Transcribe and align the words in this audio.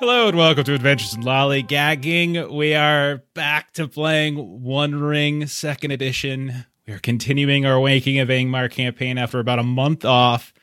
Hello 0.00 0.28
and 0.28 0.38
welcome 0.38 0.62
to 0.62 0.74
Adventures 0.74 1.14
in 1.14 1.24
Lollygagging. 1.24 2.52
We 2.52 2.72
are 2.76 3.24
back 3.34 3.72
to 3.72 3.88
playing 3.88 4.62
One 4.62 4.94
Ring 5.00 5.48
Second 5.48 5.90
Edition. 5.90 6.66
We 6.86 6.94
are 6.94 7.00
continuing 7.00 7.66
our 7.66 7.80
Waking 7.80 8.20
of 8.20 8.28
Angmar 8.28 8.70
campaign 8.70 9.18
after 9.18 9.40
about 9.40 9.58
a 9.58 9.64
month 9.64 10.04
off 10.04 10.54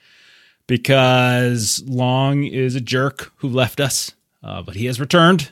because 0.67 1.83
Long 1.85 2.45
is 2.45 2.75
a 2.75 2.81
jerk 2.81 3.33
who 3.39 3.49
left 3.49 3.81
us, 3.81 4.13
uh, 4.41 4.61
but 4.61 4.75
he 4.75 4.85
has 4.85 5.01
returned. 5.01 5.51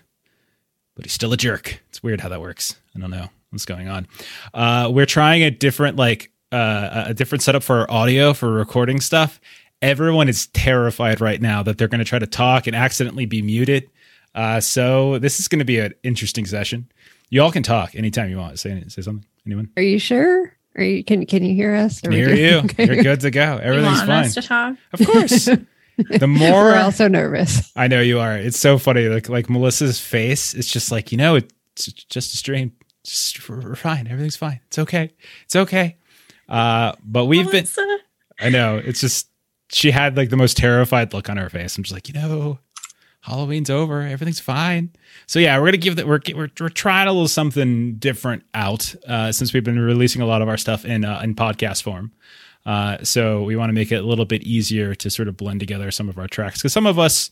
But 0.95 1.03
he's 1.03 1.13
still 1.13 1.33
a 1.33 1.37
jerk. 1.37 1.81
It's 1.89 2.01
weird 2.01 2.21
how 2.21 2.29
that 2.29 2.39
works. 2.39 2.79
I 2.95 2.99
don't 2.99 3.11
know 3.11 3.27
what's 3.49 3.65
going 3.65 3.89
on. 3.89 4.07
Uh, 4.53 4.89
we're 4.93 5.05
trying 5.05 5.43
a 5.43 5.51
different, 5.51 5.97
like, 5.97 6.31
uh, 6.53 7.03
a 7.07 7.13
different 7.13 7.41
setup 7.41 7.63
for 7.63 7.81
our 7.81 7.91
audio 7.91 8.33
for 8.33 8.49
recording 8.49 9.01
stuff. 9.01 9.41
Everyone 9.83 10.29
is 10.29 10.47
terrified 10.47 11.19
right 11.19 11.41
now 11.41 11.61
that 11.61 11.77
they're 11.77 11.89
going 11.89 11.99
to 11.99 12.05
try 12.05 12.17
to 12.17 12.25
talk 12.25 12.67
and 12.67 12.75
accidentally 12.75 13.25
be 13.25 13.41
muted. 13.41 13.89
Uh, 14.33 14.61
so 14.61 15.19
this 15.19 15.41
is 15.41 15.49
going 15.49 15.59
to 15.59 15.65
be 15.65 15.77
an 15.79 15.93
interesting 16.03 16.45
session. 16.45 16.89
You 17.29 17.41
all 17.41 17.51
can 17.51 17.63
talk 17.63 17.93
anytime 17.93 18.29
you 18.29 18.37
want. 18.37 18.57
Say 18.59 18.81
say 18.87 19.01
something. 19.01 19.25
Anyone? 19.45 19.71
Are 19.75 19.83
you 19.83 19.99
sure? 19.99 20.55
Are 20.77 20.83
you 20.83 21.03
can 21.03 21.25
can 21.25 21.43
you 21.43 21.53
hear 21.53 21.75
us? 21.75 21.99
Can 21.99 22.13
hear 22.13 22.29
good? 22.29 22.39
you. 22.39 22.57
Okay. 22.63 22.85
You're 22.85 23.03
good 23.03 23.19
to 23.19 23.29
go. 23.29 23.59
Everything's 23.61 24.01
you 24.01 24.07
want 24.07 24.07
fine. 24.07 24.25
us 24.25 24.33
to 24.35 24.41
talk? 24.41 24.75
Of 24.93 25.05
course. 25.05 25.45
the 25.97 26.27
more 26.27 26.63
We're 26.63 26.79
also 26.79 27.09
nervous. 27.09 27.69
I 27.75 27.89
know 27.89 27.99
you 27.99 28.19
are. 28.19 28.37
It's 28.37 28.57
so 28.57 28.77
funny. 28.77 29.09
Like 29.09 29.27
like 29.27 29.49
Melissa's 29.49 29.99
face. 29.99 30.53
It's 30.53 30.71
just 30.71 30.93
like 30.93 31.11
you 31.11 31.17
know. 31.17 31.35
It's 31.35 31.87
just 31.87 32.33
a 32.33 32.37
strain. 32.37 32.71
Just 33.03 33.49
we're 33.49 33.75
fine. 33.75 34.07
Everything's 34.07 34.37
fine. 34.37 34.61
It's 34.67 34.79
okay. 34.79 35.11
It's 35.43 35.57
okay. 35.57 35.97
Uh, 36.47 36.93
but 37.03 37.25
we've 37.25 37.51
been. 37.51 37.67
I 38.39 38.49
know. 38.49 38.77
It's 38.77 39.01
just 39.01 39.27
she 39.73 39.91
had 39.91 40.15
like 40.15 40.29
the 40.29 40.37
most 40.37 40.57
terrified 40.57 41.13
look 41.13 41.29
on 41.29 41.37
her 41.37 41.49
face. 41.49 41.77
I'm 41.77 41.83
just 41.83 41.93
like, 41.93 42.07
you 42.07 42.13
know, 42.13 42.59
Halloween's 43.21 43.69
over. 43.69 44.01
Everything's 44.01 44.39
fine. 44.39 44.91
So 45.27 45.39
yeah, 45.39 45.57
we're 45.57 45.67
gonna 45.67 45.77
give 45.77 45.95
that. 45.95 46.07
We're 46.07 46.19
we're, 46.35 46.49
we're 46.59 46.69
trying 46.69 47.07
a 47.07 47.11
little 47.11 47.27
something 47.27 47.95
different 47.95 48.43
out 48.53 48.93
uh, 49.07 49.31
since 49.31 49.53
we've 49.53 49.63
been 49.63 49.79
releasing 49.79 50.21
a 50.21 50.25
lot 50.25 50.41
of 50.41 50.49
our 50.49 50.57
stuff 50.57 50.85
in 50.85 51.05
uh, 51.05 51.21
in 51.23 51.35
podcast 51.35 51.83
form. 51.83 52.11
Uh, 52.65 52.97
so 53.03 53.43
we 53.43 53.55
want 53.55 53.69
to 53.69 53.73
make 53.73 53.91
it 53.91 54.03
a 54.03 54.07
little 54.07 54.25
bit 54.25 54.43
easier 54.43 54.95
to 54.95 55.09
sort 55.09 55.27
of 55.27 55.35
blend 55.35 55.59
together 55.59 55.91
some 55.91 56.07
of 56.07 56.17
our 56.17 56.27
tracks 56.27 56.59
because 56.59 56.71
some 56.71 56.85
of 56.85 56.97
us, 56.97 57.29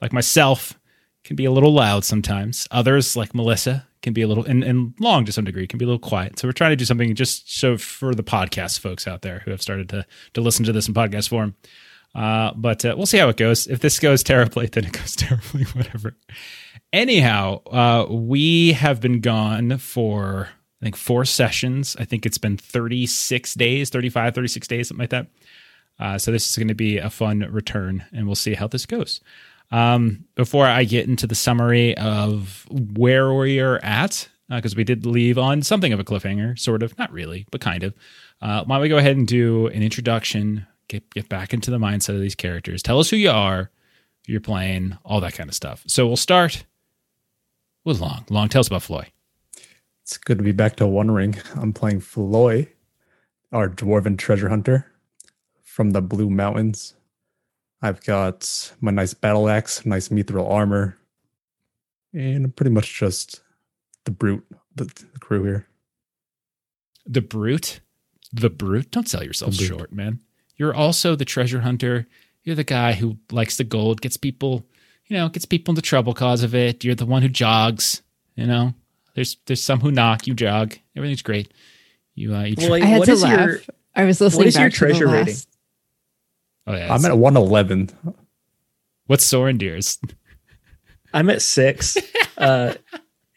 like 0.00 0.12
myself, 0.12 0.78
can 1.24 1.36
be 1.36 1.44
a 1.44 1.50
little 1.50 1.72
loud 1.72 2.04
sometimes. 2.04 2.66
Others, 2.70 3.16
like 3.16 3.34
Melissa, 3.34 3.86
can 4.02 4.12
be 4.12 4.22
a 4.22 4.28
little 4.28 4.44
and, 4.44 4.64
and 4.64 4.94
long 4.98 5.24
to 5.24 5.32
some 5.32 5.44
degree, 5.44 5.66
can 5.66 5.78
be 5.78 5.84
a 5.84 5.88
little 5.88 5.98
quiet. 5.98 6.38
So 6.38 6.48
we're 6.48 6.52
trying 6.52 6.70
to 6.70 6.76
do 6.76 6.84
something 6.84 7.14
just 7.14 7.52
so 7.52 7.76
for 7.76 8.14
the 8.14 8.22
podcast 8.22 8.80
folks 8.80 9.06
out 9.06 9.22
there 9.22 9.40
who 9.40 9.50
have 9.50 9.62
started 9.62 9.88
to 9.90 10.06
to 10.34 10.40
listen 10.40 10.64
to 10.64 10.72
this 10.72 10.88
in 10.88 10.94
podcast 10.94 11.28
form. 11.28 11.54
Uh, 12.14 12.52
but 12.56 12.84
uh, 12.84 12.94
we'll 12.96 13.06
see 13.06 13.18
how 13.18 13.28
it 13.28 13.36
goes. 13.36 13.66
If 13.66 13.80
this 13.80 13.98
goes 13.98 14.22
terribly, 14.24 14.66
then 14.66 14.84
it 14.84 14.92
goes 14.92 15.16
terribly. 15.16 15.64
Whatever. 15.64 16.16
Anyhow, 16.92 17.62
uh, 17.66 18.06
we 18.10 18.72
have 18.72 19.00
been 19.00 19.20
gone 19.20 19.78
for 19.78 20.48
I 20.80 20.86
think 20.86 20.96
four 20.96 21.24
sessions. 21.24 21.94
I 21.98 22.04
think 22.04 22.24
it's 22.24 22.38
been 22.38 22.56
36 22.56 23.54
days, 23.54 23.90
35, 23.90 24.34
36 24.34 24.66
days, 24.68 24.88
something 24.88 25.02
like 25.02 25.10
that. 25.10 25.26
Uh, 25.98 26.16
so 26.16 26.32
this 26.32 26.48
is 26.48 26.56
going 26.56 26.68
to 26.68 26.74
be 26.74 26.96
a 26.96 27.10
fun 27.10 27.40
return, 27.50 28.06
and 28.12 28.26
we'll 28.26 28.34
see 28.34 28.54
how 28.54 28.66
this 28.66 28.86
goes. 28.86 29.20
Um, 29.70 30.24
before 30.34 30.66
I 30.66 30.84
get 30.84 31.06
into 31.06 31.26
the 31.26 31.34
summary 31.34 31.96
of 31.96 32.66
where 32.70 33.32
we 33.32 33.60
are 33.60 33.78
at, 33.84 34.28
because 34.48 34.74
we 34.74 34.82
did 34.82 35.06
leave 35.06 35.38
on 35.38 35.62
something 35.62 35.92
of 35.92 36.00
a 36.00 36.04
cliffhanger, 36.04 36.58
sort 36.58 36.82
of, 36.82 36.98
not 36.98 37.12
really, 37.12 37.46
but 37.50 37.60
kind 37.60 37.84
of. 37.84 37.94
Uh, 38.42 38.64
why 38.64 38.76
don't 38.76 38.82
we 38.82 38.88
go 38.88 38.98
ahead 38.98 39.16
and 39.16 39.28
do 39.28 39.68
an 39.68 39.82
introduction, 39.82 40.66
get 40.88 41.08
get 41.14 41.28
back 41.28 41.54
into 41.54 41.70
the 41.70 41.78
mindset 41.78 42.14
of 42.14 42.20
these 42.20 42.34
characters, 42.34 42.82
tell 42.82 42.98
us 42.98 43.10
who 43.10 43.16
you 43.16 43.30
are, 43.30 43.70
who 44.26 44.32
you're 44.32 44.40
playing, 44.40 44.98
all 45.04 45.20
that 45.20 45.34
kind 45.34 45.48
of 45.48 45.54
stuff. 45.54 45.84
So 45.86 46.06
we'll 46.06 46.16
start 46.16 46.64
with 47.84 48.00
Long. 48.00 48.24
Long, 48.28 48.48
tell 48.48 48.60
us 48.60 48.66
about 48.66 48.82
Floi. 48.82 49.08
It's 50.02 50.18
good 50.18 50.38
to 50.38 50.44
be 50.44 50.52
back 50.52 50.74
to 50.76 50.86
One 50.86 51.12
Ring. 51.12 51.36
I'm 51.54 51.72
playing 51.72 52.00
Floi, 52.00 52.68
our 53.52 53.68
dwarven 53.68 54.18
treasure 54.18 54.48
hunter 54.48 54.90
from 55.62 55.90
the 55.90 56.02
Blue 56.02 56.28
Mountains. 56.28 56.94
I've 57.82 58.04
got 58.04 58.72
my 58.80 58.90
nice 58.90 59.14
battle 59.14 59.48
axe, 59.48 59.86
nice 59.86 60.08
mithril 60.08 60.50
armor, 60.50 60.96
and 62.12 62.54
pretty 62.54 62.70
much 62.70 62.98
just 62.98 63.40
the 64.04 64.10
brute, 64.10 64.44
the, 64.74 64.84
the 64.84 65.18
crew 65.18 65.44
here. 65.44 65.66
The 67.06 67.22
brute, 67.22 67.80
the 68.32 68.50
brute. 68.50 68.90
Don't 68.90 69.08
sell 69.08 69.24
yourself 69.24 69.54
short, 69.54 69.92
man. 69.92 70.20
You're 70.56 70.74
also 70.74 71.16
the 71.16 71.24
treasure 71.24 71.60
hunter. 71.60 72.06
You're 72.44 72.56
the 72.56 72.64
guy 72.64 72.92
who 72.92 73.16
likes 73.30 73.56
the 73.56 73.64
gold, 73.64 74.00
gets 74.02 74.16
people, 74.16 74.66
you 75.06 75.16
know, 75.16 75.28
gets 75.28 75.46
people 75.46 75.72
into 75.72 75.82
trouble 75.82 76.12
cause 76.14 76.42
of 76.42 76.54
it. 76.54 76.84
You're 76.84 76.94
the 76.94 77.06
one 77.06 77.22
who 77.22 77.28
jogs. 77.28 78.02
You 78.36 78.46
know, 78.46 78.74
there's 79.14 79.38
there's 79.46 79.62
some 79.62 79.80
who 79.80 79.90
knock, 79.90 80.26
you 80.26 80.34
jog. 80.34 80.76
Everything's 80.96 81.22
great. 81.22 81.52
You 82.14 82.34
uh, 82.34 82.42
you. 82.44 82.56
Well, 82.58 82.70
like, 82.70 82.82
I 82.82 82.86
had 82.86 82.98
what 82.98 83.06
to 83.06 83.12
is 83.12 83.22
laugh. 83.22 83.38
your 83.38 83.60
I 83.94 84.04
was 84.04 84.20
listening 84.20 84.38
what 84.38 84.46
is 84.48 84.54
back 84.54 84.60
your 84.62 84.70
to 84.70 84.74
the 84.74 84.78
treasure 84.86 85.06
last- 85.06 85.26
rating? 85.26 85.42
Oh 86.70 86.76
yeah. 86.76 86.94
I'm 86.94 87.04
at 87.04 87.18
111. 87.18 87.90
What's 89.06 89.30
Sorondir's? 89.30 89.98
I'm 91.12 91.28
at 91.30 91.42
six. 91.42 91.96
uh, 92.38 92.74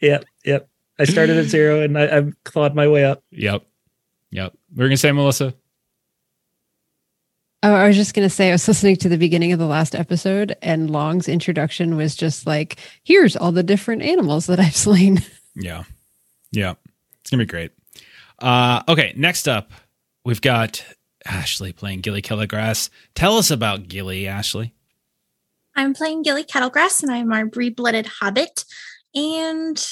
yep, 0.00 0.24
yep. 0.44 0.68
I 0.98 1.04
started 1.04 1.36
at 1.36 1.46
zero 1.46 1.80
and 1.80 1.98
I, 1.98 2.16
I've 2.16 2.44
clawed 2.44 2.76
my 2.76 2.86
way 2.86 3.04
up. 3.04 3.24
Yep, 3.32 3.64
yep. 4.30 4.56
We're 4.74 4.86
gonna 4.86 4.96
say 4.96 5.10
Melissa. 5.10 5.54
Oh, 7.64 7.72
I 7.72 7.88
was 7.88 7.96
just 7.96 8.12
going 8.12 8.28
to 8.28 8.34
say, 8.34 8.50
I 8.50 8.52
was 8.52 8.68
listening 8.68 8.96
to 8.96 9.08
the 9.08 9.16
beginning 9.16 9.52
of 9.52 9.58
the 9.58 9.64
last 9.64 9.94
episode, 9.94 10.54
and 10.60 10.90
Long's 10.90 11.28
introduction 11.28 11.96
was 11.96 12.14
just 12.14 12.46
like, 12.46 12.76
here's 13.04 13.36
all 13.36 13.52
the 13.52 13.62
different 13.62 14.02
animals 14.02 14.44
that 14.48 14.60
I've 14.60 14.76
slain. 14.76 15.22
Yeah. 15.54 15.84
Yeah. 16.52 16.74
It's 17.22 17.30
going 17.30 17.38
to 17.38 17.46
be 17.46 17.50
great. 17.50 17.72
Uh, 18.38 18.82
okay. 18.86 19.14
Next 19.16 19.48
up, 19.48 19.70
we've 20.26 20.42
got 20.42 20.84
Ashley 21.26 21.72
playing 21.72 22.00
Gilly 22.00 22.22
Kettlegrass. 22.22 22.90
Tell 23.14 23.38
us 23.38 23.50
about 23.50 23.88
Gilly, 23.88 24.26
Ashley. 24.28 24.74
I'm 25.76 25.94
playing 25.94 26.22
Gilly 26.22 26.44
Kettlegrass, 26.44 27.02
and 27.02 27.10
I'm 27.10 27.32
our 27.32 27.46
Bree-blooded 27.46 28.06
hobbit. 28.06 28.64
And 29.14 29.82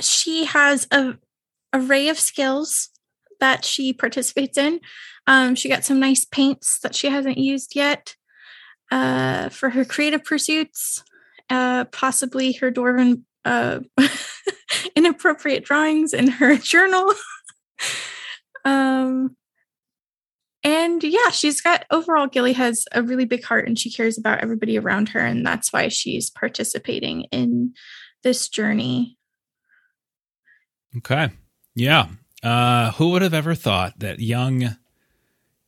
she 0.00 0.44
has 0.44 0.86
a 0.90 1.16
array 1.72 2.08
of 2.08 2.18
skills 2.18 2.90
that 3.40 3.64
she 3.64 3.92
participates 3.92 4.56
in. 4.56 4.80
Um, 5.26 5.54
she 5.54 5.68
got 5.68 5.84
some 5.84 6.00
nice 6.00 6.24
paints 6.24 6.78
that 6.80 6.94
she 6.94 7.08
hasn't 7.08 7.38
used 7.38 7.74
yet 7.74 8.14
uh, 8.90 9.48
for 9.48 9.70
her 9.70 9.84
creative 9.84 10.24
pursuits. 10.24 11.02
Uh, 11.50 11.84
possibly 11.84 12.52
her 12.54 12.70
dwarven 12.70 13.22
uh, 13.44 13.80
inappropriate 14.96 15.64
drawings 15.64 16.14
in 16.14 16.28
her 16.28 16.56
journal. 16.58 17.12
um, 18.64 19.36
and 20.64 21.04
yeah, 21.04 21.28
she's 21.30 21.60
got 21.60 21.84
overall, 21.90 22.26
Gilly 22.26 22.54
has 22.54 22.86
a 22.92 23.02
really 23.02 23.26
big 23.26 23.44
heart 23.44 23.68
and 23.68 23.78
she 23.78 23.92
cares 23.92 24.16
about 24.16 24.40
everybody 24.40 24.78
around 24.78 25.10
her. 25.10 25.20
And 25.20 25.46
that's 25.46 25.72
why 25.72 25.88
she's 25.88 26.30
participating 26.30 27.26
in 27.30 27.74
this 28.22 28.48
journey. 28.48 29.18
Okay. 30.96 31.30
Yeah. 31.74 32.06
Uh, 32.42 32.92
who 32.92 33.10
would 33.10 33.22
have 33.22 33.34
ever 33.34 33.54
thought 33.54 33.98
that 33.98 34.20
young 34.20 34.76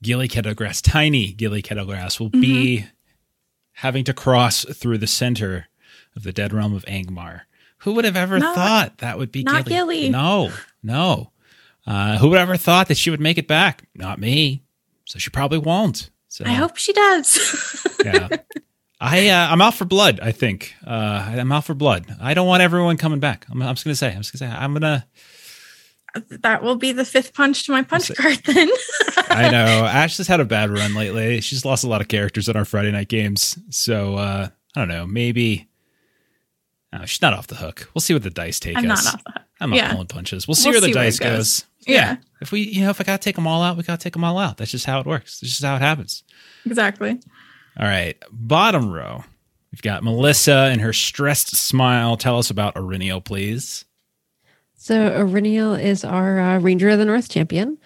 Gilly 0.02 0.28
Kettlegrass, 0.28 0.82
tiny 0.82 1.32
Gilly 1.32 1.62
Kettlegrass, 1.62 2.18
will 2.18 2.28
be 2.28 2.86
having 3.72 4.04
to 4.04 4.14
cross 4.14 4.64
through 4.64 4.98
the 4.98 5.06
center 5.06 5.68
of 6.14 6.22
the 6.22 6.32
dead 6.32 6.52
realm 6.52 6.74
of 6.74 6.84
Angmar? 6.84 7.42
Who 7.78 7.92
would 7.92 8.04
have 8.04 8.16
ever 8.16 8.38
Not- 8.38 8.54
thought 8.54 8.98
that 8.98 9.18
would 9.18 9.30
be 9.32 9.42
not 9.42 9.66
Gilly. 9.66 10.08
No, 10.08 10.52
no. 10.82 11.32
Uh, 11.86 12.18
who 12.18 12.30
would 12.30 12.38
have 12.38 12.48
ever 12.48 12.56
thought 12.56 12.88
that 12.88 12.96
she 12.96 13.10
would 13.10 13.20
make 13.20 13.38
it 13.38 13.46
back? 13.46 13.84
Not 13.94 14.18
me. 14.18 14.62
So 15.06 15.18
she 15.18 15.30
probably 15.30 15.58
won't. 15.58 16.10
So 16.28 16.44
I 16.44 16.50
hope 16.52 16.76
she 16.76 16.92
does. 16.92 17.86
yeah. 18.04 18.28
I 19.00 19.28
uh, 19.28 19.48
I'm 19.50 19.60
out 19.62 19.74
for 19.74 19.84
blood. 19.84 20.20
I 20.22 20.32
think 20.32 20.74
uh, 20.86 21.24
I'm 21.38 21.52
out 21.52 21.64
for 21.64 21.74
blood. 21.74 22.06
I 22.20 22.34
don't 22.34 22.46
want 22.46 22.62
everyone 22.62 22.96
coming 22.96 23.20
back. 23.20 23.46
I'm, 23.50 23.62
I'm 23.62 23.74
just 23.74 23.84
gonna 23.84 23.94
say. 23.94 24.08
I'm 24.12 24.22
just 24.22 24.38
gonna 24.38 24.50
say. 24.52 24.58
I'm 24.58 24.72
gonna. 24.74 25.06
that 26.30 26.62
will 26.62 26.76
be 26.76 26.92
the 26.92 27.04
fifth 27.04 27.34
punch 27.34 27.64
to 27.66 27.72
my 27.72 27.82
punch 27.82 28.14
card 28.14 28.38
then. 28.46 28.68
I 29.28 29.50
know 29.52 29.84
Ash 29.86 30.16
has 30.16 30.26
had 30.26 30.40
a 30.40 30.44
bad 30.46 30.70
run 30.70 30.94
lately. 30.94 31.40
She's 31.42 31.64
lost 31.64 31.84
a 31.84 31.88
lot 31.88 32.00
of 32.00 32.08
characters 32.08 32.48
in 32.48 32.56
our 32.56 32.64
Friday 32.64 32.90
night 32.90 33.08
games. 33.08 33.58
So 33.70 34.16
uh, 34.16 34.48
I 34.74 34.80
don't 34.80 34.88
know. 34.88 35.06
Maybe 35.06 35.68
uh, 36.92 37.04
she's 37.04 37.20
not 37.22 37.34
off 37.34 37.46
the 37.48 37.56
hook. 37.56 37.90
We'll 37.94 38.00
see 38.02 38.14
what 38.14 38.22
the 38.22 38.30
dice 38.30 38.58
take 38.60 38.76
I'm 38.78 38.90
us. 38.90 39.04
not 39.04 39.14
off 39.14 39.24
the 39.24 39.30
hook. 39.32 39.42
I'm 39.60 39.70
not 39.70 39.76
Yeah. 39.76 39.92
pulling 39.92 40.06
punches. 40.06 40.48
We'll 40.48 40.54
see 40.54 40.70
We'll 40.70 40.80
where 40.80 40.80
the 40.80 40.86
see 40.88 40.94
where 40.94 41.04
dice 41.04 41.18
goes. 41.18 41.30
goes. 41.60 41.64
Yeah. 41.86 41.94
Yeah. 41.94 42.16
If 42.40 42.52
we, 42.52 42.60
you 42.60 42.82
know, 42.82 42.90
if 42.90 43.00
I 43.00 43.04
gotta 43.04 43.22
take 43.22 43.36
them 43.36 43.46
all 43.46 43.62
out, 43.62 43.76
we 43.76 43.82
gotta 43.82 44.02
take 44.02 44.12
them 44.12 44.24
all 44.24 44.38
out. 44.38 44.56
That's 44.58 44.70
just 44.70 44.86
how 44.86 45.00
it 45.00 45.06
works. 45.06 45.40
That's 45.40 45.52
just 45.52 45.64
how 45.64 45.76
it 45.76 45.82
happens. 45.82 46.24
Exactly. 46.64 47.20
All 47.78 47.86
right. 47.86 48.16
Bottom 48.30 48.92
row. 48.92 49.24
We've 49.72 49.82
got 49.82 50.02
Melissa 50.02 50.68
and 50.70 50.80
her 50.80 50.92
stressed 50.92 51.54
smile. 51.54 52.16
Tell 52.16 52.38
us 52.38 52.50
about 52.50 52.76
Aurelio, 52.76 53.20
please. 53.20 53.84
So 54.76 55.10
Eryniel 55.10 55.82
is 55.82 56.04
our 56.04 56.40
uh, 56.40 56.58
Ranger 56.60 56.90
of 56.90 56.98
the 56.98 57.04
North 57.04 57.28
champion. 57.28 57.78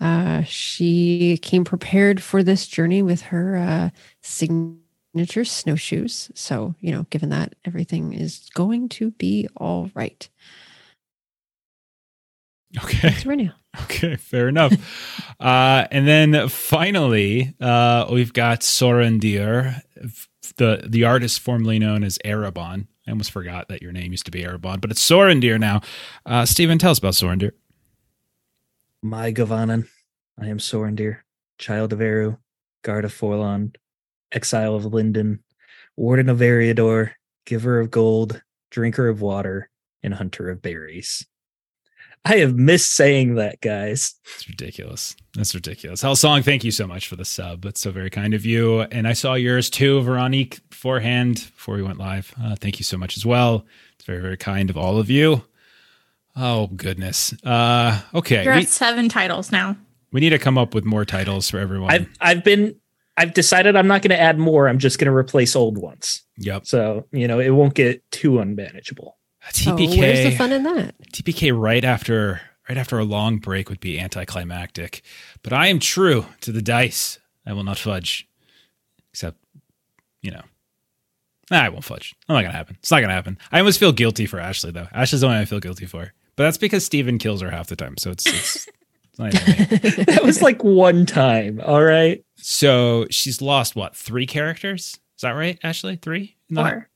Uh, 0.00 0.42
she 0.42 1.38
came 1.38 1.64
prepared 1.64 2.22
for 2.22 2.42
this 2.42 2.66
journey 2.66 3.02
with 3.02 3.22
her 3.22 3.56
uh, 3.56 3.90
signature 4.22 5.44
snowshoes. 5.44 6.30
So, 6.34 6.74
you 6.80 6.92
know, 6.92 7.06
given 7.10 7.30
that 7.30 7.54
everything 7.64 8.12
is 8.12 8.48
going 8.54 8.88
to 8.90 9.10
be 9.12 9.48
all 9.56 9.90
right. 9.94 10.28
Okay. 12.76 13.08
That's 13.08 13.24
Renia. 13.24 13.54
Okay, 13.82 14.16
fair 14.16 14.48
enough. 14.48 14.72
uh, 15.40 15.86
and 15.92 16.08
then 16.08 16.48
finally, 16.48 17.54
uh, 17.60 18.08
we've 18.10 18.32
got 18.32 18.60
Sorondir, 18.60 19.82
the 20.56 20.84
the 20.88 21.04
artist 21.04 21.40
formerly 21.40 21.78
known 21.78 22.02
as 22.02 22.18
Erebon. 22.24 22.88
I 23.06 23.10
almost 23.10 23.30
forgot 23.30 23.68
that 23.68 23.82
your 23.82 23.92
name 23.92 24.10
used 24.10 24.24
to 24.24 24.32
be 24.32 24.42
Erebon, 24.42 24.80
but 24.80 24.90
it's 24.90 25.06
Sorondir 25.06 25.60
now. 25.60 25.82
Uh, 26.26 26.44
Stephen, 26.44 26.78
tell 26.78 26.90
us 26.90 26.98
about 26.98 27.12
Sorondir. 27.12 27.52
My 29.02 29.32
Gavanan, 29.32 29.86
I 30.40 30.48
am 30.48 30.58
Sorondir, 30.58 31.18
child 31.58 31.92
of 31.92 32.00
Eru, 32.00 32.38
guard 32.82 33.04
of 33.04 33.12
Forlond, 33.12 33.76
exile 34.32 34.74
of 34.74 34.86
Lindon, 34.86 35.40
warden 35.96 36.28
of 36.28 36.38
Eriador, 36.38 37.12
giver 37.46 37.78
of 37.78 37.90
gold, 37.90 38.42
drinker 38.70 39.08
of 39.08 39.20
water, 39.20 39.70
and 40.02 40.14
hunter 40.14 40.50
of 40.50 40.62
berries. 40.62 41.26
I 42.24 42.36
have 42.38 42.54
missed 42.56 42.94
saying 42.94 43.36
that, 43.36 43.60
guys. 43.60 44.14
It's 44.36 44.48
ridiculous. 44.48 45.16
That's 45.34 45.54
ridiculous. 45.54 46.02
Hell 46.02 46.16
Song, 46.16 46.42
thank 46.42 46.64
you 46.64 46.70
so 46.70 46.86
much 46.86 47.08
for 47.08 47.16
the 47.16 47.24
sub. 47.24 47.62
That's 47.62 47.80
so 47.80 47.90
very 47.90 48.10
kind 48.10 48.34
of 48.34 48.44
you. 48.44 48.80
And 48.82 49.06
I 49.08 49.12
saw 49.14 49.34
yours 49.34 49.70
too, 49.70 50.00
Veronique, 50.02 50.60
beforehand, 50.68 51.36
before 51.56 51.76
we 51.76 51.82
went 51.82 51.98
live. 51.98 52.34
Uh, 52.42 52.56
thank 52.56 52.78
you 52.78 52.84
so 52.84 52.98
much 52.98 53.16
as 53.16 53.24
well. 53.24 53.64
It's 53.96 54.04
very, 54.04 54.20
very 54.20 54.36
kind 54.36 54.68
of 54.70 54.76
all 54.76 54.98
of 54.98 55.08
you. 55.08 55.42
Oh, 56.36 56.68
goodness. 56.68 57.34
Uh, 57.44 58.00
okay. 58.14 58.44
You're 58.44 58.54
We, 58.54 58.62
at 58.62 58.68
seven 58.68 59.08
titles 59.08 59.50
now. 59.50 59.76
we 60.12 60.20
need 60.20 60.30
to 60.30 60.38
come 60.38 60.56
up 60.58 60.74
with 60.74 60.84
more 60.84 61.04
titles 61.04 61.48
for 61.50 61.58
everyone. 61.58 61.90
I've 61.90 62.08
I've 62.20 62.44
been 62.44 62.76
I've 63.16 63.34
decided 63.34 63.74
I'm 63.74 63.88
not 63.88 64.02
going 64.02 64.10
to 64.10 64.20
add 64.20 64.38
more. 64.38 64.68
I'm 64.68 64.78
just 64.78 64.98
going 65.00 65.10
to 65.10 65.16
replace 65.16 65.56
old 65.56 65.78
ones. 65.78 66.22
yep. 66.36 66.66
So 66.66 67.06
you 67.12 67.26
know 67.26 67.40
it 67.40 67.50
won't 67.50 67.74
get 67.74 68.08
too 68.12 68.38
unmanageable. 68.38 69.17
TPK. 69.52 69.96
Oh, 69.96 70.00
where's 70.00 70.24
the 70.24 70.36
fun 70.36 70.52
in 70.52 70.62
that? 70.64 70.94
TPK 71.12 71.58
right 71.58 71.84
after 71.84 72.40
right 72.68 72.78
after 72.78 72.98
a 72.98 73.04
long 73.04 73.38
break 73.38 73.68
would 73.70 73.80
be 73.80 73.98
anticlimactic. 73.98 75.02
But 75.42 75.52
I 75.52 75.68
am 75.68 75.78
true 75.78 76.26
to 76.42 76.52
the 76.52 76.62
dice. 76.62 77.18
I 77.46 77.52
will 77.54 77.64
not 77.64 77.78
fudge. 77.78 78.28
Except, 79.12 79.38
you 80.20 80.30
know. 80.30 80.42
Nah, 81.50 81.62
I 81.62 81.68
won't 81.70 81.84
fudge. 81.84 82.14
I'm 82.28 82.34
not 82.34 82.42
gonna 82.42 82.56
happen. 82.56 82.76
It's 82.80 82.90
not 82.90 83.00
gonna 83.00 83.14
happen. 83.14 83.38
I 83.50 83.58
almost 83.58 83.80
feel 83.80 83.92
guilty 83.92 84.26
for 84.26 84.38
Ashley 84.38 84.70
though. 84.70 84.88
Ashley's 84.92 85.22
the 85.22 85.26
one 85.28 85.36
I 85.36 85.44
feel 85.46 85.60
guilty 85.60 85.86
for. 85.86 86.12
But 86.36 86.44
that's 86.44 86.58
because 86.58 86.84
Steven 86.84 87.18
kills 87.18 87.40
her 87.40 87.50
half 87.50 87.68
the 87.68 87.76
time. 87.76 87.96
So 87.96 88.10
it's 88.10 88.26
it's, 88.26 88.68
it's 89.04 89.18
not 89.18 89.34
even 89.34 89.70
me. 89.98 90.04
That 90.04 90.22
was 90.24 90.42
like 90.42 90.62
one 90.62 91.06
time. 91.06 91.60
All 91.64 91.82
right. 91.82 92.22
So 92.36 93.06
she's 93.10 93.40
lost 93.40 93.74
what, 93.74 93.96
three 93.96 94.26
characters? 94.26 94.98
Is 95.16 95.22
that 95.22 95.30
right, 95.32 95.58
Ashley? 95.64 95.96
Three? 95.96 96.36
No, 96.50 96.62
Or 96.62 96.87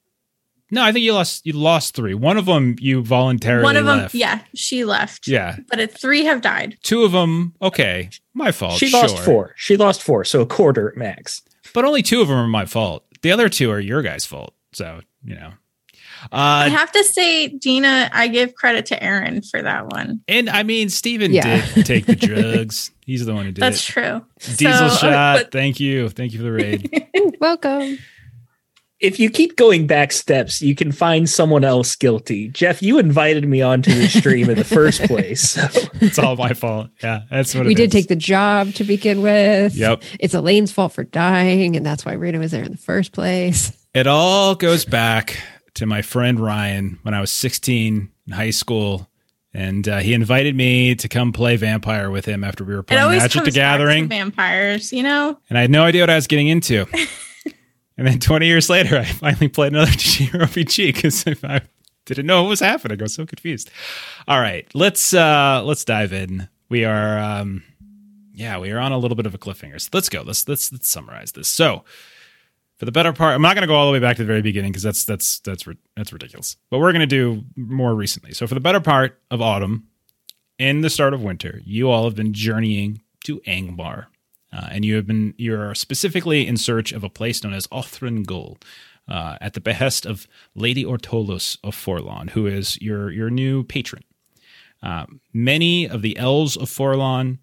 no, 0.73 0.83
I 0.83 0.91
think 0.91 1.05
you 1.05 1.13
lost 1.13 1.47
you 1.47 1.53
lost 1.53 1.95
three. 1.95 2.15
One 2.15 2.37
of 2.39 2.47
them 2.47 2.75
you 2.81 3.03
voluntarily 3.05 3.63
one 3.63 3.77
of 3.77 3.85
them, 3.85 3.99
left. 3.99 4.15
yeah, 4.15 4.41
she 4.55 4.85
left. 4.85 5.29
Yeah. 5.29 5.59
But 5.69 5.79
it, 5.79 5.93
three 5.97 6.25
have 6.25 6.41
died. 6.41 6.79
Two 6.83 7.05
of 7.05 7.13
them, 7.13 7.55
okay, 7.63 8.11
my 8.35 8.51
fault. 8.51 8.79
she 8.79 8.91
lost 8.91 9.19
four. 9.21 9.55
She 9.57 9.77
lost 9.77 10.03
four. 10.03 10.25
So 10.25 10.41
a 10.41 10.47
quarter 10.47 10.93
max. 10.97 11.43
but 11.75 11.85
only 11.85 12.03
two 12.03 12.21
of 12.21 12.29
them 12.29 12.37
are 12.39 12.49
my 12.49 12.65
fault. 12.67 13.05
The 13.23 13.31
other 13.31 13.49
two 13.49 13.71
are 13.71 13.79
your 13.79 14.03
guys' 14.03 14.27
fault. 14.27 14.55
So 14.73 15.01
you 15.25 15.35
know, 15.37 15.53
I 16.33 16.67
uh, 16.67 16.71
have 16.71 16.91
to 16.93 17.05
say, 17.05 17.49
Dina, 17.49 18.11
I 18.13 18.29
give 18.29 18.55
credit 18.55 18.87
to 18.87 19.03
Aaron 19.03 19.43
for 19.43 19.61
that 19.63 19.87
one. 19.93 20.21
and 20.27 20.49
I 20.51 20.63
mean, 20.63 20.89
Steven 20.89 21.33
Yeah. 21.33 21.65
did 21.75 21.85
take 21.87 22.07
the 22.07 22.17
drugs. 22.17 22.91
He's 23.05 23.27
the 23.27 23.35
one 23.35 23.45
who 23.47 23.53
did 23.53 23.61
That's 23.63 23.89
it. 23.89 23.93
true. 23.93 24.25
Diesel 24.57 24.89
So, 24.91 24.97
shot. 25.09 25.37
but- 25.37 25.51
Thank 25.53 25.81
you, 25.81 26.09
thank 26.09 26.33
you 26.33 26.39
for 26.39 26.45
the 26.45 26.53
raid. 26.53 27.07
Welcome. 27.41 27.99
If 29.03 29.19
you 29.19 29.31
keep 29.31 29.57
going 29.57 29.89
back 29.89 30.13
steps, 30.13 30.63
you 30.63 30.77
can 30.77 30.93
find 30.93 31.29
someone 31.29 31.65
else 31.65 31.97
guilty. 31.97 32.49
Jeff, 32.51 32.81
you 32.83 32.99
invited 33.01 33.49
me 33.49 33.61
onto 33.61 33.93
the 33.93 34.07
stream 34.09 34.49
in 34.49 34.57
the 34.57 34.65
first 34.65 35.03
place. 35.09 35.51
So 35.51 35.67
it's 36.01 36.19
all 36.21 36.37
my 36.37 36.55
fault. 36.55 36.89
Yeah, 37.03 37.23
that's 37.29 37.53
what 37.55 37.67
we 37.67 37.73
it 37.73 37.77
did 37.77 37.89
is. 37.89 37.93
take 37.93 38.07
the 38.07 38.15
job 38.17 38.73
to 38.75 38.85
begin 38.85 39.21
with. 39.21 39.75
Yep. 39.75 40.05
It's 40.21 40.35
Elaine's 40.35 40.71
fault 40.71 40.93
for 40.93 41.03
dying, 41.03 41.75
and 41.77 41.85
that's 41.85 42.05
why 42.05 42.13
Rena 42.13 42.39
was 42.39 42.53
there 42.53 42.63
in 42.63 42.71
the 42.71 42.79
first 42.79 43.13
place. 43.13 43.73
It 43.93 44.07
all 44.07 44.55
goes 44.55 44.85
back 44.85 45.37
to 45.75 45.85
my 45.85 46.01
friend 46.01 46.39
Ryan 46.39 46.99
when 47.03 47.13
I 47.13 47.21
was 47.21 47.31
16 47.33 48.11
in 48.27 48.33
high 48.33 48.51
school. 48.51 49.09
And 49.55 49.87
uh, 49.87 49.99
he 49.99 50.15
invited 50.15 50.55
me 50.57 50.95
to 50.95 51.09
come 51.09 51.33
play 51.33 51.57
vampire 51.57 52.11
with 52.11 52.25
him 52.25 52.43
after 52.43 52.65
we 52.65 52.75
were 52.75 52.83
playing 52.83 53.03
always 53.03 53.21
Magic 53.21 53.45
the 53.45 53.51
Gathering. 53.51 54.09
vampires, 54.09 54.95
you 54.95 55.03
know. 55.03 55.37
and 55.51 55.59
I 55.59 55.61
had 55.61 55.71
no 55.71 55.83
idea 55.83 56.03
what 56.03 56.09
I 56.11 56.15
was 56.15 56.27
getting 56.27 56.49
into. 56.49 56.87
and 57.97 58.07
then 58.07 58.19
20 58.19 58.47
years 58.47 58.71
later, 58.71 58.99
I 58.99 59.05
finally 59.05 59.49
played 59.49 59.73
another 59.73 59.91
RPG 59.93 60.95
because 60.95 61.27
I 61.45 61.63
didn't 62.05 62.27
know 62.27 62.43
what 62.43 62.49
was 62.49 62.61
happening. 62.61 63.01
I 63.01 63.05
was 63.05 63.15
so 63.15 63.27
confused. 63.27 63.71
All 64.27 64.41
right, 64.41 64.67
let's 64.75 65.15
uh 65.15 65.63
let's 65.65 65.85
dive 65.85 66.13
in. 66.13 66.49
We 66.69 66.85
are 66.85 67.19
um 67.19 67.63
yeah, 68.35 68.59
we 68.59 68.71
are 68.71 68.79
on 68.79 68.93
a 68.93 68.99
little 68.99 69.17
bit 69.17 69.27
of 69.27 69.35
a 69.35 69.39
cliffhanger. 69.39 69.81
So 69.81 69.91
let's 69.93 70.09
go. 70.09 70.23
Let's 70.23 70.49
let's 70.49 70.73
let's 70.73 70.89
summarize 70.89 71.33
this. 71.33 71.49
So 71.49 71.85
for 72.83 72.87
the 72.87 72.93
better 72.93 73.13
part, 73.13 73.35
I'm 73.35 73.43
not 73.43 73.55
going 73.55 73.63
to 73.63 73.69
go 73.69 73.77
all 73.77 73.87
the 73.87 73.93
way 73.93 74.01
back 74.01 74.17
to 74.17 74.23
the 74.23 74.27
very 74.27 74.43
beginning 74.43 74.73
because 74.73 74.83
that's 74.83 75.05
that's 75.05 75.39
that's 75.41 75.67
that's 75.97 76.13
ridiculous. 76.13 76.57
But 76.71 76.79
we're 76.79 76.93
going 76.93 77.01
to 77.01 77.07
do 77.07 77.45
more 77.55 77.95
recently. 77.95 78.33
So 78.33 78.47
for 78.47 78.55
the 78.55 78.61
better 78.61 78.81
part 78.81 79.21
of 79.31 79.41
autumn, 79.41 79.87
in 80.59 80.81
the 80.81 80.91
start 80.91 81.15
of 81.15 81.23
winter, 81.23 81.61
you 81.65 81.91
all 81.91 82.05
have 82.05 82.17
been 82.17 82.33
journeying 82.33 83.03
to 83.25 83.39
Angmar, 83.41 84.07
uh, 84.53 84.69
and 84.71 84.85
you 84.85 84.97
have 84.97 85.07
been 85.07 85.35
you're 85.39 85.75
specifically 85.75 86.47
in 86.47 86.57
search 86.57 86.93
of 86.93 87.03
a 87.03 87.11
place 87.11 87.43
known 87.43 87.55
as 87.55 87.67
Othrengul, 87.69 88.59
uh, 89.09 89.37
at 89.41 89.55
the 89.55 89.61
behest 89.61 90.07
of 90.07 90.27
Lady 90.55 90.85
Ortolos 90.85 91.59
of 91.65 91.75
Forlond, 91.75 92.31
who 92.31 92.47
is 92.47 92.81
your 92.81 93.11
your 93.11 93.31
new 93.31 93.65
patron. 93.65 94.05
Uh, 94.83 95.07
many 95.33 95.89
of 95.89 96.03
the 96.03 96.17
elves 96.17 96.57
of 96.57 96.69
Forlond, 96.69 97.39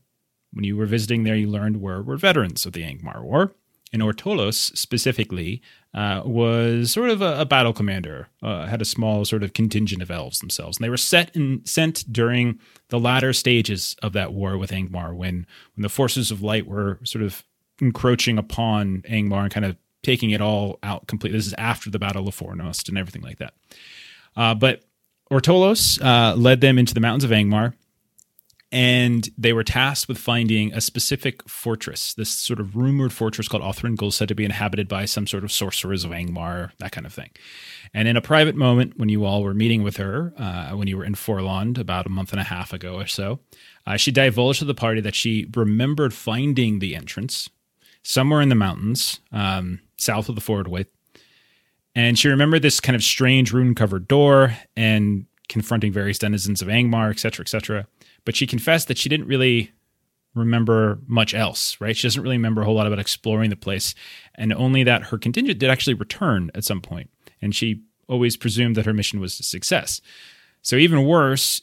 when 0.51 0.63
you 0.63 0.75
were 0.75 0.85
visiting 0.85 1.23
there, 1.23 1.35
you 1.35 1.47
learned 1.47 1.81
were 1.81 2.01
were 2.01 2.17
veterans 2.17 2.65
of 2.65 2.73
the 2.73 2.83
Angmar 2.83 3.21
War. 3.21 3.53
And 3.91 4.03
Ortolos 4.03 4.77
specifically 4.77 5.63
uh, 5.93 6.21
was 6.23 6.91
sort 6.91 7.09
of 7.09 7.21
a, 7.21 7.41
a 7.41 7.45
battle 7.45 7.73
commander, 7.73 8.27
uh, 8.43 8.67
had 8.67 8.81
a 8.81 8.85
small 8.85 9.25
sort 9.25 9.43
of 9.43 9.53
contingent 9.53 10.01
of 10.01 10.11
elves 10.11 10.39
themselves. 10.39 10.77
And 10.77 10.83
they 10.85 10.89
were 10.89 10.97
set 10.97 11.35
and 11.35 11.67
sent 11.67 12.11
during 12.11 12.59
the 12.89 12.99
latter 12.99 13.33
stages 13.33 13.95
of 14.03 14.13
that 14.13 14.33
war 14.33 14.57
with 14.57 14.71
Angmar 14.71 15.15
when, 15.15 15.47
when 15.75 15.81
the 15.81 15.89
forces 15.89 16.31
of 16.31 16.43
light 16.43 16.67
were 16.67 16.99
sort 17.03 17.23
of 17.23 17.43
encroaching 17.81 18.37
upon 18.37 19.01
Angmar 19.09 19.43
and 19.43 19.51
kind 19.51 19.65
of 19.65 19.77
taking 20.03 20.29
it 20.29 20.41
all 20.41 20.79
out 20.83 21.07
completely. 21.07 21.37
This 21.37 21.47
is 21.47 21.55
after 21.57 21.89
the 21.89 21.99
Battle 21.99 22.27
of 22.27 22.37
Fornost 22.37 22.87
and 22.87 22.97
everything 22.97 23.21
like 23.21 23.39
that. 23.39 23.53
Uh, 24.35 24.53
but 24.53 24.83
Ortolos 25.31 26.01
uh, 26.01 26.35
led 26.35 26.61
them 26.61 26.77
into 26.77 26.93
the 26.93 26.99
mountains 26.99 27.23
of 27.23 27.31
Angmar 27.31 27.73
and 28.71 29.29
they 29.35 29.51
were 29.51 29.63
tasked 29.63 30.07
with 30.07 30.19
finding 30.19 30.71
a 30.73 30.81
specific 30.81 31.47
fortress, 31.49 32.13
this 32.13 32.29
sort 32.29 32.59
of 32.59 32.75
rumored 32.75 33.11
fortress 33.11 33.47
called 33.47 33.63
Othrengul, 33.63 34.13
said 34.13 34.27
to 34.27 34.35
be 34.35 34.45
inhabited 34.45 34.87
by 34.87 35.05
some 35.05 35.25
sort 35.25 35.43
of 35.43 35.51
sorcerers 35.51 36.03
of 36.03 36.11
Angmar, 36.11 36.71
that 36.77 36.91
kind 36.91 37.07
of 37.07 37.13
thing. 37.13 37.31
And 37.95 38.07
in 38.07 38.15
a 38.15 38.21
private 38.21 38.55
moment, 38.55 38.93
when 38.97 39.09
you 39.09 39.25
all 39.25 39.41
were 39.41 39.55
meeting 39.55 39.81
with 39.81 39.97
her, 39.97 40.33
uh, 40.37 40.71
when 40.71 40.87
you 40.87 40.97
were 40.97 41.03
in 41.03 41.15
Forlond 41.15 41.79
about 41.79 42.05
a 42.05 42.09
month 42.09 42.31
and 42.31 42.39
a 42.39 42.43
half 42.43 42.71
ago 42.71 42.95
or 42.95 43.07
so, 43.07 43.39
uh, 43.87 43.97
she 43.97 44.11
divulged 44.11 44.59
to 44.59 44.65
the 44.65 44.75
party 44.75 45.01
that 45.01 45.15
she 45.15 45.47
remembered 45.55 46.13
finding 46.13 46.77
the 46.77 46.95
entrance 46.95 47.49
somewhere 48.03 48.41
in 48.41 48.49
the 48.49 48.55
mountains, 48.55 49.19
um, 49.31 49.79
south 49.97 50.29
of 50.29 50.35
the 50.35 50.41
Ford 50.41 50.67
Fordway. 50.67 50.85
And 51.95 52.19
she 52.19 52.27
remembered 52.27 52.61
this 52.61 52.79
kind 52.79 52.95
of 52.95 53.01
strange 53.01 53.51
rune 53.51 53.73
covered 53.73 54.07
door 54.07 54.55
and 54.77 55.25
confronting 55.49 55.91
various 55.91 56.19
denizens 56.19 56.61
of 56.61 56.67
Angmar, 56.67 57.09
et 57.09 57.19
cetera, 57.19 57.43
et 57.43 57.49
cetera 57.49 57.87
but 58.29 58.35
she 58.35 58.45
confessed 58.45 58.87
that 58.87 58.97
she 58.99 59.09
didn't 59.09 59.25
really 59.25 59.71
remember 60.35 60.99
much 61.07 61.33
else, 61.33 61.75
right? 61.81 61.97
She 61.97 62.05
doesn't 62.05 62.21
really 62.21 62.37
remember 62.37 62.61
a 62.61 62.65
whole 62.65 62.75
lot 62.75 62.85
about 62.85 62.99
exploring 62.99 63.49
the 63.49 63.55
place, 63.55 63.95
and 64.35 64.53
only 64.53 64.83
that 64.83 65.05
her 65.05 65.17
contingent 65.17 65.57
did 65.57 65.71
actually 65.71 65.95
return 65.95 66.51
at 66.53 66.63
some 66.63 66.79
point, 66.79 67.09
and 67.41 67.55
she 67.55 67.81
always 68.07 68.37
presumed 68.37 68.75
that 68.75 68.85
her 68.85 68.93
mission 68.93 69.19
was 69.19 69.39
a 69.39 69.43
success. 69.43 69.99
So 70.61 70.75
even 70.75 71.07
worse, 71.07 71.61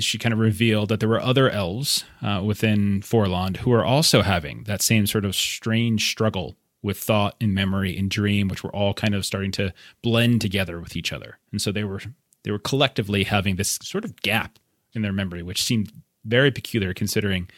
she 0.00 0.18
kind 0.18 0.32
of 0.32 0.40
revealed 0.40 0.88
that 0.88 0.98
there 0.98 1.08
were 1.08 1.20
other 1.20 1.48
elves 1.48 2.04
uh, 2.20 2.42
within 2.44 3.00
Forlond 3.02 3.58
who 3.58 3.70
are 3.72 3.84
also 3.84 4.22
having 4.22 4.64
that 4.64 4.82
same 4.82 5.06
sort 5.06 5.24
of 5.24 5.36
strange 5.36 6.10
struggle 6.10 6.56
with 6.82 6.98
thought 6.98 7.36
and 7.40 7.54
memory 7.54 7.96
and 7.96 8.10
dream, 8.10 8.48
which 8.48 8.64
were 8.64 8.74
all 8.74 8.92
kind 8.92 9.14
of 9.14 9.24
starting 9.24 9.52
to 9.52 9.72
blend 10.02 10.40
together 10.40 10.80
with 10.80 10.96
each 10.96 11.12
other, 11.12 11.38
and 11.52 11.62
so 11.62 11.70
they 11.70 11.84
were 11.84 12.00
they 12.42 12.50
were 12.50 12.58
collectively 12.58 13.22
having 13.22 13.54
this 13.54 13.78
sort 13.84 14.04
of 14.04 14.20
gap 14.22 14.58
in 14.94 15.02
their 15.02 15.12
memory, 15.12 15.42
which 15.42 15.62
seemed 15.62 15.92
very 16.24 16.50
peculiar 16.50 16.94
considering 16.94 17.48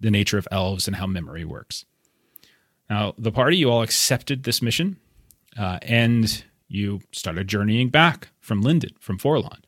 the 0.00 0.10
nature 0.10 0.38
of 0.38 0.48
elves 0.50 0.86
and 0.86 0.96
how 0.96 1.06
memory 1.06 1.44
works. 1.44 1.84
Now, 2.88 3.14
the 3.18 3.32
party, 3.32 3.56
you 3.56 3.70
all 3.70 3.82
accepted 3.82 4.44
this 4.44 4.62
mission, 4.62 4.96
uh, 5.58 5.78
and 5.82 6.44
you 6.68 7.00
started 7.12 7.48
journeying 7.48 7.88
back 7.88 8.28
from 8.40 8.62
Lindon, 8.62 8.94
from 9.00 9.18
Forlond. 9.18 9.64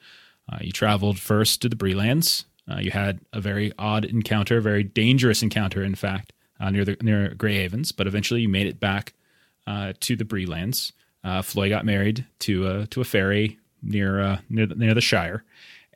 Uh, 0.51 0.59
you 0.61 0.73
traveled 0.73 1.19
first 1.19 1.61
to 1.63 1.69
the 1.69 1.77
Brelands. 1.77 2.45
Uh, 2.71 2.79
you 2.79 2.91
had 2.91 3.21
a 3.33 3.41
very 3.41 3.73
odd 3.79 4.05
encounter, 4.05 4.59
a 4.59 4.63
very 4.63 4.85
dangerous 4.85 5.43
encounter, 5.43 5.83
in 5.83 5.95
fact, 5.95 6.33
uh, 6.61 6.71
near 6.71 6.85
the 6.85 6.97
near 7.03 7.35
Grey 7.35 7.55
Havens. 7.55 7.93
But 7.93 8.07
eventually, 8.07 8.43
you 8.43 8.49
made 8.49 8.67
it 8.67 8.81
back 8.81 9.15
uh, 9.67 9.95
to 10.01 10.17
the 10.17 10.25
Bree 10.25 10.47
lands. 10.47 10.93
Uh, 11.25 11.43
Floi 11.43 11.69
got 11.69 11.85
married 11.85 12.27
to 12.41 12.67
a 12.67 12.87
to 12.89 13.01
a 13.01 13.05
fairy 13.05 13.59
near 13.83 14.41
near 14.49 14.67
the, 14.67 14.75
near 14.75 14.95
the 14.95 15.01
Shire, 15.01 15.45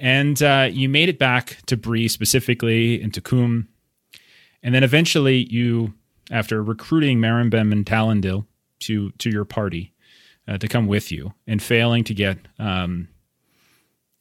and 0.03 0.43
uh, 0.43 0.69
you 0.71 0.89
made 0.89 1.09
it 1.09 1.19
back 1.19 1.59
to 1.67 1.77
Bree 1.77 2.09
specifically 2.09 3.01
into 3.01 3.21
Combe, 3.21 3.69
and 4.61 4.75
then 4.75 4.83
eventually 4.83 5.47
you, 5.49 5.95
after 6.31 6.63
recruiting 6.63 7.21
Marimbem 7.21 7.71
and 7.71 7.87
Talendil 7.87 8.45
to 8.81 9.13
to 9.13 9.31
your 9.31 9.45
party 9.45 9.95
uh, 10.49 10.59
to 10.59 10.67
come 10.67 10.89
with 10.89 11.13
you, 11.13 11.33
and 11.47 11.63
failing 11.63 12.03
to 12.05 12.15
get 12.15 12.37
um, 12.59 13.09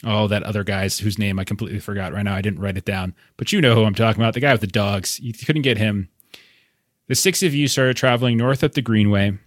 oh 0.06 0.28
that 0.28 0.44
other 0.44 0.64
guy's 0.64 1.00
whose 1.00 1.18
name 1.18 1.40
I 1.40 1.44
completely 1.44 1.80
forgot 1.80 2.14
right 2.14 2.24
now. 2.24 2.36
I 2.36 2.42
didn't 2.42 2.62
write 2.62 2.78
it 2.78 2.86
down, 2.86 3.16
but 3.36 3.52
you 3.52 3.60
know 3.60 3.74
who 3.74 3.84
I'm 3.84 3.96
talking 3.96 4.22
about. 4.22 4.36
The 4.36 4.40
guy 4.40 4.52
with 4.52 4.62
the 4.62 4.68
dogs. 4.68 5.20
You 5.20 5.34
couldn't 5.34 5.64
get 5.64 5.80
him. 5.80 6.10
The 7.08 7.16
six 7.16 7.42
of 7.42 7.56
you 7.56 7.68
started 7.68 7.98
traveling 7.98 8.38
north 8.38 8.64
up 8.64 8.74
the 8.74 8.82
Greenway 8.84 9.40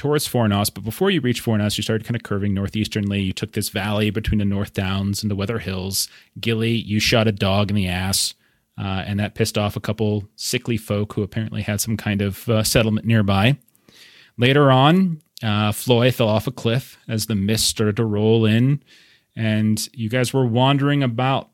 towards 0.00 0.26
Fornost, 0.26 0.72
but 0.72 0.82
before 0.82 1.10
you 1.10 1.20
reached 1.20 1.44
Fornost, 1.44 1.76
you 1.76 1.82
started 1.82 2.06
kind 2.06 2.16
of 2.16 2.22
curving 2.22 2.54
northeasternly. 2.54 3.20
You 3.20 3.34
took 3.34 3.52
this 3.52 3.68
valley 3.68 4.08
between 4.08 4.38
the 4.38 4.46
North 4.46 4.72
Downs 4.72 5.22
and 5.22 5.30
the 5.30 5.36
Weather 5.36 5.58
Hills. 5.58 6.08
Gilly, 6.40 6.70
you 6.70 6.98
shot 6.98 7.28
a 7.28 7.32
dog 7.32 7.68
in 7.68 7.76
the 7.76 7.86
ass, 7.86 8.32
uh, 8.78 9.04
and 9.06 9.20
that 9.20 9.34
pissed 9.34 9.58
off 9.58 9.76
a 9.76 9.80
couple 9.80 10.26
sickly 10.36 10.78
folk 10.78 11.12
who 11.12 11.22
apparently 11.22 11.60
had 11.60 11.82
some 11.82 11.98
kind 11.98 12.22
of 12.22 12.48
uh, 12.48 12.62
settlement 12.62 13.06
nearby. 13.06 13.58
Later 14.38 14.70
on, 14.70 15.20
uh, 15.42 15.70
Floi 15.70 16.10
fell 16.10 16.30
off 16.30 16.46
a 16.46 16.50
cliff 16.50 16.96
as 17.06 17.26
the 17.26 17.34
mist 17.34 17.66
started 17.66 17.96
to 17.96 18.04
roll 18.06 18.46
in, 18.46 18.82
and 19.36 19.86
you 19.92 20.08
guys 20.08 20.32
were 20.32 20.46
wandering 20.46 21.02
about 21.02 21.50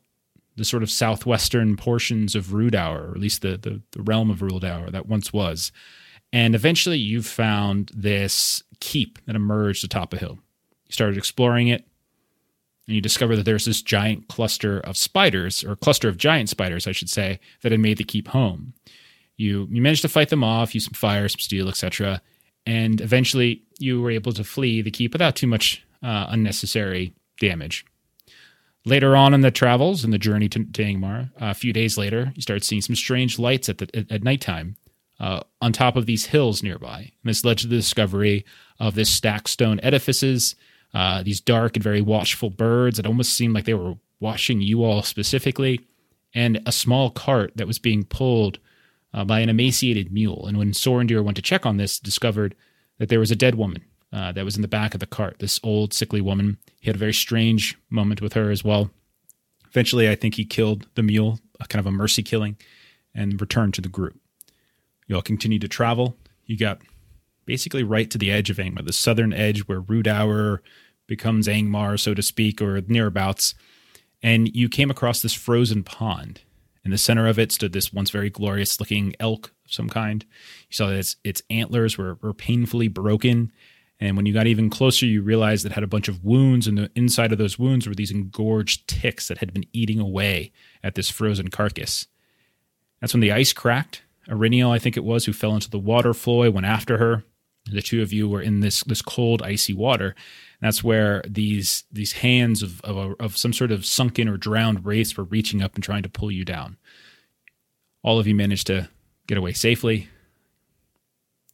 the 0.55 0.63
sort 0.63 0.83
of 0.83 0.89
southwestern 0.89 1.75
portions 1.75 2.33
of 2.33 2.53
Rhudaur, 2.53 3.09
or 3.09 3.11
at 3.11 3.19
least 3.19 3.41
the, 3.41 3.57
the, 3.57 3.81
the 3.91 4.03
realm 4.03 4.31
of 4.31 4.41
Rhudaur 4.41 4.89
that 4.89 5.05
once 5.05 5.33
was. 5.33 5.73
And 6.33 6.55
eventually 6.55 6.97
you 6.97 7.21
found 7.21 7.91
this 7.93 8.63
keep 8.79 9.23
that 9.25 9.35
emerged 9.35 9.83
atop 9.83 10.13
a 10.13 10.17
hill. 10.17 10.39
You 10.87 10.91
started 10.91 11.17
exploring 11.17 11.67
it, 11.67 11.85
and 12.87 12.95
you 12.95 13.01
discover 13.01 13.35
that 13.35 13.43
there's 13.43 13.65
this 13.65 13.81
giant 13.81 14.27
cluster 14.27 14.79
of 14.79 14.97
spiders, 14.97 15.63
or 15.63 15.75
cluster 15.75 16.07
of 16.07 16.17
giant 16.17 16.49
spiders, 16.49 16.87
I 16.87 16.91
should 16.91 17.09
say, 17.09 17.39
that 17.61 17.71
had 17.71 17.81
made 17.81 17.97
the 17.97 18.03
keep 18.03 18.29
home. 18.29 18.73
You 19.35 19.67
you 19.71 19.81
managed 19.81 20.01
to 20.03 20.09
fight 20.09 20.29
them 20.29 20.43
off, 20.43 20.73
use 20.73 20.85
some 20.85 20.93
fire, 20.93 21.27
some 21.27 21.39
steel, 21.39 21.69
etc., 21.69 22.21
and 22.65 22.99
eventually 22.99 23.63
you 23.79 24.01
were 24.01 24.11
able 24.11 24.33
to 24.33 24.43
flee 24.43 24.81
the 24.81 24.91
keep 24.91 25.13
without 25.13 25.35
too 25.35 25.47
much 25.47 25.85
uh, 26.03 26.27
unnecessary 26.29 27.13
damage. 27.39 27.85
Later 28.83 29.15
on 29.15 29.33
in 29.33 29.41
the 29.41 29.51
travels 29.51 30.03
and 30.03 30.13
the 30.13 30.17
journey 30.17 30.49
to, 30.49 30.63
to 30.63 30.83
Angmar, 30.83 31.29
a 31.37 31.53
few 31.53 31.73
days 31.73 31.97
later, 31.97 32.31
you 32.35 32.41
start 32.41 32.63
seeing 32.63 32.81
some 32.81 32.95
strange 32.95 33.37
lights 33.37 33.69
at 33.69 33.77
the 33.77 33.89
at, 33.93 34.11
at 34.11 34.23
nighttime 34.23 34.75
uh, 35.19 35.41
on 35.61 35.73
top 35.73 35.95
of 35.95 36.05
these 36.05 36.27
hills 36.27 36.63
nearby. 36.63 36.99
And 36.99 37.29
this 37.29 37.43
led 37.43 37.57
to 37.59 37.67
the 37.67 37.75
discovery 37.75 38.45
of 38.79 38.95
this 38.95 39.09
stacked 39.09 39.49
stone 39.49 39.79
edifices, 39.81 40.55
uh, 40.93 41.23
these 41.23 41.41
dark 41.41 41.75
and 41.75 41.83
very 41.83 42.01
watchful 42.01 42.49
birds 42.49 42.97
that 42.97 43.07
almost 43.07 43.33
seemed 43.33 43.53
like 43.53 43.65
they 43.65 43.73
were 43.73 43.95
watching 44.19 44.61
you 44.61 44.83
all 44.83 45.03
specifically, 45.03 45.81
and 46.33 46.61
a 46.65 46.71
small 46.71 47.09
cart 47.09 47.53
that 47.55 47.67
was 47.67 47.79
being 47.79 48.03
pulled 48.03 48.59
uh, 49.13 49.23
by 49.23 49.39
an 49.39 49.49
emaciated 49.49 50.11
mule. 50.11 50.45
And 50.45 50.57
when 50.57 50.71
Sorondir 50.71 51.23
went 51.23 51.35
to 51.37 51.41
check 51.41 51.65
on 51.65 51.77
this, 51.77 51.99
discovered 51.99 52.55
that 52.99 53.09
there 53.09 53.19
was 53.19 53.31
a 53.31 53.35
dead 53.35 53.55
woman 53.55 53.83
uh, 54.11 54.31
that 54.31 54.45
was 54.45 54.55
in 54.55 54.61
the 54.61 54.67
back 54.67 54.93
of 54.93 54.99
the 54.99 55.05
cart. 55.05 55.37
This 55.39 55.59
old, 55.63 55.93
sickly 55.93 56.21
woman. 56.21 56.57
He 56.79 56.87
had 56.87 56.95
a 56.95 56.99
very 56.99 57.13
strange 57.13 57.77
moment 57.89 58.21
with 58.21 58.33
her 58.33 58.51
as 58.51 58.63
well. 58.63 58.91
Eventually, 59.69 60.09
I 60.09 60.15
think 60.15 60.35
he 60.35 60.45
killed 60.45 60.87
the 60.95 61.03
mule, 61.03 61.39
a 61.59 61.67
kind 61.67 61.79
of 61.79 61.85
a 61.87 61.91
mercy 61.91 62.23
killing, 62.23 62.57
and 63.13 63.39
returned 63.39 63.73
to 63.75 63.81
the 63.81 63.89
group. 63.89 64.19
You 65.07 65.15
all 65.15 65.21
continued 65.21 65.61
to 65.61 65.67
travel. 65.67 66.15
You 66.45 66.57
got 66.57 66.81
basically 67.45 67.83
right 67.83 68.09
to 68.11 68.17
the 68.17 68.31
edge 68.31 68.49
of 68.49 68.57
Angmar, 68.57 68.85
the 68.85 68.93
southern 68.93 69.33
edge 69.33 69.61
where 69.61 69.79
Rhudaur 69.79 70.61
becomes 71.07 71.47
Angmar, 71.47 71.99
so 71.99 72.13
to 72.13 72.21
speak, 72.21 72.61
or 72.61 72.81
nearabouts. 72.81 73.53
And 74.21 74.53
you 74.55 74.69
came 74.69 74.91
across 74.91 75.21
this 75.21 75.33
frozen 75.33 75.83
pond. 75.83 76.41
In 76.83 76.91
the 76.91 76.97
center 76.97 77.27
of 77.27 77.39
it 77.39 77.51
stood 77.51 77.73
this 77.73 77.91
once 77.91 78.09
very 78.09 78.29
glorious 78.29 78.79
looking 78.79 79.13
elk 79.19 79.53
of 79.65 79.73
some 79.73 79.89
kind. 79.89 80.25
You 80.69 80.75
saw 80.75 80.87
that 80.87 80.95
its, 80.95 81.15
its 81.23 81.41
antlers 81.49 81.97
were, 81.97 82.17
were 82.21 82.33
painfully 82.33 82.87
broken. 82.87 83.51
And 83.99 84.15
when 84.15 84.25
you 84.25 84.33
got 84.33 84.47
even 84.47 84.69
closer, 84.69 85.05
you 85.05 85.21
realized 85.21 85.65
it 85.65 85.71
had 85.71 85.83
a 85.83 85.87
bunch 85.87 86.07
of 86.07 86.23
wounds, 86.23 86.67
and 86.67 86.77
the 86.77 86.91
inside 86.95 87.31
of 87.31 87.37
those 87.37 87.57
wounds 87.57 87.87
were 87.87 87.95
these 87.95 88.11
engorged 88.11 88.87
ticks 88.87 89.27
that 89.27 89.39
had 89.39 89.53
been 89.53 89.65
eating 89.73 89.99
away 89.99 90.51
at 90.83 90.95
this 90.95 91.09
frozen 91.09 91.49
carcass. 91.49 92.07
That's 93.01 93.13
when 93.13 93.21
the 93.21 93.31
ice 93.31 93.53
cracked, 93.53 94.03
Eryniel, 94.29 94.71
I 94.71 94.79
think 94.79 94.97
it 94.97 95.03
was, 95.03 95.25
who 95.25 95.33
fell 95.33 95.53
into 95.53 95.69
the 95.69 95.79
water. 95.79 96.13
Floi 96.13 96.49
went 96.51 96.65
after 96.65 96.97
her. 96.97 97.23
The 97.69 97.81
two 97.81 98.01
of 98.01 98.13
you 98.13 98.29
were 98.29 98.41
in 98.41 98.61
this 98.61 98.83
this 98.83 99.01
cold, 99.01 99.41
icy 99.41 99.73
water. 99.73 100.15
And 100.61 100.67
That's 100.67 100.83
where 100.83 101.21
these 101.27 101.83
these 101.91 102.13
hands 102.13 102.63
of 102.63 102.81
of, 102.81 102.97
a, 102.97 103.23
of 103.23 103.37
some 103.37 103.53
sort 103.53 103.71
of 103.71 103.85
sunken 103.85 104.27
or 104.27 104.37
drowned 104.37 104.85
race 104.85 105.15
were 105.17 105.25
reaching 105.25 105.61
up 105.61 105.75
and 105.75 105.83
trying 105.83 106.03
to 106.03 106.09
pull 106.09 106.31
you 106.31 106.45
down. 106.45 106.77
All 108.03 108.19
of 108.19 108.27
you 108.27 108.35
managed 108.35 108.67
to 108.67 108.89
get 109.27 109.37
away 109.37 109.53
safely. 109.53 110.07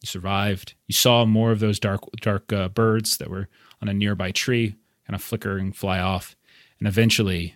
You 0.01 0.07
survived. 0.07 0.75
You 0.87 0.93
saw 0.93 1.25
more 1.25 1.51
of 1.51 1.59
those 1.59 1.79
dark 1.79 2.01
dark 2.21 2.53
uh, 2.53 2.69
birds 2.69 3.17
that 3.17 3.29
were 3.29 3.49
on 3.81 3.89
a 3.89 3.93
nearby 3.93 4.31
tree, 4.31 4.75
kind 5.07 5.15
of 5.15 5.23
flicker 5.23 5.57
and 5.57 5.75
fly 5.75 5.99
off. 5.99 6.35
And 6.79 6.87
eventually, 6.87 7.55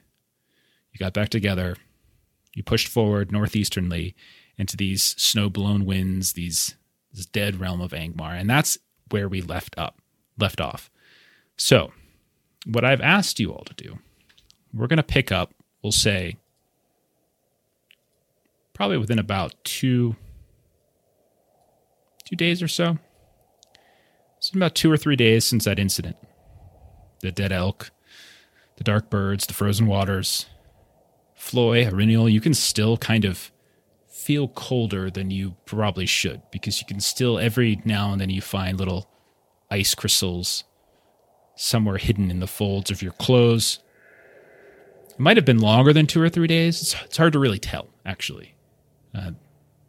you 0.91 0.99
got 0.99 1.13
back 1.13 1.29
together. 1.29 1.75
You 2.55 2.63
pushed 2.63 2.87
forward 2.87 3.31
northeasternly 3.31 4.15
into 4.57 4.75
these 4.75 5.03
snow 5.17 5.49
blown 5.49 5.85
winds, 5.85 6.33
these 6.33 6.75
this 7.13 7.25
dead 7.25 7.59
realm 7.59 7.81
of 7.81 7.91
Angmar, 7.91 8.39
and 8.39 8.49
that's 8.49 8.77
where 9.09 9.29
we 9.29 9.41
left 9.41 9.75
up, 9.77 10.01
left 10.37 10.59
off. 10.59 10.89
So, 11.55 11.91
what 12.65 12.85
I've 12.85 13.01
asked 13.01 13.39
you 13.39 13.51
all 13.51 13.63
to 13.63 13.73
do, 13.73 13.99
we're 14.73 14.87
going 14.87 14.97
to 14.97 15.03
pick 15.03 15.31
up. 15.31 15.53
We'll 15.81 15.91
say 15.91 16.37
probably 18.73 18.97
within 18.97 19.19
about 19.19 19.55
two 19.63 20.15
two 22.25 22.35
days 22.35 22.61
or 22.61 22.67
so. 22.67 22.97
It's 24.37 24.51
been 24.51 24.61
about 24.61 24.75
two 24.75 24.91
or 24.91 24.97
three 24.97 25.15
days 25.15 25.45
since 25.45 25.65
that 25.65 25.79
incident. 25.79 26.17
The 27.21 27.31
dead 27.31 27.51
elk, 27.51 27.89
the 28.75 28.83
dark 28.83 29.09
birds, 29.09 29.47
the 29.47 29.53
frozen 29.53 29.87
waters. 29.87 30.45
Floi, 31.33 31.85
Eryniel, 31.85 32.31
you 32.31 32.41
can 32.41 32.53
still 32.53 32.97
kind 32.97 33.25
of 33.25 33.51
feel 34.27 34.49
colder 34.49 35.09
than 35.09 35.31
you 35.31 35.55
probably 35.63 36.05
should 36.05 36.41
because 36.51 36.81
you 36.81 36.85
can 36.85 36.99
still 36.99 37.39
every 37.39 37.81
now 37.85 38.11
and 38.11 38.19
then 38.19 38.29
you 38.29 38.41
find 38.41 38.77
little 38.77 39.09
ice 39.71 39.95
crystals 39.95 40.65
somewhere 41.55 41.97
hidden 41.97 42.29
in 42.29 42.41
the 42.41 42.45
folds 42.45 42.91
of 42.91 43.01
your 43.01 43.13
clothes. 43.13 43.79
It 45.11 45.17
might 45.17 45.37
have 45.37 45.45
been 45.45 45.59
longer 45.59 45.93
than 45.93 46.07
two 46.07 46.21
or 46.21 46.27
three 46.27 46.45
days. 46.45 46.81
It's, 46.81 47.03
it's 47.05 47.15
hard 47.15 47.31
to 47.31 47.39
really 47.39 47.57
tell, 47.57 47.87
actually. 48.05 48.53
Uh, 49.15 49.31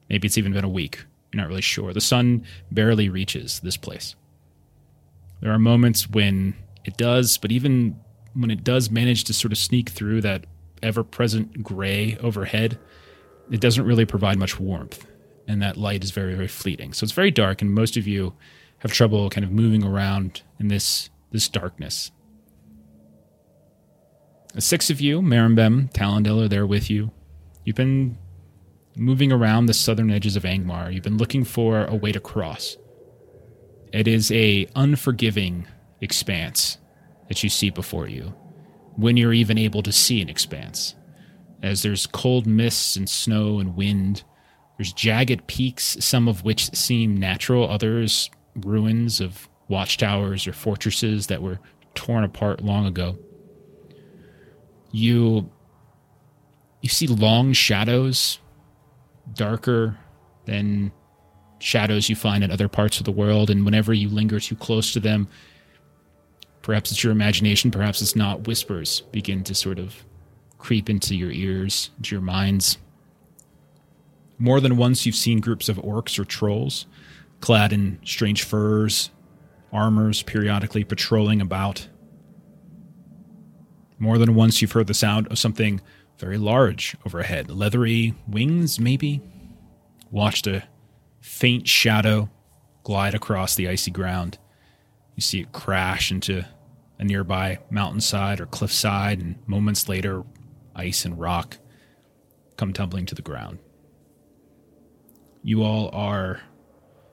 maybe 0.08 0.26
it's 0.26 0.38
even 0.38 0.52
been 0.52 0.64
a 0.64 0.68
week. 0.68 1.04
You're 1.32 1.42
not 1.42 1.48
really 1.48 1.60
sure. 1.60 1.92
The 1.92 2.00
sun 2.00 2.44
barely 2.70 3.08
reaches 3.08 3.58
this 3.58 3.76
place. 3.76 4.14
There 5.40 5.50
are 5.50 5.58
moments 5.58 6.08
when 6.08 6.54
it 6.84 6.96
does, 6.96 7.38
but 7.38 7.50
even 7.50 7.98
when 8.34 8.52
it 8.52 8.62
does 8.62 8.88
manage 8.88 9.24
to 9.24 9.34
sort 9.34 9.50
of 9.50 9.58
sneak 9.58 9.88
through 9.88 10.20
that 10.20 10.46
ever 10.80 11.02
present 11.02 11.64
gray 11.64 12.16
overhead, 12.20 12.78
it 13.50 13.60
doesn't 13.60 13.84
really 13.84 14.04
provide 14.04 14.38
much 14.38 14.58
warmth, 14.60 15.06
and 15.46 15.62
that 15.62 15.76
light 15.76 16.04
is 16.04 16.10
very, 16.10 16.34
very 16.34 16.48
fleeting. 16.48 16.92
So 16.92 17.04
it's 17.04 17.12
very 17.12 17.30
dark, 17.30 17.62
and 17.62 17.72
most 17.72 17.96
of 17.96 18.06
you 18.06 18.34
have 18.78 18.92
trouble 18.92 19.28
kind 19.30 19.44
of 19.44 19.50
moving 19.50 19.84
around 19.84 20.42
in 20.58 20.68
this 20.68 21.10
this 21.30 21.48
darkness. 21.48 22.10
The 24.54 24.60
six 24.62 24.88
of 24.88 25.00
you, 25.00 25.20
Marimbem, 25.20 25.92
Talendil, 25.92 26.44
are 26.44 26.48
there 26.48 26.66
with 26.66 26.88
you. 26.88 27.10
You've 27.64 27.76
been 27.76 28.16
moving 28.96 29.30
around 29.30 29.66
the 29.66 29.74
southern 29.74 30.10
edges 30.10 30.36
of 30.36 30.42
Angmar. 30.42 30.92
You've 30.92 31.04
been 31.04 31.18
looking 31.18 31.44
for 31.44 31.84
a 31.84 31.94
way 31.94 32.12
to 32.12 32.20
cross. 32.20 32.76
It 33.92 34.08
is 34.08 34.32
a 34.32 34.66
unforgiving 34.74 35.66
expanse 36.00 36.78
that 37.28 37.42
you 37.42 37.50
see 37.50 37.70
before 37.70 38.08
you, 38.08 38.34
when 38.96 39.16
you're 39.16 39.34
even 39.34 39.58
able 39.58 39.82
to 39.82 39.92
see 39.92 40.20
an 40.22 40.28
expanse 40.28 40.94
as 41.62 41.82
there's 41.82 42.06
cold 42.06 42.46
mists 42.46 42.96
and 42.96 43.08
snow 43.08 43.58
and 43.58 43.76
wind. 43.76 44.22
There's 44.76 44.92
jagged 44.92 45.46
peaks, 45.46 45.96
some 46.00 46.28
of 46.28 46.44
which 46.44 46.72
seem 46.74 47.16
natural, 47.16 47.68
others 47.68 48.30
ruins 48.54 49.20
of 49.20 49.48
watchtowers 49.68 50.46
or 50.46 50.52
fortresses 50.52 51.26
that 51.28 51.42
were 51.42 51.58
torn 51.94 52.24
apart 52.24 52.60
long 52.60 52.86
ago. 52.86 53.16
You 54.92 55.50
you 56.80 56.88
see 56.88 57.08
long 57.08 57.52
shadows, 57.52 58.38
darker 59.34 59.98
than 60.44 60.92
shadows 61.58 62.08
you 62.08 62.14
find 62.14 62.44
in 62.44 62.50
other 62.50 62.68
parts 62.68 62.98
of 62.98 63.04
the 63.04 63.12
world, 63.12 63.50
and 63.50 63.64
whenever 63.64 63.92
you 63.92 64.08
linger 64.08 64.38
too 64.38 64.54
close 64.54 64.92
to 64.92 65.00
them, 65.00 65.28
perhaps 66.62 66.92
it's 66.92 67.02
your 67.02 67.12
imagination, 67.12 67.70
perhaps 67.70 68.00
it's 68.00 68.14
not, 68.14 68.46
whispers 68.46 69.02
begin 69.12 69.42
to 69.44 69.54
sort 69.54 69.78
of 69.78 70.04
creep 70.58 70.90
into 70.90 71.14
your 71.14 71.30
ears, 71.30 71.90
into 71.96 72.14
your 72.14 72.22
minds. 72.22 72.78
More 74.38 74.60
than 74.60 74.76
once, 74.76 75.06
you've 75.06 75.14
seen 75.16 75.40
groups 75.40 75.68
of 75.68 75.76
orcs 75.78 76.18
or 76.18 76.24
trolls 76.24 76.86
clad 77.40 77.72
in 77.72 77.98
strange 78.04 78.42
furs, 78.42 79.10
armors 79.72 80.22
periodically 80.22 80.84
patrolling 80.84 81.40
about. 81.40 81.88
More 83.98 84.18
than 84.18 84.34
once, 84.34 84.60
you've 84.60 84.72
heard 84.72 84.86
the 84.86 84.94
sound 84.94 85.28
of 85.28 85.38
something 85.38 85.80
very 86.18 86.38
large 86.38 86.96
overhead, 87.06 87.50
leathery 87.50 88.14
wings, 88.26 88.80
maybe. 88.80 89.20
Watched 90.10 90.46
a 90.46 90.64
faint 91.20 91.68
shadow 91.68 92.30
glide 92.82 93.14
across 93.14 93.54
the 93.54 93.68
icy 93.68 93.90
ground. 93.90 94.38
You 95.14 95.20
see 95.22 95.40
it 95.40 95.52
crash 95.52 96.10
into 96.10 96.44
a 96.98 97.04
nearby 97.04 97.58
mountainside 97.70 98.40
or 98.40 98.46
cliffside, 98.46 99.20
and 99.20 99.36
moments 99.46 99.88
later, 99.88 100.24
ice 100.78 101.04
and 101.04 101.18
rock 101.18 101.58
come 102.56 102.72
tumbling 102.72 103.06
to 103.06 103.14
the 103.14 103.22
ground. 103.22 103.58
You 105.42 105.62
all 105.62 105.90
are 105.92 106.40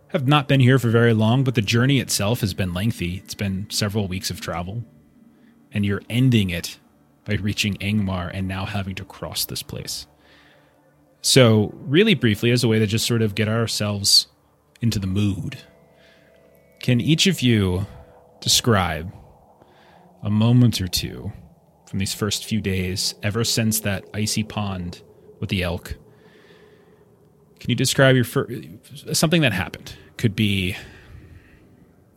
have 0.10 0.28
not 0.28 0.48
been 0.48 0.60
here 0.60 0.80
for 0.80 0.90
very 0.90 1.14
long, 1.14 1.44
but 1.44 1.56
the 1.56 1.62
journey 1.62 2.00
itself 2.00 2.42
has 2.42 2.54
been 2.54 2.74
lengthy. 2.74 3.18
It's 3.18 3.34
been 3.34 3.68
several 3.70 4.08
weeks 4.08 4.30
of 4.30 4.40
travel, 4.40 4.84
and 5.72 5.86
you're 5.86 6.02
ending 6.10 6.50
it 6.50 6.80
by 7.26 7.34
reaching 7.34 7.74
Angmar 7.76 8.32
and 8.34 8.48
now 8.48 8.66
having 8.66 8.96
to 8.96 9.04
cross 9.04 9.46
this 9.46 9.64
place. 9.64 10.08
So, 11.22 11.74
really 11.76 12.14
briefly, 12.14 12.52
as 12.52 12.64
a 12.64 12.68
way 12.68 12.80
to 12.80 12.86
just 12.86 13.08
sort 13.08 13.24
of 13.24 13.36
get 13.36 13.50
ourselves 13.50 14.28
into 14.80 15.00
the 15.00 15.08
mood, 15.08 15.58
can 16.82 17.02
each 17.02 17.26
of 17.26 17.42
you 17.42 17.88
describe 18.42 19.12
a 20.22 20.30
moment 20.30 20.80
or 20.80 20.88
two 20.88 21.34
from 21.96 22.00
these 22.00 22.14
first 22.14 22.44
few 22.44 22.60
days, 22.60 23.16
ever 23.24 23.46
since 23.46 23.80
that 23.80 24.04
icy 24.14 24.44
pond 24.44 25.02
with 25.40 25.48
the 25.48 25.64
elk? 25.64 25.96
Can 27.58 27.70
you 27.70 27.76
describe 27.78 28.18
your 28.18 28.26
fir- 28.26 28.50
something 29.14 29.42
that 29.44 29.54
happened? 29.54 29.96
Could 30.18 30.36
be 30.36 30.76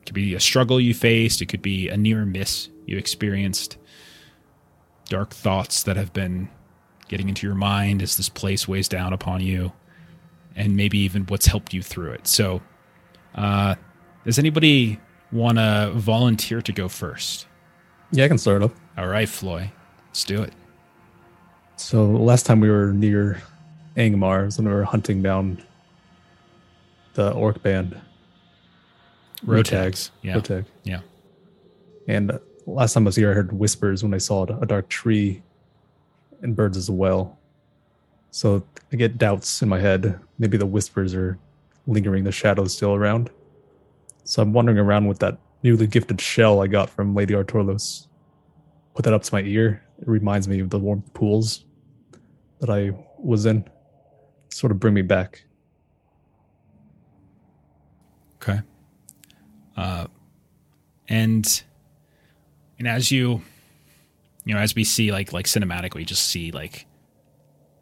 could 0.05 0.17
be 0.17 0.35
a 0.35 0.41
struggle 0.41 0.81
you 0.81 0.95
faced. 0.95 1.41
It 1.43 1.47
could 1.47 1.63
be 1.63 1.89
a 1.89 1.97
near 1.97 2.25
miss 2.25 2.71
you 2.87 2.99
experienced. 2.99 3.79
Dark 5.09 5.33
thoughts 5.33 5.85
that 5.85 5.97
have 5.97 6.13
been 6.13 6.49
getting 7.07 7.29
into 7.29 7.47
your 7.47 7.55
mind 7.55 8.03
as 8.03 8.17
this 8.17 8.29
place 8.29 8.67
weighs 8.67 8.89
down 8.89 9.13
upon 9.13 9.43
you, 9.43 9.71
and 10.57 10.77
maybe 10.77 10.99
even 10.99 11.23
what's 11.27 11.47
helped 11.47 11.73
you 11.73 11.85
through 11.85 12.11
it. 12.15 12.27
So, 12.27 12.63
uh, 13.37 13.77
does 14.25 14.41
anybody 14.41 14.99
want 15.31 15.59
to 15.59 15.93
volunteer 15.95 16.63
to 16.63 16.73
go 16.73 16.89
first? 16.89 17.47
Yeah, 18.11 18.25
I 18.25 18.29
can 18.29 18.39
start 18.39 18.65
up. 18.65 18.73
All 18.99 19.07
right, 19.07 19.29
Floi, 19.29 19.71
let's 20.09 20.25
do 20.25 20.43
it. 20.43 20.53
So 21.77 22.05
last 22.05 22.47
time 22.47 22.59
we 22.59 22.69
were 22.69 22.93
near 22.93 23.41
Angmar 23.97 24.47
was 24.47 24.59
when 24.59 24.67
we 24.67 24.75
were 24.75 24.83
hunting 24.83 25.23
down 25.23 25.63
the 27.15 27.31
orc 27.31 27.63
band. 27.63 27.97
Rotags. 29.47 30.11
Yeah. 30.23 30.35
Rotag. 30.35 30.65
Yeah. 30.83 31.03
And 32.09 32.41
last 32.67 32.95
time 32.95 33.05
I 33.05 33.07
was 33.07 33.15
here, 33.15 33.31
I 33.31 33.35
heard 33.35 33.53
whispers 33.53 34.03
when 34.03 34.13
I 34.15 34.19
saw 34.19 34.43
a 34.43 34.67
dark 34.67 34.89
tree 34.89 35.43
and 36.43 36.57
birds 36.57 36.77
as 36.77 36.91
well. 36.91 37.39
So 38.33 38.67
I 38.93 38.97
get 38.97 39.17
doubts 39.17 39.63
in 39.63 39.69
my 39.69 39.79
head. 39.79 40.19
Maybe 40.41 40.57
the 40.57 40.67
whispers 40.67 41.15
are 41.15 41.39
lingering, 41.87 42.25
the 42.25 42.33
shadows 42.33 42.75
still 42.75 42.97
around. 42.97 43.31
So 44.25 44.43
I'm 44.43 44.53
wandering 44.53 44.79
around 44.79 45.07
with 45.07 45.21
that 45.21 45.39
newly 45.63 45.87
gifted 45.87 46.21
shell 46.21 46.61
I 46.63 46.67
got 46.67 46.91
from 46.91 47.15
Lady 47.15 47.35
Artorlos. 47.35 48.09
Put 48.99 49.05
that 49.05 49.15
up 49.15 49.23
to 49.23 49.33
my 49.33 49.43
ear. 49.43 49.81
It 50.01 50.09
reminds 50.09 50.49
me 50.49 50.59
of 50.59 50.71
the 50.71 50.79
warm 50.81 51.03
pools 51.15 51.65
that 52.59 52.69
I 52.69 52.91
was 53.17 53.47
in. 53.47 53.65
Sort 54.49 54.73
of 54.73 54.81
bring 54.81 54.93
me 54.93 55.03
back. 55.03 55.45
Okay. 58.43 58.61
Uh, 59.77 60.09
and 61.09 61.63
and 62.81 62.89
as 62.89 63.13
you 63.13 63.41
you 64.45 64.55
know 64.55 64.61
as 64.61 64.75
we 64.75 64.83
see 64.83 65.13
like 65.13 65.33
like 65.33 65.47
cinematically 65.47 66.05
just 66.05 66.25
see 66.25 66.51
like 66.51 66.87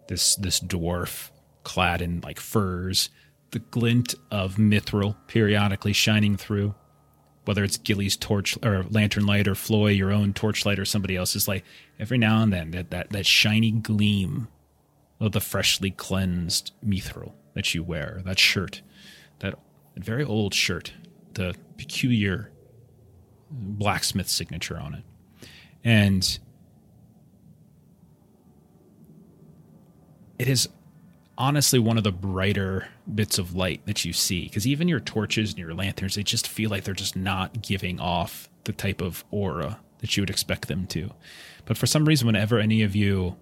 this 0.08 0.36
this 0.36 0.60
dwarf 0.60 1.30
clad 1.64 2.02
in 2.02 2.20
like 2.20 2.38
furs 2.38 3.08
the 3.52 3.60
glint 3.60 4.14
of 4.30 4.56
mithril 4.56 5.16
periodically 5.28 5.94
shining 5.94 6.36
through 6.36 6.74
whether 7.46 7.64
it's 7.64 7.78
Gilly's 7.78 8.16
torch 8.16 8.58
or 8.62 8.84
lantern 8.90 9.26
light 9.26 9.48
or 9.48 9.54
Floi 9.54 9.90
your 9.90 10.12
own 10.12 10.34
torchlight 10.34 10.78
or 10.78 10.84
somebody 10.84 11.16
else's 11.16 11.48
light 11.48 11.64
every 11.98 12.18
now 12.18 12.42
and 12.42 12.52
then 12.52 12.70
that 12.72 12.90
that, 12.90 13.10
that 13.10 13.26
shiny 13.26 13.70
gleam 13.70 14.48
of 15.18 15.32
the 15.32 15.40
freshly 15.40 15.90
cleansed 15.90 16.72
mithril 16.84 17.32
that 17.54 17.74
you 17.74 17.82
wear 17.82 18.20
that 18.26 18.38
shirt 18.38 18.82
that 19.38 19.58
very 19.96 20.24
old 20.24 20.52
shirt 20.52 20.92
the 21.34 21.54
peculiar 21.76 22.50
blacksmith 23.50 24.28
signature 24.28 24.78
on 24.78 24.94
it. 24.94 25.04
And 25.84 26.38
it 30.38 30.48
is 30.48 30.68
honestly 31.38 31.78
one 31.78 31.98
of 31.98 32.04
the 32.04 32.12
brighter 32.12 32.88
bits 33.14 33.38
of 33.38 33.54
light 33.54 33.84
that 33.86 34.04
you 34.04 34.12
see 34.12 34.44
because 34.44 34.66
even 34.66 34.88
your 34.88 35.00
torches 35.00 35.50
and 35.50 35.58
your 35.58 35.74
lanterns 35.74 36.14
they 36.14 36.22
just 36.22 36.48
feel 36.48 36.70
like 36.70 36.84
they're 36.84 36.94
just 36.94 37.16
not 37.16 37.62
giving 37.62 38.00
off 38.00 38.48
the 38.64 38.72
type 38.72 39.00
of 39.00 39.24
aura 39.30 39.78
that 39.98 40.16
you 40.16 40.22
would 40.22 40.30
expect 40.30 40.68
them 40.68 40.86
to. 40.86 41.10
But 41.64 41.78
for 41.78 41.86
some 41.86 42.04
reason 42.04 42.26
whenever 42.26 42.58
any 42.58 42.82
of 42.82 42.94
you 42.94 43.36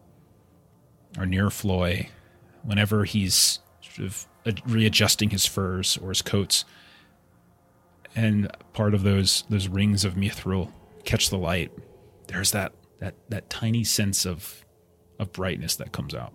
are 1.18 1.26
near 1.26 1.50
Floi 1.50 2.08
whenever 2.62 3.04
he's 3.04 3.60
sort 3.80 4.06
of 4.06 4.26
readjusting 4.66 5.30
his 5.30 5.46
furs 5.46 5.96
or 5.98 6.08
his 6.08 6.22
coats 6.22 6.64
and 8.16 8.50
part 8.72 8.94
of 8.94 9.02
those 9.02 9.44
those 9.48 9.68
rings 9.68 10.04
of 10.04 10.14
mithril 10.14 10.70
catch 11.04 11.30
the 11.30 11.38
light 11.38 11.70
there's 12.28 12.50
that 12.52 12.72
that 12.98 13.14
that 13.28 13.48
tiny 13.50 13.84
sense 13.84 14.24
of 14.24 14.64
of 15.18 15.32
brightness 15.32 15.76
that 15.76 15.92
comes 15.92 16.14
out 16.14 16.32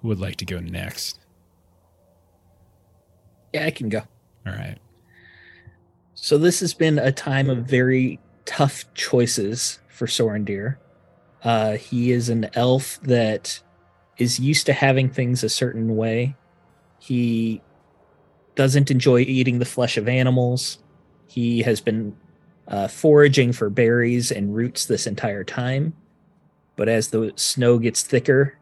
who 0.00 0.08
would 0.08 0.20
like 0.20 0.36
to 0.36 0.44
go 0.44 0.58
next 0.60 1.18
Yeah, 3.52 3.66
I 3.66 3.70
can 3.70 3.88
go. 3.88 4.02
all 4.46 4.52
right 4.52 4.78
So 6.14 6.38
this 6.38 6.60
has 6.60 6.74
been 6.74 6.98
a 6.98 7.12
time 7.12 7.48
of 7.50 7.64
very 7.66 8.18
tough 8.44 8.84
choices 8.94 9.78
for 9.88 10.06
Sorondir. 10.06 10.76
Uh, 11.42 11.76
he 11.76 12.12
is 12.12 12.28
an 12.28 12.50
elf 12.54 13.00
that 13.02 13.60
is 14.18 14.38
used 14.38 14.66
to 14.66 14.72
having 14.72 15.08
things 15.08 15.42
a 15.42 15.48
certain 15.48 15.96
way. 15.96 16.36
He 16.98 17.62
doesn't 18.56 18.90
enjoy 18.90 19.20
eating 19.20 19.58
the 19.58 19.64
flesh 19.64 19.96
of 19.96 20.08
animals. 20.08 20.78
He 21.26 21.62
has 21.62 21.80
been 21.80 22.14
uh, 22.68 22.88
foraging 22.88 23.52
for 23.52 23.70
berries 23.70 24.30
and 24.30 24.54
roots 24.54 24.84
this 24.84 25.06
entire 25.06 25.44
time. 25.44 25.94
But 26.76 26.88
as 26.88 27.08
the 27.08 27.32
snow 27.36 27.78
gets 27.78 28.02
thicker, 28.02 28.58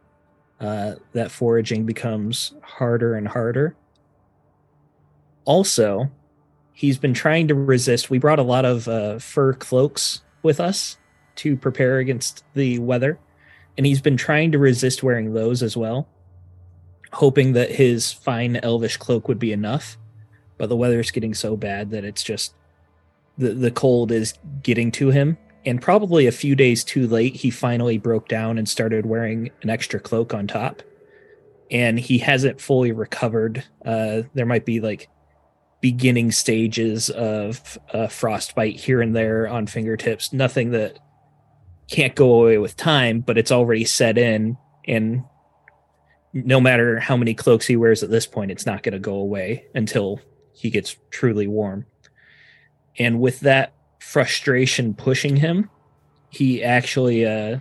uh, 0.60 0.94
that 1.12 1.30
foraging 1.30 1.86
becomes 1.86 2.52
harder 2.62 3.14
and 3.14 3.28
harder. 3.28 3.76
Also, 5.44 6.10
he's 6.72 6.98
been 6.98 7.14
trying 7.14 7.48
to 7.48 7.54
resist. 7.54 8.10
We 8.10 8.18
brought 8.18 8.38
a 8.38 8.42
lot 8.42 8.64
of 8.64 8.88
uh, 8.88 9.18
fur 9.18 9.54
cloaks 9.54 10.22
with 10.42 10.60
us 10.60 10.98
to 11.36 11.56
prepare 11.56 11.98
against 11.98 12.44
the 12.54 12.78
weather, 12.78 13.18
and 13.76 13.86
he's 13.86 14.00
been 14.00 14.16
trying 14.16 14.52
to 14.52 14.58
resist 14.58 15.02
wearing 15.02 15.32
those 15.32 15.62
as 15.62 15.76
well, 15.76 16.08
hoping 17.12 17.52
that 17.52 17.70
his 17.70 18.12
fine 18.12 18.56
elvish 18.56 18.96
cloak 18.96 19.28
would 19.28 19.38
be 19.38 19.52
enough. 19.52 19.96
But 20.56 20.68
the 20.68 20.76
weather's 20.76 21.12
getting 21.12 21.34
so 21.34 21.56
bad 21.56 21.90
that 21.90 22.04
it's 22.04 22.24
just 22.24 22.54
the 23.38 23.54
the 23.54 23.70
cold 23.70 24.10
is 24.10 24.34
getting 24.62 24.90
to 24.92 25.10
him. 25.10 25.38
And 25.68 25.82
probably 25.82 26.26
a 26.26 26.32
few 26.32 26.56
days 26.56 26.82
too 26.82 27.06
late, 27.06 27.36
he 27.36 27.50
finally 27.50 27.98
broke 27.98 28.26
down 28.26 28.56
and 28.56 28.66
started 28.66 29.04
wearing 29.04 29.50
an 29.60 29.68
extra 29.68 30.00
cloak 30.00 30.32
on 30.32 30.46
top. 30.46 30.82
And 31.70 32.00
he 32.00 32.16
hasn't 32.16 32.58
fully 32.58 32.90
recovered. 32.90 33.62
Uh, 33.84 34.22
there 34.32 34.46
might 34.46 34.64
be 34.64 34.80
like 34.80 35.10
beginning 35.82 36.32
stages 36.32 37.10
of 37.10 37.76
uh, 37.92 38.06
frostbite 38.06 38.76
here 38.76 39.02
and 39.02 39.14
there 39.14 39.46
on 39.46 39.66
fingertips. 39.66 40.32
Nothing 40.32 40.70
that 40.70 41.00
can't 41.90 42.14
go 42.14 42.40
away 42.40 42.56
with 42.56 42.74
time, 42.74 43.20
but 43.20 43.36
it's 43.36 43.52
already 43.52 43.84
set 43.84 44.16
in. 44.16 44.56
And 44.86 45.24
no 46.32 46.62
matter 46.62 46.98
how 46.98 47.18
many 47.18 47.34
cloaks 47.34 47.66
he 47.66 47.76
wears 47.76 48.02
at 48.02 48.08
this 48.08 48.26
point, 48.26 48.50
it's 48.50 48.64
not 48.64 48.82
going 48.82 48.94
to 48.94 48.98
go 48.98 49.16
away 49.16 49.66
until 49.74 50.22
he 50.54 50.70
gets 50.70 50.96
truly 51.10 51.46
warm. 51.46 51.84
And 52.98 53.20
with 53.20 53.40
that 53.40 53.74
frustration 53.98 54.94
pushing 54.94 55.36
him, 55.36 55.70
he 56.30 56.62
actually 56.62 57.26
uh, 57.26 57.58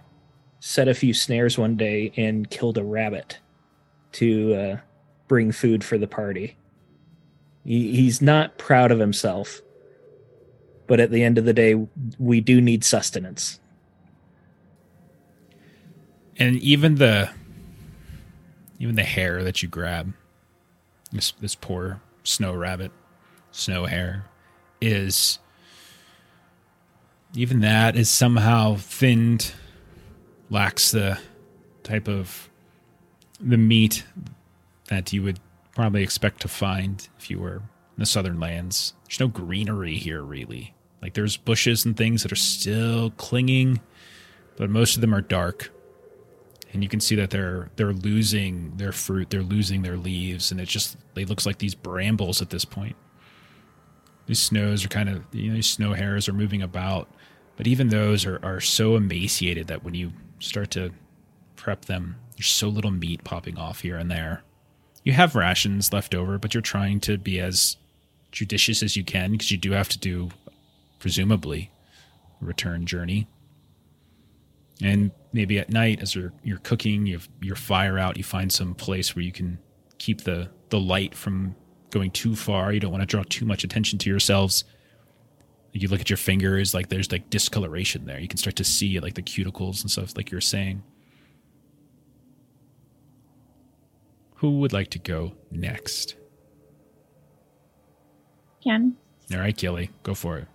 set 0.60 0.88
a 0.88 0.94
few 0.94 1.14
snares 1.14 1.58
one 1.58 1.76
day 1.76 2.12
and 2.18 2.50
killed 2.50 2.78
a 2.78 2.84
rabbit 2.84 3.40
to 4.14 4.54
uh, 4.54 4.78
bring 5.28 5.52
food 5.52 5.84
for 5.84 5.98
the 5.98 6.08
party. 6.08 6.58
He, 7.66 7.96
he's 7.96 8.22
not 8.22 8.58
proud 8.58 8.92
of 8.92 9.00
himself, 9.00 9.62
but 10.88 11.00
at 11.00 11.12
the 11.12 11.24
end 11.24 11.38
of 11.38 11.46
the 11.46 11.54
day, 11.54 11.88
we 12.18 12.42
do 12.42 12.62
need 12.62 12.84
sustenance. 12.84 13.60
and 16.40 16.56
even 16.58 16.96
the 16.96 17.30
even 18.80 18.96
the 18.96 19.04
hare 19.04 19.44
that 19.44 19.62
you 19.62 19.68
grab 19.68 20.14
this 21.12 21.32
this 21.40 21.56
poor 21.56 22.02
snow 22.24 22.54
rabbit, 22.54 22.92
snow 23.52 23.86
hare, 23.86 24.26
is 24.82 25.40
even 27.38 27.60
that 27.60 27.96
is 27.96 28.10
somehow 28.10 28.76
thinned, 28.76 29.54
lacks 30.50 30.92
the 30.92 31.20
type 31.84 32.08
of 32.08 32.50
the 33.40 33.58
meat 33.58 34.04
that 34.88 35.14
you 35.14 35.22
would 35.22 35.40
probably 35.76 36.02
expect 36.02 36.42
to 36.42 36.48
find 36.48 37.08
if 37.20 37.30
you 37.30 37.38
were 37.38 37.58
in 37.58 38.00
the 38.00 38.06
southern 38.08 38.40
lands. 38.40 38.94
There's 39.04 39.20
no 39.20 39.28
greenery 39.28 39.98
here, 39.98 40.24
really. 40.24 40.74
Like 41.00 41.14
there's 41.14 41.38
bushes 41.38 41.86
and 41.86 41.96
things 41.96 42.24
that 42.24 42.32
are 42.32 42.36
still 42.36 43.12
clinging, 43.12 43.82
but 44.56 44.72
most 44.72 44.96
of 44.96 45.02
them 45.02 45.14
are 45.14 45.22
dark. 45.22 45.72
And 46.74 46.82
you 46.82 46.90
can 46.90 47.00
see 47.00 47.16
that 47.16 47.30
they're 47.30 47.70
they're 47.76 47.94
losing 47.94 48.76
their 48.78 48.92
fruit, 48.92 49.30
they're 49.30 49.44
losing 49.44 49.84
their 49.84 49.96
leaves, 49.96 50.52
and 50.52 50.60
it 50.60 50.68
just 50.68 50.98
it 51.16 51.30
looks 51.30 51.46
like 51.46 51.60
these 51.60 51.76
brambles 51.76 52.42
at 52.42 52.50
this 52.50 52.66
point. 52.66 52.96
These 54.26 54.40
snows 54.40 54.84
are 54.84 54.90
kind 54.90 55.08
of 55.08 55.24
you 55.32 55.50
know 55.50 55.56
these 55.56 55.70
snow 55.70 55.94
hares 55.94 56.28
are 56.28 56.34
moving 56.34 56.62
about, 56.62 57.08
but 57.58 57.68
even 57.68 57.90
those 57.90 58.26
are 58.26 58.40
are 58.44 58.62
so 58.62 58.96
emaciated 58.96 59.68
that 59.68 59.84
when 59.84 59.96
you 59.96 60.14
start 60.40 60.72
to 60.72 60.92
prep 61.56 61.86
them, 61.86 62.16
there's 62.38 62.48
so 62.48 62.70
little 62.70 62.92
meat 62.92 63.24
popping 63.24 63.58
off 63.58 63.82
here 63.82 63.98
and 63.98 64.10
there. 64.10 64.44
You 65.04 65.14
have 65.14 65.36
rations 65.36 65.92
left 65.92 66.16
over, 66.16 66.38
but 66.38 66.54
you're 66.54 66.62
trying 66.62 67.00
to 67.02 67.18
be 67.18 67.40
as 67.40 67.76
judicious 68.32 68.84
as 68.84 68.96
you 68.96 69.04
can 69.04 69.32
because 69.32 69.52
you 69.52 69.58
do 69.58 69.72
have 69.72 69.90
to 69.90 69.98
do 69.98 70.30
presumably 71.00 71.72
a 72.42 72.46
return 72.46 72.86
journey. 72.86 73.28
And 74.82 75.12
maybe 75.34 75.58
at 75.58 75.72
night, 75.72 76.02
as 76.02 76.14
you're 76.14 76.34
you're 76.44 76.60
cooking, 76.60 77.08
you 77.08 77.20
your 77.42 77.56
fire 77.56 77.98
out. 77.98 78.18
You 78.18 78.24
find 78.24 78.52
some 78.52 78.76
place 78.76 79.16
where 79.16 79.24
you 79.24 79.32
can 79.32 79.58
keep 79.98 80.22
the 80.22 80.50
the 80.70 80.80
light 80.80 81.16
from 81.16 81.56
going 81.90 82.12
too 82.12 82.36
far. 82.36 82.72
You 82.72 82.80
don't 82.80 82.92
want 82.92 83.02
to 83.02 83.08
draw 83.08 83.24
too 83.28 83.46
much 83.46 83.64
attention 83.64 83.98
to 84.00 84.10
yourselves. 84.10 84.64
You 85.82 85.88
look 85.88 86.02
at 86.02 86.10
your 86.10 86.18
fingers, 86.18 86.74
like 86.74 86.90
there's 86.90 87.12
like 87.12 87.30
discoloration 87.30 88.06
there. 88.06 88.20
You 88.20 88.28
can 88.28 88.38
start 88.38 88.56
to 88.58 88.64
see 88.64 89.00
like 89.00 89.14
the 89.14 89.22
cuticles 89.22 89.82
and 89.82 89.92
stuff, 89.92 90.14
like 90.16 90.32
you're 90.32 90.42
saying. 90.42 90.84
Who 94.36 94.60
would 94.60 94.74
like 94.74 94.90
to 94.92 95.00
go 95.00 95.34
next? 95.52 96.16
Ken. 98.64 98.96
All 99.32 99.40
right, 99.40 99.56
Gilly, 99.56 99.90
go 100.04 100.14
for 100.14 100.38
it. 100.38 100.48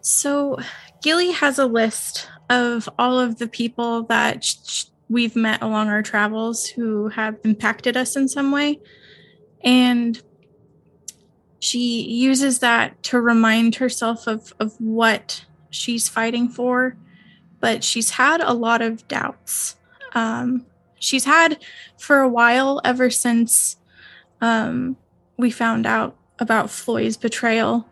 So, 0.00 0.58
Gilly 1.02 1.32
has 1.32 1.58
a 1.58 1.66
list 1.66 2.28
of 2.48 2.88
all 2.98 3.18
of 3.18 3.38
the 3.38 3.48
people 3.48 4.04
that 4.04 4.44
sh- 4.44 4.56
sh- 4.66 4.84
we've 5.08 5.36
met 5.36 5.62
along 5.62 5.88
our 5.88 6.02
travels 6.02 6.66
who 6.66 7.08
have 7.08 7.38
impacted 7.44 7.96
us 7.96 8.16
in 8.16 8.28
some 8.28 8.52
way. 8.52 8.80
And 9.62 10.20
she 11.58 12.02
uses 12.02 12.58
that 12.60 13.02
to 13.04 13.20
remind 13.20 13.76
herself 13.76 14.26
of, 14.26 14.52
of 14.60 14.74
what 14.80 15.44
she's 15.70 16.08
fighting 16.08 16.48
for. 16.48 16.96
But 17.60 17.82
she's 17.82 18.10
had 18.10 18.40
a 18.40 18.52
lot 18.52 18.82
of 18.82 19.06
doubts. 19.08 19.76
Um, 20.12 20.66
she's 20.98 21.24
had 21.24 21.58
for 21.98 22.20
a 22.20 22.28
while, 22.28 22.80
ever 22.84 23.10
since 23.10 23.76
um, 24.40 24.96
we 25.36 25.50
found 25.50 25.86
out 25.86 26.16
about 26.38 26.70
Floi's 26.70 27.16
betrayal. 27.16 27.88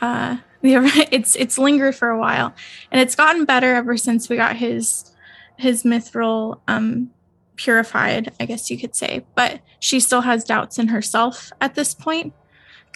Uh, 0.00 0.38
it's 0.62 1.36
it's 1.36 1.58
lingered 1.58 1.94
for 1.94 2.08
a 2.08 2.18
while, 2.18 2.54
and 2.90 3.00
it's 3.00 3.14
gotten 3.14 3.44
better 3.44 3.74
ever 3.74 3.96
since 3.96 4.28
we 4.28 4.36
got 4.36 4.56
his 4.56 5.12
his 5.56 5.84
mithril 5.84 6.60
um, 6.66 7.10
purified, 7.56 8.32
I 8.40 8.46
guess 8.46 8.70
you 8.70 8.78
could 8.78 8.96
say. 8.96 9.24
But 9.34 9.60
she 9.78 10.00
still 10.00 10.22
has 10.22 10.42
doubts 10.44 10.78
in 10.78 10.88
herself 10.88 11.52
at 11.60 11.74
this 11.74 11.94
point 11.94 12.32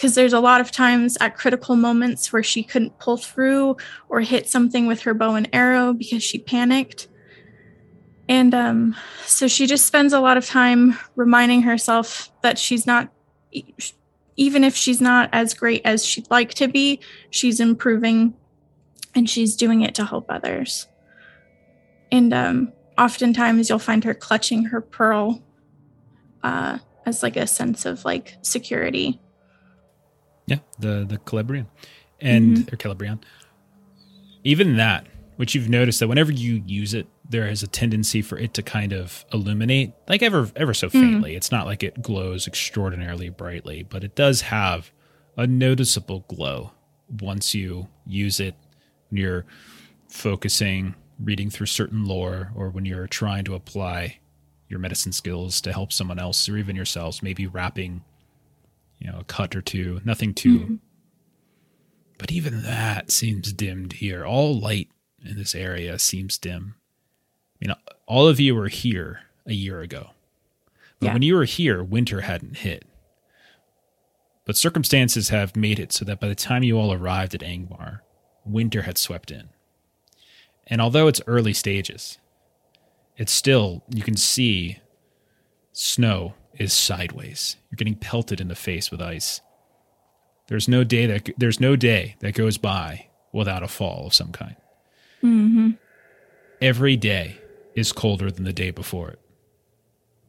because 0.00 0.14
there's 0.14 0.32
a 0.32 0.40
lot 0.40 0.62
of 0.62 0.70
times 0.70 1.18
at 1.20 1.36
critical 1.36 1.76
moments 1.76 2.32
where 2.32 2.42
she 2.42 2.62
couldn't 2.62 2.98
pull 2.98 3.18
through 3.18 3.76
or 4.08 4.22
hit 4.22 4.48
something 4.48 4.86
with 4.86 5.02
her 5.02 5.12
bow 5.12 5.34
and 5.34 5.46
arrow 5.52 5.92
because 5.92 6.22
she 6.22 6.38
panicked. 6.38 7.06
And 8.26 8.54
um, 8.54 8.96
so 9.26 9.46
she 9.46 9.66
just 9.66 9.84
spends 9.84 10.14
a 10.14 10.20
lot 10.20 10.38
of 10.38 10.46
time 10.46 10.98
reminding 11.16 11.64
herself 11.64 12.32
that 12.40 12.58
she's 12.58 12.86
not 12.86 13.12
even 14.36 14.64
if 14.64 14.74
she's 14.74 15.02
not 15.02 15.28
as 15.34 15.52
great 15.52 15.82
as 15.84 16.02
she'd 16.02 16.30
like 16.30 16.54
to 16.54 16.66
be, 16.66 16.98
she's 17.28 17.60
improving 17.60 18.32
and 19.14 19.28
she's 19.28 19.54
doing 19.54 19.82
it 19.82 19.94
to 19.96 20.06
help 20.06 20.24
others. 20.30 20.88
And 22.10 22.32
um, 22.32 22.72
oftentimes 22.96 23.68
you'll 23.68 23.78
find 23.78 24.02
her 24.04 24.14
clutching 24.14 24.64
her 24.64 24.80
pearl 24.80 25.42
uh, 26.42 26.78
as 27.04 27.22
like 27.22 27.36
a 27.36 27.46
sense 27.46 27.84
of 27.84 28.06
like 28.06 28.38
security. 28.40 29.20
Yeah, 30.50 30.58
the 30.78 31.06
the 31.08 31.16
Calabrian 31.18 31.66
and 32.20 32.58
Mhm. 32.58 32.72
or 32.72 32.76
Calabrian. 32.76 33.20
Even 34.44 34.76
that, 34.76 35.06
which 35.36 35.54
you've 35.54 35.68
noticed 35.68 36.00
that 36.00 36.08
whenever 36.08 36.32
you 36.32 36.62
use 36.66 36.92
it, 36.94 37.06
there 37.28 37.46
is 37.46 37.62
a 37.62 37.66
tendency 37.66 38.20
for 38.22 38.36
it 38.38 38.52
to 38.54 38.62
kind 38.62 38.92
of 38.92 39.24
illuminate, 39.32 39.92
like 40.08 40.22
ever 40.22 40.50
ever 40.56 40.74
so 40.74 40.90
faintly. 40.90 41.34
It's 41.36 41.52
not 41.52 41.66
like 41.66 41.82
it 41.82 42.02
glows 42.02 42.46
extraordinarily 42.48 43.28
brightly, 43.28 43.82
but 43.88 44.02
it 44.04 44.14
does 44.16 44.42
have 44.42 44.90
a 45.36 45.46
noticeable 45.46 46.24
glow 46.28 46.72
once 47.20 47.54
you 47.54 47.88
use 48.06 48.40
it 48.40 48.54
when 49.08 49.20
you're 49.20 49.44
focusing, 50.08 50.94
reading 51.18 51.50
through 51.50 51.66
certain 51.66 52.04
lore, 52.04 52.50
or 52.54 52.70
when 52.70 52.84
you're 52.84 53.06
trying 53.06 53.44
to 53.44 53.54
apply 53.54 54.18
your 54.68 54.78
medicine 54.78 55.12
skills 55.12 55.60
to 55.60 55.72
help 55.72 55.92
someone 55.92 56.18
else 56.18 56.48
or 56.48 56.56
even 56.56 56.76
yourselves, 56.76 57.22
maybe 57.22 57.46
wrapping, 57.46 58.02
you 59.00 59.10
know, 59.10 59.18
a 59.20 59.24
cut 59.24 59.56
or 59.56 59.62
two. 59.62 60.00
Nothing 60.04 60.34
too 60.34 60.58
Mhm. 60.60 60.78
but 62.18 62.30
even 62.30 62.62
that 62.62 63.10
seems 63.10 63.52
dimmed 63.52 63.94
here. 63.94 64.24
All 64.24 64.58
light 64.58 64.90
in 65.24 65.36
this 65.36 65.54
area 65.54 65.98
seems 65.98 66.36
dim. 66.38 66.74
I 67.62 67.66
mean, 67.66 67.76
all 68.06 68.28
of 68.28 68.38
you 68.38 68.54
were 68.54 68.68
here 68.68 69.22
a 69.46 69.52
year 69.54 69.80
ago. 69.80 70.10
But 70.98 71.06
Yeah. 71.06 71.12
when 71.14 71.22
you 71.22 71.34
were 71.34 71.44
here, 71.46 71.82
winter 71.82 72.20
hadn't 72.22 72.58
hit. 72.58 72.84
But 74.44 74.56
circumstances 74.56 75.28
have 75.30 75.56
made 75.56 75.78
it 75.78 75.92
so 75.92 76.04
that 76.04 76.20
by 76.20 76.28
the 76.28 76.34
time 76.34 76.62
you 76.62 76.78
all 76.78 76.92
arrived 76.92 77.34
at 77.34 77.40
Angmar, 77.40 78.00
winter 78.44 78.82
had 78.82 78.98
swept 78.98 79.30
in. 79.30 79.48
And 80.66 80.80
although 80.80 81.06
it's 81.08 81.20
early 81.26 81.52
stages, 81.54 82.18
it's 83.16 83.32
still, 83.32 83.82
you 83.94 84.02
can 84.02 84.16
see 84.16 84.78
snow 85.72 86.34
is 86.60 86.74
sideways. 86.74 87.56
You're 87.70 87.78
getting 87.78 87.96
pelted 87.96 88.40
in 88.40 88.48
the 88.48 88.54
face 88.54 88.90
with 88.90 89.00
ice. 89.00 89.40
There's 90.48 90.68
no 90.68 90.84
day 90.84 91.06
that 91.06 91.30
there's 91.38 91.58
no 91.58 91.74
day 91.74 92.16
that 92.20 92.34
goes 92.34 92.58
by 92.58 93.08
without 93.32 93.62
a 93.62 93.68
fall 93.68 94.06
of 94.06 94.14
some 94.14 94.30
kind. 94.30 94.56
Mm-hmm. 95.22 95.70
Every 96.60 96.96
day 96.96 97.38
is 97.74 97.92
colder 97.92 98.30
than 98.30 98.44
the 98.44 98.52
day 98.52 98.70
before 98.70 99.08
it. 99.10 99.18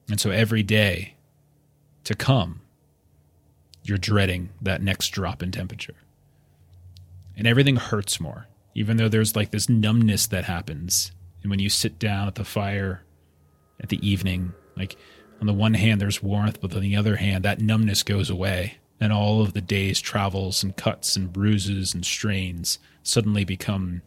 And 0.09 0.19
so 0.19 0.31
every 0.31 0.63
day 0.63 1.15
to 2.05 2.15
come, 2.15 2.61
you're 3.83 3.97
dreading 3.97 4.49
that 4.61 4.81
next 4.81 5.09
drop 5.09 5.43
in 5.43 5.51
temperature. 5.51 5.95
And 7.35 7.45
everything 7.45 7.75
hurts 7.75 8.19
more, 8.19 8.47
even 8.73 8.97
though 8.97 9.09
there's 9.09 9.35
like 9.35 9.51
this 9.51 9.67
numbness 9.67 10.27
that 10.27 10.45
happens. 10.45 11.11
And 11.41 11.49
when 11.49 11.59
you 11.59 11.69
sit 11.69 11.99
down 11.99 12.27
at 12.27 12.35
the 12.35 12.45
fire 12.45 13.03
at 13.81 13.89
the 13.89 14.07
evening, 14.07 14.53
like 14.77 14.95
on 15.41 15.47
the 15.47 15.53
one 15.53 15.73
hand, 15.73 15.99
there's 15.99 16.21
warmth, 16.21 16.61
but 16.61 16.75
on 16.75 16.81
the 16.81 16.95
other 16.95 17.15
hand, 17.15 17.43
that 17.43 17.59
numbness 17.59 18.03
goes 18.03 18.29
away. 18.29 18.77
And 18.99 19.11
all 19.11 19.41
of 19.41 19.53
the 19.53 19.61
day's 19.61 19.99
travels 19.99 20.63
and 20.63 20.77
cuts 20.77 21.15
and 21.15 21.33
bruises 21.33 21.95
and 21.95 22.05
strains 22.05 22.77
suddenly 23.01 23.43
become 23.43 24.03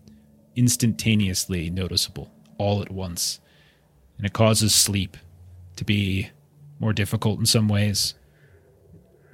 instantaneously 0.54 1.68
noticeable 1.68 2.30
all 2.56 2.80
at 2.80 2.92
once. 2.92 3.40
And 4.16 4.24
it 4.24 4.32
causes 4.32 4.72
sleep 4.72 5.16
to 5.74 5.84
be 5.84 6.30
more 6.78 6.92
difficult 6.92 7.40
in 7.40 7.46
some 7.46 7.66
ways. 7.66 8.14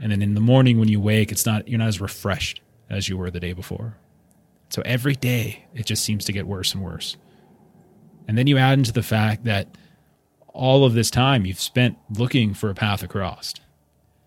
And 0.00 0.10
then 0.10 0.22
in 0.22 0.34
the 0.34 0.40
morning 0.40 0.78
when 0.78 0.88
you 0.88 0.98
wake, 0.98 1.30
it's 1.30 1.44
not 1.44 1.68
you're 1.68 1.78
not 1.78 1.88
as 1.88 2.00
refreshed 2.00 2.62
as 2.88 3.10
you 3.10 3.18
were 3.18 3.30
the 3.30 3.40
day 3.40 3.52
before. 3.52 3.98
So 4.70 4.80
every 4.86 5.14
day 5.14 5.66
it 5.74 5.84
just 5.84 6.02
seems 6.02 6.24
to 6.24 6.32
get 6.32 6.46
worse 6.46 6.72
and 6.72 6.82
worse. 6.82 7.18
And 8.26 8.38
then 8.38 8.46
you 8.46 8.56
add 8.56 8.78
into 8.78 8.92
the 8.92 9.02
fact 9.02 9.44
that 9.44 9.76
all 10.52 10.84
of 10.84 10.94
this 10.94 11.10
time 11.10 11.46
you've 11.46 11.60
spent 11.60 11.96
looking 12.10 12.54
for 12.54 12.70
a 12.70 12.74
path 12.74 13.02
across. 13.02 13.54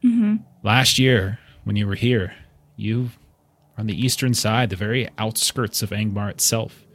Mm-hmm. 0.03 0.37
Last 0.63 0.99
year, 0.99 1.39
when 1.63 1.75
you 1.75 1.87
were 1.87 1.95
here, 1.95 2.35
you 2.75 3.01
were 3.03 3.09
on 3.77 3.87
the 3.87 3.99
eastern 3.99 4.33
side, 4.33 4.69
the 4.69 4.75
very 4.75 5.09
outskirts 5.17 5.81
of 5.81 5.89
Angmar 5.89 6.29
itself. 6.29 6.85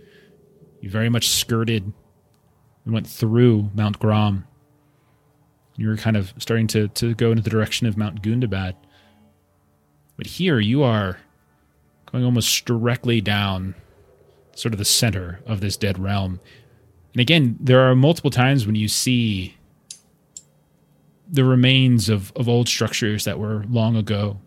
You 0.80 0.90
very 0.90 1.08
much 1.08 1.28
skirted 1.28 1.92
and 2.84 2.94
went 2.94 3.06
through 3.06 3.70
Mount 3.74 3.98
Grom. 3.98 4.46
You 5.76 5.88
were 5.88 5.96
kind 5.96 6.16
of 6.16 6.32
starting 6.38 6.66
to, 6.68 6.88
to 6.88 7.14
go 7.14 7.30
into 7.30 7.42
the 7.42 7.50
direction 7.50 7.86
of 7.86 7.96
Mount 7.96 8.22
Gundabad. 8.22 8.74
But 10.16 10.26
here 10.26 10.58
you 10.58 10.82
are 10.82 11.18
going 12.10 12.24
almost 12.24 12.64
directly 12.64 13.20
down 13.20 13.74
sort 14.54 14.74
of 14.74 14.78
the 14.78 14.84
center 14.84 15.40
of 15.46 15.60
this 15.60 15.76
dead 15.76 15.98
realm. 15.98 16.40
And 17.14 17.20
again, 17.20 17.56
there 17.60 17.80
are 17.80 17.94
multiple 17.94 18.30
times 18.30 18.66
when 18.66 18.74
you 18.74 18.88
see 18.88 19.56
the 21.30 21.44
remains 21.44 22.08
of, 22.08 22.32
of 22.36 22.48
old 22.48 22.68
structures 22.68 23.24
that 23.24 23.38
were 23.38 23.64
long 23.68 23.96
ago 23.96 24.40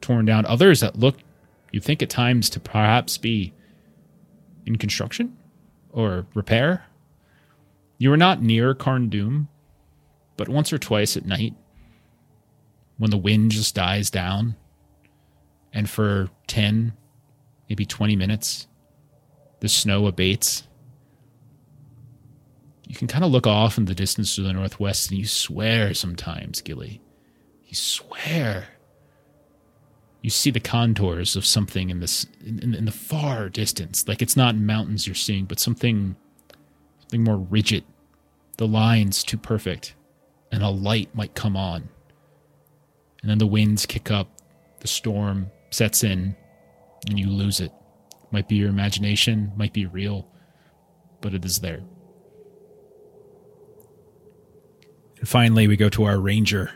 torn 0.00 0.24
down. 0.24 0.46
Others 0.46 0.80
that 0.80 0.98
look, 0.98 1.16
you 1.72 1.80
think 1.80 2.02
at 2.02 2.10
times, 2.10 2.50
to 2.50 2.60
perhaps 2.60 3.18
be 3.18 3.52
in 4.66 4.76
construction 4.76 5.36
or 5.92 6.26
repair. 6.34 6.84
You 7.98 8.10
were 8.10 8.16
not 8.16 8.42
near 8.42 8.74
Carn 8.74 9.10
Dûm, 9.10 9.48
but 10.36 10.48
once 10.48 10.72
or 10.72 10.78
twice 10.78 11.16
at 11.16 11.26
night, 11.26 11.54
when 12.98 13.10
the 13.10 13.16
wind 13.18 13.50
just 13.50 13.74
dies 13.74 14.10
down, 14.10 14.56
and 15.72 15.88
for 15.88 16.28
10, 16.46 16.92
maybe 17.68 17.86
20 17.86 18.16
minutes, 18.16 18.66
the 19.60 19.68
snow 19.68 20.06
abates, 20.06 20.64
you 22.90 22.96
can 22.96 23.06
kind 23.06 23.22
of 23.22 23.30
look 23.30 23.46
off 23.46 23.78
in 23.78 23.84
the 23.84 23.94
distance 23.94 24.34
to 24.34 24.42
the 24.42 24.52
northwest 24.52 25.10
and 25.10 25.18
you 25.20 25.24
swear 25.24 25.94
sometimes, 25.94 26.60
Gilly. 26.60 27.00
You 27.68 27.76
swear. 27.76 28.66
You 30.22 30.30
see 30.30 30.50
the 30.50 30.58
contours 30.58 31.36
of 31.36 31.46
something 31.46 31.88
in 31.88 32.00
this 32.00 32.26
in, 32.44 32.74
in 32.74 32.86
the 32.86 32.90
far 32.90 33.48
distance. 33.48 34.08
Like 34.08 34.20
it's 34.20 34.36
not 34.36 34.56
mountains 34.56 35.06
you're 35.06 35.14
seeing, 35.14 35.44
but 35.44 35.60
something 35.60 36.16
something 36.98 37.22
more 37.22 37.36
rigid. 37.36 37.84
The 38.56 38.66
lines 38.66 39.22
too 39.22 39.38
perfect. 39.38 39.94
And 40.50 40.64
a 40.64 40.68
light 40.68 41.14
might 41.14 41.36
come 41.36 41.56
on. 41.56 41.88
And 43.22 43.30
then 43.30 43.38
the 43.38 43.46
winds 43.46 43.86
kick 43.86 44.10
up, 44.10 44.26
the 44.80 44.88
storm 44.88 45.52
sets 45.70 46.02
in, 46.02 46.34
and 47.08 47.20
you 47.20 47.30
lose 47.30 47.60
it. 47.60 47.70
Might 48.32 48.48
be 48.48 48.56
your 48.56 48.68
imagination, 48.68 49.52
might 49.54 49.72
be 49.72 49.86
real, 49.86 50.26
but 51.20 51.34
it 51.34 51.44
is 51.44 51.60
there. 51.60 51.82
And 55.20 55.28
finally, 55.28 55.68
we 55.68 55.76
go 55.76 55.88
to 55.90 56.04
our 56.04 56.18
ranger. 56.18 56.72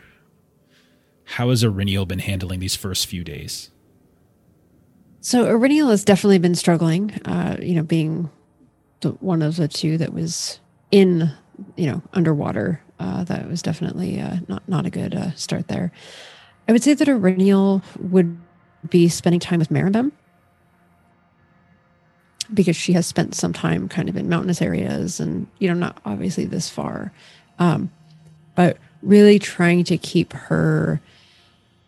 How 1.25 1.49
has 1.49 1.63
Eryniel 1.63 2.07
been 2.07 2.19
handling 2.19 2.59
these 2.59 2.75
first 2.75 3.07
few 3.07 3.23
days? 3.23 3.71
So 5.21 5.45
Eryniel 5.45 5.89
has 5.89 6.03
definitely 6.03 6.37
been 6.37 6.53
struggling, 6.53 7.11
uh, 7.25 7.57
you 7.59 7.73
know, 7.73 7.81
being 7.81 8.29
the, 9.01 9.09
one 9.13 9.41
of 9.41 9.55
the 9.55 9.67
two 9.67 9.97
that 9.97 10.13
was 10.13 10.59
in, 10.91 11.31
you 11.75 11.87
know, 11.87 12.03
underwater. 12.13 12.81
Uh, 12.99 13.23
that 13.25 13.49
was 13.49 13.61
definitely 13.61 14.21
uh, 14.21 14.37
not 14.47 14.67
not 14.69 14.85
a 14.85 14.89
good 14.89 15.15
uh, 15.15 15.33
start 15.33 15.67
there. 15.67 15.91
I 16.67 16.71
would 16.71 16.83
say 16.83 16.93
that 16.93 17.07
Eryniel 17.07 17.83
would 17.99 18.37
be 18.89 19.09
spending 19.09 19.39
time 19.39 19.59
with 19.59 19.69
Maribem 19.69 20.11
because 22.53 22.75
she 22.75 22.93
has 22.93 23.07
spent 23.07 23.33
some 23.33 23.51
time 23.51 23.89
kind 23.89 24.07
of 24.07 24.15
in 24.15 24.29
mountainous 24.29 24.61
areas 24.61 25.19
and 25.19 25.47
you 25.57 25.67
know 25.67 25.73
not 25.73 25.99
obviously 26.05 26.45
this 26.45 26.69
far 26.69 27.11
um, 27.57 27.91
but 28.55 28.77
really 29.01 29.39
trying 29.39 29.83
to 29.83 29.97
keep 29.97 30.33
her 30.33 31.01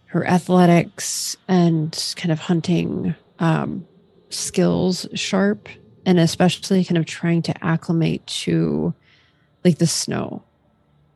her 0.07 0.25
athletics 0.25 1.35
and 1.47 2.13
kind 2.15 2.31
of 2.31 2.39
hunting 2.39 3.13
um, 3.39 3.85
skills 4.29 5.05
sharp 5.13 5.67
and 6.05 6.19
especially 6.19 6.83
kind 6.85 6.97
of 6.97 7.05
trying 7.05 7.41
to 7.41 7.65
acclimate 7.65 8.25
to 8.25 8.93
like 9.65 9.77
the 9.79 9.87
snow 9.87 10.41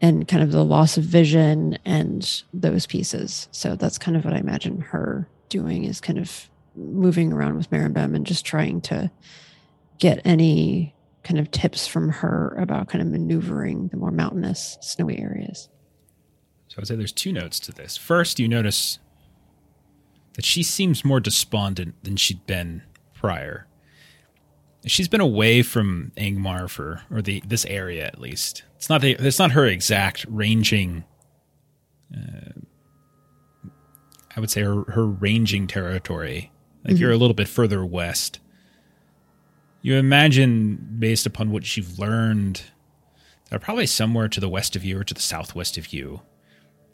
and 0.02 0.28
kind 0.28 0.44
of 0.44 0.52
the 0.52 0.66
loss 0.66 0.98
of 0.98 1.04
vision 1.04 1.78
and 1.86 2.44
those 2.54 2.86
pieces. 2.86 3.48
So 3.52 3.76
that's 3.76 3.98
kind 3.98 4.18
of 4.18 4.26
what 4.26 4.34
i 4.34 4.38
imagine 4.38 4.82
her 4.82 5.28
doing 5.48 5.86
is 5.86 6.02
kind 6.02 6.20
of 6.20 6.50
moving 6.76 7.32
around 7.32 7.56
with 7.56 7.70
Maribem 7.70 8.16
and 8.16 8.26
just 8.26 8.46
trying 8.46 8.82
to 8.82 9.12
get 10.00 10.20
any 10.26 10.94
kind 11.24 11.40
of 11.40 11.52
tips 11.52 11.88
from 11.88 12.10
her 12.10 12.56
about 12.60 12.90
kind 12.90 13.02
of 13.02 13.08
maneuvering 13.08 13.90
the 13.90 13.98
more 13.98 14.12
mountainous, 14.12 14.78
snowy 14.82 15.20
areas. 15.20 15.70
So 16.68 16.78
I'd 16.80 16.88
say 16.88 16.96
there's 16.96 17.12
two 17.12 17.34
notes 17.34 17.60
to 17.62 17.72
this. 17.72 17.98
First, 17.98 18.40
you 18.40 18.48
notice 18.48 19.00
that 20.34 20.46
she 20.46 20.64
seems 20.64 21.04
more 21.04 21.20
despondent 21.20 21.96
than 22.04 22.16
she'd 22.16 22.46
been 22.48 22.84
prior. 23.14 23.68
She's 24.86 25.08
been 25.08 25.22
away 25.22 25.62
from 25.62 26.12
Angmar 26.18 26.70
for, 26.70 27.04
or 27.12 27.22
the 27.22 27.44
this 27.46 27.66
area 27.66 28.08
at 28.08 28.20
least. 28.20 28.64
It's 28.78 28.90
not 28.90 29.02
the, 29.02 29.12
it's 29.20 29.38
not 29.38 29.52
her 29.52 29.66
exact 29.66 30.26
ranging 30.28 31.04
uh, 32.16 32.62
I 34.36 34.40
would 34.40 34.50
say 34.50 34.62
her, 34.62 34.84
her 34.92 35.06
ranging 35.06 35.68
territory. 35.68 36.52
Like 36.84 36.94
mm-hmm. 36.94 37.02
you're 37.02 37.12
a 37.12 37.18
little 37.18 37.34
bit 37.34 37.48
further 37.48 37.86
west. 37.86 38.40
You 39.82 39.96
imagine, 39.96 40.96
based 41.00 41.26
upon 41.26 41.52
what 41.52 41.76
you've 41.76 41.98
learned, 41.98 42.64
that 43.50 43.62
probably 43.62 43.88
somewhere 43.88 44.28
to 44.28 44.40
the 44.40 44.50
west 44.50 44.76
of 44.76 44.86
you 44.86 45.00
or 45.00 45.04
to 45.04 45.14
the 45.14 45.22
southwest 45.22 45.78
of 45.78 45.92
you, 45.92 46.22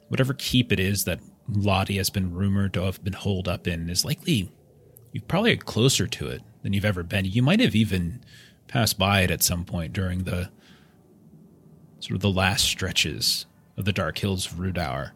whatever 0.08 0.34
keep 0.34 0.72
it 0.72 0.80
is 0.80 1.04
that 1.04 1.20
Lottie 1.50 1.98
has 1.98 2.10
been 2.10 2.34
rumored 2.34 2.74
to 2.74 2.84
have 2.84 3.04
been 3.04 3.14
holed 3.14 3.48
up 3.48 3.68
in 3.68 3.90
is 3.90 4.04
likely 4.04 4.52
you've 5.12 5.28
probably 5.28 5.56
closer 5.58 6.08
to 6.08 6.28
it 6.28 6.42
than 6.62 6.74
you've 6.74 6.86
ever 6.86 7.04
been. 7.04 7.26
You 7.26 7.42
might 7.42 7.60
have 7.60 7.76
even 7.76 8.24
passed 8.68 9.00
by 9.00 9.22
it 9.22 9.32
at 9.32 9.44
some 9.44 9.66
point 9.66 9.94
during 9.94 10.24
the 10.24 10.50
sort 12.00 12.16
of 12.16 12.22
the 12.22 12.30
last 12.30 12.66
stretches 12.66 13.46
of 13.78 13.86
the 13.86 13.94
Dark 13.94 14.18
Hills 14.18 14.46
of 14.46 14.60
Rhudaur. 14.60 15.14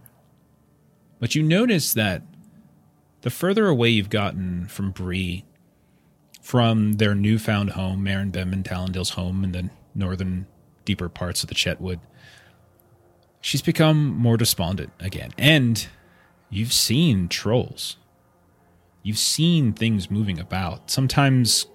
But 1.20 1.36
you 1.36 1.44
notice 1.44 1.94
that 1.94 2.24
the 3.22 3.30
further 3.30 3.68
away 3.68 3.90
you've 3.90 4.10
gotten 4.10 4.68
from 4.68 4.92
Bree, 4.92 5.46
from 6.42 6.94
their 6.94 7.16
newfound 7.16 7.72
home, 7.72 8.04
Marin 8.04 8.36
and 8.36 8.66
Talendil's 8.66 9.12
home 9.12 9.44
in 9.44 9.52
the 9.52 9.70
northern, 9.94 10.48
deeper 10.86 11.08
parts 11.08 11.44
of 11.44 11.50
the 11.50 11.56
Chetwood, 11.56 12.00
she's 13.40 13.62
become 13.62 14.16
more 14.18 14.38
despondent 14.38 14.92
again. 15.00 15.32
And 15.38 15.88
you've 16.50 16.74
seen 16.74 17.28
trolls. 17.28 17.98
You've 19.04 19.18
seen 19.18 19.74
things 19.74 20.12
moving 20.12 20.40
about. 20.40 20.92
Sometimes 20.92 21.68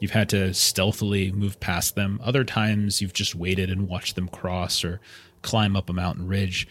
you've 0.00 0.12
had 0.12 0.28
to 0.30 0.54
stealthily 0.54 1.32
move 1.32 1.60
past 1.60 1.94
them. 1.94 2.20
Other 2.22 2.44
times 2.44 3.00
you've 3.00 3.12
just 3.12 3.34
waited 3.34 3.70
and 3.70 3.88
watched 3.88 4.16
them 4.16 4.28
cross 4.28 4.84
or 4.84 5.00
climb 5.42 5.76
up 5.76 5.90
a 5.90 5.94
mountain 5.94 6.26
ridge. 6.26 6.68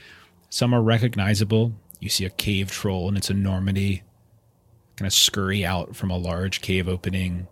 Some 0.50 0.74
are 0.74 0.82
recognizable, 0.82 1.74
you 2.00 2.10
see 2.10 2.26
a 2.26 2.30
cave 2.30 2.72
troll 2.72 3.10
in 3.10 3.18
its 3.18 3.30
enormity 3.30 4.04
kind 5.00 5.08
of 5.08 5.14
scurry 5.14 5.66
out 5.66 5.96
from 5.96 6.12
a 6.12 6.18
large 6.18 6.60
cave 6.60 6.90
opening, 6.90 7.48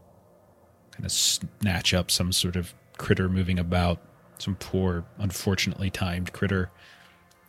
kind 0.92 1.06
of 1.06 1.12
snatch 1.14 1.94
up 1.94 2.12
some 2.12 2.34
sort 2.34 2.58
of 2.58 2.74
critter 2.98 3.30
moving 3.30 3.58
about, 3.58 4.02
some 4.38 4.56
poor, 4.56 5.06
unfortunately 5.18 5.90
timed 5.90 6.34
critter. 6.34 6.70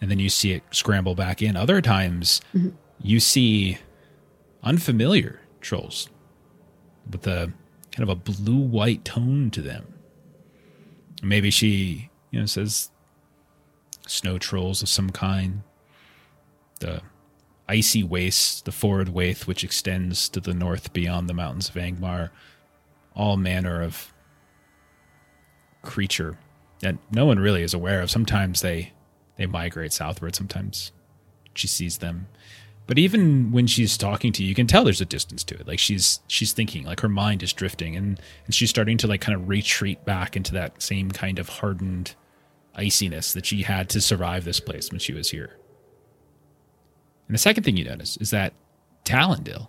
And 0.00 0.08
then 0.08 0.20
you 0.20 0.28
see 0.28 0.52
it 0.52 0.62
scramble 0.70 1.16
back 1.16 1.42
in. 1.42 1.56
Other 1.56 1.80
times, 1.80 2.40
mm-hmm. 2.54 2.68
you 3.02 3.18
see 3.18 3.78
unfamiliar 4.62 5.40
trolls 5.60 6.08
with 7.10 7.26
a 7.26 7.52
kind 7.90 8.08
of 8.08 8.08
a 8.08 8.14
blue 8.14 8.60
white 8.60 9.04
tone 9.04 9.50
to 9.50 9.60
them. 9.60 9.94
Maybe 11.24 11.50
she, 11.50 12.08
you 12.30 12.38
know, 12.38 12.46
says 12.46 12.92
snow 14.06 14.38
trolls 14.38 14.80
of 14.80 14.88
some 14.88 15.10
kind 15.10 15.62
the 16.78 17.02
icy 17.68 18.02
wastes, 18.02 18.62
the 18.62 18.70
Forodwaith, 18.70 19.46
which 19.46 19.62
extends 19.62 20.28
to 20.30 20.40
the 20.40 20.54
north 20.54 20.92
beyond 20.92 21.28
the 21.28 21.34
mountains 21.34 21.68
of 21.68 21.74
Angmar, 21.74 22.30
all 23.14 23.36
manner 23.36 23.82
of 23.82 24.12
creature 25.82 26.38
that 26.80 26.96
no 27.10 27.26
one 27.26 27.38
really 27.38 27.62
is 27.62 27.74
aware 27.74 28.00
of. 28.00 28.10
Sometimes 28.10 28.60
they 28.60 28.92
they 29.36 29.46
migrate 29.46 29.92
southward. 29.92 30.34
Sometimes 30.34 30.92
she 31.54 31.66
sees 31.66 31.98
them. 31.98 32.28
But 32.86 32.98
even 32.98 33.52
when 33.52 33.66
she's 33.66 33.98
talking 33.98 34.32
to 34.32 34.42
you, 34.42 34.48
you 34.48 34.54
can 34.54 34.66
tell 34.66 34.82
there's 34.82 35.00
a 35.00 35.04
distance 35.04 35.44
to 35.44 35.54
it. 35.54 35.68
Like 35.68 35.78
she's 35.78 36.20
she's 36.26 36.52
thinking, 36.52 36.84
like 36.84 37.00
her 37.00 37.08
mind 37.08 37.42
is 37.42 37.52
drifting, 37.52 37.96
and 37.96 38.18
and 38.46 38.54
she's 38.54 38.70
starting 38.70 38.96
to 38.98 39.06
like 39.06 39.20
kind 39.20 39.36
of 39.36 39.48
retreat 39.48 40.04
back 40.04 40.36
into 40.36 40.52
that 40.52 40.80
same 40.80 41.10
kind 41.10 41.38
of 41.38 41.48
hardened 41.48 42.14
iciness 42.76 43.32
that 43.34 43.44
she 43.44 43.62
had 43.62 43.88
to 43.90 44.00
survive 44.00 44.44
this 44.44 44.60
place 44.60 44.90
when 44.90 45.00
she 45.00 45.12
was 45.12 45.30
here. 45.30 45.57
And 47.28 47.34
the 47.34 47.38
second 47.38 47.62
thing 47.62 47.76
you 47.76 47.84
notice 47.84 48.16
is 48.16 48.30
that 48.30 48.54
Talendil 49.04 49.68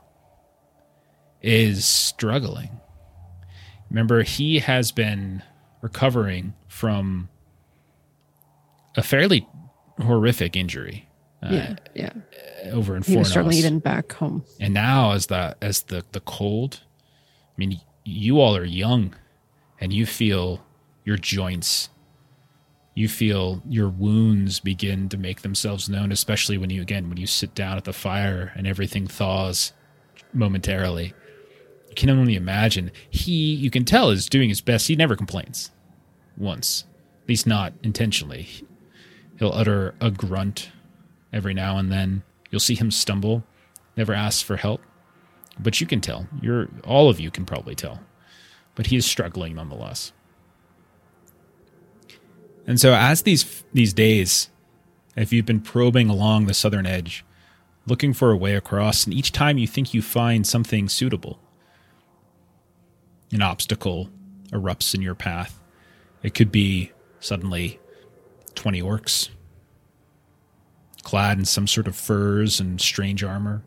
is 1.41 1.85
struggling. 1.85 2.79
Remember, 3.89 4.23
he 4.23 4.59
has 4.59 4.91
been 4.91 5.43
recovering 5.81 6.53
from 6.67 7.29
a 8.95 9.03
fairly 9.03 9.47
horrific 10.01 10.55
injury. 10.55 11.09
Uh, 11.43 11.49
yeah, 11.51 11.75
yeah. 11.95 12.71
Over 12.71 12.95
in 12.95 13.03
he 13.03 13.17
was 13.17 13.29
struggling 13.29 13.57
even 13.57 13.79
back 13.79 14.11
home. 14.13 14.43
And 14.59 14.73
now, 14.73 15.11
as 15.11 15.27
the 15.27 15.55
as 15.61 15.83
the 15.83 16.03
the 16.11 16.19
cold, 16.21 16.81
I 17.01 17.53
mean, 17.57 17.79
you 18.03 18.39
all 18.39 18.55
are 18.57 18.65
young, 18.65 19.15
and 19.79 19.93
you 19.93 20.05
feel 20.05 20.65
your 21.05 21.17
joints 21.17 21.89
you 22.99 23.07
feel 23.07 23.63
your 23.65 23.87
wounds 23.87 24.59
begin 24.59 25.07
to 25.07 25.17
make 25.17 25.41
themselves 25.41 25.87
known, 25.87 26.11
especially 26.11 26.57
when 26.57 26.69
you, 26.69 26.81
again, 26.81 27.07
when 27.07 27.17
you 27.17 27.25
sit 27.25 27.55
down 27.55 27.77
at 27.77 27.85
the 27.85 27.93
fire 27.93 28.51
and 28.57 28.67
everything 28.67 29.07
thaws 29.07 29.71
momentarily. 30.33 31.13
You 31.87 31.95
can 31.95 32.09
only 32.09 32.35
imagine. 32.35 32.91
He, 33.09 33.55
you 33.55 33.71
can 33.71 33.85
tell, 33.85 34.09
is 34.09 34.27
doing 34.27 34.49
his 34.49 34.59
best. 34.59 34.89
He 34.89 34.97
never 34.97 35.15
complains 35.15 35.71
once, 36.35 36.83
at 37.23 37.29
least 37.29 37.47
not 37.47 37.71
intentionally. 37.83 38.49
He'll 39.37 39.53
utter 39.53 39.95
a 40.01 40.11
grunt 40.11 40.69
every 41.31 41.53
now 41.53 41.77
and 41.77 41.89
then. 41.89 42.23
You'll 42.51 42.59
see 42.59 42.75
him 42.75 42.91
stumble, 42.91 43.45
never 43.95 44.13
asks 44.13 44.41
for 44.41 44.57
help. 44.57 44.81
But 45.57 45.79
you 45.79 45.87
can 45.87 46.01
tell. 46.01 46.27
You're 46.41 46.67
all 46.83 47.09
of 47.09 47.21
you 47.21 47.31
can 47.31 47.45
probably 47.45 47.75
tell. 47.75 48.01
But 48.75 48.87
he 48.87 48.97
is 48.97 49.05
struggling 49.05 49.55
nonetheless. 49.55 50.11
And 52.67 52.79
so 52.79 52.93
as 52.93 53.23
these 53.23 53.63
these 53.73 53.93
days, 53.93 54.49
if 55.15 55.33
you've 55.33 55.45
been 55.45 55.61
probing 55.61 56.09
along 56.09 56.45
the 56.45 56.53
southern 56.53 56.85
edge, 56.85 57.25
looking 57.85 58.13
for 58.13 58.31
a 58.31 58.37
way 58.37 58.55
across, 58.55 59.05
and 59.05 59.13
each 59.13 59.31
time 59.31 59.57
you 59.57 59.67
think 59.67 59.93
you 59.93 60.01
find 60.01 60.45
something 60.45 60.87
suitable, 60.87 61.39
an 63.31 63.41
obstacle 63.41 64.09
erupts 64.51 64.93
in 64.93 65.01
your 65.01 65.15
path. 65.15 65.59
It 66.23 66.33
could 66.33 66.51
be 66.51 66.91
suddenly 67.19 67.79
20 68.55 68.81
orcs 68.81 69.29
clad 71.03 71.39
in 71.39 71.45
some 71.45 71.67
sort 71.67 71.87
of 71.87 71.95
furs 71.95 72.59
and 72.59 72.79
strange 72.79 73.23
armor 73.23 73.63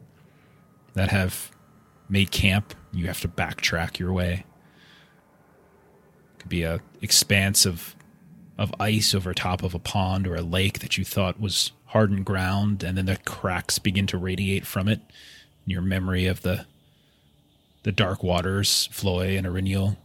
that 0.94 1.10
have 1.10 1.50
made 2.08 2.30
camp. 2.30 2.74
You 2.92 3.06
have 3.06 3.20
to 3.22 3.28
backtrack 3.28 3.98
your 3.98 4.12
way. 4.12 4.44
It 6.34 6.40
could 6.40 6.48
be 6.48 6.62
a 6.62 6.80
expanse 7.00 7.64
of 7.66 7.96
of 8.62 8.72
ice 8.78 9.12
over 9.12 9.34
top 9.34 9.64
of 9.64 9.74
a 9.74 9.78
pond 9.80 10.26
or 10.26 10.36
a 10.36 10.42
lake 10.42 10.78
that 10.78 10.96
you 10.96 11.04
thought 11.04 11.40
was 11.40 11.72
hardened 11.86 12.24
ground, 12.24 12.84
and 12.84 12.96
then 12.96 13.06
the 13.06 13.16
cracks 13.16 13.80
begin 13.80 14.06
to 14.06 14.16
radiate 14.16 14.64
from 14.64 14.86
it. 14.88 15.00
Your 15.66 15.82
memory 15.82 16.26
of 16.26 16.42
the 16.42 16.66
the 17.82 17.90
dark 17.90 18.22
waters, 18.22 18.88
Floi 18.92 19.36
and 19.36 19.44
Eryniel, 19.44 19.96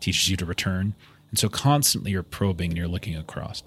teaches 0.00 0.28
you 0.28 0.36
to 0.36 0.44
return. 0.44 0.94
And 1.30 1.38
so 1.38 1.48
constantly 1.48 2.10
you're 2.10 2.22
probing 2.22 2.72
and 2.72 2.76
you're 2.76 2.86
looking 2.86 3.16
across. 3.16 3.62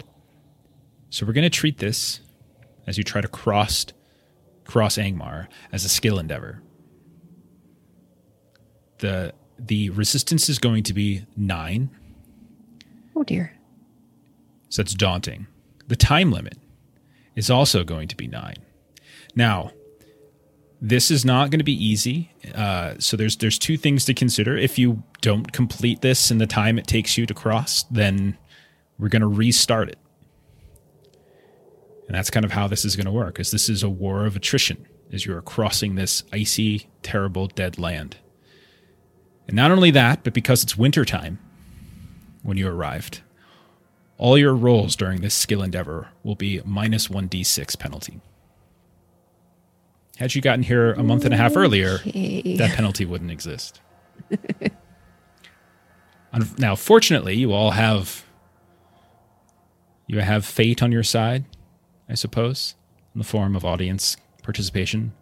So 1.10 1.26
we're 1.26 1.32
going 1.32 1.42
to 1.42 1.50
treat 1.50 1.78
this 1.78 2.20
as 2.86 2.96
you 2.96 3.02
try 3.02 3.20
to 3.20 3.28
cross 3.28 3.86
cross 4.64 4.96
Angmar 4.96 5.48
as 5.72 5.84
a 5.84 5.88
skill 5.88 6.20
endeavor. 6.20 6.62
The 8.98 9.32
the 9.58 9.90
resistance 9.90 10.48
is 10.48 10.60
going 10.60 10.84
to 10.84 10.94
be 10.94 11.24
9. 11.36 11.90
Oh 13.16 13.24
dear. 13.24 13.55
So 14.76 14.82
that's 14.82 14.92
daunting. 14.92 15.46
The 15.88 15.96
time 15.96 16.30
limit 16.30 16.58
is 17.34 17.48
also 17.48 17.82
going 17.82 18.08
to 18.08 18.16
be 18.16 18.26
9. 18.28 18.56
Now, 19.34 19.70
this 20.82 21.10
is 21.10 21.24
not 21.24 21.50
going 21.50 21.60
to 21.60 21.64
be 21.64 21.82
easy. 21.82 22.30
Uh, 22.54 22.96
so 22.98 23.16
there's 23.16 23.38
there's 23.38 23.58
two 23.58 23.78
things 23.78 24.04
to 24.04 24.12
consider. 24.12 24.54
If 24.54 24.78
you 24.78 25.02
don't 25.22 25.50
complete 25.50 26.02
this 26.02 26.30
in 26.30 26.36
the 26.36 26.46
time 26.46 26.78
it 26.78 26.86
takes 26.86 27.16
you 27.16 27.24
to 27.24 27.32
cross, 27.32 27.84
then 27.84 28.36
we're 28.98 29.08
going 29.08 29.22
to 29.22 29.28
restart 29.28 29.88
it. 29.88 29.98
And 32.06 32.14
that's 32.14 32.28
kind 32.28 32.44
of 32.44 32.52
how 32.52 32.68
this 32.68 32.84
is 32.84 32.96
going 32.96 33.06
to 33.06 33.12
work. 33.12 33.40
Is 33.40 33.52
this 33.52 33.70
is 33.70 33.82
a 33.82 33.88
war 33.88 34.26
of 34.26 34.36
attrition 34.36 34.86
as 35.10 35.24
you 35.24 35.34
are 35.34 35.40
crossing 35.40 35.94
this 35.94 36.22
icy, 36.34 36.90
terrible, 37.02 37.46
dead 37.46 37.78
land. 37.78 38.18
And 39.46 39.56
not 39.56 39.70
only 39.70 39.90
that, 39.92 40.22
but 40.22 40.34
because 40.34 40.62
it's 40.62 40.76
wintertime 40.76 41.38
when 42.42 42.58
you 42.58 42.68
arrived, 42.68 43.22
all 44.18 44.36
your 44.38 44.54
rolls 44.54 44.96
during 44.96 45.20
this 45.20 45.34
skill 45.34 45.62
endeavor 45.62 46.08
will 46.22 46.34
be 46.36 46.60
minus 46.64 47.08
1d6 47.08 47.78
penalty. 47.78 48.20
Had 50.16 50.34
you 50.34 50.40
gotten 50.40 50.62
here 50.62 50.92
a 50.92 51.02
month 51.02 51.24
and 51.26 51.34
a 51.34 51.36
half 51.36 51.56
earlier, 51.56 51.98
Okay. 52.06 52.56
that 52.56 52.74
penalty 52.74 53.04
wouldn't 53.04 53.30
exist. 53.30 53.80
Now, 56.58 56.74
fortunately, 56.76 57.34
you 57.34 57.52
all 57.52 57.70
have 57.70 58.24
you 60.06 60.20
have 60.20 60.44
fate 60.44 60.82
on 60.82 60.92
your 60.92 61.02
side, 61.02 61.44
I 62.10 62.14
suppose, 62.14 62.74
in 63.14 63.18
the 63.20 63.24
form 63.24 63.56
of 63.56 63.64
audience 63.64 64.16
participation. 64.42 65.12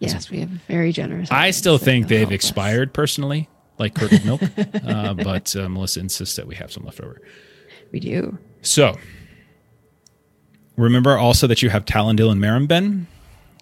Yes, 0.00 0.30
we 0.30 0.40
have 0.40 0.50
a 0.50 0.60
very 0.66 0.90
generous. 0.90 1.30
I 1.30 1.52
still 1.52 1.78
think 1.78 2.08
they've 2.08 2.20
help 2.20 2.30
us. 2.30 2.34
expired 2.34 2.92
personally, 2.92 3.48
like 3.78 3.94
curdled 3.94 4.24
milk, 4.24 4.42
uh, 4.84 5.14
but 5.28 5.54
uh, 5.54 5.68
Melissa 5.68 6.00
insists 6.00 6.34
that 6.36 6.46
we 6.48 6.56
have 6.56 6.72
some 6.72 6.84
left 6.84 7.00
over. 7.00 7.20
We 7.94 8.00
do. 8.00 8.36
So, 8.62 8.98
remember 10.76 11.16
also 11.16 11.46
that 11.46 11.62
you 11.62 11.70
have 11.70 11.84
Talendil 11.84 12.32
and 12.32 12.42
Marimben, 12.42 13.06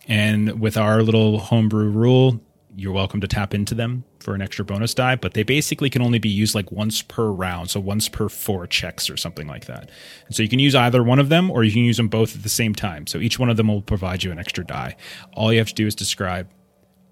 and 0.08 0.58
with 0.58 0.78
our 0.78 1.02
little 1.02 1.38
homebrew 1.38 1.90
rule, 1.90 2.40
you're 2.74 2.94
welcome 2.94 3.20
to 3.20 3.28
tap 3.28 3.52
into 3.52 3.74
them 3.74 4.04
for 4.20 4.34
an 4.34 4.40
extra 4.40 4.64
bonus 4.64 4.94
die, 4.94 5.16
but 5.16 5.34
they 5.34 5.42
basically 5.42 5.90
can 5.90 6.00
only 6.00 6.18
be 6.18 6.30
used 6.30 6.54
like 6.54 6.72
once 6.72 7.02
per 7.02 7.26
round, 7.26 7.68
so 7.68 7.78
once 7.78 8.08
per 8.08 8.30
four 8.30 8.66
checks 8.66 9.10
or 9.10 9.18
something 9.18 9.46
like 9.46 9.66
that. 9.66 9.90
And 10.24 10.34
so 10.34 10.42
you 10.42 10.48
can 10.48 10.60
use 10.60 10.74
either 10.74 11.02
one 11.02 11.18
of 11.18 11.28
them, 11.28 11.50
or 11.50 11.62
you 11.62 11.70
can 11.70 11.84
use 11.84 11.98
them 11.98 12.08
both 12.08 12.34
at 12.34 12.42
the 12.42 12.48
same 12.48 12.74
time. 12.74 13.06
So 13.06 13.18
each 13.18 13.38
one 13.38 13.50
of 13.50 13.58
them 13.58 13.68
will 13.68 13.82
provide 13.82 14.22
you 14.22 14.32
an 14.32 14.38
extra 14.38 14.64
die. 14.64 14.96
All 15.34 15.52
you 15.52 15.58
have 15.58 15.68
to 15.68 15.74
do 15.74 15.86
is 15.86 15.94
describe 15.94 16.48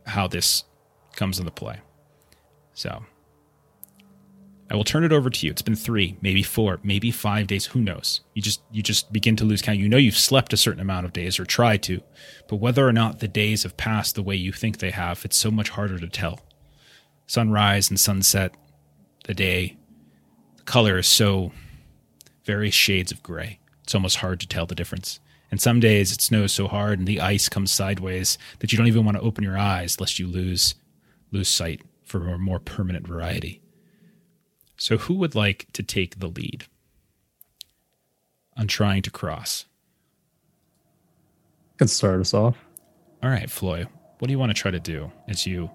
how 0.07 0.27
this 0.27 0.65
comes 1.17 1.39
into 1.39 1.51
play. 1.51 1.81
So 2.73 3.05
I 4.71 4.77
will 4.77 4.85
turn 4.85 5.03
it 5.03 5.13
over 5.13 5.29
to 5.29 5.47
you. 5.47 5.51
It's 5.51 5.63
been 5.63 5.75
three, 5.75 6.17
maybe 6.23 6.45
four, 6.45 6.79
maybe 6.85 7.11
five 7.11 7.49
days. 7.49 7.67
Who 7.67 7.81
knows? 7.81 8.21
You 8.35 8.43
just 8.43 8.63
you 8.71 8.83
just 8.83 9.13
begin 9.13 9.35
to 9.37 9.45
lose 9.45 9.63
count. 9.63 9.79
You 9.79 9.89
know 9.89 9.97
you've 9.97 10.17
slept 10.17 10.53
a 10.53 10.57
certain 10.57 10.81
amount 10.81 11.07
of 11.07 11.13
days 11.13 11.41
or 11.41 11.45
tried 11.45 11.83
to, 11.85 12.01
but 12.49 12.57
whether 12.57 12.87
or 12.87 12.93
not 12.93 13.19
the 13.19 13.27
days 13.27 13.65
have 13.65 13.77
passed 13.77 14.15
the 14.15 14.23
way 14.23 14.37
you 14.37 14.53
think 14.53 14.79
they 14.79 14.93
have, 14.93 15.25
it's 15.25 15.37
so 15.37 15.51
much 15.51 15.71
harder 15.71 15.99
to 15.99 16.09
tell. 16.09 16.41
Sunrise 17.27 17.91
and 17.91 17.99
sunset, 17.99 18.55
the 19.25 19.35
day, 19.35 19.77
the 20.57 20.63
color 20.63 20.99
is 20.99 21.09
so 21.09 21.51
various 22.45 22.75
shades 22.75 23.11
of 23.11 23.23
gray. 23.25 23.59
It's 23.83 23.95
almost 23.95 24.19
hard 24.19 24.39
to 24.41 24.47
tell 24.47 24.67
the 24.67 24.75
difference. 24.77 25.19
And 25.51 25.61
some 25.61 25.81
days 25.81 26.13
it 26.13 26.21
snows 26.21 26.53
so 26.53 26.69
hard 26.69 27.01
and 27.01 27.09
the 27.09 27.21
ice 27.21 27.49
comes 27.49 27.73
sideways 27.73 28.39
that 28.61 28.71
you 28.71 28.79
don't 28.79 28.87
even 28.87 29.05
want 29.05 29.17
to 29.17 29.23
open 29.23 29.43
your 29.43 29.59
eyes 29.59 30.01
lest 30.01 30.21
you 30.21 30.29
lose 30.29 30.77
lose 31.33 31.49
sight 31.49 31.83
for 32.05 32.29
a 32.29 32.39
more 32.39 32.61
permanent 32.61 33.07
variety. 33.07 33.61
So, 34.81 34.97
who 34.97 35.13
would 35.17 35.35
like 35.35 35.67
to 35.75 35.83
take 35.83 36.21
the 36.21 36.27
lead 36.27 36.65
on 38.57 38.67
trying 38.67 39.03
to 39.03 39.11
cross? 39.11 39.67
can 41.77 41.87
start 41.87 42.21
us 42.21 42.35
off. 42.35 42.57
All 43.23 43.31
right, 43.31 43.49
Floi, 43.51 43.85
what 44.19 44.29
do 44.29 44.33
you 44.33 44.39
want 44.39 44.51
to 44.51 44.55
try 44.55 44.71
to 44.71 44.81
do 44.81 45.11
as 45.29 45.47
you 45.47 45.71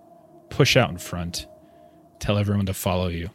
push 0.50 0.76
out 0.78 0.90
in 0.92 0.98
front, 0.98 1.48
tell 2.20 2.38
everyone 2.38 2.66
to 2.68 2.74
follow 2.74 3.08
you? 3.08 3.30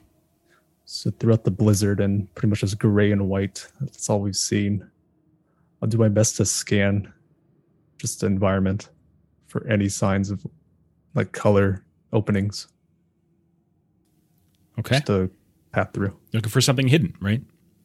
So 0.85 1.11
throughout 1.11 1.43
the 1.45 1.51
blizzard 1.51 2.01
and 2.01 2.33
pretty 2.35 2.49
much 2.49 2.61
just 2.61 2.79
gray 2.79 3.11
and 3.13 3.29
white, 3.29 3.67
that's 3.81 4.09
all 4.09 4.21
we've 4.21 4.37
seen. 4.37 4.89
I'll 5.83 5.89
do 5.89 5.99
my 5.99 6.09
best 6.09 6.37
to 6.37 6.45
scan 6.45 7.13
just 7.99 8.21
the 8.21 8.27
environment 8.27 8.89
for 9.49 9.67
any 9.67 9.89
signs 9.89 10.31
of 10.31 10.45
like 11.15 11.31
color 11.33 11.85
openings 12.13 12.69
Okay. 14.79 14.97
just 14.97 15.07
to 15.07 15.29
path 15.73 15.93
through. 15.93 16.17
Looking 16.33 16.51
for 16.51 16.61
something 16.61 16.89
hidden, 16.89 17.15
right? 17.21 17.43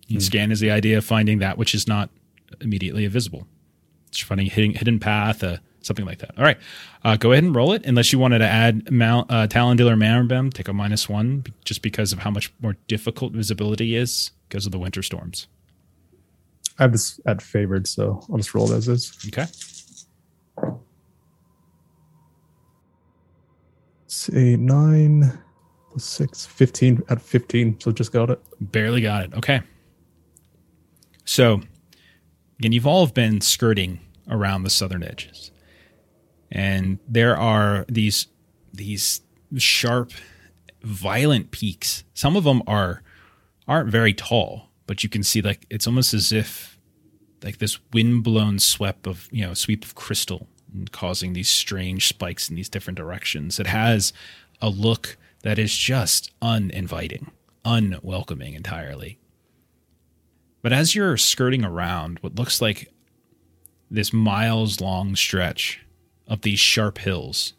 Hmm. 0.09 0.19
Scan 0.19 0.51
is 0.51 0.59
the 0.59 0.71
idea 0.71 0.97
of 0.97 1.05
finding 1.05 1.39
that 1.39 1.57
which 1.57 1.73
is 1.73 1.87
not 1.87 2.09
immediately 2.61 3.05
visible. 3.07 3.47
It's 4.09 4.19
finding 4.19 4.47
a 4.47 4.49
hidden, 4.49 4.73
hidden 4.75 4.99
path, 4.99 5.43
uh, 5.43 5.57
something 5.81 6.05
like 6.05 6.19
that. 6.19 6.37
All 6.37 6.43
right. 6.43 6.57
Uh, 7.03 7.17
go 7.17 7.31
ahead 7.31 7.43
and 7.43 7.55
roll 7.55 7.73
it. 7.73 7.85
Unless 7.85 8.11
you 8.11 8.19
wanted 8.19 8.39
to 8.39 8.47
add 8.47 8.91
Mount, 8.91 9.29
uh, 9.31 9.47
Talendil 9.47 9.91
or 9.91 9.95
Maribem, 9.95 10.53
take 10.53 10.67
a 10.67 10.73
minus 10.73 11.09
one 11.09 11.43
just 11.63 11.81
because 11.81 12.11
of 12.11 12.19
how 12.19 12.31
much 12.31 12.53
more 12.61 12.77
difficult 12.87 13.33
visibility 13.33 13.95
is 13.95 14.31
because 14.47 14.65
of 14.65 14.71
the 14.71 14.79
winter 14.79 15.03
storms. 15.03 15.47
I 16.77 16.83
have 16.83 16.91
this 16.91 17.19
at 17.25 17.41
favored, 17.41 17.87
so 17.87 18.21
I'll 18.29 18.37
just 18.37 18.53
roll 18.53 18.71
it 18.71 18.75
as 18.75 18.87
is. 18.87 19.17
Okay. 19.27 19.45
Say 24.07 24.55
nine 24.55 25.37
plus 25.95 26.03
six, 26.03 26.45
15 26.45 27.03
at 27.07 27.21
15. 27.21 27.79
So 27.79 27.91
just 27.93 28.11
got 28.11 28.29
it. 28.29 28.41
Barely 28.59 28.99
got 28.99 29.23
it. 29.23 29.33
Okay. 29.33 29.61
So, 31.23 31.61
again, 32.59 32.73
you've 32.73 32.85
all 32.85 33.07
been 33.07 33.39
skirting 33.39 34.01
around 34.29 34.63
the 34.63 34.69
southern 34.69 35.03
edges, 35.03 35.51
and 36.51 36.99
there 37.07 37.37
are 37.37 37.85
these 37.87 38.27
these 38.73 39.21
sharp, 39.55 40.11
violent 40.83 41.51
peaks. 41.51 42.03
Some 42.13 42.35
of 42.35 42.43
them 42.43 42.61
are 42.67 43.01
aren't 43.65 43.89
very 43.89 44.13
tall, 44.13 44.69
but 44.85 45.01
you 45.01 45.09
can 45.09 45.23
see 45.23 45.41
like 45.41 45.65
it's 45.69 45.87
almost 45.87 46.13
as 46.13 46.33
if 46.33 46.77
like 47.41 47.59
this 47.59 47.79
windblown 47.93 48.59
sweep 48.59 49.07
of 49.07 49.29
you 49.31 49.45
know 49.45 49.53
sweep 49.53 49.85
of 49.85 49.95
crystal 49.95 50.47
causing 50.91 51.31
these 51.31 51.47
strange 51.47 52.09
spikes 52.09 52.49
in 52.49 52.57
these 52.57 52.69
different 52.69 52.97
directions. 52.97 53.61
It 53.61 53.67
has 53.67 54.11
a 54.61 54.69
look 54.69 55.17
that 55.45 55.59
is 55.59 55.77
just 55.77 56.31
uninviting, 56.41 57.29
unwelcoming 57.63 58.55
entirely. 58.55 59.19
But 60.63 60.73
as 60.73 60.95
you're 60.95 61.17
skirting 61.17 61.63
around 61.63 62.17
what 62.21 62.33
looks 62.33 62.63
like 62.63 62.91
this 63.91 64.11
miles 64.11 64.81
long 64.81 65.15
stretch 65.15 65.85
of 66.27 66.41
these 66.41 66.59
sharp 66.59 66.97
hills, 66.97 67.53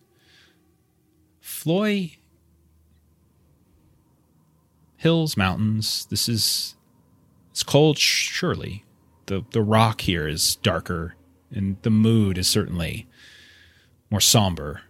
Floi 1.41 2.17
hills, 4.97 5.37
mountains, 5.37 6.09
this 6.11 6.29
is 6.29 6.75
it's 7.53 7.63
cold, 7.63 7.99
surely, 7.99 8.85
the 9.27 9.45
the 9.53 9.63
rock 9.63 10.01
here 10.01 10.27
is 10.27 10.57
darker, 10.57 11.15
and 11.53 11.77
the 11.83 11.91
mood 11.91 12.37
is 12.37 12.49
certainly 12.49 13.07
more 14.11 14.21
somber. 14.21 14.81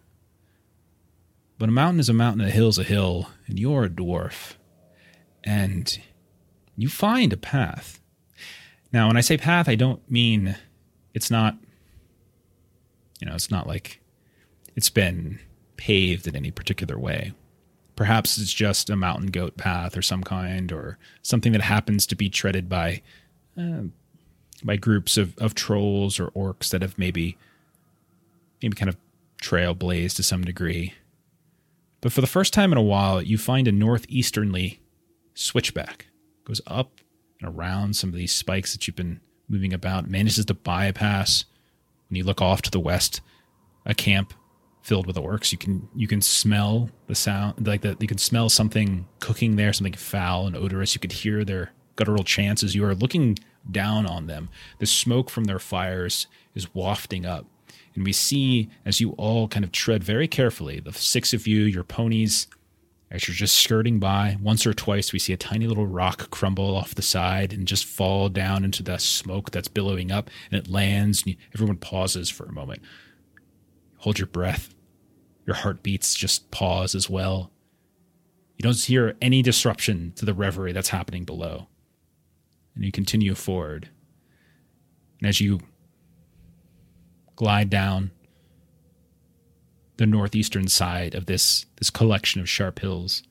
But 1.58 1.68
a 1.68 1.72
mountain 1.72 2.00
is 2.00 2.08
a 2.08 2.14
mountain, 2.14 2.46
a 2.46 2.50
hill 2.50 2.68
is 2.68 2.78
a 2.78 2.84
hill, 2.84 3.30
and 3.46 3.58
you're 3.58 3.84
a 3.84 3.88
dwarf, 3.88 4.54
and 5.42 5.98
you 6.76 6.88
find 6.88 7.32
a 7.32 7.38
path. 7.38 8.00
Now, 8.92 9.08
when 9.08 9.16
I 9.16 9.22
say 9.22 9.36
path, 9.36 9.68
I 9.68 9.74
don't 9.74 10.08
mean 10.10 10.56
it's 11.14 11.30
not. 11.30 11.56
You 13.20 13.26
know, 13.26 13.34
it's 13.34 13.50
not 13.50 13.66
like 13.66 14.02
it's 14.74 14.90
been 14.90 15.38
paved 15.78 16.26
in 16.26 16.36
any 16.36 16.50
particular 16.50 16.98
way. 16.98 17.32
Perhaps 17.96 18.36
it's 18.36 18.52
just 18.52 18.90
a 18.90 18.96
mountain 18.96 19.28
goat 19.28 19.56
path 19.56 19.96
or 19.96 20.02
some 20.02 20.22
kind, 20.22 20.70
or 20.70 20.98
something 21.22 21.52
that 21.52 21.62
happens 21.62 22.06
to 22.08 22.14
be 22.14 22.28
treaded 22.28 22.68
by 22.68 23.00
uh, 23.58 23.84
by 24.62 24.76
groups 24.76 25.16
of, 25.16 25.36
of 25.38 25.54
trolls 25.54 26.20
or 26.20 26.28
orcs 26.32 26.68
that 26.70 26.82
have 26.82 26.98
maybe 26.98 27.38
maybe 28.62 28.74
kind 28.74 28.90
of 28.90 28.96
trailblazed 29.42 30.16
to 30.16 30.22
some 30.22 30.44
degree. 30.44 30.92
But 32.06 32.12
for 32.12 32.20
the 32.20 32.28
first 32.28 32.52
time 32.52 32.70
in 32.70 32.78
a 32.78 32.82
while, 32.82 33.20
you 33.20 33.36
find 33.36 33.66
a 33.66 33.72
northeasternly 33.72 34.78
switchback. 35.34 36.06
It 36.38 36.44
goes 36.44 36.60
up 36.64 37.00
and 37.40 37.52
around 37.52 37.96
some 37.96 38.10
of 38.10 38.14
these 38.14 38.30
spikes 38.30 38.72
that 38.72 38.86
you've 38.86 38.94
been 38.94 39.18
moving 39.48 39.74
about, 39.74 40.08
manages 40.08 40.44
to 40.44 40.54
bypass 40.54 41.46
when 42.08 42.14
you 42.16 42.22
look 42.22 42.40
off 42.40 42.62
to 42.62 42.70
the 42.70 42.78
west, 42.78 43.22
a 43.84 43.92
camp 43.92 44.34
filled 44.82 45.08
with 45.08 45.16
orcs. 45.16 45.50
You 45.50 45.58
can 45.58 45.88
you 45.96 46.06
can 46.06 46.22
smell 46.22 46.90
the 47.08 47.16
sound 47.16 47.66
like 47.66 47.80
that. 47.80 48.00
You 48.00 48.06
can 48.06 48.18
smell 48.18 48.50
something 48.50 49.08
cooking 49.18 49.56
there, 49.56 49.72
something 49.72 49.94
foul 49.94 50.46
and 50.46 50.54
odorous. 50.54 50.94
You 50.94 51.00
could 51.00 51.10
hear 51.10 51.44
their 51.44 51.72
guttural 51.96 52.22
chants 52.22 52.62
as 52.62 52.76
you 52.76 52.84
are 52.84 52.94
looking 52.94 53.36
down 53.68 54.06
on 54.06 54.28
them. 54.28 54.48
The 54.78 54.86
smoke 54.86 55.28
from 55.28 55.46
their 55.46 55.58
fires 55.58 56.28
is 56.54 56.72
wafting 56.72 57.26
up, 57.26 57.46
and 57.96 58.04
we 58.04 58.12
see 58.12 58.70
as 58.84 59.00
you 59.00 59.12
all 59.12 59.48
kind 59.48 59.64
of 59.64 59.72
tread 59.72 60.04
very 60.04 60.28
carefully, 60.28 60.78
the 60.78 60.92
six 60.92 61.32
of 61.34 61.46
you, 61.46 61.62
your 61.62 61.84
ponies. 61.84 62.46
As 63.10 63.26
you're 63.26 63.36
just 63.36 63.56
skirting 63.56 64.00
by, 64.00 64.36
once 64.42 64.66
or 64.66 64.74
twice, 64.74 65.12
we 65.12 65.20
see 65.20 65.32
a 65.32 65.36
tiny 65.36 65.66
little 65.66 65.86
rock 65.86 66.30
crumble 66.30 66.76
off 66.76 66.94
the 66.94 67.02
side 67.02 67.52
and 67.52 67.66
just 67.66 67.84
fall 67.84 68.28
down 68.28 68.64
into 68.64 68.82
the 68.82 68.98
smoke 68.98 69.52
that's 69.52 69.68
billowing 69.68 70.10
up, 70.10 70.28
and 70.50 70.60
it 70.60 70.68
lands. 70.68 71.22
And 71.24 71.36
everyone 71.54 71.76
pauses 71.76 72.30
for 72.30 72.46
a 72.46 72.52
moment. 72.52 72.82
Hold 73.98 74.18
your 74.18 74.26
breath 74.26 74.74
your 75.46 75.56
heartbeats 75.56 76.14
just 76.14 76.50
pause 76.50 76.94
as 76.94 77.08
well. 77.08 77.52
You 78.56 78.64
don't 78.64 78.76
hear 78.76 79.16
any 79.22 79.42
disruption 79.42 80.12
to 80.16 80.24
the 80.24 80.34
reverie 80.34 80.72
that's 80.72 80.88
happening 80.88 81.24
below. 81.24 81.68
And 82.74 82.84
you 82.84 82.92
continue 82.92 83.34
forward. 83.34 83.88
And 85.20 85.28
as 85.28 85.40
you 85.40 85.60
glide 87.36 87.70
down 87.70 88.10
the 89.98 90.06
northeastern 90.06 90.68
side 90.68 91.14
of 91.14 91.26
this, 91.26 91.66
this 91.76 91.90
collection 91.90 92.40
of 92.40 92.48
sharp 92.48 92.80
hills, 92.80 93.22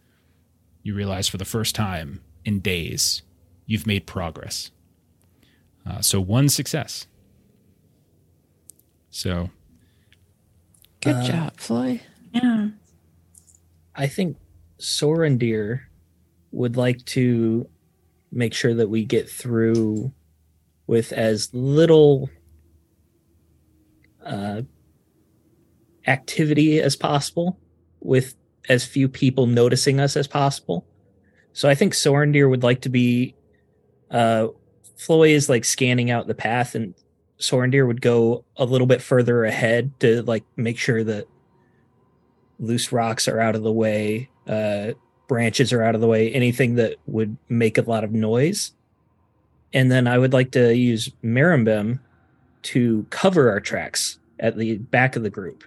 you 0.81 0.95
realize 0.95 1.27
for 1.27 1.37
the 1.37 1.45
first 1.45 1.75
time 1.75 2.21
in 2.43 2.59
days 2.59 3.21
you've 3.65 3.85
made 3.87 4.05
progress. 4.07 4.71
Uh, 5.85 6.01
so, 6.01 6.19
one 6.19 6.49
success. 6.49 7.05
So, 9.09 9.49
Good 11.01 11.15
Uh, 11.17 11.27
job, 11.27 11.57
Floi. 11.57 12.01
Yeah. 12.33 12.69
I 13.93 14.07
think 14.07 14.37
Sorondir 14.79 15.81
would 16.51 16.75
like 16.75 17.05
to 17.05 17.69
make 18.31 18.53
sure 18.55 18.73
that 18.73 18.89
we 18.89 19.05
get 19.05 19.29
through 19.29 20.11
with 20.87 21.11
as 21.13 21.53
little 21.53 22.29
uh, 24.25 24.61
activity 26.07 26.81
as 26.81 26.95
possible, 26.95 27.59
with 27.99 28.35
as 28.67 28.85
few 28.85 29.07
people 29.07 29.47
noticing 29.47 29.99
us 29.99 30.17
as 30.17 30.27
possible. 30.27 30.85
So 31.53 31.69
I 31.69 31.75
think 31.75 31.93
Sorondir 31.93 32.49
would 32.49 32.63
like 32.63 32.81
to 32.81 32.89
be. 32.89 33.35
Uh, 34.11 34.47
Floi 34.97 35.29
is 35.29 35.49
like 35.49 35.65
scanning 35.65 36.09
out 36.09 36.27
the 36.27 36.35
path, 36.35 36.75
and 36.75 36.93
Sorondir 37.39 37.85
would 37.85 38.01
go 38.01 38.45
a 38.57 38.65
little 38.65 38.87
bit 38.87 39.01
further 39.01 39.43
ahead 39.43 39.91
to 39.99 40.21
like 40.23 40.43
make 40.55 40.77
sure 40.77 41.03
that 41.03 41.27
loose 42.59 42.91
rocks 42.91 43.27
are 43.27 43.39
out 43.39 43.55
of 43.55 43.63
the 43.63 43.71
way, 43.71 44.29
uh, 44.47 44.91
branches 45.27 45.73
are 45.73 45.83
out 45.83 45.95
of 45.95 46.01
the 46.01 46.07
way, 46.07 46.31
anything 46.31 46.75
that 46.75 46.95
would 47.05 47.37
make 47.49 47.77
a 47.77 47.81
lot 47.81 48.03
of 48.03 48.11
noise. 48.11 48.71
And 49.73 49.91
then 49.91 50.07
I 50.07 50.17
would 50.17 50.33
like 50.33 50.51
to 50.51 50.73
use 50.73 51.09
Marimbem 51.23 51.99
to 52.65 53.05
cover 53.11 53.49
our 53.49 53.59
tracks 53.59 54.17
at 54.39 54.57
the 54.57 54.77
back 54.77 55.15
of 55.15 55.23
the 55.23 55.29
group. 55.29 55.63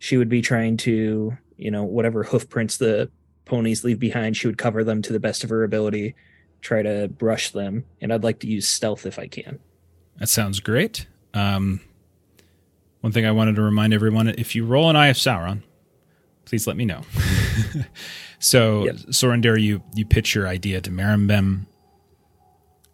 She 0.00 0.16
would 0.16 0.28
be 0.28 0.42
trying 0.42 0.76
to, 0.78 1.36
you 1.56 1.70
know, 1.70 1.84
whatever 1.84 2.24
hoof 2.24 2.48
prints 2.48 2.76
the 2.76 3.10
ponies 3.44 3.84
leave 3.84 3.98
behind, 4.00 4.36
she 4.36 4.46
would 4.46 4.58
cover 4.58 4.82
them 4.84 5.00
to 5.02 5.12
the 5.12 5.20
best 5.20 5.44
of 5.44 5.50
her 5.50 5.62
ability, 5.62 6.14
try 6.60 6.82
to 6.82 7.08
brush 7.08 7.50
them. 7.50 7.84
And 8.00 8.12
I'd 8.12 8.24
like 8.24 8.40
to 8.40 8.48
use 8.48 8.66
stealth 8.66 9.06
if 9.06 9.18
I 9.18 9.28
can. 9.28 9.60
That 10.18 10.28
sounds 10.28 10.58
great. 10.60 11.06
Um, 11.34 11.80
one 13.00 13.12
thing 13.12 13.24
I 13.24 13.30
wanted 13.30 13.56
to 13.56 13.62
remind 13.62 13.94
everyone 13.94 14.28
if 14.28 14.54
you 14.56 14.66
roll 14.66 14.90
an 14.90 14.96
Eye 14.96 15.08
of 15.08 15.16
Sauron, 15.16 15.62
please 16.44 16.66
let 16.66 16.76
me 16.76 16.84
know. 16.84 17.02
so, 18.40 18.86
Yep. 18.86 18.94
Sorondir, 19.10 19.60
you, 19.60 19.82
you 19.94 20.04
pitch 20.04 20.34
your 20.34 20.48
idea 20.48 20.80
to 20.80 20.90
Marimbem. 20.90 21.66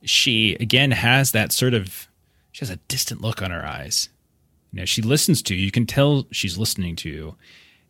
She, 0.03 0.57
again, 0.57 0.91
has 0.91 1.33
that 1.33 1.53
sort 1.53 1.73
of, 1.73 2.07
she 2.55 2.61
has 2.61 2.71
a 2.71 2.77
distant 2.89 3.21
look 3.21 3.43
on 3.43 3.51
her 3.51 3.67
eyes. 3.67 4.09
You 4.73 4.79
know, 4.79 4.85
she 4.87 5.03
listens 5.03 5.43
to 5.43 5.55
you. 5.55 5.63
You 5.63 5.71
can 5.71 5.85
tell 5.85 6.27
she's 6.31 6.57
listening 6.57 6.97
to 6.97 7.11
you. 7.11 7.37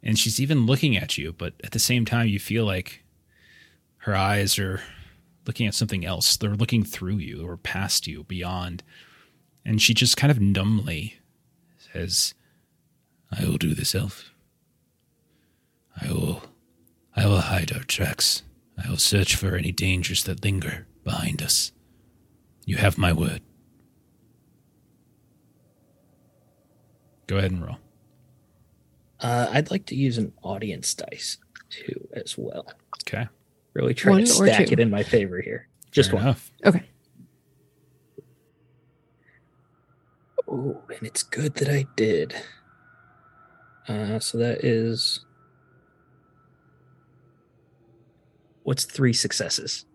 And 0.03 0.19
she's 0.19 0.41
even 0.41 0.67
looking 0.67 0.97
at 0.97 1.17
you, 1.17 1.33
but 1.33 1.55
at 1.62 1.71
the 1.71 1.79
same 1.79 2.05
time, 2.05 2.27
you 2.27 2.41
feel 2.41 2.65
like 2.65 3.05
her 3.99 4.17
eyes 4.17 4.59
are 4.59 4.83
looking 5.47 5.67
at 5.67 5.75
something 5.75 6.05
else. 6.05 6.37
They're 6.37 6.57
looking 6.57 6.83
through 6.83 7.19
you 7.19 7.47
or 7.47 7.57
past 7.57 8.07
you, 8.09 8.25
beyond 8.25 8.83
and 9.65 9.81
she 9.81 9.95
just 9.95 10.17
kind 10.17 10.31
of 10.31 10.41
numbly 10.41 11.21
says, 11.93 12.35
"I 13.33 13.45
will 13.45 13.57
do 13.57 13.75
this, 13.75 13.95
elf. 13.95 14.31
I 16.01 16.12
will, 16.12 16.43
I 17.17 17.27
will 17.27 17.41
hide 17.41 17.73
our 17.73 17.85
tracks. 17.85 18.43
I 18.77 18.91
will 18.91 18.99
search 18.99 19.37
for 19.37 19.57
any 19.57 19.73
dangers 19.73 20.25
that 20.25 20.43
linger 20.43 20.87
behind 21.03 21.41
us. 21.43 21.73
You 22.67 22.77
have 22.77 22.99
my 22.99 23.12
word." 23.12 23.41
Go 27.27 27.39
ahead 27.39 27.51
and 27.53 27.64
roll. 27.64 27.77
Uh, 29.20 29.49
I'd 29.51 29.70
like 29.70 29.87
to 29.87 29.95
use 29.95 30.18
an 30.18 30.33
audience 30.43 30.93
dice 30.95 31.39
too, 31.70 32.09
as 32.12 32.37
well. 32.37 32.66
Okay, 33.07 33.27
Really 33.72 33.95
try 33.95 34.12
One 34.12 34.20
to 34.20 34.27
stack 34.27 34.70
it 34.72 34.79
in 34.81 34.91
my 34.91 35.03
favor 35.03 35.41
here. 35.41 35.68
Just 35.91 36.11
Fair 36.11 36.16
one. 36.16 36.25
enough. 36.27 36.51
Okay. 36.64 36.83
Oh, 40.49 40.83
and 40.89 41.03
it's 41.07 41.22
good 41.22 41.55
that 41.57 41.68
I 41.68 41.87
did. 41.97 42.35
Uh, 43.89 44.18
so 44.18 44.39
that 44.39 44.64
is 44.64 45.20
what's 48.62 48.85
three 48.85 49.12
successes? 49.12 49.87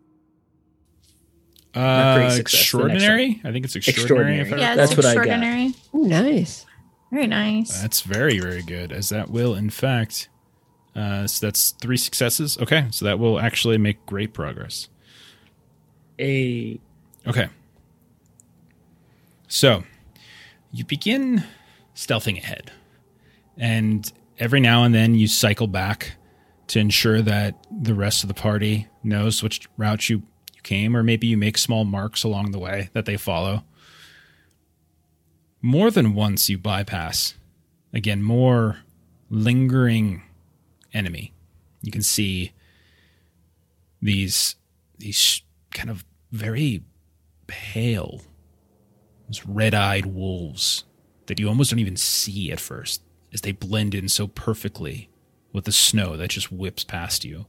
Not 1.76 2.16
pretty 2.16 2.28
Uh, 2.28 2.32
success, 2.32 2.62
extraordinary. 2.62 3.42
I 3.44 3.52
think 3.52 3.66
it's 3.66 3.76
extraordinary. 3.76 4.40
if 4.40 4.48
I 4.52 4.56
Extraordinary. 4.56 4.62
Yeah, 4.62 4.70
recall. 4.72 4.76
That's 4.78 4.92
it's 4.92 4.98
what 4.98 5.06
I 5.06 5.14
got. 5.16 5.28
extraordinary. 5.28 5.74
Ooh, 5.96 6.08
nice. 6.08 6.66
Very 7.12 7.28
nice. 7.28 7.82
That's 7.82 8.02
very, 8.02 8.40
very 8.40 8.62
good. 8.62 8.92
As 8.92 9.10
that 9.10 9.30
will, 9.30 9.56
in 9.56 9.70
fact, 9.70 10.30
uh, 10.96 11.28
so 11.28 11.46
that's 11.46 11.72
three 11.72 11.98
successes. 11.98 12.58
Okay, 12.60 12.88
so 12.92 13.06
that 13.06 13.20
will 13.20 13.40
actually 13.40 13.78
make 13.78 14.06
great 14.06 14.34
progress. 14.34 14.90
A 16.20 16.80
Okay. 17.28 17.48
So 19.48 19.84
you 20.72 20.86
begin 20.86 21.44
stealthing 21.96 22.38
ahead, 22.38 22.72
and 23.58 24.12
every 24.38 24.60
now 24.60 24.84
and 24.84 24.94
then 24.94 25.16
you 25.16 25.28
cycle 25.28 25.68
back 25.68 26.14
to 26.68 26.80
ensure 26.80 27.22
that 27.22 27.56
the 27.72 27.96
rest 27.96 28.24
of 28.24 28.28
the 28.28 28.34
party 28.34 28.88
knows 29.04 29.42
which 29.42 29.68
route 29.76 30.08
you, 30.10 30.18
you 30.54 30.62
came, 30.62 30.96
or 30.96 31.02
maybe 31.02 31.28
you 31.28 31.38
make 31.38 31.58
small 31.58 31.84
marks 31.84 32.24
along 32.24 32.52
the 32.52 32.60
way 32.60 32.90
that 32.94 33.06
they 33.06 33.18
follow. 33.18 33.64
More 35.62 35.92
than 35.92 36.14
once 36.14 36.50
you 36.50 36.58
bypass, 36.58 37.36
again, 37.94 38.24
more 38.24 38.80
lingering 39.30 40.24
enemy. 40.94 41.34
You 41.82 41.92
can 41.92 42.02
see 42.02 42.54
these 44.02 44.56
these 44.98 45.42
kind 45.72 45.90
of 45.90 46.04
very 46.32 46.84
pale, 47.48 48.22
red-eyed 49.46 50.06
wolves 50.06 50.84
that 51.28 51.40
you 51.40 51.48
almost 51.48 51.72
don't 51.72 51.80
even 51.80 51.96
see 51.96 52.52
at 52.52 52.60
first, 52.60 53.02
as 53.34 53.42
they 53.42 53.52
blend 53.52 53.96
in 53.96 54.10
so 54.10 54.28
perfectly 54.28 55.10
with 55.54 55.66
the 55.66 55.72
snow 55.72 56.18
that 56.18 56.30
just 56.32 56.52
whips 56.52 56.84
past 56.84 57.24
you. 57.24 57.46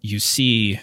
You 0.00 0.18
see 0.18 0.80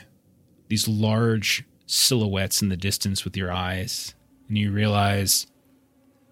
these 0.68 0.88
large 0.88 1.64
silhouettes 1.86 2.62
in 2.62 2.70
the 2.70 2.78
distance 2.78 3.24
with 3.24 3.38
your 3.38 3.52
eyes, 3.52 4.14
and 4.48 4.58
you 4.58 4.72
realize 4.72 5.48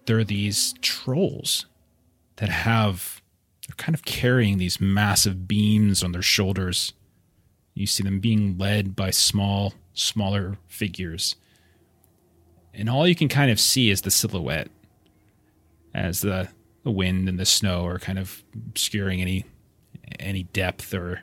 there 0.06 0.18
are 0.18 0.24
these 0.24 0.74
trolls 0.80 1.66
that 2.36 2.48
have 2.48 3.22
they're 3.66 3.76
kind 3.76 3.94
of 3.94 4.04
carrying 4.04 4.58
these 4.58 4.80
massive 4.80 5.46
beams 5.46 6.02
on 6.02 6.12
their 6.12 6.22
shoulders. 6.22 6.92
You 7.74 7.86
see 7.86 8.02
them 8.02 8.18
being 8.18 8.58
led 8.58 8.96
by 8.96 9.10
small, 9.10 9.74
smaller 9.94 10.58
figures. 10.66 11.36
And 12.74 12.90
all 12.90 13.06
you 13.06 13.14
can 13.14 13.28
kind 13.28 13.50
of 13.50 13.60
see 13.60 13.90
is 13.90 14.02
the 14.02 14.10
silhouette 14.10 14.68
as 15.94 16.20
the, 16.22 16.48
the 16.82 16.90
wind 16.90 17.28
and 17.28 17.38
the 17.38 17.46
snow 17.46 17.86
are 17.86 17.98
kind 17.98 18.18
of 18.18 18.42
obscuring 18.54 19.20
any 19.20 19.44
any 20.18 20.42
depth 20.42 20.92
or 20.92 21.22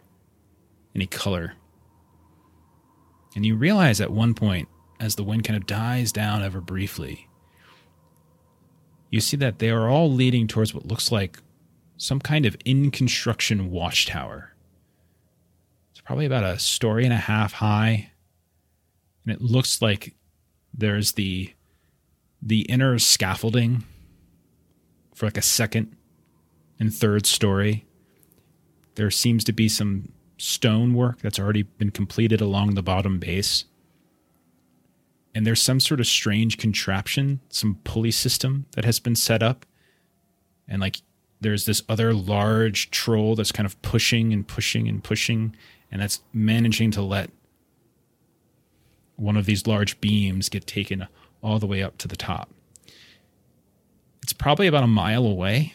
any 0.96 1.06
color. 1.06 1.54
And 3.36 3.46
you 3.46 3.56
realize 3.56 4.02
at 4.02 4.12
one 4.12 4.34
point, 4.34 4.68
as 5.00 5.16
the 5.16 5.24
wind 5.24 5.44
kind 5.44 5.58
of 5.58 5.66
dies 5.66 6.12
down 6.12 6.44
ever 6.44 6.62
briefly, 6.62 7.28
you 9.10 9.20
see 9.20 9.38
that 9.38 9.60
they 9.60 9.70
are 9.70 9.90
all 9.90 10.12
leading 10.12 10.48
towards 10.48 10.74
what 10.74 10.86
looks 10.86 11.12
like 11.12 11.40
some 11.98 12.20
kind 12.20 12.46
of 12.46 12.56
in 12.64 12.92
construction 12.92 13.70
watchtower. 13.72 14.54
It's 15.92 16.02
probably 16.02 16.26
about 16.26 16.44
a 16.44 16.58
story 16.60 17.04
and 17.04 17.14
a 17.14 17.18
half 17.18 17.54
high. 17.54 18.12
And 19.26 19.36
it 19.36 19.42
looks 19.42 19.82
like 19.82 20.16
there's 20.74 21.14
the 21.14 21.54
the 22.42 22.62
inner 22.62 22.98
scaffolding 22.98 23.84
for 25.14 25.26
like 25.26 25.38
a 25.38 25.42
second 25.42 25.96
and 26.80 26.94
third 26.94 27.26
story. 27.26 27.86
There 28.96 29.12
seems 29.12 29.44
to 29.44 29.52
be 29.52 29.68
some 29.68 30.14
stonework 30.38 31.20
that's 31.20 31.38
already 31.38 31.64
been 31.64 31.92
completed 31.92 32.40
along 32.40 32.76
the 32.76 32.82
bottom 32.82 33.20
base. 33.20 33.66
And 35.36 35.46
there's 35.46 35.62
some 35.62 35.80
sort 35.80 36.00
of 36.00 36.08
strange 36.08 36.58
contraption, 36.58 37.40
some 37.50 37.80
pulley 37.84 38.12
system 38.12 38.66
that 38.72 38.86
has 38.86 39.00
been 39.00 39.16
set 39.16 39.44
up. 39.44 39.66
And 40.68 40.82
like 40.82 40.98
there's 41.40 41.66
this 41.66 41.84
other 41.88 42.14
large 42.14 42.92
troll 42.92 43.36
that's 43.36 43.52
kind 43.52 43.66
of 43.66 43.80
pushing 43.82 44.34
and 44.34 44.48
pushing 44.48 44.88
and 44.88 45.04
pushing, 45.04 45.56
and 45.92 46.02
that's 46.02 46.22
managing 46.34 46.92
to 46.92 47.02
let 47.02 47.30
one 49.16 49.38
of 49.38 49.46
these 49.46 49.68
large 49.68 50.00
beams 50.02 50.50
get 50.50 50.66
taken 50.66 51.08
all 51.42 51.60
the 51.60 51.68
way 51.68 51.84
up 51.84 51.98
to 52.00 52.08
the 52.08 52.16
top. 52.16 52.50
It's 54.24 54.34
probably 54.34 54.68
about 54.68 54.84
a 54.84 54.88
mile 54.88 55.26
away. 55.26 55.74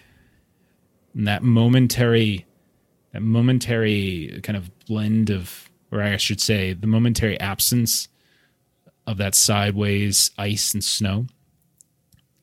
And 1.14 1.26
that 1.28 1.42
momentary 1.42 2.46
that 3.12 3.22
momentary 3.22 4.40
kind 4.42 4.56
of 4.56 4.70
blend 4.86 5.30
of 5.30 5.70
or 5.92 6.02
I 6.02 6.16
should 6.16 6.40
say 6.40 6.72
the 6.72 6.88
momentary 6.88 7.38
absence 7.38 8.08
of 9.06 9.18
that 9.18 9.34
sideways 9.34 10.30
ice 10.38 10.72
and 10.72 10.82
snow 10.82 11.26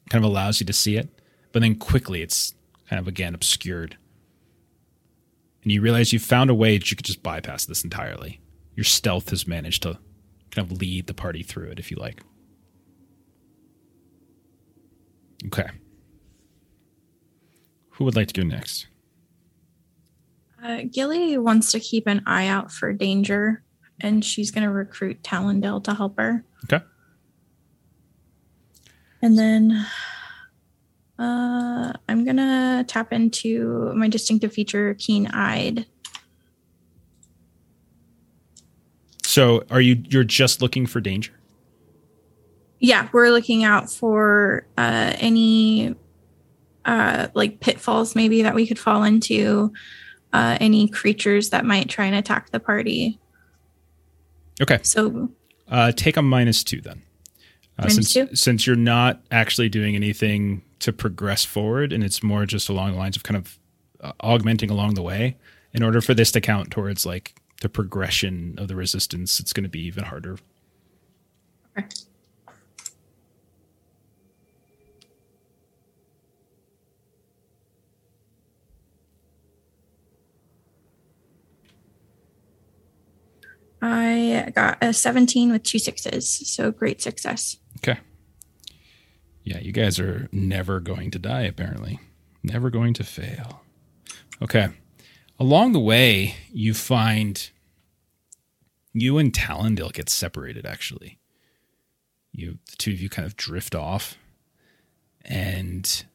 kind 0.10 0.24
of 0.24 0.30
allows 0.30 0.60
you 0.60 0.66
to 0.66 0.74
see 0.74 0.98
it. 0.98 1.10
But 1.52 1.62
then 1.62 1.76
quickly 1.76 2.22
it's 2.22 2.54
kind 2.90 3.00
of 3.00 3.08
again 3.08 3.34
obscured. 3.34 3.98
And 5.64 5.72
you 5.72 5.82
realize 5.82 6.12
you've 6.12 6.22
found 6.22 6.50
a 6.50 6.56
way 6.56 6.78
that 6.78 6.90
you 6.90 6.98
could 6.98 7.06
just 7.06 7.24
bypass 7.24 7.66
this 7.66 7.84
entirely. 7.84 8.40
Your 8.76 8.84
stealth 8.84 9.30
has 9.30 9.48
managed 9.48 9.84
to 9.84 10.00
kind 10.50 10.70
of 10.70 10.78
lead 10.80 11.08
the 11.08 11.14
party 11.14 11.44
through 11.44 11.70
it, 11.70 11.80
if 11.80 11.92
you 11.92 11.98
like. 11.98 12.24
Okay. 15.46 15.70
Who 17.92 18.06
would 18.06 18.16
like 18.16 18.28
to 18.28 18.42
go 18.42 18.48
next? 18.48 18.88
Uh, 20.64 20.82
Gilly 20.92 21.38
wants 21.38 21.72
to 21.72 21.80
keep 21.80 22.08
an 22.08 22.22
eye 22.26 22.48
out 22.48 22.72
for 22.72 22.94
danger, 22.94 23.64
and 24.02 24.24
she's 24.24 24.52
going 24.52 24.64
to 24.64 24.72
recruit 24.72 25.24
Talendil 25.24 25.84
to 25.86 25.94
help 25.94 26.18
her. 26.18 26.44
Okay. 26.66 26.84
And 29.22 29.38
then 29.38 29.86
uh, 31.20 31.94
I'm 32.10 32.26
going 32.26 32.38
to 32.38 32.84
tap 32.88 33.14
into 33.14 33.94
my 33.96 34.08
distinctive 34.08 34.52
feature, 34.52 34.96
Keen 34.96 35.28
Eyed. 35.28 35.86
So, 39.24 39.64
are 39.70 39.80
you 39.80 40.04
you're 40.10 40.26
just 40.26 40.62
looking 40.62 40.86
for 40.86 41.00
danger? 41.00 41.32
Yeah, 42.80 43.08
we're 43.14 43.30
looking 43.30 43.64
out 43.64 43.90
for 43.90 44.66
uh, 44.78 45.14
any 45.20 45.96
uh, 46.84 47.28
like 47.34 47.60
pitfalls 47.60 48.16
maybe 48.16 48.42
that 48.42 48.56
we 48.56 48.68
could 48.68 48.80
fall 48.80 49.04
into, 49.04 49.72
uh, 50.34 50.58
any 50.60 50.88
creatures 50.88 51.52
that 51.52 51.64
might 51.64 51.88
try 51.88 52.06
and 52.06 52.16
attack 52.16 52.50
the 52.50 52.60
party. 52.60 53.20
Okay. 54.62 54.80
So 54.84 55.30
Uh, 55.68 55.92
take 55.92 56.18
a 56.18 56.22
minus 56.22 56.64
two 56.64 56.82
then. 56.82 57.02
Uh, 57.80 57.84
Minus 57.84 57.96
since 57.96 58.14
two? 58.14 58.36
since 58.36 58.68
you're 58.68 58.76
not 58.76 59.22
actually 59.32 59.70
doing 59.70 59.96
anything 59.96 60.62
to 60.80 60.92
progress 60.92 61.46
forward, 61.46 61.94
and 61.94 62.04
it's 62.04 62.22
more 62.22 62.46
just 62.46 62.70
along 62.70 62.92
the 62.92 62.98
lines 62.98 63.16
of 63.16 63.24
kind 63.24 63.38
of 63.38 63.58
uh, 64.02 64.12
augmenting 64.20 64.70
along 64.70 64.96
the 64.96 65.02
way. 65.02 65.38
In 65.74 65.84
order 65.84 66.02
for 66.02 66.14
this 66.14 66.32
to 66.34 66.42
count 66.42 66.70
towards 66.70 67.06
like 67.06 67.34
the 67.62 67.70
progression 67.70 68.56
of 68.58 68.68
the 68.68 68.76
resistance, 68.76 69.40
it's 69.40 69.54
going 69.54 69.64
to 69.64 69.70
be 69.70 69.80
even 69.86 70.04
harder. 70.04 70.38
Okay. 71.78 71.88
I 83.82 84.52
got 84.56 84.78
a 84.82 84.94
17 84.94 85.52
with 85.52 85.64
two 85.64 85.80
sixes, 85.80 86.30
so 86.30 86.72
great 86.72 87.02
success. 87.02 87.58
Okay. 87.78 88.00
Yeah, 89.44 89.60
you 89.60 89.72
guys 89.72 90.00
are 90.00 90.30
never 90.32 90.80
going 90.80 91.10
to 91.12 91.20
die, 91.20 91.44
apparently. 91.44 92.00
Never 92.44 92.70
going 92.70 92.94
to 92.96 93.04
fail. 93.04 93.64
Okay. 94.42 94.70
Along 95.40 95.72
the 95.72 95.80
way, 95.80 96.36
you 96.52 96.74
find 96.76 97.50
you 98.94 99.18
and 99.18 99.34
Talendil 99.34 99.94
get 99.94 100.10
separated, 100.10 100.66
actually. 100.66 101.20
You, 102.32 102.60
the 102.70 102.76
two 102.78 102.92
of 102.92 103.02
you 103.02 103.10
kind 103.10 103.26
of 103.26 103.36
drift 103.36 103.74
off. 103.74 104.18
And 105.26 106.06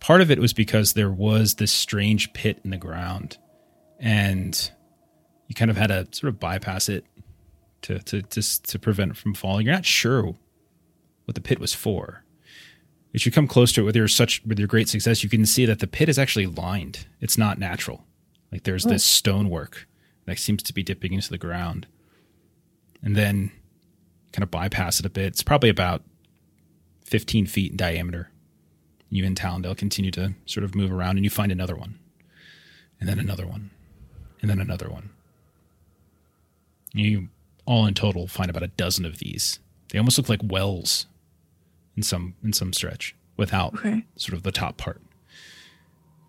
part 0.00 0.20
of 0.20 0.30
it 0.30 0.38
was 0.38 0.52
because 0.52 0.94
there 0.94 1.10
was 1.10 1.54
this 1.54 1.72
strange 1.72 2.32
pit 2.32 2.60
in 2.64 2.70
the 2.70 2.76
ground. 2.76 3.38
And 4.00 4.70
you 5.48 5.54
kind 5.54 5.70
of 5.70 5.76
had 5.76 5.88
to 5.88 6.06
sort 6.12 6.28
of 6.28 6.40
bypass 6.40 6.88
it 6.88 7.04
to, 7.82 7.98
to, 8.00 8.22
just 8.22 8.68
to 8.70 8.78
prevent 8.78 9.12
it 9.12 9.16
from 9.16 9.34
falling. 9.34 9.66
You're 9.66 9.74
not 9.74 9.84
sure 9.84 10.34
what 11.24 11.34
the 11.34 11.40
pit 11.40 11.58
was 11.58 11.74
for. 11.74 12.24
As 13.14 13.24
you 13.24 13.30
come 13.30 13.46
close 13.46 13.72
to 13.72 13.82
it 13.82 13.84
with 13.84 13.94
your 13.94 14.08
such 14.08 14.42
with 14.44 14.58
your 14.58 14.66
great 14.66 14.88
success, 14.88 15.22
you 15.22 15.30
can 15.30 15.46
see 15.46 15.66
that 15.66 15.78
the 15.78 15.86
pit 15.86 16.08
is 16.08 16.18
actually 16.18 16.46
lined. 16.46 17.06
It's 17.20 17.38
not 17.38 17.58
natural. 17.58 18.04
Like 18.50 18.64
there's 18.64 18.84
this 18.84 19.04
oh. 19.04 19.14
stonework 19.18 19.86
that 20.26 20.38
seems 20.38 20.62
to 20.64 20.72
be 20.72 20.82
dipping 20.82 21.12
into 21.12 21.30
the 21.30 21.38
ground. 21.38 21.86
And 23.02 23.14
then 23.14 23.52
kind 24.32 24.42
of 24.42 24.50
bypass 24.50 24.98
it 24.98 25.06
a 25.06 25.10
bit. 25.10 25.26
It's 25.26 25.42
probably 25.42 25.68
about 25.68 26.02
15 27.04 27.46
feet 27.46 27.70
in 27.70 27.76
diameter. 27.76 28.30
You 29.10 29.24
and 29.24 29.38
Talendil 29.38 29.76
continue 29.76 30.10
to 30.12 30.34
sort 30.46 30.64
of 30.64 30.74
move 30.74 30.90
around 30.90 31.16
and 31.16 31.24
you 31.24 31.30
find 31.30 31.52
another 31.52 31.76
one. 31.76 32.00
And 32.98 33.08
then 33.08 33.20
another 33.20 33.46
one. 33.46 33.70
And 34.40 34.50
then 34.50 34.58
another 34.58 34.88
one. 34.88 35.10
You 36.94 37.28
all 37.66 37.86
in 37.86 37.94
total 37.94 38.26
find 38.26 38.48
about 38.48 38.62
a 38.62 38.68
dozen 38.68 39.04
of 39.04 39.18
these. 39.18 39.58
They 39.90 39.98
almost 39.98 40.16
look 40.18 40.28
like 40.28 40.40
wells 40.42 41.06
in 41.96 42.02
some 42.02 42.34
in 42.42 42.52
some 42.52 42.72
stretch 42.72 43.14
without 43.36 43.74
Okay. 43.74 44.04
sort 44.16 44.34
of 44.34 44.42
the 44.42 44.52
top 44.52 44.76
part. 44.76 45.02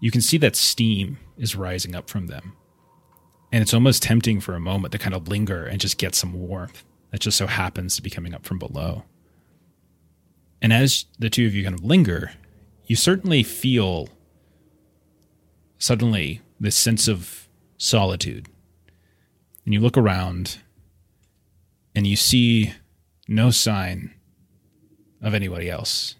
You 0.01 0.11
can 0.11 0.21
see 0.21 0.37
that 0.39 0.55
steam 0.55 1.17
is 1.37 1.55
rising 1.55 1.95
up 1.95 2.09
from 2.09 2.27
them. 2.27 2.53
And 3.51 3.61
it's 3.61 3.73
almost 3.73 4.03
tempting 4.03 4.41
for 4.41 4.55
a 4.55 4.59
moment 4.59 4.91
to 4.91 4.97
kind 4.97 5.13
of 5.15 5.27
linger 5.27 5.65
and 5.65 5.79
just 5.79 5.97
get 5.97 6.15
some 6.15 6.33
warmth 6.33 6.83
that 7.11 7.21
just 7.21 7.37
so 7.37 7.47
happens 7.47 7.95
to 7.95 8.01
be 8.01 8.09
coming 8.09 8.33
up 8.33 8.43
from 8.45 8.59
below. 8.59 9.03
And 10.61 10.73
as 10.73 11.05
the 11.19 11.29
two 11.29 11.45
of 11.45 11.53
you 11.53 11.63
kind 11.63 11.75
of 11.77 11.83
linger, 11.85 12.31
you 12.87 12.95
certainly 12.95 13.43
feel 13.43 14.09
suddenly 15.77 16.41
this 16.59 16.75
sense 16.75 17.07
of 17.07 17.47
solitude. 17.77 18.47
And 19.65 19.73
you 19.73 19.79
look 19.79 19.97
around 19.97 20.59
and 21.95 22.05
you 22.05 22.15
see 22.15 22.73
no 23.27 23.49
sign 23.51 24.13
of 25.21 25.33
anybody 25.33 25.69
else. 25.69 26.15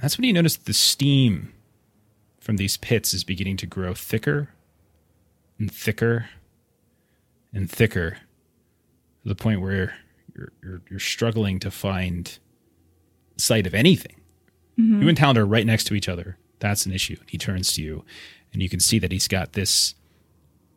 That's 0.00 0.18
when 0.18 0.24
you 0.24 0.32
notice 0.32 0.56
the 0.56 0.72
steam 0.72 1.52
from 2.40 2.56
these 2.56 2.76
pits 2.76 3.14
is 3.14 3.22
beginning 3.22 3.56
to 3.58 3.66
grow 3.66 3.94
thicker 3.94 4.48
and 5.58 5.72
thicker 5.72 6.28
and 7.52 7.70
thicker 7.70 8.18
to 9.22 9.28
the 9.28 9.36
point 9.36 9.60
where 9.60 9.94
you're, 10.34 10.52
you're, 10.62 10.82
you're 10.90 10.98
struggling 10.98 11.60
to 11.60 11.70
find 11.70 12.38
sight 13.36 13.66
of 13.66 13.74
anything. 13.74 14.16
Mm-hmm. 14.78 15.02
You 15.02 15.08
and 15.08 15.16
Talon 15.16 15.38
are 15.38 15.46
right 15.46 15.66
next 15.66 15.84
to 15.84 15.94
each 15.94 16.08
other. 16.08 16.36
That's 16.58 16.84
an 16.84 16.92
issue. 16.92 17.16
He 17.26 17.38
turns 17.38 17.72
to 17.74 17.82
you, 17.82 18.04
and 18.52 18.62
you 18.62 18.68
can 18.68 18.80
see 18.80 18.98
that 18.98 19.12
he's 19.12 19.28
got 19.28 19.52
this 19.52 19.94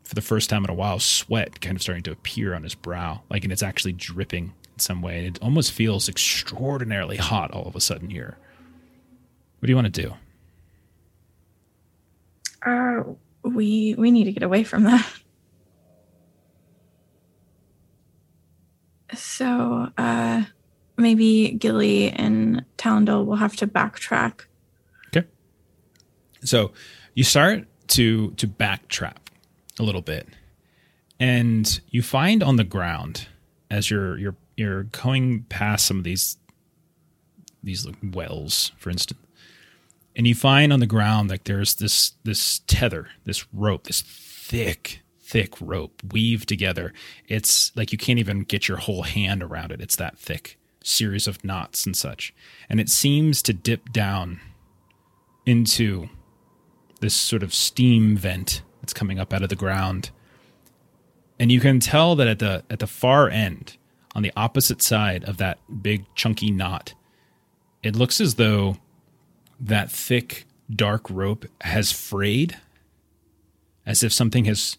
for 0.05 0.15
the 0.15 0.21
first 0.21 0.49
time 0.49 0.63
in 0.63 0.69
a 0.69 0.73
while, 0.73 0.99
sweat 0.99 1.59
kind 1.59 1.75
of 1.75 1.81
starting 1.81 2.03
to 2.03 2.11
appear 2.11 2.53
on 2.53 2.63
his 2.63 2.75
brow, 2.75 3.21
like 3.29 3.43
and 3.43 3.51
it's 3.51 3.63
actually 3.63 3.93
dripping 3.93 4.53
in 4.73 4.79
some 4.79 5.01
way. 5.01 5.17
And 5.17 5.35
it 5.35 5.41
almost 5.41 5.71
feels 5.71 6.07
extraordinarily 6.07 7.17
hot 7.17 7.51
all 7.51 7.67
of 7.67 7.75
a 7.75 7.81
sudden 7.81 8.09
here. 8.09 8.37
What 9.59 9.67
do 9.67 9.71
you 9.71 9.75
want 9.75 9.93
to 9.93 10.01
do? 10.01 10.13
Uh, 12.63 13.03
we 13.43 13.95
we 13.97 14.11
need 14.11 14.25
to 14.25 14.31
get 14.31 14.43
away 14.43 14.63
from 14.63 14.83
that. 14.83 15.05
So, 19.13 19.89
uh, 19.97 20.43
maybe 20.97 21.51
Gilly 21.51 22.11
and 22.11 22.65
Talendil 22.77 23.25
will 23.25 23.37
have 23.37 23.55
to 23.57 23.67
backtrack. 23.67 24.41
Okay. 25.07 25.27
So 26.43 26.73
you 27.13 27.23
start 27.23 27.65
to 27.89 28.31
to 28.31 28.47
backtrack 28.47 29.24
a 29.79 29.83
little 29.83 30.01
bit, 30.01 30.27
and 31.19 31.79
you 31.89 32.01
find 32.01 32.43
on 32.43 32.55
the 32.55 32.63
ground 32.63 33.27
as 33.69 33.89
you're 33.89 34.17
you're 34.17 34.35
you're 34.55 34.83
going 34.83 35.43
past 35.49 35.85
some 35.85 35.97
of 35.97 36.03
these 36.03 36.37
these 37.63 37.85
like 37.85 37.97
wells, 38.01 38.71
for 38.77 38.89
instance, 38.89 39.19
and 40.15 40.27
you 40.27 40.35
find 40.35 40.71
on 40.71 40.79
the 40.79 40.85
ground 40.85 41.29
like 41.29 41.43
there's 41.45 41.75
this 41.75 42.13
this 42.23 42.59
tether, 42.67 43.09
this 43.25 43.45
rope, 43.53 43.85
this 43.87 44.01
thick 44.01 45.01
thick 45.25 45.59
rope 45.59 46.01
weaved 46.11 46.47
together. 46.47 46.93
It's 47.27 47.75
like 47.75 47.91
you 47.91 47.97
can't 47.97 48.19
even 48.19 48.43
get 48.43 48.67
your 48.67 48.77
whole 48.77 49.03
hand 49.03 49.41
around 49.41 49.71
it. 49.71 49.81
It's 49.81 49.95
that 49.95 50.19
thick 50.19 50.57
series 50.83 51.27
of 51.27 51.43
knots 51.43 51.85
and 51.85 51.97
such. 51.97 52.33
And 52.69 52.79
it 52.79 52.89
seems 52.89 53.41
to 53.43 53.53
dip 53.53 53.91
down 53.91 54.39
into 55.45 56.09
this 57.01 57.15
sort 57.15 57.41
of 57.41 57.53
steam 57.53 58.15
vent 58.15 58.61
that's 58.85 58.93
coming 58.93 59.17
up 59.17 59.33
out 59.33 59.41
of 59.41 59.49
the 59.49 59.55
ground. 59.55 60.11
And 61.39 61.51
you 61.51 61.59
can 61.59 61.79
tell 61.79 62.15
that 62.15 62.27
at 62.27 62.37
the 62.37 62.63
at 62.69 62.77
the 62.77 62.87
far 62.87 63.29
end, 63.29 63.77
on 64.13 64.21
the 64.21 64.31
opposite 64.37 64.79
side 64.79 65.23
of 65.23 65.37
that 65.37 65.57
big 65.81 66.05
chunky 66.13 66.51
knot, 66.51 66.93
it 67.81 67.95
looks 67.95 68.21
as 68.21 68.35
though 68.35 68.77
that 69.59 69.91
thick 69.91 70.45
dark 70.69 71.09
rope 71.09 71.45
has 71.61 71.91
frayed 71.91 72.57
as 73.87 74.03
if 74.03 74.13
something 74.13 74.45
has 74.45 74.77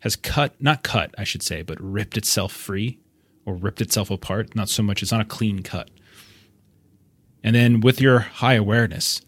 has 0.00 0.16
cut 0.16 0.52
not 0.60 0.82
cut 0.82 1.14
i 1.16 1.22
should 1.22 1.44
say 1.44 1.62
but 1.62 1.80
ripped 1.80 2.16
itself 2.16 2.52
free 2.52 2.98
or 3.46 3.54
ripped 3.54 3.80
itself 3.80 4.10
apart 4.10 4.56
not 4.56 4.68
so 4.68 4.82
much 4.82 5.00
it's 5.00 5.12
not 5.12 5.20
a 5.20 5.24
clean 5.24 5.62
cut 5.62 5.90
and 7.44 7.54
then 7.54 7.78
with 7.78 8.00
your 8.00 8.18
high 8.18 8.54
awareness 8.54 9.22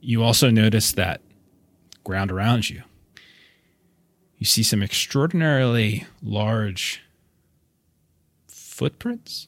you 0.00 0.22
also 0.22 0.48
notice 0.48 0.92
that 0.92 1.20
ground 2.04 2.30
around 2.30 2.70
you 2.70 2.82
you 4.42 4.46
see 4.46 4.64
some 4.64 4.82
extraordinarily 4.82 6.04
large 6.20 7.00
footprints 8.48 9.46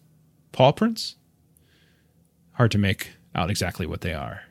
paw 0.53 0.71
prints. 0.71 1.17
Hard 2.53 2.71
to 2.71 2.79
make 2.79 3.11
out 3.35 3.51
exactly 3.51 3.87
what 3.87 4.03
they 4.03 4.15
are. 4.15 4.43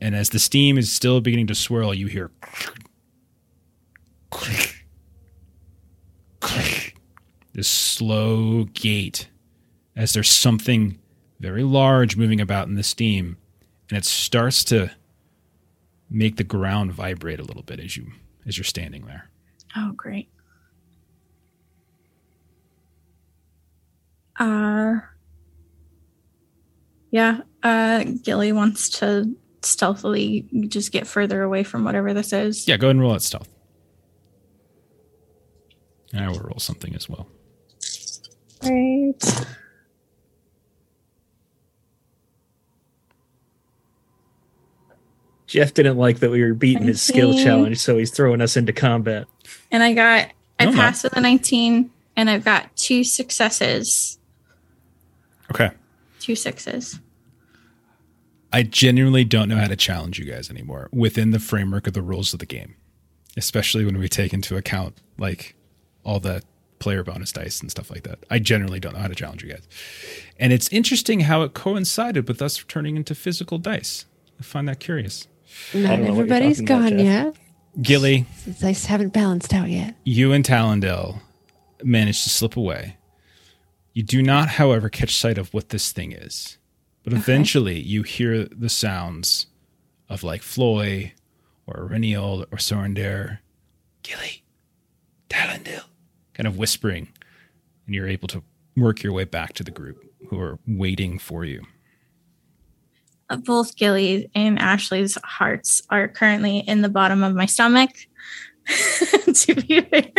And 0.00 0.14
as 0.14 0.30
the 0.30 0.38
steam 0.38 0.78
is 0.78 0.92
still 0.92 1.20
beginning 1.20 1.48
to 1.48 1.54
swirl, 1.56 1.92
you 1.92 2.06
hear 2.06 2.30
this 7.54 7.66
slow 7.66 8.66
gate 8.72 9.26
as 9.96 10.12
there's 10.12 10.30
something 10.30 11.00
very 11.40 11.64
large 11.64 12.16
moving 12.16 12.40
about 12.40 12.68
in 12.68 12.74
the 12.74 12.84
steam, 12.84 13.36
and 13.90 13.98
it 13.98 14.04
starts 14.04 14.62
to 14.62 14.92
make 16.08 16.36
the 16.36 16.44
ground 16.44 16.92
vibrate 16.92 17.40
a 17.40 17.44
little 17.44 17.64
bit 17.64 17.80
as 17.80 17.96
you 17.96 18.12
as 18.46 18.56
you're 18.56 18.64
standing 18.64 19.06
there. 19.06 19.30
Oh, 19.76 19.92
great. 19.96 20.28
Uh, 24.38 24.96
yeah. 27.10 27.40
Uh, 27.62 28.04
Gilly 28.22 28.52
wants 28.52 28.88
to 29.00 29.34
stealthily 29.62 30.46
just 30.68 30.92
get 30.92 31.06
further 31.06 31.42
away 31.42 31.64
from 31.64 31.84
whatever 31.84 32.12
this 32.12 32.32
is. 32.32 32.68
Yeah, 32.68 32.76
go 32.76 32.88
ahead 32.88 32.96
and 32.96 33.00
roll 33.00 33.14
at 33.14 33.22
stealth. 33.22 33.48
I 36.12 36.28
will 36.28 36.38
roll 36.40 36.58
something 36.58 36.94
as 36.94 37.08
well. 37.08 37.28
Right. 38.62 39.46
Jeff 45.54 45.72
didn't 45.72 45.96
like 45.96 46.18
that 46.18 46.32
we 46.32 46.42
were 46.42 46.52
beating 46.52 46.88
his 46.88 47.00
skill 47.00 47.32
challenge, 47.32 47.78
so 47.78 47.96
he's 47.96 48.10
throwing 48.10 48.40
us 48.40 48.56
into 48.56 48.72
combat. 48.72 49.28
And 49.70 49.84
I 49.84 49.92
got, 49.92 50.30
I 50.58 50.64
No, 50.64 50.72
no. 50.72 50.76
passed 50.76 51.04
with 51.04 51.16
a 51.16 51.20
19, 51.20 51.90
and 52.16 52.28
I've 52.28 52.44
got 52.44 52.74
two 52.76 53.04
successes. 53.04 54.18
Okay. 55.52 55.70
Two 56.18 56.34
sixes. 56.34 56.98
I 58.52 58.64
genuinely 58.64 59.22
don't 59.22 59.48
know 59.48 59.54
how 59.56 59.68
to 59.68 59.76
challenge 59.76 60.18
you 60.18 60.24
guys 60.24 60.50
anymore 60.50 60.88
within 60.92 61.30
the 61.30 61.38
framework 61.38 61.86
of 61.86 61.92
the 61.92 62.02
rules 62.02 62.32
of 62.32 62.40
the 62.40 62.46
game, 62.46 62.74
especially 63.36 63.84
when 63.84 63.96
we 63.96 64.08
take 64.08 64.32
into 64.32 64.56
account 64.56 64.96
like 65.18 65.54
all 66.04 66.18
the 66.18 66.42
player 66.80 67.04
bonus 67.04 67.30
dice 67.30 67.60
and 67.60 67.70
stuff 67.70 67.92
like 67.92 68.02
that. 68.02 68.18
I 68.28 68.40
generally 68.40 68.80
don't 68.80 68.94
know 68.94 69.00
how 69.02 69.06
to 69.06 69.14
challenge 69.14 69.44
you 69.44 69.52
guys. 69.52 69.68
And 70.36 70.52
it's 70.52 70.68
interesting 70.72 71.20
how 71.20 71.42
it 71.42 71.54
coincided 71.54 72.26
with 72.26 72.42
us 72.42 72.56
turning 72.66 72.96
into 72.96 73.14
physical 73.14 73.58
dice. 73.58 74.06
I 74.40 74.42
find 74.42 74.66
that 74.66 74.80
curious. 74.80 75.28
Not 75.74 75.92
everybody's 75.92 75.98
know 75.98 75.98
what 75.98 76.04
you're 76.04 76.10
everybody's 76.10 76.56
talking 76.58 76.66
about, 76.66 76.90
gone 76.90 76.98
yet. 77.04 77.34
Gilly, 77.82 78.26
The 78.46 78.52
dice 78.52 78.84
haven't 78.86 79.12
balanced 79.12 79.52
out 79.52 79.68
yet. 79.68 79.94
you 80.04 80.32
and 80.32 80.44
Talendil 80.44 81.20
manage 81.82 82.22
to 82.24 82.30
slip 82.30 82.56
away. 82.56 82.96
You 83.92 84.02
do 84.02 84.22
not, 84.22 84.50
however, 84.50 84.88
catch 84.88 85.14
sight 85.16 85.38
of 85.38 85.52
what 85.54 85.68
this 85.70 85.92
thing 85.92 86.12
is. 86.12 86.56
But 87.02 87.12
eventually 87.12 87.78
you 87.80 88.02
hear 88.02 88.44
the 88.44 88.68
sounds 88.68 89.46
of 90.08 90.22
like 90.22 90.42
Floi 90.42 91.12
or 91.66 91.88
Eryniel 91.88 92.42
or 92.50 92.56
Sorondir, 92.58 93.38
Gilly, 94.02 94.42
Talendil, 95.28 95.82
kind 96.32 96.46
of 96.46 96.56
whispering. 96.58 97.08
And 97.86 97.94
you're 97.94 98.08
able 98.08 98.28
to 98.28 98.42
work 98.76 99.02
your 99.02 99.12
way 99.12 99.24
back 99.24 99.52
to 99.54 99.64
the 99.64 99.70
group 99.70 100.02
who 100.28 100.40
are 100.40 100.58
waiting 100.66 101.18
for 101.18 101.44
you. 101.44 101.62
Both 103.44 103.76
Gilly 103.76 104.30
and 104.34 104.58
Ashley's 104.58 105.16
hearts 105.24 105.82
are 105.90 106.08
currently 106.08 106.58
in 106.58 106.82
the 106.82 106.88
bottom 106.88 107.22
of 107.22 107.34
my 107.34 107.46
stomach. 107.46 107.90
to 108.66 109.54
be 109.54 109.80
fair. 109.80 110.10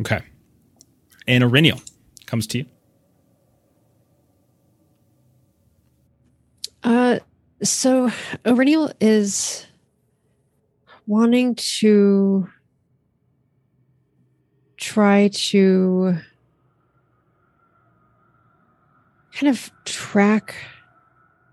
Okay. 0.00 0.20
And 1.26 1.44
Eryniel 1.44 1.82
comes 2.26 2.46
to 2.48 2.58
you. 2.58 2.66
Uh, 6.82 7.20
so 7.62 8.08
Eryniel 8.44 8.92
is 9.00 9.66
wanting 11.06 11.54
to 11.54 12.48
try 14.76 15.28
to 15.28 16.16
kind 19.42 19.56
of 19.56 19.72
track. 19.84 20.54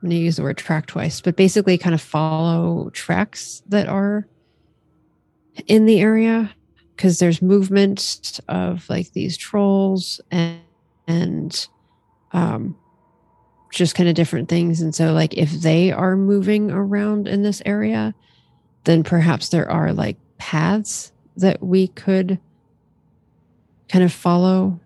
I'm 0.02 0.10
going 0.10 0.20
to 0.20 0.24
use 0.24 0.36
the 0.36 0.44
word 0.44 0.58
track 0.58 0.86
twice, 0.86 1.22
but 1.22 1.36
basically 1.36 1.76
kind 1.80 1.96
of 1.96 2.02
follow 2.02 2.92
tracks 2.92 3.64
that 3.68 3.88
are 3.88 4.28
in 5.66 5.88
the 5.88 6.00
area 6.00 6.54
because 6.96 7.18
there's 7.18 7.42
movement 7.42 8.40
of 8.48 8.88
like 8.90 9.12
these 9.14 9.36
trolls 9.38 10.22
and 10.30 10.60
and 11.08 11.68
um 12.32 12.78
just 13.72 13.96
kind 13.96 14.08
of 14.08 14.14
different 14.14 14.50
things. 14.50 14.82
And 14.82 14.94
so, 14.94 15.12
like, 15.14 15.34
if 15.36 15.52
they 15.52 15.92
are 15.92 16.16
moving 16.16 16.70
around 16.72 17.28
in 17.28 17.42
this 17.44 17.62
area, 17.66 18.14
then 18.84 19.04
perhaps 19.04 19.50
there 19.50 19.70
are 19.70 19.94
like 19.94 20.18
paths 20.38 21.12
that 21.38 21.62
we 21.64 21.88
could 21.88 22.40
kind 23.88 24.04
of 24.04 24.14
follow 24.14 24.80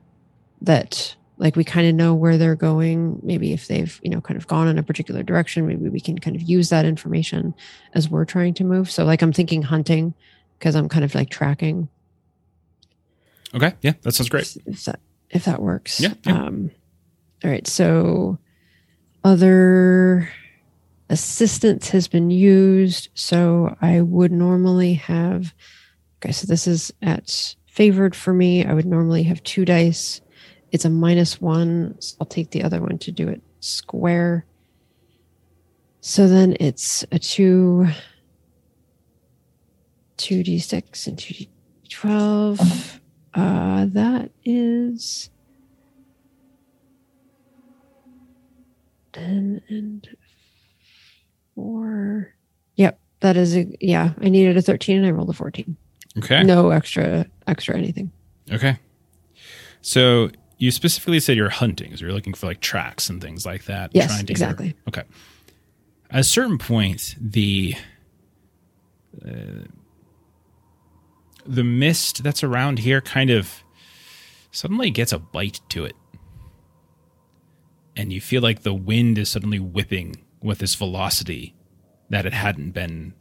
that, 0.62 1.16
like, 1.38 1.56
we 1.56 1.64
kind 1.64 1.88
of 1.88 1.96
know 1.96 2.14
where 2.14 2.38
they're 2.38 2.56
going. 2.56 3.20
Maybe 3.24 3.54
if 3.54 3.68
they've, 3.68 4.00
you 4.04 4.10
know, 4.10 4.22
kind 4.22 4.38
of 4.38 4.48
gone 4.48 4.68
in 4.68 4.78
a 4.78 4.84
particular 4.84 5.24
direction, 5.24 5.68
maybe 5.68 5.90
we 5.90 6.00
can 6.00 6.18
kind 6.20 6.36
of 6.36 6.42
use 6.42 6.70
that 6.70 6.86
information 6.86 7.54
as 7.94 8.10
we're 8.10 8.26
trying 8.26 8.54
to 8.56 8.64
move. 8.64 8.90
So, 8.92 9.04
like, 9.04 9.22
I'm 9.22 9.34
thinking 9.34 9.62
hunting 9.64 10.14
because 10.60 10.76
I'm 10.76 10.90
kind 10.90 11.04
of 11.04 11.16
like 11.16 11.30
tracking 11.30 11.90
Okay. 13.54 13.74
Yeah, 13.82 13.94
that 14.02 14.14
sounds 14.14 14.30
great. 14.30 14.58
if 14.66 14.86
that 14.86 15.00
if 15.30 15.46
that 15.46 15.62
works. 15.62 16.00
Yeah, 16.00 16.14
yeah. 16.26 16.46
Um, 16.46 16.72
all 17.44 17.52
right. 17.52 17.68
So 17.68 18.40
other 19.24 20.30
assistance 21.10 21.90
has 21.90 22.08
been 22.08 22.32
used. 22.32 23.10
So 23.14 23.76
I 23.82 24.02
would 24.02 24.32
normally 24.32 24.96
have. 24.96 25.54
Okay, 26.18 26.32
so 26.32 26.48
this 26.48 26.68
is 26.68 26.92
at 27.02 27.56
favored 27.68 28.16
for 28.16 28.34
me. 28.34 28.66
I 28.66 28.74
would 28.74 28.86
normally 28.86 29.24
have 29.24 29.44
two 29.44 29.66
dice. 29.66 30.22
It's 30.74 30.86
a 30.86 30.90
minus 30.90 31.40
one. 31.40 31.96
So 32.00 32.18
I'll 32.20 32.28
take 32.28 32.50
the 32.50 32.64
other 32.64 32.82
one 32.82 32.98
to 32.98 33.12
do 33.12 33.30
it 33.30 33.42
square. 33.62 34.46
So 36.02 36.28
then 36.28 36.58
it's 36.60 37.06
a 37.12 37.20
two 37.20 37.88
2d6 40.18 41.08
and 41.08 41.18
2d12. 41.18 43.00
Uh, 43.36 43.86
that 43.90 44.32
is 44.44 45.30
10 49.14 49.62
and 49.70 50.10
4. 51.56 52.34
Yep, 52.76 53.00
that 53.20 53.38
is 53.38 53.56
a, 53.56 53.78
yeah, 53.80 54.14
I 54.22 54.30
needed 54.30 54.58
a 54.58 54.62
13 54.62 54.98
and 54.98 55.06
I 55.06 55.12
rolled 55.12 55.30
a 55.30 55.34
14. 55.34 55.78
Okay. 56.18 56.44
No 56.44 56.72
extra 56.72 57.26
extra 57.48 57.78
anything. 57.78 58.12
Okay. 58.52 58.78
So 59.82 60.30
you 60.64 60.72
specifically 60.72 61.20
said 61.20 61.36
you're 61.36 61.50
hunting, 61.50 61.94
so 61.98 62.06
you're 62.06 62.14
looking 62.14 62.34
for 62.34 62.46
like 62.48 62.62
tracks 62.62 63.10
and 63.10 63.22
things 63.22 63.46
like 63.46 63.66
that. 63.66 63.92
Yes, 63.94 64.08
trying 64.08 64.26
to 64.28 64.32
hear- 64.34 64.48
exactly. 64.48 64.76
okay. 64.88 65.04
At 66.10 66.22
a 66.22 66.24
certain 66.24 66.58
point, 66.58 67.16
the 67.20 67.76
uh, 69.28 69.66
the 71.46 71.66
mist 71.66 72.24
that's 72.24 72.46
around 72.46 72.80
here 72.80 73.02
kind 73.02 73.30
of 73.30 73.62
suddenly 74.52 74.90
gets 74.90 75.12
a 75.12 75.20
bite 75.20 75.60
to 75.68 75.84
it, 75.84 75.98
and 77.98 78.14
you 78.14 78.22
feel 78.22 78.42
like 78.42 78.62
the 78.62 78.74
wind 78.74 79.18
is 79.18 79.28
suddenly 79.28 79.60
whipping 79.60 80.16
with 80.42 80.60
this 80.60 80.76
velocity 80.76 81.56
that 82.10 82.26
it 82.26 82.34
hadn't 82.34 82.72
been 82.72 83.16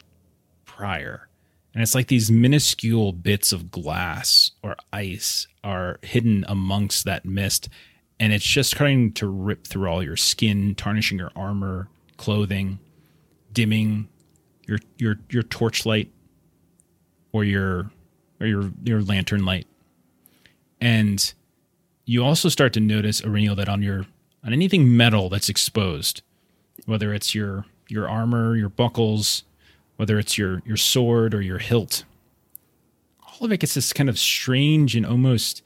prior. 0.64 1.28
And 1.74 1.82
it's 1.82 1.94
like 1.94 2.08
these 2.08 2.30
minuscule 2.30 3.12
bits 3.12 3.52
of 3.52 3.70
glass 3.70 4.52
or 4.62 4.76
ice 4.92 5.46
are 5.64 5.98
hidden 6.02 6.44
amongst 6.48 7.04
that 7.04 7.24
mist. 7.24 7.68
And 8.20 8.32
it's 8.32 8.44
just 8.44 8.70
starting 8.70 9.12
to 9.14 9.26
rip 9.26 9.66
through 9.66 9.88
all 9.88 10.02
your 10.02 10.16
skin, 10.16 10.74
tarnishing 10.74 11.18
your 11.18 11.32
armor, 11.34 11.88
clothing, 12.18 12.78
dimming 13.52 14.08
your 14.66 14.78
your 14.98 15.18
your 15.30 15.42
torchlight 15.42 16.10
or 17.32 17.44
your 17.44 17.90
or 18.40 18.46
your 18.46 18.70
your 18.84 19.02
lantern 19.02 19.44
light. 19.44 19.66
And 20.80 21.32
you 22.04 22.24
also 22.24 22.48
start 22.48 22.72
to 22.74 22.80
notice, 22.80 23.24
Aurelial, 23.24 23.56
that 23.56 23.68
on 23.68 23.82
your 23.82 24.06
on 24.44 24.52
anything 24.52 24.96
metal 24.96 25.28
that's 25.28 25.48
exposed, 25.48 26.22
whether 26.86 27.14
it's 27.14 27.34
your 27.34 27.64
your 27.88 28.08
armor, 28.08 28.56
your 28.56 28.68
buckles, 28.68 29.44
whether 30.02 30.18
it's 30.18 30.36
your 30.36 30.60
your 30.66 30.76
sword 30.76 31.32
or 31.32 31.40
your 31.40 31.60
hilt. 31.60 32.04
All 33.24 33.46
of 33.46 33.52
it 33.52 33.60
gets 33.60 33.74
this 33.74 33.92
kind 33.92 34.08
of 34.08 34.18
strange 34.18 34.96
and 34.96 35.06
almost 35.06 35.62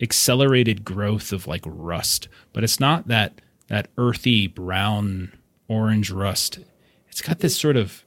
accelerated 0.00 0.84
growth 0.84 1.32
of 1.32 1.48
like 1.48 1.62
rust. 1.66 2.28
But 2.52 2.62
it's 2.62 2.78
not 2.78 3.08
that 3.08 3.40
that 3.66 3.88
earthy 3.98 4.46
brown 4.46 5.36
orange 5.66 6.12
rust. 6.12 6.60
It's 7.08 7.20
got 7.20 7.40
this 7.40 7.58
sort 7.58 7.76
of 7.76 8.04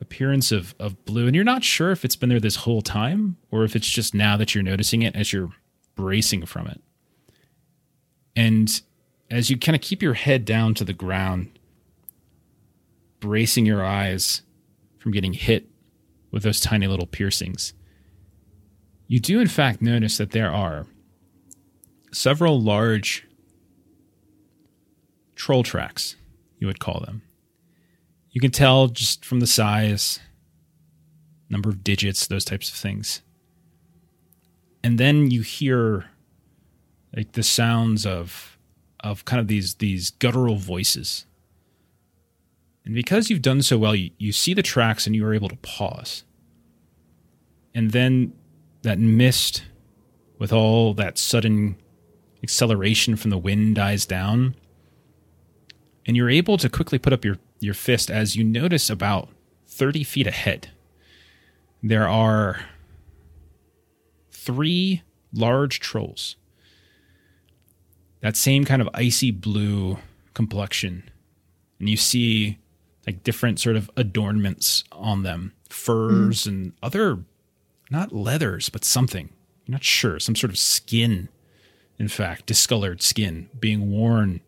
appearance 0.00 0.50
of 0.50 0.74
of 0.78 1.04
blue. 1.04 1.26
And 1.26 1.34
you're 1.34 1.44
not 1.44 1.62
sure 1.62 1.90
if 1.90 2.02
it's 2.02 2.16
been 2.16 2.30
there 2.30 2.40
this 2.40 2.56
whole 2.56 2.80
time 2.80 3.36
or 3.50 3.64
if 3.64 3.76
it's 3.76 3.86
just 3.86 4.14
now 4.14 4.38
that 4.38 4.54
you're 4.54 4.64
noticing 4.64 5.02
it 5.02 5.14
as 5.14 5.30
you're 5.30 5.52
bracing 5.94 6.46
from 6.46 6.68
it. 6.68 6.80
And 8.34 8.80
as 9.30 9.50
you 9.50 9.58
kind 9.58 9.76
of 9.76 9.82
keep 9.82 10.00
your 10.00 10.14
head 10.14 10.46
down 10.46 10.72
to 10.72 10.84
the 10.84 10.94
ground 10.94 11.50
bracing 13.20 13.66
your 13.66 13.84
eyes 13.84 14.40
from 15.00 15.10
getting 15.10 15.32
hit 15.32 15.66
with 16.30 16.44
those 16.44 16.60
tiny 16.60 16.86
little 16.86 17.06
piercings. 17.06 17.72
You 19.08 19.18
do, 19.18 19.40
in 19.40 19.48
fact, 19.48 19.82
notice 19.82 20.18
that 20.18 20.30
there 20.30 20.52
are 20.52 20.86
several 22.12 22.60
large 22.60 23.26
troll 25.34 25.64
tracks, 25.64 26.14
you 26.58 26.66
would 26.68 26.78
call 26.78 27.00
them. 27.00 27.22
You 28.30 28.40
can 28.40 28.52
tell 28.52 28.86
just 28.86 29.24
from 29.24 29.40
the 29.40 29.46
size, 29.46 30.20
number 31.48 31.68
of 31.68 31.82
digits, 31.82 32.26
those 32.26 32.44
types 32.44 32.68
of 32.68 32.76
things. 32.76 33.22
And 34.84 34.98
then 34.98 35.30
you 35.30 35.42
hear 35.42 36.10
like 37.14 37.32
the 37.32 37.42
sounds 37.42 38.06
of 38.06 38.56
of 39.00 39.24
kind 39.24 39.40
of 39.40 39.48
these 39.48 39.74
these 39.76 40.10
guttural 40.10 40.56
voices 40.56 41.26
and 42.84 42.94
because 42.94 43.30
you've 43.30 43.42
done 43.42 43.62
so 43.62 43.78
well, 43.78 43.94
you, 43.94 44.10
you 44.18 44.32
see 44.32 44.54
the 44.54 44.62
tracks 44.62 45.06
and 45.06 45.14
you 45.14 45.24
are 45.26 45.34
able 45.34 45.48
to 45.48 45.56
pause. 45.56 46.24
And 47.74 47.90
then 47.90 48.32
that 48.82 48.98
mist 48.98 49.64
with 50.38 50.52
all 50.52 50.94
that 50.94 51.18
sudden 51.18 51.76
acceleration 52.42 53.16
from 53.16 53.30
the 53.30 53.38
wind 53.38 53.76
dies 53.76 54.06
down. 54.06 54.54
And 56.06 56.16
you're 56.16 56.30
able 56.30 56.56
to 56.56 56.68
quickly 56.68 56.98
put 56.98 57.12
up 57.12 57.24
your, 57.24 57.36
your 57.60 57.74
fist 57.74 58.10
as 58.10 58.34
you 58.34 58.42
notice 58.42 58.88
about 58.88 59.28
30 59.66 60.02
feet 60.02 60.26
ahead. 60.26 60.70
There 61.82 62.08
are 62.08 62.64
three 64.32 65.02
large 65.32 65.80
trolls. 65.80 66.36
That 68.20 68.36
same 68.36 68.64
kind 68.64 68.82
of 68.82 68.88
icy 68.94 69.30
blue 69.30 69.98
complexion. 70.34 71.08
And 71.78 71.88
you 71.88 71.96
see 71.96 72.58
like 73.06 73.22
different 73.22 73.58
sort 73.58 73.76
of 73.76 73.90
adornments 73.96 74.84
on 74.92 75.22
them. 75.22 75.54
Furs 75.68 76.46
and 76.46 76.72
other 76.82 77.20
not 77.90 78.12
leathers 78.12 78.68
but 78.68 78.84
something. 78.84 79.30
You're 79.66 79.74
not 79.74 79.84
sure 79.84 80.18
some 80.18 80.36
sort 80.36 80.50
of 80.50 80.58
skin 80.58 81.28
in 81.98 82.08
fact 82.08 82.46
discolored 82.46 83.02
skin 83.02 83.48
being 83.58 83.90
worn. 83.90 84.40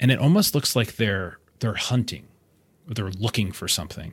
And 0.00 0.10
it 0.10 0.18
almost 0.18 0.54
looks 0.54 0.74
like 0.74 0.96
they're 0.96 1.38
they're 1.60 1.74
hunting 1.74 2.28
or 2.88 2.94
they're 2.94 3.10
looking 3.10 3.52
for 3.52 3.68
something. 3.68 4.12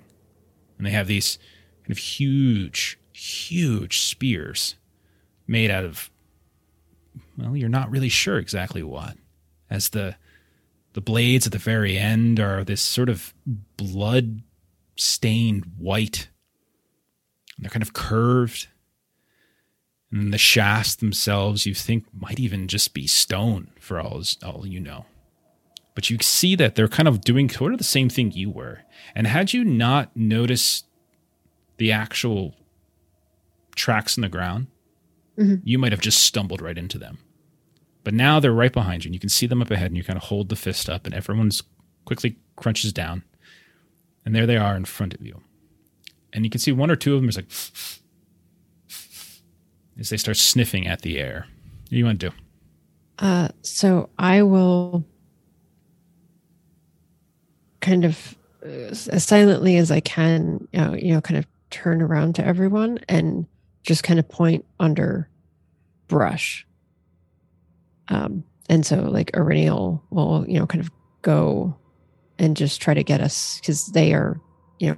And 0.78 0.86
they 0.86 0.92
have 0.92 1.08
these 1.08 1.38
kind 1.84 1.92
of 1.92 1.98
huge 1.98 3.00
huge 3.14 4.00
spears 4.02 4.76
made 5.48 5.72
out 5.72 5.86
of 5.86 6.10
well 7.38 7.56
you're 7.56 7.70
not 7.70 7.90
really 7.90 8.10
sure 8.10 8.38
exactly 8.38 8.84
what. 8.84 9.18
As 9.70 9.90
the 9.90 10.16
the 10.96 11.02
blades 11.02 11.46
at 11.46 11.52
the 11.52 11.60
very 11.60 11.98
end 11.98 12.40
are 12.40 12.64
this 12.64 12.82
sort 12.82 13.10
of 13.10 13.34
blood 13.78 14.42
stained 14.96 15.66
white. 15.78 16.30
And 17.58 17.66
They're 17.66 17.70
kind 17.70 17.84
of 17.84 17.92
curved. 17.94 18.68
And 20.10 20.34
the 20.34 20.38
shafts 20.38 20.96
themselves, 20.96 21.66
you 21.66 21.74
think, 21.74 22.06
might 22.14 22.40
even 22.40 22.70
just 22.70 22.94
be 22.94 23.08
stone 23.08 23.72
for 23.80 24.00
all, 24.00 24.24
all 24.42 24.66
you 24.66 24.80
know. 24.80 25.06
But 25.96 26.10
you 26.10 26.18
see 26.22 26.56
that 26.56 26.76
they're 26.76 26.88
kind 26.88 27.08
of 27.10 27.22
doing 27.22 27.50
sort 27.50 27.74
of 27.74 27.78
the 27.78 27.84
same 27.84 28.08
thing 28.08 28.32
you 28.32 28.50
were. 28.50 28.80
And 29.14 29.28
had 29.28 29.52
you 29.52 29.66
not 29.66 30.16
noticed 30.16 30.86
the 31.78 31.92
actual 31.92 32.56
tracks 33.76 34.16
in 34.18 34.22
the 34.22 34.30
ground, 34.30 34.68
Mhm. 35.38 35.62
you 35.66 35.78
might 35.78 35.92
have 35.92 36.00
just 36.02 36.22
stumbled 36.22 36.62
right 36.62 36.78
into 36.78 36.98
them. 36.98 37.18
But 38.06 38.14
now 38.14 38.40
they're 38.40 38.54
right 38.54 38.72
behind 38.72 39.04
you, 39.04 39.10
and 39.10 39.16
you 39.16 39.20
can 39.20 39.30
see 39.30 39.48
them 39.48 39.64
up 39.64 39.72
ahead, 39.72 39.88
and 39.88 39.98
you 39.98 40.04
kind 40.04 40.16
of 40.16 40.24
hold 40.24 40.50
the 40.50 40.56
fist 40.56 40.88
up, 40.90 41.06
and 41.06 41.14
everyone's 41.14 41.64
quickly 42.06 42.38
crunches 42.56 42.94
down, 42.94 43.24
and 44.24 44.36
there 44.36 44.46
they 44.46 44.58
are 44.58 44.78
in 44.78 44.86
front 44.86 45.16
of 45.16 45.22
you. 45.26 45.42
And 46.32 46.46
you 46.46 46.52
can 46.52 46.62
see 46.62 46.72
one 46.72 46.92
or 46.92 46.96
two 46.96 47.16
of 47.16 47.22
them 47.22 47.30
is 47.30 47.36
like 47.36 47.50
as 50.00 50.10
they 50.10 50.18
start 50.18 50.38
sniffing 50.38 50.86
at 50.86 51.02
the 51.02 51.18
air. 51.18 51.48
What 51.82 51.90
do 51.90 51.98
you 51.98 52.06
want 52.06 52.20
to 52.20 52.30
do? 52.30 52.36
Uh, 53.18 53.50
so 53.64 54.10
I 54.20 54.44
will 54.44 55.04
kind 57.80 58.06
of 58.06 58.36
uh, 58.64 58.70
as 58.70 59.24
silently 59.24 59.78
as 59.78 59.90
I 59.90 60.00
can, 60.00 60.68
you 60.72 60.80
know, 60.80 60.94
you 60.94 61.14
know, 61.14 61.22
kind 61.22 61.40
of 61.40 61.48
turn 61.72 62.04
around 62.04 62.36
to 62.36 62.46
everyone 62.46 63.00
and 63.10 63.48
just 63.82 64.04
kind 64.04 64.20
of 64.20 64.30
point 64.30 64.64
under 64.80 65.28
brush. 66.08 66.68
Um, 68.08 68.44
and 68.70 68.86
so 68.86 69.02
like 69.02 69.36
Aurelial 69.36 70.04
will, 70.10 70.46
you 70.48 70.60
know, 70.60 70.66
kind 70.66 70.84
of 70.84 70.92
go 71.22 71.76
and 72.38 72.58
just 72.58 72.82
try 72.82 72.94
to 72.94 73.04
get 73.04 73.22
us 73.22 73.60
because 73.60 73.88
they 73.88 74.14
are, 74.14 74.40
you 74.80 74.90
know, 74.90 74.98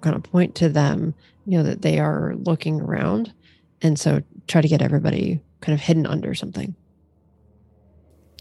kind 0.00 0.16
of 0.16 0.22
point 0.22 0.54
to 0.56 0.68
them, 0.68 1.14
you 1.46 1.58
know, 1.58 1.64
that 1.64 1.82
they 1.82 1.98
are 1.98 2.34
looking 2.36 2.80
around. 2.80 3.32
And 3.82 3.98
so 3.98 4.22
try 4.46 4.60
to 4.60 4.68
get 4.68 4.82
everybody 4.82 5.40
kind 5.60 5.74
of 5.74 5.80
hidden 5.80 6.06
under 6.06 6.34
something. 6.34 6.74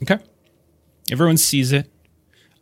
Okay. 0.01 0.19
Everyone 1.11 1.37
sees 1.37 1.71
it. 1.71 1.91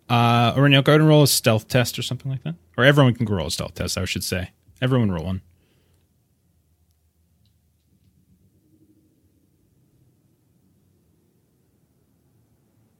Uh, 0.10 0.54
Aurelio, 0.56 0.82
go 0.82 0.94
ahead 0.94 1.02
and 1.02 1.10
roll 1.10 1.24
a 1.24 1.28
stealth 1.28 1.68
test 1.68 2.00
or 2.00 2.02
something 2.02 2.32
like 2.32 2.44
that. 2.44 2.56
Or 2.78 2.86
everyone 2.86 3.14
can 3.14 3.26
roll 3.26 3.48
a 3.48 3.52
stealth 3.52 3.76
test, 3.76 3.98
I 3.98 4.06
should 4.06 4.24
say. 4.24 4.52
Everyone 4.82 5.12
roll 5.12 5.26
one. 5.26 5.42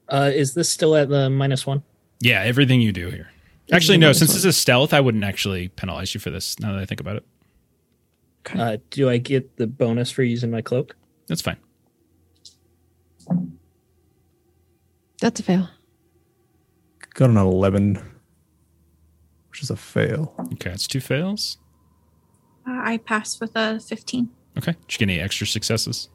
Uh, 0.08 0.30
is 0.34 0.54
this 0.54 0.68
still 0.68 0.96
at 0.96 1.08
the 1.08 1.28
minus 1.28 1.66
one? 1.66 1.82
Yeah, 2.20 2.42
everything 2.42 2.80
you 2.80 2.92
do 2.92 3.10
here. 3.10 3.30
Actually, 3.70 3.98
no, 3.98 4.12
since 4.12 4.30
one. 4.30 4.36
this 4.36 4.44
is 4.44 4.56
stealth, 4.56 4.94
I 4.94 5.00
wouldn't 5.00 5.24
actually 5.24 5.68
penalize 5.68 6.14
you 6.14 6.20
for 6.20 6.30
this 6.30 6.58
now 6.58 6.72
that 6.72 6.80
I 6.80 6.86
think 6.86 7.00
about 7.00 7.16
it. 7.16 7.26
Okay. 8.46 8.58
Uh, 8.58 8.76
do 8.90 9.10
I 9.10 9.18
get 9.18 9.56
the 9.56 9.66
bonus 9.66 10.10
for 10.10 10.22
using 10.22 10.50
my 10.50 10.62
cloak? 10.62 10.96
That's 11.26 11.42
fine. 11.42 11.58
That's 15.20 15.40
a 15.40 15.42
fail. 15.42 15.68
Got 17.14 17.30
an 17.30 17.36
11, 17.36 17.96
which 19.50 19.62
is 19.62 19.70
a 19.70 19.76
fail. 19.76 20.34
Okay, 20.54 20.70
it's 20.70 20.86
two 20.86 21.00
fails. 21.00 21.58
Uh, 22.66 22.80
I 22.82 22.96
passed 22.98 23.40
with 23.40 23.52
a 23.54 23.80
15. 23.80 24.30
Okay. 24.56 24.72
Did 24.86 24.92
you 24.92 24.98
get 25.06 25.12
any 25.12 25.20
extra 25.20 25.46
successes? 25.46 26.08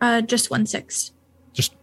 Uh, 0.00 0.20
just 0.20 0.50
one 0.50 0.66
six. 0.66 1.12
Just 1.52 1.74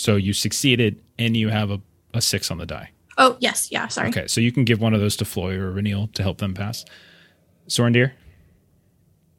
so 0.00 0.16
you 0.16 0.32
succeeded 0.32 1.02
and 1.18 1.36
you 1.36 1.50
have 1.50 1.70
a, 1.70 1.78
a 2.14 2.22
six 2.22 2.50
on 2.50 2.56
the 2.56 2.64
die. 2.64 2.90
Oh, 3.18 3.36
yes. 3.38 3.70
Yeah. 3.70 3.86
Sorry. 3.88 4.08
Okay, 4.08 4.26
so 4.28 4.40
you 4.40 4.50
can 4.50 4.64
give 4.64 4.80
one 4.80 4.94
of 4.94 5.00
those 5.00 5.14
to 5.16 5.26
Floi 5.26 5.56
or 5.56 5.74
Eryniel 5.74 6.10
to 6.14 6.22
help 6.22 6.38
them 6.38 6.54
pass. 6.54 6.86
Sorendir? 7.68 8.12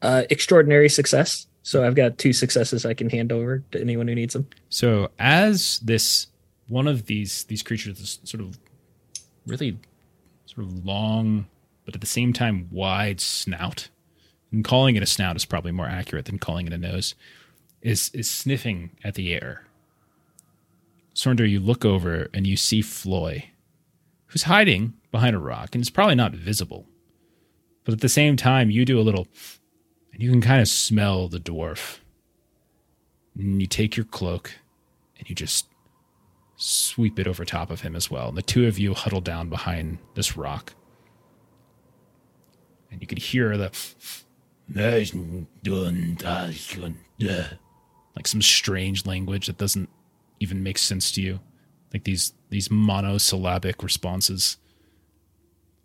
Uh, 0.03 0.21
extraordinary 0.29 0.87
success. 0.87 1.47
So 1.63 1.83
I've 1.83 1.95
got 1.95 2.19
two 2.19 2.31
successes 2.31 2.85
I 2.85 2.93
can 2.93 3.09
hand 3.09 3.31
over 3.31 3.63
to 3.71 3.81
anyone 3.81 4.07
who 4.07 4.13
needs 4.13 4.35
them. 4.35 4.47
So 4.69 5.09
as 5.17 5.79
this 5.79 6.27
one 6.67 6.87
of 6.87 7.07
these 7.07 7.43
these 7.45 7.63
creatures, 7.63 7.97
this 7.97 8.19
sort 8.23 8.41
of 8.41 8.59
really 9.47 9.79
sort 10.45 10.67
of 10.67 10.85
long, 10.85 11.47
but 11.85 11.95
at 11.95 12.01
the 12.01 12.07
same 12.07 12.33
time 12.33 12.67
wide 12.71 13.19
snout, 13.19 13.89
and 14.51 14.63
calling 14.63 14.95
it 14.95 15.01
a 15.01 15.07
snout 15.07 15.35
is 15.35 15.45
probably 15.45 15.71
more 15.71 15.87
accurate 15.87 16.25
than 16.25 16.37
calling 16.37 16.67
it 16.67 16.73
a 16.73 16.77
nose, 16.77 17.15
is 17.81 18.11
is 18.13 18.29
sniffing 18.29 18.91
at 19.03 19.15
the 19.15 19.33
air. 19.33 19.65
Sorondir, 21.13 21.49
you 21.49 21.59
look 21.59 21.83
over 21.83 22.29
and 22.33 22.47
you 22.47 22.55
see 22.55 22.81
Floi, 22.81 23.51
who's 24.27 24.43
hiding 24.43 24.93
behind 25.11 25.35
a 25.35 25.39
rock 25.39 25.75
and 25.75 25.81
is 25.81 25.89
probably 25.89 26.15
not 26.15 26.33
visible. 26.33 26.87
But 27.83 27.93
at 27.93 28.01
the 28.01 28.09
same 28.09 28.37
time, 28.37 28.69
you 28.69 28.85
do 28.85 28.99
a 28.99 29.01
little, 29.01 29.27
and 30.13 30.21
you 30.21 30.29
can 30.29 30.41
kind 30.41 30.61
of 30.61 30.67
smell 30.67 31.27
the 31.27 31.39
dwarf. 31.39 31.99
And 33.35 33.61
you 33.61 33.67
take 33.67 33.97
your 33.97 34.05
cloak 34.05 34.51
and 35.17 35.29
you 35.29 35.35
just 35.35 35.67
sweep 36.55 37.19
it 37.19 37.27
over 37.27 37.43
top 37.43 37.71
of 37.71 37.81
him 37.81 37.95
as 37.95 38.11
well. 38.11 38.29
And 38.29 38.37
the 38.37 38.41
two 38.41 38.67
of 38.67 38.77
you 38.77 38.93
huddle 38.93 39.21
down 39.21 39.49
behind 39.49 39.97
this 40.15 40.37
rock. 40.37 40.73
And 42.91 43.01
you 43.01 43.07
could 43.07 43.19
hear 43.19 43.57
the 43.57 43.71
like 48.15 48.27
some 48.27 48.41
strange 48.41 49.05
language 49.05 49.47
that 49.47 49.57
doesn't 49.57 49.89
even 50.41 50.63
make 50.63 50.77
sense 50.77 51.11
to 51.13 51.21
you. 51.21 51.39
Like 51.93 52.03
these 52.03 52.33
these 52.49 52.69
monosyllabic 52.71 53.83
responses. 53.83 54.57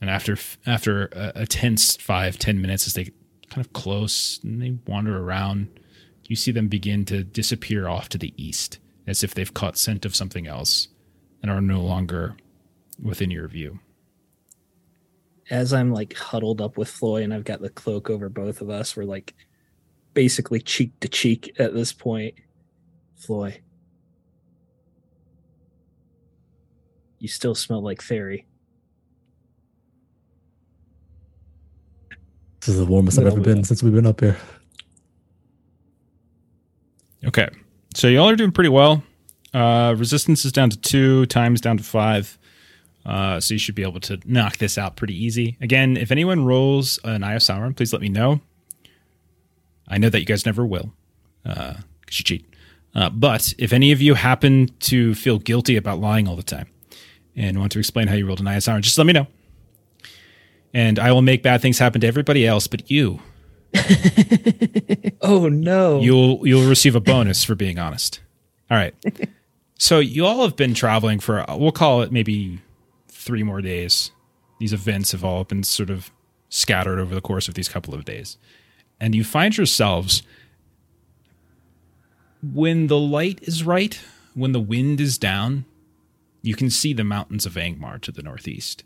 And 0.00 0.10
after 0.10 0.36
after 0.66 1.06
a, 1.06 1.32
a 1.42 1.46
tense 1.46 1.96
five 1.96 2.38
ten 2.38 2.60
minutes, 2.60 2.86
as 2.86 2.94
they 2.94 3.04
kind 3.50 3.64
of 3.64 3.72
close 3.72 4.40
and 4.42 4.60
they 4.60 4.78
wander 4.86 5.18
around, 5.18 5.80
you 6.26 6.36
see 6.36 6.52
them 6.52 6.68
begin 6.68 7.04
to 7.06 7.24
disappear 7.24 7.88
off 7.88 8.08
to 8.10 8.18
the 8.18 8.34
east, 8.36 8.78
as 9.06 9.22
if 9.22 9.34
they've 9.34 9.54
caught 9.54 9.78
scent 9.78 10.04
of 10.04 10.16
something 10.16 10.46
else 10.46 10.88
and 11.42 11.50
are 11.50 11.60
no 11.60 11.80
longer 11.80 12.36
within 13.02 13.30
your 13.30 13.48
view. 13.48 13.78
As 15.50 15.72
I'm 15.72 15.92
like 15.92 16.14
huddled 16.14 16.60
up 16.60 16.76
with 16.76 16.88
Floi 16.88 17.22
and 17.22 17.32
I've 17.32 17.44
got 17.44 17.60
the 17.60 17.70
cloak 17.70 18.10
over 18.10 18.28
both 18.28 18.60
of 18.60 18.70
us, 18.70 18.96
we're 18.96 19.04
like 19.04 19.34
basically 20.12 20.60
cheek 20.60 20.98
to 21.00 21.08
cheek 21.08 21.54
at 21.58 21.74
this 21.74 21.92
point. 21.92 22.34
Floi, 23.16 23.60
you 27.26 27.28
still 27.28 27.56
smell 27.56 27.82
like 27.82 28.00
fairy. 28.00 28.46
This 32.60 32.68
is 32.68 32.78
the 32.78 32.84
warmest 32.84 33.18
I've 33.18 33.26
ever 33.26 33.40
been 33.40 33.64
since 33.64 33.82
we've 33.82 33.92
been 33.92 34.06
up 34.06 34.20
here. 34.20 34.36
Okay. 37.24 37.48
So 37.96 38.06
y'all 38.06 38.28
are 38.28 38.36
doing 38.36 38.52
pretty 38.52 38.70
well. 38.70 39.02
Uh, 39.52 39.96
resistance 39.98 40.44
is 40.44 40.52
down 40.52 40.70
to 40.70 40.76
two, 40.76 41.26
times 41.26 41.60
down 41.60 41.78
to 41.78 41.82
five. 41.82 42.38
Uh, 43.04 43.40
so 43.40 43.54
you 43.54 43.58
should 43.58 43.74
be 43.74 43.82
able 43.82 43.98
to 44.00 44.20
knock 44.24 44.58
this 44.58 44.78
out 44.78 44.94
pretty 44.94 45.14
easy. 45.14 45.56
Again, 45.60 45.96
if 45.96 46.12
anyone 46.12 46.44
rolls 46.44 47.00
an 47.02 47.24
Eye 47.24 47.34
of 47.34 47.42
Sauron, 47.42 47.76
please 47.76 47.92
let 47.92 48.02
me 48.02 48.08
know. 48.08 48.40
I 49.88 49.98
know 49.98 50.10
that 50.10 50.20
you 50.20 50.26
guys 50.26 50.46
never 50.46 50.64
will, 50.64 50.92
because 51.42 51.84
you 52.10 52.24
cheat. 52.24 52.54
Uh, 52.94 53.10
but 53.10 53.52
if 53.58 53.72
any 53.72 53.90
of 53.90 54.00
you 54.00 54.14
happen 54.14 54.70
to 54.80 55.14
feel 55.14 55.38
guilty 55.38 55.76
about 55.76 56.00
lying 56.00 56.28
all 56.28 56.36
the 56.36 56.42
time 56.42 56.68
and 57.36 57.58
want 57.58 57.72
to 57.72 57.78
explain 57.78 58.08
how 58.08 58.14
you 58.14 58.26
rolled 58.26 58.40
an 58.40 58.46
Sauron, 58.46 58.80
just 58.80 58.98
let 58.98 59.06
me 59.06 59.12
know. 59.12 59.26
And 60.72 60.98
I 60.98 61.12
will 61.12 61.22
make 61.22 61.42
bad 61.42 61.62
things 61.62 61.78
happen 61.78 62.00
to 62.00 62.06
everybody 62.06 62.46
else 62.46 62.66
but 62.66 62.90
you. 62.90 63.20
Oh 65.22 65.48
no. 65.48 66.00
You'll 66.00 66.46
you'll 66.46 66.68
receive 66.68 66.94
a 66.94 67.00
bonus 67.00 67.42
for 67.42 67.56
being 67.56 67.78
honest. 67.78 68.20
All 68.70 68.76
right. 68.76 68.94
So 69.78 69.98
you 69.98 70.24
all 70.24 70.42
have 70.42 70.54
been 70.54 70.72
traveling 70.72 71.18
for 71.18 71.44
we'll 71.48 71.72
call 71.72 72.02
it 72.02 72.12
maybe 72.12 72.60
three 73.08 73.42
more 73.42 73.60
days. 73.60 74.12
These 74.60 74.72
events 74.72 75.12
have 75.12 75.24
all 75.24 75.42
been 75.42 75.64
sort 75.64 75.90
of 75.90 76.12
scattered 76.48 77.00
over 77.00 77.14
the 77.14 77.20
course 77.20 77.48
of 77.48 77.54
these 77.54 77.68
couple 77.68 77.92
of 77.92 78.04
days. 78.04 78.38
And 79.00 79.14
you 79.14 79.24
find 79.24 79.56
yourselves 79.56 80.22
when 82.42 82.86
the 82.86 82.98
light 82.98 83.40
is 83.42 83.64
right, 83.64 83.98
when 84.34 84.52
the 84.52 84.60
wind 84.60 85.00
is 85.00 85.18
down, 85.18 85.64
you 86.42 86.54
can 86.54 86.70
see 86.70 86.92
the 86.92 87.04
mountains 87.04 87.46
of 87.46 87.54
Angmar 87.54 88.00
to 88.02 88.12
the 88.12 88.22
northeast. 88.22 88.84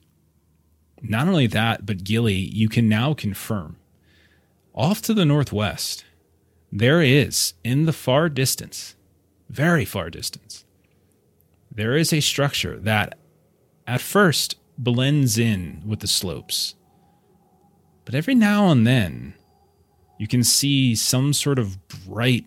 Not 1.02 1.28
only 1.28 1.46
that, 1.48 1.86
but 1.86 2.04
Gilly, 2.04 2.34
you 2.34 2.68
can 2.68 2.88
now 2.88 3.14
confirm 3.14 3.76
off 4.74 5.02
to 5.02 5.14
the 5.14 5.24
northwest, 5.24 6.04
there 6.70 7.02
is 7.02 7.54
in 7.64 7.86
the 7.86 7.92
far 7.92 8.28
distance, 8.28 8.94
very 9.48 9.84
far 9.84 10.10
distance, 10.10 10.64
there 11.70 11.96
is 11.96 12.12
a 12.12 12.20
structure 12.20 12.78
that 12.78 13.18
at 13.86 14.00
first 14.00 14.56
blends 14.78 15.38
in 15.38 15.82
with 15.84 16.00
the 16.00 16.06
slopes. 16.06 16.74
But 18.04 18.14
every 18.14 18.34
now 18.34 18.70
and 18.70 18.86
then, 18.86 19.34
you 20.18 20.26
can 20.26 20.44
see 20.44 20.94
some 20.94 21.32
sort 21.32 21.58
of 21.58 21.88
bright, 21.88 22.46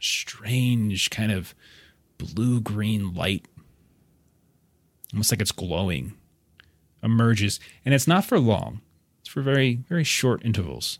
strange 0.00 1.10
kind 1.10 1.32
of 1.32 1.54
blue 2.18 2.60
green 2.60 3.14
light, 3.14 3.46
almost 5.12 5.30
like 5.32 5.40
it's 5.40 5.52
glowing, 5.52 6.14
emerges. 7.02 7.58
And 7.84 7.94
it's 7.94 8.06
not 8.08 8.24
for 8.24 8.38
long, 8.38 8.80
it's 9.20 9.28
for 9.28 9.42
very, 9.42 9.76
very 9.88 10.04
short 10.04 10.44
intervals 10.44 10.98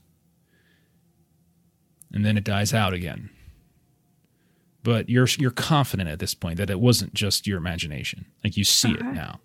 and 2.13 2.25
then 2.25 2.37
it 2.37 2.45
dies 2.45 2.75
out 2.75 2.93
again. 2.93 3.31
But 4.83 5.09
you're 5.09 5.29
you're 5.39 5.51
confident 5.51 6.09
at 6.09 6.19
this 6.19 6.35
point 6.35 6.57
that 6.57 6.71
it 6.71 6.81
wasn't 6.81 7.15
just 7.15 7.47
your 7.47 7.59
imagination. 7.59 8.27
Like 8.43 8.57
you 8.57 8.65
see 8.65 8.93
Okay. 8.95 9.07
it 9.07 9.13
now. 9.13 9.39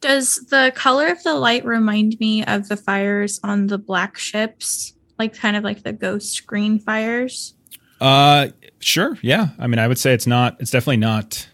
Does 0.00 0.36
the 0.50 0.72
color 0.74 1.06
of 1.08 1.22
the 1.22 1.34
light 1.34 1.64
remind 1.64 2.18
me 2.20 2.44
of 2.44 2.68
the 2.68 2.76
fires 2.76 3.40
on 3.42 3.68
the 3.68 3.78
black 3.78 4.18
ships? 4.18 4.92
Like 5.18 5.34
kind 5.34 5.56
of 5.56 5.64
like 5.64 5.82
the 5.82 5.92
ghost 5.92 6.46
green 6.46 6.78
fires? 6.78 7.54
Uh 8.00 8.48
sure, 8.80 9.16
yeah. 9.22 9.48
I 9.58 9.66
mean, 9.66 9.78
I 9.78 9.88
would 9.88 9.98
say 9.98 10.12
it's 10.12 10.26
not 10.26 10.56
it's 10.60 10.70
definitely 10.70 10.98
not 10.98 11.48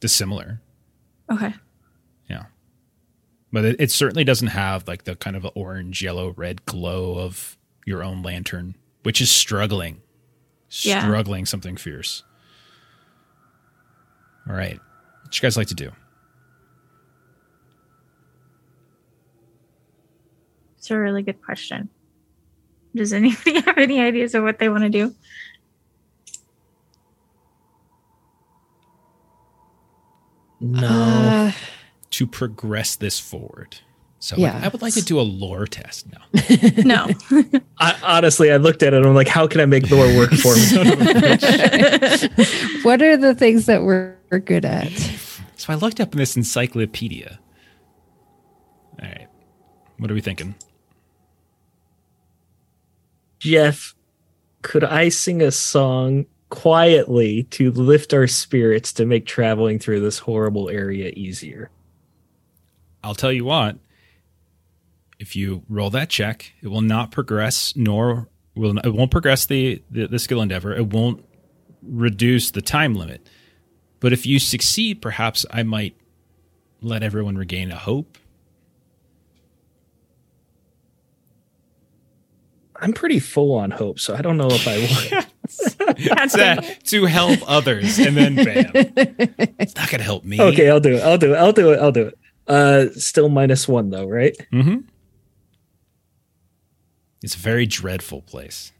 dissimilar. 0.00 0.60
Okay. 1.32 1.54
Yeah. 2.28 2.44
But 3.52 3.64
it, 3.64 3.76
it 3.78 3.90
certainly 3.90 4.24
doesn't 4.24 4.48
have 4.48 4.86
like 4.86 5.04
the 5.04 5.16
kind 5.16 5.36
of 5.36 5.46
orange, 5.54 6.02
yellow, 6.02 6.32
red 6.36 6.64
glow 6.66 7.18
of 7.18 7.56
your 7.86 8.02
own 8.02 8.22
lantern, 8.22 8.76
which 9.02 9.20
is 9.20 9.30
struggling. 9.30 10.02
Yeah. 10.70 11.02
Struggling 11.02 11.46
something 11.46 11.76
fierce. 11.76 12.22
All 14.48 14.54
right. 14.54 14.80
What 15.22 15.36
you 15.36 15.42
guys 15.42 15.56
like 15.56 15.68
to 15.68 15.74
do? 15.74 15.92
It's 20.78 20.90
a 20.90 20.98
really 20.98 21.22
good 21.22 21.40
question. 21.42 21.88
Does 22.94 23.12
anybody 23.12 23.60
have 23.60 23.78
any 23.78 24.00
ideas 24.00 24.34
of 24.34 24.42
what 24.42 24.58
they 24.58 24.68
want 24.68 24.82
to 24.82 24.90
do? 24.90 25.14
No. 30.62 30.86
Uh, 30.88 31.52
to 32.10 32.26
progress 32.26 32.96
this 32.96 33.18
forward. 33.18 33.78
So 34.18 34.36
Yeah. 34.36 34.60
I 34.62 34.68
would 34.68 34.82
like 34.82 34.92
to 34.94 35.02
do 35.02 35.18
a 35.18 35.22
lore 35.22 35.66
test 35.66 36.06
now. 36.12 36.22
No. 36.84 37.08
I, 37.78 37.96
honestly, 38.02 38.52
I 38.52 38.58
looked 38.58 38.82
at 38.84 38.92
it 38.94 38.98
and 38.98 39.06
I'm 39.06 39.14
like, 39.14 39.26
how 39.28 39.46
can 39.48 39.60
I 39.60 39.66
make 39.66 39.90
lore 39.90 40.06
work 40.16 40.30
for 40.30 40.54
me? 40.54 40.62
what 42.82 43.02
are 43.02 43.16
the 43.16 43.34
things 43.36 43.66
that 43.66 43.82
we're, 43.82 44.16
we're 44.30 44.38
good 44.38 44.64
at? 44.64 44.90
So 45.56 45.72
I 45.72 45.76
looked 45.76 46.00
up 46.00 46.12
in 46.12 46.18
this 46.18 46.36
encyclopedia. 46.36 47.40
All 49.02 49.08
right. 49.08 49.26
What 49.98 50.10
are 50.10 50.14
we 50.14 50.20
thinking? 50.20 50.54
Jeff, 53.40 53.94
could 54.62 54.84
I 54.84 55.08
sing 55.08 55.42
a 55.42 55.50
song 55.50 56.26
quietly 56.52 57.44
to 57.44 57.72
lift 57.72 58.12
our 58.12 58.26
spirits 58.26 58.92
to 58.92 59.06
make 59.06 59.24
traveling 59.24 59.78
through 59.78 60.00
this 60.00 60.18
horrible 60.18 60.68
area 60.68 61.10
easier. 61.16 61.70
I'll 63.02 63.14
tell 63.14 63.32
you 63.32 63.46
what, 63.46 63.78
if 65.18 65.34
you 65.34 65.62
roll 65.70 65.88
that 65.88 66.10
check, 66.10 66.52
it 66.60 66.68
will 66.68 66.82
not 66.82 67.10
progress 67.10 67.72
nor 67.74 68.28
will 68.54 68.76
it 68.80 68.90
won't 68.92 69.10
progress 69.10 69.46
the, 69.46 69.82
the, 69.90 70.06
the 70.08 70.18
skill 70.18 70.42
endeavor. 70.42 70.76
It 70.76 70.88
won't 70.88 71.24
reduce 71.80 72.50
the 72.50 72.60
time 72.60 72.94
limit. 72.94 73.26
But 73.98 74.12
if 74.12 74.26
you 74.26 74.38
succeed, 74.38 75.00
perhaps 75.00 75.46
I 75.50 75.62
might 75.62 75.96
let 76.82 77.02
everyone 77.02 77.38
regain 77.38 77.72
a 77.72 77.78
hope. 77.78 78.18
I'm 82.76 82.92
pretty 82.92 83.20
full 83.20 83.54
on 83.54 83.70
hope, 83.70 83.98
so 83.98 84.14
I 84.14 84.20
don't 84.20 84.36
know 84.36 84.48
if 84.50 84.68
I 84.68 84.76
would. 85.16 85.31
to, 85.48 86.76
to 86.84 87.04
help 87.06 87.40
others, 87.46 87.98
and 87.98 88.16
then 88.16 88.36
bam, 88.36 88.70
it's 89.58 89.74
not 89.74 89.90
gonna 89.90 90.02
help 90.02 90.24
me. 90.24 90.40
okay, 90.40 90.70
I'll 90.70 90.80
do 90.80 90.94
it. 90.94 91.02
I'll 91.02 91.18
do 91.18 91.34
it. 91.34 91.36
I'll 91.36 91.52
do 91.52 91.72
it. 91.72 91.78
I'll 91.80 91.92
do 91.92 92.06
it. 92.08 92.18
Uh, 92.46 92.86
still 92.94 93.28
minus 93.28 93.66
one 93.68 93.90
though, 93.90 94.06
right? 94.06 94.36
Mm-hmm. 94.52 94.80
It's 97.22 97.34
a 97.34 97.38
very 97.38 97.66
dreadful 97.66 98.22
place. 98.22 98.72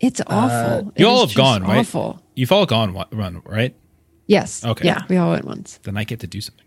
It's 0.00 0.20
awful. 0.26 0.88
It 0.94 1.00
you 1.00 1.06
all 1.08 1.26
have 1.26 1.34
gone, 1.34 1.62
right? 1.62 1.78
Awful. 1.78 2.22
You've 2.34 2.52
all 2.52 2.66
gone 2.66 2.92
one, 2.92 3.06
run, 3.12 3.42
right? 3.44 3.74
Yes. 4.26 4.64
Okay. 4.64 4.86
Yeah, 4.86 5.02
we 5.08 5.16
all 5.16 5.30
went 5.30 5.44
once. 5.44 5.78
Then 5.82 5.96
I 5.96 6.04
get 6.04 6.20
to 6.20 6.26
do 6.26 6.40
something. 6.40 6.64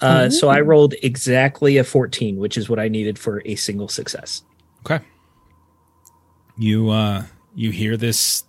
Uh, 0.00 0.30
so 0.30 0.48
I 0.48 0.60
rolled 0.60 0.94
exactly 1.02 1.76
a 1.76 1.84
14, 1.84 2.36
which 2.38 2.56
is 2.56 2.68
what 2.68 2.78
I 2.78 2.88
needed 2.88 3.18
for 3.18 3.42
a 3.44 3.56
single 3.56 3.88
success. 3.88 4.42
Okay. 4.80 5.04
You 6.56 6.90
uh 6.90 7.24
you 7.54 7.70
hear 7.70 7.96
this 7.96 8.44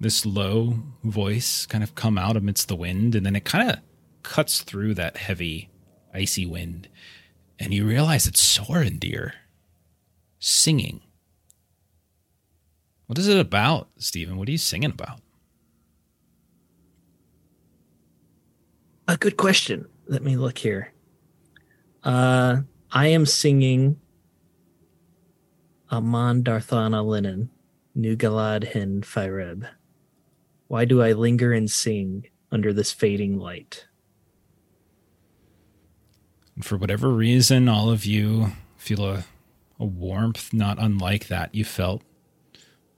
this 0.00 0.24
low 0.24 0.74
voice 1.02 1.66
kind 1.66 1.82
of 1.82 1.94
come 1.94 2.16
out 2.16 2.36
amidst 2.36 2.68
the 2.68 2.76
wind 2.76 3.14
and 3.16 3.26
then 3.26 3.34
it 3.34 3.44
kind 3.44 3.70
of 3.70 3.78
cuts 4.22 4.62
through 4.62 4.94
that 4.94 5.16
heavy 5.16 5.70
icy 6.14 6.46
wind 6.46 6.88
and 7.58 7.74
you 7.74 7.84
realize 7.84 8.26
it's 8.26 8.58
Sorondir 8.58 9.32
singing. 10.38 11.00
What 13.06 13.18
is 13.18 13.26
it 13.26 13.38
about, 13.38 13.88
Steven? 13.98 14.36
What 14.36 14.48
are 14.48 14.52
you 14.52 14.58
singing 14.58 14.90
about? 14.90 15.20
A 19.08 19.16
good 19.16 19.36
question. 19.36 19.88
Let 20.06 20.22
me 20.22 20.36
look 20.36 20.58
here. 20.58 20.92
Uh, 22.04 22.58
I 22.92 23.08
am 23.08 23.26
singing 23.26 23.98
Aman 25.90 26.44
Darthana 26.44 27.04
Linen, 27.04 27.50
Nugalad 27.98 28.64
Hin 28.64 29.02
Fireb. 29.02 29.66
Why 30.68 30.84
do 30.84 31.02
I 31.02 31.12
linger 31.12 31.52
and 31.52 31.70
sing 31.70 32.28
under 32.52 32.72
this 32.72 32.92
fading 32.92 33.38
light? 33.38 33.86
For 36.62 36.76
whatever 36.76 37.08
reason, 37.08 37.68
all 37.68 37.90
of 37.90 38.04
you 38.04 38.52
feel 38.76 39.04
a, 39.04 39.24
a 39.80 39.84
warmth 39.84 40.52
not 40.52 40.78
unlike 40.80 41.26
that 41.28 41.54
you 41.54 41.64
felt 41.64 42.02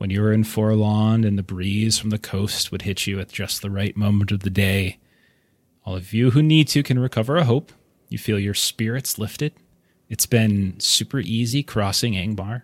when 0.00 0.08
you 0.08 0.22
were 0.22 0.32
in 0.32 0.44
Forlond 0.44 1.26
and 1.26 1.36
the 1.36 1.42
breeze 1.42 1.98
from 1.98 2.08
the 2.08 2.18
coast 2.18 2.72
would 2.72 2.82
hit 2.82 3.06
you 3.06 3.20
at 3.20 3.28
just 3.28 3.60
the 3.60 3.70
right 3.70 3.94
moment 3.94 4.32
of 4.32 4.40
the 4.40 4.48
day. 4.48 4.98
All 5.84 5.94
of 5.94 6.14
you 6.14 6.30
who 6.30 6.42
need 6.42 6.68
to 6.68 6.82
can 6.82 6.98
recover 6.98 7.36
a 7.36 7.44
hope. 7.44 7.70
You 8.08 8.16
feel 8.16 8.38
your 8.38 8.54
spirits 8.54 9.18
lifted. 9.18 9.52
It's 10.08 10.24
been 10.24 10.80
super 10.80 11.20
easy 11.20 11.62
crossing 11.62 12.14
Angmar. 12.14 12.62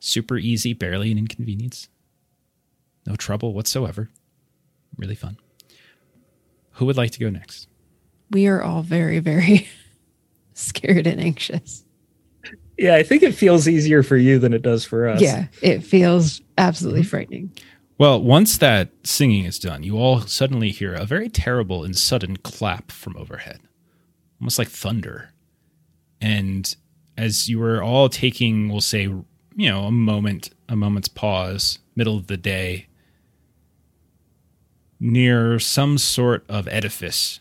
Super 0.00 0.36
easy, 0.38 0.72
barely 0.72 1.10
an 1.12 1.18
inconvenience. 1.18 1.88
No 3.06 3.16
trouble 3.16 3.52
whatsoever. 3.54 4.10
Really 4.96 5.14
fun. 5.14 5.38
Who 6.72 6.86
would 6.86 6.96
like 6.96 7.10
to 7.12 7.18
go 7.20 7.30
next? 7.30 7.68
We 8.30 8.46
are 8.46 8.62
all 8.62 8.82
very, 8.82 9.18
very 9.18 9.66
scared 10.54 11.06
and 11.06 11.20
anxious. 11.20 11.84
Yeah, 12.76 12.94
I 12.94 13.02
think 13.02 13.22
it 13.24 13.34
feels 13.34 13.66
easier 13.66 14.02
for 14.04 14.16
you 14.16 14.38
than 14.38 14.52
it 14.52 14.62
does 14.62 14.84
for 14.84 15.08
us. 15.08 15.20
Yeah, 15.20 15.46
it 15.62 15.80
feels 15.82 16.40
absolutely 16.56 17.00
Mm-hmm. 17.00 17.08
frightening. 17.08 17.52
Well, 17.98 18.22
once 18.22 18.56
that 18.58 18.90
singing 19.02 19.44
is 19.44 19.58
done, 19.58 19.82
you 19.82 19.96
all 19.98 20.20
suddenly 20.20 20.70
hear 20.70 20.94
a 20.94 21.04
very 21.04 21.28
terrible 21.28 21.82
and 21.82 21.96
sudden 21.96 22.36
clap 22.36 22.92
from 22.92 23.16
overhead, 23.16 23.58
almost 24.40 24.56
like 24.60 24.68
thunder. 24.68 25.30
And 26.20 26.72
as 27.16 27.48
you 27.48 27.58
were 27.58 27.82
all 27.82 28.08
taking, 28.08 28.68
we'll 28.68 28.80
say, 28.80 29.12
you 29.58 29.68
know, 29.68 29.86
a 29.86 29.90
moment, 29.90 30.50
a 30.68 30.76
moment's 30.76 31.08
pause, 31.08 31.80
middle 31.96 32.16
of 32.16 32.28
the 32.28 32.36
day, 32.36 32.86
near 35.00 35.58
some 35.58 35.98
sort 35.98 36.44
of 36.48 36.68
edifice, 36.68 37.40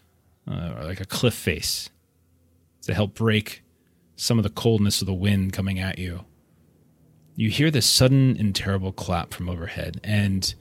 uh, 0.50 0.74
or 0.76 0.84
like 0.86 1.00
a 1.00 1.06
cliff 1.06 1.36
face, 1.36 1.92
to 2.82 2.96
help 2.96 3.14
break 3.14 3.62
some 4.16 4.40
of 4.40 4.44
the 4.44 4.50
coldness 4.50 5.00
of 5.00 5.06
the 5.06 5.14
wind 5.14 5.54
coming 5.54 5.78
at 5.78 6.00
you. 6.00 6.26
You 7.36 7.52
hear 7.52 7.70
this 7.70 7.86
sudden 7.86 8.36
and 8.40 8.56
terrible 8.56 8.92
clap 8.92 9.32
from 9.32 9.48
overhead 9.48 10.02
and 10.04 10.56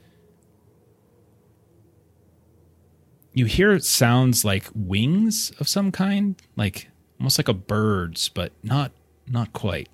you 3.33 3.45
hear 3.45 3.79
sounds 3.79 4.45
like 4.45 4.69
wings 4.75 5.51
of 5.59 5.67
some 5.67 5.91
kind 5.91 6.39
like 6.55 6.89
almost 7.19 7.39
like 7.39 7.47
a 7.47 7.53
bird's 7.53 8.29
but 8.29 8.51
not 8.63 8.91
not 9.27 9.53
quite 9.53 9.89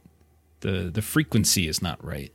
the 0.63 0.89
the 0.93 1.01
frequency 1.01 1.67
is 1.67 1.81
not 1.81 2.03
right 2.03 2.33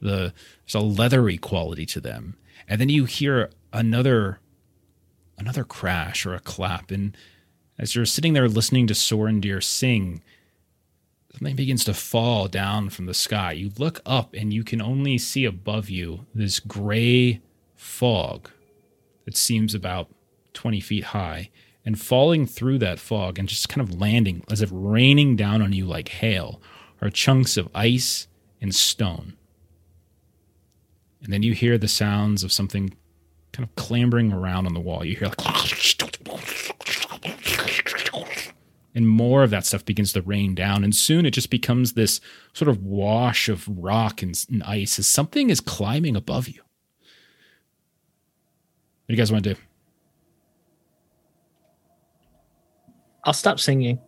the 0.00 0.34
there's 0.64 0.74
a 0.74 0.80
leathery 0.80 1.38
quality 1.38 1.86
to 1.86 2.00
them 2.00 2.36
and 2.68 2.80
then 2.80 2.88
you 2.88 3.06
hear 3.06 3.50
another 3.72 4.40
another 5.38 5.64
crash 5.64 6.26
or 6.26 6.34
a 6.34 6.40
clap 6.40 6.90
and 6.90 7.16
as 7.78 7.94
you're 7.94 8.04
sitting 8.04 8.32
there 8.32 8.48
listening 8.48 8.86
to 8.86 8.94
Sorondir 8.94 9.62
sing 9.62 10.22
something 11.36 11.56
begins 11.56 11.84
to 11.84 11.92
fall 11.92 12.48
down 12.48 12.88
from 12.88 13.04
the 13.04 13.14
sky. 13.14 13.52
You 13.52 13.70
look 13.76 14.00
up 14.06 14.32
and 14.32 14.54
you 14.54 14.64
can 14.64 14.80
only 14.80 15.18
see 15.18 15.44
above 15.44 15.90
you 15.90 16.24
this 16.34 16.60
gray 16.60 17.42
fog 17.74 18.50
that 19.26 19.36
seems 19.36 19.74
about 19.74 20.08
20 20.54 20.80
feet 20.80 21.04
high. 21.04 21.50
And 21.84 22.00
falling 22.00 22.46
through 22.46 22.78
that 22.78 22.98
fog 22.98 23.38
and 23.38 23.48
just 23.48 23.68
kind 23.68 23.86
of 23.86 24.00
landing 24.00 24.42
as 24.50 24.60
if 24.60 24.70
raining 24.72 25.36
down 25.36 25.62
on 25.62 25.72
you 25.72 25.84
like 25.84 26.08
hail 26.08 26.60
are 27.00 27.10
chunks 27.10 27.56
of 27.56 27.68
ice 27.74 28.28
and 28.60 28.74
stone. 28.74 29.36
And 31.22 31.32
then 31.32 31.42
you 31.42 31.54
hear 31.54 31.78
the 31.78 31.88
sounds 31.88 32.44
of 32.44 32.52
something 32.52 32.96
kind 33.52 33.68
of 33.68 33.74
clambering 33.74 34.32
around 34.32 34.66
on 34.66 34.74
the 34.74 34.80
wall. 34.80 35.04
You 35.04 35.16
hear 35.16 35.28
like 35.28 35.38
and 38.94 39.06
more 39.06 39.42
of 39.42 39.50
that 39.50 39.66
stuff 39.66 39.84
begins 39.84 40.14
to 40.14 40.22
rain 40.22 40.54
down 40.54 40.82
and 40.82 40.94
soon 40.94 41.26
it 41.26 41.32
just 41.32 41.50
becomes 41.50 41.92
this 41.92 42.20
sort 42.54 42.68
of 42.68 42.82
wash 42.82 43.48
of 43.48 43.68
rock 43.68 44.22
and, 44.22 44.42
and 44.50 44.62
ice 44.62 44.98
as 44.98 45.06
something 45.06 45.50
is 45.50 45.60
climbing 45.60 46.16
above 46.16 46.48
you 46.48 46.62
what 49.04 49.08
do 49.08 49.14
you 49.14 49.18
guys 49.18 49.30
want 49.30 49.44
to 49.44 49.54
do 49.54 49.60
I'll 53.26 53.32
stop 53.32 53.58
singing. 53.58 53.98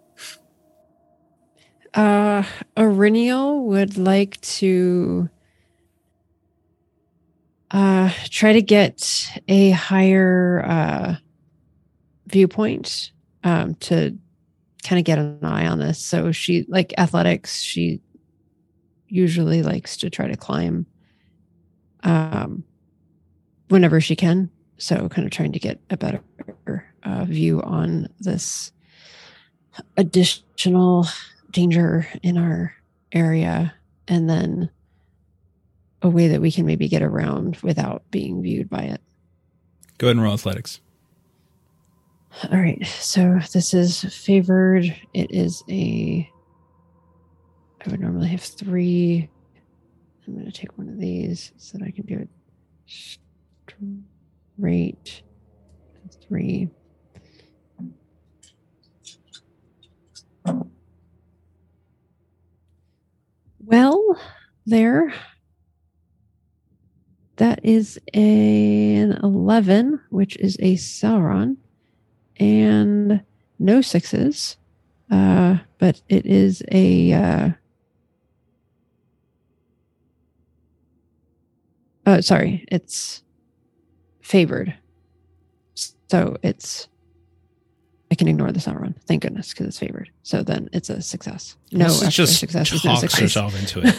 Uh, 1.99 2.45
would 2.77 3.99
like 3.99 4.41
to 4.41 5.29
uh, 7.73 8.13
try 8.31 8.53
to 8.53 8.63
get 8.63 9.33
a 9.49 9.71
higher 9.71 10.65
uh, 10.65 11.17
viewpoint 12.29 13.11
um, 13.43 13.75
to 13.75 14.17
kind 14.85 15.01
of 15.01 15.05
get 15.05 15.19
an 15.19 15.41
eye 15.43 15.67
on 15.67 15.81
this. 15.81 15.99
So 15.99 16.31
she, 16.31 16.67
like 16.69 16.95
athletics, 16.99 17.63
she 17.63 18.01
usually 19.09 19.65
likes 19.65 19.97
to 19.97 20.09
try 20.09 20.29
to 20.29 20.37
climb 20.37 20.87
um, 22.05 22.63
whenever 23.71 24.01
she 24.01 24.15
can. 24.15 24.51
So, 24.77 25.09
kind 25.09 25.27
of 25.27 25.33
trying 25.33 25.51
to 25.51 25.59
get 25.59 25.81
a 25.91 25.97
better 25.97 26.23
uh, 27.03 27.25
view 27.25 27.61
on 27.63 28.07
this 28.21 28.71
additional 29.97 31.09
danger 31.51 32.07
in 32.23 32.37
our 32.37 32.75
area 33.13 33.75
and 34.07 34.29
then 34.29 34.71
a 36.03 36.09
way 36.09 36.29
that 36.29 36.41
we 36.41 36.53
can 36.53 36.67
maybe 36.67 36.89
get 36.89 37.03
around 37.03 37.57
without 37.63 38.03
being 38.11 38.43
viewed 38.43 38.69
by 38.69 38.83
it. 38.83 39.01
go 39.99 40.07
ahead 40.07 40.17
and 40.17 40.23
roll 40.23 40.35
athletics 40.35 40.81
All 42.53 42.59
right. 42.59 42.85
So 42.87 43.41
this 43.53 43.75
is 43.75 44.03
favored. 44.15 44.85
It 45.15 45.31
is 45.31 45.65
a 45.69 46.31
I 47.85 47.91
would 47.91 48.01
normally 48.01 48.29
have 48.29 48.43
three. 48.43 49.29
I'm 50.27 50.37
gonna 50.37 50.53
take 50.53 50.77
one 50.77 50.89
of 50.89 50.99
these 50.99 51.53
so 51.57 51.79
that 51.79 51.85
I 51.85 51.91
can 51.91 52.05
do 52.07 52.19
it 52.19 52.29
straight. 54.57 55.23
Three. 56.29 56.69
Well, 63.69 64.19
there. 64.65 65.13
That 67.37 67.61
is 67.63 68.01
an 68.15 69.13
11, 69.23 70.01
which 70.09 70.39
is 70.39 70.57
a 70.59 70.77
Sauron, 70.77 71.59
and 72.39 73.21
no 73.59 73.83
sixes. 73.83 74.57
Uh, 75.11 75.59
but 75.77 76.01
it 76.09 76.25
is 76.25 76.63
a. 76.73 77.13
Uh, 77.13 77.49
oh, 82.07 82.21
sorry. 82.23 82.65
It's 82.69 83.23
favored. 84.23 84.75
So 86.09 86.39
it's. 86.43 86.89
I 88.19 88.25
can 88.25 88.27
ignore 88.29 88.51
the 88.51 88.59
Sauron. 88.59 88.95
Thank 89.07 89.23
goodness, 89.23 89.51
because 89.51 89.67
it's 89.69 89.79
favored. 89.79 90.11
So 90.25 90.43
then 90.43 90.69
it's 90.73 90.91
a 90.91 91.01
success. 91.01 91.55
No 91.71 91.85
This 91.85 91.95
is 91.97 92.03
extra 92.03 92.25
just 92.25 92.41
successes. 92.41 92.85
No 92.85 92.91
talks 92.91 93.01
success. 93.03 93.21
herself 93.21 93.57
into 93.57 93.87
it 93.87 93.95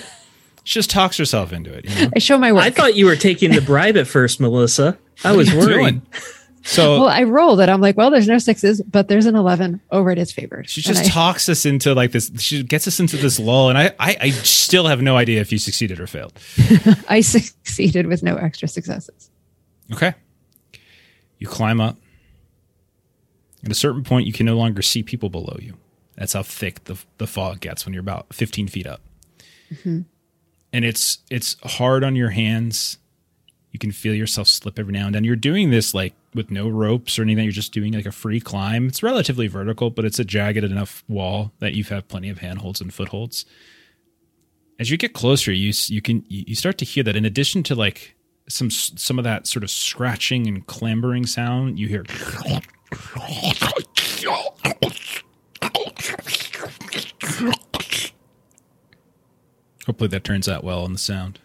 She 0.66 0.74
just 0.80 0.90
talks 0.90 1.16
herself 1.18 1.54
into 1.54 1.72
it. 1.74 1.86
You 1.86 1.96
know? 1.96 2.12
I 2.14 2.20
show 2.20 2.38
my 2.38 2.52
work. 2.52 2.64
I 2.64 2.70
thought 2.70 2.96
you 2.98 3.06
were 3.06 3.16
taking 3.16 3.52
the 3.52 3.62
bribe 3.62 3.96
at 3.96 4.08
first, 4.08 4.42
Melissa. 4.42 4.98
I 5.24 5.32
was 5.32 5.54
What 5.54 5.68
are 5.70 5.72
you 5.72 5.82
worried. 5.82 6.02
So 6.64 7.00
well, 7.00 7.08
I 7.08 7.24
rolled 7.24 7.62
it. 7.62 7.70
I'm 7.70 7.80
like, 7.80 7.96
well, 7.96 8.12
there's 8.12 8.28
no 8.28 8.40
sixes, 8.40 8.82
but 8.82 9.08
there's 9.08 9.26
an 9.26 9.38
11 9.38 9.80
over 9.90 10.12
it 10.12 10.18
is 10.18 10.34
favored. 10.34 10.70
she 10.70 10.82
just 10.82 11.06
I- 11.06 11.08
talks 11.08 11.48
us 11.48 11.66
into 11.66 11.94
like 11.94 12.12
this. 12.12 12.30
She 12.40 12.64
gets 12.64 12.88
us 12.88 13.00
into 13.00 13.16
this 13.16 13.40
lull, 13.40 13.70
and 13.70 13.78
I, 13.78 13.94
I, 13.98 14.18
I 14.20 14.30
still 14.32 14.88
have 14.88 15.02
no 15.02 15.16
idea 15.16 15.40
if 15.40 15.54
you 15.54 15.60
succeeded 15.60 16.02
or 16.02 16.08
failed. 16.08 16.34
I 17.08 17.22
succeeded 17.22 18.08
with 18.08 18.22
no 18.22 18.36
extra 18.36 18.68
successes. 18.68 19.30
Okay. 19.94 20.14
You 21.38 21.48
climb 21.48 21.80
up. 21.80 21.98
At 23.64 23.72
a 23.72 23.76
certain 23.76 24.04
point, 24.04 24.28
you 24.28 24.34
can 24.34 24.46
no 24.46 24.56
longer 24.56 24.82
see 24.82 25.04
people 25.04 25.30
below 25.30 25.58
you. 25.60 25.76
That's 26.16 26.34
how 26.34 26.44
thick 26.44 26.86
the, 26.86 26.98
the 27.18 27.28
fog 27.28 27.62
gets 27.62 27.86
when 27.86 27.94
you're 27.94 28.02
about 28.02 28.34
15 28.34 28.68
feet 28.68 28.88
up. 28.88 29.02
Mm-hmm. 29.74 30.02
And 30.72 30.86
it's 30.86 31.20
it's 31.32 31.56
hard 31.64 32.04
on 32.04 32.16
your 32.16 32.30
hands. 32.30 32.98
You 33.72 33.80
can 33.80 33.92
feel 33.92 34.14
yourself 34.14 34.48
slip 34.48 34.78
every 34.78 34.94
now 34.94 35.08
and 35.08 35.16
then. 35.16 35.24
You're 35.24 35.36
doing 35.36 35.72
this 35.72 35.94
like 35.94 36.14
with 36.34 36.52
no 36.52 36.70
ropes 36.70 37.18
or 37.18 37.24
anything. 37.24 37.44
You're 37.46 37.52
just 37.52 37.74
doing 37.74 37.94
like 37.94 38.06
a 38.06 38.12
free 38.12 38.40
climb. 38.40 38.88
It's 38.88 39.02
relatively 39.02 39.48
vertical, 39.48 39.90
but 39.90 40.06
it's 40.06 40.20
a 40.20 40.26
jagged 40.26 40.64
enough 40.64 41.04
wall 41.08 41.52
that 41.60 41.74
you've 41.74 41.90
had 41.90 42.08
plenty 42.08 42.30
of 42.30 42.40
handholds 42.40 42.82
and 42.82 42.94
footholds. 42.94 43.46
As 44.80 44.92
you 44.92 44.98
get 44.98 45.14
closer, 45.14 45.52
you 45.52 45.74
you 45.88 46.02
can 46.02 46.24
you 46.28 46.46
you 46.48 46.56
start 46.56 46.78
to 46.80 46.86
hear 46.86 47.04
that 47.04 47.16
in 47.16 47.26
addition 47.26 47.64
to 47.64 47.76
like 47.76 48.16
some 48.48 48.70
some 48.70 49.18
of 49.18 49.24
that 49.24 49.48
sort 49.48 49.64
of 49.64 49.72
scratching 49.72 50.48
and 50.48 50.66
clambering 50.68 51.26
sound, 51.26 51.80
you 51.80 51.88
hear 51.88 52.04
Hopefully 59.86 60.08
that 60.10 60.24
turns 60.24 60.48
out 60.48 60.64
well 60.64 60.84
on 60.84 60.94
the 60.94 61.00
sound. 61.00 61.40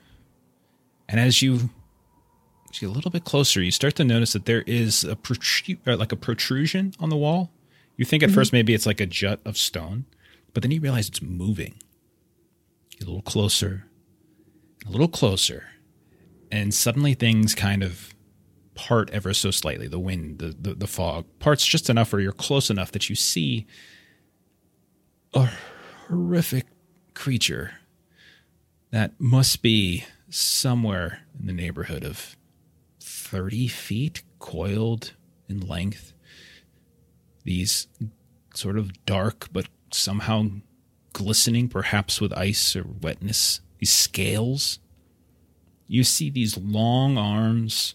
And 1.09 1.21
as 1.21 1.43
you 1.43 1.71
get 2.73 2.89
a 2.89 2.93
little 2.93 3.11
bit 3.11 3.25
closer, 3.25 3.63
you 3.63 3.71
start 3.71 3.95
to 3.97 4.05
notice 4.05 4.33
that 4.33 4.47
there 4.47 4.63
is 4.63 5.05
a 5.05 5.17
protru- 5.17 5.79
uh, 5.87 5.97
like 5.97 6.13
a 6.13 6.17
protrusion 6.17 6.95
on 6.99 7.09
the 7.09 7.17
wall. 7.17 7.51
You 7.97 8.05
think 8.05 8.23
at 8.23 8.31
first 8.31 8.53
maybe 8.53 8.75
it's 8.75 8.87
like 8.87 9.01
a 9.01 9.07
jut 9.07 9.41
of 9.45 9.57
stone, 9.57 10.05
but 10.53 10.63
then 10.63 10.73
you 10.73 10.81
realize 10.81 11.09
it's 11.09 11.23
moving. 11.23 11.75
Get 12.91 13.03
a 13.03 13.07
little 13.07 13.23
closer, 13.23 13.87
a 14.87 14.91
little 14.91 15.09
closer, 15.09 15.65
and 16.51 16.75
suddenly 16.75 17.15
things 17.15 17.55
kind 17.55 17.83
of 17.83 18.14
part 18.75 19.11
ever 19.11 19.33
so 19.35 19.51
slightly. 19.51 19.89
The 19.89 19.99
wind, 19.99 20.39
the, 20.39 20.55
the, 20.59 20.75
the 20.75 20.87
fog 20.87 21.27
parts 21.39 21.67
just 21.67 21.89
enough 21.91 22.13
or 22.13 22.21
you're 22.21 22.33
close 22.33 22.71
enough 22.71 22.93
that 22.93 23.09
you 23.09 23.17
see 23.17 23.67
a 25.33 25.51
horrific 26.07 26.67
creature 27.15 27.73
that 28.91 29.13
must 29.19 29.63
be 29.63 30.05
somewhere 30.29 31.21
in 31.39 31.47
the 31.47 31.53
neighborhood 31.53 32.05
of 32.05 32.37
30 33.01 33.69
feet 33.69 34.23
coiled 34.39 35.13
in 35.49 35.61
length. 35.61 36.13
These 37.45 37.89
sort 38.55 38.79
of 38.79 39.05
dark 39.05 39.49
but 39.53 39.67
somehow 39.93 40.47
glistening, 41.13 41.69
perhaps 41.69 42.21
with 42.21 42.33
ice 42.33 42.77
or 42.77 42.85
wetness, 43.01 43.61
these 43.79 43.93
scales. 43.93 44.79
You 45.87 46.05
see 46.05 46.31
these 46.31 46.57
long 46.57 47.19
arms 47.19 47.95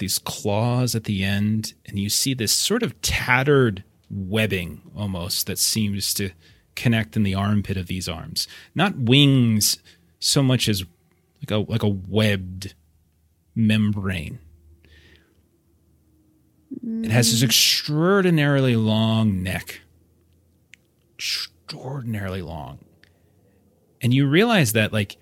these 0.00 0.18
claws 0.18 0.94
at 0.94 1.04
the 1.04 1.22
end, 1.22 1.74
and 1.86 1.98
you 1.98 2.10
see 2.10 2.34
this 2.34 2.52
sort 2.52 2.82
of 2.82 3.00
tattered 3.00 3.84
webbing 4.10 4.82
almost 4.96 5.46
that 5.46 5.58
seems 5.58 6.12
to 6.14 6.30
connect 6.74 7.16
in 7.16 7.22
the 7.22 7.34
armpit 7.34 7.76
of 7.76 7.86
these 7.86 8.08
arms. 8.08 8.48
Not 8.74 8.96
wings 8.96 9.78
so 10.18 10.42
much 10.42 10.68
as 10.68 10.84
like 11.40 11.50
a 11.50 11.58
like 11.70 11.82
a 11.82 11.88
webbed 11.88 12.74
membrane. 13.54 14.38
It 16.82 17.10
has 17.10 17.30
this 17.30 17.40
mm. 17.40 17.44
extraordinarily 17.44 18.76
long 18.76 19.42
neck. 19.42 19.80
Extraordinarily 21.16 22.42
long. 22.42 22.78
And 24.00 24.14
you 24.14 24.26
realize 24.26 24.72
that 24.72 24.92
like 24.92 25.16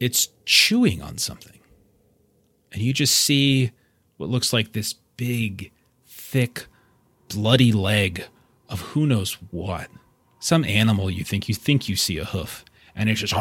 it's 0.00 0.28
chewing 0.44 1.02
on 1.02 1.18
something. 1.18 1.51
And 2.72 2.82
you 2.82 2.92
just 2.92 3.14
see 3.14 3.72
what 4.16 4.30
looks 4.30 4.52
like 4.52 4.72
this 4.72 4.94
big, 5.16 5.70
thick, 6.06 6.66
bloody 7.28 7.72
leg 7.72 8.24
of 8.68 8.80
who 8.80 9.06
knows 9.06 9.34
what. 9.50 9.88
Some 10.40 10.64
animal 10.64 11.10
you 11.10 11.24
think 11.24 11.48
you 11.48 11.54
think 11.54 11.88
you 11.88 11.96
see 11.96 12.18
a 12.18 12.24
hoof. 12.24 12.64
And 12.94 13.08
it's 13.08 13.20
just 13.20 13.34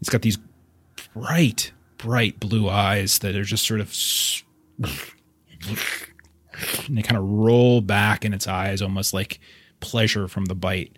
It's 0.00 0.08
got 0.08 0.22
these 0.22 0.38
bright, 1.14 1.72
bright 1.98 2.40
blue 2.40 2.68
eyes 2.68 3.18
that 3.20 3.36
are 3.36 3.44
just 3.44 3.66
sort 3.66 3.80
of 3.80 3.94
and 6.86 6.96
they 6.96 7.02
kind 7.02 7.16
of 7.16 7.24
roll 7.24 7.80
back 7.80 8.24
in 8.24 8.32
its 8.32 8.46
eyes 8.46 8.82
almost 8.82 9.12
like 9.12 9.40
pleasure 9.80 10.28
from 10.28 10.46
the 10.46 10.54
bite 10.54 10.96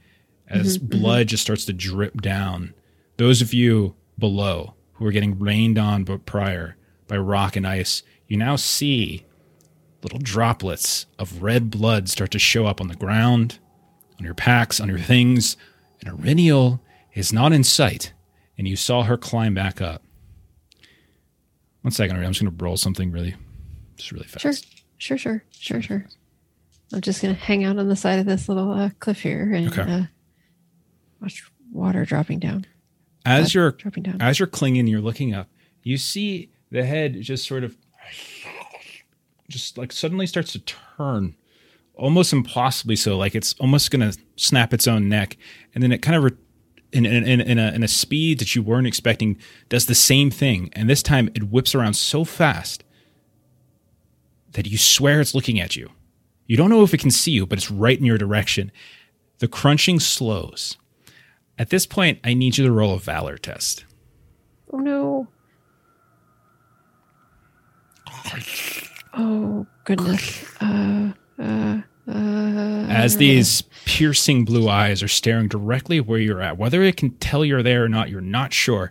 as 0.49 0.79
mm-hmm, 0.79 0.87
mm-hmm. 0.87 1.03
blood 1.03 1.27
just 1.29 1.43
starts 1.43 1.65
to 1.65 1.73
drip 1.73 2.21
down 2.21 2.75
those 3.17 3.43
of 3.43 3.53
you 3.53 3.95
below 4.19 4.75
who 4.95 5.05
were 5.05 5.13
getting 5.13 5.39
rained 5.39 5.79
on 5.79 6.05
but 6.05 6.27
prior 6.27 6.77
by 7.09 7.17
rock 7.17 7.57
and 7.57 7.67
ice 7.67 8.03
you 8.29 8.37
now 8.37 8.57
see 8.57 9.25
little 10.03 10.19
droplets 10.19 11.07
of 11.19 11.43
red 11.43 11.71
blood 11.71 12.09
start 12.09 12.31
to 12.31 12.39
show 12.39 12.67
up 12.67 12.81
on 12.81 12.89
the 12.89 12.95
ground 12.97 13.59
on 14.19 14.25
your 14.25 14.35
packs 14.35 14.81
on 14.81 14.89
your 14.89 14.99
things 14.99 15.57
and 16.05 16.19
Eryniel 16.19 16.81
is 17.15 17.33
not 17.33 17.53
in 17.53 17.65
sight 17.65 18.13
and 18.59 18.67
you 18.69 18.77
saw 18.77 19.03
her 19.05 19.17
climb 19.17 19.55
back 19.55 19.81
up 19.81 20.03
one 21.83 21.91
second 21.93 22.17
i'm 22.17 22.23
just 22.33 22.41
going 22.43 22.57
to 22.57 22.65
roll 22.65 22.77
something 22.77 23.11
really 23.11 23.35
just 23.97 24.13
really 24.13 24.27
fast 24.27 24.43
Sure, 24.99 25.19
sure, 25.19 25.19
sure, 25.19 25.45
sure, 25.51 25.83
sure. 25.83 26.07
I'm 26.93 27.01
just 27.01 27.21
gonna 27.23 27.35
hang 27.35 27.65
out 27.65 27.79
on 27.79 27.89
the 27.89 27.97
side 27.97 28.19
of 28.21 28.27
this 28.27 28.49
little 28.49 28.71
uh, 28.71 28.91
cliff 29.01 29.21
here 29.23 29.53
and 29.53 29.67
Okay. 29.69 29.83
uh, 29.91 30.03
watch 31.21 31.43
water 31.73 32.05
dropping 32.05 32.39
down. 32.39 32.67
As 33.25 33.55
you're 33.55 33.73
dropping 33.73 34.03
down. 34.05 34.17
as 34.21 34.39
you're 34.39 34.47
clinging, 34.47 34.87
you're 34.87 35.01
looking 35.01 35.35
up. 35.35 35.49
You 35.83 35.97
see 35.97 36.51
the 36.71 36.85
head 36.85 37.21
just 37.21 37.47
sort 37.47 37.65
of, 37.65 37.77
just 39.49 39.79
like 39.79 39.93
suddenly 39.93 40.27
starts 40.27 40.53
to 40.53 40.61
turn, 40.61 41.35
almost 41.95 42.33
impossibly 42.33 42.97
so. 42.97 43.17
Like 43.17 43.35
it's 43.35 43.55
almost 43.61 43.91
going 43.91 44.11
to 44.11 44.19
snap 44.37 44.73
its 44.73 44.87
own 44.87 45.09
neck, 45.09 45.37
and 45.75 45.83
then 45.83 45.93
it 45.93 46.03
kind 46.03 46.17
of, 46.17 46.25
re- 46.25 46.39
in, 46.93 47.07
in, 47.07 47.25
in, 47.25 47.41
in, 47.41 47.59
a, 47.59 47.73
in 47.73 47.83
a 47.83 47.89
speed 47.89 48.39
that 48.39 48.55
you 48.55 48.63
weren't 48.63 48.87
expecting, 48.87 49.39
does 49.69 49.87
the 49.87 49.95
same 49.95 50.31
thing. 50.31 50.71
And 50.75 50.89
this 50.91 51.03
time 51.03 51.31
it 51.35 51.45
whips 51.45 51.75
around 51.75 51.95
so 51.95 52.25
fast 52.25 52.85
that 54.53 54.67
you 54.67 54.77
swear 54.77 55.21
it's 55.21 55.35
looking 55.35 55.59
at 55.59 55.77
you. 55.77 55.89
You 56.47 56.57
don't 56.57 56.69
know 56.69 56.83
if 56.83 56.93
it 56.93 57.01
can 57.01 57.11
see 57.11 57.31
you, 57.31 57.47
but 57.47 57.59
it's 57.59 57.71
right 57.71 57.99
in 57.99 58.05
your 58.05 58.19
direction. 58.19 58.71
The 59.39 59.49
crunching 59.49 60.01
slows. 60.01 60.77
At 61.59 61.71
this 61.71 61.87
point, 61.87 62.19
I 62.25 62.35
need 62.35 62.59
you 62.59 62.65
to 62.65 62.73
roll 62.73 62.95
a 62.95 62.99
valor 62.99 63.37
test. 63.37 63.85
oh 64.73 64.79
no. 64.79 65.29
Oh 69.15 69.67
goodness. 69.85 70.45
Uh, 70.61 71.13
uh, 71.39 71.81
uh, 72.09 72.87
as 72.89 73.17
these 73.19 73.63
piercing 73.85 74.45
blue 74.45 74.69
eyes 74.69 75.03
are 75.03 75.09
staring 75.09 75.49
directly 75.49 76.01
where 76.01 76.19
you're 76.19 76.41
at. 76.41 76.57
Whether 76.59 76.83
it 76.83 76.97
can 76.97 77.11
tell 77.19 77.45
you're 77.45 77.63
there 77.63 77.85
or 77.85 77.89
not, 77.89 78.09
you're 78.09 78.21
not 78.21 78.53
sure. 78.53 78.91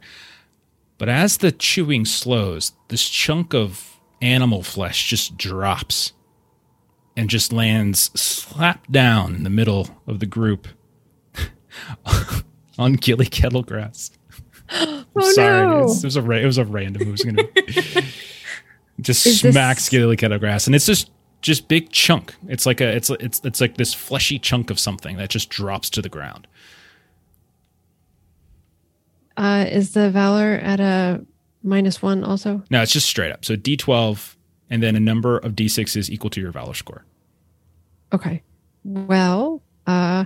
But 0.97 1.09
as 1.09 1.37
the 1.37 1.51
chewing 1.51 2.05
slows, 2.05 2.73
this 2.89 3.09
chunk 3.09 3.53
of 3.53 3.99
animal 4.21 4.61
flesh 4.63 5.09
just 5.09 5.37
drops 5.37 6.13
and 7.17 7.29
just 7.29 7.51
lands 7.51 8.11
slap 8.19 8.89
down 8.91 9.35
in 9.35 9.43
the 9.43 9.49
middle 9.49 9.89
of 10.07 10.19
the 10.19 10.25
group 10.25 10.67
on 12.81 12.93
Gilly 12.93 13.25
Kettlegrass. 13.27 14.11
I'm 14.69 15.05
Oh, 15.15 15.31
sorry, 15.33 15.67
no. 15.67 15.79
it 15.79 16.03
was 16.03 16.15
a 16.17 16.31
it 16.31 16.45
was 16.45 16.57
a 16.57 16.65
random. 16.65 17.01
It 17.03 17.11
was 17.11 17.23
gonna 17.23 17.43
just 19.01 19.25
Is 19.25 19.41
this- 19.41 19.53
smacks 19.53 19.89
Gilly 19.89 20.17
Kettlegrass, 20.17 20.65
and 20.67 20.75
it's 20.75 20.85
just 20.85 21.11
just 21.41 21.67
big 21.67 21.89
chunk. 21.91 22.33
It's 22.47 22.65
like 22.65 22.81
a 22.81 22.87
it's 22.95 23.09
it's 23.09 23.41
it's 23.43 23.59
like 23.61 23.77
this 23.77 23.93
fleshy 23.93 24.39
chunk 24.39 24.69
of 24.69 24.79
something 24.79 25.17
that 25.17 25.29
just 25.29 25.49
drops 25.49 25.89
to 25.91 26.01
the 26.01 26.09
ground. 26.09 26.47
Uh, 29.37 29.65
is 29.69 29.93
the 29.93 30.09
valor 30.11 30.53
at 30.61 30.79
a 30.79 31.25
minus 31.63 32.01
one 32.01 32.23
also? 32.23 32.61
No, 32.69 32.81
it's 32.81 32.91
just 32.91 33.07
straight 33.07 33.31
up. 33.31 33.43
So 33.45 33.55
D12 33.55 34.35
and 34.69 34.83
then 34.83 34.95
a 34.95 34.99
number 34.99 35.37
of 35.39 35.53
D6s 35.53 36.09
equal 36.09 36.29
to 36.31 36.41
your 36.41 36.51
valor 36.51 36.73
score. 36.73 37.05
Okay. 38.13 38.43
Well, 38.83 39.61
uh, 39.87 40.25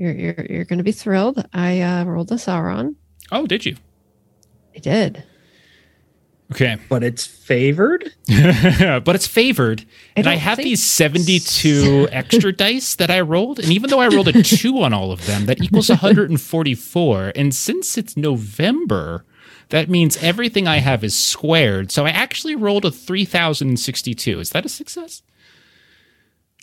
you're 0.00 0.14
you're 0.14 0.46
you're 0.48 0.64
going 0.64 0.78
to 0.78 0.84
be 0.84 0.92
thrilled. 0.92 1.46
I 1.52 1.82
uh, 1.82 2.04
rolled 2.04 2.32
a 2.32 2.36
Sauron. 2.36 2.94
Oh, 3.30 3.46
did 3.46 3.66
you? 3.66 3.76
I 4.74 4.78
did. 4.78 5.24
Okay. 6.52 6.78
but 6.88 7.04
it's 7.04 7.26
favored. 7.26 8.12
but 8.26 9.14
it's 9.14 9.26
favored. 9.26 9.82
I 9.82 9.84
and 10.16 10.26
I 10.26 10.34
have 10.34 10.58
these 10.58 10.82
72 10.82 12.08
extra 12.12 12.52
dice 12.52 12.96
that 12.96 13.10
I 13.10 13.20
rolled. 13.20 13.60
And 13.60 13.70
even 13.70 13.88
though 13.88 14.00
I 14.00 14.08
rolled 14.08 14.28
a 14.28 14.42
two 14.42 14.82
on 14.82 14.92
all 14.92 15.12
of 15.12 15.26
them, 15.26 15.46
that 15.46 15.62
equals 15.62 15.90
144. 15.90 17.32
And 17.36 17.54
since 17.54 17.96
it's 17.96 18.16
November, 18.16 19.24
that 19.68 19.88
means 19.88 20.16
everything 20.22 20.66
I 20.66 20.78
have 20.78 21.04
is 21.04 21.16
squared. 21.16 21.92
So 21.92 22.04
I 22.04 22.10
actually 22.10 22.56
rolled 22.56 22.84
a 22.84 22.90
3062. 22.90 24.40
Is 24.40 24.50
that 24.50 24.66
a 24.66 24.68
success? 24.68 25.22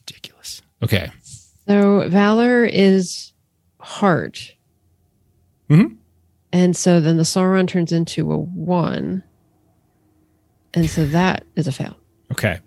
Ridiculous. 0.01 0.61
Okay. 0.83 1.11
So 1.67 2.07
valor 2.09 2.65
is 2.65 3.33
heart. 3.79 4.53
Mhm. 5.69 5.97
And 6.53 6.75
so 6.75 6.99
then 6.99 7.17
the 7.17 7.23
Sauron 7.23 7.67
turns 7.67 7.91
into 7.91 8.31
a 8.31 8.37
one. 8.37 9.23
And 10.73 10.89
so 10.89 11.05
that 11.07 11.45
is 11.55 11.67
a 11.67 11.71
fail. 11.71 11.95
Okay. 12.31 12.59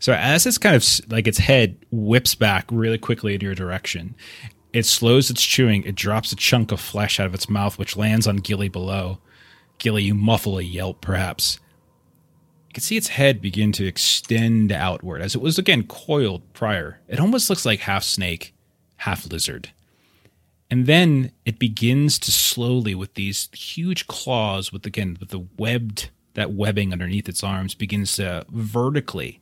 So 0.00 0.12
as 0.12 0.46
it's 0.46 0.58
kind 0.58 0.76
of 0.76 0.84
like 1.10 1.26
its 1.26 1.38
head 1.38 1.76
whips 1.90 2.34
back 2.34 2.66
really 2.70 2.98
quickly 2.98 3.34
in 3.34 3.40
your 3.40 3.54
direction, 3.54 4.14
it 4.72 4.84
slows 4.84 5.30
its 5.30 5.42
chewing. 5.44 5.82
It 5.84 5.94
drops 5.94 6.30
a 6.32 6.36
chunk 6.36 6.70
of 6.70 6.80
flesh 6.80 7.18
out 7.18 7.26
of 7.26 7.34
its 7.34 7.48
mouth, 7.48 7.78
which 7.78 7.96
lands 7.96 8.26
on 8.26 8.36
Gilly 8.36 8.68
below. 8.68 9.18
Gilly, 9.78 10.02
you 10.04 10.14
muffle 10.14 10.58
a 10.58 10.62
yelp, 10.62 11.00
perhaps. 11.00 11.58
You 12.68 12.74
can 12.74 12.82
see 12.82 12.96
its 12.96 13.08
head 13.08 13.40
begin 13.40 13.72
to 13.72 13.86
extend 13.86 14.70
outward 14.72 15.22
as 15.22 15.34
it 15.34 15.40
was 15.40 15.58
again 15.58 15.84
coiled 15.84 16.52
prior. 16.52 17.00
It 17.08 17.18
almost 17.18 17.48
looks 17.48 17.64
like 17.64 17.80
half 17.80 18.04
snake, 18.04 18.54
half 18.96 19.26
lizard. 19.26 19.70
And 20.70 20.86
then 20.86 21.32
it 21.46 21.58
begins 21.58 22.18
to 22.20 22.30
slowly, 22.30 22.94
with 22.94 23.14
these 23.14 23.48
huge 23.54 24.06
claws, 24.06 24.70
with 24.70 24.84
again, 24.84 25.16
with 25.18 25.30
the 25.30 25.46
webbed, 25.56 26.10
that 26.34 26.52
webbing 26.52 26.92
underneath 26.92 27.26
its 27.26 27.42
arms, 27.42 27.74
begins 27.74 28.16
to 28.16 28.44
vertically, 28.50 29.40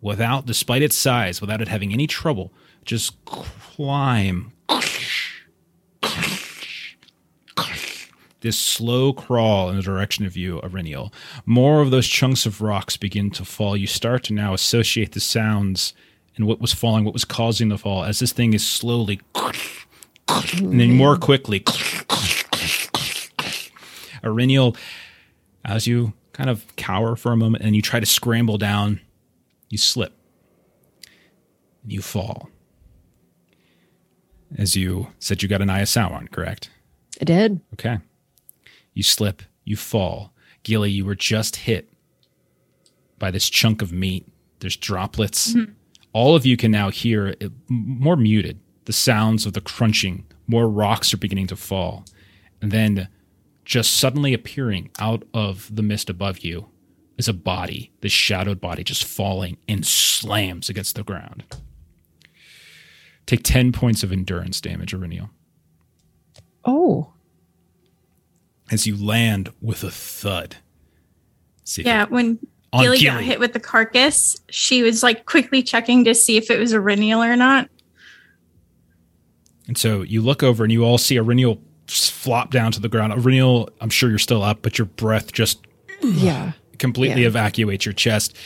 without, 0.00 0.44
despite 0.44 0.82
its 0.82 0.96
size, 0.96 1.40
without 1.40 1.60
it 1.60 1.68
having 1.68 1.92
any 1.92 2.08
trouble, 2.08 2.52
just 2.84 3.24
climb. 3.24 4.52
This 8.40 8.58
slow 8.58 9.12
crawl 9.12 9.70
in 9.70 9.76
the 9.76 9.82
direction 9.82 10.26
of 10.26 10.36
you, 10.36 10.60
Eryniel. 10.60 11.12
More 11.46 11.80
of 11.80 11.90
those 11.90 12.06
chunks 12.06 12.44
of 12.46 12.60
rocks 12.60 12.96
begin 12.96 13.30
to 13.32 13.44
fall. 13.44 13.76
You 13.76 13.86
start 13.86 14.24
to 14.24 14.34
now 14.34 14.52
associate 14.52 15.12
the 15.12 15.20
sounds 15.20 15.94
and 16.36 16.46
what 16.46 16.60
was 16.60 16.72
falling, 16.72 17.04
what 17.04 17.14
was 17.14 17.24
causing 17.24 17.70
the 17.70 17.78
fall, 17.78 18.04
as 18.04 18.18
this 18.18 18.32
thing 18.32 18.52
is 18.52 18.66
slowly 18.66 19.20
and 20.28 20.80
then 20.80 20.92
more 20.92 21.16
quickly. 21.16 21.60
Eryniel, 24.22 24.76
as 25.64 25.86
you 25.86 26.12
kind 26.32 26.50
of 26.50 26.64
cower 26.76 27.16
for 27.16 27.32
a 27.32 27.36
moment 27.36 27.64
and 27.64 27.74
you 27.74 27.82
try 27.82 28.00
to 28.00 28.06
scramble 28.06 28.58
down, 28.58 29.00
you 29.70 29.78
slip. 29.78 30.12
And 31.82 31.92
you 31.92 32.02
fall. 32.02 32.50
As 34.58 34.76
you 34.76 35.08
said, 35.18 35.42
you 35.42 35.48
got 35.48 35.62
an 35.62 35.70
eye 35.70 35.80
of 35.80 35.88
Sauron, 35.88 36.30
correct? 36.30 36.70
I 37.20 37.24
did. 37.24 37.60
Okay. 37.74 37.98
You 38.96 39.02
slip, 39.02 39.42
you 39.64 39.76
fall. 39.76 40.32
Gilly, 40.62 40.90
you 40.90 41.04
were 41.04 41.14
just 41.14 41.56
hit 41.56 41.90
by 43.18 43.30
this 43.30 43.50
chunk 43.50 43.82
of 43.82 43.92
meat. 43.92 44.26
There's 44.60 44.76
droplets. 44.76 45.52
Mm-hmm. 45.52 45.72
All 46.14 46.34
of 46.34 46.46
you 46.46 46.56
can 46.56 46.70
now 46.70 46.88
hear 46.88 47.28
it, 47.28 47.52
more 47.68 48.16
muted 48.16 48.58
the 48.86 48.94
sounds 48.94 49.44
of 49.44 49.52
the 49.52 49.60
crunching. 49.60 50.24
More 50.46 50.66
rocks 50.66 51.12
are 51.12 51.18
beginning 51.18 51.48
to 51.48 51.56
fall. 51.56 52.06
And 52.62 52.72
then 52.72 53.08
just 53.66 53.92
suddenly 53.92 54.32
appearing 54.32 54.90
out 54.98 55.24
of 55.34 55.74
the 55.74 55.82
mist 55.82 56.08
above 56.08 56.38
you 56.38 56.68
is 57.18 57.28
a 57.28 57.34
body, 57.34 57.92
this 58.00 58.12
shadowed 58.12 58.62
body 58.62 58.82
just 58.82 59.04
falling 59.04 59.58
and 59.68 59.86
slams 59.86 60.70
against 60.70 60.96
the 60.96 61.04
ground. 61.04 61.44
Take 63.26 63.42
10 63.42 63.72
points 63.72 64.02
of 64.02 64.10
endurance 64.10 64.58
damage, 64.60 64.94
Eryniel. 64.94 65.28
Oh. 66.64 67.12
As 68.70 68.86
you 68.86 68.96
land 68.96 69.52
with 69.60 69.84
a 69.84 69.90
thud. 69.90 70.56
See 71.64 71.82
Yeah, 71.82 72.02
it- 72.04 72.10
when 72.10 72.38
on 72.72 72.82
Gilly 72.82 72.98
got 73.02 73.22
hit 73.22 73.38
with 73.40 73.52
the 73.52 73.60
carcass, 73.60 74.36
she 74.50 74.82
was 74.82 75.02
like 75.02 75.24
quickly 75.26 75.62
checking 75.62 76.04
to 76.04 76.14
see 76.14 76.36
if 76.36 76.50
it 76.50 76.58
was 76.58 76.72
Eryniel 76.72 77.18
or 77.26 77.36
not. 77.36 77.68
And 79.68 79.76
so 79.76 80.02
you 80.02 80.20
look 80.22 80.42
over 80.42 80.64
and 80.64 80.72
you 80.72 80.84
all 80.84 80.98
see 80.98 81.16
a 81.16 81.22
s- 81.88 82.08
flop 82.08 82.50
down 82.50 82.72
to 82.72 82.80
the 82.80 82.88
ground. 82.88 83.12
Eryniel, 83.12 83.68
I'm 83.80 83.90
sure 83.90 84.08
you're 84.10 84.18
still 84.18 84.42
up, 84.42 84.62
but 84.62 84.78
your 84.78 84.86
breath 84.86 85.32
just 85.32 85.60
Yeah. 86.02 86.52
completely 86.78 87.22
Yeah. 87.22 87.28
evacuates 87.28 87.84
your 87.86 87.92
chest. 87.94 88.36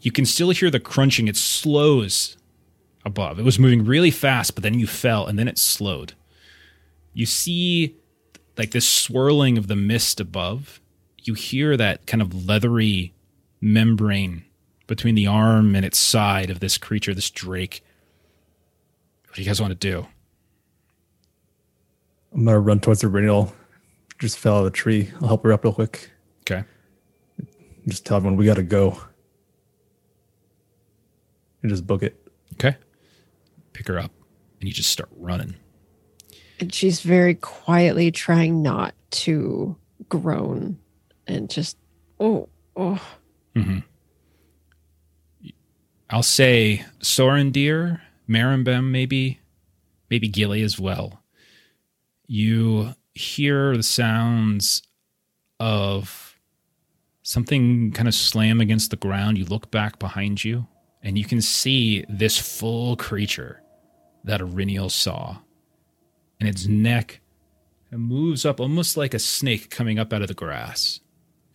You 0.00 0.10
can 0.12 0.26
still 0.26 0.50
hear 0.50 0.70
the 0.70 0.80
crunching. 0.80 1.28
It 1.28 1.36
slows 1.36 2.36
above. 3.04 3.38
It 3.38 3.44
was 3.44 3.58
moving 3.58 3.84
really 3.84 4.10
fast, 4.10 4.54
but 4.54 4.62
then 4.62 4.78
you 4.78 4.86
fell 4.86 5.26
and 5.26 5.38
then 5.38 5.48
it 5.48 5.58
slowed. 5.58 6.14
You 7.12 7.26
see 7.26 7.94
like 8.56 8.70
this 8.70 8.88
swirling 8.88 9.58
of 9.58 9.68
the 9.68 9.76
mist 9.76 10.20
above. 10.20 10.80
You 11.18 11.34
hear 11.34 11.76
that 11.76 12.06
kind 12.06 12.22
of 12.22 12.46
leathery 12.46 13.14
membrane 13.60 14.44
between 14.86 15.14
the 15.14 15.26
arm 15.26 15.74
and 15.74 15.84
its 15.84 15.98
side 15.98 16.50
of 16.50 16.60
this 16.60 16.78
creature, 16.78 17.14
this 17.14 17.30
drake. 17.30 17.82
What 19.26 19.36
do 19.36 19.42
you 19.42 19.46
guys 19.46 19.60
want 19.60 19.70
to 19.70 19.74
do? 19.74 20.06
I'm 22.32 22.44
gonna 22.44 22.58
run 22.58 22.80
towards 22.80 23.00
the 23.00 23.08
renal. 23.08 23.54
Just 24.18 24.38
fell 24.38 24.56
out 24.56 24.58
of 24.58 24.64
the 24.64 24.70
tree. 24.70 25.10
I'll 25.20 25.28
help 25.28 25.44
her 25.44 25.52
up 25.52 25.64
real 25.64 25.72
quick. 25.72 26.10
Okay. 26.40 26.64
Just 27.86 28.04
tell 28.04 28.16
everyone 28.16 28.36
we 28.36 28.46
gotta 28.46 28.62
go. 28.62 28.98
And 31.62 31.70
just 31.70 31.86
book 31.86 32.02
it. 32.02 32.28
Okay. 32.54 32.76
Pick 33.72 33.88
her 33.88 33.98
up 33.98 34.12
and 34.60 34.68
you 34.68 34.74
just 34.74 34.90
start 34.90 35.08
running. 35.16 35.54
And 36.60 36.72
she's 36.72 37.00
very 37.00 37.34
quietly 37.34 38.10
trying 38.10 38.62
not 38.62 38.94
to 39.10 39.76
groan 40.08 40.78
and 41.26 41.50
just, 41.50 41.76
oh, 42.20 42.48
oh. 42.76 43.02
Mm-hmm. 43.56 43.78
I'll 46.10 46.22
say 46.22 46.84
Sorondir, 47.00 48.00
Marimbem, 48.28 48.90
maybe, 48.90 49.40
maybe 50.10 50.28
Gilly 50.28 50.62
as 50.62 50.78
well. 50.78 51.22
You 52.26 52.94
hear 53.14 53.76
the 53.76 53.82
sounds 53.82 54.82
of 55.58 56.38
something 57.22 57.90
kind 57.92 58.06
of 58.06 58.14
slam 58.14 58.60
against 58.60 58.90
the 58.90 58.96
ground. 58.96 59.38
You 59.38 59.44
look 59.46 59.70
back 59.70 59.98
behind 59.98 60.44
you, 60.44 60.66
and 61.02 61.18
you 61.18 61.24
can 61.24 61.40
see 61.40 62.04
this 62.08 62.38
full 62.38 62.96
creature 62.96 63.62
that 64.24 64.40
Eryniel 64.40 64.90
saw. 64.90 65.38
And 66.44 66.54
its 66.54 66.66
neck 66.66 67.22
moves 67.90 68.44
up 68.44 68.60
almost 68.60 68.98
like 68.98 69.14
a 69.14 69.18
snake 69.18 69.70
coming 69.70 69.98
up 69.98 70.12
out 70.12 70.20
of 70.20 70.28
the 70.28 70.34
grass. 70.34 71.00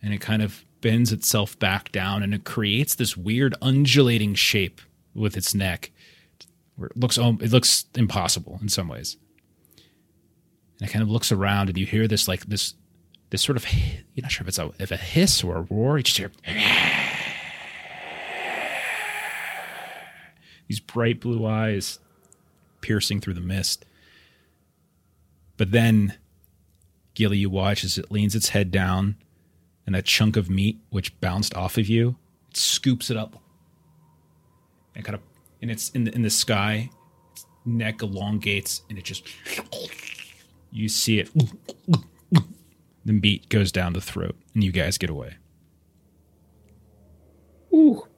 And 0.02 0.12
it 0.12 0.20
kind 0.20 0.42
of 0.42 0.64
bends 0.80 1.12
itself 1.12 1.56
back 1.60 1.92
down 1.92 2.24
and 2.24 2.34
it 2.34 2.42
creates 2.42 2.96
this 2.96 3.16
weird 3.16 3.54
undulating 3.62 4.34
shape 4.34 4.80
with 5.14 5.36
its 5.36 5.54
neck 5.54 5.92
it 6.82 6.96
looks 6.96 7.18
it 7.18 7.52
looks 7.52 7.84
impossible 7.94 8.58
in 8.60 8.68
some 8.68 8.88
ways. 8.88 9.16
And 10.80 10.88
it 10.88 10.92
kind 10.92 11.04
of 11.04 11.08
looks 11.08 11.30
around 11.30 11.68
and 11.68 11.78
you 11.78 11.86
hear 11.86 12.08
this 12.08 12.26
like 12.26 12.46
this 12.46 12.74
this 13.28 13.42
sort 13.42 13.56
of 13.56 13.64
you're 13.72 14.22
not 14.22 14.32
sure 14.32 14.42
if 14.42 14.48
it's 14.48 14.58
a 14.58 14.72
if 14.80 14.90
a 14.90 14.96
hiss 14.96 15.44
or 15.44 15.58
a 15.58 15.62
roar. 15.70 15.98
You 15.98 16.02
just 16.02 16.16
hear 16.16 16.32
these 20.66 20.80
bright 20.80 21.20
blue 21.20 21.46
eyes 21.46 22.00
piercing 22.80 23.20
through 23.20 23.34
the 23.34 23.40
mist. 23.40 23.84
But 25.60 25.72
then 25.72 26.14
Gilly, 27.12 27.36
you 27.36 27.50
watch 27.50 27.84
as 27.84 27.98
it 27.98 28.10
leans 28.10 28.34
its 28.34 28.48
head 28.48 28.70
down 28.70 29.16
and 29.84 29.94
that 29.94 30.06
chunk 30.06 30.38
of 30.38 30.48
meat 30.48 30.80
which 30.88 31.20
bounced 31.20 31.54
off 31.54 31.76
of 31.76 31.86
you, 31.86 32.16
it 32.48 32.56
scoops 32.56 33.10
it 33.10 33.18
up 33.18 33.36
and 34.94 35.04
kind 35.04 35.16
of 35.16 35.20
and 35.60 35.70
it's 35.70 35.90
in 35.90 36.04
the 36.04 36.14
in 36.14 36.22
the 36.22 36.30
sky, 36.30 36.88
its 37.32 37.44
neck 37.66 38.00
elongates 38.00 38.80
and 38.88 38.96
it 38.96 39.04
just 39.04 39.28
you 40.72 40.88
see 40.88 41.18
it 41.18 41.28
the 43.04 43.12
meat 43.12 43.46
goes 43.50 43.70
down 43.70 43.92
the 43.92 44.00
throat 44.00 44.36
and 44.54 44.64
you 44.64 44.72
guys 44.72 44.96
get 44.96 45.10
away. 45.10 45.34
Ooh. 47.74 48.08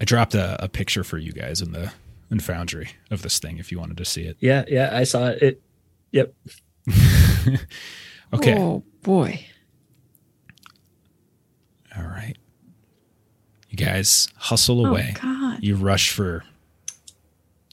I 0.00 0.04
dropped 0.04 0.34
a, 0.34 0.64
a 0.64 0.68
picture 0.68 1.04
for 1.04 1.16
you 1.16 1.30
guys 1.30 1.62
in 1.62 1.70
the 1.70 1.92
in 2.30 2.40
Foundry 2.40 2.90
of 3.10 3.22
this 3.22 3.38
thing 3.38 3.58
if 3.58 3.72
you 3.72 3.78
wanted 3.78 3.96
to 3.98 4.04
see 4.04 4.22
it. 4.22 4.36
Yeah, 4.40 4.64
yeah, 4.68 4.90
I 4.92 5.04
saw 5.04 5.28
it. 5.28 5.42
it 5.42 5.62
yep. 6.12 6.34
Okay. 8.34 8.58
Oh, 8.58 8.84
boy. 9.02 9.46
All 11.96 12.04
right. 12.04 12.36
You 13.70 13.76
guys 13.78 14.28
hustle 14.36 14.86
oh, 14.86 14.90
away. 14.90 15.14
Oh 15.18 15.20
God. 15.22 15.64
You 15.64 15.76
rush 15.76 16.10
for 16.10 16.44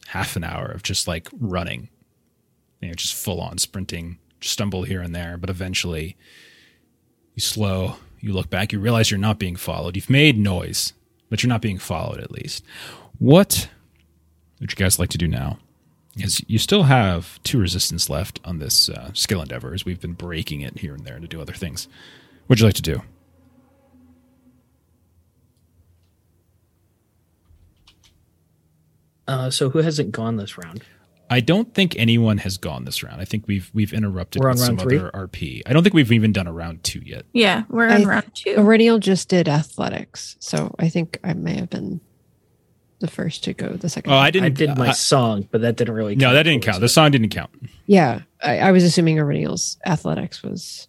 half 0.08 0.36
an 0.36 0.44
hour 0.46 0.68
of 0.68 0.84
just 0.84 1.08
like 1.08 1.28
running, 1.40 1.90
you 2.82 2.88
know, 2.90 2.94
just 2.94 3.14
full 3.14 3.42
on 3.42 3.58
sprinting, 3.58 4.20
stumble 4.42 4.84
here 4.84 5.02
and 5.02 5.14
there, 5.16 5.38
but 5.38 5.50
eventually 5.50 6.16
You 7.36 7.42
slow, 7.42 7.98
you 8.22 8.34
look 8.34 8.50
back, 8.50 8.72
you 8.72 8.80
realize 8.80 9.12
you're 9.12 9.20
not 9.20 9.40
being 9.40 9.56
followed. 9.58 9.96
You've 9.96 10.10
made 10.10 10.38
noise, 10.38 10.94
but 11.30 11.44
you're 11.44 11.50
not 11.50 11.62
being 11.62 11.78
followed 11.80 12.20
at 12.20 12.32
least. 12.32 12.64
What 13.20 13.70
would 14.60 14.72
you 14.72 14.76
guys 14.76 15.00
like 15.00 15.10
to 15.10 15.18
do 15.18 15.28
now? 15.28 15.60
Because 16.16 16.42
you 16.48 16.58
still 16.58 16.84
have 16.84 17.42
two 17.44 17.60
resistance 17.60 18.10
left 18.10 18.40
on 18.46 18.60
this 18.60 18.88
uh, 18.90 19.12
skill 19.14 19.42
endeavor, 19.42 19.74
as 19.74 19.84
we've 19.84 20.00
been 20.00 20.14
breaking 20.14 20.62
it 20.62 20.80
here 20.80 20.94
and 20.94 21.06
there 21.06 21.20
to 21.20 21.28
do 21.28 21.42
other 21.42 21.54
things. 21.54 21.90
What'd 22.48 22.62
you 22.62 22.68
like 22.68 22.76
to 22.76 22.82
do? 22.82 23.02
Uh, 29.28 29.50
so 29.50 29.70
who 29.70 29.80
hasn't 29.80 30.12
gone 30.12 30.38
this 30.38 30.58
round? 30.58 30.84
I 31.30 31.40
don't 31.40 31.74
think 31.74 31.96
anyone 31.98 32.38
has 32.40 32.58
gone 32.58 32.86
this 32.86 33.02
round. 33.02 33.20
I 33.20 33.26
think 33.26 33.48
we've 33.48 33.72
we've 33.74 33.94
interrupted 33.94 34.44
with 34.44 34.60
some 34.60 34.78
three? 34.78 34.98
other 35.00 35.10
RP. 35.12 35.64
I 35.66 35.74
don't 35.74 35.82
think 35.82 35.96
we've 35.96 36.12
even 36.12 36.32
done 36.32 36.46
a 36.46 36.54
round 36.54 36.84
two 36.84 37.00
yet. 37.04 37.26
Yeah, 37.34 37.64
we're 37.68 37.90
I- 37.90 37.96
on 37.96 38.06
round 38.06 38.32
two. 38.36 38.54
Eryniel 38.56 39.00
just 39.00 39.28
did 39.30 39.48
athletics, 39.50 40.36
so 40.40 40.76
I 40.78 40.90
think 40.90 41.20
I 41.24 41.34
may 41.34 41.56
have 41.56 41.72
been 41.72 42.00
the 43.06 43.12
first 43.12 43.44
to 43.46 43.54
go 43.54 43.70
the 43.74 43.90
second. 43.90 44.12
Oh, 44.12 44.18
I 44.18 44.32
didn't. 44.32 44.46
I 44.46 44.50
did 44.50 44.78
my 44.78 44.90
uh, 44.90 44.94
song, 44.94 45.48
but 45.52 45.62
that 45.62 45.76
didn't 45.76 45.94
really. 45.94 46.16
no, 46.16 46.34
that 46.34 46.44
didn't 46.44 46.64
count. 46.64 46.80
The 46.82 46.90
song 46.90 47.12
didn't 47.12 47.30
count. 47.30 47.52
Yeah, 47.86 48.22
I, 48.42 48.60
I 48.60 48.72
was 48.72 48.84
assuming 48.84 49.18
Eryniel's 49.18 49.78
athletics 49.86 50.42
was. 50.44 50.88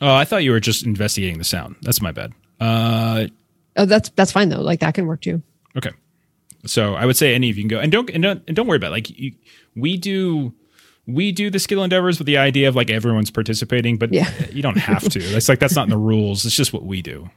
Oh, 0.00 0.14
I 0.14 0.24
thought 0.24 0.44
you 0.44 0.50
were 0.52 0.60
just 0.60 0.84
investigating 0.84 1.38
the 1.38 1.44
sound. 1.44 1.76
That's 1.82 2.00
my 2.00 2.12
bad. 2.12 2.32
Uh, 2.60 3.26
Oh, 3.76 3.84
that's 3.84 4.08
that's 4.10 4.32
fine 4.32 4.48
though. 4.48 4.60
Like 4.60 4.80
that 4.80 4.94
can 4.94 5.06
work 5.06 5.20
too. 5.20 5.42
okay. 5.76 5.92
So 6.66 6.94
I 6.94 7.06
would 7.06 7.16
say 7.16 7.34
any 7.34 7.48
of 7.50 7.56
you 7.56 7.62
can 7.62 7.68
go, 7.68 7.78
and 7.78 7.90
don't 7.90 8.10
and 8.10 8.22
don't, 8.22 8.42
and 8.46 8.54
don't 8.56 8.66
worry 8.66 8.76
about 8.76 8.88
it. 8.88 8.90
like 8.90 9.10
you, 9.18 9.32
we 9.76 9.96
do. 9.96 10.52
We 11.06 11.32
do 11.32 11.50
the 11.50 11.58
skill 11.58 11.82
endeavors 11.82 12.18
with 12.18 12.26
the 12.26 12.36
idea 12.36 12.68
of 12.68 12.76
like 12.76 12.90
everyone's 12.90 13.30
participating, 13.30 13.96
but 13.96 14.12
Yeah. 14.12 14.30
you 14.52 14.62
don't 14.62 14.76
have 14.76 15.02
to. 15.08 15.18
It's 15.20 15.48
like 15.48 15.58
that's 15.60 15.74
not 15.74 15.84
in 15.84 15.90
the 15.90 15.96
rules. 15.96 16.44
It's 16.44 16.54
just 16.54 16.72
what 16.72 16.84
we 16.84 17.00
do 17.02 17.30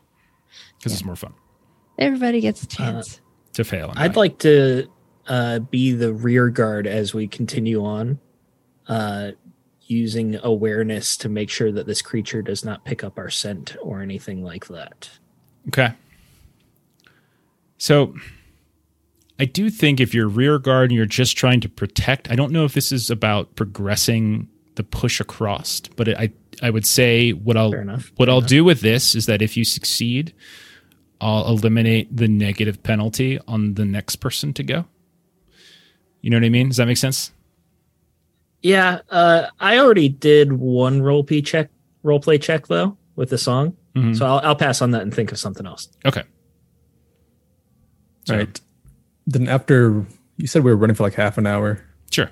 because 0.77 0.91
it's 0.94 1.06
more 1.06 1.15
fun 1.15 1.34
Everybody 1.98 2.41
gets 2.41 2.61
a 2.64 2.68
chance. 2.68 3.22
To 3.53 3.63
fail. 3.63 3.93
I'd 3.95 4.15
like 4.15 4.39
to 4.39 4.88
uh, 5.27 5.59
be 5.59 5.93
the 5.93 6.13
rear 6.13 6.49
guard 6.49 6.88
as 6.88 7.13
we 7.13 7.27
continue 7.27 7.84
on, 7.84 8.19
uh, 8.88 9.31
using 9.81 10.39
awareness 10.43 11.17
to 11.17 11.30
make 11.30 11.49
sure 11.49 11.71
that 11.71 11.85
this 11.85 12.01
creature 12.01 12.41
does 12.41 12.63
not 12.65 12.85
pick 12.85 13.03
up 13.03 13.17
our 13.17 13.30
scent 13.30 13.75
or 13.81 14.01
anything 14.01 14.43
like 14.43 14.67
that. 14.67 15.09
Okay. 15.67 15.93
So 17.77 18.15
I 19.39 19.45
do 19.45 19.69
think 19.69 19.99
if 19.99 20.13
you're 20.13 20.27
rear 20.27 20.59
guard 20.59 20.89
and 20.89 20.95
you're 20.95 21.05
just 21.05 21.38
trying 21.38 21.59
to 21.61 21.69
protect, 21.69 22.31
I 22.31 22.35
don't 22.35 22.51
know 22.51 22.65
if 22.65 22.73
this 22.73 22.91
is 22.91 23.09
about 23.09 23.55
progressing 23.55 24.47
the 24.75 24.84
push 24.84 25.19
across, 25.19 25.81
but 25.81 26.09
I 26.17 26.31
I 26.61 26.69
would 26.69 26.85
say 26.85 27.31
what 27.31 27.57
I'll 27.57 27.71
what 27.71 27.71
Fair 27.71 28.30
I'll 28.30 28.38
enough. 28.38 28.49
do 28.49 28.63
with 28.63 28.81
this 28.81 29.15
is 29.15 29.25
that 29.25 29.41
if 29.41 29.57
you 29.57 29.65
succeed, 29.65 30.34
I'll 31.24 31.48
eliminate 31.48 32.16
the 32.16 32.28
negative 32.28 32.84
penalty 32.84 33.40
on 33.48 33.76
the 33.76 33.86
next 33.86 34.18
person 34.18 34.54
to 34.54 34.64
go. 34.64 34.86
You 36.22 36.30
know 36.30 36.38
what 36.38 36.44
I 36.45 36.50
mean? 36.50 36.68
Does 36.68 36.78
that 36.78 36.86
make 36.88 36.98
sense? 36.98 37.32
Yeah, 38.62 39.00
uh, 39.10 39.48
I 39.60 39.78
already 39.80 40.10
did 40.10 40.54
one 40.54 41.02
role 41.02 41.24
play 41.24 41.41
check, 41.41 41.70
role 42.04 42.20
play 42.20 42.38
check 42.38 42.68
though 42.68 42.98
with 43.16 43.30
the 43.30 43.38
song, 43.38 43.76
Mhm. 43.95 44.18
so 44.18 44.26
I'll, 44.26 44.40
I'll 44.40 44.56
pass 44.56 44.82
on 44.82 44.91
that 44.91 45.02
and 45.02 45.14
think 45.14 45.32
of 45.32 45.40
something 45.40 45.66
else. 45.66 45.90
Okay. 46.06 46.24
So, 48.26 48.34
All 48.34 48.40
right. 48.40 48.62
Then 49.28 49.48
after 49.50 50.06
you 50.38 50.48
said 50.48 50.64
we 50.64 50.72
were 50.72 50.78
running 50.78 50.95
for 50.95 51.04
like 51.04 51.14
half 51.16 51.38
an 51.38 51.45
hour, 51.48 51.82
Sure. 52.12 52.30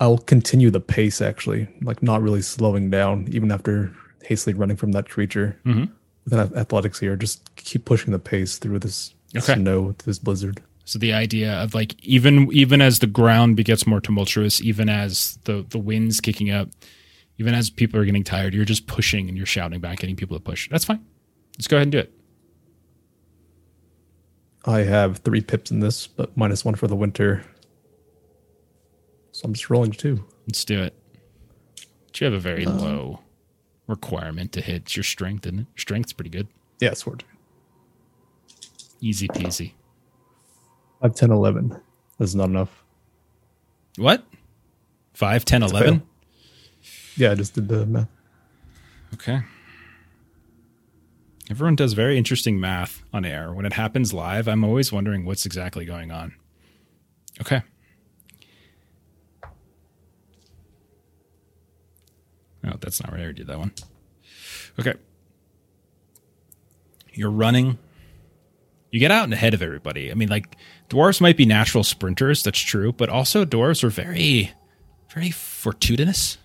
I'll 0.00 0.18
continue 0.18 0.70
the 0.70 0.80
pace 0.80 1.20
actually, 1.20 1.68
like 1.82 2.02
not 2.02 2.22
really 2.22 2.42
slowing 2.42 2.90
down 2.90 3.26
even 3.30 3.50
after 3.52 3.92
hastily 4.24 4.54
running 4.54 4.76
from 4.76 4.92
that 4.92 5.08
creature. 5.08 5.58
Mhm. 5.64 5.90
With 6.24 6.56
athletics 6.56 6.98
here, 7.00 7.16
just 7.16 7.54
keep 7.56 7.84
pushing 7.84 8.12
the 8.12 8.18
pace 8.18 8.56
through 8.58 8.78
this 8.78 9.14
Okay. 9.36 9.54
snow, 9.54 9.94
this 10.04 10.18
blizzard. 10.18 10.62
So 10.86 10.98
the 10.98 11.12
idea 11.12 11.52
of 11.54 11.74
like 11.74 11.96
even 12.04 12.48
even 12.52 12.80
as 12.82 12.98
the 13.00 13.06
ground 13.06 13.62
gets 13.64 13.86
more 13.86 14.00
tumultuous, 14.00 14.60
even 14.62 14.88
as 14.88 15.38
the 15.44 15.64
the 15.68 15.78
winds 15.78 16.20
kicking 16.20 16.50
up, 16.50 16.68
even 17.38 17.54
as 17.54 17.68
people 17.70 17.98
are 18.00 18.04
getting 18.04 18.24
tired, 18.24 18.54
you're 18.54 18.64
just 18.64 18.86
pushing 18.86 19.28
and 19.28 19.36
you're 19.36 19.46
shouting 19.46 19.80
back, 19.80 19.98
getting 19.98 20.16
people 20.16 20.36
to 20.36 20.42
push. 20.42 20.68
That's 20.70 20.84
fine. 20.84 21.04
Let's 21.58 21.68
go 21.68 21.76
ahead 21.76 21.86
and 21.86 21.92
do 21.92 21.98
it. 21.98 22.12
I 24.66 24.80
have 24.80 25.18
three 25.18 25.40
pips 25.42 25.70
in 25.70 25.80
this, 25.80 26.06
but 26.06 26.36
minus 26.36 26.64
one 26.64 26.74
for 26.74 26.86
the 26.86 26.96
winter. 26.96 27.44
So 29.32 29.42
I'm 29.44 29.52
just 29.52 29.68
rolling 29.68 29.92
two. 29.92 30.24
Let's 30.46 30.64
do 30.64 30.82
it. 30.82 30.94
But 32.06 32.20
you 32.20 32.24
have 32.26 32.34
a 32.34 32.38
very 32.38 32.64
um, 32.66 32.78
low 32.78 33.20
requirement 33.86 34.52
to 34.52 34.60
hit. 34.60 34.82
It's 34.82 34.96
your 34.96 35.04
strength, 35.04 35.46
isn't 35.46 35.60
it? 35.60 35.66
Strength's 35.76 36.12
pretty 36.12 36.30
good. 36.30 36.48
Yeah, 36.80 36.94
sword. 36.94 37.24
Easy 39.00 39.28
peasy. 39.28 39.72
5, 41.02 41.14
10, 41.14 41.30
11. 41.30 41.80
That's 42.18 42.34
not 42.34 42.48
enough. 42.48 42.84
What? 43.96 44.24
5, 45.12 45.44
10, 45.44 45.62
11? 45.62 46.02
Yeah, 47.16 47.32
I 47.32 47.34
just 47.34 47.54
did 47.54 47.68
the 47.68 47.86
math. 47.86 48.08
Okay. 49.14 49.40
Everyone 51.50 51.76
does 51.76 51.92
very 51.92 52.16
interesting 52.16 52.58
math 52.58 53.02
on 53.12 53.24
air. 53.24 53.52
When 53.52 53.66
it 53.66 53.74
happens 53.74 54.12
live, 54.12 54.48
I'm 54.48 54.64
always 54.64 54.90
wondering 54.92 55.24
what's 55.24 55.44
exactly 55.44 55.84
going 55.84 56.10
on. 56.10 56.34
Okay. 57.40 57.62
Oh, 62.66 62.76
that's 62.80 63.02
not 63.02 63.12
right. 63.12 63.20
I 63.20 63.24
already 63.24 63.38
did 63.38 63.46
that 63.48 63.58
one. 63.58 63.72
Okay. 64.78 64.94
You're 67.12 67.30
running. 67.30 67.78
You 68.90 69.00
get 69.00 69.10
out 69.10 69.24
and 69.24 69.32
ahead 69.32 69.54
of 69.54 69.62
everybody. 69.62 70.10
I 70.10 70.14
mean, 70.14 70.28
like, 70.28 70.56
dwarves 70.88 71.20
might 71.20 71.36
be 71.36 71.46
natural 71.46 71.84
sprinters, 71.84 72.42
that's 72.42 72.60
true, 72.60 72.92
but 72.92 73.08
also 73.08 73.44
dwarves 73.44 73.82
are 73.82 73.90
very, 73.90 74.52
very 75.12 75.30
fortuitous. 75.30 76.38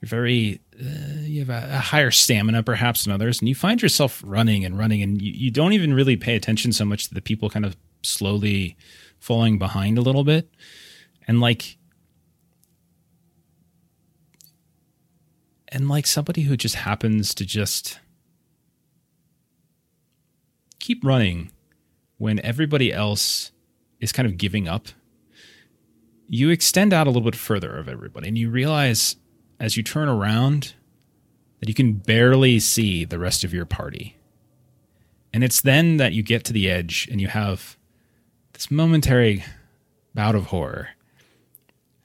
You're 0.00 0.08
very 0.08 0.60
uh, 0.80 1.20
you 1.20 1.44
have 1.44 1.50
a, 1.50 1.76
a 1.76 1.78
higher 1.78 2.10
stamina 2.10 2.62
perhaps 2.62 3.04
than 3.04 3.12
others 3.12 3.40
and 3.40 3.48
you 3.48 3.54
find 3.54 3.80
yourself 3.80 4.22
running 4.26 4.64
and 4.64 4.76
running 4.76 5.02
and 5.02 5.20
you, 5.20 5.32
you 5.32 5.50
don't 5.50 5.74
even 5.74 5.94
really 5.94 6.16
pay 6.16 6.34
attention 6.34 6.72
so 6.72 6.84
much 6.84 7.08
to 7.08 7.14
the 7.14 7.20
people 7.20 7.50
kind 7.50 7.64
of 7.64 7.76
slowly 8.02 8.76
falling 9.20 9.58
behind 9.58 9.98
a 9.98 10.00
little 10.00 10.24
bit 10.24 10.48
and 11.28 11.40
like 11.40 11.76
and 15.72 15.88
like 15.88 16.06
somebody 16.06 16.42
who 16.42 16.56
just 16.56 16.76
happens 16.76 17.34
to 17.34 17.44
just 17.44 17.98
keep 20.78 21.04
running 21.04 21.50
when 22.18 22.38
everybody 22.40 22.92
else 22.92 23.50
is 23.98 24.12
kind 24.12 24.28
of 24.28 24.38
giving 24.38 24.68
up 24.68 24.88
you 26.28 26.48
extend 26.48 26.94
out 26.94 27.06
a 27.06 27.10
little 27.10 27.30
bit 27.30 27.36
further 27.36 27.76
of 27.76 27.88
everybody 27.88 28.26
and 28.26 28.38
you 28.38 28.48
realize 28.48 29.16
as 29.60 29.76
you 29.76 29.82
turn 29.82 30.08
around 30.08 30.72
that 31.60 31.68
you 31.68 31.74
can 31.74 31.92
barely 31.92 32.58
see 32.58 33.04
the 33.04 33.18
rest 33.18 33.44
of 33.44 33.52
your 33.54 33.66
party. 33.66 34.16
And 35.32 35.44
it's 35.44 35.60
then 35.60 35.98
that 35.98 36.12
you 36.12 36.22
get 36.22 36.42
to 36.46 36.52
the 36.52 36.70
edge 36.70 37.06
and 37.10 37.20
you 37.20 37.28
have 37.28 37.76
this 38.54 38.70
momentary 38.70 39.44
bout 40.14 40.34
of 40.34 40.46
horror 40.46 40.88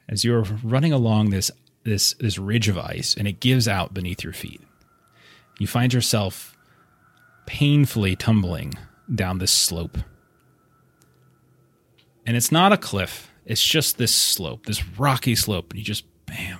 as 0.07 0.23
you're 0.23 0.43
running 0.61 0.93
along 0.93 1.29
this 1.29 1.49
this 1.87 2.13
this 2.15 2.37
ridge 2.37 2.67
of 2.67 2.77
ice 2.77 3.15
and 3.17 3.29
it 3.29 3.39
gives 3.39 3.65
out 3.65 3.93
beneath 3.93 4.21
your 4.21 4.33
feet. 4.33 4.61
You 5.57 5.67
find 5.67 5.93
yourself 5.93 6.55
painfully 7.45 8.15
tumbling 8.15 8.73
down 9.13 9.37
this 9.37 9.53
slope. 9.53 9.97
And 12.25 12.35
it's 12.35 12.51
not 12.51 12.73
a 12.73 12.77
cliff, 12.77 13.31
it's 13.45 13.63
just 13.63 13.97
this 13.97 14.13
slope, 14.13 14.65
this 14.65 14.85
rocky 14.85 15.33
slope, 15.33 15.71
and 15.71 15.79
you 15.79 15.85
just 15.85 16.03
bam, 16.25 16.59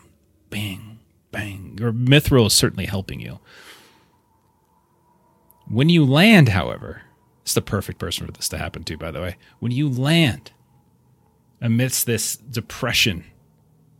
bang, 0.49 0.99
bang. 1.31 1.75
Your 1.77 1.91
mithril 1.91 2.47
is 2.47 2.53
certainly 2.53 2.85
helping 2.85 3.19
you. 3.19 3.39
When 5.67 5.89
you 5.89 6.05
land, 6.05 6.49
however, 6.49 7.01
it's 7.41 7.53
the 7.53 7.61
perfect 7.61 7.99
person 7.99 8.25
for 8.25 8.31
this 8.31 8.47
to 8.47 8.57
happen 8.57 8.85
to, 8.85 8.97
by 8.97 9.11
the 9.11 9.19
way. 9.19 9.35
When 9.59 9.73
you 9.73 9.89
land 9.89 10.51
amidst 11.59 12.05
this 12.05 12.37
depression, 12.37 13.25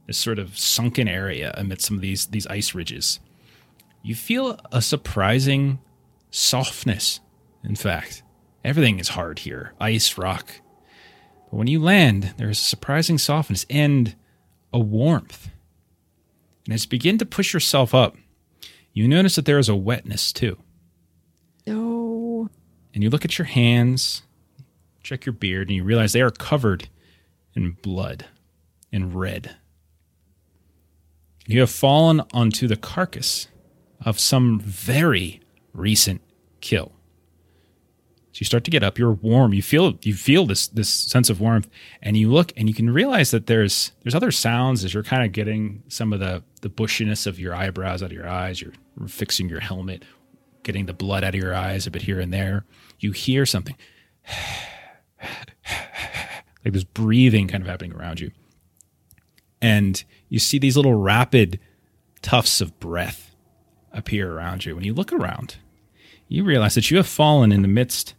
this 0.07 0.17
sort 0.17 0.39
of 0.39 0.57
sunken 0.57 1.07
area 1.07 1.53
amidst 1.55 1.87
some 1.87 1.97
of 1.97 2.01
these 2.01 2.27
these 2.27 2.47
ice 2.47 2.73
ridges, 2.73 3.19
you 4.01 4.15
feel 4.15 4.59
a 4.71 4.81
surprising 4.81 5.79
softness. 6.31 7.19
In 7.63 7.75
fact, 7.75 8.23
everything 8.63 8.99
is 8.99 9.09
hard 9.09 9.39
here 9.39 9.73
ice, 9.79 10.17
rock. 10.17 10.61
But 11.49 11.57
when 11.57 11.67
you 11.67 11.81
land, 11.81 12.33
there's 12.37 12.59
a 12.59 12.61
surprising 12.61 13.17
softness 13.17 13.65
and 13.69 14.15
a 14.73 14.79
warmth. 14.79 15.49
And 16.65 16.73
as 16.73 16.83
you 16.83 16.89
begin 16.89 17.17
to 17.19 17.25
push 17.25 17.53
yourself 17.53 17.93
up, 17.95 18.17
you 18.91 19.07
notice 19.07 19.35
that 19.35 19.45
there 19.45 19.59
is 19.59 19.69
a 19.69 19.75
wetness 19.75 20.33
too. 20.33 20.57
No. 21.65 22.49
And 22.93 23.03
you 23.03 23.09
look 23.09 23.23
at 23.23 23.37
your 23.37 23.45
hands, 23.45 24.23
check 25.03 25.25
your 25.25 25.33
beard, 25.33 25.67
and 25.69 25.75
you 25.75 25.83
realize 25.83 26.13
they 26.13 26.21
are 26.21 26.31
covered 26.31 26.89
in 27.55 27.71
blood 27.81 28.25
and 28.91 29.13
red. 29.13 29.55
You 31.47 31.61
have 31.61 31.71
fallen 31.71 32.21
onto 32.33 32.67
the 32.67 32.75
carcass 32.75 33.47
of 34.01 34.19
some 34.19 34.59
very 34.59 35.41
recent 35.73 36.21
kill. 36.59 36.91
So 38.33 38.41
you 38.41 38.45
start 38.45 38.65
to 38.65 38.71
get 38.71 38.83
up. 38.83 38.99
You're 38.99 39.13
warm. 39.13 39.53
You 39.53 39.63
feel 39.63 39.97
you 40.03 40.13
feel 40.13 40.45
this 40.45 40.67
this 40.67 40.89
sense 40.89 41.29
of 41.29 41.39
warmth, 41.39 41.69
and 42.03 42.17
you 42.17 42.29
look 42.29 42.51
and 42.57 42.67
you 42.67 42.75
can 42.75 42.89
realize 42.89 43.31
that 43.31 43.47
there's 43.47 43.93
there's 44.03 44.13
other 44.13 44.29
sounds 44.29 44.83
as 44.83 44.93
you're 44.93 45.03
kind 45.03 45.23
of 45.23 45.31
getting 45.31 45.81
some 45.87 46.13
of 46.13 46.19
the 46.19 46.43
the 46.61 46.69
bushiness 46.69 47.25
of 47.25 47.39
your 47.39 47.55
eyebrows 47.55 48.03
out 48.03 48.11
of 48.11 48.15
your 48.15 48.27
eyes. 48.27 48.61
You're 48.61 48.73
fixing 49.07 49.47
your 49.49 49.61
helmet, 49.61 50.03
getting 50.63 50.85
the 50.85 50.93
blood 50.93 51.23
out 51.23 51.33
of 51.33 51.41
your 51.41 51.55
eyes 51.55 51.87
a 51.87 51.91
bit 51.91 52.03
here 52.03 52.19
and 52.19 52.31
there. 52.31 52.65
You 52.99 53.13
hear 53.13 53.45
something 53.45 53.75
like 56.63 56.73
this 56.73 56.83
breathing 56.83 57.47
kind 57.47 57.63
of 57.63 57.67
happening 57.69 57.93
around 57.93 58.19
you, 58.19 58.31
and 59.61 60.03
you 60.29 60.39
see 60.39 60.59
these 60.59 60.75
little 60.75 60.95
rapid 60.95 61.59
tufts 62.21 62.61
of 62.61 62.79
breath 62.79 63.35
appear 63.91 64.31
around 64.31 64.65
you. 64.65 64.75
When 64.75 64.83
you 64.83 64.93
look 64.93 65.13
around, 65.13 65.57
you 66.27 66.43
realize 66.43 66.75
that 66.75 66.91
you 66.91 66.97
have 66.97 67.07
fallen 67.07 67.51
in 67.51 67.61
the 67.61 67.67
midst 67.67 68.13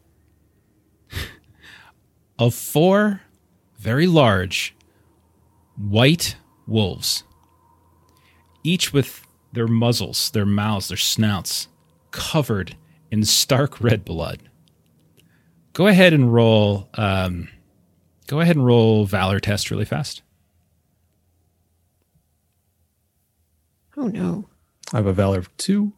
of 2.39 2.55
four 2.55 3.23
very 3.79 4.07
large 4.07 4.75
white 5.77 6.37
wolves, 6.67 7.23
each 8.65 8.93
with 8.93 9.27
their 9.53 9.69
muzzles, 9.69 10.31
their 10.31 10.47
mouths, 10.47 10.89
their 10.89 10.97
snouts 10.97 11.69
covered 12.11 12.77
in 13.11 13.25
stark 13.25 13.81
red 13.81 14.05
blood. 14.05 14.41
Go 15.73 15.87
ahead 15.87 16.13
and 16.13 16.33
roll. 16.33 16.89
Um, 16.95 17.49
go 18.27 18.41
ahead 18.41 18.57
and 18.57 18.67
roll 18.67 19.05
valor 19.07 19.39
test 19.41 19.71
really 19.71 19.85
fast. 19.85 20.23
Oh 23.99 24.07
no. 24.07 24.49
I 24.93 24.99
have 24.99 25.07
a 25.07 25.13
valor 25.13 25.39
of 25.39 25.55
two. 25.57 25.93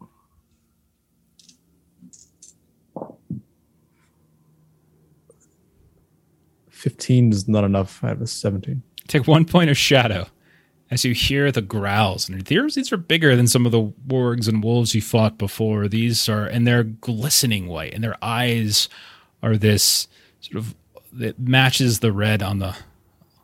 Fifteen 6.67 7.31
is 7.31 7.47
not 7.47 7.63
enough. 7.63 8.03
I 8.03 8.07
have 8.07 8.21
a 8.21 8.27
seventeen. 8.27 8.81
Take 9.07 9.27
one 9.27 9.45
point 9.45 9.69
of 9.69 9.77
shadow 9.77 10.25
as 10.89 11.05
you 11.05 11.13
hear 11.13 11.51
the 11.51 11.61
growls. 11.61 12.27
And 12.27 12.43
these, 12.43 12.75
these 12.75 12.91
are 12.91 12.97
bigger 12.97 13.35
than 13.35 13.47
some 13.47 13.65
of 13.67 13.71
the 13.71 13.93
wargs 14.07 14.47
and 14.47 14.63
wolves 14.63 14.95
you 14.95 15.01
fought 15.01 15.37
before. 15.37 15.87
These 15.87 16.27
are, 16.27 16.45
and 16.45 16.65
they're 16.65 16.83
glistening 16.83 17.67
white, 17.67 17.93
and 17.93 18.03
their 18.03 18.17
eyes 18.21 18.89
are 19.43 19.57
this 19.57 20.07
sort 20.39 20.57
of 20.57 20.75
that 21.13 21.39
matches 21.39 21.99
the 21.99 22.11
red 22.11 22.41
on 22.41 22.59
the, 22.59 22.75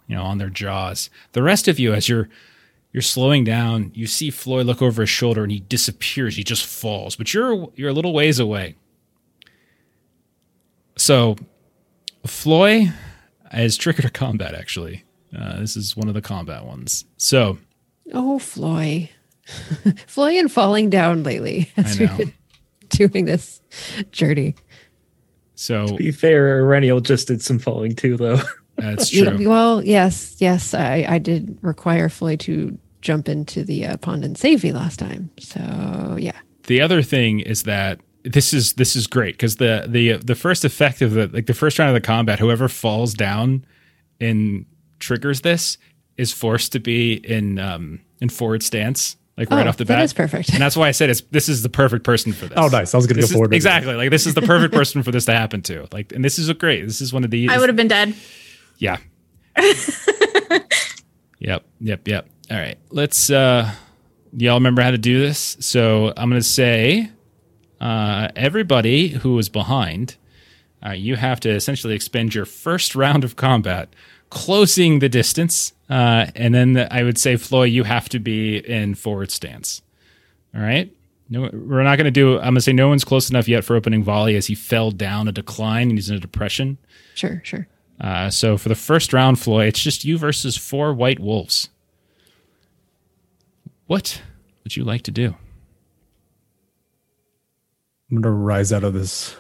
you 0.08 0.16
know, 0.16 0.24
on 0.24 0.40
their 0.40 0.50
jaws. 0.50 1.10
The 1.34 1.44
rest 1.44 1.68
of 1.68 1.78
you, 1.78 1.94
as 1.94 2.10
you're 2.10 2.30
you're 2.98 3.04
slowing 3.04 3.44
down, 3.44 3.92
you 3.94 4.08
see 4.08 4.32
Floi 4.32 4.64
look 4.64 4.82
over 4.82 5.04
his 5.04 5.10
shoulder 5.12 5.44
and 5.44 5.52
he 5.52 5.60
disappears. 5.60 6.36
He 6.36 6.44
just 6.44 6.66
falls, 6.66 7.16
but 7.16 7.32
you're 7.32 7.68
you're 7.76 7.92
a 7.92 7.94
little 7.94 8.12
ways 8.12 8.40
away. 8.40 8.74
So, 10.98 11.36
Floi 12.26 12.88
has 13.52 13.78
triggered 13.78 14.06
a 14.06 14.10
combat 14.10 14.56
actually. 14.56 15.04
Uh, 15.38 15.60
this 15.60 15.78
is 15.78 15.96
one 15.96 16.08
of 16.08 16.16
the 16.16 16.24
combat 16.24 16.66
ones. 16.66 17.06
So, 17.18 17.60
Oh, 18.14 18.40
Floi. 18.40 19.12
Floi 20.08 20.40
and 20.40 20.52
falling 20.52 20.90
down 20.90 21.22
lately 21.22 21.70
as 21.78 22.02
I 22.02 22.06
know. 22.06 22.16
we've 22.18 22.34
been 22.90 23.08
doing 23.10 23.26
this 23.26 23.62
journey. 24.12 24.56
so 25.54 25.86
To 25.86 25.94
be 25.98 26.10
fair, 26.12 26.66
Reniel 26.66 27.00
just 27.02 27.28
did 27.28 27.44
some 27.44 27.60
falling 27.60 27.96
too, 27.96 28.18
though. 28.18 28.42
that's 28.76 29.12
true. 29.12 29.48
Well, 29.48 29.84
yes, 29.86 30.38
yes, 30.40 30.74
I, 30.74 31.06
I 31.08 31.20
did 31.20 31.60
require 31.62 32.10
Floi 32.10 32.38
to 32.38 32.76
jump 33.08 33.30
into 33.30 33.64
the 33.64 33.86
uh, 33.86 33.98
pond 33.98 34.26
and 34.26 34.38
save 34.38 34.64
me 34.66 34.72
last 34.74 35.00
time. 35.00 35.30
So 35.40 36.18
yeah, 36.20 36.38
the 36.68 36.82
other 36.82 37.02
thing 37.02 37.40
is 37.40 37.64
that 37.64 38.00
this 38.24 38.54
is 38.54 38.74
this 38.74 38.96
is 38.98 39.08
great 39.08 39.36
because 39.36 39.56
the 39.56 39.86
the 39.88 40.18
the 40.18 40.36
first 40.36 40.66
effect 40.66 41.02
of 41.02 41.12
the 41.14 41.28
like 41.28 41.46
the 41.46 41.54
first 41.54 41.80
round 41.80 41.90
of 41.96 42.02
the 42.02 42.06
combat, 42.06 42.40
whoever 42.40 42.68
falls 42.68 43.14
down 43.14 43.66
and 44.20 44.66
triggers 45.00 45.42
this 45.42 45.78
is 46.18 46.34
forced 46.34 46.72
to 46.74 46.80
be 46.80 47.14
in 47.14 47.58
um 47.60 48.02
in 48.20 48.28
forward 48.30 48.62
stance 48.64 49.16
like 49.38 49.50
right 49.52 49.66
Oh, 49.66 49.70
off 49.70 49.78
the 49.78 49.86
bat. 49.86 50.00
That 50.00 50.04
is 50.04 50.14
perfect. 50.14 50.50
and 50.50 50.60
that's 50.60 50.76
why 50.76 50.88
I 50.88 50.92
said 50.92 51.10
it's 51.10 51.22
this 51.32 51.48
is 51.48 51.62
the 51.62 51.70
perfect 51.70 52.04
person 52.04 52.34
for 52.34 52.48
this. 52.48 52.58
Oh, 52.58 52.68
nice. 52.68 52.94
I 52.94 52.98
was 52.98 53.06
going 53.08 53.16
to 53.16 53.22
This 53.22 53.30
go 53.30 53.34
is- 53.34 53.38
forward. 53.38 53.50
with 53.52 53.56
exactly 53.56 53.94
like 53.96 54.10
this 54.10 54.26
is 54.28 54.34
the 54.34 54.42
perfect 54.42 54.74
person 54.74 55.04
for 55.04 55.12
this 55.12 55.26
to 55.26 55.34
happen 55.34 55.62
to. 55.62 55.88
Like, 55.94 56.12
and 56.12 56.26
this 56.26 56.38
is 56.40 56.50
a 56.50 56.54
great. 56.54 56.86
This 56.86 57.00
is 57.02 57.14
one 57.14 57.24
of 57.24 57.30
the. 57.32 57.48
I 57.50 57.58
would 57.60 57.70
have 57.70 57.76
been 57.78 57.88
dead. 57.88 58.14
Yeah. 58.80 58.98
yep. 61.40 61.64
Yep. 61.82 62.08
Yep. 62.08 62.30
All 62.52 62.58
right. 62.58 62.78
Let's. 62.92 63.30
uh 63.30 63.72
Y'all 64.34 64.56
remember 64.56 64.82
how 64.82 64.92
to 64.92 64.98
do 64.98 65.20
this? 65.20 65.58
So 65.62 66.14
I'm 66.16 66.30
going 66.30 66.40
to 66.40 66.48
say, 66.48 67.10
uh, 67.80 68.28
everybody 68.36 69.08
who 69.08 69.34
was 69.34 69.48
behind, 69.50 70.18
uh, 70.86 70.92
you 70.92 71.16
have 71.16 71.40
to 71.40 71.50
essentially 71.50 71.96
expend 71.96 72.36
your 72.36 72.46
first 72.46 72.94
round 72.94 73.24
of 73.24 73.36
combat, 73.38 73.90
closing 74.30 75.00
the 75.00 75.10
distance, 75.10 75.74
uh, 75.90 76.28
and 76.36 76.54
then 76.54 76.74
the, 76.74 76.94
I 76.94 77.04
would 77.04 77.18
say, 77.18 77.36
Floi, 77.38 77.64
you 77.64 77.84
have 77.86 78.10
to 78.10 78.20
be 78.20 78.58
in 78.58 78.96
forward 78.96 79.32
stance. 79.32 79.82
All 80.54 80.62
right. 80.62 80.94
No, 81.30 81.50
we're 81.52 81.84
not 81.84 81.96
going 81.96 82.06
to 82.06 82.12
do. 82.12 82.36
I'm 82.38 82.44
going 82.44 82.56
to 82.56 82.62
say 82.62 82.74
no 82.74 82.90
one's 82.90 83.06
close 83.06 83.30
enough 83.30 83.48
yet 83.48 83.64
for 83.64 83.76
opening 83.76 84.04
volley 84.04 84.36
as 84.36 84.48
he 84.48 84.56
fell 84.56 84.92
down 84.92 85.28
a 85.28 85.32
decline 85.32 85.90
and 85.90 85.98
he's 85.98 86.10
in 86.10 86.18
a 86.18 86.20
depression. 86.20 86.78
Sure, 87.16 87.42
sure. 87.44 87.68
Uh, 88.00 88.30
so 88.30 88.58
for 88.58 88.70
the 88.70 88.76
first 88.76 89.12
round, 89.14 89.40
Floi, 89.40 89.66
it's 89.68 89.82
just 89.82 90.06
you 90.06 90.18
versus 90.18 90.56
four 90.56 90.94
white 90.94 91.20
wolves. 91.20 91.70
What 93.88 94.22
would 94.64 94.76
you 94.76 94.84
like 94.84 95.02
to 95.04 95.12
do? 95.12 95.36
I'm 98.12 98.22
gonna 98.22 98.36
rise 98.36 98.72
out 98.72 98.84
of 98.84 98.94
this 98.94 99.36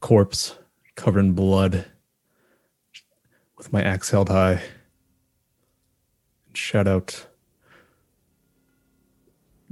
corpse 0.00 0.56
covered 0.94 1.20
in 1.20 1.32
blood 1.32 1.86
with 3.56 3.72
my 3.72 3.82
axe 3.82 4.10
held 4.10 4.28
high 4.28 4.60
and 6.46 6.56
shout 6.56 6.86
out 6.86 7.26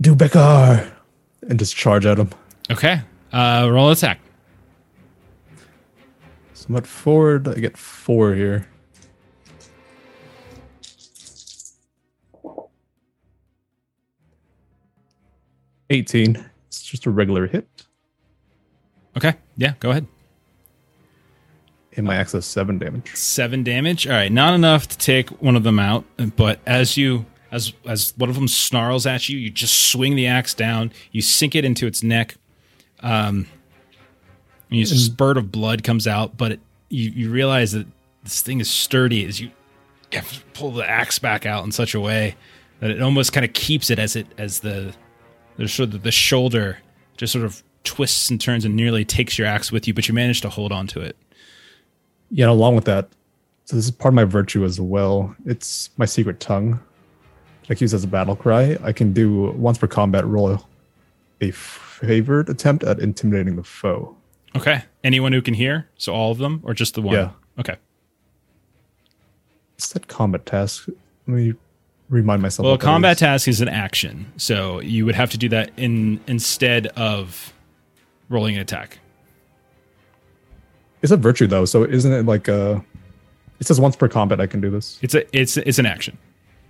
Dubekar 0.00 0.90
and 1.42 1.58
just 1.58 1.76
charge 1.76 2.06
at 2.06 2.18
him. 2.18 2.30
Okay, 2.70 3.00
uh, 3.32 3.68
roll 3.70 3.90
attack. 3.90 4.18
I'm 6.70 6.76
at 6.76 6.86
forward. 6.86 7.48
I 7.48 7.54
get 7.54 7.76
four 7.76 8.32
here. 8.32 8.68
Eighteen. 15.90 16.48
It's 16.68 16.84
just 16.84 17.06
a 17.06 17.10
regular 17.10 17.48
hit. 17.48 17.66
Okay, 19.16 19.34
yeah, 19.56 19.74
go 19.80 19.90
ahead. 19.90 20.06
And 21.96 22.06
my 22.06 22.14
axe 22.14 22.30
does 22.30 22.46
seven 22.46 22.78
damage. 22.78 23.16
Seven 23.16 23.64
damage. 23.64 24.06
All 24.06 24.12
right, 24.12 24.30
not 24.30 24.54
enough 24.54 24.86
to 24.86 24.96
take 24.96 25.30
one 25.42 25.56
of 25.56 25.64
them 25.64 25.80
out, 25.80 26.04
but 26.36 26.60
as 26.66 26.96
you 26.96 27.26
as 27.50 27.72
as 27.84 28.14
one 28.16 28.28
of 28.28 28.36
them 28.36 28.46
snarls 28.46 29.06
at 29.06 29.28
you, 29.28 29.36
you 29.36 29.50
just 29.50 29.90
swing 29.90 30.14
the 30.14 30.28
axe 30.28 30.54
down. 30.54 30.92
You 31.10 31.20
sink 31.20 31.56
it 31.56 31.64
into 31.64 31.88
its 31.88 32.04
neck. 32.04 32.36
Um, 33.00 33.48
and 34.70 34.80
a 34.80 34.84
mm. 34.84 35.06
spurt 35.06 35.36
of 35.36 35.50
blood 35.50 35.82
comes 35.82 36.06
out, 36.06 36.36
but 36.36 36.52
it, 36.52 36.60
you 36.88 37.10
you 37.10 37.30
realize 37.30 37.72
that 37.72 37.86
this 38.22 38.42
thing 38.42 38.60
is 38.60 38.70
sturdy 38.70 39.24
as 39.24 39.40
you 39.40 39.50
have 40.12 40.32
to 40.32 40.40
pull 40.54 40.70
the 40.72 40.88
axe 40.88 41.18
back 41.18 41.46
out 41.46 41.64
in 41.64 41.72
such 41.72 41.94
a 41.94 42.00
way 42.00 42.34
that 42.80 42.90
it 42.90 43.00
almost 43.00 43.32
kind 43.32 43.44
of 43.44 43.52
keeps 43.52 43.90
it 43.90 43.98
as 43.98 44.16
it 44.16 44.26
as 44.38 44.60
the 44.60 44.94
the 45.56 45.68
sort 45.68 45.94
of 45.94 46.02
the 46.02 46.10
shoulder 46.10 46.78
just 47.16 47.32
sort 47.32 47.44
of 47.44 47.62
twists 47.84 48.30
and 48.30 48.40
turns 48.40 48.64
and 48.64 48.74
nearly 48.74 49.04
takes 49.04 49.38
your 49.38 49.46
axe 49.46 49.70
with 49.70 49.86
you, 49.86 49.94
but 49.94 50.08
you 50.08 50.14
manage 50.14 50.40
to 50.40 50.48
hold 50.48 50.72
on 50.72 50.86
to 50.88 51.00
it. 51.00 51.16
Yeah, 52.30 52.44
and 52.44 52.52
along 52.52 52.76
with 52.76 52.84
that, 52.84 53.08
so 53.64 53.76
this 53.76 53.84
is 53.84 53.90
part 53.90 54.12
of 54.12 54.16
my 54.16 54.24
virtue 54.24 54.64
as 54.64 54.80
well. 54.80 55.34
It's 55.46 55.90
my 55.96 56.06
secret 56.06 56.40
tongue. 56.40 56.80
I 57.64 57.74
can 57.74 57.84
use 57.84 57.94
as 57.94 58.04
a 58.04 58.08
battle 58.08 58.34
cry. 58.34 58.76
I 58.82 58.92
can 58.92 59.12
do 59.12 59.52
once 59.52 59.78
per 59.78 59.86
combat 59.86 60.26
roll 60.26 60.66
a 61.40 61.50
favored 61.50 62.48
attempt 62.48 62.84
at 62.84 62.98
intimidating 62.98 63.56
the 63.56 63.62
foe. 63.62 64.16
Okay. 64.56 64.82
Anyone 65.04 65.32
who 65.32 65.42
can 65.42 65.54
hear? 65.54 65.88
So 65.96 66.12
all 66.12 66.32
of 66.32 66.38
them 66.38 66.60
or 66.64 66.74
just 66.74 66.94
the 66.94 67.02
one? 67.02 67.14
Yeah. 67.14 67.30
Okay. 67.58 67.76
It's 69.76 69.92
that 69.92 70.08
combat 70.08 70.44
task. 70.46 70.88
Let 71.26 71.34
me 71.34 71.54
remind 72.08 72.42
myself. 72.42 72.64
Well, 72.64 72.74
a 72.74 72.78
combat 72.78 73.12
is. 73.12 73.20
task 73.20 73.48
is 73.48 73.60
an 73.60 73.68
action. 73.68 74.32
So 74.36 74.80
you 74.80 75.06
would 75.06 75.14
have 75.14 75.30
to 75.30 75.38
do 75.38 75.48
that 75.50 75.70
in 75.76 76.20
instead 76.26 76.88
of 76.88 77.52
rolling 78.28 78.56
an 78.56 78.60
attack. 78.60 78.98
It's 81.02 81.12
a 81.12 81.16
virtue 81.16 81.46
though, 81.46 81.64
so 81.64 81.84
isn't 81.84 82.12
it 82.12 82.26
like 82.26 82.48
a? 82.48 82.84
It 83.58 83.66
says 83.66 83.80
once 83.80 83.96
per 83.96 84.08
combat 84.08 84.40
I 84.40 84.46
can 84.46 84.60
do 84.60 84.70
this. 84.70 84.98
It's 85.00 85.14
a 85.14 85.24
it's 85.36 85.56
it's 85.56 85.78
an 85.78 85.86
action. 85.86 86.18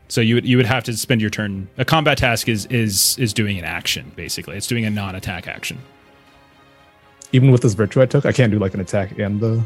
So 0.08 0.20
you 0.20 0.36
would 0.36 0.46
you 0.46 0.56
would 0.56 0.66
have 0.66 0.84
to 0.84 0.96
spend 0.96 1.20
your 1.20 1.30
turn. 1.30 1.68
A 1.78 1.84
combat 1.84 2.18
task 2.18 2.48
is 2.48 2.66
is 2.66 3.16
is 3.18 3.32
doing 3.32 3.58
an 3.58 3.64
action 3.64 4.12
basically. 4.16 4.56
It's 4.56 4.66
doing 4.66 4.84
a 4.84 4.90
non-attack 4.90 5.48
action. 5.48 5.78
Even 7.32 7.50
with 7.50 7.62
this 7.62 7.74
virtue 7.74 8.00
I 8.02 8.06
took, 8.06 8.26
I 8.26 8.32
can't 8.32 8.50
do 8.52 8.58
like 8.58 8.74
an 8.74 8.80
attack 8.80 9.18
and 9.18 9.40
the 9.40 9.62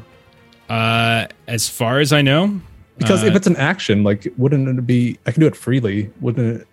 Uh, 0.68 1.26
as 1.46 1.68
far 1.68 2.00
as 2.00 2.12
I 2.12 2.22
know, 2.22 2.60
because 2.98 3.22
uh, 3.22 3.26
if 3.26 3.34
it's 3.36 3.46
an 3.46 3.56
action, 3.56 4.02
like 4.04 4.32
wouldn't 4.36 4.68
it 4.68 4.86
be? 4.86 5.18
I 5.26 5.30
can 5.32 5.40
do 5.40 5.46
it 5.46 5.56
freely, 5.56 6.10
wouldn't 6.20 6.60
it? 6.62 6.68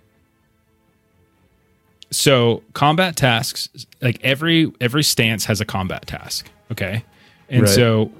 so 2.14 2.62
combat 2.74 3.16
tasks, 3.16 3.70
like 4.02 4.20
every 4.24 4.72
every 4.82 5.04
stance 5.04 5.46
has 5.46 5.62
a 5.62 5.66
combat 5.66 6.06
task. 6.08 6.50
Okay, 6.72 7.04
and 7.50 7.62
Right. 7.64 7.70
so 7.70 8.12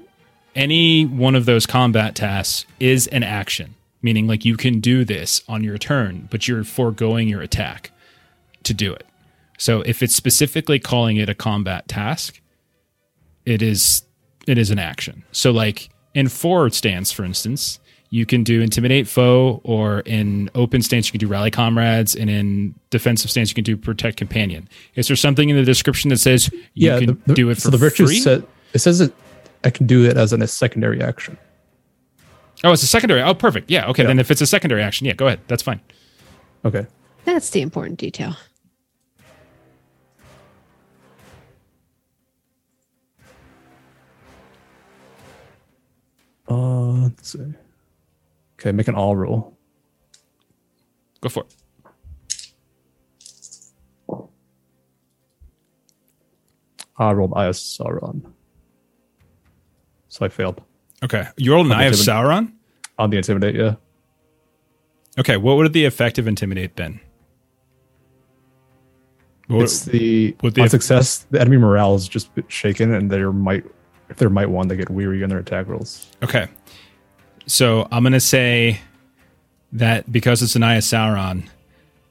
any 0.54 1.04
one 1.04 1.34
of 1.34 1.44
those 1.44 1.66
combat 1.66 2.14
tasks 2.14 2.66
is 2.80 3.06
an 3.08 3.22
action, 3.22 3.74
meaning 4.00 4.26
like 4.26 4.44
you 4.44 4.56
can 4.56 4.80
do 4.80 5.04
this 5.04 5.42
on 5.48 5.62
your 5.62 5.78
turn, 5.78 6.28
but 6.30 6.48
you're 6.48 6.64
foregoing 6.64 7.28
your 7.28 7.42
attack 7.42 7.90
to 8.62 8.72
do 8.74 8.92
it. 8.92 9.04
So 9.58 9.82
if 9.82 10.02
it's 10.02 10.14
specifically 10.14 10.78
calling 10.78 11.16
it 11.18 11.28
a 11.28 11.34
combat 11.34 11.86
task, 11.88 12.40
it 13.46 13.62
is 13.62 14.02
it 14.46 14.58
is 14.58 14.70
an 14.70 14.78
action. 14.78 15.24
So 15.32 15.50
like 15.50 15.90
in 16.14 16.28
forward 16.28 16.74
stance, 16.74 17.12
for 17.12 17.24
instance, 17.24 17.78
you 18.10 18.26
can 18.26 18.44
do 18.44 18.60
intimidate 18.60 19.08
foe, 19.08 19.60
or 19.64 20.00
in 20.00 20.50
open 20.54 20.82
stance 20.82 21.06
you 21.08 21.12
can 21.12 21.20
do 21.20 21.26
rally 21.28 21.50
comrades, 21.50 22.14
and 22.14 22.28
in 22.28 22.74
defensive 22.90 23.30
stance 23.30 23.50
you 23.50 23.54
can 23.54 23.64
do 23.64 23.76
protect 23.76 24.18
companion. 24.18 24.68
Is 24.96 25.06
there 25.08 25.16
something 25.16 25.48
in 25.48 25.56
the 25.56 25.64
description 25.64 26.10
that 26.10 26.18
says 26.18 26.50
you 26.74 26.90
yeah, 26.90 26.98
can 26.98 27.06
the, 27.06 27.18
the- 27.26 27.34
do 27.34 27.50
it 27.50 27.54
for 27.54 27.60
so 27.62 27.70
the 27.70 27.78
virtue 27.78 28.06
free? 28.06 28.20
set 28.20 28.42
it 28.74 28.78
says 28.80 29.00
it. 29.00 29.14
I 29.64 29.70
can 29.70 29.86
do 29.86 30.04
it 30.04 30.16
as 30.16 30.32
an, 30.32 30.42
a 30.42 30.46
secondary 30.46 31.00
action. 31.00 31.38
Oh, 32.64 32.72
it's 32.72 32.82
a 32.82 32.86
secondary. 32.86 33.22
Oh, 33.22 33.34
perfect. 33.34 33.70
Yeah. 33.70 33.88
Okay. 33.88 34.02
Yeah. 34.02 34.08
Then 34.08 34.18
if 34.18 34.30
it's 34.30 34.40
a 34.40 34.46
secondary 34.46 34.82
action, 34.82 35.06
yeah, 35.06 35.14
go 35.14 35.26
ahead. 35.26 35.40
That's 35.48 35.62
fine. 35.62 35.80
Okay. 36.64 36.86
That's 37.24 37.50
the 37.50 37.60
important 37.60 37.98
detail. 37.98 38.36
Uh, 46.48 46.92
let's 47.04 47.32
see. 47.32 47.54
Okay, 48.60 48.72
make 48.72 48.88
an 48.88 48.94
all 48.94 49.16
roll. 49.16 49.56
Go 51.20 51.28
for 51.28 51.44
it. 51.44 51.54
I 56.98 57.12
rolled 57.12 57.32
Eye 57.34 57.46
of 57.46 57.54
Sauron. 57.54 58.22
So 60.08 60.26
I 60.26 60.28
failed 60.28 60.62
Okay. 61.02 61.26
You 61.36 61.52
rolled 61.52 61.66
an 61.66 61.72
Eye 61.72 61.84
of. 61.84 61.94
Sauron. 61.94 62.52
on 62.98 63.10
the 63.10 63.16
intimidate. 63.16 63.56
Yeah. 63.56 63.74
Okay. 65.18 65.36
What 65.36 65.56
would 65.56 65.72
the 65.72 65.84
effect 65.84 66.18
of 66.18 66.28
intimidate 66.28 66.76
been? 66.76 67.00
What- 69.48 69.62
it's 69.64 69.84
the 69.84 70.36
would 70.42 70.54
the- 70.54 70.62
on 70.62 70.68
success. 70.68 71.26
The 71.30 71.40
enemy 71.40 71.56
morale 71.56 71.94
is 71.96 72.06
just 72.06 72.30
shaken, 72.48 72.92
and 72.94 73.10
their 73.10 73.32
might 73.32 73.64
if 74.12 74.18
they're 74.18 74.30
might 74.30 74.50
one, 74.50 74.68
they 74.68 74.76
get 74.76 74.90
weary 74.90 75.22
in 75.22 75.30
their 75.30 75.38
attack 75.38 75.66
rolls. 75.68 76.06
Okay. 76.22 76.46
So 77.46 77.88
I'm 77.90 78.04
to 78.04 78.20
say 78.20 78.80
that 79.72 80.12
because 80.12 80.42
it's 80.42 80.54
an 80.54 80.62
Eye 80.62 80.78
Sauron 80.78 81.48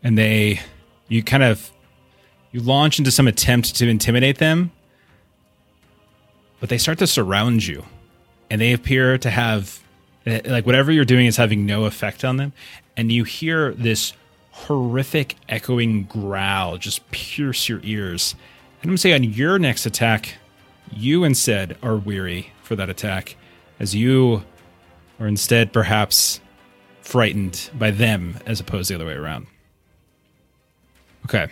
and 0.04 0.18
they, 0.18 0.60
you 1.08 1.24
kind 1.24 1.44
of, 1.44 1.72
you 2.52 2.60
launch 2.60 2.98
into 2.98 3.12
some 3.12 3.28
attempt 3.28 3.76
to 3.76 3.88
intimidate 3.88 4.40
them, 4.40 4.72
but 6.60 6.70
they 6.70 6.80
start 6.80 6.98
to 6.98 7.08
surround 7.08 7.66
you 7.66 7.86
and 8.50 8.60
they 8.60 8.74
appear 8.74 9.18
to 9.20 9.30
have, 9.30 9.80
eh, 10.26 10.42
like, 10.46 10.66
whatever 10.66 10.92
you're 10.92 11.06
doing 11.06 11.28
is 11.28 11.38
having 11.38 11.66
no 11.66 11.86
effect 11.86 12.26
on 12.26 12.38
them. 12.38 12.52
And 12.98 13.12
you 13.12 13.24
hear 13.24 13.74
this 13.74 14.14
horrific 14.50 15.36
echoing 15.48 16.06
growl 16.06 16.78
just 16.78 17.10
pierce 17.12 17.70
your 17.70 17.80
ears. 17.84 18.36
And 18.82 18.90
I'm 18.90 18.96
to 18.96 19.02
say 19.02 19.14
on 19.14 19.24
your 19.24 19.60
next 19.60 19.86
attack, 19.86 20.36
you 20.92 21.24
instead 21.24 21.78
are 21.82 21.96
weary 21.96 22.52
for 22.64 22.76
that 22.76 22.90
attack 22.90 23.36
as 23.80 23.96
you 23.96 24.44
are 25.20 25.28
instead 25.28 25.72
perhaps 25.74 26.40
frightened 27.02 27.70
by 27.74 27.92
them 27.92 28.38
as 28.46 28.60
opposed 28.60 28.88
to 28.88 28.94
the 28.94 29.04
other 29.04 29.10
way 29.10 29.18
around. 29.18 29.48
Okay. 31.26 31.52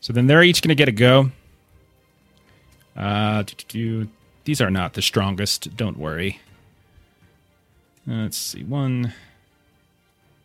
So 0.00 0.12
then 0.12 0.26
they're 0.26 0.42
each 0.42 0.62
going 0.62 0.70
to 0.70 0.74
get 0.74 0.88
a 0.88 0.92
go. 0.92 1.30
Uh, 2.96 3.44
these 4.44 4.60
are 4.60 4.70
not 4.70 4.94
the 4.94 5.02
strongest. 5.02 5.76
Don't 5.76 5.98
worry. 5.98 6.40
Uh, 8.08 8.22
let's 8.22 8.36
see. 8.36 8.64
One, 8.64 9.12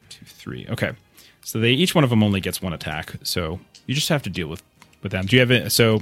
two, 0.09 0.25
three. 0.25 0.67
Okay. 0.69 0.91
So 1.41 1.59
they 1.59 1.71
each 1.71 1.95
one 1.95 2.03
of 2.03 2.09
them 2.09 2.23
only 2.23 2.41
gets 2.41 2.61
one 2.61 2.73
attack. 2.73 3.15
So 3.23 3.59
you 3.85 3.95
just 3.95 4.09
have 4.09 4.23
to 4.23 4.29
deal 4.29 4.47
with 4.47 4.63
with 5.01 5.11
them. 5.11 5.25
Do 5.25 5.35
you 5.35 5.39
have 5.39 5.51
it? 5.51 5.71
So 5.71 6.01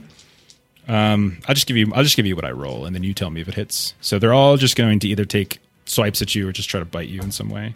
um, 0.88 1.40
I'll 1.48 1.56
just 1.56 1.68
give 1.68 1.78
you 1.78 1.92
I'll 1.94 2.04
just 2.04 2.16
give 2.16 2.26
you 2.26 2.36
what 2.36 2.46
I 2.46 2.52
roll, 2.52 2.86
and 2.86 2.96
then 2.96 3.04
you 3.04 3.14
tell 3.14 3.30
me 3.30 3.42
if 3.42 3.48
it 3.48 3.56
hits. 3.56 3.94
So 4.02 4.20
they're 4.20 4.34
all 4.34 4.58
just 4.58 4.76
going 4.76 5.00
to 5.00 5.08
either 5.08 5.26
take 5.26 5.60
swipes 5.86 6.22
at 6.22 6.36
you 6.36 6.48
or 6.48 6.52
just 6.52 6.70
try 6.70 6.80
to 6.80 6.86
bite 6.86 7.10
you 7.10 7.22
in 7.22 7.32
some 7.32 7.50
way. 7.50 7.76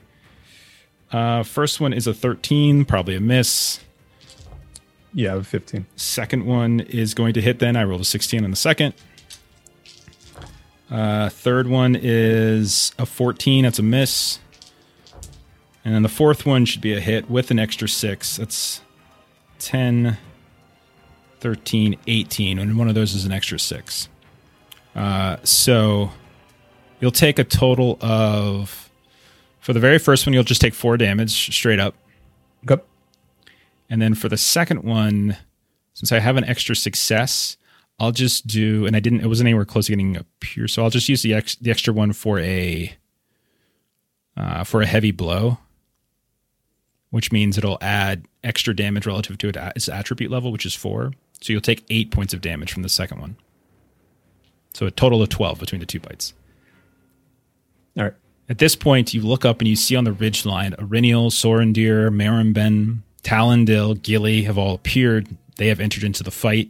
Uh, 1.11 1.43
first 1.43 1.79
one 1.79 1.93
is 1.93 2.05
a 2.05 2.13
13, 2.13 2.85
probably 2.85 3.15
a 3.15 3.19
miss. 3.19 3.79
Yeah, 5.13 5.41
15. 5.41 5.85
Second 5.95 6.45
one 6.45 6.81
is 6.81 7.13
going 7.13 7.33
to 7.33 7.41
hit. 7.41 7.59
Then 7.59 7.75
I 7.75 7.83
rolled 7.83 8.01
a 8.01 8.05
16 8.05 8.43
on 8.43 8.49
the 8.49 8.57
second. 8.57 8.93
Uh, 10.91 11.29
third 11.29 11.67
one 11.67 11.97
is 11.99 12.91
a 12.99 13.05
14. 13.05 13.63
That's 13.63 13.79
a 13.79 13.83
miss. 13.83 14.39
And 15.83 15.95
then 15.95 16.03
the 16.03 16.09
fourth 16.09 16.45
one 16.45 16.65
should 16.65 16.81
be 16.81 16.93
a 16.93 16.99
hit 16.99 17.29
with 17.29 17.51
an 17.51 17.59
extra 17.59 17.87
six. 17.87 18.37
That's 18.37 18.81
10, 19.59 20.17
13, 21.39 21.97
18. 22.07 22.59
And 22.59 22.77
one 22.77 22.87
of 22.87 22.95
those 22.95 23.13
is 23.13 23.25
an 23.25 23.31
extra 23.31 23.59
six. 23.59 24.09
Uh, 24.95 25.37
so 25.43 26.11
you'll 26.99 27.11
take 27.11 27.39
a 27.39 27.43
total 27.43 27.97
of, 28.01 28.89
for 29.59 29.73
the 29.73 29.79
very 29.79 29.99
first 29.99 30.25
one, 30.25 30.33
you'll 30.33 30.43
just 30.43 30.61
take 30.61 30.73
four 30.73 30.97
damage 30.97 31.53
straight 31.53 31.79
up. 31.79 31.95
Okay. 32.69 32.81
And 33.89 34.01
then 34.01 34.15
for 34.15 34.29
the 34.29 34.37
second 34.37 34.83
one, 34.83 35.37
since 35.93 36.11
I 36.11 36.19
have 36.19 36.37
an 36.37 36.43
extra 36.43 36.75
success, 36.75 37.57
I'll 37.99 38.11
just 38.11 38.45
do, 38.45 38.85
and 38.85 38.95
I 38.95 38.99
didn't, 38.99 39.21
it 39.21 39.27
wasn't 39.27 39.47
anywhere 39.47 39.65
close 39.65 39.87
to 39.87 39.91
getting 39.91 40.17
a 40.17 40.25
pure, 40.39 40.67
so 40.67 40.83
I'll 40.83 40.89
just 40.89 41.09
use 41.09 41.23
the 41.23 41.33
ex, 41.33 41.55
the 41.55 41.71
extra 41.71 41.93
one 41.93 42.13
for 42.13 42.39
a 42.39 42.95
uh, 44.35 44.63
for 44.63 44.83
a 44.83 44.85
heavy 44.85 45.09
blow, 45.09 45.57
which 47.09 47.31
means 47.31 47.57
it'll 47.57 47.79
add 47.81 48.27
extra 48.43 48.75
damage 48.75 49.07
relative 49.07 49.39
to 49.39 49.51
its 49.75 49.89
attribute 49.89 50.29
level, 50.29 50.51
which 50.51 50.65
is 50.65 50.75
four. 50.75 51.11
So 51.41 51.53
you'll 51.53 51.61
take 51.61 51.85
eight 51.89 52.11
points 52.11 52.33
of 52.33 52.41
damage 52.41 52.71
from 52.71 52.83
the 52.83 52.89
second 52.89 53.19
one. 53.19 53.35
So 54.73 54.85
a 54.85 54.91
total 54.91 55.21
of 55.21 55.29
twelve 55.29 55.59
between 55.59 55.79
the 55.79 55.85
two 55.85 55.99
bites. 55.99 56.33
All 57.97 58.05
right. 58.05 58.13
At 58.49 58.59
this 58.59 58.75
point, 58.75 59.13
you 59.13 59.21
look 59.21 59.43
up 59.43 59.59
and 59.59 59.67
you 59.67 59.75
see 59.75 59.95
on 59.95 60.03
the 60.03 60.13
ridge 60.13 60.45
line 60.45 60.71
Eryniel, 60.73 61.31
Sorondir, 61.31 62.09
Marimben, 62.09 62.99
Talendil, 63.23 64.01
Gilly 64.01 64.43
have 64.43 64.57
all 64.57 64.75
appeared. 64.75 65.27
They 65.57 65.67
have 65.67 65.79
entered 65.79 66.03
into 66.03 66.23
the 66.23 66.31
fight. 66.31 66.69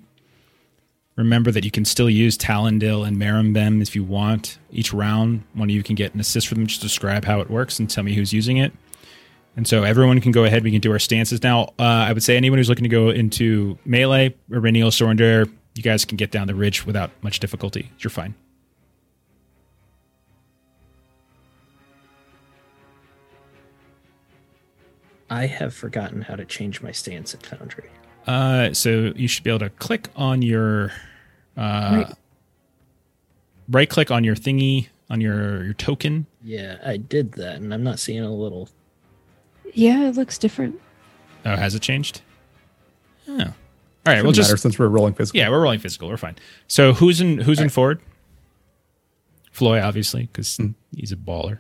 Remember 1.16 1.52
that 1.52 1.66
you 1.66 1.72
can 1.72 1.84
still 1.84 2.10
use 2.10 2.38
Talendil 2.38 3.06
and 3.08 3.18
Marimbem 3.18 3.82
if 3.82 3.96
you 3.96 4.04
want. 4.04 4.58
Each 4.72 4.94
round, 4.94 5.44
one 5.54 5.70
of 5.70 5.76
you 5.76 5.84
can 5.84 5.96
get 5.96 6.14
an 6.14 6.20
assist 6.20 6.48
from 6.48 6.60
them. 6.60 6.68
Just 6.68 6.82
describe 6.82 7.26
how 7.26 7.42
it 7.42 7.50
works 7.50 7.80
and 7.80 7.90
tell 7.90 8.04
me 8.04 8.14
who's 8.14 8.34
using 8.34 8.58
it. 8.58 8.72
And 9.58 9.68
so 9.68 9.84
everyone 9.84 10.22
can 10.22 10.32
go 10.32 10.44
ahead. 10.46 10.64
We 10.64 10.72
can 10.72 10.82
do 10.82 10.92
our 10.92 11.00
stances 11.00 11.42
now. 11.44 11.74
Uh, 11.80 11.84
I 11.84 12.14
would 12.14 12.22
say 12.24 12.38
anyone 12.38 12.60
who's 12.60 12.70
looking 12.70 12.84
to 12.84 12.90
go 12.90 13.10
into 13.10 13.78
melee, 13.86 14.36
Eryniel, 14.52 14.92
Sorondir, 14.92 15.52
you 15.74 15.82
guys 15.84 16.06
can 16.06 16.16
get 16.16 16.30
down 16.32 16.46
the 16.48 16.54
ridge 16.56 16.86
without 16.86 17.10
much 17.22 17.40
difficulty. 17.40 17.92
You're 18.00 18.12
fine. 18.12 18.36
I 25.30 25.46
have 25.46 25.74
forgotten 25.74 26.22
how 26.22 26.36
to 26.36 26.46
change 26.46 26.82
my 26.82 26.92
stance 26.92 27.34
at 27.34 27.46
Foundry. 27.48 27.90
Uh, 28.26 28.74
so 28.74 29.12
you 29.16 29.28
should 29.28 29.44
be 29.44 29.50
able 29.50 29.60
to 29.60 29.70
click 29.72 30.10
on 30.16 30.42
your 30.42 30.92
uh, 31.58 32.04
Right. 32.06 32.14
right 33.70 33.90
click 33.90 34.12
on 34.12 34.24
your 34.24 34.36
thingy 34.36 34.88
on 35.10 35.22
your 35.22 35.64
your 35.66 35.74
token. 35.74 36.28
Yeah, 36.44 36.78
I 36.86 36.98
did 36.98 37.34
that, 37.34 37.56
and 37.56 37.74
I'm 37.74 37.84
not 37.84 38.00
seeing 38.00 38.24
a 38.24 38.34
little. 38.34 38.70
Yeah, 39.74 40.08
it 40.08 40.16
looks 40.16 40.38
different. 40.38 40.80
Oh, 41.46 41.56
has 41.56 41.76
it 41.76 41.82
changed? 41.82 42.22
Oh, 43.28 43.34
all 43.34 43.38
right. 43.38 43.54
Doesn't 44.06 44.24
We'll 44.24 44.32
just 44.34 44.50
matter 44.50 44.58
since 44.58 44.80
we're 44.80 44.88
rolling 44.88 45.14
physical. 45.14 45.40
yeah, 45.40 45.50
we're 45.50 45.62
rolling 45.62 45.80
physical. 45.80 46.08
We're 46.10 46.18
fine. 46.18 46.36
So 46.68 46.94
who's 46.94 47.22
in 47.22 47.40
who's 47.40 47.60
in 47.60 47.70
forward? 47.70 48.00
Floi, 49.52 49.82
obviously, 49.82 50.24
because 50.32 50.60
he's 50.96 51.12
a 51.12 51.16
baller. 51.16 51.60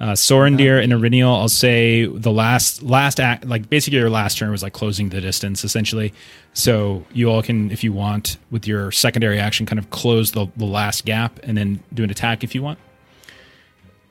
Uh, 0.00 0.12
Sorondir 0.12 0.82
and 0.82 0.92
Eryniel, 0.92 1.28
I'll 1.40 1.48
say 1.48 2.06
the 2.06 2.32
last 2.32 2.82
last 2.82 3.20
act, 3.20 3.44
like 3.46 3.70
basically 3.70 4.00
your 4.00 4.10
last 4.10 4.36
turn 4.36 4.50
was 4.50 4.62
like 4.62 4.72
closing 4.72 5.10
the 5.10 5.20
distance, 5.20 5.62
essentially. 5.64 6.12
So 6.54 7.04
you 7.12 7.30
all 7.30 7.40
can, 7.42 7.70
if 7.70 7.84
you 7.84 7.92
want, 7.92 8.36
with 8.50 8.66
your 8.66 8.90
secondary 8.90 9.38
action, 9.38 9.64
kind 9.64 9.78
of 9.78 9.90
close 9.90 10.32
the, 10.32 10.48
the 10.56 10.64
last 10.64 11.04
gap 11.04 11.38
and 11.44 11.56
then 11.56 11.82
do 11.94 12.02
an 12.02 12.10
attack 12.10 12.42
if 12.42 12.52
you 12.54 12.62
want. 12.62 12.80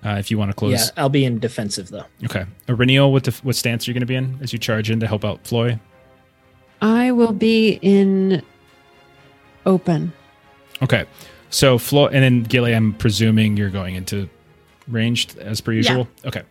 Uh, 0.04 0.16
if 0.18 0.32
you 0.32 0.38
want 0.38 0.50
to 0.50 0.56
close, 0.56 0.72
Yeah, 0.74 0.86
I'll 0.98 1.10
be 1.10 1.26
in 1.26 1.38
defensive 1.40 1.90
though. 1.90 2.06
okay. 2.26 2.46
Eryniel, 2.68 3.12
what 3.12 3.24
the, 3.26 3.32
what 3.44 3.56
stance 3.56 3.88
are 3.88 3.92
you 3.92 3.94
going 3.94 4.02
to 4.02 4.08
be 4.08 4.16
in 4.16 4.40
as 4.42 4.52
you 4.52 4.58
charge 4.60 4.90
in 4.90 5.00
to 5.00 5.08
help 5.08 5.24
out 5.24 5.44
Floi? 5.46 5.80
I 6.82 7.12
will 7.12 7.34
be 7.34 7.78
in 7.84 8.42
open. 9.66 10.14
Okay. 10.82 11.06
So 11.52 11.78
Flo 11.78 12.08
and 12.08 12.24
then 12.24 12.44
Gilly, 12.44 12.74
I'm 12.74 12.94
presuming 12.94 13.58
you're 13.58 13.70
going 13.70 13.96
into 13.96 14.28
ranged 14.88 15.38
as 15.38 15.62
per 15.62 15.72
usual. 15.72 16.08
Okay. 16.26 16.42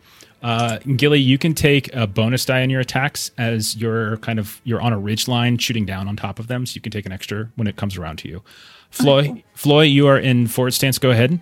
Uh, 0.42 0.78
Gilly, 0.96 1.18
you 1.20 1.36
can 1.36 1.52
take 1.54 1.94
a 1.94 2.06
bonus 2.06 2.44
die 2.44 2.62
on 2.62 2.70
your 2.70 2.80
attacks 2.80 3.30
as 3.36 3.76
you're 3.76 4.16
kind 4.18 4.38
of 4.38 4.60
you're 4.64 4.80
on 4.80 4.92
a 4.92 4.98
ridge 4.98 5.26
line 5.28 5.58
shooting 5.58 5.84
down 5.84 6.06
on 6.08 6.16
top 6.16 6.38
of 6.38 6.46
them, 6.46 6.64
so 6.64 6.74
you 6.76 6.80
can 6.80 6.92
take 6.92 7.04
an 7.04 7.12
extra 7.12 7.50
when 7.56 7.66
it 7.66 7.76
comes 7.76 7.96
around 7.98 8.18
to 8.20 8.28
you. 8.28 8.42
Floi, 8.90 9.26
cool. 9.26 9.38
Floi, 9.54 9.82
you 9.82 10.06
are 10.06 10.18
in 10.18 10.46
forward 10.46 10.70
stance. 10.72 10.98
Go 10.98 11.10
ahead. 11.10 11.40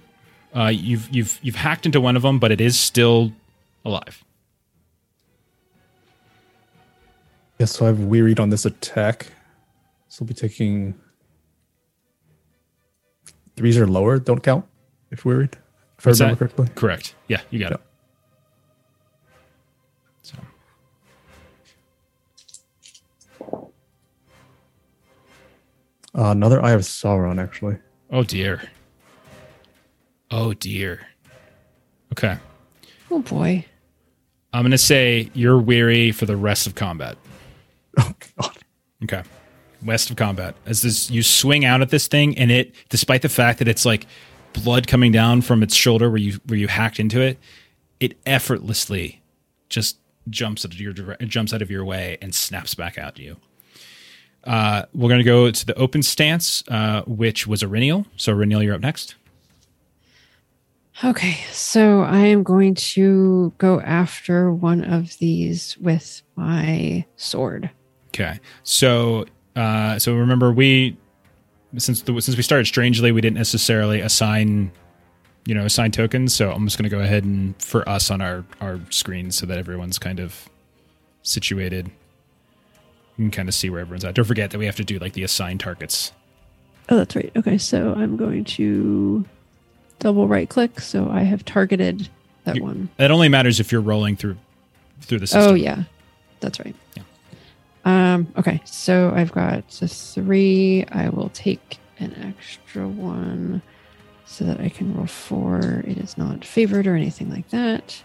Uh, 0.58 0.68
you've 0.68 1.08
you've 1.14 1.38
you've 1.42 1.54
hacked 1.54 1.86
into 1.86 2.00
one 2.00 2.16
of 2.16 2.22
them, 2.22 2.38
but 2.40 2.50
it 2.50 2.60
is 2.60 2.78
still 2.78 3.30
alive. 3.84 4.24
Yeah, 7.58 7.66
so 7.66 7.86
I've 7.86 8.00
wearied 8.00 8.40
on 8.40 8.50
this 8.50 8.64
attack. 8.64 9.28
So 10.08 10.24
I'll 10.24 10.26
be 10.28 10.34
taking 10.34 10.94
threes 13.56 13.76
or 13.78 13.86
lower, 13.86 14.18
don't 14.18 14.42
count 14.42 14.64
if 15.10 15.24
wearied. 15.24 15.56
If 15.98 16.06
I 16.06 16.10
remember 16.10 16.34
that? 16.34 16.38
correctly. 16.38 16.68
Correct. 16.74 17.14
Yeah, 17.28 17.40
you 17.50 17.58
got 17.58 17.70
Yeah. 17.70 17.76
it. 17.76 17.80
So. 20.22 20.38
Uh, 26.14 26.30
another 26.30 26.62
Eye 26.62 26.72
of 26.72 26.80
Sauron, 26.82 27.40
actually. 27.40 27.78
Oh 28.10 28.22
dear. 28.24 28.62
Oh 30.30 30.54
dear. 30.54 31.06
Okay. 32.12 32.38
Oh 33.10 33.20
boy. 33.20 33.64
I'm 34.52 34.62
gonna 34.62 34.78
say 34.78 35.30
you're 35.34 35.58
weary 35.58 36.12
for 36.12 36.26
the 36.26 36.36
rest 36.36 36.66
of 36.66 36.74
combat. 36.74 37.16
Oh 38.00 38.12
god. 38.36 38.56
Okay. 39.04 39.22
West 39.84 40.10
of 40.10 40.16
combat. 40.16 40.54
As 40.66 40.82
this 40.82 41.10
you 41.10 41.22
swing 41.22 41.64
out 41.64 41.80
at 41.80 41.90
this 41.90 42.06
thing 42.06 42.36
and 42.38 42.50
it 42.50 42.74
despite 42.90 43.22
the 43.22 43.28
fact 43.28 43.58
that 43.58 43.66
it's 43.66 43.84
like 43.84 44.06
blood 44.52 44.86
coming 44.86 45.10
down 45.10 45.40
from 45.42 45.62
its 45.62 45.74
shoulder 45.74 46.08
where 46.08 46.18
you 46.18 46.38
where 46.46 46.58
you 46.58 46.68
hacked 46.68 47.00
into 47.00 47.20
it, 47.20 47.38
it 47.98 48.16
effortlessly 48.24 49.20
just 49.68 49.98
jumps 50.28 50.64
out 50.64 50.72
of 50.72 50.80
your 50.80 50.92
jumps 50.92 51.52
out 51.52 51.62
of 51.62 51.70
your 51.70 51.84
way 51.84 52.18
and 52.22 52.34
snaps 52.34 52.74
back 52.74 52.98
at 52.98 53.18
you. 53.18 53.36
Uh, 54.44 54.84
we're 54.94 55.08
going 55.08 55.18
to 55.18 55.24
go 55.24 55.50
to 55.50 55.66
the 55.66 55.74
open 55.74 56.02
stance, 56.02 56.62
uh, 56.68 57.02
which 57.06 57.46
was 57.46 57.62
Eryniel. 57.62 58.06
So, 58.16 58.34
Eryniel, 58.34 58.62
you're 58.64 58.74
up 58.74 58.80
next. 58.80 59.14
Okay, 61.04 61.38
so 61.52 62.02
I 62.02 62.18
am 62.26 62.42
going 62.42 62.74
to 62.74 63.52
go 63.58 63.80
after 63.80 64.52
one 64.52 64.82
of 64.82 65.16
these 65.18 65.78
with 65.78 66.22
my 66.34 67.04
sword. 67.16 67.70
Okay. 68.08 68.40
So, 68.64 69.26
uh, 69.54 70.00
so 70.00 70.14
remember 70.14 70.50
we 70.50 70.96
since 71.76 72.02
the, 72.02 72.20
since 72.20 72.36
we 72.36 72.42
started 72.42 72.66
strangely, 72.66 73.12
we 73.12 73.20
didn't 73.20 73.36
necessarily 73.36 74.00
assign, 74.00 74.72
you 75.44 75.54
know, 75.54 75.66
assign 75.66 75.92
tokens. 75.92 76.34
So 76.34 76.50
I'm 76.50 76.66
just 76.66 76.78
going 76.78 76.90
to 76.90 76.96
go 76.96 77.02
ahead 77.02 77.22
and 77.22 77.60
for 77.62 77.88
us 77.88 78.10
on 78.10 78.20
our 78.20 78.44
our 78.60 78.80
screen 78.90 79.30
so 79.30 79.46
that 79.46 79.56
everyone's 79.56 79.98
kind 79.98 80.18
of 80.18 80.48
situated. 81.22 81.90
You 83.16 83.24
can 83.24 83.30
kind 83.30 83.48
of 83.48 83.54
see 83.54 83.70
where 83.70 83.80
everyone's 83.80 84.04
at. 84.04 84.14
Don't 84.14 84.24
forget 84.24 84.50
that 84.50 84.58
we 84.58 84.66
have 84.66 84.76
to 84.76 84.84
do 84.84 84.98
like 84.98 85.12
the 85.12 85.22
assign 85.22 85.58
targets. 85.58 86.12
Oh, 86.88 86.96
that's 86.96 87.14
right. 87.14 87.30
Okay, 87.36 87.58
so 87.58 87.94
I'm 87.94 88.16
going 88.16 88.44
to 88.44 89.24
double 89.98 90.28
right 90.28 90.48
click. 90.48 90.80
So 90.80 91.08
I 91.10 91.22
have 91.22 91.44
targeted 91.44 92.08
that 92.44 92.56
You- 92.56 92.62
one. 92.62 92.88
That 92.96 93.10
only 93.10 93.28
matters 93.28 93.60
if 93.60 93.72
you're 93.72 93.80
rolling 93.80 94.16
through 94.16 94.36
through 95.00 95.20
the 95.20 95.26
system. 95.26 95.52
Oh, 95.52 95.54
yeah, 95.54 95.84
that's 96.40 96.58
right. 96.60 96.74
Yeah. 96.96 97.02
Um, 97.84 98.26
okay, 98.36 98.60
so 98.64 99.12
I've 99.14 99.32
got 99.32 99.64
a 99.82 99.88
three. 99.88 100.84
I 100.90 101.08
will 101.08 101.30
take 101.30 101.78
an 102.00 102.14
extra 102.36 102.86
one 102.86 103.62
so 104.26 104.44
that 104.44 104.60
I 104.60 104.68
can 104.68 104.94
roll 104.94 105.06
four. 105.06 105.82
It 105.86 105.96
is 105.98 106.18
not 106.18 106.44
favored 106.44 106.86
or 106.86 106.94
anything 106.96 107.30
like 107.30 107.48
that. 107.50 108.02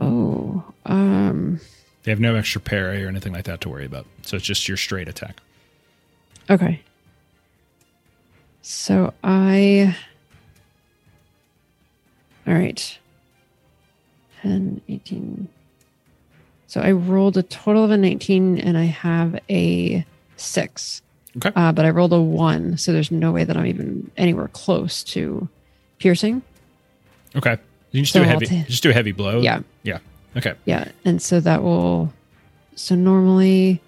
Oh, 0.00 0.64
um, 0.86 1.60
They 2.04 2.12
have 2.12 2.20
no 2.20 2.34
extra 2.36 2.60
parry 2.60 3.04
or 3.04 3.08
anything 3.08 3.32
like 3.32 3.44
that 3.44 3.60
to 3.62 3.68
worry 3.68 3.86
about. 3.86 4.06
So 4.22 4.36
it's 4.36 4.44
just 4.44 4.68
your 4.68 4.76
straight 4.76 5.08
attack. 5.08 5.40
Okay. 6.48 6.80
So 8.62 9.12
I. 9.24 9.96
All 12.46 12.54
right. 12.54 12.98
10, 14.42 14.82
18. 14.88 15.48
So 16.66 16.80
I 16.82 16.92
rolled 16.92 17.38
a 17.38 17.42
total 17.42 17.84
of 17.84 17.90
a 17.90 17.96
19 17.96 18.58
and 18.58 18.76
I 18.76 18.84
have 18.84 19.38
a 19.48 20.04
six. 20.36 21.00
Okay. 21.38 21.50
Uh, 21.56 21.72
but 21.72 21.86
I 21.86 21.90
rolled 21.90 22.12
a 22.12 22.20
one. 22.20 22.76
So 22.76 22.92
there's 22.92 23.10
no 23.10 23.32
way 23.32 23.44
that 23.44 23.56
I'm 23.56 23.64
even 23.66 24.10
anywhere 24.18 24.48
close 24.48 25.02
to 25.04 25.48
piercing. 25.98 26.42
Okay. 27.34 27.52
You 27.92 27.98
can 27.98 28.04
just 28.04 28.12
So 28.12 28.18
do 28.20 28.24
a 28.24 28.28
heavy 28.28 28.46
ta- 28.46 28.64
just 28.66 28.82
do 28.82 28.90
a 28.90 28.92
heavy 28.92 29.12
blow. 29.12 29.40
Yeah. 29.40 29.60
Yeah. 29.82 29.98
Okay. 30.36 30.54
Yeah. 30.64 30.90
And 31.04 31.20
so 31.20 31.40
that 31.40 31.62
will. 31.62 32.12
So 32.74 32.94
normally. 32.94 33.80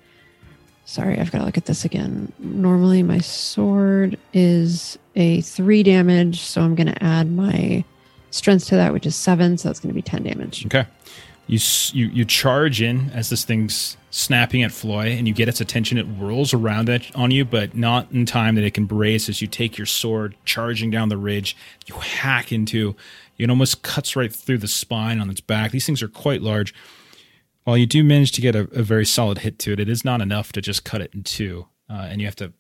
Sorry, 0.88 1.18
I've 1.18 1.32
got 1.32 1.38
to 1.38 1.44
look 1.44 1.58
at 1.58 1.64
this 1.64 1.84
again. 1.84 2.32
Normally, 2.38 3.02
my 3.02 3.18
sword 3.18 4.16
is 4.32 4.96
a 5.16 5.40
three 5.40 5.82
damage. 5.82 6.38
So 6.40 6.60
I'm 6.60 6.76
going 6.76 6.86
to 6.86 7.02
add 7.02 7.28
my 7.28 7.82
strength 8.30 8.66
to 8.66 8.76
that, 8.76 8.92
which 8.92 9.06
is 9.06 9.16
seven. 9.16 9.58
So 9.58 9.68
that's 9.68 9.80
going 9.80 9.90
to 9.90 9.94
be 9.94 10.02
10 10.02 10.22
damage. 10.22 10.64
Okay. 10.66 10.86
You, 11.48 11.60
you 11.92 12.06
you 12.06 12.24
charge 12.24 12.82
in 12.82 13.10
as 13.10 13.30
this 13.30 13.44
thing's 13.44 13.96
snapping 14.10 14.64
at 14.64 14.72
Floi, 14.72 15.16
and 15.16 15.28
you 15.28 15.34
get 15.34 15.48
its 15.48 15.60
attention. 15.60 15.96
It 15.96 16.06
whirls 16.06 16.52
around 16.52 16.90
on 17.14 17.30
you, 17.30 17.44
but 17.44 17.76
not 17.76 18.10
in 18.10 18.26
time 18.26 18.56
that 18.56 18.64
it 18.64 18.74
can 18.74 18.86
brace. 18.86 19.28
As 19.28 19.40
you 19.40 19.46
take 19.46 19.78
your 19.78 19.86
sword, 19.86 20.34
charging 20.44 20.90
down 20.90 21.08
the 21.08 21.16
ridge, 21.16 21.56
you 21.86 21.94
hack 21.96 22.50
into. 22.50 22.96
It 23.38 23.50
almost 23.50 23.82
cuts 23.82 24.16
right 24.16 24.32
through 24.32 24.58
the 24.58 24.68
spine 24.68 25.20
on 25.20 25.30
its 25.30 25.40
back. 25.40 25.70
These 25.70 25.86
things 25.86 26.02
are 26.02 26.08
quite 26.08 26.42
large. 26.42 26.74
While 27.64 27.76
you 27.76 27.86
do 27.86 28.04
manage 28.04 28.32
to 28.32 28.40
get 28.40 28.54
a, 28.54 28.60
a 28.72 28.82
very 28.82 29.04
solid 29.04 29.38
hit 29.38 29.58
to 29.60 29.72
it, 29.72 29.80
it 29.80 29.88
is 29.88 30.04
not 30.04 30.20
enough 30.20 30.52
to 30.52 30.60
just 30.60 30.84
cut 30.84 31.00
it 31.00 31.12
in 31.14 31.22
two, 31.24 31.66
uh, 31.90 32.06
and 32.08 32.20
you 32.20 32.26
have 32.26 32.36
to 32.36 32.52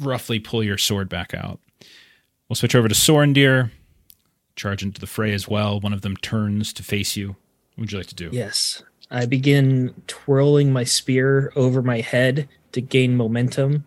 roughly 0.00 0.38
pull 0.40 0.62
your 0.62 0.78
sword 0.78 1.08
back 1.08 1.34
out. 1.34 1.60
We'll 2.48 2.56
switch 2.56 2.74
over 2.74 2.88
to 2.88 2.94
Sorondir. 2.94 3.70
Charge 4.56 4.82
into 4.82 5.00
the 5.00 5.06
fray 5.06 5.32
as 5.32 5.48
well. 5.48 5.80
One 5.80 5.92
of 5.92 6.02
them 6.02 6.16
turns 6.16 6.72
to 6.74 6.82
face 6.82 7.16
you. 7.16 7.36
What 7.74 7.78
would 7.78 7.92
you 7.92 7.98
like 7.98 8.08
to 8.08 8.14
do? 8.14 8.28
Yes. 8.32 8.82
I 9.10 9.26
begin 9.26 9.94
twirling 10.06 10.72
my 10.72 10.84
spear 10.84 11.52
over 11.56 11.82
my 11.82 12.00
head 12.00 12.48
to 12.72 12.80
gain 12.80 13.16
momentum, 13.16 13.84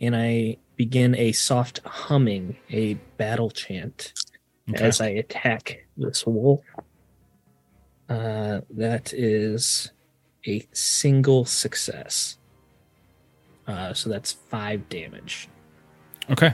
and 0.00 0.16
I 0.16 0.56
begin 0.76 1.14
a 1.16 1.32
soft 1.32 1.80
humming, 1.84 2.56
a 2.70 2.94
battle 3.16 3.50
chant 3.50 4.12
Okay. 4.74 4.84
as 4.84 5.00
I 5.00 5.08
attack 5.08 5.86
this 5.96 6.26
wolf. 6.26 6.60
Uh, 8.08 8.60
that 8.70 9.12
is 9.12 9.92
a 10.46 10.66
single 10.72 11.44
success. 11.44 12.38
Uh, 13.66 13.94
so 13.94 14.10
that's 14.10 14.32
five 14.32 14.88
damage. 14.88 15.48
Okay. 16.28 16.52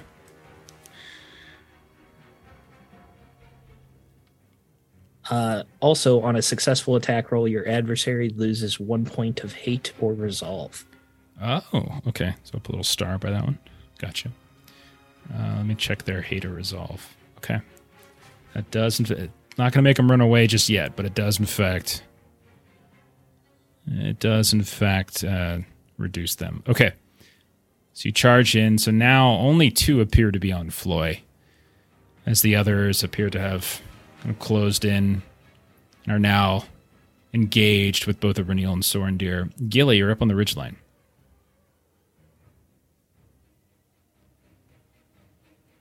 Uh, 5.29 5.65
also, 5.81 6.21
on 6.21 6.37
a 6.37 6.43
successful 6.43 6.95
attack 6.95 7.33
roll, 7.33 7.49
your 7.49 7.67
adversary 7.69 8.29
loses 8.31 8.79
one 8.79 9.05
point 9.05 9.43
of 9.43 9.53
hate 9.53 9.93
or 10.01 10.15
resolve. 10.15 10.85
Oh, 11.43 12.01
okay. 12.07 12.35
So 12.45 12.59
a 12.59 12.71
little 12.71 12.85
star 12.85 13.19
by 13.19 13.31
that 13.31 13.45
one. 13.45 13.59
Gotcha. 13.99 14.31
Uh, 15.35 15.55
let 15.57 15.67
me 15.67 15.75
check 15.75 16.05
their 16.05 16.23
hate 16.23 16.45
or 16.45 16.51
resolve. 16.51 17.17
Okay. 17.39 17.61
That 18.57 18.71
does, 18.71 18.99
in 18.99 19.31
not 19.59 19.73
going 19.73 19.73
to 19.73 19.83
make 19.83 19.99
them 19.99 20.11
run 20.11 20.23
away 20.23 20.47
just 20.47 20.71
yet, 20.71 20.97
but 20.97 21.05
it 21.05 21.15
does, 21.15 21.39
in 21.39 21.45
fact, 21.45 22.03
it 23.87 24.19
does, 24.19 24.55
in 24.55 24.63
fact, 24.63 25.23
uh, 25.23 25.59
reduce 25.99 26.37
them. 26.37 26.63
Okay. 26.67 26.95
So 27.93 28.09
you 28.09 28.13
charge 28.13 28.57
in. 28.57 28.79
So 28.79 28.91
now 28.91 29.29
only 29.33 29.71
two 29.71 30.01
appear 30.01 30.31
to 30.31 30.39
be 30.39 30.53
on 30.53 30.71
Floi, 30.71 31.21
as 32.25 32.41
the 32.41 32.57
others 32.57 33.05
appear 33.05 33.29
to 33.29 33.39
have 33.39 33.83
kind 34.23 34.35
of 34.35 34.39
closed 34.39 34.87
in 34.87 35.23
and 36.05 36.13
are 36.15 36.19
now 36.19 36.65
engaged 37.35 38.07
with 38.07 38.21
both 38.21 38.37
Eryniel 38.37 38.73
and 38.73 38.83
Sorondir. 38.83 39.51
Gilly, 39.69 39.99
you're 39.99 40.11
up 40.11 40.23
on 40.23 40.29
the 40.29 40.35
ridgeline. 40.35 40.77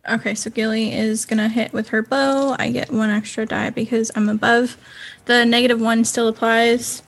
Okay, 0.07 0.35
so 0.35 0.49
Gilly 0.51 0.93
is 0.93 1.25
gonna 1.25 1.49
hit 1.49 1.73
with 1.73 1.89
her 1.89 2.01
bow. 2.03 2.55
I 2.59 2.69
get 2.69 2.91
one 2.91 3.09
extra 3.09 3.45
die 3.45 3.71
because 3.71 4.11
I'm 4.15 4.29
above. 4.29 4.77
The 5.25 5.45
negative 5.45 5.81
one 5.81 6.05
still 6.05 6.27
applies. 6.27 7.01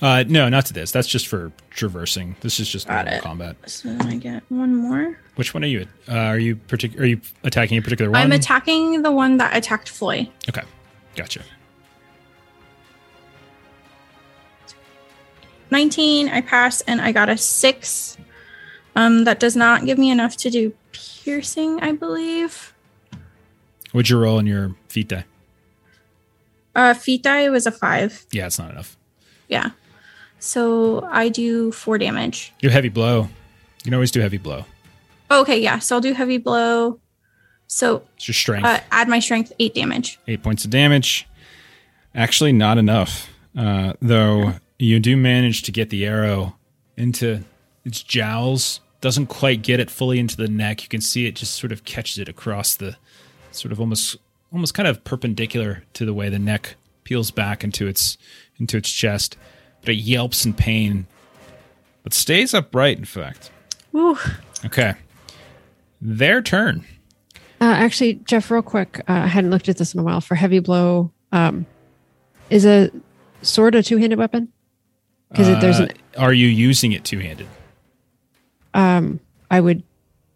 Uh, 0.00 0.22
no, 0.28 0.48
not 0.48 0.64
to 0.66 0.72
this. 0.72 0.92
That's 0.92 1.08
just 1.08 1.26
for 1.26 1.50
traversing. 1.70 2.36
This 2.42 2.60
is 2.60 2.68
just 2.68 2.86
Got 2.86 3.06
normal 3.06 3.14
it. 3.14 3.22
combat. 3.22 3.56
So 3.66 3.96
I 4.02 4.14
get 4.16 4.44
one 4.48 4.76
more. 4.76 5.18
Which 5.34 5.54
one 5.54 5.64
are 5.64 5.68
you? 5.68 5.88
Uh, 6.08 6.12
are 6.16 6.38
you 6.38 6.54
partic- 6.54 7.00
Are 7.00 7.04
you 7.04 7.20
attacking 7.42 7.78
a 7.78 7.82
particular 7.82 8.08
one? 8.12 8.20
I'm 8.20 8.30
attacking 8.30 9.02
the 9.02 9.10
one 9.10 9.38
that 9.38 9.56
attacked 9.56 9.88
Floi. 9.88 10.28
okay, 10.48 10.62
gotcha. 11.16 11.40
19, 15.70 16.28
I 16.28 16.40
pass, 16.42 16.80
and 16.82 17.00
I 17.00 17.10
got 17.12 17.28
a 17.28 17.36
six 17.36 18.16
Um, 18.98 19.22
that 19.24 19.38
does 19.38 19.54
not 19.54 19.84
give 19.86 19.96
me 19.96 20.10
enough 20.10 20.36
to 20.38 20.50
do 20.50 20.72
piercing, 20.92 21.78
I 21.80 21.92
believe. 21.92 22.74
What'd 23.92 24.10
you 24.10 24.18
roll 24.18 24.40
in 24.40 24.46
your 24.46 24.74
feat 24.88 25.06
die? 25.06 25.24
Uh, 26.74 26.94
feat 26.94 27.22
die 27.22 27.48
was 27.48 27.64
a 27.64 27.70
five. 27.70 28.26
Yeah, 28.32 28.46
it's 28.46 28.58
not 28.58 28.72
enough. 28.72 28.96
Yeah. 29.48 29.70
So 30.40 31.04
I 31.12 31.28
do 31.28 31.70
four 31.70 31.96
damage. 31.96 32.52
Do 32.60 32.68
heavy 32.70 32.88
blow. 32.88 33.22
You 33.22 33.84
can 33.84 33.94
always 33.94 34.10
do 34.10 34.20
heavy 34.20 34.36
blow. 34.38 34.64
Okay, 35.30 35.60
yeah. 35.60 35.78
So 35.78 35.94
I'll 35.96 36.00
do 36.00 36.12
heavy 36.12 36.38
blow. 36.38 36.98
So 37.68 38.02
It's 38.16 38.26
your 38.26 38.34
strength. 38.34 38.66
uh, 38.66 38.80
add 38.90 39.08
my 39.08 39.20
strength, 39.20 39.52
eight 39.60 39.74
damage. 39.74 40.18
Eight 40.26 40.42
points 40.42 40.64
of 40.64 40.70
damage. 40.72 41.28
Actually, 42.16 42.52
not 42.52 42.78
enough. 42.78 43.28
Uh, 43.56 43.92
though 44.02 44.54
you 44.78 44.98
do 44.98 45.16
manage 45.16 45.62
to 45.62 45.72
get 45.72 45.90
the 45.90 46.04
arrow 46.04 46.56
into 46.96 47.44
its 47.84 48.02
jowls. 48.02 48.80
Doesn't 49.00 49.26
quite 49.26 49.62
get 49.62 49.78
it 49.78 49.90
fully 49.90 50.18
into 50.18 50.36
the 50.36 50.48
neck. 50.48 50.82
You 50.82 50.88
can 50.88 51.00
see 51.00 51.26
it 51.26 51.36
just 51.36 51.54
sort 51.54 51.72
of 51.72 51.84
catches 51.84 52.18
it 52.18 52.28
across 52.28 52.74
the 52.74 52.96
sort 53.52 53.72
of 53.72 53.80
almost 53.80 54.16
almost 54.52 54.74
kind 54.74 54.88
of 54.88 55.04
perpendicular 55.04 55.84
to 55.94 56.04
the 56.04 56.14
way 56.14 56.28
the 56.28 56.38
neck 56.38 56.74
peels 57.04 57.30
back 57.30 57.62
into 57.62 57.86
its 57.86 58.18
into 58.58 58.76
its 58.76 58.90
chest. 58.90 59.36
But 59.80 59.90
it 59.90 59.96
yelps 59.98 60.44
in 60.44 60.54
pain. 60.54 61.06
But 62.02 62.12
stays 62.12 62.54
upright, 62.54 62.98
in 62.98 63.04
fact. 63.04 63.50
Woo. 63.92 64.18
Okay. 64.64 64.94
Their 66.00 66.42
turn. 66.42 66.84
Uh, 67.60 67.64
actually, 67.64 68.14
Jeff, 68.24 68.50
real 68.50 68.62
quick, 68.62 69.00
uh, 69.08 69.12
I 69.12 69.26
hadn't 69.26 69.50
looked 69.50 69.68
at 69.68 69.76
this 69.78 69.94
in 69.94 70.00
a 70.00 70.02
while. 70.02 70.20
For 70.20 70.34
heavy 70.34 70.58
blow, 70.60 71.12
um, 71.32 71.66
is 72.50 72.64
a 72.64 72.90
sword 73.42 73.74
a 73.74 73.82
two-handed 73.82 74.18
weapon? 74.18 74.52
Because 75.30 75.60
there's 75.60 75.78
an, 75.80 75.90
Uh, 76.16 76.20
are 76.20 76.32
you 76.32 76.46
using 76.46 76.92
it 76.92 77.04
two 77.04 77.18
handed? 77.18 77.46
Um, 78.78 79.20
I 79.50 79.60
would 79.60 79.82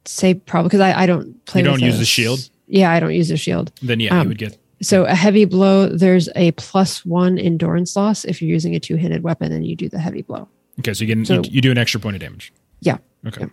say 0.04 0.34
probably 0.34 0.68
because 0.68 0.80
I, 0.80 1.02
I 1.02 1.06
don't 1.06 1.44
play. 1.46 1.60
You 1.60 1.66
don't 1.66 1.80
use 1.80 1.98
the 1.98 2.04
shield? 2.04 2.48
Yeah, 2.66 2.90
I 2.90 2.98
don't 3.00 3.14
use 3.14 3.28
the 3.28 3.36
shield. 3.36 3.70
Then 3.82 4.00
yeah, 4.00 4.14
you 4.14 4.20
Um, 4.22 4.28
would 4.28 4.38
get 4.38 4.58
So 4.80 5.04
a 5.04 5.14
heavy 5.14 5.44
blow, 5.44 5.88
there's 5.88 6.28
a 6.34 6.52
plus 6.52 7.04
one 7.04 7.38
endurance 7.38 7.94
loss 7.96 8.24
if 8.24 8.40
you're 8.42 8.50
using 8.50 8.74
a 8.74 8.80
two-handed 8.80 9.22
weapon 9.22 9.52
and 9.52 9.64
you 9.66 9.76
do 9.76 9.88
the 9.88 9.98
heavy 9.98 10.22
blow. 10.22 10.48
Okay, 10.80 10.92
so 10.94 11.04
you 11.04 11.14
get 11.14 11.26
So- 11.26 11.34
you, 11.34 11.42
you 11.50 11.60
do 11.60 11.70
an 11.70 11.78
extra 11.78 12.00
point 12.00 12.16
of 12.16 12.20
damage. 12.20 12.52
Yeah, 12.80 12.98
Okay. 13.26 13.42
Yeah. 13.42 13.48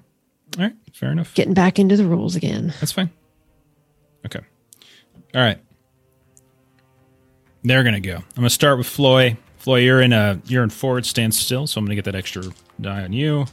All 0.58 0.64
right, 0.64 0.76
fair 0.94 1.12
enough. 1.12 1.34
getting 1.36 1.54
back 1.54 1.78
into 1.78 1.96
the 1.98 2.06
rules 2.06 2.36
again. 2.36 2.74
That's 2.80 2.92
fine. 2.94 3.12
Okay. 4.26 4.40
All 5.36 5.42
right. 5.42 5.60
They're 7.64 7.84
gonna 7.84 8.00
go. 8.00 8.16
I'm 8.16 8.24
gonna 8.36 8.50
start 8.50 8.78
with 8.78 8.88
Floi. 8.88 9.38
Floi, 9.58 9.80
you're 9.84 10.02
in 10.02 10.14
a 10.14 10.42
you're 10.46 10.64
in 10.64 10.70
forward 10.70 11.06
stand 11.06 11.36
still, 11.36 11.68
so 11.68 11.78
I'm 11.80 11.86
gonna 11.86 11.96
get 11.96 12.06
that 12.06 12.16
extra 12.16 12.44
die 12.80 13.04
on 13.04 13.14
you. 13.14 13.46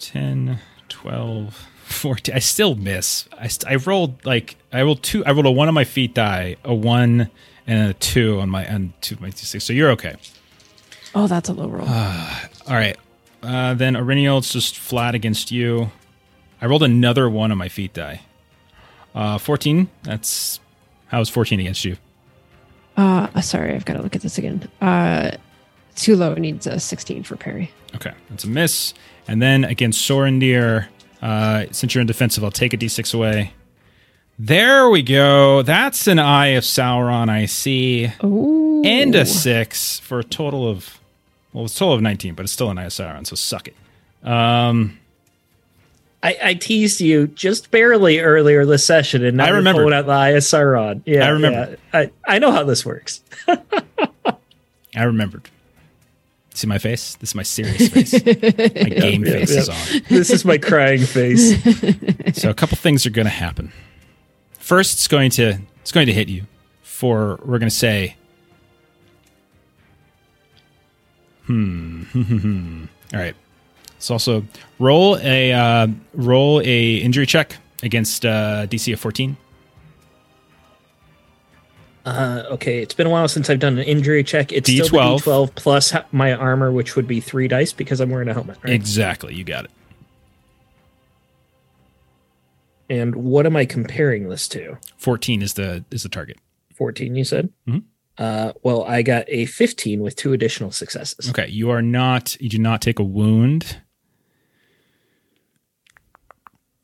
10, 0.00 0.58
12, 0.88 1.66
14. 1.84 2.34
I 2.34 2.38
still 2.38 2.74
miss. 2.74 3.28
I, 3.38 3.48
st- 3.48 3.70
I 3.70 3.76
rolled 3.76 4.24
like 4.24 4.56
I 4.72 4.82
rolled 4.82 5.02
two. 5.02 5.24
I 5.24 5.32
rolled 5.32 5.46
a 5.46 5.50
one 5.50 5.68
on 5.68 5.74
my 5.74 5.84
feat 5.84 6.14
die, 6.14 6.56
a 6.64 6.74
one 6.74 7.30
and 7.66 7.90
a 7.90 7.94
two 7.94 8.40
on 8.40 8.48
my 8.48 8.66
on 8.72 8.94
two 9.00 9.14
of 9.16 9.20
my 9.20 9.28
d6. 9.28 9.62
So 9.62 9.72
you're 9.72 9.90
okay. 9.90 10.16
Oh, 11.14 11.26
that's 11.26 11.48
a 11.48 11.52
low 11.52 11.68
roll. 11.68 11.88
All 11.88 12.74
right. 12.74 12.96
Uh, 13.42 13.74
then 13.74 13.96
it's 13.96 14.52
just 14.52 14.78
flat 14.78 15.14
against 15.14 15.50
you. 15.50 15.90
I 16.60 16.66
rolled 16.66 16.82
another 16.82 17.28
one 17.28 17.50
on 17.50 17.58
my 17.58 17.68
feat 17.68 17.94
die. 17.94 18.22
Uh, 19.14 19.38
14. 19.38 19.88
That's 20.02 20.60
how's 21.08 21.28
14 21.28 21.58
against 21.60 21.84
you? 21.84 21.96
Uh, 22.96 23.28
uh, 23.34 23.40
sorry, 23.40 23.74
I've 23.74 23.84
got 23.84 23.94
to 23.94 24.02
look 24.02 24.14
at 24.14 24.22
this 24.22 24.38
again. 24.38 24.68
Uh, 24.80 25.32
too 25.96 26.16
low. 26.16 26.32
It 26.32 26.40
needs 26.40 26.66
a 26.66 26.78
16 26.78 27.22
for 27.24 27.36
parry. 27.36 27.70
Okay, 27.94 28.12
that's 28.28 28.44
a 28.44 28.48
miss. 28.48 28.94
And 29.30 29.40
then 29.40 29.62
against 29.62 30.10
Sorondir, 30.10 30.88
uh, 31.22 31.66
since 31.70 31.94
you're 31.94 32.00
in 32.00 32.08
defensive, 32.08 32.42
I'll 32.42 32.50
take 32.50 32.74
a 32.74 32.76
d6 32.76 33.14
away. 33.14 33.52
There 34.40 34.90
we 34.90 35.02
go. 35.02 35.62
That's 35.62 36.08
an 36.08 36.18
Eye 36.18 36.48
of 36.48 36.64
Sauron, 36.64 37.28
I 37.28 37.46
see. 37.46 38.10
Oh, 38.20 38.82
And 38.84 39.14
a 39.14 39.24
six 39.24 40.00
for 40.00 40.18
a 40.18 40.24
total 40.24 40.68
of, 40.68 40.98
well, 41.52 41.66
it's 41.66 41.76
a 41.76 41.78
total 41.78 41.94
of 41.94 42.02
19, 42.02 42.34
but 42.34 42.42
it's 42.42 42.52
still 42.52 42.70
an 42.70 42.78
Eye 42.78 42.86
of 42.86 42.92
Sauron, 42.92 43.24
so 43.24 43.36
suck 43.36 43.68
it. 43.68 43.76
Um, 44.28 44.98
I, 46.24 46.36
I 46.42 46.54
teased 46.54 47.00
you 47.00 47.28
just 47.28 47.70
barely 47.70 48.18
earlier 48.18 48.66
this 48.66 48.84
session, 48.84 49.24
and 49.24 49.36
now 49.36 49.46
I 49.46 49.50
remember. 49.50 49.82
pulling 49.82 49.94
out 49.94 50.06
the 50.06 50.12
Eye 50.12 50.30
of 50.30 50.42
Sauron. 50.42 51.02
Yeah, 51.06 51.24
I 51.24 51.28
remember. 51.28 51.76
yeah. 51.94 52.00
I, 52.00 52.10
I 52.26 52.38
know 52.40 52.50
how 52.50 52.64
this 52.64 52.84
works. 52.84 53.22
I 53.46 55.04
remembered. 55.04 55.48
See 56.60 56.66
my 56.66 56.76
face? 56.76 57.14
This 57.14 57.30
is 57.30 57.34
my 57.34 57.42
serious 57.42 57.88
face. 57.88 58.12
my 58.26 58.32
game 58.32 59.24
yeah, 59.24 59.32
face 59.32 59.54
yeah. 59.54 59.60
is 59.60 59.68
on. 59.70 60.02
this 60.10 60.28
is 60.28 60.44
my 60.44 60.58
crying 60.58 61.00
face. 61.00 61.54
So 62.34 62.50
a 62.50 62.54
couple 62.54 62.76
things 62.76 63.06
are 63.06 63.10
going 63.10 63.24
to 63.24 63.30
happen. 63.30 63.72
First, 64.58 64.98
it's 64.98 65.08
going 65.08 65.30
to 65.30 65.58
it's 65.80 65.90
going 65.90 66.06
to 66.06 66.12
hit 66.12 66.28
you. 66.28 66.44
For 66.82 67.40
we're 67.46 67.58
going 67.58 67.70
to 67.70 67.74
say, 67.74 68.16
hmm. 71.46 72.84
All 73.14 73.20
right. 73.20 73.34
It's 73.96 74.10
also 74.10 74.44
roll 74.78 75.16
a 75.16 75.54
uh, 75.54 75.86
roll 76.12 76.60
a 76.60 76.96
injury 76.96 77.24
check 77.24 77.56
against 77.82 78.26
uh, 78.26 78.66
DC 78.66 78.92
of 78.92 79.00
fourteen. 79.00 79.38
Uh, 82.04 82.44
okay, 82.52 82.78
it's 82.82 82.94
been 82.94 83.06
a 83.06 83.10
while 83.10 83.28
since 83.28 83.50
I've 83.50 83.58
done 83.58 83.78
an 83.78 83.84
injury 83.84 84.24
check. 84.24 84.52
It's 84.52 84.70
still 84.70 84.86
D12. 84.86 85.24
the 85.24 85.30
D12 85.30 85.54
plus 85.54 85.92
my 86.12 86.32
armor, 86.32 86.72
which 86.72 86.96
would 86.96 87.06
be 87.06 87.20
three 87.20 87.46
dice 87.48 87.72
because 87.72 88.00
I'm 88.00 88.08
wearing 88.10 88.28
a 88.28 88.32
helmet. 88.34 88.56
Right? 88.64 88.72
Exactly, 88.72 89.34
you 89.34 89.44
got 89.44 89.66
it. 89.66 89.70
and 92.88 93.14
what 93.14 93.46
am 93.46 93.54
I 93.54 93.64
comparing 93.66 94.28
this 94.28 94.48
to? 94.48 94.76
Fourteen 94.96 95.42
is 95.42 95.54
the 95.54 95.84
is 95.90 96.02
the 96.02 96.08
target. 96.08 96.38
14, 96.74 97.14
you 97.14 97.24
said? 97.24 97.50
Mhm. 97.68 97.82
Uh, 98.18 98.52
well, 98.62 98.84
I 98.84 99.02
got 99.02 99.24
a 99.28 99.44
15 99.44 100.00
with 100.00 100.16
two 100.16 100.32
additional 100.32 100.70
successes. 100.72 101.28
Okay, 101.30 101.46
you 101.48 101.68
are 101.70 101.82
not. 101.82 102.40
You 102.40 102.48
do 102.48 102.58
not 102.58 102.80
take 102.80 102.98
a 102.98 103.04
wound. 103.04 103.82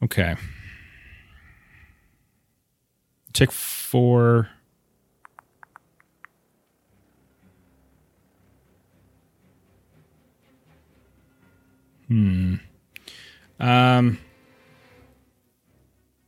Okay. 0.03 0.37
Take 3.33 3.51
four. 3.51 4.51
Hmm. 12.09 12.55
Um. 13.59 14.19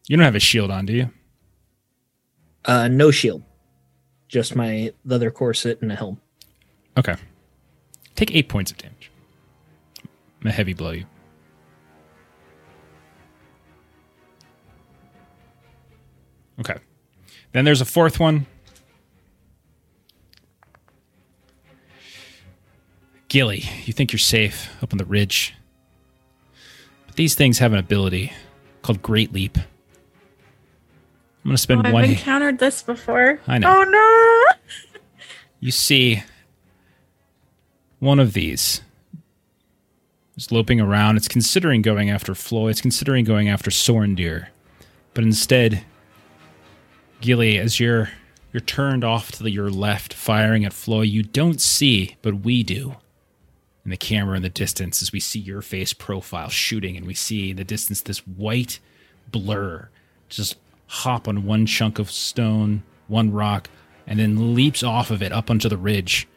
You 0.08 0.16
don't 0.16 0.24
have 0.24 0.34
a 0.34 0.40
shield 0.40 0.70
on, 0.70 0.86
do 0.86 0.94
you? 0.94 1.10
Uh, 2.64 2.88
no 2.88 3.10
shield, 3.10 3.42
just 4.26 4.56
my 4.56 4.92
leather 5.04 5.30
corset 5.30 5.80
and 5.82 5.92
a 5.92 5.94
helm. 5.94 6.20
Okay. 6.96 7.14
Take 8.14 8.34
eight 8.34 8.48
points 8.48 8.70
of 8.70 8.78
damage. 8.78 9.10
I'm 10.02 10.08
gonna 10.42 10.54
heavy 10.54 10.72
blow 10.72 10.90
you. 10.92 11.04
Okay. 16.60 16.76
Then 17.52 17.64
there's 17.64 17.80
a 17.80 17.84
fourth 17.84 18.18
one. 18.18 18.46
Gilly, 23.28 23.64
you 23.84 23.92
think 23.92 24.10
you're 24.10 24.18
safe 24.18 24.70
up 24.82 24.92
on 24.92 24.98
the 24.98 25.04
ridge. 25.04 25.54
These 27.18 27.34
things 27.34 27.58
have 27.58 27.72
an 27.72 27.80
ability 27.80 28.32
called 28.82 29.02
Great 29.02 29.32
Leap. 29.32 29.58
I'm 29.58 29.64
gonna 31.44 31.58
spend 31.58 31.84
Oh, 31.84 31.88
I've 31.88 31.92
one. 31.92 32.04
encountered 32.04 32.60
this 32.60 32.80
before. 32.80 33.40
I 33.48 33.58
know. 33.58 33.80
Oh 33.80 33.82
no! 33.82 35.00
you 35.60 35.72
see 35.72 36.22
one 37.98 38.20
of 38.20 38.34
these 38.34 38.82
is 40.36 40.52
loping 40.52 40.80
around. 40.80 41.16
It's 41.16 41.26
considering 41.26 41.82
going 41.82 42.08
after 42.08 42.36
Floi. 42.36 42.68
It's 42.68 42.80
considering 42.80 43.24
going 43.24 43.48
after 43.48 43.68
Sorondir. 43.68 44.46
But 45.12 45.24
instead, 45.24 45.84
Gilly, 47.20 47.58
as 47.58 47.80
you're 47.80 48.10
you're 48.52 48.60
turned 48.60 49.02
off 49.02 49.32
to 49.32 49.42
the, 49.42 49.50
your 49.50 49.70
left, 49.70 50.14
firing 50.14 50.64
at 50.64 50.72
Floi, 50.72 51.00
you 51.02 51.24
don't 51.24 51.60
see, 51.60 52.14
but 52.22 52.44
we 52.44 52.62
do. 52.62 52.94
In 53.88 53.90
the 53.90 53.96
camera 53.96 54.36
in 54.36 54.42
the 54.42 54.50
distance, 54.50 55.00
as 55.00 55.12
we 55.12 55.18
see 55.18 55.38
your 55.38 55.62
face 55.62 55.94
profile 55.94 56.50
shooting, 56.50 56.94
and 56.98 57.06
we 57.06 57.14
see 57.14 57.52
in 57.52 57.56
the 57.56 57.64
distance 57.64 58.02
this 58.02 58.18
white 58.18 58.80
blur 59.32 59.88
just 60.28 60.58
hop 60.88 61.26
on 61.26 61.46
one 61.46 61.64
chunk 61.64 61.98
of 61.98 62.10
stone, 62.10 62.82
one 63.06 63.32
rock, 63.32 63.70
and 64.06 64.18
then 64.18 64.54
leaps 64.54 64.82
off 64.82 65.10
of 65.10 65.22
it 65.22 65.32
up 65.32 65.48
onto 65.48 65.70
the 65.70 65.78
ridge. 65.78 66.28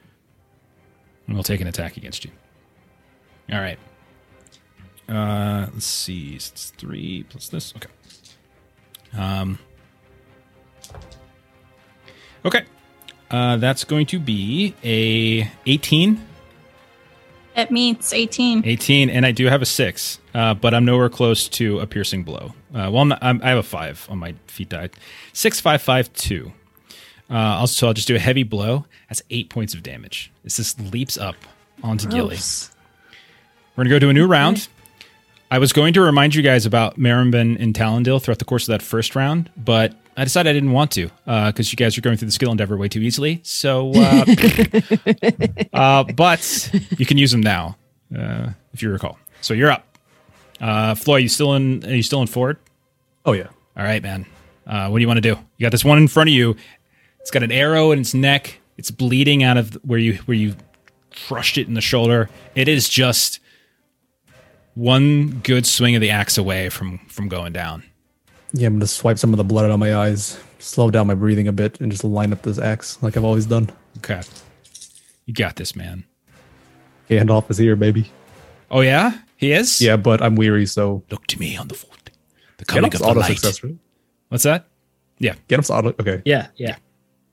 And 1.27 1.35
we'll 1.35 1.43
take 1.43 1.59
an 1.59 1.67
attack 1.67 1.97
against 1.97 2.23
you. 2.23 2.31
All 3.51 3.59
right. 3.59 3.77
Uh, 5.09 5.67
let's 5.73 5.85
see. 5.85 6.35
It's 6.35 6.69
three 6.77 7.25
plus 7.27 7.49
this. 7.49 7.73
Okay. 7.75 7.89
Um. 9.13 9.59
Okay. 12.45 12.63
Uh, 13.29 13.57
that's 13.57 13.83
going 13.83 14.05
to 14.05 14.19
be 14.19 14.73
a 14.85 15.51
18. 15.65 16.30
It 17.55 17.69
meets 17.69 18.13
18. 18.13 18.63
18, 18.65 19.09
and 19.09 19.25
I 19.25 19.31
do 19.31 19.47
have 19.47 19.61
a 19.61 19.65
six, 19.65 20.19
uh, 20.33 20.53
but 20.53 20.73
I'm 20.73 20.85
nowhere 20.85 21.09
close 21.09 21.49
to 21.49 21.79
a 21.79 21.87
piercing 21.87 22.23
blow. 22.23 22.53
Uh, 22.73 22.89
well, 22.91 22.99
I'm 22.99 23.07
not, 23.09 23.19
I'm, 23.21 23.41
I 23.43 23.49
have 23.49 23.57
a 23.57 23.63
five 23.63 24.07
on 24.09 24.19
my 24.19 24.35
feat 24.47 24.69
die. 24.69 24.89
Six, 25.33 25.59
five, 25.59 25.81
five, 25.81 26.11
two. 26.13 26.53
Uh, 27.29 27.35
also, 27.35 27.87
I'll 27.87 27.93
just 27.93 28.07
do 28.07 28.15
a 28.15 28.19
heavy 28.19 28.43
blow. 28.43 28.85
That's 29.09 29.21
eight 29.29 29.49
points 29.49 29.73
of 29.73 29.83
damage. 29.83 30.31
This 30.43 30.57
just 30.57 30.79
leaps 30.79 31.17
up 31.17 31.35
onto 31.83 32.07
Gilly. 32.07 32.37
We're 33.75 33.83
gonna 33.83 33.89
go 33.89 33.99
to 33.99 34.09
a 34.09 34.13
new 34.13 34.27
round. 34.27 34.67
I 35.49 35.59
was 35.59 35.73
going 35.73 35.93
to 35.95 36.01
remind 36.01 36.33
you 36.33 36.41
guys 36.41 36.65
about 36.65 36.97
Marimben 36.97 37.61
and 37.61 37.73
Talendil 37.73 38.21
throughout 38.21 38.39
the 38.39 38.45
course 38.45 38.63
of 38.63 38.71
that 38.71 38.81
first 38.81 39.15
round, 39.17 39.49
but 39.57 39.93
I 40.17 40.23
decided 40.23 40.49
I 40.49 40.53
didn't 40.53 40.71
want 40.71 40.91
to 40.91 41.09
because 41.25 41.71
you 41.71 41.77
guys 41.77 41.97
are 41.97 42.01
going 42.01 42.17
through 42.17 42.27
the 42.27 42.33
skill 42.33 42.51
endeavor 42.51 42.77
way 42.77 42.87
too 42.87 42.99
easily. 42.99 43.39
So, 43.43 43.91
uh, 43.95 44.25
uh, 45.73 46.03
but 46.03 46.71
you 46.97 47.05
can 47.05 47.17
use 47.17 47.31
them 47.31 47.41
now 47.41 47.77
uh, 48.17 48.49
if 48.73 48.81
you 48.81 48.91
recall. 48.91 49.17
So 49.41 49.53
you're 49.53 49.71
up. 49.71 49.97
Uh, 50.59 50.95
Floi, 50.95 51.17
you 51.17 51.29
still 51.29 51.55
in? 51.55 51.83
Are 51.85 51.95
you 51.95 52.03
still 52.03 52.21
in 52.21 52.27
forward? 52.27 52.57
Oh 53.25 53.33
yeah. 53.33 53.47
All 53.75 53.83
right, 53.83 54.03
man. 54.03 54.25
Uh, 54.67 54.89
what 54.89 54.99
do 54.99 55.01
you 55.01 55.07
want 55.07 55.17
to 55.17 55.21
do? 55.21 55.39
You 55.57 55.65
got 55.65 55.71
this 55.71 55.83
one 55.83 55.97
in 55.97 56.07
front 56.07 56.29
of 56.29 56.33
you. 56.33 56.55
It's 57.19 57.31
got 57.31 57.43
an 57.43 57.51
arrow 57.51 57.91
in 57.91 57.99
its 57.99 58.13
neck. 58.13 58.59
It's 58.77 58.91
bleeding 58.91 59.43
out 59.43 59.57
of 59.57 59.73
where 59.83 59.99
you 59.99 60.15
where 60.25 60.35
you 60.35 60.55
crushed 61.27 61.57
it 61.57 61.67
in 61.67 61.73
the 61.73 61.81
shoulder. 61.81 62.29
It 62.55 62.67
is 62.67 62.87
just 62.87 63.39
one 64.75 65.39
good 65.43 65.65
swing 65.65 65.95
of 65.95 66.01
the 66.01 66.09
axe 66.11 66.37
away 66.37 66.69
from 66.69 66.99
from 67.07 67.27
going 67.27 67.53
down. 67.53 67.83
Yeah, 68.53 68.67
I'm 68.67 68.75
gonna 68.75 68.87
swipe 68.87 69.17
some 69.17 69.33
of 69.33 69.37
the 69.37 69.43
blood 69.43 69.65
out 69.65 69.71
of 69.71 69.79
my 69.79 69.95
eyes, 69.95 70.37
slow 70.59 70.89
down 70.91 71.07
my 71.07 71.15
breathing 71.15 71.47
a 71.47 71.51
bit, 71.53 71.79
and 71.79 71.91
just 71.91 72.03
line 72.03 72.33
up 72.33 72.41
this 72.41 72.59
axe 72.59 73.01
like 73.01 73.15
I've 73.17 73.23
always 73.23 73.45
done. 73.45 73.69
Okay, 73.97 74.21
you 75.25 75.33
got 75.33 75.55
this, 75.55 75.75
man. 75.75 76.03
Gandalf 77.09 77.49
is 77.49 77.57
here, 77.57 77.75
baby. 77.75 78.11
Oh 78.69 78.81
yeah, 78.81 79.19
he 79.37 79.51
is. 79.53 79.81
Yeah, 79.81 79.97
but 79.97 80.21
I'm 80.21 80.35
weary, 80.35 80.65
so 80.65 81.03
Look 81.11 81.27
to 81.27 81.39
me 81.39 81.55
on 81.57 81.67
the 81.67 81.75
foot. 81.75 82.09
The 82.57 82.65
coming 82.65 82.89
Gandalf's 82.91 82.95
of 82.95 82.99
the 83.01 83.07
auto 83.11 83.19
light. 83.21 83.27
success, 83.37 83.63
right? 83.63 83.75
What's 84.29 84.43
that? 84.43 84.67
Yeah, 85.19 85.35
Gandalf's 85.49 85.69
auto. 85.69 85.89
Okay, 85.99 86.21
Yeah, 86.25 86.47
yeah. 86.55 86.75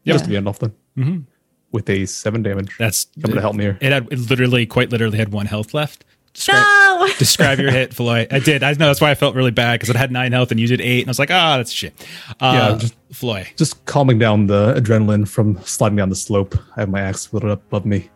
Yeah. 0.04 0.12
just 0.14 0.26
Gandalf 0.26 0.58
then. 0.60 0.72
Mhm. 0.96 1.24
With 1.70 1.90
a 1.90 2.06
seven 2.06 2.42
damage. 2.42 2.74
that's 2.78 3.08
Coming 3.20 3.34
to 3.36 3.40
help 3.42 3.54
me 3.56 3.64
here. 3.64 3.78
It 3.80 3.92
had 3.92 4.08
it 4.10 4.18
literally, 4.30 4.64
quite 4.66 4.90
literally, 4.90 5.18
had 5.18 5.32
one 5.32 5.46
health 5.46 5.74
left. 5.74 6.04
Describe, 6.32 6.62
No! 6.62 6.87
describe 7.18 7.58
your 7.58 7.70
hit, 7.70 7.92
Floi. 7.94 8.26
I 8.30 8.38
did. 8.38 8.62
I 8.62 8.72
know 8.72 8.86
that's 8.86 9.00
why 9.00 9.10
I 9.10 9.14
felt 9.14 9.34
really 9.34 9.50
bad 9.50 9.74
because 9.74 9.90
it 9.90 9.96
had 9.96 10.10
nine 10.12 10.32
health 10.32 10.50
and 10.50 10.58
you 10.60 10.66
did 10.66 10.80
eight, 10.80 11.00
and 11.00 11.08
I 11.08 11.10
was 11.10 11.18
like, 11.18 11.30
ah, 11.30 11.56
that's 11.56 11.70
shit. 11.72 11.94
Uh, 12.40 12.52
Yeah, 12.72 12.78
just- 12.78 12.94
Floi. 13.12 13.46
Just 13.56 13.84
calming 13.86 14.18
down 14.18 14.46
the 14.46 14.74
adrenaline 14.74 15.26
from 15.26 15.60
sliding 15.64 15.96
down 15.96 16.08
the 16.10 16.14
slope. 16.16 16.54
I 16.76 16.80
have 16.80 16.88
my 16.88 17.00
axe 17.00 17.32
lifted 17.32 17.50
up 17.50 17.62
above 17.68 17.86
me. 17.86 18.08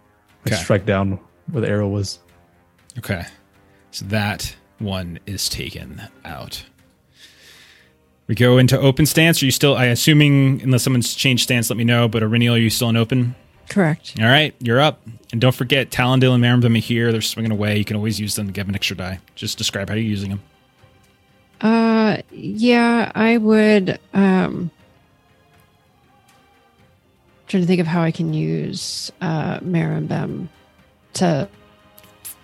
I 0.47 0.51
Okay. 0.51 0.57
strike 0.63 0.85
down 0.87 1.19
where 1.51 1.61
the 1.63 1.69
arrow 1.69 1.89
was. 1.89 2.19
Okay. 2.99 3.25
So 3.91 4.05
that 4.07 4.55
one 4.79 5.19
is 5.27 5.49
taken 5.49 6.03
out. 6.25 6.65
We 8.29 8.35
go 8.35 8.59
into 8.59 8.79
open 8.79 9.07
stance. 9.07 9.43
Are 9.43 9.45
you 9.47 9.51
still, 9.51 9.77
I 9.77 9.87
assuming, 9.87 10.63
unless 10.63 10.83
someone's 10.85 11.15
changed 11.15 11.43
stance, 11.45 11.69
let 11.71 11.77
me 11.77 11.85
know, 11.85 12.09
but 12.09 12.23
Eryniel, 12.23 12.53
are 12.55 12.59
you 12.59 12.71
still 12.71 12.89
in 12.89 12.97
open? 12.97 13.35
Correct. 13.69 14.15
All 14.21 14.27
right, 14.27 14.55
you're 14.61 14.81
up. 14.81 15.01
And 15.33 15.41
don't 15.41 15.55
forget, 15.55 15.91
Talendil 15.91 16.35
and 16.35 16.43
Marambim 16.45 16.77
are 16.77 16.81
here. 16.81 17.11
They're 17.13 17.21
swinging 17.23 17.53
away. 17.53 17.79
You 17.79 17.85
can 17.85 17.97
always 17.97 18.21
use 18.21 18.35
them 18.35 18.47
to 18.47 18.53
give 18.53 18.69
an 18.69 18.75
extra 18.75 18.97
die. 18.97 19.19
Just 19.35 19.57
describe 19.59 19.89
how 19.89 19.95
you're 19.95 20.05
using 20.05 20.31
them. 20.31 20.41
Uh, 21.61 22.19
yeah, 22.31 23.11
I 23.15 23.37
would. 23.39 23.99
Um, 24.13 24.71
trying 27.49 27.63
to 27.63 27.67
think 27.67 27.81
of 27.81 27.87
how 27.87 28.03
I 28.03 28.11
can 28.11 28.33
use 28.35 29.11
uh, 29.21 29.59
Marimbem 29.61 30.49
to 31.15 31.49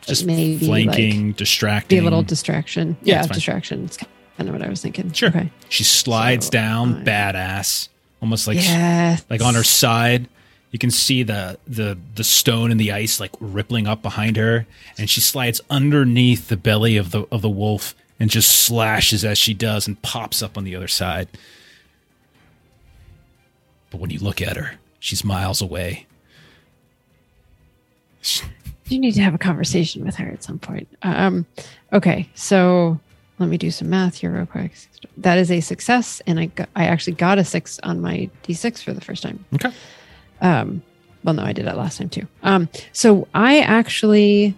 Just 0.03 0.25
maybe 0.27 0.67
flanking, 0.67 1.29
like, 1.29 1.37
distracting. 1.37 1.97
be 1.97 2.01
a 2.01 2.05
little 2.05 2.23
distraction. 2.23 2.97
Yeah, 3.03 3.15
Yeah, 3.17 3.25
it's 3.25 3.33
distraction. 3.35 3.85
It's 3.85 3.97
kind 3.97 4.49
of 4.49 4.51
what 4.51 4.63
I 4.63 4.69
was 4.69 4.81
thinking. 4.83 5.13
Sure. 5.13 5.29
Okay. 5.31 5.51
She 5.69 5.85
slides 5.85 6.47
So, 6.47 6.51
down, 6.53 6.97
I- 6.99 7.05
badass, 7.05 7.89
almost 8.23 8.47
like 8.47 8.63
yeah. 8.65 9.19
like 9.31 9.43
on 9.43 9.55
her 9.55 9.65
side. 9.65 10.29
You 10.71 10.79
can 10.79 10.91
see 10.91 11.23
the 11.23 11.59
the 11.67 11.97
the 12.15 12.25
stone 12.25 12.71
and 12.71 12.79
the 12.79 12.93
ice 12.93 13.21
like 13.21 13.33
rippling 13.41 13.87
up 13.87 14.03
behind 14.03 14.37
her, 14.37 14.67
and 14.99 15.09
she 15.09 15.21
slides 15.21 15.61
underneath 15.71 16.49
the 16.49 16.57
belly 16.57 16.97
of 16.97 17.11
the 17.11 17.27
of 17.33 17.43
the 17.43 17.49
wolf 17.49 17.95
and 18.21 18.31
just 18.31 18.51
slashes 18.51 19.25
as 19.25 19.39
she 19.39 19.55
does 19.55 19.87
and 19.87 20.01
pops 20.03 20.43
up 20.43 20.59
on 20.59 20.65
the 20.65 20.77
other 20.77 20.89
side. 20.89 21.29
But 23.91 24.01
when 24.01 24.11
you 24.11 24.19
look 24.19 24.43
at 24.43 24.57
her, 24.57 24.73
she's 24.99 25.25
miles 25.25 25.63
away. 25.63 26.07
You 28.89 28.99
need 28.99 29.13
to 29.13 29.23
have 29.23 29.35
a 29.35 29.39
conversation 29.39 30.05
with 30.05 30.17
her 30.17 30.27
at 30.27 30.43
some 30.43 30.59
point. 30.59 30.89
Um, 31.03 31.47
okay, 31.93 32.29
so 32.35 32.99
let 33.39 33.49
me 33.49 33.57
do 33.57 33.71
some 33.71 33.89
math 33.89 34.17
here 34.17 34.33
real 34.33 34.47
quick. 34.47 34.73
That 35.17 35.39
is 35.39 35.51
a 35.51 35.61
success, 35.61 36.21
and 36.27 36.41
I 36.41 36.47
got, 36.47 36.69
I 36.75 36.87
actually 36.87 37.15
got 37.15 37.39
a 37.39 37.45
six 37.45 37.79
on 37.83 38.01
my 38.01 38.29
d6 38.45 38.83
for 38.83 38.93
the 38.93 39.01
first 39.01 39.23
time. 39.23 39.45
Okay. 39.55 39.73
Um, 40.41 40.83
well, 41.25 41.35
no, 41.35 41.43
I 41.43 41.53
did 41.53 41.67
that 41.67 41.77
last 41.77 41.99
time 41.99 42.09
too. 42.09 42.27
Um, 42.43 42.69
so 42.93 43.27
I 43.35 43.61
actually, 43.61 44.55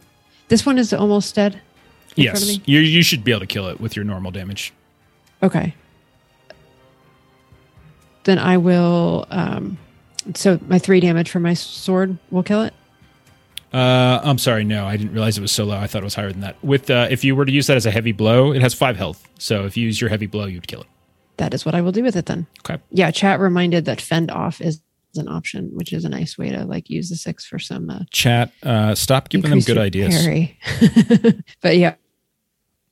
this 0.48 0.65
one 0.66 0.78
is 0.78 0.93
almost 0.93 1.35
dead. 1.35 1.61
in 2.16 2.27
front 2.27 2.43
of 2.43 2.48
Yes, 2.48 2.61
you 2.66 2.81
you 2.81 3.02
should 3.02 3.24
be 3.24 3.32
able 3.32 3.40
to 3.40 3.47
kill 3.47 3.69
it 3.69 3.81
with 3.81 3.97
your 3.97 4.05
normal 4.05 4.31
damage. 4.31 4.73
Okay. 5.43 5.74
Then 8.24 8.39
I 8.39 8.59
will. 8.59 9.27
Um, 9.31 9.78
so 10.35 10.61
my 10.69 10.78
three 10.78 11.01
damage 11.01 11.31
for 11.31 11.40
my 11.40 11.55
sword 11.55 12.19
will 12.31 12.43
kill 12.43 12.62
it. 12.62 12.74
Uh, 13.73 14.20
I'm 14.24 14.39
sorry, 14.39 14.65
no, 14.65 14.85
I 14.85 14.97
didn't 14.97 15.12
realize 15.12 15.39
it 15.39 15.40
was 15.40 15.52
so 15.52 15.65
low. 15.65 15.77
I 15.77 15.86
thought 15.86 16.02
it 16.02 16.05
was 16.05 16.16
higher 16.16 16.32
than 16.32 16.40
that. 16.40 16.62
With 16.62 16.90
uh, 16.90 17.07
if 17.09 17.23
you 17.23 17.36
were 17.36 17.44
to 17.44 17.52
use 17.52 17.69
that 17.69 17.77
as 17.77 17.86
a 17.86 17.90
heavy 17.90 18.12
blow, 18.12 18.52
it 18.52 18.61
has 18.62 18.74
five 18.74 18.97
health. 18.97 19.27
So 19.39 19.65
if 19.65 19.77
you 19.77 19.86
use 19.86 20.01
your 20.01 20.11
heavy 20.11 20.27
blow, 20.27 20.47
you'd 20.47 20.66
kill 20.66 20.81
it. 20.82 20.89
That 21.36 21.55
is 21.55 21.65
what 21.65 21.74
I 21.74 21.81
will 21.81 21.93
do 21.93 22.02
with 22.02 22.16
it 22.16 22.27
then. 22.27 22.47
Okay. 22.61 22.82
Yeah, 22.90 23.11
chat 23.12 23.40
reminded 23.40 23.85
that 23.86 24.01
fend 24.01 24.31
off 24.31 24.61
is 24.61 24.82
an 25.19 25.28
option, 25.28 25.70
which 25.73 25.93
is 25.93 26.05
a 26.05 26.09
nice 26.09 26.39
way 26.39 26.51
to 26.51 26.65
like 26.65 26.91
use 26.91 27.09
the 27.09 27.16
six 27.16 27.45
for 27.45 27.59
some 27.59 27.91
uh, 27.91 28.01
Chat, 28.11 28.53
uh, 28.62 28.95
stop 28.95 29.28
giving 29.28 29.51
them 29.51 29.61
good 29.61 29.78
ideas. 29.78 30.23
parry. 30.23 30.59
but 31.61 31.77
yeah, 31.77 31.95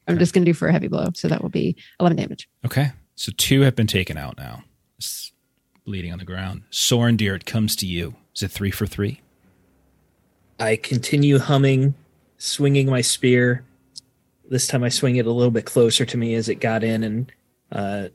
I'm 0.07 0.19
just 0.19 0.33
gonna 0.33 0.47
do 0.47 0.55
for 0.55 0.69
a 0.69 0.73
heavy 0.73 0.89
blow, 0.89 1.09
so 1.15 1.29
that 1.29 1.43
will 1.43 1.51
be 1.51 1.77
11 2.01 2.17
damage. 2.17 2.49
Okay. 2.65 2.93
So 3.15 3.33
two 3.37 3.63
have 3.63 3.75
been 3.75 3.89
taken 3.89 4.17
out 4.17 4.39
now. 4.39 4.63
It's 4.97 5.33
bleeding 5.85 6.13
on 6.13 6.21
the 6.21 6.25
ground. 6.25 6.63
Sorondir, 6.71 7.35
it 7.35 7.47
comes 7.47 7.75
to 7.77 7.87
you. 7.87 8.15
Is 8.35 8.45
it 8.45 8.51
three 8.53 8.71
for 8.71 8.87
three? 8.87 9.21
I 10.61 10.77
continue 10.77 11.39
humming, 11.39 11.95
swinging 12.37 12.89
my 12.89 13.01
spear. 13.01 13.65
This 14.49 14.69
time 14.69 14.85
I 14.85 14.89
swing 14.89 15.17
it 15.17 15.27
a 15.27 15.33
little 15.33 15.51
bit 15.51 15.65
closer 15.65 16.05
to 16.05 16.17
me 16.17 16.35
as 16.35 16.49
it 16.49 16.57
got 16.57 16.85
in 16.85 17.03
and 17.03 17.33
uh, 17.73 18.09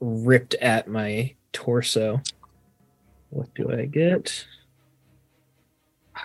ripped 0.00 0.54
at 0.54 0.86
my 0.86 1.34
torso. 1.52 2.22
What 3.34 3.52
do 3.56 3.72
I 3.72 3.86
get? 3.86 4.46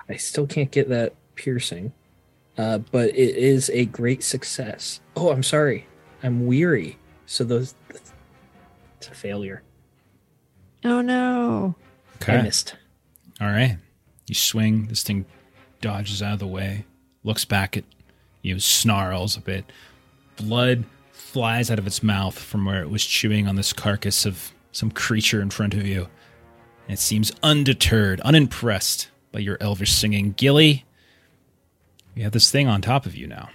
I 0.08 0.16
still 0.18 0.46
can't 0.46 0.70
get 0.70 0.90
that 0.90 1.16
piercing, 1.34 1.92
uh, 2.56 2.78
but 2.78 3.10
it 3.10 3.36
is 3.36 3.72
a 3.72 3.86
great 3.86 4.24
success. 4.24 5.02
Oh, 5.16 5.32
I'm 5.32 5.42
sorry. 5.42 5.88
I'm 6.22 6.46
weary. 6.46 7.00
So 7.26 7.44
those. 7.44 7.74
It's 8.98 9.08
a 9.08 9.16
failure. 9.16 9.64
Oh 10.84 11.02
no! 11.02 11.74
I 12.28 12.44
missed. 12.44 12.76
All 13.42 13.48
right. 13.48 13.78
You 14.28 14.36
swing. 14.36 14.86
This 14.86 15.02
thing 15.02 15.26
dodges 15.82 16.22
out 16.22 16.34
of 16.34 16.40
the 16.40 16.48
way, 16.48 16.86
looks 17.24 17.44
back 17.44 17.76
at 17.76 17.86
you, 18.44 18.60
snarls 18.60 19.36
a 19.36 19.42
bit. 19.42 19.66
Blood 20.36 20.86
flies 21.12 21.72
out 21.72 21.80
of 21.80 21.88
its 21.88 22.04
mouth 22.04 22.38
from 22.38 22.66
where 22.66 22.84
it 22.84 22.90
was 22.92 23.04
chewing 23.04 23.48
on 23.48 23.56
this 23.56 23.74
carcass 23.74 24.28
of 24.28 24.54
some 24.72 24.92
creature 24.92 25.42
in 25.42 25.50
front 25.50 25.74
of 25.74 25.88
you. 25.88 26.08
It 26.90 27.00
seems 27.00 27.32
undeterred, 27.44 28.20
unimpressed 28.22 29.10
by 29.32 29.40
your 29.40 29.58
elvish 29.62 29.92
singing. 29.92 30.34
Gilly, 30.36 30.86
you 32.16 32.24
have 32.24 32.32
this 32.32 32.50
thing 32.52 32.68
on 32.68 32.82
top 32.82 33.06
of 33.06 33.16
you 33.16 33.28
now. 33.28 33.50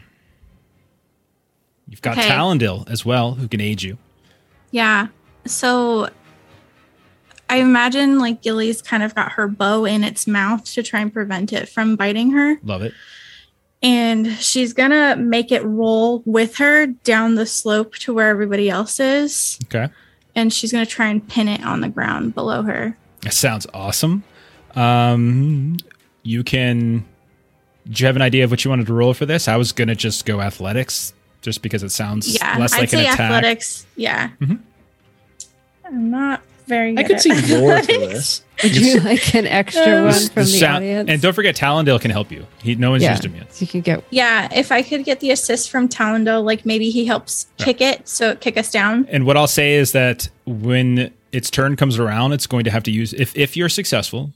You've 1.88 2.00
got 2.00 2.16
Okay. 2.16 2.28
Talendil 2.28 2.88
as 2.88 3.04
well, 3.04 3.34
who 3.34 3.48
can 3.48 3.60
aid 3.60 3.82
you. 3.82 3.98
Yeah. 4.70 5.08
So 5.46 6.08
I 7.50 7.56
imagine 7.56 8.18
like 8.18 8.40
Gilly's 8.40 8.80
kind 8.80 9.02
of 9.02 9.14
got 9.14 9.32
her 9.32 9.48
bow 9.48 9.84
in 9.84 10.04
its 10.04 10.26
mouth 10.26 10.64
to 10.72 10.82
try 10.82 11.00
and 11.00 11.12
prevent 11.12 11.52
it 11.52 11.68
from 11.68 11.96
biting 11.96 12.30
her. 12.30 12.58
Love 12.62 12.82
it. 12.82 12.94
And 13.82 14.32
she's 14.38 14.72
gonna 14.72 15.16
make 15.16 15.52
it 15.52 15.62
roll 15.62 16.22
with 16.24 16.56
her 16.56 16.86
down 16.86 17.34
the 17.34 17.44
slope 17.46 17.96
to 17.96 18.14
where 18.14 18.28
everybody 18.30 18.70
else 18.70 18.98
is. 18.98 19.58
Okay. 19.64 19.92
And 20.34 20.52
she's 20.52 20.72
gonna 20.72 20.86
try 20.86 21.08
and 21.08 21.26
pin 21.28 21.48
it 21.48 21.62
on 21.64 21.80
the 21.80 21.88
ground 21.88 22.34
below 22.34 22.62
her. 22.62 22.96
That 23.24 23.32
sounds 23.34 23.66
awesome. 23.74 24.22
Um, 24.74 25.76
you 26.22 26.44
can. 26.44 27.04
Do 27.88 28.00
you 28.02 28.06
have 28.06 28.16
an 28.16 28.22
idea 28.22 28.44
of 28.44 28.50
what 28.50 28.64
you 28.64 28.70
wanted 28.70 28.86
to 28.86 28.94
roll 28.94 29.12
for 29.12 29.26
this? 29.26 29.46
I 29.48 29.56
was 29.56 29.72
gonna 29.72 29.94
just 29.94 30.24
go 30.24 30.40
athletics, 30.40 31.12
just 31.42 31.60
because 31.62 31.82
it 31.82 31.90
sounds 31.90 32.32
Yeah. 32.34 32.56
less 32.58 32.72
I'd 32.72 32.80
like 32.80 32.92
an 32.94 32.98
attack. 33.00 33.20
athletics. 33.20 33.86
Yeah. 33.96 34.30
Mhm. 34.40 34.60
I'm 35.84 36.10
not 36.10 36.40
very 36.66 36.96
I 36.96 37.02
could 37.02 37.16
at 37.16 37.20
see 37.22 37.28
more 37.58 37.78
to 37.78 37.86
this. 37.86 38.42
Would 38.62 38.74
you 38.74 39.00
like 39.00 39.34
an 39.34 39.46
extra 39.46 39.82
Um, 39.98 40.04
one 40.06 40.14
from 40.28 40.44
the 40.44 40.46
sound- 40.46 40.76
audience? 40.76 41.10
and 41.10 41.20
don't 41.20 41.34
forget, 41.34 41.54
Talendil 41.56 42.00
can 42.00 42.10
help 42.10 42.32
you. 42.32 42.46
He 42.62 42.74
no 42.74 42.90
one's 42.92 43.02
yeah, 43.02 43.10
used 43.10 43.24
him 43.26 43.34
yet. 43.34 43.52
so 43.54 43.60
you 43.62 43.66
can 43.66 43.82
get 43.82 44.02
Yeah, 44.08 44.48
if 44.54 44.72
I 44.72 44.80
could 44.80 45.04
get 45.04 45.20
the 45.20 45.30
assist 45.30 45.70
from 45.70 45.86
Talendil, 45.88 46.42
like 46.42 46.64
maybe 46.64 46.88
he 46.88 47.04
helps 47.04 47.48
kick 47.58 47.82
it, 47.82 48.08
so 48.08 48.30
it 48.30 48.40
kick 48.40 48.56
us 48.56 48.70
down. 48.70 49.06
And 49.10 49.26
what 49.26 49.36
I'll 49.36 49.46
say 49.46 49.74
is 49.74 49.92
that 49.92 50.30
when 50.46 51.10
its 51.34 51.50
turn 51.50 51.76
comes 51.76 51.98
around, 51.98 52.32
it's 52.32 52.46
going 52.46 52.64
to 52.64 52.70
have 52.70 52.82
to 52.84 52.90
use 52.90 53.12
if 53.12 53.36
if 53.36 53.56
you're 53.56 53.68
successful, 53.68 54.32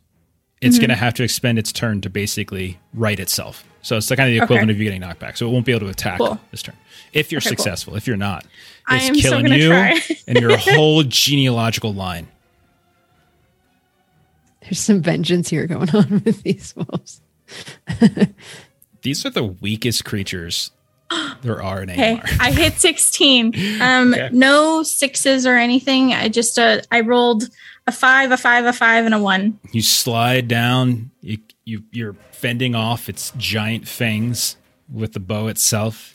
it's 0.61 0.75
Mm-hmm. 0.77 0.81
going 0.83 0.91
to 0.91 0.97
have 0.97 1.15
to 1.15 1.23
expend 1.23 1.59
its 1.59 1.71
turn 1.73 2.01
to 2.01 2.11
basically 2.11 2.79
right 2.93 3.19
itself. 3.21 3.65
So 3.83 3.97
it's 3.97 4.09
the 4.09 4.17
kind 4.17 4.29
of 4.29 4.33
the 4.35 4.39
Okay. 4.41 4.45
equivalent 4.45 4.71
of 4.73 4.79
you 4.79 4.85
getting 4.85 5.01
knocked 5.01 5.21
back. 5.21 5.37
So 5.37 5.49
it 5.49 5.53
won't 5.53 5.65
be 5.65 5.71
able 5.73 5.87
to 5.87 5.89
attack 5.89 6.19
Cool. 6.19 6.39
this 6.51 6.63
turn. 6.63 6.75
If 7.13 7.31
you're 7.31 7.39
Okay, 7.39 7.51
cool. 7.51 7.57
successful, 7.57 7.95
if 7.97 8.07
you're 8.09 8.17
not, 8.17 8.45
it's 8.91 9.21
killing 9.23 9.47
you 9.53 9.73
and 9.73 10.39
your 10.41 10.57
whole 10.59 11.05
genealogical 11.05 11.95
line. 11.95 12.27
there's 14.63 14.81
some 14.81 15.01
vengeance 15.01 15.49
here 15.49 15.67
going 15.67 15.89
on 15.91 16.11
with 16.25 16.43
these 16.43 16.75
wolves. 16.77 17.21
These 19.03 19.25
are 19.25 19.31
the 19.31 19.45
weakest 19.45 20.05
creatures 20.05 20.73
there 21.43 21.63
are 21.63 21.81
an 21.81 21.91
Okay, 21.91 22.15
AMR. 22.15 22.23
I 22.41 22.53
hit 22.53 22.75
16. 22.75 23.81
Um, 23.81 24.13
Okay. 24.15 24.29
no 24.33 24.83
sixes 24.83 25.47
or 25.47 25.57
anything. 25.57 26.13
I 26.13 26.29
just 26.29 26.59
uh, 26.59 26.81
I 26.91 27.01
rolled 27.01 27.49
a 27.87 27.93
five, 27.93 28.31
a 28.33 28.37
five, 28.37 28.65
a 28.67 28.73
five, 28.73 29.05
and 29.07 29.15
a 29.15 29.19
one. 29.19 29.59
You 29.73 29.83
slide 29.83 30.49
down. 30.49 31.11
You, 31.23 31.39
you 31.65 31.83
you're 31.93 32.17
fending 32.33 32.75
off 32.75 33.09
its 33.09 33.33
giant 33.37 33.89
fangs 33.89 34.57
with 34.93 35.13
the 35.15 35.21
bow 35.21 35.49
itself. 35.49 36.15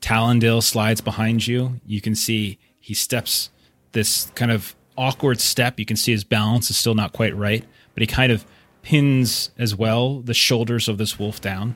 Talendil 0.00 0.62
slides 0.62 1.00
behind 1.00 1.46
you. 1.46 1.80
You 1.86 2.00
can 2.00 2.14
see 2.14 2.58
he 2.80 2.94
steps 2.94 3.50
this 3.92 4.30
kind 4.34 4.50
of 4.50 4.74
awkward 4.96 5.40
step. 5.40 5.78
You 5.78 5.84
can 5.84 5.96
see 5.96 6.12
his 6.12 6.24
balance 6.24 6.70
is 6.70 6.76
still 6.76 6.94
not 6.94 7.12
quite 7.12 7.36
right, 7.36 7.64
but 7.94 8.00
he 8.02 8.06
kind 8.06 8.30
of 8.32 8.44
pins 8.82 9.50
as 9.58 9.74
well 9.74 10.20
the 10.20 10.34
shoulders 10.34 10.88
of 10.88 10.98
this 10.98 11.18
wolf 11.18 11.40
down. 11.40 11.74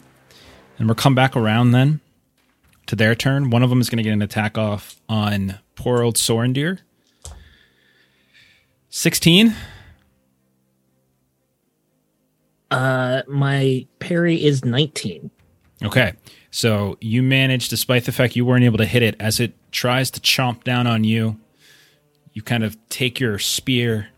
And 0.78 0.88
we'll 0.88 0.94
come 0.94 1.14
back 1.14 1.36
around 1.36 1.72
then 1.72 2.00
to 2.92 2.96
their 2.96 3.14
turn. 3.14 3.48
One 3.48 3.62
of 3.62 3.70
them 3.70 3.80
is 3.80 3.88
going 3.88 3.96
to 3.96 4.02
get 4.02 4.12
an 4.12 4.20
attack 4.20 4.58
off 4.58 5.00
on 5.08 5.58
poor 5.76 6.02
old 6.02 6.16
Sorondir. 6.16 6.80
16. 8.90 9.54
Uh, 12.70 13.22
my 13.26 13.86
parry 13.98 14.44
is 14.44 14.62
19. 14.62 15.30
Okay. 15.82 16.12
So 16.50 16.98
you 17.00 17.22
manage, 17.22 17.70
despite 17.70 18.04
the 18.04 18.12
fact 18.12 18.36
you 18.36 18.44
weren't 18.44 18.64
able 18.64 18.76
to 18.76 18.84
hit 18.84 19.02
it, 19.02 19.16
as 19.18 19.40
it 19.40 19.54
tries 19.72 20.10
to 20.10 20.20
chomp 20.20 20.62
down 20.62 20.86
on 20.86 21.02
you, 21.02 21.40
you 22.34 22.42
kind 22.42 22.62
of 22.62 22.76
take 22.90 23.18
your 23.18 23.38
spear 23.38 24.08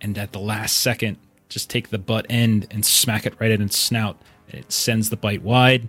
and 0.00 0.16
at 0.16 0.30
the 0.30 0.38
last 0.38 0.76
second, 0.76 1.16
just 1.48 1.68
take 1.68 1.90
the 1.90 1.98
butt 1.98 2.26
end 2.30 2.68
and 2.70 2.86
smack 2.86 3.26
it 3.26 3.34
right 3.40 3.50
at 3.50 3.60
its 3.60 3.76
snout. 3.76 4.22
It 4.46 4.70
sends 4.70 5.10
the 5.10 5.16
bite 5.16 5.42
wide. 5.42 5.88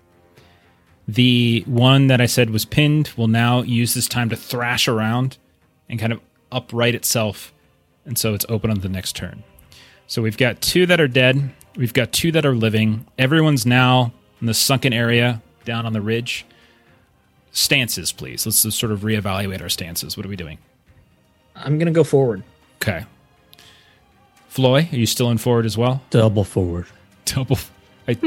The 1.11 1.65
one 1.67 2.07
that 2.07 2.21
I 2.21 2.25
said 2.25 2.51
was 2.51 2.63
pinned 2.63 3.09
will 3.17 3.27
now 3.27 3.63
use 3.63 3.93
this 3.93 4.07
time 4.07 4.29
to 4.29 4.37
thrash 4.37 4.87
around 4.87 5.37
and 5.89 5.99
kind 5.99 6.13
of 6.13 6.21
upright 6.53 6.95
itself. 6.95 7.51
And 8.05 8.17
so 8.17 8.33
it's 8.33 8.45
open 8.47 8.71
on 8.71 8.79
the 8.79 8.87
next 8.87 9.17
turn. 9.17 9.43
So 10.07 10.21
we've 10.21 10.37
got 10.37 10.61
two 10.61 10.85
that 10.85 11.01
are 11.01 11.09
dead. 11.09 11.51
We've 11.75 11.91
got 11.91 12.13
two 12.13 12.31
that 12.31 12.45
are 12.45 12.55
living. 12.55 13.07
Everyone's 13.17 13.65
now 13.65 14.13
in 14.39 14.47
the 14.47 14.53
sunken 14.53 14.93
area 14.93 15.41
down 15.65 15.85
on 15.85 15.91
the 15.91 15.99
ridge. 15.99 16.45
Stances, 17.51 18.13
please. 18.13 18.45
Let's 18.45 18.63
just 18.63 18.79
sort 18.79 18.93
of 18.93 19.01
reevaluate 19.01 19.61
our 19.61 19.67
stances. 19.67 20.15
What 20.15 20.25
are 20.25 20.29
we 20.29 20.37
doing? 20.37 20.59
I'm 21.57 21.77
going 21.77 21.87
to 21.87 21.91
go 21.91 22.05
forward. 22.05 22.41
Okay. 22.77 23.03
Floi, 24.47 24.87
are 24.89 24.95
you 24.95 25.05
still 25.05 25.29
in 25.29 25.39
forward 25.39 25.65
as 25.65 25.77
well? 25.77 26.03
Double 26.09 26.45
forward. 26.45 26.85
Double. 27.25 27.57
I, 28.07 28.17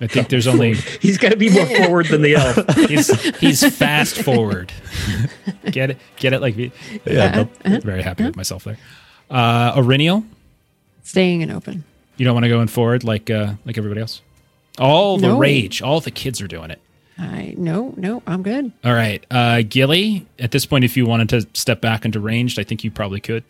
I 0.00 0.06
think 0.06 0.28
there's 0.28 0.46
only 0.46 0.74
He's 1.00 1.16
got 1.18 1.30
to 1.30 1.36
be 1.36 1.48
more 1.50 1.66
forward 1.66 2.06
than 2.06 2.22
the 2.22 2.34
elf. 2.34 2.74
he's 2.88 3.08
he's 3.38 3.76
fast 3.76 4.16
forward. 4.22 4.72
get 5.70 5.90
it? 5.90 5.98
Get 6.16 6.32
it? 6.32 6.40
Like 6.40 6.56
me? 6.56 6.70
Yeah, 7.06 7.44
dou- 7.64 7.80
Very 7.80 8.02
happy 8.02 8.24
with 8.24 8.36
myself 8.36 8.64
there. 8.64 8.78
Uh, 9.30 9.74
Eryniel, 9.74 10.24
Staying 11.02 11.42
and 11.42 11.50
open. 11.52 11.84
you 12.16 12.24
don't 12.24 12.34
want 12.34 12.44
to 12.44 12.48
go 12.48 12.60
in 12.60 12.68
forward 12.68 13.04
like 13.04 13.30
uh, 13.30 13.54
like 13.64 13.78
everybody 13.78 14.00
else. 14.00 14.20
All 14.78 15.16
the 15.16 15.28
No. 15.28 15.38
rage, 15.38 15.80
all 15.80 16.00
the 16.00 16.10
kids 16.10 16.40
are 16.42 16.46
doing 16.48 16.70
it. 16.70 16.80
I 17.18 17.54
no, 17.56 17.94
no, 17.96 18.22
I'm 18.26 18.42
good. 18.42 18.72
All 18.84 18.92
right, 18.92 19.24
uh, 19.30 19.62
Gilly. 19.66 20.26
At 20.38 20.50
this 20.50 20.66
point, 20.66 20.84
if 20.84 20.96
you 20.98 21.06
wanted 21.06 21.30
to 21.30 21.46
step 21.58 21.80
back 21.80 22.04
into 22.04 22.20
ranged, 22.20 22.58
I 22.58 22.62
think 22.64 22.84
you 22.84 22.90
probably 22.90 23.20
could. 23.20 23.42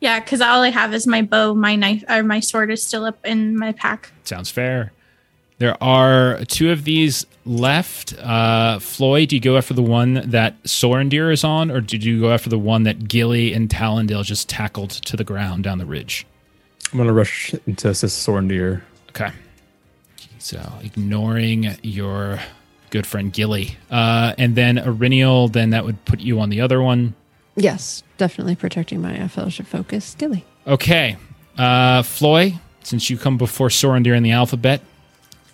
Yeah, 0.00 0.18
because 0.20 0.40
all 0.40 0.62
I 0.62 0.70
have 0.70 0.94
is 0.94 1.06
my 1.06 1.20
bow, 1.22 1.52
my 1.54 1.76
knife, 1.76 2.02
or 2.08 2.22
my 2.22 2.40
sword 2.40 2.70
is 2.70 2.82
still 2.82 3.04
up 3.04 3.18
in 3.26 3.56
my 3.58 3.72
pack. 3.72 4.10
Sounds 4.24 4.50
fair. 4.50 4.92
There 5.62 5.80
are 5.80 6.44
two 6.46 6.72
of 6.72 6.82
these 6.82 7.24
left. 7.46 8.18
Uh, 8.18 8.80
Floi, 8.80 9.26
do 9.26 9.36
you 9.36 9.40
go 9.40 9.56
after 9.56 9.72
the 9.72 9.80
one 9.80 10.14
that 10.28 10.60
Sorondir 10.64 11.32
is 11.32 11.44
on, 11.44 11.70
or 11.70 11.80
did 11.80 12.02
you 12.02 12.20
go 12.20 12.32
after 12.32 12.50
the 12.50 12.58
one 12.58 12.82
that 12.82 13.06
Gilly 13.06 13.52
and 13.52 13.68
Talendil 13.68 14.24
just 14.24 14.48
tackled 14.48 14.90
to 14.90 15.16
the 15.16 15.22
ground 15.22 15.62
down 15.62 15.78
the 15.78 15.86
ridge? 15.86 16.26
I'm 16.90 16.98
gonna 16.98 17.12
rush 17.12 17.54
into 17.64 17.90
assist 17.90 18.26
Sorondir. 18.26 18.82
Okay. 19.10 19.30
So 20.40 20.60
ignoring 20.82 21.76
your 21.84 22.40
good 22.90 23.06
friend 23.06 23.32
Gilly. 23.32 23.76
Uh, 23.88 24.34
and 24.38 24.56
then 24.56 24.78
Eryniel, 24.78 25.52
then 25.52 25.70
that 25.70 25.84
would 25.84 26.04
put 26.06 26.18
you 26.18 26.40
on 26.40 26.50
the 26.50 26.60
other 26.60 26.82
one. 26.82 27.14
Yes, 27.54 28.02
definitely 28.18 28.56
protecting 28.56 29.00
my 29.00 29.16
uh, 29.16 29.28
fellowship 29.28 29.68
focus. 29.68 30.16
Gilly. 30.18 30.44
Okay. 30.66 31.16
Uh, 31.56 32.02
Floi, 32.02 32.54
since 32.82 33.08
you 33.08 33.16
come 33.16 33.38
before 33.38 33.68
Sorondir 33.68 34.16
in 34.16 34.24
the 34.24 34.32
alphabet, 34.32 34.82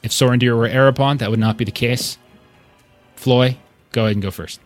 if 0.09 0.15
Sorondir 0.15 0.57
were 0.57 0.67
Erebon, 0.67 1.19
that 1.19 1.31
would 1.31 1.39
not 1.39 1.59
be 1.59 1.67
the 1.67 1.71
case. 1.71 2.17
Floi, 3.15 3.59
go 3.93 4.05
ahead 4.05 4.17
and 4.17 4.23
go 4.23 4.31
first. 4.31 4.59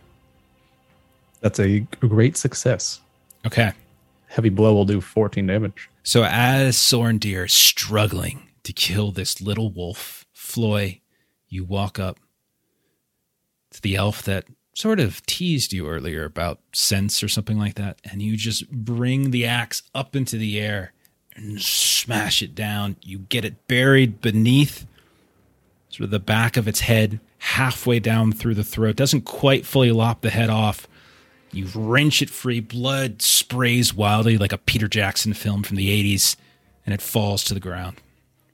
That's 1.41 1.59
a 1.59 1.79
great 1.99 2.37
success. 2.37 3.01
Okay. 3.45 3.73
Heavy 4.27 4.47
blow 4.47 4.73
will 4.73 4.85
do 4.85 5.01
14 5.01 5.45
damage. 5.45 5.89
So 6.01 6.23
as 6.23 6.77
Sorondir 6.77 7.47
is 7.47 7.51
struggling 7.51 8.47
to 8.63 8.71
kill 8.71 9.11
this 9.11 9.41
little 9.41 9.69
wolf, 9.69 10.25
Floi, 10.31 11.01
you 11.49 11.65
walk 11.65 11.99
up 11.99 12.17
to 13.71 13.81
the 13.81 13.97
elf 13.97 14.23
that 14.23 14.45
sort 14.73 15.01
of 15.01 15.25
teased 15.25 15.73
you 15.73 15.89
earlier 15.89 16.23
about 16.23 16.59
sense 16.71 17.21
or 17.21 17.27
something 17.27 17.59
like 17.59 17.75
that, 17.75 17.99
and 18.09 18.21
you 18.21 18.37
just 18.37 18.71
bring 18.71 19.31
the 19.31 19.45
axe 19.45 19.83
up 19.93 20.15
into 20.15 20.37
the 20.37 20.57
air 20.57 20.93
and 21.35 21.61
smash 21.61 22.41
it 22.41 22.55
down. 22.55 22.95
You 23.01 23.19
get 23.19 23.43
it 23.43 23.67
buried 23.67 24.21
beneath 24.21 24.87
sort 25.93 26.05
of 26.05 26.09
the 26.09 26.19
back 26.19 26.57
of 26.57 26.67
its 26.67 26.79
head, 26.79 27.19
halfway 27.37 27.99
down 27.99 28.31
through 28.31 28.55
the 28.55 28.63
throat. 28.63 28.95
Doesn't 28.95 29.25
quite 29.25 29.63
fully 29.63 29.91
lop 29.91 30.21
the 30.21 30.31
head 30.31 30.49
off. 30.49 30.87
You 31.51 31.67
wrench 31.75 32.23
it 32.23 32.31
free, 32.31 32.59
blood 32.59 33.21
sprays 33.21 33.93
wildly 33.93 34.39
like 34.39 34.51
a 34.51 34.57
Peter 34.57 34.87
Jackson 34.87 35.35
film 35.35 35.61
from 35.61 35.77
the 35.77 36.15
80s, 36.15 36.35
and 36.83 36.95
it 36.95 37.01
falls 37.01 37.43
to 37.43 37.53
the 37.53 37.59
ground 37.59 38.01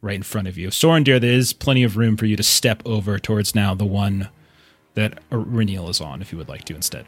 right 0.02 0.18
in 0.18 0.24
front 0.24 0.49
of 0.49 0.57
you. 0.57 0.68
Sorondir, 0.68 1.22
there 1.22 1.32
is 1.32 1.53
plenty 1.53 1.84
of 1.84 1.95
room 1.95 2.18
for 2.18 2.26
you 2.26 2.36
to 2.36 2.44
step 2.44 2.82
over 2.86 3.18
towards 3.18 3.56
now 3.56 3.74
the 3.74 3.86
one 3.86 4.28
that 4.95 5.20
Reniel 5.32 5.88
is 5.88 6.02
on, 6.02 6.22
if 6.22 6.34
you 6.34 6.38
would 6.38 6.49
like 6.49 6.66
to 6.66 6.76
instead. 6.76 7.06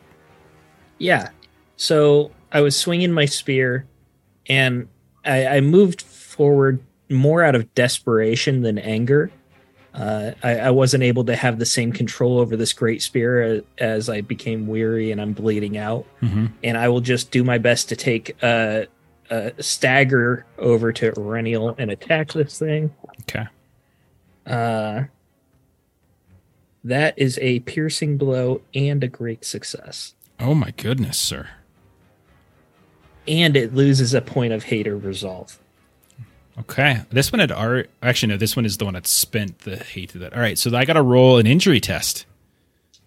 Yeah. 0.98 1.32
So 1.76 2.32
I 2.54 2.62
was 2.62 2.78
swinging 2.78 3.12
my 3.12 3.26
spear 3.26 3.86
and 4.48 4.88
I, 5.26 5.48
I 5.48 5.62
moved 5.62 6.02
forward 6.02 6.82
more 7.10 7.44
out 7.44 7.54
of 7.54 7.74
desperation 7.76 8.62
than 8.62 8.78
anger. 8.78 9.30
Uh, 9.94 10.32
I, 10.42 10.60
I 10.60 10.70
wasn't 10.72 11.04
able 11.04 11.26
to 11.26 11.36
have 11.36 11.60
the 11.60 11.66
same 11.66 11.92
control 11.92 12.40
over 12.40 12.56
this 12.56 12.72
great 12.72 13.02
spear 13.02 13.42
as, 13.42 13.62
as 13.78 14.10
I 14.10 14.22
became 14.22 14.68
weary 14.68 15.12
and 15.12 15.20
I'm 15.20 15.34
bleeding 15.34 15.78
out. 15.78 16.06
Mm-hmm. 16.22 16.48
And 16.64 16.78
I 16.78 16.88
will 16.88 17.02
just 17.02 17.32
do 17.32 17.44
my 17.44 17.58
best 17.58 17.90
to 17.90 17.96
take 17.96 18.42
a, 18.42 18.88
a 19.30 19.52
stagger 19.62 20.46
over 20.58 20.94
to 20.94 21.12
Reniel 21.18 21.76
and 21.78 21.92
attack 21.92 22.32
this 22.32 22.58
thing. 22.58 22.94
Okay. 23.22 23.48
Uh, 24.46 25.04
that 26.84 27.14
is 27.18 27.38
a 27.42 27.60
piercing 27.60 28.18
blow 28.18 28.62
and 28.74 29.04
a 29.04 29.08
great 29.08 29.46
success. 29.46 30.16
Oh 30.40 30.56
my 30.56 30.72
goodness, 30.72 31.18
sir. 31.18 31.50
And 33.28 33.56
it 33.56 33.76
loses 33.76 34.14
a 34.14 34.22
point 34.22 34.54
of 34.54 34.64
hate 34.64 34.88
or 34.88 34.98
resolve. 34.98 35.60
Okay. 36.60 37.02
This 37.10 37.32
one 37.32 37.40
had 37.40 37.52
art. 37.52 37.90
Actually, 38.04 38.34
no, 38.34 38.38
this 38.38 38.56
one 38.56 38.66
is 38.66 38.78
the 38.78 38.86
one 38.86 38.94
that 38.94 39.08
spent 39.08 39.60
the 39.60 39.78
hate 39.78 40.14
of 40.16 40.22
that. 40.22 40.34
All 40.34 40.40
right. 40.40 40.58
So 40.58 40.76
I 40.76 40.86
got 40.86 40.94
to 40.94 41.02
roll 41.02 41.38
an 41.38 41.48
injury 41.48 41.80
test. 41.80 42.26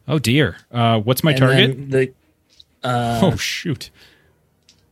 Oh, 0.08 0.18
dear. 0.18 0.56
Uh, 0.72 1.00
what's 1.00 1.22
my 1.22 1.30
And 1.32 1.40
target? 1.40 1.90
The 1.90 2.12
uh, 2.82 3.20
oh, 3.22 3.36
shoot. 3.36 3.90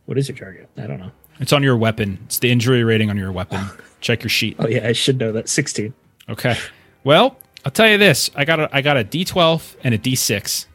what 0.05 0.17
is 0.17 0.27
your 0.27 0.37
target? 0.37 0.69
I 0.77 0.87
don't 0.87 0.99
know. 0.99 1.11
It's 1.39 1.51
on 1.53 1.63
your 1.63 1.75
weapon. 1.77 2.19
It's 2.25 2.39
the 2.39 2.51
injury 2.51 2.83
rating 2.83 3.09
on 3.09 3.17
your 3.17 3.31
weapon. 3.31 3.65
Check 4.01 4.23
your 4.23 4.29
sheet. 4.29 4.55
Oh 4.59 4.67
yeah, 4.67 4.87
I 4.87 4.91
should 4.93 5.17
know 5.17 5.31
that. 5.31 5.49
Sixteen. 5.49 5.93
Okay. 6.29 6.55
Well, 7.03 7.37
I'll 7.65 7.71
tell 7.71 7.89
you 7.89 7.97
this. 7.97 8.29
I 8.35 8.45
got 8.45 8.59
a 8.59 8.69
I 8.75 8.81
got 8.81 8.97
a 8.97 9.03
D12 9.03 9.75
and 9.83 9.93
a 9.95 9.97
D6. 9.97 10.65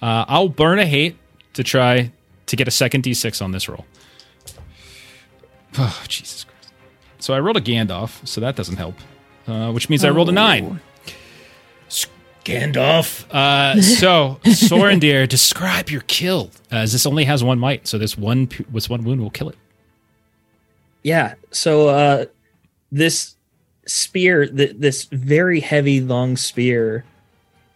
Uh, 0.00 0.24
I'll 0.28 0.48
burn 0.48 0.78
a 0.78 0.86
hate 0.86 1.16
to 1.54 1.64
try 1.64 2.12
to 2.46 2.56
get 2.56 2.68
a 2.68 2.70
second 2.70 3.04
D6 3.04 3.42
on 3.42 3.52
this 3.52 3.68
roll. 3.68 3.84
Oh, 5.78 6.02
Jesus 6.08 6.44
Christ. 6.44 6.47
So 7.18 7.34
I 7.34 7.40
rolled 7.40 7.56
a 7.56 7.60
Gandalf, 7.60 8.26
so 8.26 8.40
that 8.40 8.56
doesn't 8.56 8.76
help. 8.76 8.94
Uh, 9.46 9.72
which 9.72 9.88
means 9.88 10.04
I 10.04 10.10
rolled 10.10 10.28
a 10.28 10.32
nine. 10.32 10.80
Gandalf. 12.44 13.30
Uh, 13.30 13.80
so, 13.82 14.40
Sorondir, 14.44 15.28
describe 15.28 15.90
your 15.90 16.00
kill. 16.02 16.50
Uh, 16.72 16.76
as 16.76 16.92
this 16.92 17.04
only 17.04 17.24
has 17.24 17.44
one 17.44 17.58
might, 17.58 17.86
so 17.86 17.98
this 17.98 18.16
one 18.16 18.48
this 18.70 18.88
one 18.88 19.04
wound 19.04 19.20
will 19.20 19.30
kill 19.30 19.50
it. 19.50 19.56
Yeah. 21.02 21.34
So 21.50 21.88
uh 21.88 22.26
this 22.90 23.36
spear, 23.86 24.46
th- 24.46 24.76
this 24.78 25.04
very 25.04 25.60
heavy 25.60 26.00
long 26.00 26.36
spear, 26.36 27.04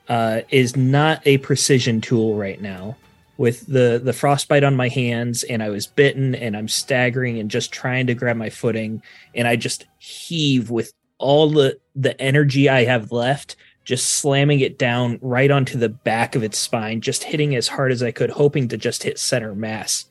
uh, 0.09 0.41
is 0.51 0.77
not 0.77 1.23
a 1.27 1.39
precision 1.39 2.01
tool 2.01 2.35
right 2.37 2.61
now. 2.61 2.97
With 3.43 3.67
the 3.67 4.01
the 4.01 4.13
frostbite 4.13 4.63
on 4.63 4.77
my 4.77 4.87
hands, 4.87 5.43
and 5.43 5.65
I 5.65 5.69
was 5.69 5.89
bitten, 5.89 6.37
and 6.37 6.57
I'm 6.57 6.69
staggering 6.69 7.41
and 7.41 7.51
just 7.51 7.73
trying 7.73 8.07
to 8.07 8.15
grab 8.15 8.37
my 8.37 8.51
footing, 8.51 9.03
and 9.35 9.49
I 9.49 9.57
just 9.57 9.85
heave 9.99 10.71
with 10.71 10.93
all 11.19 11.51
the 11.51 11.77
the 11.97 12.21
energy 12.21 12.69
I 12.69 12.85
have 12.85 13.11
left, 13.11 13.57
just 13.85 14.11
slamming 14.11 14.61
it 14.61 14.79
down 14.79 15.19
right 15.23 15.51
onto 15.51 15.77
the 15.77 15.89
back 15.89 16.37
of 16.37 16.45
its 16.45 16.57
spine, 16.57 17.01
just 17.01 17.25
hitting 17.25 17.57
as 17.57 17.67
hard 17.67 17.91
as 17.91 18.01
I 18.01 18.13
could, 18.13 18.31
hoping 18.31 18.69
to 18.69 18.77
just 18.77 19.03
hit 19.03 19.19
center 19.19 19.57
mass, 19.57 20.05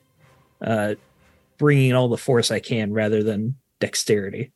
uh, 0.59 0.95
bringing 1.57 1.93
all 1.93 2.09
the 2.09 2.17
force 2.17 2.51
I 2.51 2.59
can 2.59 2.91
rather 2.91 3.23
than 3.23 3.55
dexterity. 3.79 4.51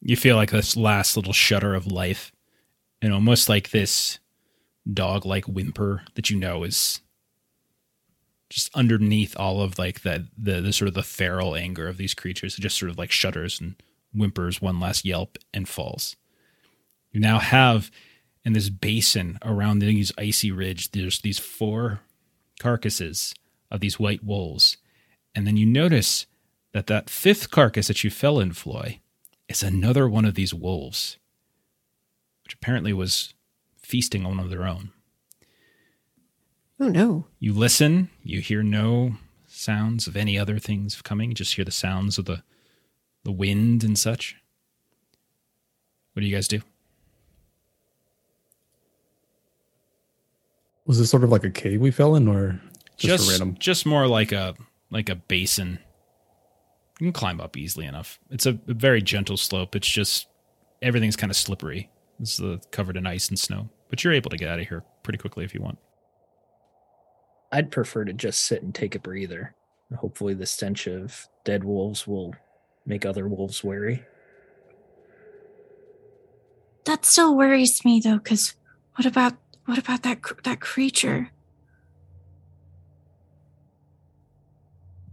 You 0.00 0.16
feel 0.16 0.36
like 0.36 0.50
this 0.50 0.78
last 0.78 1.14
little 1.14 1.34
shudder 1.34 1.74
of 1.74 1.86
life, 1.86 2.32
and 3.02 3.12
almost 3.12 3.50
like 3.50 3.68
this 3.68 4.18
dog 4.90 5.26
like 5.26 5.44
whimper 5.44 6.04
that 6.14 6.30
you 6.30 6.38
know 6.38 6.64
is 6.64 7.02
just 8.50 8.74
underneath 8.74 9.36
all 9.38 9.60
of 9.60 9.78
like 9.78 10.00
the, 10.02 10.26
the 10.36 10.60
the 10.60 10.72
sort 10.72 10.88
of 10.88 10.94
the 10.94 11.02
feral 11.02 11.54
anger 11.54 11.86
of 11.86 11.96
these 11.96 12.14
creatures. 12.14 12.56
It 12.56 12.62
just 12.62 12.78
sort 12.78 12.90
of 12.90 12.98
like 12.98 13.10
shudders 13.10 13.60
and 13.60 13.74
whimpers 14.12 14.62
one 14.62 14.80
last 14.80 15.04
yelp 15.04 15.38
and 15.52 15.68
falls. 15.68 16.16
You 17.12 17.20
now 17.20 17.38
have 17.38 17.90
in 18.44 18.52
this 18.52 18.70
basin 18.70 19.38
around 19.44 19.80
these 19.80 20.12
icy 20.16 20.50
ridge, 20.50 20.92
there's 20.92 21.20
these 21.20 21.38
four 21.38 22.00
carcasses 22.58 23.34
of 23.70 23.80
these 23.80 23.98
white 23.98 24.24
wolves. 24.24 24.78
And 25.34 25.46
then 25.46 25.56
you 25.56 25.66
notice 25.66 26.26
that 26.72 26.86
that 26.86 27.10
fifth 27.10 27.50
carcass 27.50 27.88
that 27.88 28.02
you 28.04 28.10
fell 28.10 28.40
in, 28.40 28.52
Floi, 28.52 29.00
is 29.48 29.62
another 29.62 30.08
one 30.08 30.24
of 30.24 30.34
these 30.34 30.54
wolves, 30.54 31.18
which 32.44 32.54
apparently 32.54 32.92
was 32.92 33.34
feasting 33.76 34.24
on 34.24 34.36
one 34.36 34.44
of 34.44 34.50
their 34.50 34.66
own. 34.66 34.92
Oh 36.80 36.88
no. 36.88 37.26
You 37.40 37.52
listen, 37.52 38.10
you 38.22 38.40
hear 38.40 38.62
no 38.62 39.16
sounds 39.46 40.06
of 40.06 40.16
any 40.16 40.38
other 40.38 40.58
things 40.58 41.00
coming, 41.02 41.30
you 41.30 41.34
just 41.34 41.54
hear 41.54 41.64
the 41.64 41.70
sounds 41.70 42.18
of 42.18 42.26
the 42.26 42.42
the 43.24 43.32
wind 43.32 43.82
and 43.82 43.98
such. 43.98 44.36
What 46.12 46.20
do 46.20 46.26
you 46.26 46.34
guys 46.34 46.48
do? 46.48 46.60
Was 50.86 50.98
this 50.98 51.10
sort 51.10 51.24
of 51.24 51.30
like 51.30 51.44
a 51.44 51.50
cave 51.50 51.80
we 51.80 51.90
fell 51.90 52.14
in, 52.14 52.26
or 52.26 52.60
just, 52.96 53.24
just 53.24 53.28
a 53.28 53.32
random? 53.32 53.56
just 53.58 53.84
more 53.84 54.06
like 54.06 54.32
a 54.32 54.54
like 54.90 55.08
a 55.08 55.14
basin. 55.14 55.78
You 56.98 57.06
can 57.06 57.12
climb 57.12 57.40
up 57.40 57.56
easily 57.56 57.86
enough. 57.86 58.18
It's 58.30 58.46
a, 58.46 58.58
a 58.66 58.74
very 58.74 59.02
gentle 59.02 59.36
slope. 59.36 59.76
It's 59.76 59.86
just 59.86 60.28
everything's 60.80 61.16
kind 61.16 61.30
of 61.30 61.36
slippery. 61.36 61.90
It's 62.18 62.40
uh, 62.40 62.58
covered 62.70 62.96
in 62.96 63.06
ice 63.06 63.28
and 63.28 63.38
snow, 63.38 63.68
but 63.90 64.02
you're 64.02 64.12
able 64.12 64.30
to 64.30 64.36
get 64.36 64.48
out 64.48 64.58
of 64.58 64.66
here 64.66 64.82
pretty 65.02 65.18
quickly 65.18 65.44
if 65.44 65.54
you 65.54 65.60
want. 65.60 65.78
I'd 67.50 67.70
prefer 67.70 68.04
to 68.04 68.12
just 68.12 68.40
sit 68.40 68.62
and 68.62 68.74
take 68.74 68.94
a 68.94 68.98
breather. 68.98 69.54
Hopefully, 69.96 70.34
the 70.34 70.46
stench 70.46 70.86
of 70.86 71.28
dead 71.44 71.64
wolves 71.64 72.06
will 72.06 72.34
make 72.84 73.06
other 73.06 73.26
wolves 73.26 73.64
wary. 73.64 74.04
That 76.84 77.04
still 77.04 77.36
worries 77.36 77.84
me 77.84 78.00
though, 78.00 78.18
because 78.18 78.54
what 78.96 79.06
about 79.06 79.34
what 79.64 79.78
about 79.78 80.02
that 80.02 80.20
that 80.44 80.60
creature? 80.60 81.30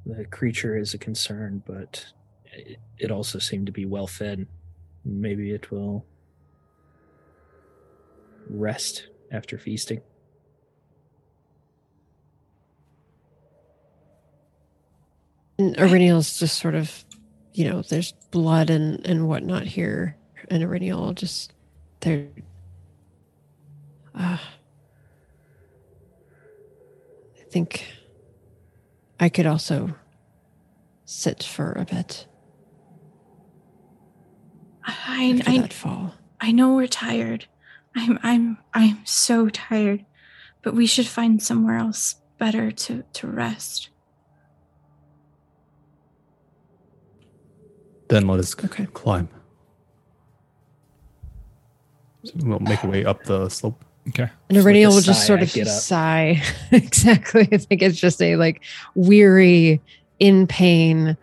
The 0.06 0.26
creature 0.26 0.78
is 0.78 0.94
a 0.94 0.98
concern, 0.98 1.64
but 1.66 2.06
it, 2.46 2.80
it 2.98 3.12
also 3.12 3.40
seemed 3.40 3.66
to 3.66 3.72
be 3.72 3.86
well 3.86 4.08
fed. 4.08 4.46
Maybe 5.04 5.52
it 5.52 5.72
will 5.72 6.06
rest 8.50 9.08
after 9.32 9.58
feasting. 9.58 10.02
And 15.66 15.76
Eryniel's 15.78 16.38
just 16.38 16.60
sort 16.60 16.76
of, 16.76 17.04
you 17.54 17.68
know, 17.68 17.82
there's 17.82 18.12
blood 18.30 18.70
and 18.70 19.04
and 19.04 19.28
whatnot 19.28 19.64
here, 19.64 20.16
and 20.48 20.62
Eryniel 20.62 21.16
just 21.16 21.54
there. 22.02 22.28
Uh, 24.14 24.38
I 27.36 27.44
think 27.50 27.84
I 29.20 29.30
could 29.30 29.48
also 29.48 29.96
sit 31.06 31.42
for 31.42 31.72
a 31.72 31.86
bit 31.86 32.28
I 34.86 35.42
I, 35.48 35.58
that 35.62 35.74
fall. 35.74 36.14
I 36.40 36.52
know 36.52 36.76
we're 36.76 36.86
tired. 36.86 37.48
I'm 37.96 38.20
I'm 38.22 38.60
I'm 38.72 39.00
so 39.04 39.50
tired, 39.50 40.06
but 40.62 40.76
we 40.76 40.86
should 40.86 41.08
find 41.08 41.42
somewhere 41.42 41.78
else 41.78 42.18
better 42.38 42.70
to 42.70 43.04
to 43.14 43.28
rest. 43.28 43.90
Then 48.08 48.28
let 48.28 48.40
us 48.40 48.56
Okay. 48.64 48.88
climb. 48.94 49.30
So 52.24 52.34
we'll 52.44 52.60
make 52.60 52.84
our 52.84 52.90
way 52.90 53.06
up 53.06 53.24
the 53.24 53.50
slope. 53.50 53.84
Okay. 54.10 54.30
And 54.50 54.56
Just 54.56 54.66
with 54.66 54.76
will 54.76 55.02
just 55.02 55.26
sort 55.26 55.42
of 55.42 55.52
get 55.52 55.68
sigh. 55.68 56.42
exactly. 56.72 57.48
I 57.52 57.58
think 57.58 57.82
it's 57.82 58.00
just 58.00 58.22
a 58.22 58.36
like 58.36 58.62
weary, 58.94 59.82
in 60.20 60.48
pain, 60.48 61.18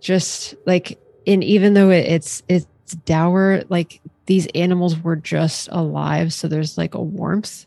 just 0.00 0.54
like, 0.66 0.98
and 1.26 1.42
even 1.44 1.74
though 1.74 1.90
it, 1.90 2.06
it's 2.06 2.42
it's 2.48 2.66
dour, 3.04 3.62
like 3.68 4.00
these 4.26 4.46
animals 4.54 4.98
were 4.98 5.16
just 5.16 5.68
alive, 5.72 6.32
so 6.32 6.48
there's 6.48 6.76
like 6.76 6.94
a 6.94 7.02
warmth 7.02 7.66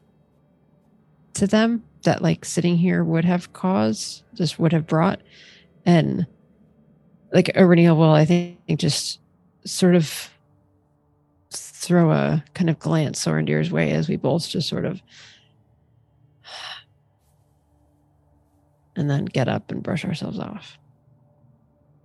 to 1.36 1.48
them 1.48 1.84
that 2.04 2.22
like 2.22 2.46
sitting 2.46 2.78
here 2.78 3.04
would 3.04 3.26
have 3.26 3.54
caused, 3.54 4.24
just 4.36 4.60
would 4.60 4.74
have 4.74 4.86
brought, 4.86 5.22
and 5.86 6.28
like 7.36 7.48
Eryniel 7.48 7.98
will, 7.98 8.14
I 8.14 8.24
think, 8.24 8.58
just 8.78 9.20
sort 9.66 9.94
of 9.94 10.30
throw 11.52 12.12
a 12.12 12.44
kind 12.54 12.70
of 12.70 12.80
glance 12.80 13.24
Sorondir's 13.24 13.72
way 13.72 13.92
as 13.92 14.08
we 14.08 14.16
both 14.16 14.48
just 14.48 14.70
sort 14.70 14.86
of 14.86 15.02
and 18.96 19.10
then 19.10 19.26
get 19.26 19.50
up 19.50 19.70
and 19.70 19.84
brush 19.84 20.06
ourselves 20.06 20.40
off. 20.40 20.78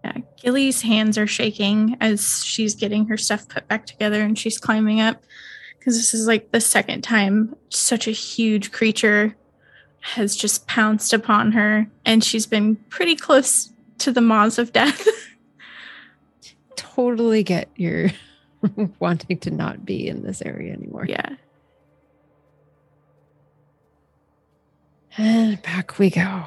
Yeah, 0.05 0.16
Gilly's 0.43 0.82
hands 0.82 1.16
are 1.16 1.28
shaking 1.28 1.97
as 2.01 2.44
she's 2.44 2.74
getting 2.74 3.07
her 3.07 3.16
stuff 3.16 3.48
put 3.48 3.69
back 3.69 3.86
together 3.86 4.23
and 4.23 4.36
she's 4.36 4.59
climbing 4.59 5.01
up 5.01 5.23
because 5.78 5.97
this 5.97 6.12
is 6.12 6.27
like 6.27 6.51
the 6.51 6.61
second 6.61 7.02
time 7.02 7.55
such 7.69 8.09
a 8.09 8.12
huge 8.12 8.73
creature 8.73 9.36
has 10.01 10.35
just 10.35 10.66
pounced 10.66 11.12
upon 11.12 11.52
her 11.52 11.86
and 12.05 12.24
she's 12.24 12.47
been 12.47 12.74
pretty 12.89 13.15
close 13.15 13.70
to 14.01 14.12
the 14.12 14.20
maws 14.20 14.59
of 14.59 14.72
death. 14.72 15.06
Totally 16.77 17.43
get 17.43 17.68
your 17.77 18.10
wanting 18.98 19.39
to 19.39 19.51
not 19.51 19.85
be 19.85 20.09
in 20.09 20.22
this 20.22 20.43
area 20.43 20.72
anymore. 20.72 21.06
yeah. 21.09 21.36
And 25.16 25.60
back 25.62 25.98
we 25.98 26.09
go. 26.10 26.44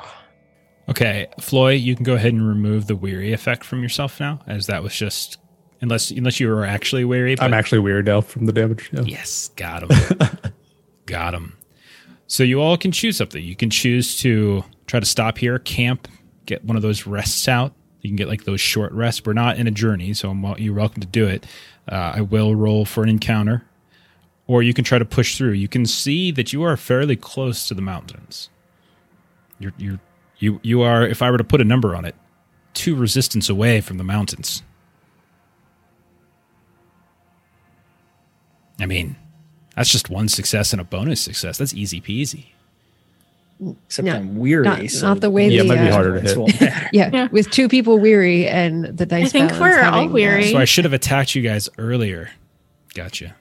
Okay, 0.90 1.28
Floi, 1.40 1.74
you 1.74 1.96
can 1.96 2.04
go 2.04 2.16
ahead 2.16 2.34
and 2.34 2.48
remove 2.48 2.88
the 2.88 2.96
weary 2.96 3.34
effect 3.34 3.64
from 3.64 3.82
yourself 3.84 4.20
now, 4.20 4.42
as 4.48 4.68
that 4.68 4.84
was 4.84 4.96
just 4.96 5.38
unless 5.82 6.12
unless 6.12 6.40
you 6.40 6.48
were 6.50 6.66
actually 6.66 7.06
weary. 7.06 7.34
I'm 7.40 7.52
but- 7.52 7.58
actually 7.58 7.80
weary 7.80 8.04
now 8.04 8.22
from 8.22 8.46
the 8.46 8.54
damage. 8.54 8.90
Yeah. 8.92 9.02
Yes, 9.02 9.50
got 9.56 9.84
him. 9.90 10.28
got 11.06 11.34
him. 11.34 11.58
So 12.28 12.44
you 12.44 12.62
all 12.62 12.78
can 12.78 12.92
choose 12.92 13.18
something. 13.18 13.44
You 13.44 13.56
can 13.56 13.70
choose 13.70 14.20
to 14.22 14.64
try 14.88 15.00
to 15.00 15.06
stop 15.06 15.38
here, 15.38 15.60
camp, 15.60 16.08
get 16.46 16.64
one 16.64 16.76
of 16.76 16.82
those 16.82 17.06
rests 17.06 17.48
out. 17.48 17.74
You 18.02 18.10
can 18.10 18.16
get 18.18 18.28
like 18.28 18.44
those 18.44 18.62
short 18.62 18.92
rests. 18.92 19.22
We're 19.26 19.34
not 19.34 19.58
in 19.58 19.68
a 19.68 19.72
journey, 19.72 20.14
so 20.14 20.30
I'm, 20.30 20.44
you're 20.58 20.74
welcome 20.74 21.02
to 21.02 21.08
do 21.08 21.28
it. 21.28 21.46
Uh, 21.90 22.14
I 22.16 22.22
will 22.22 22.56
roll 22.56 22.86
for 22.86 23.04
an 23.04 23.10
encounter, 23.10 23.64
or 24.48 24.62
you 24.62 24.74
can 24.74 24.84
try 24.84 24.98
to 24.98 25.06
push 25.06 25.38
through. 25.38 25.52
You 25.52 25.68
can 25.68 25.86
see 25.86 26.32
that 26.32 26.52
you 26.52 26.64
are 26.64 26.76
fairly 26.76 27.16
close 27.16 27.68
to 27.68 27.74
the 27.74 27.82
mountains. 27.82 28.50
You're 29.60 29.74
you 29.78 30.00
you 30.38 30.60
you 30.64 30.82
are. 30.82 31.08
If 31.08 31.22
I 31.22 31.32
were 31.32 31.38
to 31.38 31.44
put 31.44 31.62
a 31.62 31.66
number 31.66 31.96
on 31.96 32.06
it, 32.06 32.16
two 32.74 32.96
resistance 32.96 33.50
away 33.50 33.80
from 33.82 33.98
the 33.98 34.04
mountains. 34.04 34.64
I 38.80 38.86
mean, 38.86 39.16
that's 39.76 39.92
just 39.92 40.10
one 40.10 40.28
success 40.28 40.74
and 40.74 40.82
a 40.82 40.84
bonus 40.84 41.22
success. 41.22 41.58
That's 41.58 41.74
easy 41.74 42.02
peasy. 42.02 42.53
Except 43.86 44.06
No, 44.06 44.16
I'm 44.16 44.38
weary. 44.38 44.64
not- 44.64 44.90
so 44.90 45.08
not 45.08 45.22
the 45.22 45.30
way 45.32 45.48
Yeah, 45.50 45.62
it 45.62 45.64
the, 45.64 45.68
might 45.76 45.82
be 45.84 45.90
uh, 45.90 45.94
harder 45.94 46.22
to 46.22 46.46
hit. 46.46 46.74
Yeah, 46.94 47.10
Yeah. 47.14 47.28
with 47.32 47.50
two 47.52 47.68
people 47.68 48.00
weary 48.00 48.48
and 48.48 48.86
the 48.86 49.06
dice. 49.06 49.28
I 49.28 49.30
think 49.30 49.52
we're 49.54 49.80
all 49.80 49.92
having, 49.94 50.10
uh, 50.10 50.12
weary. 50.14 50.52
So 50.52 50.58
I 50.58 50.66
should 50.66 50.86
have 50.86 50.94
attacked 50.94 51.36
you 51.36 51.42
guys 51.42 51.70
earlier. 51.78 52.30
Gotcha. 52.94 53.36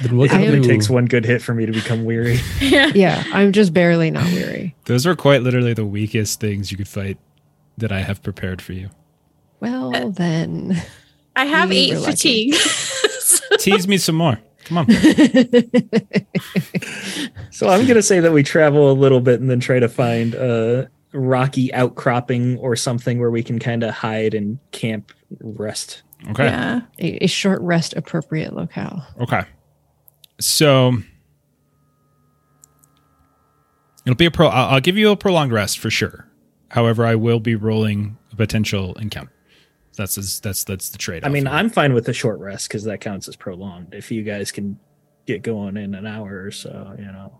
It 0.00 0.10
only 0.10 0.60
takes 0.66 0.88
one 0.88 1.04
good 1.06 1.24
hit 1.24 1.42
for 1.42 1.52
me 1.54 1.66
to 1.66 1.72
become 1.72 2.04
weary. 2.04 2.40
yeah. 2.60 2.90
yeah, 2.94 3.22
I'm 3.32 3.52
just 3.52 3.74
barely 3.74 4.10
not 4.10 4.24
weary. 4.32 4.74
Those 4.86 5.06
are 5.06 5.14
quite 5.14 5.42
literally 5.42 5.74
the 5.74 5.84
weakest 5.84 6.40
things 6.40 6.70
you 6.70 6.78
could 6.78 6.88
fight 6.88 7.18
that 7.78 7.92
I 7.92 8.00
have 8.00 8.22
prepared 8.22 8.62
for 8.62 8.72
you. 8.72 8.88
Well, 9.60 10.10
then. 10.10 10.80
I 11.36 11.44
have 11.44 11.70
eight 11.72 11.98
fatigue. 11.98 12.54
Tease 13.58 13.86
me 13.86 13.98
some 13.98 14.16
more. 14.16 14.38
Come 14.72 14.78
on. 14.78 14.86
So 17.50 17.68
I'm 17.68 17.86
gonna 17.86 18.02
say 18.02 18.18
that 18.20 18.32
we 18.32 18.42
travel 18.42 18.90
a 18.90 18.94
little 18.94 19.20
bit 19.20 19.40
and 19.40 19.48
then 19.50 19.60
try 19.60 19.78
to 19.78 19.88
find 19.88 20.34
a 20.34 20.90
rocky 21.12 21.72
outcropping 21.74 22.56
or 22.58 22.74
something 22.76 23.20
where 23.20 23.30
we 23.30 23.42
can 23.42 23.58
kind 23.58 23.82
of 23.82 23.92
hide 23.92 24.32
and 24.32 24.58
camp, 24.72 25.12
rest. 25.40 26.02
Okay. 26.30 26.46
Yeah. 26.46 26.80
a, 26.98 27.24
a 27.24 27.26
short 27.26 27.60
rest 27.60 27.94
appropriate 27.94 28.54
locale. 28.54 29.06
Okay. 29.20 29.42
So 30.40 30.94
it'll 34.06 34.16
be 34.16 34.26
a 34.26 34.30
pro. 34.30 34.48
I'll, 34.48 34.74
I'll 34.74 34.80
give 34.80 34.96
you 34.96 35.10
a 35.10 35.16
prolonged 35.16 35.52
rest 35.52 35.78
for 35.78 35.90
sure. 35.90 36.26
However, 36.68 37.04
I 37.04 37.16
will 37.16 37.40
be 37.40 37.54
rolling 37.54 38.16
a 38.32 38.36
potential 38.36 38.94
encounter. 38.94 39.32
That's 39.96 40.14
that's 40.14 40.40
that's, 40.40 40.64
that's 40.64 40.90
the 40.90 40.98
trade. 40.98 41.24
I 41.24 41.28
mean, 41.28 41.46
I'm 41.46 41.68
fine 41.68 41.92
with 41.92 42.06
the 42.06 42.12
short 42.12 42.38
rest 42.38 42.68
because 42.68 42.84
that 42.84 43.00
counts 43.00 43.28
as 43.28 43.36
prolonged. 43.36 43.94
If 43.94 44.10
you 44.10 44.22
guys 44.22 44.50
can 44.50 44.78
get 45.26 45.42
going 45.42 45.76
in 45.76 45.94
an 45.94 46.06
hour 46.06 46.42
or 46.44 46.50
so, 46.50 46.94
you 46.98 47.04
know. 47.04 47.38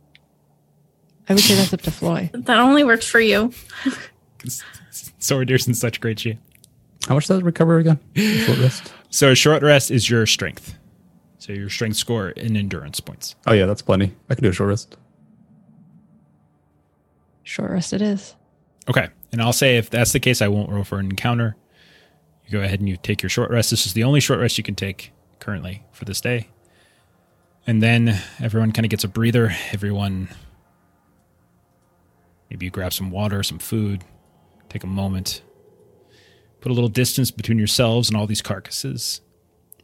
I 1.29 1.35
would 1.35 1.43
say 1.43 1.55
that's 1.55 1.73
up 1.73 1.83
to 1.83 1.91
Floi. 1.91 2.31
That 2.35 2.59
only 2.59 2.85
works 2.85 3.09
for 3.09 3.21
you. 3.21 3.53
Swordier's 5.19 5.69
in 5.69 5.75
such 5.75 6.01
great 6.01 6.19
shape. 6.19 6.39
How 7.09 7.15
much 7.15 7.27
does 7.27 7.39
it 7.39 7.45
recover 7.45 7.79
again? 7.79 7.99
Short 8.17 8.59
rest. 8.59 8.93
So 9.11 9.31
a 9.31 9.35
short 9.35 9.63
rest 9.63 9.91
is 9.91 10.09
your 10.09 10.25
strength. 10.25 10.79
So 11.37 11.53
your 11.53 11.69
strength 11.69 11.97
score 11.99 12.31
in 12.31 12.57
endurance 12.57 12.99
points. 12.99 13.35
Oh 13.47 13.53
yeah, 13.53 13.67
that's 13.67 13.83
plenty. 13.83 14.15
I 14.31 14.35
can 14.35 14.43
do 14.43 14.49
a 14.49 14.55
short 14.55 14.71
rest. 14.71 14.97
Short 17.43 17.71
rest 17.71 17.93
it 17.93 18.01
is. 18.01 18.35
Okay. 18.89 19.11
And 19.31 19.43
I'll 19.43 19.53
say 19.53 19.77
if 19.77 19.91
that's 19.91 20.13
the 20.13 20.21
case, 20.21 20.41
I 20.41 20.49
won't 20.49 20.71
roll 20.71 20.85
for 20.85 20.99
an 20.99 21.11
encounter. 21.11 21.57
Go 22.53 22.61
ahead 22.61 22.81
and 22.81 22.89
you 22.89 22.99
take 22.99 23.23
your 23.23 23.31
short 23.31 23.51
rest. 23.51 23.71
This 23.71 23.87
is 23.87 23.95
the 23.95 24.05
only 24.05 24.21
short 24.21 24.39
rest 24.39 24.59
you 24.59 24.65
can 24.65 24.75
take 24.75 25.11
currently 25.39 25.85
for 25.91 26.05
this 26.05 26.21
day. 26.21 26.49
And 27.67 27.83
then 27.83 28.21
everyone 28.41 28.73
kind 28.73 28.85
of 28.85 28.91
gets 28.91 29.05
a 29.05 29.09
breather. 29.09 29.55
Everyone, 29.73 30.29
maybe 32.51 32.67
you 32.67 32.71
grab 32.71 32.93
some 32.93 33.11
water, 33.11 33.43
some 33.43 33.59
food, 33.59 34.05
take 34.69 34.85
a 34.85 34.87
moment, 34.87 35.41
put 36.61 36.71
a 36.71 36.75
little 36.75 36.91
distance 36.91 37.31
between 37.31 37.57
yourselves 37.57 38.11
and 38.11 38.19
all 38.19 38.27
these 38.27 38.43
carcasses. 38.43 39.23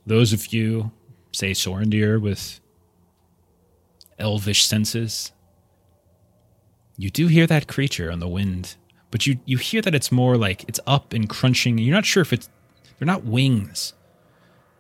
Those 0.04 0.34
of 0.34 0.52
you, 0.52 0.90
say 1.32 1.52
Sorondir, 1.52 2.20
with 2.20 2.60
elvish 4.18 4.66
senses, 4.66 5.32
you 6.98 7.08
do 7.08 7.28
hear 7.28 7.46
that 7.46 7.66
creature 7.66 8.12
on 8.12 8.18
the 8.18 8.28
wind, 8.28 8.76
but 9.10 9.26
you 9.26 9.38
you 9.46 9.56
hear 9.56 9.80
that 9.80 9.94
it's 9.94 10.12
more 10.12 10.36
like 10.36 10.64
it's 10.68 10.80
up 10.86 11.14
and 11.14 11.30
crunching. 11.30 11.78
You're 11.78 11.94
not 11.94 12.04
sure 12.04 12.20
if 12.20 12.32
it's 12.32 12.50
they're 12.98 13.06
not 13.06 13.24
wings. 13.24 13.92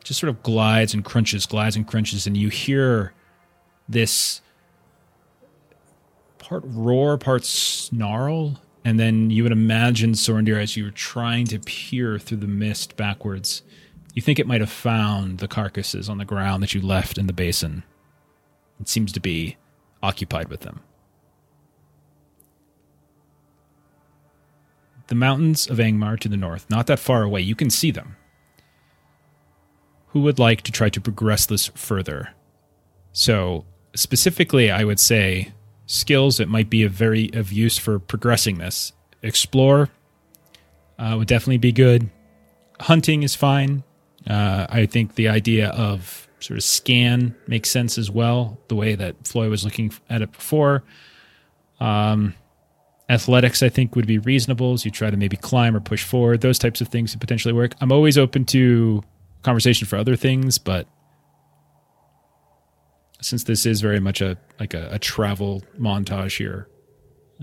It 0.00 0.04
just 0.04 0.20
sort 0.20 0.30
of 0.30 0.42
glides 0.42 0.94
and 0.94 1.04
crunches, 1.04 1.46
glides 1.46 1.76
and 1.76 1.86
crunches, 1.86 2.26
and 2.26 2.36
you 2.36 2.48
hear 2.48 3.12
this 3.88 4.40
part 6.38 6.62
roar, 6.64 7.18
part 7.18 7.44
snarl, 7.44 8.60
and 8.84 8.98
then 8.98 9.30
you 9.30 9.42
would 9.42 9.52
imagine 9.52 10.12
Sorondir 10.12 10.60
as 10.60 10.76
you 10.76 10.84
were 10.84 10.90
trying 10.90 11.46
to 11.46 11.58
peer 11.58 12.18
through 12.18 12.38
the 12.38 12.46
mist 12.46 12.96
backwards. 12.96 13.62
You 14.14 14.22
think 14.22 14.38
it 14.38 14.46
might 14.46 14.60
have 14.60 14.70
found 14.70 15.38
the 15.38 15.48
carcasses 15.48 16.08
on 16.08 16.18
the 16.18 16.24
ground 16.24 16.62
that 16.62 16.74
you 16.74 16.80
left 16.80 17.18
in 17.18 17.26
the 17.26 17.32
basin. 17.32 17.82
It 18.80 18.88
seems 18.88 19.12
to 19.12 19.20
be 19.20 19.56
occupied 20.02 20.48
with 20.48 20.60
them. 20.60 20.80
The 25.08 25.14
mountains 25.14 25.68
of 25.68 25.78
Angmar 25.78 26.18
to 26.20 26.28
the 26.28 26.36
north, 26.36 26.68
not 26.70 26.86
that 26.86 26.98
far 26.98 27.22
away. 27.22 27.40
You 27.40 27.54
can 27.54 27.70
see 27.70 27.90
them. 27.90 28.16
Who 30.08 30.20
would 30.20 30.38
like 30.38 30.62
to 30.62 30.72
try 30.72 30.88
to 30.90 31.00
progress 31.00 31.46
this 31.46 31.66
further? 31.74 32.34
So, 33.12 33.64
specifically, 33.94 34.70
I 34.70 34.84
would 34.84 35.00
say 35.00 35.52
skills 35.86 36.36
that 36.36 36.48
might 36.48 36.70
be 36.70 36.82
of 36.82 36.92
very 36.92 37.30
of 37.32 37.52
use 37.52 37.78
for 37.78 37.98
progressing 37.98 38.58
this. 38.58 38.92
Explore 39.22 39.88
uh, 40.98 41.14
would 41.18 41.28
definitely 41.28 41.58
be 41.58 41.72
good. 41.72 42.10
Hunting 42.80 43.22
is 43.22 43.34
fine. 43.34 43.82
Uh, 44.26 44.66
I 44.68 44.86
think 44.86 45.14
the 45.14 45.28
idea 45.28 45.70
of 45.70 46.28
sort 46.40 46.58
of 46.58 46.64
scan 46.64 47.34
makes 47.46 47.70
sense 47.70 47.98
as 47.98 48.10
well. 48.10 48.58
The 48.68 48.76
way 48.76 48.94
that 48.94 49.26
Floi 49.26 49.48
was 49.48 49.64
looking 49.64 49.92
at 50.08 50.22
it 50.22 50.32
before. 50.32 50.84
Um, 51.80 52.34
Athletics, 53.10 53.62
I 53.62 53.70
think, 53.70 53.96
would 53.96 54.06
be 54.06 54.18
reasonable 54.18 54.74
as 54.74 54.84
you 54.84 54.90
try 54.90 55.10
to 55.10 55.16
maybe 55.16 55.36
climb 55.36 55.74
or 55.74 55.80
push 55.80 56.04
forward. 56.04 56.42
Those 56.42 56.58
types 56.58 56.80
of 56.80 56.88
things 56.88 57.12
could 57.12 57.20
potentially 57.20 57.54
work. 57.54 57.74
I'm 57.80 57.90
always 57.90 58.18
open 58.18 58.44
to 58.46 59.02
conversation 59.42 59.86
for 59.86 59.96
other 59.96 60.14
things, 60.14 60.58
but 60.58 60.86
since 63.20 63.44
this 63.44 63.64
is 63.64 63.80
very 63.80 64.00
much 64.00 64.20
a 64.20 64.36
like 64.60 64.74
a, 64.74 64.88
a 64.92 64.98
travel 64.98 65.62
montage 65.78 66.36
here, 66.36 66.68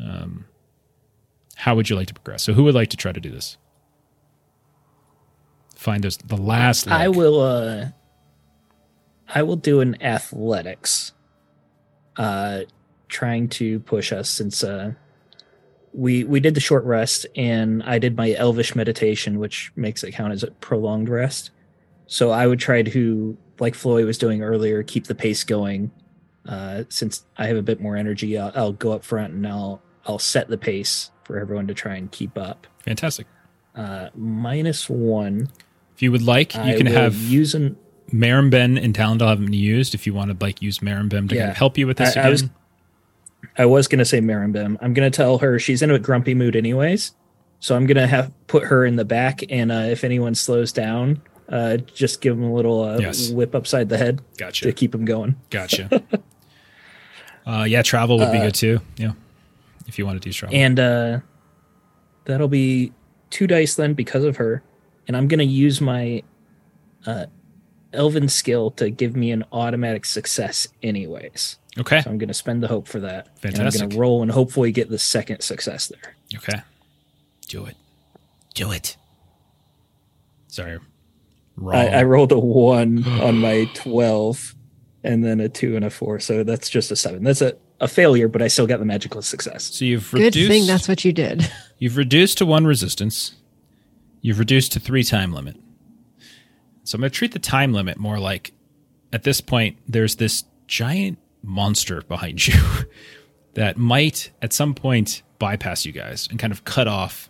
um, 0.01 0.45
how 1.55 1.75
would 1.75 1.89
you 1.89 1.95
like 1.95 2.07
to 2.07 2.13
progress? 2.13 2.43
So, 2.43 2.53
who 2.53 2.63
would 2.63 2.75
like 2.75 2.89
to 2.89 2.97
try 2.97 3.11
to 3.11 3.19
do 3.19 3.31
this? 3.31 3.57
Find 5.75 6.05
us 6.05 6.17
the 6.17 6.37
last. 6.37 6.87
I 6.87 7.07
will 7.07 7.41
uh 7.41 7.87
I 9.33 9.43
will 9.43 9.55
do 9.55 9.81
an 9.81 10.01
athletics. 10.01 11.11
Uh 12.17 12.61
trying 13.07 13.47
to 13.47 13.79
push 13.81 14.11
us 14.11 14.29
since 14.29 14.63
uh 14.63 14.93
we 15.97 16.23
we 16.25 16.39
did 16.41 16.53
the 16.55 16.59
short 16.59 16.83
rest 16.83 17.25
and 17.35 17.81
I 17.83 17.99
did 17.99 18.17
my 18.17 18.33
elvish 18.33 18.75
meditation 18.75 19.39
which 19.39 19.71
makes 19.75 20.03
it 20.03 20.11
count 20.11 20.33
as 20.33 20.43
a 20.43 20.51
prolonged 20.51 21.07
rest. 21.09 21.51
So 22.07 22.31
I 22.31 22.47
would 22.47 22.59
try 22.59 22.81
to 22.83 23.37
like 23.59 23.75
Floi 23.75 24.05
was 24.05 24.17
doing 24.17 24.43
earlier 24.43 24.83
keep 24.83 25.05
the 25.07 25.15
pace 25.15 25.43
going. 25.45 25.91
Uh 26.47 26.83
since 26.89 27.23
I 27.37 27.47
have 27.47 27.57
a 27.57 27.61
bit 27.61 27.79
more 27.79 27.95
energy 27.95 28.37
I'll, 28.37 28.51
I'll 28.55 28.73
go 28.73 28.91
up 28.91 29.03
front 29.05 29.33
and 29.33 29.47
I'll 29.47 29.81
I'll 30.05 30.19
set 30.19 30.49
the 30.49 30.57
pace 30.57 31.11
for 31.23 31.39
everyone 31.39 31.67
to 31.67 31.73
try 31.73 31.95
and 31.95 32.11
keep 32.11 32.37
up. 32.37 32.67
Fantastic. 32.83 33.27
Uh 33.73 34.09
minus 34.15 34.89
1 34.89 35.47
If 35.95 36.01
you 36.01 36.11
would 36.11 36.21
like, 36.23 36.53
you 36.55 36.61
I 36.61 36.75
can 36.77 36.87
have 36.87 37.15
use 37.15 37.55
an 37.55 37.77
Marimben 38.13 38.81
and 38.83 38.93
Talendil 38.93 39.27
haven't 39.27 39.53
used. 39.53 39.95
If 39.95 40.05
you 40.05 40.13
want 40.13 40.29
to 40.31 40.37
like 40.45 40.61
use 40.61 40.79
Marimben 40.79 41.29
to 41.29 41.35
kind 41.37 41.49
of 41.51 41.57
help 41.57 41.77
you 41.77 41.87
with 41.87 41.97
this 41.97 42.15
I- 42.15 42.19
I 42.19 42.23
again. 42.23 42.31
was- 42.31 42.43
I 43.57 43.65
was 43.65 43.87
gonna 43.87 44.05
say 44.05 44.19
Marimbim. 44.19 44.77
I'm 44.81 44.93
gonna 44.93 45.09
tell 45.11 45.37
her 45.39 45.59
she's 45.59 45.81
in 45.81 45.91
a 45.91 45.99
grumpy 45.99 46.33
mood 46.33 46.55
anyways, 46.55 47.13
so 47.59 47.75
I'm 47.75 47.85
gonna 47.85 48.07
have 48.07 48.31
put 48.47 48.63
her 48.65 48.85
in 48.85 48.95
the 48.95 49.05
back, 49.05 49.41
and 49.49 49.71
uh, 49.71 49.85
if 49.89 50.03
anyone 50.03 50.35
slows 50.35 50.71
down, 50.71 51.21
uh, 51.49 51.77
just 51.77 52.21
give 52.21 52.35
them 52.35 52.45
a 52.45 52.53
little 52.53 52.83
uh, 52.83 52.97
Yes. 52.99 53.29
whip 53.31 53.53
upside 53.55 53.89
the 53.89 53.97
head 53.97 54.21
gotcha. 54.37 54.65
to 54.65 54.73
keep 54.73 54.91
them 54.91 55.05
going. 55.05 55.35
Gotcha. 55.49 56.03
uh, 57.47 57.65
yeah, 57.67 57.81
travel 57.81 58.17
would 58.19 58.31
be 58.31 58.37
Uh, 58.39 58.45
good 58.45 58.55
too. 58.55 58.79
Yeah, 58.97 59.11
if 59.87 59.97
you 59.99 60.05
want 60.05 60.21
to 60.21 60.27
do 60.27 60.33
travel. 60.33 60.55
And 60.55 60.79
uh, 60.79 61.19
that'll 62.25 62.47
be 62.47 62.91
two 63.29 63.47
dice 63.47 63.75
then 63.75 63.93
because 63.93 64.23
of 64.23 64.37
her, 64.37 64.63
and 65.07 65.15
I'm 65.15 65.27
gonna 65.27 65.43
use 65.43 65.81
my 65.81 66.23
uh, 67.05 67.25
Elven 67.93 68.27
skill 68.27 68.71
to 68.71 68.89
give 68.89 69.15
me 69.15 69.31
an 69.31 69.45
automatic 69.51 70.05
success 70.05 70.67
anyways. 70.83 71.57
Okay, 71.79 72.01
So 72.01 72.09
I'm 72.09 72.17
gonna 72.17 72.33
spend 72.33 72.63
the 72.63 72.67
hope 72.67 72.87
for 72.87 72.99
that. 73.01 73.29
And 73.43 73.59
I'm 73.59 73.69
gonna 73.71 73.95
roll 73.95 74.21
and 74.21 74.31
hopefully 74.31 74.71
get 74.71 74.89
the 74.89 74.99
second 74.99 75.41
success 75.41 75.87
there. 75.87 76.15
okay, 76.35 76.61
do 77.47 77.65
it, 77.65 77.75
do 78.53 78.71
it. 78.71 78.97
Sorry, 80.47 80.79
wrong. 81.57 81.75
I, 81.75 81.99
I 81.99 82.03
rolled 82.03 82.31
a 82.31 82.39
one 82.39 83.05
on 83.21 83.37
my 83.39 83.65
12 83.73 84.55
and 85.03 85.23
then 85.23 85.39
a 85.39 85.49
two 85.49 85.75
and 85.75 85.85
a 85.85 85.89
four. 85.89 86.19
So 86.19 86.43
that's 86.43 86.69
just 86.69 86.91
a 86.91 86.95
seven. 86.95 87.23
That's 87.23 87.41
a, 87.41 87.55
a 87.79 87.87
failure, 87.87 88.27
but 88.27 88.41
I 88.41 88.47
still 88.47 88.65
got 88.67 88.79
the 88.79 88.85
magical 88.85 89.21
success. 89.21 89.63
so 89.65 89.85
you've 89.85 90.09
Good 90.11 90.21
reduced. 90.21 90.49
thing 90.51 90.65
that's 90.65 90.87
what 90.87 91.03
you 91.05 91.13
did. 91.13 91.49
You've 91.77 91.97
reduced 91.97 92.37
to 92.37 92.45
one 92.45 92.65
resistance. 92.65 93.35
You've 94.21 94.39
reduced 94.39 94.71
to 94.71 94.79
three 94.79 95.03
time 95.03 95.33
limit. 95.33 95.57
So 96.85 96.95
I'm 96.95 97.01
going 97.01 97.11
to 97.11 97.17
treat 97.17 97.33
the 97.33 97.39
time 97.39 97.73
limit 97.73 97.97
more 97.97 98.17
like 98.17 98.53
at 99.11 99.23
this 99.23 99.41
point, 99.41 99.77
there's 99.87 100.15
this 100.15 100.45
giant 100.67 101.17
monster 101.45 102.01
behind 102.01 102.45
you 102.47 102.59
that 103.53 103.77
might 103.77 104.31
at 104.41 104.53
some 104.53 104.73
point 104.73 105.21
bypass 105.39 105.85
you 105.85 105.91
guys 105.91 106.27
and 106.29 106.39
kind 106.39 106.53
of 106.53 106.65
cut 106.65 106.87
off 106.87 107.29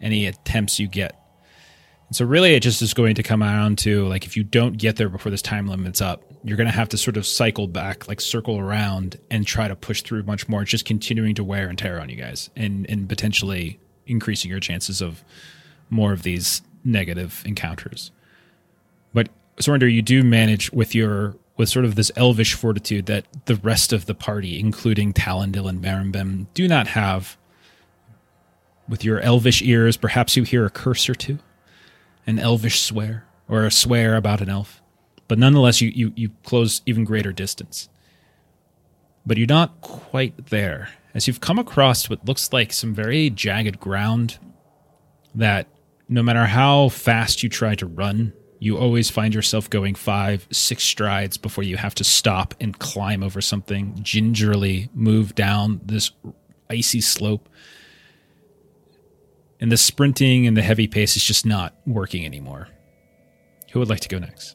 any 0.00 0.26
attempts 0.26 0.78
you 0.78 0.88
get. 0.88 1.18
So 2.10 2.26
really, 2.26 2.54
it 2.54 2.60
just 2.60 2.82
is 2.82 2.92
going 2.92 3.14
to 3.14 3.22
come 3.22 3.40
down 3.40 3.76
to 3.76 4.06
like 4.06 4.26
if 4.26 4.36
you 4.36 4.44
don't 4.44 4.76
get 4.76 4.96
there 4.96 5.08
before 5.08 5.30
this 5.30 5.40
time 5.40 5.66
limit's 5.66 6.02
up, 6.02 6.22
you're 6.44 6.58
going 6.58 6.66
to 6.66 6.74
have 6.74 6.90
to 6.90 6.98
sort 6.98 7.16
of 7.16 7.24
cycle 7.26 7.66
back, 7.66 8.06
like 8.06 8.20
circle 8.20 8.58
around, 8.58 9.18
and 9.30 9.46
try 9.46 9.66
to 9.66 9.74
push 9.74 10.02
through 10.02 10.24
much 10.24 10.46
more. 10.46 10.64
Just 10.64 10.84
continuing 10.84 11.34
to 11.36 11.44
wear 11.44 11.68
and 11.68 11.78
tear 11.78 11.98
on 11.98 12.10
you 12.10 12.16
guys, 12.16 12.50
and 12.54 12.84
and 12.90 13.08
potentially 13.08 13.80
increasing 14.06 14.50
your 14.50 14.60
chances 14.60 15.00
of 15.00 15.24
more 15.88 16.12
of 16.12 16.22
these 16.22 16.60
negative 16.84 17.42
encounters. 17.46 18.10
But 19.14 19.30
Sorondir, 19.56 19.92
you 19.92 20.02
do 20.02 20.22
manage 20.22 20.70
with 20.70 20.94
your 20.94 21.36
with 21.56 21.68
sort 21.68 21.84
of 21.84 21.94
this 21.94 22.10
elvish 22.16 22.54
fortitude 22.54 23.06
that 23.06 23.26
the 23.46 23.56
rest 23.56 23.92
of 23.92 24.06
the 24.06 24.14
party, 24.14 24.58
including 24.58 25.12
Talendil 25.12 25.68
and 25.68 25.82
Marimbem, 25.82 26.46
do 26.54 26.66
not 26.66 26.88
have. 26.88 27.36
With 28.88 29.04
your 29.04 29.20
elvish 29.20 29.62
ears, 29.62 29.96
perhaps 29.96 30.36
you 30.36 30.42
hear 30.42 30.66
a 30.66 30.70
curse 30.70 31.08
or 31.08 31.14
two 31.14 31.38
an 32.26 32.38
elvish 32.38 32.80
swear 32.80 33.24
or 33.48 33.64
a 33.64 33.70
swear 33.70 34.16
about 34.16 34.40
an 34.40 34.48
elf. 34.48 34.80
But 35.28 35.38
nonetheless, 35.38 35.80
you, 35.80 35.90
you, 35.94 36.12
you 36.14 36.30
close 36.44 36.82
even 36.86 37.04
greater 37.04 37.32
distance. 37.32 37.88
But 39.24 39.38
you're 39.38 39.46
not 39.46 39.80
quite 39.80 40.46
there, 40.46 40.90
as 41.14 41.26
you've 41.26 41.40
come 41.40 41.58
across 41.58 42.10
what 42.10 42.24
looks 42.24 42.52
like 42.52 42.72
some 42.72 42.94
very 42.94 43.30
jagged 43.30 43.80
ground 43.80 44.38
that 45.34 45.66
no 46.08 46.22
matter 46.22 46.46
how 46.46 46.88
fast 46.88 47.42
you 47.42 47.48
try 47.48 47.74
to 47.76 47.86
run, 47.86 48.32
you 48.62 48.78
always 48.78 49.10
find 49.10 49.34
yourself 49.34 49.68
going 49.68 49.96
five, 49.96 50.46
six 50.52 50.84
strides 50.84 51.36
before 51.36 51.64
you 51.64 51.76
have 51.76 51.96
to 51.96 52.04
stop 52.04 52.54
and 52.60 52.78
climb 52.78 53.24
over 53.24 53.40
something, 53.40 53.98
gingerly 54.02 54.88
move 54.94 55.34
down 55.34 55.80
this 55.84 56.12
icy 56.70 57.00
slope 57.00 57.48
and 59.58 59.72
the 59.72 59.76
sprinting 59.76 60.46
and 60.46 60.56
the 60.56 60.62
heavy 60.62 60.86
pace 60.86 61.16
is 61.16 61.24
just 61.24 61.44
not 61.44 61.74
working 61.88 62.24
anymore. 62.24 62.68
Who 63.72 63.80
would 63.80 63.88
like 63.88 63.98
to 64.00 64.08
go 64.08 64.20
next? 64.20 64.54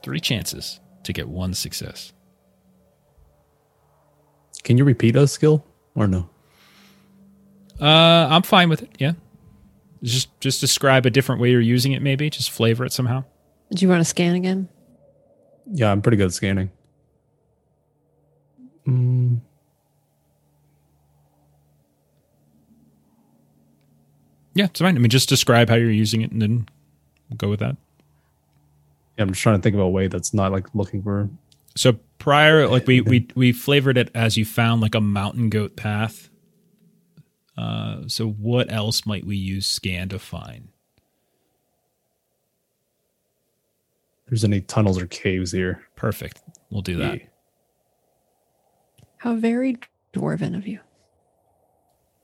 Three 0.00 0.20
chances 0.20 0.78
to 1.02 1.12
get 1.12 1.28
one 1.28 1.54
success. 1.54 2.12
Can 4.62 4.78
you 4.78 4.84
repeat 4.84 5.16
a 5.16 5.26
skill 5.26 5.66
or 5.96 6.06
no? 6.06 6.30
Uh, 7.80 8.28
I'm 8.30 8.42
fine 8.42 8.68
with 8.68 8.82
it. 8.82 8.90
Yeah, 9.00 9.14
just 10.04 10.38
just 10.40 10.60
describe 10.60 11.06
a 11.06 11.10
different 11.10 11.40
way 11.40 11.50
you're 11.50 11.60
using 11.60 11.92
it. 11.92 12.02
Maybe 12.02 12.28
just 12.30 12.50
flavor 12.50 12.84
it 12.84 12.92
somehow. 12.92 13.24
Do 13.72 13.84
you 13.84 13.88
want 13.88 14.00
to 14.00 14.04
scan 14.04 14.34
again? 14.34 14.68
Yeah, 15.72 15.90
I'm 15.90 16.02
pretty 16.02 16.16
good 16.18 16.26
at 16.26 16.32
scanning. 16.34 16.70
Mm, 18.86 19.40
Yeah, 24.54 24.66
it's 24.66 24.80
fine. 24.80 24.94
I 24.94 25.00
mean, 25.00 25.10
just 25.10 25.28
describe 25.28 25.68
how 25.68 25.74
you're 25.74 25.90
using 25.90 26.20
it, 26.22 26.30
and 26.30 26.40
then 26.40 26.68
we'll 27.28 27.36
go 27.38 27.48
with 27.50 27.58
that. 27.60 27.76
yeah, 29.18 29.22
I'm 29.24 29.30
just 29.30 29.42
trying 29.42 29.56
to 29.58 29.62
think 29.62 29.74
of 29.74 29.80
a 29.80 29.88
way 29.88 30.06
that's 30.06 30.32
not 30.32 30.52
like 30.52 30.72
looking 30.74 31.02
for. 31.02 31.28
So 31.76 31.94
prior, 32.18 32.68
like 32.68 32.86
we 32.86 33.00
we 33.00 33.26
we 33.34 33.52
flavored 33.52 33.98
it 33.98 34.10
as 34.14 34.36
you 34.36 34.44
found 34.44 34.80
like 34.80 34.94
a 34.94 35.00
mountain 35.00 35.48
goat 35.50 35.74
path. 35.76 36.30
Uh, 37.56 38.02
so 38.08 38.28
what 38.28 38.72
else 38.72 39.06
might 39.06 39.24
we 39.24 39.36
use 39.36 39.66
scan 39.66 40.08
to 40.08 40.18
find? 40.18 40.68
There's 44.28 44.44
any 44.44 44.60
tunnels 44.60 44.98
or 45.00 45.06
caves 45.06 45.52
here. 45.52 45.82
Perfect. 45.96 46.40
We'll 46.70 46.82
do 46.82 46.96
that. 46.96 47.20
How 49.18 49.34
very 49.36 49.76
dwarven 50.12 50.56
of 50.56 50.66
you. 50.66 50.80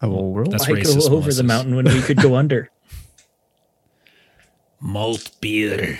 I 0.02 0.06
will 0.06 0.32
roll. 0.32 0.50
That's 0.50 0.66
Why 0.68 0.76
racist, 0.76 1.00
go 1.00 1.06
over 1.06 1.10
Melissa's. 1.20 1.36
the 1.36 1.42
mountain 1.44 1.76
when 1.76 1.84
we 1.84 2.00
could 2.02 2.16
go 2.16 2.34
under? 2.36 2.70
Malt 4.80 5.30
beer. 5.40 5.98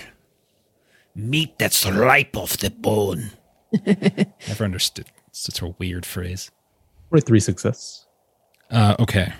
Meat 1.13 1.57
that's 1.59 1.85
ripe 1.85 2.35
off 2.35 2.57
the 2.57 2.71
bone. 2.71 3.31
Never 4.47 4.63
understood 4.65 5.05
such 5.31 5.61
a 5.61 5.67
weird 5.77 6.05
phrase. 6.05 6.49
43 7.09 7.39
success. 7.39 8.05
Uh, 8.71 8.95
okay. 8.99 9.33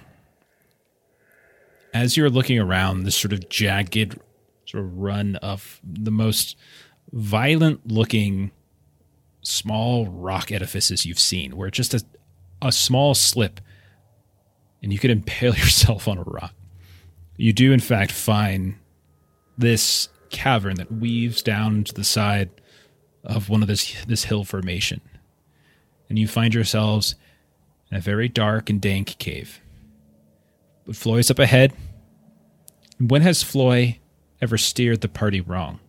As 1.93 2.15
you're 2.17 2.29
looking 2.29 2.59
around 2.59 3.03
this 3.03 3.15
sort 3.15 3.33
of 3.33 3.49
jagged 3.49 4.19
sort 4.65 4.83
of 4.83 4.97
run 4.97 5.37
of 5.37 5.79
the 5.83 6.11
most 6.11 6.57
violent 7.11 7.87
looking 7.87 8.51
small 9.41 10.05
rock 10.07 10.51
edifices 10.51 11.05
you've 11.05 11.19
seen, 11.19 11.55
where 11.55 11.69
just 11.69 11.93
a, 11.93 12.01
a 12.61 12.71
small 12.71 13.15
slip 13.15 13.59
and 14.83 14.91
you 14.91 14.99
could 14.99 15.11
impale 15.11 15.55
yourself 15.55 16.07
on 16.07 16.17
a 16.17 16.23
rock. 16.23 16.53
You 17.37 17.53
do, 17.53 17.71
in 17.71 17.79
fact, 17.79 18.11
find 18.11 18.75
this 19.57 20.09
cavern 20.29 20.75
that 20.75 20.91
weaves 20.91 21.41
down 21.41 21.83
to 21.85 21.93
the 21.93 22.03
side 22.03 22.49
of 23.23 23.49
one 23.49 23.61
of 23.61 23.67
this 23.67 24.03
this 24.05 24.25
hill 24.25 24.43
formation, 24.43 25.01
and 26.09 26.17
you 26.19 26.27
find 26.27 26.53
yourselves 26.53 27.15
in 27.91 27.97
a 27.97 28.01
very 28.01 28.29
dark 28.29 28.69
and 28.69 28.79
dank 28.81 29.17
cave. 29.19 29.59
But 30.85 30.95
Floi's 30.95 31.29
up 31.29 31.39
ahead. 31.39 31.73
When 32.99 33.21
has 33.21 33.43
Floi 33.43 33.99
ever 34.41 34.57
steered 34.57 35.01
the 35.01 35.09
party 35.09 35.41
wrong? 35.41 35.79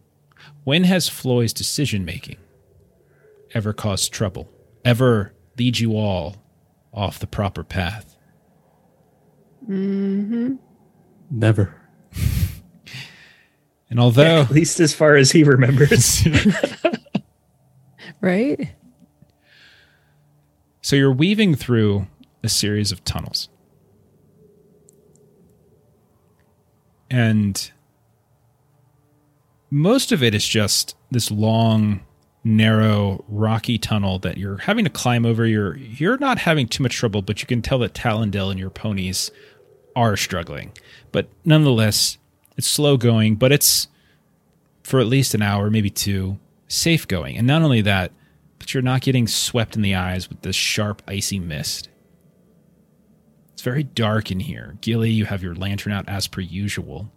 When 0.64 0.84
has 0.84 1.08
Floi's 1.08 1.52
decision 1.52 2.04
making 2.04 2.36
ever 3.54 3.72
caused 3.72 4.12
trouble? 4.12 4.50
Ever 4.84 5.32
lead 5.58 5.78
you 5.78 5.96
all 5.96 6.36
off 6.92 7.18
the 7.18 7.26
proper 7.26 7.62
path? 7.64 8.16
Mm-hmm. 9.68 10.56
Never. 11.30 11.74
And 13.90 14.00
although 14.00 14.40
At 14.40 14.50
least 14.50 14.80
as 14.80 14.94
far 14.94 15.16
as 15.16 15.32
he 15.32 15.44
remembers. 15.44 16.26
Right? 18.22 18.70
So 20.82 20.96
you're 20.96 21.12
weaving 21.12 21.54
through 21.54 22.08
a 22.42 22.48
series 22.48 22.90
of 22.90 23.04
tunnels. 23.04 23.48
And 27.08 27.70
most 29.70 30.10
of 30.12 30.22
it 30.22 30.34
is 30.34 30.46
just 30.46 30.96
this 31.10 31.30
long, 31.30 32.00
narrow, 32.42 33.24
rocky 33.28 33.78
tunnel 33.78 34.18
that 34.20 34.38
you're 34.38 34.56
having 34.58 34.84
to 34.84 34.90
climb 34.90 35.24
over. 35.24 35.46
You're 35.46 35.76
you're 35.76 36.18
not 36.18 36.38
having 36.38 36.66
too 36.66 36.82
much 36.82 36.96
trouble, 36.96 37.22
but 37.22 37.40
you 37.40 37.46
can 37.46 37.62
tell 37.62 37.78
that 37.78 37.94
Talendil 37.94 38.50
and 38.50 38.58
your 38.58 38.70
ponies 38.70 39.30
are 39.94 40.16
struggling. 40.16 40.72
But 41.12 41.28
nonetheless, 41.44 42.18
it's 42.56 42.66
slow 42.66 42.96
going, 42.96 43.36
but 43.36 43.52
it's 43.52 43.88
for 44.82 44.98
at 44.98 45.06
least 45.06 45.34
an 45.34 45.42
hour, 45.42 45.70
maybe 45.70 45.90
two, 45.90 46.38
safe 46.66 47.06
going. 47.06 47.36
And 47.36 47.46
not 47.46 47.62
only 47.62 47.82
that, 47.82 48.10
but 48.62 48.72
you're 48.72 48.80
not 48.80 49.00
getting 49.00 49.26
swept 49.26 49.74
in 49.74 49.82
the 49.82 49.96
eyes 49.96 50.28
with 50.28 50.42
this 50.42 50.54
sharp, 50.54 51.02
icy 51.08 51.40
mist. 51.40 51.88
It's 53.52 53.62
very 53.62 53.82
dark 53.82 54.30
in 54.30 54.38
here. 54.38 54.76
Gilly, 54.80 55.10
you 55.10 55.24
have 55.24 55.42
your 55.42 55.56
lantern 55.56 55.92
out 55.92 56.08
as 56.08 56.28
per 56.28 56.42
usual. 56.42 57.10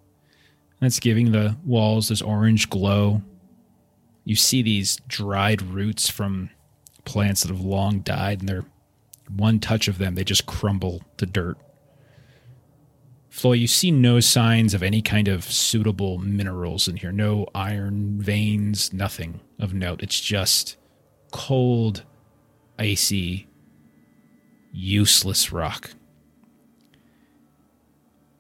And 0.81 0.87
it's 0.87 0.99
giving 0.99 1.31
the 1.31 1.55
walls 1.63 2.07
this 2.07 2.23
orange 2.23 2.67
glow. 2.71 3.21
You 4.23 4.35
see 4.35 4.63
these 4.63 4.95
dried 5.07 5.61
roots 5.61 6.09
from 6.09 6.49
plants 7.03 7.43
that 7.43 7.51
have 7.51 7.61
long 7.61 7.99
died, 7.99 8.39
and 8.39 8.49
they're 8.49 8.65
one 9.29 9.59
touch 9.59 9.87
of 9.87 9.99
them, 9.99 10.15
they 10.15 10.23
just 10.23 10.47
crumble 10.47 11.03
to 11.17 11.27
dirt. 11.27 11.59
Floi, 13.29 13.51
you 13.51 13.67
see 13.67 13.91
no 13.91 14.19
signs 14.19 14.73
of 14.73 14.81
any 14.81 15.03
kind 15.03 15.27
of 15.27 15.43
suitable 15.43 16.17
minerals 16.17 16.87
in 16.87 16.95
here. 16.97 17.11
No 17.11 17.45
iron 17.53 18.19
veins, 18.19 18.91
nothing 18.91 19.41
of 19.59 19.75
note. 19.75 20.01
It's 20.01 20.19
just 20.19 20.77
cold, 21.35 22.03
icy, 22.79 23.45
useless 24.71 25.51
rock. 25.51 25.91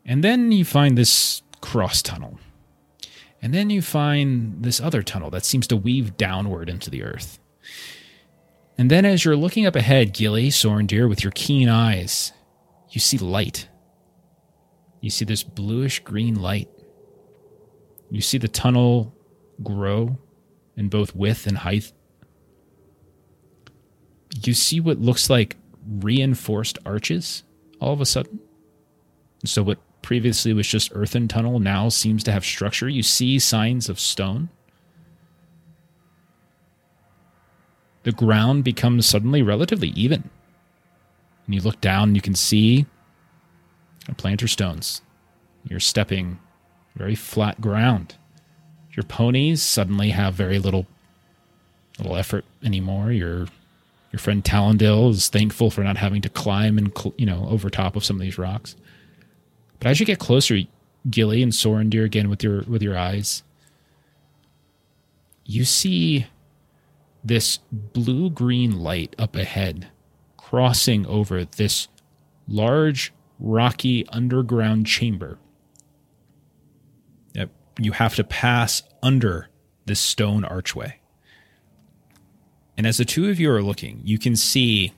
And 0.05 0.23
then 0.23 0.53
you 0.53 0.63
find 0.63 0.97
this 0.97 1.41
cross 1.59 2.01
tunnel. 2.01 2.39
And 3.41 3.53
then 3.53 3.69
you 3.69 3.81
find 3.81 4.63
this 4.63 4.79
other 4.79 5.03
tunnel 5.03 5.29
that 5.31 5.43
seems 5.43 5.67
to 5.67 5.75
weave 5.75 6.15
downward 6.15 6.69
into 6.69 6.89
the 6.89 7.03
earth. 7.03 7.37
And 8.77 8.89
then 8.89 9.03
as 9.03 9.25
you're 9.25 9.35
looking 9.35 9.65
up 9.65 9.75
ahead, 9.75 10.13
Gilly, 10.13 10.47
Sorondir, 10.47 11.09
with 11.09 11.21
your 11.21 11.33
keen 11.35 11.67
eyes, 11.67 12.31
you 12.91 13.01
see 13.01 13.17
light. 13.17 13.67
You 15.01 15.09
see 15.09 15.25
this 15.25 15.43
bluish 15.43 15.99
green 15.99 16.41
light. 16.41 16.69
You 18.09 18.21
see 18.21 18.37
the 18.37 18.47
tunnel 18.47 19.13
grow 19.61 20.17
in 20.77 20.87
both 20.87 21.13
width 21.13 21.45
and 21.45 21.57
height. 21.57 21.91
You 24.43 24.53
see 24.53 24.79
what 24.79 24.99
looks 24.99 25.29
like 25.29 25.55
reinforced 25.87 26.77
arches 26.85 27.43
all 27.79 27.93
of 27.93 28.01
a 28.01 28.05
sudden. 28.05 28.39
So, 29.45 29.63
what 29.63 29.79
previously 30.01 30.53
was 30.53 30.67
just 30.67 30.91
earthen 30.93 31.27
tunnel 31.27 31.59
now 31.59 31.89
seems 31.89 32.23
to 32.23 32.31
have 32.31 32.45
structure. 32.45 32.89
You 32.89 33.03
see 33.03 33.39
signs 33.39 33.89
of 33.89 33.99
stone. 33.99 34.49
The 38.03 38.11
ground 38.11 38.63
becomes 38.63 39.07
suddenly 39.07 39.41
relatively 39.41 39.89
even. 39.89 40.29
And 41.45 41.55
you 41.55 41.61
look 41.61 41.81
down 41.81 42.15
you 42.15 42.21
can 42.21 42.35
see 42.35 42.85
a 44.07 44.13
planter 44.13 44.47
stones. 44.47 45.01
You're 45.67 45.79
stepping 45.79 46.39
very 46.95 47.15
flat 47.15 47.59
ground. 47.59 48.15
Your 48.91 49.03
ponies 49.03 49.61
suddenly 49.61 50.11
have 50.11 50.33
very 50.35 50.59
little 50.59 50.85
little 51.97 52.15
effort 52.15 52.45
anymore. 52.63 53.11
Your 53.11 53.47
your 54.15 54.19
friend 54.21 54.45
Talendil 54.45 55.09
is 55.09 55.27
thankful 55.27 55.69
for 55.69 55.83
not 55.83 55.97
having 55.97 56.21
to 56.21 56.29
climb 56.29 56.77
and 56.77 56.97
cl- 56.97 57.13
you 57.17 57.25
know 57.25 57.45
over 57.49 57.69
top 57.69 57.97
of 57.97 58.05
some 58.05 58.15
of 58.15 58.21
these 58.21 58.37
rocks. 58.37 58.77
But 59.79 59.89
as 59.89 59.99
you 59.99 60.05
get 60.05 60.19
closer, 60.19 60.57
Gilly 61.09 61.43
and 61.43 61.51
Sorondir 61.51 62.05
again 62.05 62.29
with 62.29 62.41
your 62.41 62.61
with 62.61 62.81
your 62.81 62.97
eyes, 62.97 63.43
you 65.43 65.65
see 65.65 66.27
this 67.25 67.59
blue 67.73 68.29
green 68.29 68.79
light 68.79 69.13
up 69.19 69.35
ahead 69.35 69.89
crossing 70.37 71.05
over 71.07 71.43
this 71.43 71.89
large 72.47 73.11
rocky 73.37 74.07
underground 74.07 74.87
chamber. 74.87 75.39
Yep, 77.33 77.49
you 77.79 77.91
have 77.91 78.15
to 78.15 78.23
pass 78.23 78.81
under 79.03 79.49
this 79.85 79.99
stone 79.99 80.45
archway. 80.45 81.01
And 82.77 82.85
as 82.85 82.97
the 82.97 83.05
two 83.05 83.29
of 83.29 83.39
you 83.39 83.51
are 83.51 83.63
looking, 83.63 84.01
you 84.03 84.19
can 84.19 84.35
see 84.35 84.93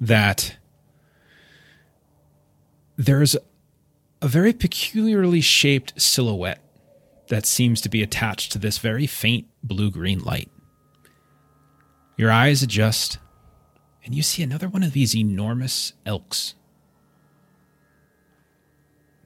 that 0.00 0.56
there's 2.96 3.36
a 4.22 4.28
very 4.28 4.52
peculiarly 4.52 5.40
shaped 5.40 6.00
silhouette 6.00 6.62
that 7.28 7.46
seems 7.46 7.80
to 7.80 7.88
be 7.88 8.02
attached 8.02 8.52
to 8.52 8.58
this 8.58 8.78
very 8.78 9.06
faint 9.06 9.46
blue 9.62 9.90
green 9.90 10.20
light. 10.20 10.50
Your 12.16 12.30
eyes 12.30 12.62
adjust, 12.62 13.18
and 14.04 14.14
you 14.14 14.22
see 14.22 14.42
another 14.42 14.68
one 14.68 14.82
of 14.82 14.92
these 14.92 15.16
enormous 15.16 15.94
elks. 16.04 16.54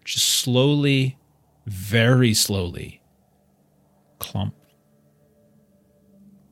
Just 0.04 0.26
slowly, 0.26 1.16
very 1.66 2.34
slowly, 2.34 3.00
clump, 4.18 4.54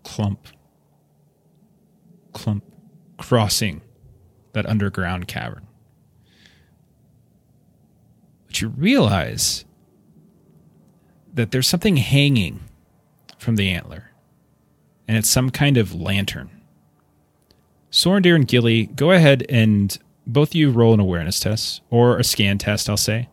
clump, 0.03 0.49
clump, 2.33 2.65
crossing 3.19 3.81
that 4.53 4.67
underground 4.67 5.29
cavern. 5.29 5.67
But 8.47 8.61
you 8.61 8.69
realize 8.69 9.65
that 11.33 11.51
there's 11.51 11.69
something 11.69 11.97
hanging 11.97 12.61
from 13.39 13.57
the 13.57 13.71
antler, 13.71 14.13
and 15.09 15.17
it's 15.17 15.29
some 15.31 15.51
kind 15.51 15.77
of 15.77 15.95
lantern. 15.95 16.51
Sorondir 17.91 18.35
and 18.35 18.47
Gilly, 18.47 18.87
go 18.87 19.11
ahead 19.11 19.45
and 19.49 19.99
both 20.27 20.51
of 20.51 20.55
you 20.55 20.71
roll 20.71 20.95
an 20.95 21.01
awareness 21.01 21.41
test 21.41 21.83
or 21.91 22.19
a 22.19 22.25
scan 22.25 22.59
test, 22.59 22.89
I'll 22.89 22.97
say. 22.97 23.29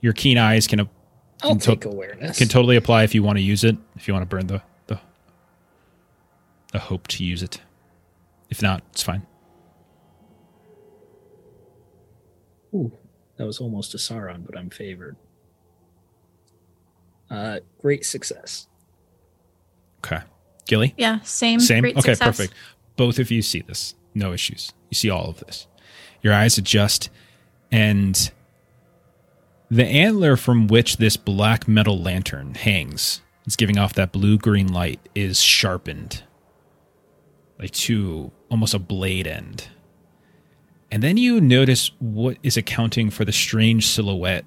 Your 0.00 0.12
keen 0.12 0.38
eyes 0.38 0.66
can, 0.66 0.80
uh, 0.80 0.84
I'll 1.42 1.56
Can 1.56 1.78
to- 1.80 1.88
awareness. 1.88 2.38
can 2.38 2.48
totally 2.48 2.76
apply 2.76 3.04
if 3.04 3.14
you 3.14 3.22
want 3.22 3.38
to 3.38 3.42
use 3.42 3.64
it, 3.64 3.76
if 3.96 4.08
you 4.08 4.14
want 4.14 4.22
to 4.22 4.26
burn 4.34 4.46
the, 4.46 4.62
the, 6.72 6.78
the 6.78 6.84
hope 6.84 7.06
to 7.08 7.24
use 7.24 7.42
it. 7.42 7.60
If 8.50 8.62
not, 8.62 8.82
it's 8.90 9.02
fine. 9.02 9.26
Ooh, 12.74 12.92
that 13.36 13.46
was 13.46 13.58
almost 13.58 13.94
a 13.94 13.98
Sauron, 13.98 14.44
but 14.44 14.56
I'm 14.56 14.70
favored. 14.70 15.16
Uh, 17.30 17.60
great 17.80 18.04
success. 18.04 18.68
Okay. 20.04 20.22
Gilly? 20.66 20.94
Yeah, 20.96 21.20
same. 21.20 21.60
Same? 21.60 21.82
Great 21.82 21.96
okay, 21.96 22.14
success. 22.14 22.36
perfect. 22.36 22.54
Both 22.96 23.18
of 23.18 23.30
you 23.30 23.42
see 23.42 23.62
this. 23.62 23.94
No 24.14 24.32
issues. 24.32 24.72
You 24.90 24.94
see 24.94 25.10
all 25.10 25.28
of 25.28 25.40
this. 25.40 25.66
Your 26.22 26.32
eyes 26.34 26.58
adjust, 26.58 27.10
and 27.70 28.30
the 29.70 29.84
antler 29.84 30.36
from 30.36 30.66
which 30.66 30.96
this 30.96 31.16
black 31.16 31.68
metal 31.68 32.00
lantern 32.00 32.54
hangs, 32.54 33.20
it's 33.44 33.56
giving 33.56 33.78
off 33.78 33.92
that 33.94 34.12
blue 34.12 34.38
green 34.38 34.72
light, 34.72 35.00
is 35.14 35.40
sharpened 35.40 36.22
like 37.58 37.70
to 37.72 38.30
almost 38.50 38.74
a 38.74 38.78
blade 38.78 39.26
end. 39.26 39.68
And 40.90 41.02
then 41.02 41.16
you 41.16 41.40
notice 41.40 41.90
what 41.98 42.38
is 42.42 42.56
accounting 42.56 43.10
for 43.10 43.24
the 43.24 43.32
strange 43.32 43.86
silhouette 43.86 44.44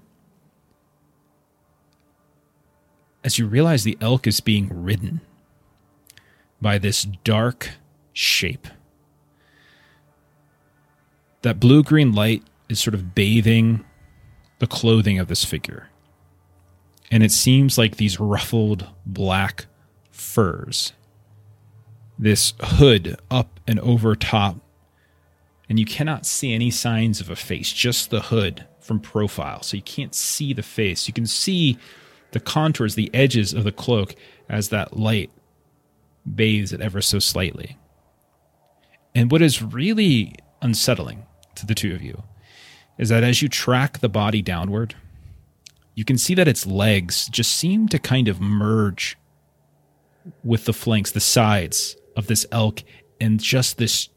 as 3.23 3.37
you 3.37 3.45
realize 3.45 3.83
the 3.83 3.97
elk 3.99 4.25
is 4.25 4.39
being 4.39 4.69
ridden 4.71 5.21
by 6.61 6.77
this 6.77 7.03
dark 7.23 7.71
shape. 8.13 8.67
That 11.41 11.59
blue 11.59 11.83
green 11.83 12.13
light 12.13 12.43
is 12.69 12.79
sort 12.79 12.93
of 12.93 13.15
bathing 13.15 13.85
the 14.59 14.67
clothing 14.67 15.19
of 15.19 15.27
this 15.27 15.43
figure. 15.43 15.89
And 17.11 17.23
it 17.23 17.31
seems 17.31 17.77
like 17.77 17.97
these 17.97 18.19
ruffled 18.19 18.87
black 19.05 19.65
furs, 20.11 20.93
this 22.19 22.53
hood 22.59 23.17
up 23.31 23.61
and 23.65 23.79
over 23.79 24.13
top, 24.13 24.57
and 25.69 25.79
you 25.79 25.85
cannot 25.85 26.25
see 26.25 26.53
any 26.53 26.69
signs 26.69 27.21
of 27.21 27.29
a 27.29 27.35
face, 27.35 27.71
just 27.71 28.09
the 28.09 28.19
hood 28.23 28.65
from 28.81 28.99
profile. 28.99 29.63
So 29.63 29.77
you 29.77 29.83
can't 29.83 30.13
see 30.13 30.51
the 30.53 30.63
face. 30.63 31.07
You 31.07 31.13
can 31.13 31.25
see 31.25 31.77
the 32.31 32.39
contours, 32.39 32.95
the 32.95 33.09
edges 33.13 33.53
of 33.53 33.63
the 33.63 33.71
cloak 33.71 34.15
as 34.49 34.69
that 34.69 34.97
light 34.97 35.31
bathes 36.35 36.73
it 36.73 36.81
ever 36.81 37.01
so 37.01 37.19
slightly. 37.19 37.77
And 39.15 39.31
what 39.31 39.41
is 39.41 39.63
really 39.63 40.35
unsettling 40.61 41.25
to 41.55 41.65
the 41.65 41.75
two 41.75 41.95
of 41.95 42.01
you 42.01 42.23
is 42.97 43.09
that 43.09 43.23
as 43.23 43.41
you 43.41 43.47
track 43.47 43.99
the 43.99 44.09
body 44.09 44.41
downward, 44.41 44.95
you 45.95 46.03
can 46.03 46.17
see 46.17 46.33
that 46.35 46.47
its 46.47 46.65
legs 46.65 47.27
just 47.29 47.51
seem 47.55 47.87
to 47.87 47.99
kind 47.99 48.27
of 48.27 48.41
merge 48.41 49.17
with 50.43 50.65
the 50.65 50.73
flanks, 50.73 51.11
the 51.11 51.19
sides 51.19 51.95
of 52.19 52.27
this 52.27 52.45
elk, 52.51 52.83
and 53.19 53.39
just 53.39 53.77
this 53.77 54.09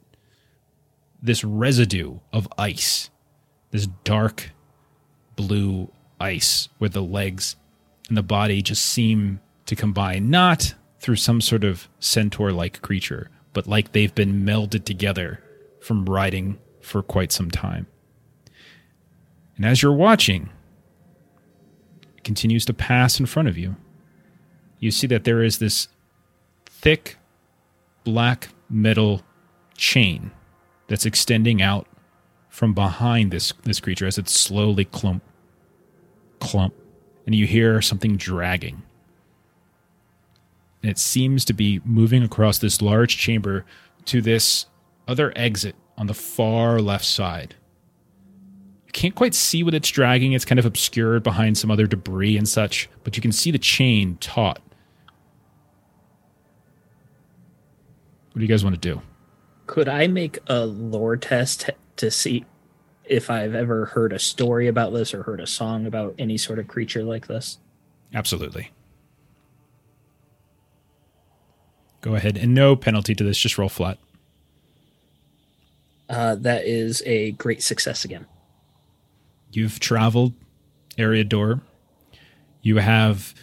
this 1.23 1.45
residue 1.45 2.19
of 2.33 2.49
ice, 2.59 3.09
this 3.71 3.87
dark 4.03 4.51
blue 5.37 5.91
ice, 6.21 6.69
where 6.79 6.91
the 6.91 7.01
legs 7.01 7.57
and 8.09 8.17
the 8.19 8.23
body 8.23 8.61
just 8.61 8.85
seem 8.85 9.41
to 9.67 9.77
combine, 9.77 10.29
not 10.29 10.75
through 10.99 11.17
some 11.17 11.41
sort 11.41 11.63
of 11.63 11.89
centaur 12.01 12.51
like 12.51 12.83
creature, 12.83 13.31
but 13.53 13.69
like 13.69 13.93
they've 13.93 14.15
been 14.15 14.45
melded 14.45 14.85
together 14.85 15.41
from 15.81 16.05
riding 16.07 16.59
for 16.81 17.03
quite 17.03 17.31
some 17.31 17.51
time. 17.51 17.87
And 19.57 19.65
as 19.65 19.81
you're 19.81 19.93
watching, 19.93 20.51
it 22.17 22.25
continues 22.25 22.65
to 22.65 22.75
pass 22.75 23.21
in 23.21 23.27
front 23.27 23.49
of 23.49 23.57
you. 23.57 23.77
You 24.81 24.91
see 24.91 25.07
that 25.07 25.23
there 25.23 25.43
is 25.43 25.59
this 25.59 25.87
thick 26.67 27.17
black 28.05 28.49
metal 28.69 29.23
chain 29.77 30.31
that's 30.89 31.07
extending 31.07 31.63
out 31.63 31.87
from 32.49 32.75
behind 32.75 33.31
this 33.31 33.53
this 33.63 33.81
creature 33.81 34.07
as 34.07 34.19
it 34.19 34.29
slowly 34.29 34.85
clump 34.85 35.23
clump 36.41 36.75
and 37.27 37.35
you 37.35 37.47
hear 37.47 37.81
something 37.81 38.17
dragging 38.17 38.83
and 40.83 40.91
it 40.91 40.99
seems 40.99 41.45
to 41.45 41.53
be 41.53 41.81
moving 41.85 42.23
across 42.23 42.59
this 42.59 42.83
large 42.83 43.17
chamber 43.17 43.65
to 44.07 44.21
this 44.21 44.67
other 45.07 45.33
exit 45.37 45.77
on 45.97 46.07
the 46.07 46.15
far 46.15 46.81
left 46.81 47.05
side. 47.05 47.55
You 48.87 48.93
can't 48.93 49.15
quite 49.15 49.35
see 49.35 49.63
what 49.63 49.75
it's 49.75 49.89
dragging. 49.89 50.33
It's 50.33 50.45
kind 50.45 50.59
of 50.59 50.67
obscured 50.67 51.23
behind 51.23 51.57
some 51.57 51.71
other 51.71 51.87
debris 51.87 52.37
and 52.37 52.49
such, 52.49 52.89
but 53.05 53.17
you 53.17 53.23
can 53.23 53.33
see 53.33 53.51
the 53.51 53.59
chain 53.59 54.17
taut. 54.21 54.61
What 58.33 58.41
do 58.41 58.43
you 58.43 58.49
guys 58.49 58.65
want 58.65 58.81
to 58.81 58.81
do? 58.81 59.03
Could 59.67 59.89
I 59.89 60.07
make 60.07 60.39
a 60.47 60.65
lore 60.67 61.17
test 61.17 61.71
to 61.97 62.11
see 62.11 62.45
if 63.05 63.31
I've 63.31 63.55
ever 63.55 63.87
heard 63.87 64.13
a 64.13 64.19
story 64.19 64.69
about 64.69 64.93
this 64.93 65.13
or 65.13 65.23
heard 65.25 65.41
a 65.41 65.47
song 65.47 65.87
about 65.87 66.15
any 66.19 66.39
sort 66.39 66.59
of 66.59 66.67
creature 66.67 67.03
like 67.03 67.27
this? 67.27 67.59
Absolutely. 68.15 68.71
Go 72.01 72.15
ahead. 72.15 72.37
And 72.37 72.55
no 72.55 72.75
penalty 72.75 73.15
to 73.15 73.23
this, 73.23 73.39
just 73.39 73.59
roll 73.59 73.69
flat. 73.69 73.99
Uh, 76.09 76.35
that 76.35 76.65
is 76.65 77.03
a 77.07 77.33
great 77.33 77.63
success 77.63 78.05
again. 78.05 78.27
You've 79.53 79.79
traveled 79.79 80.35
Eriador. 80.99 81.61
You 82.61 82.79
have 82.79 83.35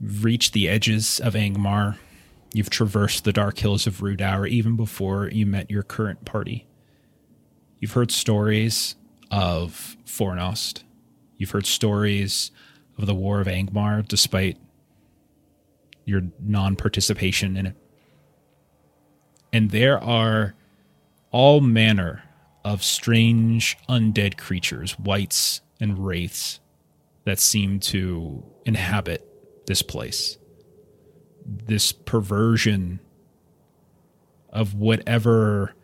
reached 0.00 0.52
the 0.52 0.68
edges 0.68 1.20
of 1.20 1.34
Angmar. 1.34 1.96
You've 2.52 2.70
traversed 2.70 3.24
the 3.24 3.32
dark 3.32 3.58
hills 3.58 3.86
of 3.86 4.02
Rhudaur 4.02 4.46
even 4.46 4.76
before 4.76 5.28
you 5.28 5.46
met 5.46 5.70
your 5.70 5.82
current 5.82 6.24
party. 6.24 6.66
You've 7.80 7.92
heard 7.92 8.10
stories 8.10 8.94
of 9.30 9.96
Fornost. 10.06 10.82
You've 11.36 11.50
heard 11.50 11.66
stories 11.66 12.50
of 12.98 13.06
the 13.06 13.14
War 13.14 13.40
of 13.40 13.46
Angmar, 13.46 14.06
despite 14.06 14.58
your 16.04 16.22
non 16.38 16.76
participation 16.76 17.56
in 17.56 17.66
it. 17.66 17.76
And 19.52 19.70
there 19.70 20.02
are 20.02 20.54
all 21.30 21.60
manner 21.60 22.22
of 22.64 22.82
strange 22.82 23.76
undead 23.88 24.36
creatures, 24.36 24.98
wights 24.98 25.62
and 25.80 26.06
wraiths, 26.06 26.60
that 27.24 27.40
seem 27.40 27.80
to 27.80 28.44
inhabit 28.64 29.26
this 29.66 29.82
place. 29.82 30.38
This 31.44 31.92
perversion 31.92 33.00
of 34.50 34.74
whatever 34.74 35.74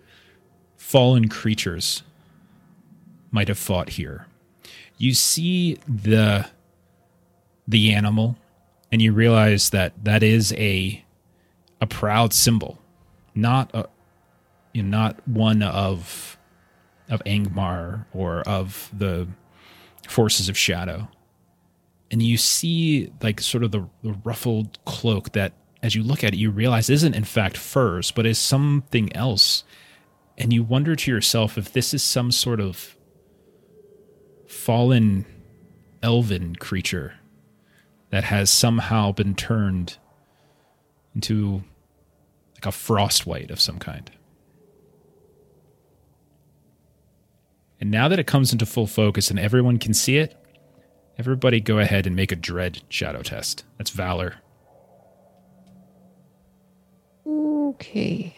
fallen 0.76 1.28
creatures 1.28 2.02
might 3.30 3.48
have 3.48 3.58
fought 3.58 3.90
here. 3.90 4.26
You 4.96 5.14
see 5.14 5.78
the 5.86 6.48
the 7.66 7.92
animal 7.92 8.36
and 8.90 9.02
you 9.02 9.12
realize 9.12 9.70
that 9.70 9.92
that 10.04 10.22
is 10.22 10.52
a 10.54 11.04
a 11.80 11.86
proud 11.86 12.32
symbol, 12.32 12.78
not 13.34 13.70
a 13.74 13.88
you 14.72 14.82
know, 14.82 14.96
not 14.98 15.28
one 15.28 15.62
of 15.62 16.38
of 17.08 17.22
Angmar 17.24 18.04
or 18.12 18.42
of 18.42 18.90
the 18.96 19.28
forces 20.06 20.48
of 20.48 20.56
shadow. 20.56 21.08
And 22.10 22.22
you 22.22 22.36
see 22.36 23.12
like 23.22 23.40
sort 23.40 23.64
of 23.64 23.70
the, 23.70 23.88
the 24.02 24.12
ruffled 24.24 24.82
cloak 24.84 25.32
that 25.32 25.52
as 25.82 25.94
you 25.94 26.02
look 26.02 26.24
at 26.24 26.34
it, 26.34 26.38
you 26.38 26.50
realize 26.50 26.90
isn't 26.90 27.14
in 27.14 27.24
fact 27.24 27.56
furs, 27.56 28.10
but 28.10 28.26
is 28.26 28.38
something 28.38 29.14
else. 29.14 29.64
And 30.36 30.52
you 30.52 30.62
wonder 30.62 30.96
to 30.96 31.10
yourself 31.10 31.58
if 31.58 31.72
this 31.72 31.92
is 31.92 32.02
some 32.02 32.32
sort 32.32 32.60
of 32.60 32.96
fallen 34.46 35.26
elven 36.02 36.56
creature 36.56 37.14
that 38.10 38.24
has 38.24 38.50
somehow 38.50 39.12
been 39.12 39.34
turned 39.34 39.98
into 41.14 41.62
like 42.54 42.66
a 42.66 42.72
frost 42.72 43.26
wight 43.26 43.50
of 43.50 43.60
some 43.60 43.78
kind. 43.78 44.10
And 47.80 47.90
now 47.90 48.08
that 48.08 48.18
it 48.18 48.26
comes 48.26 48.52
into 48.52 48.66
full 48.66 48.86
focus 48.86 49.30
and 49.30 49.38
everyone 49.38 49.78
can 49.78 49.94
see 49.94 50.16
it, 50.18 50.36
everybody 51.18 51.60
go 51.60 51.78
ahead 51.78 52.06
and 52.06 52.14
make 52.16 52.32
a 52.32 52.36
dread 52.36 52.82
shadow 52.88 53.22
test. 53.22 53.64
That's 53.76 53.90
valor. 53.90 54.36
Okay. 57.26 58.34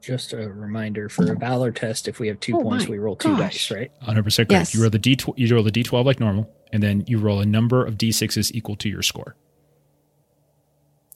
Just 0.00 0.32
a 0.32 0.48
reminder 0.50 1.08
for 1.08 1.30
a 1.30 1.36
valor 1.36 1.70
test. 1.70 2.08
If 2.08 2.18
we 2.18 2.26
have 2.26 2.40
two 2.40 2.56
Oh 2.56 2.62
points, 2.62 2.88
we 2.88 2.98
roll 2.98 3.14
two 3.14 3.36
gosh. 3.36 3.68
dice, 3.68 3.70
right? 3.70 3.92
100% 4.02 4.34
correct. 4.36 4.50
Yes. 4.50 4.74
You 4.74 4.80
roll 4.80 4.90
the 4.90 4.98
D 4.98 5.16
you 5.36 5.54
roll 5.54 5.62
the 5.62 5.70
D12 5.70 6.04
like 6.04 6.18
normal 6.18 6.50
and 6.72 6.82
then 6.82 7.04
you 7.06 7.18
roll 7.18 7.38
a 7.40 7.46
number 7.46 7.84
of 7.86 7.96
D6s 7.98 8.50
equal 8.52 8.74
to 8.76 8.88
your 8.88 9.02
score. 9.02 9.36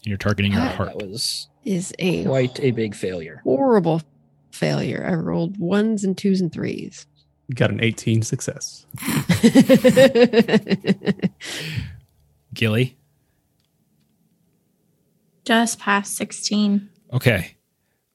And 0.04 0.06
you're 0.06 0.18
targeting 0.18 0.52
your 0.52 0.60
heart. 0.60 0.96
That 0.96 1.04
was 1.08 1.48
Is 1.64 1.92
a 1.98 2.24
quite 2.26 2.60
a 2.60 2.70
big 2.70 2.94
failure. 2.94 3.40
horrible 3.42 4.02
failure. 4.56 5.06
I 5.08 5.14
rolled 5.14 5.58
ones 5.58 6.04
and 6.04 6.16
twos 6.16 6.40
and 6.40 6.52
threes. 6.52 7.06
Got 7.54 7.70
an 7.70 7.80
18 7.80 8.22
success. 8.22 8.86
Gilly. 12.54 12.96
Just 15.44 15.78
past 15.78 16.16
16. 16.16 16.88
Okay. 17.12 17.56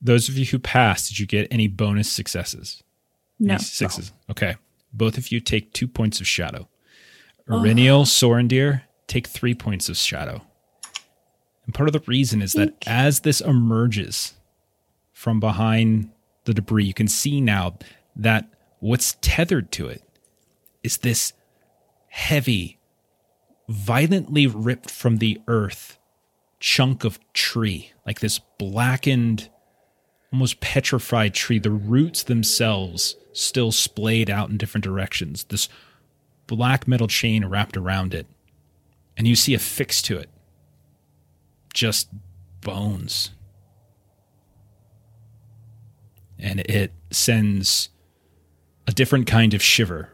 Those 0.02 0.28
of 0.28 0.38
you 0.38 0.46
who 0.46 0.60
passed, 0.60 1.10
did 1.10 1.20
you 1.20 1.26
get 1.26 1.48
any 1.50 1.68
bonus 1.68 2.12
successes? 2.12 2.84
No. 3.40 3.54
Any 3.54 3.64
sixes. 3.64 4.12
Okay. 4.30 4.56
Both 4.92 5.18
of 5.18 5.32
you 5.32 5.40
take 5.40 5.72
two 5.72 5.88
points 5.88 6.20
of 6.20 6.28
shadow. 6.28 6.68
Eryniel, 7.48 8.06
Sorondir, 8.06 8.82
take 9.08 9.28
three 9.28 9.54
points 9.54 9.90
of 9.90 9.98
shadow. 9.98 10.42
And 11.66 11.74
part 11.74 11.88
of 11.88 11.94
the 11.94 12.04
reason 12.06 12.42
is 12.42 12.54
that 12.54 12.76
as 12.86 13.22
this 13.22 13.42
emerges 13.42 14.34
from 15.14 15.40
behind 15.40 16.10
the 16.46 16.54
debris, 16.54 16.86
you 16.86 16.94
can 16.94 17.08
see 17.08 17.42
now 17.42 17.78
that 18.16 18.50
what's 18.80 19.18
tethered 19.22 19.72
to 19.74 19.88
it 19.88 20.04
is 20.84 20.98
this 20.98 21.34
heavy, 22.08 22.80
violently 23.70 24.48
ripped 24.48 24.90
from 24.90 25.18
the 25.18 25.40
earth 25.48 25.98
chunk 26.60 27.04
of 27.04 27.20
tree, 27.34 27.92
like 28.06 28.20
this 28.20 28.40
blackened, 28.58 29.50
almost 30.32 30.60
petrified 30.60 31.34
tree. 31.34 31.60
The 31.60 31.72
roots 31.72 32.24
themselves 32.24 33.16
still 33.34 33.72
splayed 33.72 34.30
out 34.30 34.50
in 34.50 34.58
different 34.58 34.84
directions. 34.84 35.46
This 35.46 35.70
black 36.48 36.88
metal 36.88 37.08
chain 37.08 37.46
wrapped 37.46 37.78
around 37.78 38.14
it. 38.14 38.28
And 39.18 39.28
you 39.28 39.36
see 39.36 39.54
affixed 39.54 40.06
to 40.06 40.18
it 40.18 40.30
just 41.74 42.10
bones. 42.62 43.32
And 46.42 46.62
it 46.62 46.92
sends 47.12 47.90
a 48.88 48.92
different 48.92 49.28
kind 49.28 49.54
of 49.54 49.62
shiver 49.62 50.10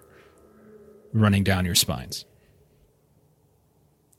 running 1.14 1.44
down 1.44 1.66
your 1.66 1.76
spines. 1.76 2.26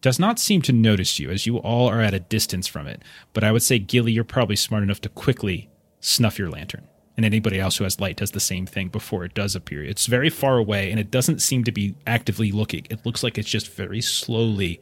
Does 0.00 0.18
not 0.18 0.38
seem 0.38 0.62
to 0.62 0.72
notice 0.72 1.18
you 1.18 1.30
as 1.30 1.46
you 1.46 1.58
all 1.58 1.88
are 1.88 2.00
at 2.00 2.14
a 2.14 2.20
distance 2.20 2.66
from 2.66 2.86
it, 2.86 3.02
but 3.32 3.44
I 3.44 3.52
would 3.52 3.62
say, 3.62 3.78
Gilly, 3.78 4.12
you're 4.12 4.24
probably 4.24 4.56
smart 4.56 4.82
enough 4.82 5.00
to 5.02 5.08
quickly 5.08 5.68
snuff 6.00 6.38
your 6.38 6.50
lantern. 6.50 6.86
And 7.16 7.24
anybody 7.24 7.58
else 7.58 7.76
who 7.76 7.84
has 7.84 7.98
light 7.98 8.16
does 8.16 8.30
the 8.30 8.38
same 8.38 8.64
thing 8.64 8.88
before 8.88 9.24
it 9.24 9.34
does 9.34 9.56
appear. 9.56 9.82
It's 9.82 10.06
very 10.06 10.30
far 10.30 10.56
away 10.56 10.92
and 10.92 11.00
it 11.00 11.10
doesn't 11.10 11.42
seem 11.42 11.64
to 11.64 11.72
be 11.72 11.96
actively 12.06 12.52
looking. 12.52 12.86
It 12.90 13.04
looks 13.04 13.24
like 13.24 13.36
it's 13.36 13.50
just 13.50 13.74
very 13.74 14.00
slowly 14.00 14.80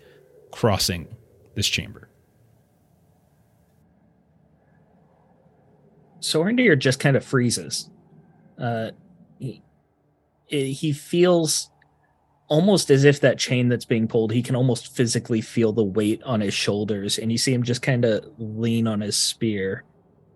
crossing 0.50 1.08
this 1.54 1.66
chamber. 1.66 2.05
Sorondir 6.20 6.78
just 6.78 7.00
kind 7.00 7.16
of 7.16 7.24
freezes. 7.24 7.90
Uh, 8.58 8.90
he, 9.38 9.62
he 10.46 10.92
feels 10.92 11.70
almost 12.48 12.90
as 12.90 13.04
if 13.04 13.20
that 13.20 13.38
chain 13.38 13.68
that's 13.68 13.84
being 13.84 14.06
pulled, 14.06 14.32
he 14.32 14.42
can 14.42 14.54
almost 14.54 14.94
physically 14.94 15.40
feel 15.40 15.72
the 15.72 15.82
weight 15.82 16.22
on 16.22 16.40
his 16.40 16.54
shoulders, 16.54 17.18
and 17.18 17.32
you 17.32 17.38
see 17.38 17.52
him 17.52 17.62
just 17.62 17.82
kind 17.82 18.04
of 18.04 18.24
lean 18.38 18.86
on 18.86 19.00
his 19.00 19.16
spear, 19.16 19.84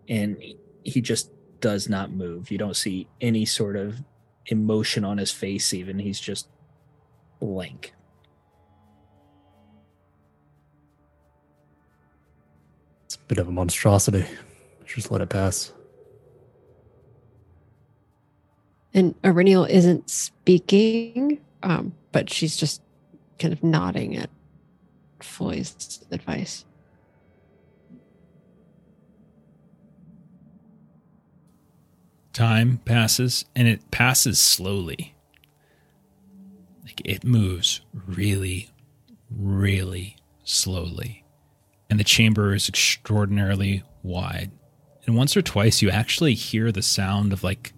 and 0.08 0.36
he 0.82 1.00
just 1.00 1.30
does 1.60 1.88
not 1.88 2.10
move. 2.10 2.50
You 2.50 2.58
don't 2.58 2.76
see 2.76 3.06
any 3.20 3.44
sort 3.44 3.76
of 3.76 4.02
emotion 4.46 5.04
on 5.04 5.18
his 5.18 5.30
face, 5.30 5.72
even. 5.72 5.98
He's 5.98 6.18
just 6.18 6.48
blank. 7.38 7.94
It's 13.04 13.16
a 13.16 13.20
bit 13.28 13.38
of 13.38 13.48
a 13.48 13.52
monstrosity. 13.52 14.24
Just 14.94 15.12
let 15.12 15.20
it 15.20 15.28
pass. 15.28 15.72
And 18.92 19.20
Eryniel 19.22 19.68
isn't 19.68 20.10
speaking, 20.10 21.40
um, 21.62 21.94
but 22.10 22.28
she's 22.28 22.56
just 22.56 22.82
kind 23.38 23.52
of 23.52 23.62
nodding 23.62 24.16
at 24.16 24.30
Floi's 25.20 26.04
advice. 26.10 26.64
Time 32.32 32.80
passes 32.84 33.44
and 33.54 33.68
it 33.68 33.92
passes 33.92 34.40
slowly. 34.40 35.14
Like 36.84 37.00
it 37.04 37.22
moves 37.22 37.80
really, 38.08 38.70
really 39.30 40.16
slowly. 40.42 41.24
And 41.88 42.00
the 42.00 42.04
chamber 42.04 42.54
is 42.54 42.68
extraordinarily 42.68 43.84
wide. 44.02 44.50
And 45.06 45.16
once 45.16 45.36
or 45.36 45.42
twice 45.42 45.82
you 45.82 45.90
actually 45.90 46.34
hear 46.34 46.70
the 46.70 46.82
sound 46.82 47.32
of 47.32 47.42
like 47.42 47.72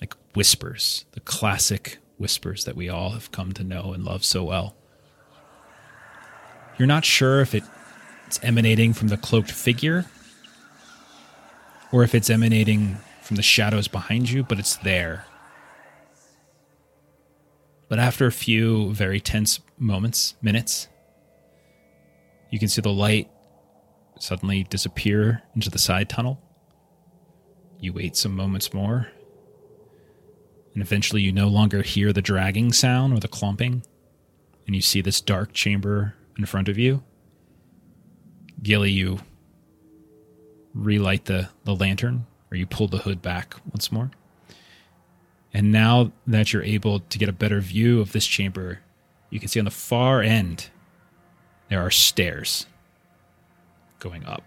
like 0.00 0.14
whispers, 0.34 1.04
the 1.12 1.20
classic 1.20 1.98
whispers 2.18 2.64
that 2.64 2.76
we 2.76 2.88
all 2.88 3.10
have 3.10 3.32
come 3.32 3.52
to 3.52 3.64
know 3.64 3.92
and 3.92 4.04
love 4.04 4.24
so 4.24 4.44
well. 4.44 4.76
You're 6.78 6.88
not 6.88 7.04
sure 7.04 7.40
if 7.40 7.54
it, 7.54 7.64
it's 8.26 8.40
emanating 8.42 8.92
from 8.92 9.08
the 9.08 9.16
cloaked 9.16 9.52
figure 9.52 10.06
or 11.92 12.02
if 12.02 12.14
it's 12.14 12.30
emanating 12.30 12.96
from 13.20 13.36
the 13.36 13.42
shadows 13.42 13.86
behind 13.86 14.30
you, 14.30 14.42
but 14.42 14.58
it's 14.58 14.76
there. 14.78 15.26
But 17.88 17.98
after 17.98 18.26
a 18.26 18.32
few 18.32 18.92
very 18.94 19.20
tense 19.20 19.60
moments, 19.78 20.34
minutes, 20.40 20.88
you 22.50 22.58
can 22.58 22.68
see 22.68 22.80
the 22.80 22.92
light 22.92 23.30
suddenly 24.22 24.62
disappear 24.62 25.42
into 25.54 25.68
the 25.68 25.78
side 25.78 26.08
tunnel. 26.08 26.40
You 27.80 27.92
wait 27.92 28.16
some 28.16 28.36
moments 28.36 28.72
more, 28.72 29.08
and 30.72 30.82
eventually 30.82 31.22
you 31.22 31.32
no 31.32 31.48
longer 31.48 31.82
hear 31.82 32.12
the 32.12 32.22
dragging 32.22 32.72
sound 32.72 33.12
or 33.12 33.18
the 33.18 33.26
clumping, 33.26 33.82
and 34.66 34.76
you 34.76 34.80
see 34.80 35.00
this 35.00 35.20
dark 35.20 35.52
chamber 35.52 36.14
in 36.38 36.46
front 36.46 36.68
of 36.68 36.78
you. 36.78 37.02
Gilly, 38.62 38.92
you 38.92 39.18
relight 40.72 41.24
the, 41.24 41.48
the 41.64 41.74
lantern 41.74 42.26
or 42.52 42.56
you 42.56 42.64
pull 42.64 42.86
the 42.86 42.98
hood 42.98 43.22
back 43.22 43.56
once 43.72 43.90
more. 43.90 44.12
And 45.52 45.72
now 45.72 46.12
that 46.28 46.52
you're 46.52 46.62
able 46.62 47.00
to 47.00 47.18
get 47.18 47.28
a 47.28 47.32
better 47.32 47.60
view 47.60 48.00
of 48.00 48.12
this 48.12 48.26
chamber, 48.26 48.78
you 49.30 49.40
can 49.40 49.48
see 49.48 49.58
on 49.58 49.64
the 49.64 49.72
far 49.72 50.22
end 50.22 50.70
there 51.68 51.80
are 51.80 51.90
stairs 51.90 52.66
going 54.02 54.24
up. 54.26 54.42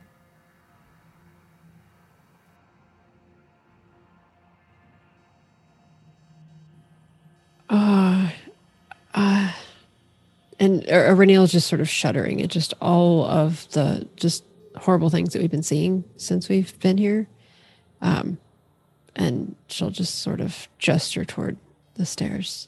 Uh, 7.70 8.30
uh, 9.14 9.52
and 10.60 10.84
Eryniel's 10.84 11.52
just 11.52 11.68
sort 11.68 11.82
of 11.82 11.90
shuddering 11.90 12.42
at 12.42 12.50
just 12.50 12.74
all 12.82 13.26
of 13.26 13.68
the 13.72 14.08
just 14.18 14.44
horrible 14.76 15.10
things 15.10 15.34
that 15.34 15.42
we've 15.42 15.50
been 15.50 15.64
seeing 15.64 16.04
since 16.18 16.50
we've 16.50 16.78
been 16.80 16.98
here. 16.98 17.28
Um, 18.02 18.38
and 19.16 19.56
she'll 19.68 19.90
just 19.90 20.20
sort 20.20 20.42
of 20.42 20.68
gesture 20.78 21.24
toward 21.24 21.58
the 21.96 22.06
stairs. 22.06 22.68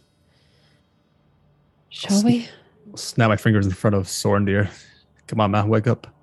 Shall 1.89 2.23
we? 2.23 2.47
Snap 2.95 3.27
my 3.27 3.35
fingers 3.35 3.65
in 3.65 3.73
front 3.73 3.95
of 3.95 4.05
Sorondir. 4.05 4.69
Come 5.27 5.41
on, 5.41 5.51
man, 5.51 5.68
wake 5.68 5.88
up. 5.88 6.16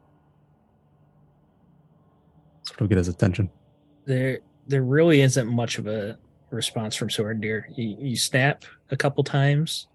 Of 2.79 2.89
get 2.89 2.99
his 2.99 3.09
attention. 3.09 3.51
There, 4.05 4.41
there 4.67 4.83
really 4.83 5.21
isn't 5.21 5.47
much 5.47 5.79
of 5.79 5.87
a 5.87 6.19
response 6.51 6.97
from 6.97 7.09
Sorondir. 7.09 7.65
You, 7.77 7.97
you 7.99 8.17
snap 8.17 8.65
a 8.91 8.97
couple 8.97 9.23
times, 9.25 9.87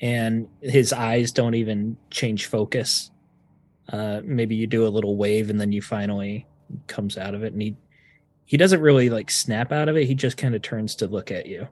and 0.00 0.48
his 0.60 0.92
eyes 0.92 1.32
don't 1.32 1.54
even 1.54 1.96
change 2.10 2.46
focus. 2.46 3.10
Uh, 3.92 4.20
maybe 4.24 4.54
you 4.54 4.66
do 4.66 4.86
a 4.86 4.88
little 4.88 5.16
wave, 5.16 5.50
and 5.50 5.60
then 5.60 5.72
you 5.72 5.82
finally 5.82 6.46
comes 6.86 7.18
out 7.18 7.34
of 7.34 7.42
it, 7.44 7.52
and 7.52 7.60
he 7.60 7.76
he 8.46 8.56
doesn't 8.56 8.80
really 8.80 9.10
like 9.10 9.30
snap 9.30 9.72
out 9.72 9.88
of 9.88 9.96
it. 9.96 10.06
He 10.06 10.14
just 10.14 10.36
kind 10.36 10.54
of 10.54 10.62
turns 10.62 10.94
to 10.96 11.06
look 11.06 11.30
at 11.30 11.46
you. 11.46 11.66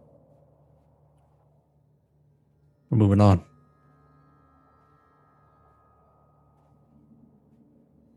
We're 2.91 2.99
moving 2.99 3.21
on. 3.21 3.45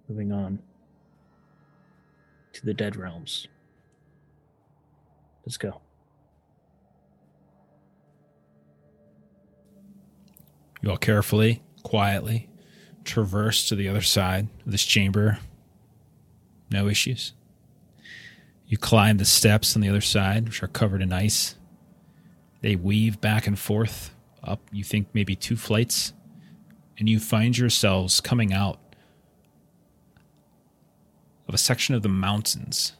Moving 0.07 0.32
on 0.32 0.60
to 2.56 2.65
the 2.65 2.73
Dead 2.73 2.95
Realms. 2.95 3.48
Let's 5.45 5.57
go. 5.57 5.82
You 10.82 10.90
all 10.90 10.98
carefully, 10.98 11.64
quietly 11.84 12.49
traverse 13.03 13.68
to 13.69 13.76
the 13.76 13.88
other 13.88 14.02
side 14.02 14.48
of 14.65 14.72
this 14.72 14.84
chamber. 14.84 15.38
No 16.72 16.88
issues. 16.88 17.34
You 18.68 18.77
climb 18.77 19.18
the 19.18 19.26
steps 19.26 19.76
on 19.76 19.82
the 19.82 19.90
other 19.90 20.02
side, 20.02 20.48
which 20.48 20.64
are 20.64 20.68
covered 20.68 21.02
in 21.02 21.14
ice. 21.14 21.56
They 22.61 22.76
weave 22.76 23.22
back 23.22 23.45
and 23.45 23.57
forth 23.57 24.11
up, 24.44 24.60
you 24.72 24.84
think 24.84 25.07
maybe 25.14 25.36
two 25.36 25.56
flights, 25.56 26.14
and 26.98 27.07
you 27.07 27.19
find 27.19 27.57
yourselves 27.57 28.22
coming 28.22 28.53
out 28.53 28.80
of 31.47 31.53
a 31.53 31.57
section 31.57 31.95
of 31.95 32.01
the 32.01 32.09
mountains. 32.09 32.93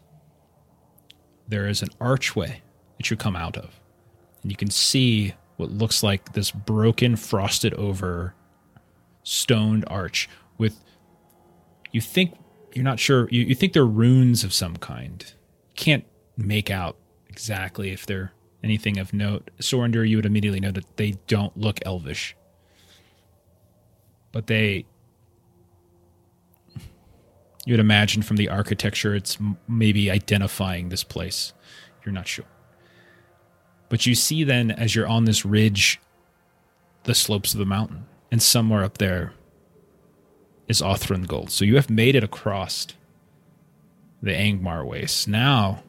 There 1.48 1.68
is 1.68 1.82
an 1.82 1.90
archway 2.02 2.62
that 2.98 3.10
you 3.10 3.18
come 3.18 3.36
out 3.36 3.58
of, 3.58 3.80
and 4.42 4.52
you 4.52 4.58
can 4.58 4.70
see 4.70 5.34
what 5.58 5.72
looks 5.72 6.04
like 6.04 6.34
this 6.34 6.52
broken, 6.52 7.16
frosted 7.16 7.74
over 7.76 8.34
stoned 9.24 9.86
arch 9.88 10.30
with, 10.58 10.80
you 11.92 12.02
think, 12.02 12.36
you're 12.74 12.84
not 12.84 13.00
sure, 13.00 13.28
you, 13.32 13.44
you 13.44 13.56
think 13.56 13.74
they're 13.74 13.86
runes 13.86 14.44
of 14.44 14.54
some 14.54 14.76
kind 14.78 15.34
can't 15.76 16.06
make 16.38 16.72
out 16.72 16.98
exactly 17.30 17.92
if 17.92 18.06
they're 18.06 18.32
anything 18.64 18.98
of 18.98 19.14
note. 19.14 19.52
Sorondir, 19.60 20.08
you 20.08 20.18
would 20.18 20.26
immediately 20.26 20.60
know 20.60 20.72
that 20.72 20.98
they 20.98 21.12
don't 21.28 21.56
look 21.58 21.80
elvish. 21.86 22.36
But 24.32 24.48
they. 24.48 24.86
You 27.66 27.74
would 27.74 27.80
imagine 27.80 28.22
from 28.22 28.38
the 28.38 28.50
architecture, 28.50 29.16
it's 29.16 29.38
maybe 29.68 30.12
identifying 30.12 30.90
this 30.90 31.04
place. 31.04 31.54
You're 32.06 32.14
not 32.14 32.28
sure. 32.28 32.46
But 33.90 34.06
you 34.06 34.16
see 34.16 34.44
then, 34.44 34.72
as 34.72 34.96
you're 34.96 35.08
on 35.08 35.26
this 35.26 35.46
ridge, 35.46 36.00
the 37.04 37.16
slopes 37.16 37.54
of 37.54 37.60
the 37.60 37.66
mountain. 37.66 38.06
And 38.32 38.42
somewhere 38.42 38.84
up 38.84 39.00
there 39.00 39.34
is 40.68 40.82
Gold. 40.82 41.52
So 41.52 41.66
you 41.66 41.76
have 41.76 41.90
made 41.90 42.16
it 42.16 42.24
across 42.24 42.88
the 44.22 44.32
Angmar 44.32 44.86
Waste. 44.86 45.28
Now 45.28 45.84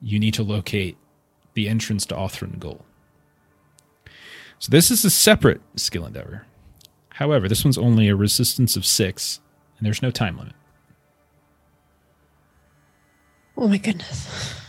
you 0.00 0.18
need 0.18 0.34
to 0.34 0.42
locate 0.42 0.96
the 1.54 1.68
entrance 1.68 2.04
to 2.06 2.14
Othrengul. 2.14 2.82
So 4.58 4.70
this 4.70 4.90
is 4.90 5.04
a 5.04 5.10
separate 5.10 5.60
skill 5.76 6.06
endeavor. 6.06 6.46
However, 7.10 7.48
this 7.48 7.64
one's 7.64 7.78
only 7.78 8.08
a 8.08 8.16
resistance 8.16 8.76
of 8.76 8.84
six, 8.84 9.40
and 9.78 9.86
there's 9.86 10.02
no 10.02 10.10
time 10.10 10.36
limit. 10.36 10.54
Oh 13.56 13.68
my 13.68 13.78
goodness. 13.78 14.60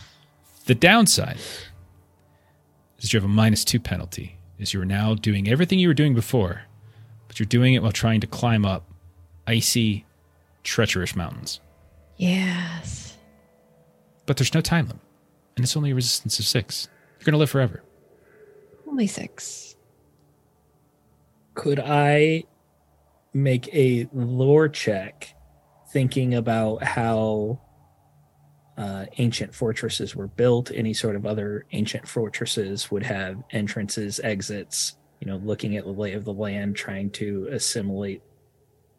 The 0.66 0.74
downside 0.74 1.38
is 2.98 3.12
you 3.12 3.18
have 3.18 3.24
a 3.24 3.32
minus 3.32 3.64
two 3.64 3.80
penalty, 3.80 4.38
is 4.58 4.72
you 4.72 4.80
are 4.80 4.86
now 4.86 5.14
doing 5.14 5.48
everything 5.48 5.78
you 5.78 5.88
were 5.88 5.94
doing 5.94 6.14
before, 6.14 6.62
but 7.28 7.38
you're 7.38 7.46
doing 7.46 7.74
it 7.74 7.82
while 7.82 7.92
trying 7.92 8.20
to 8.20 8.26
climb 8.26 8.64
up 8.64 8.84
icy, 9.46 10.04
treacherous 10.64 11.14
mountains. 11.14 11.60
Yes. 12.16 13.16
But 14.24 14.36
there's 14.36 14.54
no 14.54 14.60
time 14.60 14.86
limit, 14.86 15.02
and 15.56 15.64
it's 15.64 15.76
only 15.76 15.90
a 15.90 15.94
resistance 15.94 16.38
of 16.38 16.44
six. 16.44 16.88
You're 17.18 17.26
going 17.26 17.32
to 17.32 17.38
live 17.38 17.50
forever. 17.50 17.82
Only 18.88 19.06
six. 19.06 19.76
Could 21.54 21.80
I 21.80 22.44
make 23.32 23.72
a 23.74 24.08
lore 24.12 24.68
check 24.68 25.34
thinking 25.90 26.34
about 26.34 26.82
how 26.82 27.60
uh, 28.76 29.06
ancient 29.18 29.54
fortresses 29.54 30.14
were 30.14 30.26
built? 30.26 30.70
Any 30.74 30.94
sort 30.94 31.16
of 31.16 31.26
other 31.26 31.64
ancient 31.72 32.06
fortresses 32.06 32.90
would 32.90 33.02
have 33.02 33.42
entrances, 33.50 34.20
exits, 34.20 34.96
you 35.20 35.26
know, 35.26 35.36
looking 35.36 35.76
at 35.76 35.84
the 35.84 35.90
lay 35.90 36.12
of 36.12 36.24
the 36.24 36.32
land, 36.32 36.76
trying 36.76 37.10
to 37.10 37.48
assimilate 37.50 38.22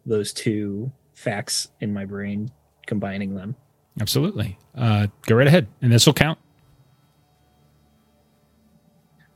those 0.05 0.33
two 0.33 0.91
facts 1.13 1.69
in 1.79 1.93
my 1.93 2.05
brain 2.05 2.51
combining 2.85 3.35
them. 3.35 3.55
Absolutely. 3.99 4.57
Uh, 4.75 5.07
go 5.25 5.35
right 5.35 5.47
ahead, 5.47 5.67
and 5.81 5.91
this 5.91 6.05
will 6.05 6.13
count. 6.13 6.39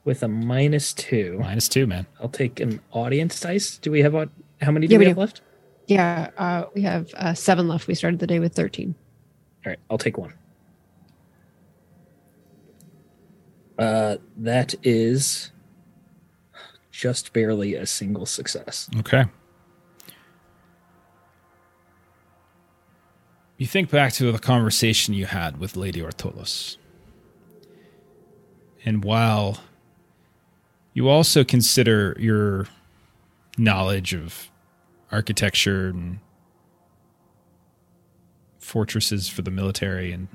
With 0.03 0.23
a 0.23 0.27
minus 0.27 0.93
two. 0.93 1.37
Minus 1.39 1.67
two, 1.67 1.85
man. 1.85 2.07
I'll 2.19 2.29
take 2.29 2.59
an 2.59 2.79
audience 2.91 3.39
dice. 3.39 3.77
Do 3.77 3.91
we 3.91 4.01
have 4.01 4.13
how 4.13 4.71
many 4.71 4.87
do 4.87 4.93
yeah, 4.93 4.97
we, 4.97 5.05
we 5.05 5.09
have 5.09 5.15
do. 5.15 5.21
left? 5.21 5.41
Yeah, 5.87 6.29
uh, 6.37 6.65
we 6.73 6.81
have 6.83 7.13
uh, 7.15 7.33
seven 7.33 7.67
left. 7.67 7.87
We 7.87 7.95
started 7.95 8.19
the 8.19 8.27
day 8.27 8.39
with 8.39 8.55
thirteen. 8.55 8.95
All 9.65 9.69
right, 9.71 9.79
I'll 9.89 9.97
take 9.97 10.17
one. 10.17 10.33
Uh, 13.77 14.17
that 14.37 14.75
is 14.83 15.51
just 16.91 17.33
barely 17.33 17.75
a 17.75 17.85
single 17.85 18.25
success. 18.25 18.89
Okay. 18.99 19.25
You 23.57 23.67
think 23.67 23.89
back 23.91 24.13
to 24.13 24.31
the 24.31 24.39
conversation 24.39 25.13
you 25.13 25.27
had 25.27 25.59
with 25.59 25.75
Lady 25.75 26.01
Ortolos. 26.01 26.77
And 28.83 29.03
while 29.03 29.59
you 30.93 31.07
also 31.07 31.43
consider 31.43 32.15
your 32.19 32.67
knowledge 33.57 34.13
of 34.13 34.49
architecture 35.11 35.89
and 35.89 36.19
fortresses 38.71 39.27
for 39.27 39.41
the 39.41 39.51
military 39.51 40.13
and 40.13 40.29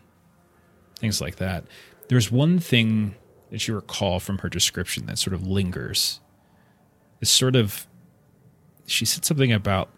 things 0.98 1.22
like 1.22 1.36
that, 1.36 1.64
there's 2.08 2.30
one 2.30 2.58
thing 2.58 3.14
that 3.50 3.66
you 3.66 3.74
recall 3.74 4.20
from 4.20 4.38
her 4.38 4.48
description 4.50 5.06
that 5.06 5.18
sort 5.18 5.32
of 5.32 5.46
lingers. 5.46 6.20
It's 7.22 7.30
sort 7.30 7.56
of, 7.56 7.86
she 8.86 9.06
said 9.06 9.24
something 9.24 9.52
about, 9.52 9.88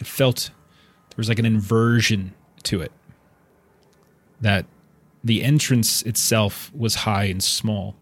it 0.00 0.06
felt 0.06 0.50
there 1.10 1.16
was 1.18 1.28
like 1.28 1.38
an 1.38 1.44
inversion 1.44 2.32
to 2.62 2.80
it. 2.80 2.92
That 4.40 4.64
the 5.22 5.42
entrance 5.42 6.00
itself 6.02 6.72
was 6.74 6.94
high 6.94 7.24
and 7.24 7.42
small. 7.42 7.96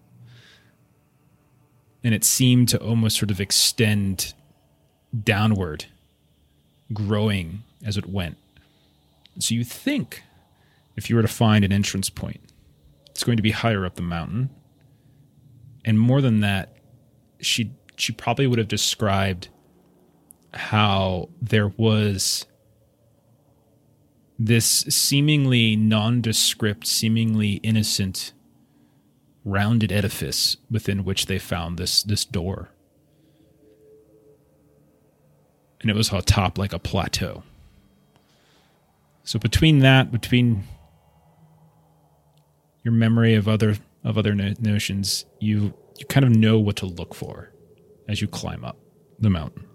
And 2.05 2.15
it 2.15 2.23
seemed 2.23 2.69
to 2.69 2.79
almost 2.79 3.19
sort 3.19 3.33
of 3.33 3.41
extend 3.41 4.33
downward, 5.25 5.87
growing 6.93 7.65
as 7.85 7.97
it 7.97 8.07
went. 8.07 8.37
So 9.39 9.55
you 9.55 9.65
think 9.65 10.23
if 10.97 11.09
you 11.09 11.17
were 11.17 11.23
to 11.23 11.29
find 11.29 11.65
an 11.65 11.73
entrance 11.73 12.11
point, 12.11 12.41
it's 13.11 13.25
going 13.25 13.37
to 13.37 13.43
be 13.43 13.51
higher 13.51 13.85
up 13.85 13.97
the 13.97 14.03
mountain. 14.03 14.51
And 15.85 15.99
more 15.99 16.21
than 16.21 16.41
that, 16.41 16.77
she 17.41 17.73
she 17.97 18.13
probably 18.13 18.47
would 18.47 18.59
have 18.59 18.69
described 18.69 19.49
how 20.55 21.29
there 21.41 21.69
was 21.69 22.47
this 24.39 24.67
seemingly 24.89 25.77
nondescript, 25.77 26.87
seemingly 26.87 27.55
innocent, 27.63 28.33
rounded 29.45 29.93
edifice 29.93 30.57
within 30.71 31.05
which 31.05 31.27
they 31.27 31.39
found 31.39 31.79
this 31.79 32.03
this 32.03 32.25
door. 32.25 32.71
And 35.81 35.91
it 35.91 35.97
was 35.97 36.13
atop 36.13 36.59
like 36.59 36.73
a 36.73 36.79
plateau. 36.79 37.43
So 39.25 39.39
between 39.39 39.81
that, 39.81 40.11
between 40.11 40.65
your 42.83 42.93
memory 42.93 43.35
of 43.35 43.49
other 43.49 43.77
of 44.05 44.19
other 44.19 44.35
no- 44.35 44.55
notions, 44.61 45.25
you 45.39 45.75
you 45.99 46.07
kind 46.07 46.25
of 46.25 46.33
know 46.33 46.59
what 46.59 46.77
to 46.77 46.87
look 46.87 47.15
for 47.15 47.53
as 48.09 48.21
you 48.21 48.27
climb 48.29 48.65
up 48.65 48.77
the 49.21 49.31
mountain. 49.31 49.67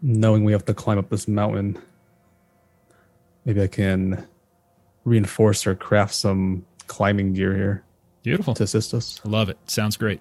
Knowing 0.00 0.44
we 0.44 0.52
have 0.52 0.64
to 0.66 0.74
climb 0.74 0.98
up 0.98 1.08
this 1.08 1.26
mountain, 1.26 1.78
maybe 3.44 3.62
I 3.62 3.66
can 3.66 4.26
reinforce 5.04 5.66
or 5.66 5.74
craft 5.74 6.14
some 6.14 6.64
climbing 6.86 7.34
gear 7.34 7.54
here. 7.54 7.84
Beautiful. 8.22 8.54
To 8.54 8.64
assist 8.64 8.94
us. 8.94 9.20
I 9.24 9.28
love 9.28 9.48
it. 9.50 9.58
Sounds 9.66 9.96
great. 9.96 10.20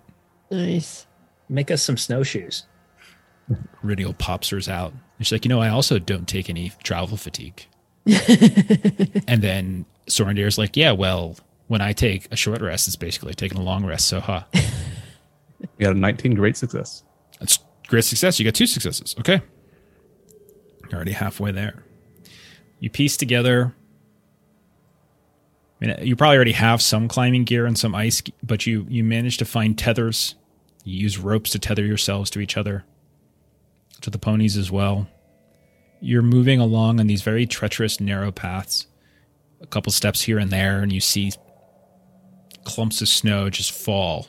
Nice. 0.52 1.08
Make 1.50 1.72
us 1.72 1.82
some 1.82 1.98
snowshoes. 1.98 2.66
Ridial 3.84 4.18
pops 4.18 4.50
hers 4.50 4.70
out. 4.70 4.92
And 4.92 5.26
she's 5.26 5.32
like, 5.32 5.46
you 5.46 5.50
know, 5.50 5.62
I 5.62 5.70
also 5.70 6.00
don't 6.00 6.28
take 6.28 6.50
any 6.50 6.72
travel 6.84 7.18
fatigue. 7.18 7.66
and 8.06 9.42
then 9.42 9.86
Sorondir's 10.08 10.58
like, 10.58 10.76
yeah, 10.76 10.92
well, 10.92 11.38
when 11.68 11.82
I 11.82 11.94
take 11.94 12.28
a 12.32 12.36
short 12.36 12.62
rest, 12.62 12.88
it's 12.88 12.96
basically 12.96 13.34
taking 13.34 13.58
a 13.58 13.64
long 13.64 13.86
rest. 13.86 14.08
So, 14.08 14.20
huh. 14.20 14.44
you 14.54 15.68
got 15.80 15.96
a 15.96 16.00
19 16.00 16.36
great 16.36 16.58
success. 16.58 17.04
That's 17.40 17.60
great 17.88 18.04
success. 18.04 18.40
You 18.40 18.46
got 18.46 18.56
two 18.56 18.68
successes. 18.68 19.16
Okay. 19.20 19.42
You're 20.84 20.96
already 20.96 21.14
halfway 21.14 21.52
there. 21.52 21.84
You 22.80 22.90
piece 22.90 23.18
together. 23.18 23.74
I 25.82 25.86
mean, 25.86 25.98
you 26.02 26.16
probably 26.16 26.36
already 26.36 26.52
have 26.54 26.82
some 26.82 27.08
climbing 27.08 27.46
gear 27.46 27.66
and 27.66 27.78
some 27.78 27.96
ice, 27.96 28.22
but 28.42 28.66
you 28.68 28.86
you 28.90 29.04
manage 29.04 29.38
to 29.38 29.46
find 29.46 29.78
tethers. 29.78 30.36
You 30.84 31.00
use 31.00 31.18
ropes 31.18 31.52
to 31.52 31.60
tether 31.60 31.86
yourselves 31.86 32.30
to 32.32 32.40
each 32.40 32.58
other, 32.58 32.84
to 34.04 34.10
the 34.10 34.20
ponies 34.20 34.56
as 34.58 34.70
well. 34.70 35.08
You're 36.00 36.22
moving 36.22 36.60
along 36.60 37.00
on 37.00 37.08
these 37.08 37.22
very 37.22 37.46
treacherous, 37.46 38.00
narrow 38.00 38.32
paths. 38.32 38.88
A 39.62 39.68
couple 39.68 39.92
steps 39.92 40.22
here 40.22 40.38
and 40.38 40.52
there, 40.52 40.82
and 40.82 40.92
you 40.92 41.00
see 41.00 41.32
clumps 42.66 43.02
of 43.02 43.08
snow 43.08 43.50
just 43.50 43.72
fall 43.72 44.28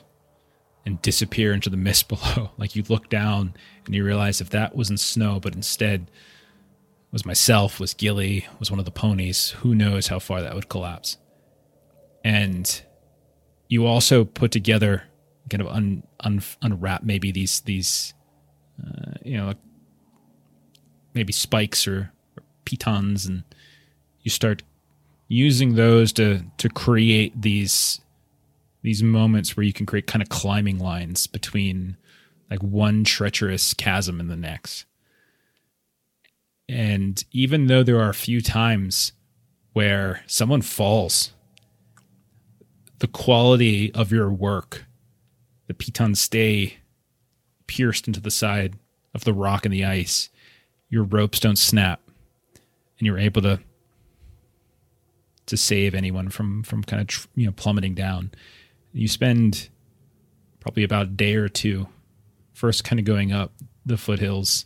and 0.85 1.01
disappear 1.01 1.53
into 1.53 1.69
the 1.69 1.77
mist 1.77 2.07
below. 2.09 2.51
Like 2.57 2.75
you 2.75 2.83
look 2.87 3.09
down 3.09 3.53
and 3.85 3.93
you 3.93 4.03
realize 4.03 4.41
if 4.41 4.49
that 4.51 4.75
wasn't 4.75 4.99
snow, 4.99 5.39
but 5.39 5.55
instead 5.55 6.09
was 7.11 7.25
myself, 7.25 7.79
was 7.79 7.93
Gilly, 7.93 8.47
was 8.59 8.69
one 8.69 8.79
of 8.79 8.85
the 8.85 8.91
ponies, 8.91 9.51
who 9.59 9.75
knows 9.75 10.07
how 10.07 10.19
far 10.19 10.41
that 10.41 10.55
would 10.55 10.69
collapse. 10.69 11.17
And 12.23 12.81
you 13.67 13.85
also 13.85 14.25
put 14.25 14.51
together 14.51 15.03
kind 15.49 15.61
of 15.61 15.67
un, 15.67 16.03
un, 16.21 16.41
unwrap 16.61 17.03
maybe 17.03 17.31
these 17.31 17.61
these 17.61 18.14
uh, 18.83 19.13
you 19.23 19.37
know 19.37 19.53
maybe 21.13 21.31
spikes 21.31 21.87
or, 21.87 22.11
or 22.37 22.43
pitons 22.65 23.25
and 23.25 23.43
you 24.21 24.31
start 24.31 24.63
using 25.27 25.75
those 25.75 26.11
to 26.13 26.43
to 26.57 26.69
create 26.69 27.41
these 27.41 28.01
these 28.85 29.01
moments 29.01 29.57
where 29.57 29.63
you 29.63 29.73
can 29.73 29.85
create 29.85 30.05
kind 30.05 30.21
of 30.21 30.29
climbing 30.29 30.77
lines 30.77 31.25
between 31.25 31.97
like 32.51 32.61
one 32.61 33.03
treacherous 33.03 33.73
chasm 33.73 34.19
and 34.19 34.29
the 34.29 34.35
next. 34.35 34.85
And 36.69 37.23
even 37.31 37.65
though 37.65 37.81
there 37.81 37.99
are 37.99 38.09
a 38.09 38.13
few 38.13 38.41
times 38.41 39.11
where 39.73 40.21
someone 40.27 40.61
falls, 40.61 41.31
the 42.99 43.07
quality 43.07 43.91
of 43.93 44.11
your 44.11 44.31
work, 44.31 44.85
the 45.65 45.73
pitons 45.73 46.19
stay 46.19 46.77
pierced 47.67 48.07
into 48.07 48.19
the 48.19 48.31
side 48.31 48.77
of 49.13 49.23
the 49.23 49.33
rock 49.33 49.65
and 49.65 49.73
the 49.73 49.85
ice. 49.85 50.29
Your 50.89 51.03
ropes 51.03 51.39
don't 51.39 51.57
snap, 51.57 52.01
and 52.99 53.05
you're 53.05 53.19
able 53.19 53.41
to 53.41 53.59
to 55.47 55.57
save 55.57 55.93
anyone 55.93 56.29
from 56.29 56.63
from 56.63 56.83
kind 56.83 57.01
of 57.01 57.07
tr- 57.07 57.27
you 57.35 57.45
know 57.45 57.51
plummeting 57.51 57.95
down. 57.95 58.31
You 58.93 59.07
spend 59.07 59.69
probably 60.59 60.83
about 60.83 61.05
a 61.05 61.09
day 61.09 61.35
or 61.35 61.47
two 61.47 61.87
first 62.53 62.83
kind 62.83 62.99
of 62.99 63.05
going 63.05 63.31
up 63.31 63.51
the 63.85 63.97
foothills 63.97 64.65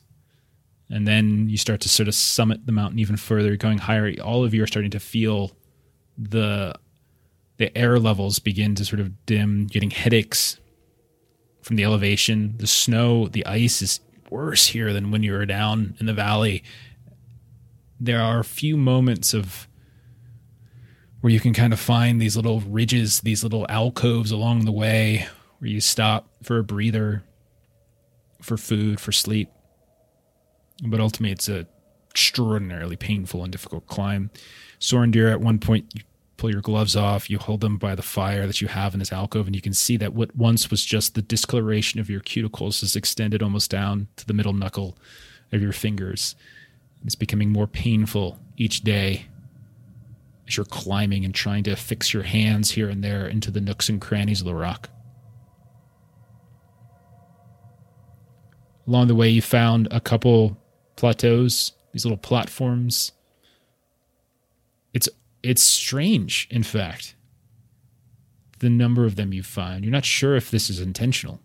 and 0.90 1.08
then 1.08 1.50
you 1.50 1.58
start 1.58 1.82
to 1.82 1.90
sort 1.90 2.08
of 2.08 2.16
summit 2.16 2.66
the 2.66 2.72
mountain 2.72 3.00
even 3.00 3.18
further 3.18 3.58
going 3.58 3.78
higher 3.78 4.14
all 4.24 4.46
of 4.46 4.54
you 4.54 4.64
are 4.64 4.68
starting 4.68 4.92
to 4.92 5.00
feel 5.00 5.52
the 6.18 6.74
the 7.58 7.76
air 7.78 8.00
levels 8.00 8.40
begin 8.40 8.76
to 8.76 8.86
sort 8.86 9.00
of 9.00 9.26
dim 9.26 9.68
getting 9.68 9.90
headaches 9.90 10.58
from 11.70 11.76
the 11.76 11.84
elevation 11.84 12.56
the 12.58 12.66
snow 12.66 13.28
the 13.28 13.46
ice 13.46 13.82
is 13.84 14.00
worse 14.32 14.68
here 14.68 14.92
than 14.92 15.12
when 15.12 15.22
you 15.22 15.32
were 15.32 15.46
down 15.46 15.96
in 16.00 16.08
the 16.08 16.14
valley 16.14 16.64
there 18.00 18.22
are 18.22 18.40
a 18.40 18.44
few 18.44 18.76
moments 18.76 19.34
of 19.34 19.68
where 21.22 21.32
you 21.32 21.40
can 21.40 21.54
kind 21.54 21.74
of 21.74 21.80
find 21.80 22.22
these 22.22 22.36
little 22.36 22.62
ridges, 22.62 23.22
these 23.22 23.44
little 23.44 23.66
alcoves 23.70 24.32
along 24.32 24.66
the 24.66 24.72
way 24.72 25.28
where 25.60 25.70
you 25.70 25.82
stop 25.82 26.30
for 26.44 26.60
a 26.60 26.64
breather, 26.64 27.24
for 28.42 28.58
food, 28.58 29.00
for 29.00 29.12
sleep. 29.12 29.50
But 30.84 31.02
ultimately, 31.02 31.34
it's 31.34 31.50
a 31.50 31.68
extraordinarily 32.10 32.96
painful 32.96 33.44
and 33.44 33.52
difficult 33.52 33.86
climb. 33.88 34.32
Sorondir, 34.80 35.30
at 35.30 35.42
one 35.42 35.60
point, 35.60 35.92
you 35.94 36.02
pull 36.40 36.50
your 36.50 36.62
gloves 36.62 36.96
off, 36.96 37.30
you 37.30 37.38
hold 37.38 37.60
them 37.60 37.78
by 37.78 37.94
the 37.94 38.02
fire 38.02 38.48
that 38.48 38.62
you 38.62 38.70
have 38.70 38.94
in 38.94 39.00
this 39.00 39.12
alcove, 39.12 39.46
and 39.46 39.56
you 39.56 39.62
can 39.62 39.74
see 39.74 39.98
that 39.98 40.14
what 40.14 40.36
once 40.36 40.72
was 40.72 40.86
just 40.86 41.14
the 41.14 41.22
discoloration 41.22 42.00
of 42.00 42.10
your 42.10 42.22
cuticles 42.22 42.82
is 42.82 42.96
extended 42.96 43.44
almost 43.44 43.70
down 43.70 44.08
to 44.16 44.26
the 44.26 44.34
middle 44.34 44.54
knuckle 44.54 44.98
of 45.52 45.62
your 45.62 45.74
fingers. 45.74 46.36
It's 47.04 47.16
becoming 47.16 47.52
more 47.52 47.68
painful 47.68 48.40
each 48.58 48.82
day 48.82 49.26
as 50.48 50.56
you're 50.56 50.66
climbing 50.66 51.26
and 51.26 51.36
trying 51.36 51.64
to 51.66 51.76
fix 51.76 52.14
your 52.14 52.24
hands 52.24 52.72
here 52.72 52.90
and 52.90 53.04
there 53.04 53.28
into 53.28 53.52
the 53.52 53.62
nooks 53.62 53.90
and 53.90 54.00
crannies 54.00 54.40
of 54.40 54.46
the 54.46 54.56
rock. 54.56 54.90
Along 58.88 59.08
the 59.08 59.16
way, 59.16 59.30
you 59.30 59.42
found 59.42 59.90
a 59.92 60.00
couple 60.00 60.58
plateaus, 60.96 61.74
these 61.92 62.06
little 62.06 62.18
platforms. 62.18 63.12
It's 64.94 65.08
it's 65.44 65.62
strange, 65.62 66.48
in 66.50 66.64
fact, 66.64 67.16
the 68.60 68.70
number 68.70 69.06
of 69.06 69.16
them 69.16 69.34
you 69.34 69.44
find. 69.44 69.84
You're 69.84 69.92
not 69.92 70.06
sure 70.06 70.36
if 70.36 70.52
this 70.52 70.70
is 70.70 70.80
intentional. 70.80 71.40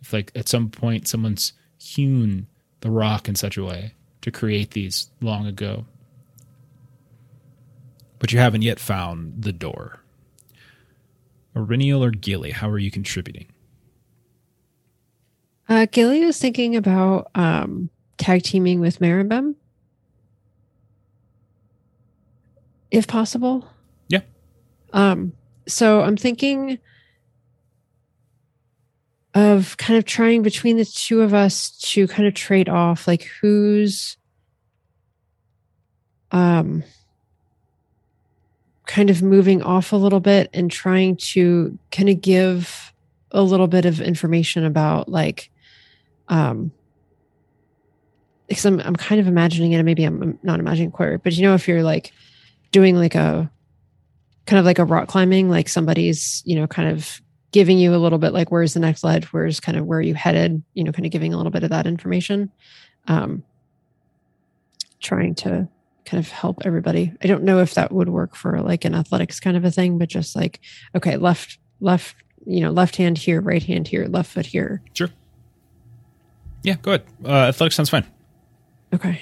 If 0.00 0.12
like 0.12 0.32
at 0.34 0.48
some 0.48 0.70
point 0.70 1.06
someone's 1.06 1.52
hewn 1.78 2.46
the 2.80 2.90
rock 2.90 3.28
in 3.28 3.34
such 3.34 3.56
a 3.56 3.64
way 3.64 3.94
to 4.22 4.30
create 4.30 4.70
these 4.70 5.10
long 5.20 5.46
ago 5.46 5.84
but 8.20 8.32
you 8.32 8.38
haven't 8.38 8.62
yet 8.62 8.78
found 8.78 9.42
the 9.42 9.52
door. 9.52 9.98
Eryniel 11.56 12.00
or 12.00 12.12
Gilly, 12.12 12.52
how 12.52 12.70
are 12.70 12.78
you 12.78 12.90
contributing? 12.90 13.46
Uh, 15.68 15.86
Gilly 15.90 16.24
was 16.24 16.38
thinking 16.38 16.76
about 16.76 17.30
um, 17.34 17.90
tag 18.18 18.42
teaming 18.42 18.78
with 18.78 19.00
Maribem, 19.00 19.56
if 22.90 23.06
possible. 23.06 23.66
Yeah. 24.08 24.20
Um, 24.92 25.32
so 25.66 26.02
I'm 26.02 26.16
thinking 26.16 26.78
of 29.34 29.76
kind 29.76 29.96
of 29.96 30.04
trying 30.04 30.42
between 30.42 30.76
the 30.76 30.84
two 30.84 31.22
of 31.22 31.32
us 31.32 31.70
to 31.92 32.08
kind 32.08 32.26
of 32.26 32.34
trade 32.34 32.68
off, 32.68 33.06
like 33.06 33.30
who's 33.40 34.16
um 36.32 36.84
kind 38.86 39.10
of 39.10 39.22
moving 39.22 39.62
off 39.62 39.92
a 39.92 39.96
little 39.96 40.18
bit 40.20 40.50
and 40.52 40.70
trying 40.70 41.16
to 41.16 41.78
kind 41.92 42.08
of 42.08 42.20
give 42.20 42.92
a 43.30 43.42
little 43.42 43.68
bit 43.68 43.84
of 43.84 44.00
information 44.00 44.64
about 44.64 45.08
like 45.08 45.50
um 46.28 46.72
because 48.48 48.64
I'm, 48.66 48.80
I'm 48.80 48.96
kind 48.96 49.20
of 49.20 49.28
imagining 49.28 49.72
it 49.72 49.76
and 49.76 49.86
maybe 49.86 50.02
I'm 50.02 50.40
not 50.42 50.58
imagining 50.58 50.90
quite 50.90 51.08
right 51.08 51.22
but 51.22 51.32
you 51.34 51.42
know 51.42 51.54
if 51.54 51.68
you're 51.68 51.84
like 51.84 52.12
doing 52.70 52.96
like 52.96 53.14
a 53.14 53.50
kind 54.46 54.58
of 54.58 54.64
like 54.64 54.78
a 54.78 54.84
rock 54.84 55.08
climbing 55.08 55.48
like 55.48 55.68
somebody's 55.68 56.42
you 56.44 56.56
know 56.56 56.66
kind 56.66 56.88
of 56.88 57.20
giving 57.52 57.78
you 57.78 57.94
a 57.94 57.98
little 57.98 58.18
bit 58.18 58.32
like 58.32 58.50
where's 58.50 58.74
the 58.74 58.80
next 58.80 59.02
ledge 59.04 59.26
where's 59.26 59.60
kind 59.60 59.76
of 59.76 59.86
where 59.86 60.00
you 60.00 60.14
headed 60.14 60.62
you 60.74 60.84
know 60.84 60.92
kind 60.92 61.06
of 61.06 61.12
giving 61.12 61.32
a 61.32 61.36
little 61.36 61.52
bit 61.52 61.64
of 61.64 61.70
that 61.70 61.86
information 61.86 62.50
um 63.08 63.42
trying 65.00 65.34
to 65.34 65.68
kind 66.04 66.24
of 66.24 66.30
help 66.30 66.58
everybody. 66.64 67.12
I 67.22 67.26
don't 67.26 67.44
know 67.44 67.60
if 67.60 67.74
that 67.74 67.92
would 67.92 68.08
work 68.08 68.34
for 68.34 68.60
like 68.60 68.84
an 68.84 68.94
athletics 68.94 69.40
kind 69.40 69.56
of 69.56 69.64
a 69.64 69.70
thing, 69.70 69.98
but 69.98 70.08
just 70.08 70.34
like, 70.34 70.60
okay, 70.94 71.16
left, 71.16 71.58
left, 71.80 72.16
you 72.46 72.60
know, 72.60 72.70
left 72.70 72.96
hand 72.96 73.16
here, 73.16 73.40
right 73.40 73.62
hand 73.62 73.86
here, 73.86 74.06
left 74.06 74.32
foot 74.32 74.46
here. 74.46 74.82
Sure. 74.94 75.10
Yeah, 76.62 76.74
go 76.82 76.92
ahead. 76.92 77.04
Uh, 77.24 77.48
athletics 77.48 77.76
sounds 77.76 77.90
fine. 77.90 78.06
Okay. 78.92 79.20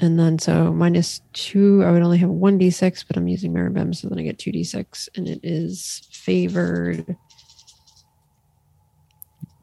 And 0.00 0.18
then 0.18 0.38
so 0.38 0.72
minus 0.72 1.20
two, 1.32 1.82
I 1.84 1.90
would 1.90 2.02
only 2.02 2.18
have 2.18 2.30
one 2.30 2.58
d6, 2.58 3.04
but 3.08 3.16
I'm 3.16 3.26
using 3.26 3.52
Maribem, 3.52 3.94
so 3.94 4.08
then 4.08 4.18
I 4.18 4.22
get 4.22 4.38
two 4.38 4.52
d6, 4.52 5.08
and 5.16 5.26
it 5.28 5.40
is 5.42 6.06
favored. 6.12 7.16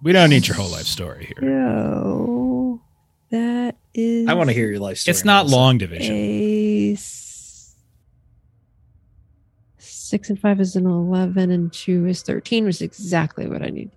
We 0.01 0.11
don't 0.11 0.29
need 0.29 0.45
your 0.47 0.57
whole 0.57 0.69
life 0.69 0.85
story 0.85 1.33
here. 1.39 1.49
No, 1.49 2.81
that 3.31 3.77
is. 3.93 4.27
I 4.27 4.33
want 4.33 4.49
to 4.49 4.53
hear 4.53 4.69
your 4.69 4.79
life 4.79 4.97
story. 4.97 5.11
It's 5.13 5.23
not 5.25 5.45
Melissa. 5.45 5.55
long 5.55 5.77
division. 5.77 6.13
a 6.15 6.93
s- 6.93 7.75
six 9.77 10.29
and 10.29 10.39
five 10.39 10.59
is 10.59 10.75
an 10.75 10.85
11 10.85 11.49
and 11.51 11.71
two 11.73 12.05
is 12.05 12.21
13 12.21 12.65
was 12.65 12.81
exactly 12.81 13.47
what 13.47 13.61
i 13.63 13.67
need 13.69 13.89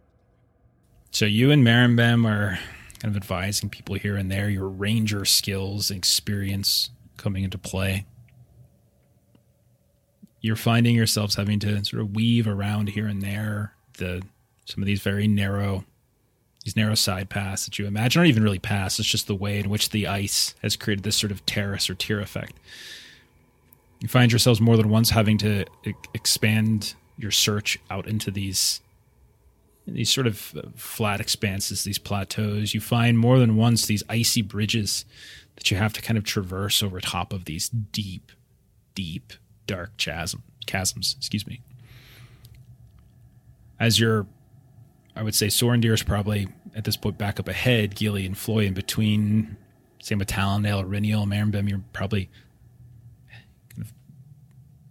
So 1.10 1.26
you 1.26 1.50
and 1.50 1.62
Marimbem 1.66 2.26
are 2.26 2.58
kind 3.00 3.14
of 3.14 3.16
advising 3.16 3.70
people 3.70 3.94
here 3.94 4.16
and 4.16 4.30
there, 4.30 4.48
your 4.48 4.68
ranger 4.68 5.24
skills 5.24 5.90
and 5.90 5.98
experience 5.98 6.90
coming 7.16 7.44
into 7.44 7.58
play. 7.58 8.06
You're 10.40 10.56
finding 10.56 10.94
yourselves 10.94 11.34
having 11.34 11.58
to 11.60 11.84
sort 11.84 12.02
of 12.02 12.14
weave 12.14 12.46
around 12.46 12.90
here 12.90 13.06
and 13.06 13.22
there 13.22 13.74
the 13.98 14.22
some 14.64 14.82
of 14.82 14.86
these 14.86 15.02
very 15.02 15.26
narrow 15.26 15.84
these 16.64 16.76
narrow 16.76 16.94
side 16.94 17.30
paths 17.30 17.64
that 17.64 17.78
you 17.78 17.86
imagine 17.86 18.20
aren't 18.20 18.28
even 18.28 18.42
really 18.42 18.58
paths. 18.58 18.98
It's 18.98 19.08
just 19.08 19.26
the 19.26 19.34
way 19.34 19.58
in 19.58 19.70
which 19.70 19.90
the 19.90 20.06
ice 20.06 20.54
has 20.62 20.76
created 20.76 21.04
this 21.04 21.16
sort 21.16 21.32
of 21.32 21.44
terrace 21.46 21.88
or 21.88 21.94
tier 21.94 22.20
effect. 22.20 22.54
You 24.00 24.08
find 24.08 24.30
yourselves 24.30 24.60
more 24.60 24.76
than 24.76 24.88
once 24.88 25.10
having 25.10 25.38
to 25.38 25.64
expand 26.14 26.94
your 27.16 27.30
search 27.30 27.78
out 27.90 28.06
into 28.06 28.30
these 28.30 28.80
these 29.94 30.10
sort 30.10 30.26
of 30.26 30.54
uh, 30.56 30.62
flat 30.76 31.20
expanses, 31.20 31.84
these 31.84 31.98
plateaus. 31.98 32.74
You 32.74 32.80
find 32.80 33.18
more 33.18 33.38
than 33.38 33.56
once 33.56 33.86
these 33.86 34.02
icy 34.08 34.42
bridges 34.42 35.04
that 35.56 35.70
you 35.70 35.76
have 35.76 35.92
to 35.94 36.02
kind 36.02 36.16
of 36.16 36.24
traverse 36.24 36.82
over 36.82 37.00
top 37.00 37.32
of 37.32 37.44
these 37.44 37.68
deep, 37.68 38.32
deep, 38.94 39.32
dark 39.66 39.96
chasm 39.96 40.42
chasms. 40.68 41.16
Excuse 41.18 41.46
me. 41.46 41.60
As 43.80 43.98
you're, 43.98 44.26
I 45.16 45.22
would 45.22 45.34
say, 45.34 45.46
Sorondir 45.48 45.92
is 45.92 46.02
probably 46.02 46.48
at 46.76 46.84
this 46.84 46.96
point 46.96 47.18
back 47.18 47.40
up 47.40 47.48
ahead. 47.48 47.96
Gilly 47.96 48.24
and 48.26 48.36
Floi 48.36 48.66
in 48.66 48.74
between. 48.74 49.56
Same 50.00 50.18
with 50.18 50.28
Talendil, 50.28 50.84
Riniel, 50.84 51.26
Marimbem. 51.26 51.68
You're 51.68 51.82
probably 51.92 52.30
kind 53.70 53.82
of 53.82 53.92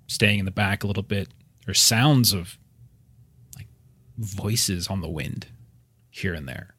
staying 0.07 0.39
in 0.39 0.45
the 0.45 0.51
back 0.51 0.83
a 0.83 0.87
little 0.87 1.03
bit. 1.03 1.29
There's 1.65 1.79
sounds 1.79 2.33
of 2.33 2.57
voices 4.17 4.87
on 4.87 5.01
the 5.01 5.09
wind 5.09 5.47
here 6.09 6.33
and 6.33 6.47
there. 6.47 6.75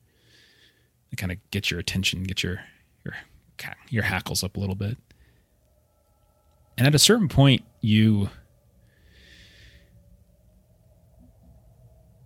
They 1.10 1.17
kind 1.17 1.33
of 1.33 1.39
get 1.50 1.70
your 1.70 1.81
attention, 1.81 2.25
get 2.25 2.42
your 2.42 2.60
your 3.05 3.15
your 3.89 4.02
hackles 4.05 4.42
up 4.44 4.57
a 4.57 4.60
little 4.60 4.75
bit. 4.75 4.99
And 6.76 6.86
at 6.86 6.94
a 6.94 6.99
certain 6.99 7.28
point, 7.28 7.65
you 7.81 8.31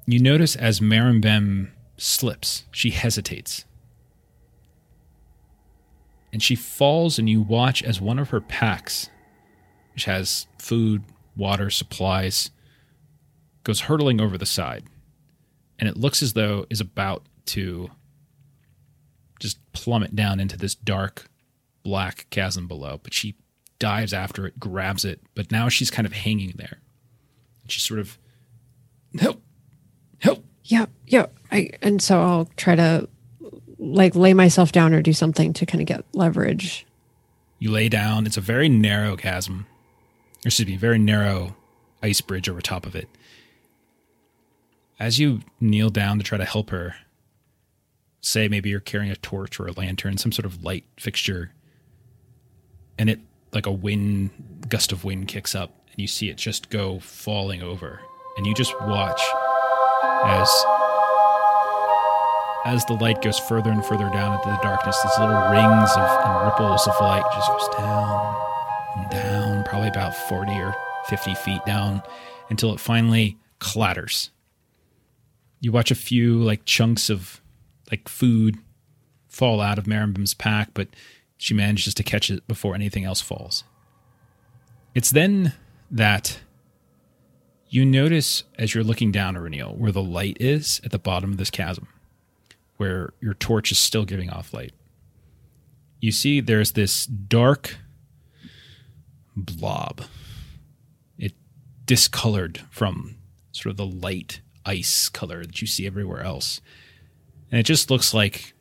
you 0.06 0.18
notice 0.18 0.56
as 0.56 0.80
Marimbem 0.80 1.70
slips, 1.96 2.64
she 2.70 2.90
hesitates. 2.90 3.64
And 6.32 6.42
she 6.42 6.56
falls, 6.56 7.18
and 7.18 7.28
you 7.28 7.42
watch 7.42 7.82
as 7.82 8.00
one 8.00 8.18
of 8.18 8.30
her 8.30 8.40
packs, 8.40 9.10
which 9.92 10.06
has 10.06 10.46
food, 10.58 11.04
water, 11.36 11.68
supplies, 11.68 12.50
goes 13.64 13.82
hurtling 13.82 14.18
over 14.18 14.38
the 14.38 14.46
side 14.46 14.84
and 15.82 15.88
it 15.88 15.96
looks 15.96 16.22
as 16.22 16.34
though 16.34 16.64
is 16.70 16.80
about 16.80 17.26
to 17.44 17.90
just 19.40 19.58
plummet 19.72 20.14
down 20.14 20.38
into 20.38 20.56
this 20.56 20.76
dark 20.76 21.26
black 21.82 22.28
chasm 22.30 22.68
below 22.68 23.00
but 23.02 23.12
she 23.12 23.34
dives 23.80 24.12
after 24.12 24.46
it 24.46 24.60
grabs 24.60 25.04
it 25.04 25.20
but 25.34 25.50
now 25.50 25.68
she's 25.68 25.90
kind 25.90 26.06
of 26.06 26.12
hanging 26.12 26.52
there 26.54 26.78
she's 27.66 27.82
sort 27.82 27.98
of 27.98 28.16
help 29.18 29.42
help 30.20 30.44
Yeah, 30.62 30.86
yeah. 31.08 31.26
I 31.50 31.70
and 31.82 32.00
so 32.00 32.20
I'll 32.20 32.48
try 32.56 32.76
to 32.76 33.08
like 33.80 34.14
lay 34.14 34.34
myself 34.34 34.70
down 34.70 34.94
or 34.94 35.02
do 35.02 35.12
something 35.12 35.52
to 35.54 35.66
kind 35.66 35.80
of 35.82 35.88
get 35.88 36.04
leverage. 36.14 36.86
you 37.58 37.72
lay 37.72 37.88
down 37.88 38.24
it's 38.24 38.36
a 38.36 38.40
very 38.40 38.68
narrow 38.68 39.16
chasm 39.16 39.66
or 40.44 40.46
excuse 40.46 40.68
me 40.68 40.76
very 40.76 40.98
narrow 41.00 41.56
ice 42.04 42.20
bridge 42.20 42.48
over 42.48 42.60
top 42.60 42.86
of 42.86 42.94
it 42.94 43.08
as 45.02 45.18
you 45.18 45.40
kneel 45.60 45.90
down 45.90 46.16
to 46.16 46.22
try 46.22 46.38
to 46.38 46.44
help 46.44 46.70
her, 46.70 46.94
say 48.20 48.46
maybe 48.46 48.70
you're 48.70 48.78
carrying 48.78 49.10
a 49.10 49.16
torch 49.16 49.58
or 49.58 49.66
a 49.66 49.72
lantern, 49.72 50.16
some 50.16 50.30
sort 50.30 50.46
of 50.46 50.62
light 50.62 50.84
fixture, 50.96 51.50
and 52.96 53.10
it 53.10 53.18
like 53.52 53.66
a 53.66 53.72
wind 53.72 54.30
gust 54.68 54.92
of 54.92 55.02
wind 55.02 55.26
kicks 55.26 55.56
up, 55.56 55.72
and 55.90 55.98
you 55.98 56.06
see 56.06 56.30
it 56.30 56.36
just 56.36 56.70
go 56.70 57.00
falling 57.00 57.64
over, 57.64 58.00
and 58.36 58.46
you 58.46 58.54
just 58.54 58.80
watch 58.82 59.20
as 60.24 60.48
as 62.64 62.84
the 62.84 62.92
light 62.92 63.20
goes 63.22 63.40
further 63.40 63.72
and 63.72 63.84
further 63.84 64.08
down 64.10 64.38
into 64.38 64.48
the 64.50 64.58
darkness, 64.62 64.96
these 65.02 65.18
little 65.18 65.50
rings 65.50 65.90
of 65.96 66.24
and 66.24 66.44
ripples 66.46 66.86
of 66.86 66.94
light 67.00 67.24
just 67.34 67.48
goes 67.48 67.68
down 67.76 68.36
and 68.98 69.10
down, 69.10 69.64
probably 69.64 69.88
about 69.88 70.14
forty 70.14 70.52
or 70.52 70.76
fifty 71.06 71.34
feet 71.34 71.60
down, 71.66 72.00
until 72.50 72.72
it 72.72 72.78
finally 72.78 73.36
clatters 73.58 74.30
you 75.62 75.70
watch 75.70 75.90
a 75.92 75.94
few 75.94 76.42
like 76.42 76.64
chunks 76.66 77.08
of 77.08 77.40
like 77.90 78.08
food 78.08 78.58
fall 79.28 79.60
out 79.60 79.78
of 79.78 79.84
Marimbim's 79.84 80.34
pack, 80.34 80.70
but 80.74 80.88
she 81.38 81.54
manages 81.54 81.94
to 81.94 82.02
catch 82.02 82.30
it 82.30 82.46
before 82.48 82.74
anything 82.74 83.04
else 83.04 83.20
falls. 83.20 83.62
It's 84.94 85.10
then 85.10 85.54
that 85.90 86.40
you 87.68 87.86
notice 87.86 88.42
as 88.58 88.74
you're 88.74 88.84
looking 88.84 89.12
down, 89.12 89.36
Eryniel, 89.36 89.76
where 89.76 89.92
the 89.92 90.02
light 90.02 90.36
is 90.40 90.80
at 90.84 90.90
the 90.90 90.98
bottom 90.98 91.30
of 91.30 91.38
this 91.38 91.48
chasm, 91.48 91.86
where 92.76 93.14
your 93.20 93.34
torch 93.34 93.70
is 93.70 93.78
still 93.78 94.04
giving 94.04 94.30
off 94.30 94.52
light. 94.52 94.72
You 96.00 96.10
see 96.10 96.40
there's 96.40 96.72
this 96.72 97.06
dark 97.06 97.76
blob. 99.36 100.02
It 101.16 101.34
discolored 101.86 102.62
from 102.68 103.14
sort 103.52 103.70
of 103.70 103.76
the 103.76 103.86
light 103.86 104.40
ice 104.64 105.08
color 105.08 105.44
that 105.44 105.60
you 105.60 105.66
see 105.66 105.86
everywhere 105.86 106.22
else. 106.22 106.60
And 107.50 107.58
it 107.58 107.64
just 107.64 107.90
looks 107.90 108.14
like 108.14 108.54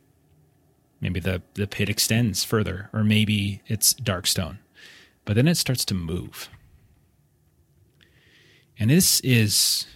maybe 1.00 1.20
the, 1.20 1.42
the 1.54 1.66
pit 1.66 1.88
extends 1.88 2.44
further, 2.44 2.90
or 2.92 3.02
maybe 3.04 3.62
it's 3.66 3.92
dark 3.94 4.26
stone. 4.26 4.58
But 5.24 5.36
then 5.36 5.48
it 5.48 5.56
starts 5.56 5.84
to 5.86 5.94
move. 5.94 6.48
And 8.78 8.90
this 8.90 9.20
is 9.20 9.86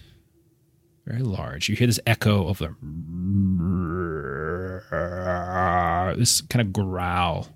very 1.05 1.21
large. 1.21 1.69
You 1.69 1.75
hear 1.75 1.87
this 1.87 1.99
echo 2.05 2.47
of 2.47 2.59
the 2.59 2.75
this 6.17 6.41
kind 6.41 6.61
of 6.61 6.73
growl. 6.73 7.47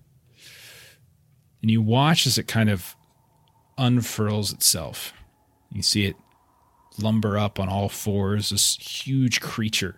And 1.62 1.70
you 1.70 1.82
watch 1.82 2.26
as 2.26 2.38
it 2.38 2.48
kind 2.48 2.70
of 2.70 2.96
unfurls 3.78 4.52
itself. 4.52 5.14
You 5.72 5.82
see 5.82 6.06
it 6.06 6.16
lumber 7.00 7.38
up 7.38 7.60
on 7.60 7.70
all 7.70 7.90
fours, 7.90 8.50
this 8.50 8.76
huge 8.78 9.40
creature. 9.42 9.98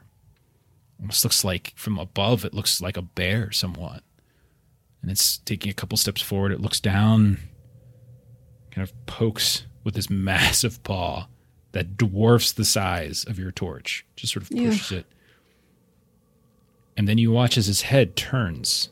Almost 1.00 1.24
looks 1.26 1.44
like 1.44 1.74
from 1.76 1.98
above, 2.00 2.46
it 2.46 2.54
looks 2.54 2.82
like 2.82 2.98
a 2.98 3.02
bear 3.02 3.52
somewhat. 3.52 4.04
And 5.02 5.12
it's 5.12 5.38
taking 5.40 5.70
a 5.70 5.74
couple 5.74 5.98
steps 5.98 6.22
forward. 6.22 6.52
It 6.54 6.62
looks 6.62 6.80
down, 6.80 7.40
kind 8.72 8.88
of 8.88 9.06
pokes 9.06 9.66
with 9.84 9.96
this 9.96 10.10
massive 10.10 10.82
paw 10.84 11.28
that 11.74 11.98
dwarfs 11.98 12.52
the 12.52 12.64
size 12.64 13.26
of 13.26 13.38
your 13.40 13.52
torch, 13.52 14.06
just 14.16 14.32
sort 14.34 14.44
of 14.44 14.52
Yeah. 14.52 14.70
pushes 14.70 14.92
it. 14.92 15.06
And 16.96 17.08
then 17.08 17.18
you 17.18 17.32
watch 17.32 17.58
as 17.58 17.66
his 17.66 17.82
head 17.82 18.16
turns. 18.16 18.90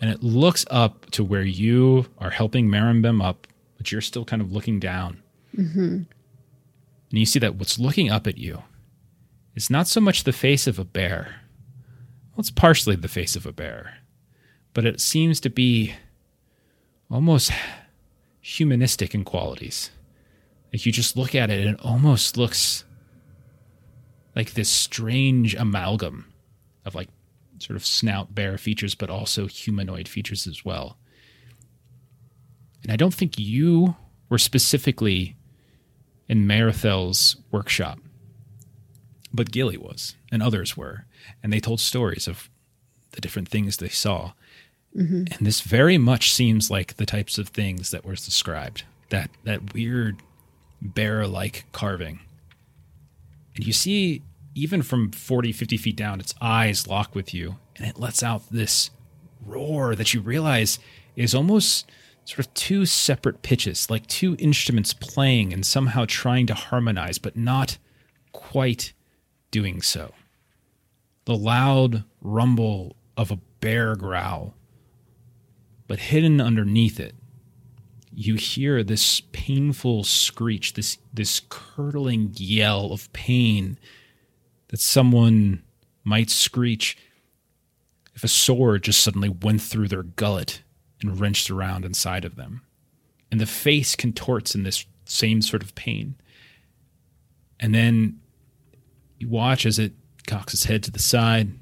And 0.00 0.10
it 0.10 0.22
looks 0.22 0.64
up 0.70 1.10
to 1.12 1.24
where 1.24 1.42
you 1.44 2.06
are 2.18 2.30
helping 2.30 2.68
Marimbem 2.68 3.24
up, 3.24 3.46
but 3.78 3.90
you're 3.90 4.00
still 4.02 4.24
kind 4.24 4.42
of 4.42 4.52
looking 4.52 4.78
down. 4.78 5.21
Mm-hmm. 5.56 5.80
And 5.84 7.18
you 7.18 7.26
see 7.26 7.38
that 7.38 7.56
what's 7.56 7.78
looking 7.78 8.10
up 8.10 8.26
at 8.26 8.38
you 8.38 8.62
is 9.54 9.70
not 9.70 9.86
so 9.86 10.00
much 10.00 10.24
the 10.24 10.32
face 10.32 10.66
of 10.66 10.78
a 10.78 10.84
bear. 10.84 11.40
Well, 12.30 12.40
it's 12.40 12.50
partially 12.50 12.96
the 12.96 13.08
face 13.08 13.36
of 13.36 13.44
a 13.44 13.52
bear, 13.52 13.98
but 14.72 14.86
it 14.86 15.00
seems 15.00 15.40
to 15.40 15.50
be 15.50 15.94
almost 17.10 17.52
humanistic 18.40 19.14
in 19.14 19.24
qualities. 19.24 19.90
Like 20.72 20.86
you 20.86 20.92
just 20.92 21.16
look 21.16 21.34
at 21.34 21.50
it 21.50 21.66
it 21.66 21.78
almost 21.80 22.38
looks 22.38 22.84
like 24.34 24.54
this 24.54 24.70
strange 24.70 25.54
amalgam 25.54 26.32
of 26.86 26.94
like 26.94 27.08
sort 27.58 27.76
of 27.76 27.84
snout 27.84 28.34
bear 28.34 28.58
features, 28.58 28.94
but 28.94 29.10
also 29.10 29.46
humanoid 29.46 30.08
features 30.08 30.46
as 30.46 30.64
well. 30.64 30.96
And 32.82 32.90
I 32.90 32.96
don't 32.96 33.14
think 33.14 33.38
you 33.38 33.94
were 34.28 34.38
specifically 34.38 35.36
in 36.28 36.46
Marithel's 36.46 37.36
workshop, 37.50 37.98
but 39.32 39.50
Gilly 39.50 39.76
was, 39.76 40.16
and 40.30 40.42
others 40.42 40.76
were, 40.76 41.04
and 41.42 41.52
they 41.52 41.60
told 41.60 41.80
stories 41.80 42.28
of 42.28 42.48
the 43.12 43.20
different 43.20 43.48
things 43.48 43.76
they 43.76 43.88
saw. 43.88 44.32
Mm-hmm. 44.96 45.24
And 45.32 45.46
this 45.46 45.60
very 45.60 45.98
much 45.98 46.32
seems 46.32 46.70
like 46.70 46.96
the 46.96 47.06
types 47.06 47.38
of 47.38 47.48
things 47.48 47.90
that 47.90 48.04
were 48.04 48.14
described. 48.14 48.84
That 49.10 49.30
that 49.44 49.74
weird 49.74 50.18
bear-like 50.80 51.64
carving. 51.72 52.20
And 53.54 53.66
you 53.66 53.72
see 53.72 54.22
even 54.54 54.82
from 54.82 55.10
40, 55.12 55.52
50 55.52 55.76
feet 55.76 55.96
down, 55.96 56.20
its 56.20 56.34
eyes 56.40 56.86
lock 56.86 57.14
with 57.14 57.32
you, 57.32 57.56
and 57.76 57.86
it 57.86 57.98
lets 57.98 58.22
out 58.22 58.42
this 58.50 58.90
roar 59.44 59.94
that 59.94 60.12
you 60.12 60.20
realize 60.20 60.78
is 61.16 61.34
almost 61.34 61.90
sort 62.24 62.40
of 62.40 62.54
two 62.54 62.86
separate 62.86 63.42
pitches, 63.42 63.90
like 63.90 64.06
two 64.06 64.36
instruments 64.38 64.94
playing 64.94 65.52
and 65.52 65.66
somehow 65.66 66.04
trying 66.06 66.46
to 66.46 66.54
harmonize, 66.54 67.18
but 67.18 67.36
not 67.36 67.78
quite 68.32 68.92
doing 69.50 69.82
so. 69.82 70.12
the 71.24 71.36
loud 71.36 72.04
rumble 72.20 72.96
of 73.16 73.30
a 73.30 73.38
bear 73.60 73.94
growl. 73.94 74.54
But 75.86 75.98
hidden 75.98 76.40
underneath 76.40 76.98
it, 76.98 77.14
you 78.14 78.34
hear 78.34 78.82
this 78.82 79.20
painful 79.32 80.04
screech, 80.04 80.74
this 80.74 80.98
this 81.12 81.40
curdling 81.48 82.32
yell 82.36 82.92
of 82.92 83.12
pain 83.12 83.78
that 84.68 84.80
someone 84.80 85.62
might 86.04 86.30
screech 86.30 86.96
if 88.14 88.24
a 88.24 88.28
sword 88.28 88.82
just 88.84 89.00
suddenly 89.02 89.28
went 89.28 89.62
through 89.62 89.88
their 89.88 90.02
gullet 90.02 90.62
and 91.02 91.18
wrenched 91.18 91.50
around 91.50 91.84
inside 91.84 92.24
of 92.24 92.36
them. 92.36 92.62
And 93.30 93.40
the 93.40 93.46
face 93.46 93.94
contorts 93.96 94.54
in 94.54 94.62
this 94.62 94.84
same 95.04 95.42
sort 95.42 95.62
of 95.62 95.74
pain. 95.74 96.16
And 97.58 97.74
then 97.74 98.20
you 99.18 99.28
watch 99.28 99.66
as 99.66 99.78
it 99.78 99.92
cocks 100.26 100.54
its 100.54 100.64
head 100.64 100.82
to 100.84 100.90
the 100.90 100.98
side. 100.98 101.52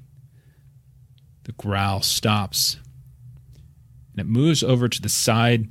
The 1.45 1.53
growl 1.53 2.03
stops. 2.03 2.79
And 4.13 4.21
it 4.21 4.27
moves 4.27 4.63
over 4.63 4.89
to 4.89 5.01
the 5.01 5.09
side 5.09 5.69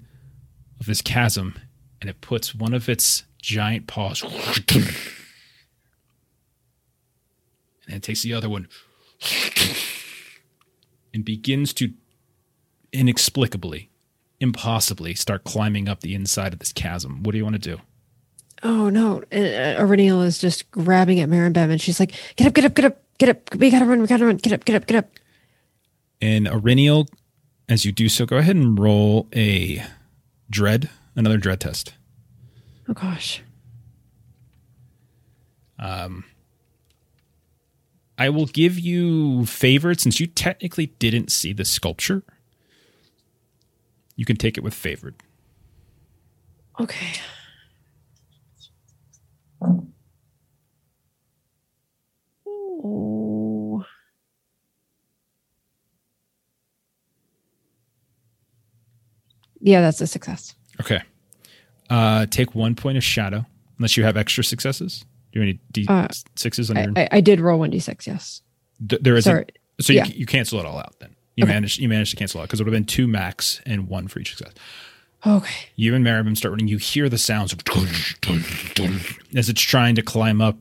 of 0.79 0.85
this 0.85 1.01
chasm 1.01 1.59
and 2.01 2.09
it 2.09 2.21
puts 2.21 2.55
one 2.55 2.73
of 2.73 2.87
its 2.87 3.23
giant 3.41 3.87
paws 3.87 4.23
and 7.89 7.97
it 7.97 8.03
takes 8.03 8.21
the 8.21 8.33
other 8.33 8.47
one 8.47 8.67
and 11.13 11.25
begins 11.25 11.73
to 11.73 11.93
inexplicably, 12.91 13.89
impossibly 14.39 15.15
start 15.15 15.43
climbing 15.43 15.87
up 15.87 16.01
the 16.01 16.15
inside 16.15 16.53
of 16.53 16.59
this 16.59 16.71
chasm. 16.71 17.23
What 17.23 17.31
do 17.31 17.37
you 17.37 17.43
want 17.43 17.61
to 17.61 17.75
do? 17.75 17.81
Oh 18.61 18.89
no! 18.89 19.19
Uh, 19.31 19.79
Eryniel 19.79 20.25
is 20.25 20.37
just 20.37 20.69
grabbing 20.71 21.19
at 21.19 21.29
Maribem, 21.29 21.71
and 21.71 21.81
she's 21.81 21.99
like, 21.99 22.11
"Get 22.35 22.47
up! 22.47 22.53
Get 22.53 22.65
up! 22.65 22.75
Get 22.75 22.85
up! 22.85 23.01
Get 23.17 23.29
up! 23.29 23.55
We 23.55 23.69
gotta 23.69 23.85
run! 23.85 24.01
We 24.01 24.07
gotta 24.07 24.25
run! 24.25 24.37
Get 24.37 24.51
up! 24.51 24.65
Get 24.65 24.75
up! 24.75 24.85
Get 24.85 24.97
up!" 24.97 25.09
And 26.21 26.45
Eryniel, 26.47 27.07
as 27.69 27.85
you 27.85 27.91
do 27.93 28.09
so, 28.09 28.25
go 28.25 28.37
ahead 28.37 28.57
and 28.57 28.77
roll 28.77 29.29
a 29.33 29.83
dread, 30.49 30.89
another 31.15 31.37
dread 31.37 31.61
test. 31.61 31.93
Oh 32.89 32.93
gosh! 32.93 33.41
Um, 35.77 36.25
I 38.17 38.27
will 38.27 38.47
give 38.47 38.77
you 38.77 39.45
favored 39.45 40.01
since 40.01 40.19
you 40.19 40.27
technically 40.27 40.87
didn't 40.99 41.31
see 41.31 41.53
the 41.53 41.63
sculpture. 41.63 42.23
You 44.19 44.25
can 44.25 44.35
take 44.35 44.57
it 44.57 44.65
with 44.65 44.73
favored. 44.73 45.15
Okay. 46.77 47.07
Oh. 52.45 53.85
Yeah, 59.61 59.79
that's 59.79 60.01
a 60.01 60.07
success. 60.07 60.53
Okay. 60.81 61.01
Uh, 61.89 62.25
take 62.25 62.53
one 62.53 62.75
point 62.75 62.97
of 62.97 63.03
shadow, 63.05 63.45
unless 63.77 63.95
you 63.95 64.03
have 64.03 64.17
extra 64.17 64.43
successes. 64.43 65.05
Do 65.31 65.39
you 65.39 65.47
have 65.47 65.49
any 65.49 65.59
D 65.71 65.85
Uh, 65.87 66.09
sixes 66.35 66.69
on 66.69 66.77
I, 66.77 66.83
your? 66.83 66.93
I, 66.97 67.07
I 67.13 67.21
did 67.21 67.39
roll 67.39 67.59
one 67.59 67.69
d 67.69 67.79
six. 67.79 68.05
Yes. 68.05 68.41
Th- 68.85 69.01
there 69.01 69.15
is 69.15 69.23
Sorry. 69.23 69.45
a, 69.79 69.83
so 69.83 69.93
you, 69.93 69.99
yeah. 69.99 70.05
you 70.07 70.25
cancel 70.25 70.59
it 70.59 70.65
all 70.65 70.77
out 70.77 70.99
then. 70.99 71.08
You 71.39 71.45
Okay. 71.45 71.53
managed 71.53 71.79
you 71.79 71.87
managed 71.87 72.11
to 72.11 72.17
cancel 72.17 72.39
it 72.39 72.43
out 72.43 72.47
because 72.49 72.59
it 72.59 72.65
would 72.65 72.73
have 72.73 72.77
been 72.81 72.85
two 72.85 73.07
max 73.07 73.61
and 73.65 73.87
one 73.87 74.09
for 74.09 74.19
each 74.19 74.35
success. 74.35 74.53
Okay. 75.25 75.67
You 75.77 75.95
and 75.95 76.05
Maribim 76.05 76.35
start 76.35 76.51
running. 76.51 76.67
You 76.67 76.77
hear 76.77 77.07
the 77.07 77.17
sounds 77.17 77.53
of 77.53 77.59
as 79.33 79.47
it's 79.47 79.61
trying 79.61 79.95
to 79.95 80.01
climb 80.01 80.41
up. 80.41 80.57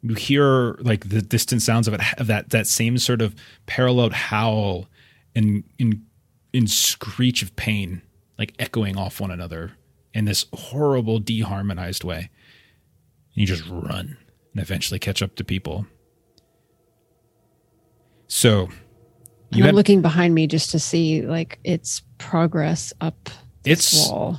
You 0.00 0.14
hear 0.14 0.76
like 0.80 1.10
the 1.10 1.20
distant 1.20 1.60
sounds 1.60 1.86
of 1.88 1.92
it 1.92 2.00
of 2.18 2.26
that 2.26 2.48
that 2.50 2.66
same 2.66 2.96
sort 2.96 3.20
of 3.20 3.34
paralleled 3.66 4.14
howl 4.14 4.88
and 5.36 5.62
in 5.78 6.06
in 6.54 6.66
screech 6.66 7.42
of 7.42 7.54
pain, 7.56 8.00
like 8.38 8.54
echoing 8.58 8.96
off 8.96 9.20
one 9.20 9.30
another 9.30 9.72
in 10.14 10.24
this 10.24 10.46
horrible 10.54 11.20
deharmonized 11.20 12.02
way. 12.02 12.30
And 13.34 13.42
you 13.42 13.46
just 13.46 13.64
run 13.68 14.16
and 14.54 14.62
eventually 14.62 14.98
catch 14.98 15.20
up 15.20 15.34
to 15.36 15.44
people. 15.44 15.84
So 18.26 18.68
And 19.50 19.58
you 19.58 19.64
I'm 19.64 19.68
had, 19.68 19.74
looking 19.74 20.02
behind 20.02 20.34
me 20.34 20.46
just 20.46 20.70
to 20.72 20.78
see 20.78 21.22
like 21.22 21.58
its 21.64 22.02
progress 22.18 22.92
up 23.00 23.30
it's 23.64 24.08
wall. 24.08 24.38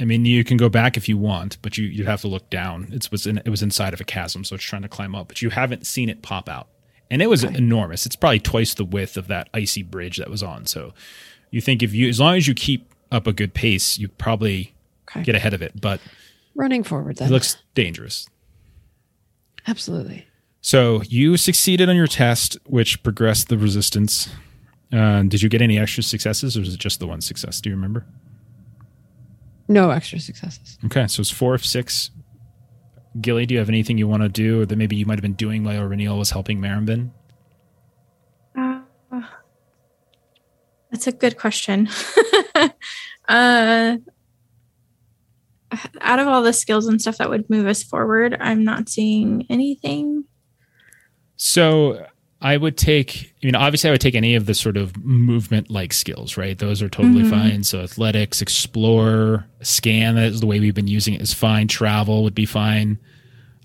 I 0.00 0.04
mean, 0.04 0.24
you 0.24 0.44
can 0.44 0.56
go 0.56 0.68
back 0.68 0.96
if 0.96 1.08
you 1.08 1.18
want, 1.18 1.58
but 1.62 1.76
you 1.76 1.84
you'd 1.86 2.06
have 2.06 2.20
to 2.22 2.28
look 2.28 2.48
down. 2.50 2.88
It 2.92 3.08
was 3.10 3.26
in, 3.26 3.38
it 3.38 3.48
was 3.48 3.62
inside 3.62 3.92
of 3.94 4.00
a 4.00 4.04
chasm, 4.04 4.44
so 4.44 4.54
it's 4.54 4.64
trying 4.64 4.82
to 4.82 4.88
climb 4.88 5.14
up. 5.14 5.28
But 5.28 5.42
you 5.42 5.50
haven't 5.50 5.86
seen 5.86 6.08
it 6.08 6.22
pop 6.22 6.48
out, 6.48 6.68
and 7.10 7.20
it 7.20 7.28
was 7.28 7.44
Okay. 7.44 7.56
enormous. 7.56 8.06
It's 8.06 8.14
probably 8.16 8.38
twice 8.40 8.74
the 8.74 8.84
width 8.84 9.16
of 9.16 9.26
that 9.28 9.48
icy 9.52 9.82
bridge 9.82 10.18
that 10.18 10.30
was 10.30 10.42
on. 10.42 10.66
So, 10.66 10.94
you 11.50 11.60
think 11.60 11.82
if 11.82 11.92
you 11.94 12.08
as 12.08 12.20
long 12.20 12.36
as 12.36 12.46
you 12.46 12.54
keep 12.54 12.92
up 13.10 13.26
a 13.26 13.32
good 13.32 13.54
pace, 13.54 13.98
you 13.98 14.06
probably 14.08 14.74
Okay. 15.08 15.22
get 15.24 15.34
ahead 15.34 15.52
of 15.54 15.62
it. 15.62 15.80
But 15.80 16.00
Running 16.54 16.84
forward 16.84 17.16
then. 17.16 17.28
it 17.28 17.32
looks 17.32 17.56
dangerous. 17.74 18.28
Absolutely. 19.66 20.26
So 20.60 21.02
you 21.02 21.36
succeeded 21.36 21.88
on 21.88 21.96
your 21.96 22.06
test, 22.06 22.58
which 22.66 23.02
progressed 23.02 23.48
the 23.48 23.58
resistance. 23.58 24.28
Uh, 24.92 25.22
did 25.22 25.42
you 25.42 25.48
get 25.48 25.62
any 25.62 25.78
extra 25.78 26.02
successes, 26.02 26.56
or 26.56 26.60
was 26.60 26.74
it 26.74 26.80
just 26.80 26.98
the 27.00 27.06
one 27.06 27.20
success? 27.20 27.60
Do 27.60 27.70
you 27.70 27.76
remember? 27.76 28.06
No 29.68 29.90
extra 29.90 30.18
successes. 30.18 30.78
Okay, 30.86 31.06
so 31.06 31.20
it's 31.20 31.30
four 31.30 31.54
of 31.54 31.64
six. 31.64 32.10
Gilly, 33.20 33.46
do 33.46 33.54
you 33.54 33.58
have 33.58 33.68
anything 33.68 33.98
you 33.98 34.08
want 34.08 34.22
to 34.22 34.28
do, 34.28 34.62
or 34.62 34.66
that 34.66 34.76
maybe 34.76 34.96
you 34.96 35.06
might 35.06 35.18
have 35.18 35.22
been 35.22 35.34
doing 35.34 35.62
while 35.64 35.80
Eryniel 35.80 36.18
was 36.18 36.30
helping 36.30 36.58
Marimbin? 36.58 37.10
Uh, 38.56 38.80
that's 40.90 41.06
a 41.06 41.12
good 41.12 41.36
question. 41.36 41.88
uh, 43.28 43.98
out 46.00 46.18
of 46.18 46.26
all 46.26 46.42
the 46.42 46.52
skills 46.52 46.86
and 46.86 47.00
stuff 47.00 47.18
that 47.18 47.28
would 47.28 47.48
move 47.50 47.66
us 47.66 47.82
forward, 47.82 48.36
I'm 48.40 48.64
not 48.64 48.88
seeing 48.88 49.46
anything. 49.50 50.24
So 51.38 52.06
I 52.42 52.56
would 52.56 52.76
take, 52.76 53.32
I 53.42 53.46
mean, 53.46 53.54
obviously, 53.54 53.88
I 53.88 53.92
would 53.92 54.00
take 54.00 54.14
any 54.14 54.34
of 54.34 54.46
the 54.46 54.54
sort 54.54 54.76
of 54.76 54.96
movement 55.04 55.70
like 55.70 55.92
skills, 55.92 56.36
right? 56.36 56.56
Those 56.58 56.82
are 56.82 56.88
totally 56.88 57.22
Mhm. 57.24 57.30
fine. 57.30 57.62
So 57.64 57.80
athletics, 57.80 58.42
explore, 58.42 59.46
scan, 59.62 60.16
that 60.16 60.24
is 60.26 60.40
the 60.40 60.46
way 60.46 60.60
we've 60.60 60.74
been 60.74 60.86
using 60.88 61.14
it, 61.14 61.22
is 61.22 61.32
fine. 61.32 61.66
Travel 61.68 62.22
would 62.24 62.34
be 62.34 62.44
fine. 62.46 62.98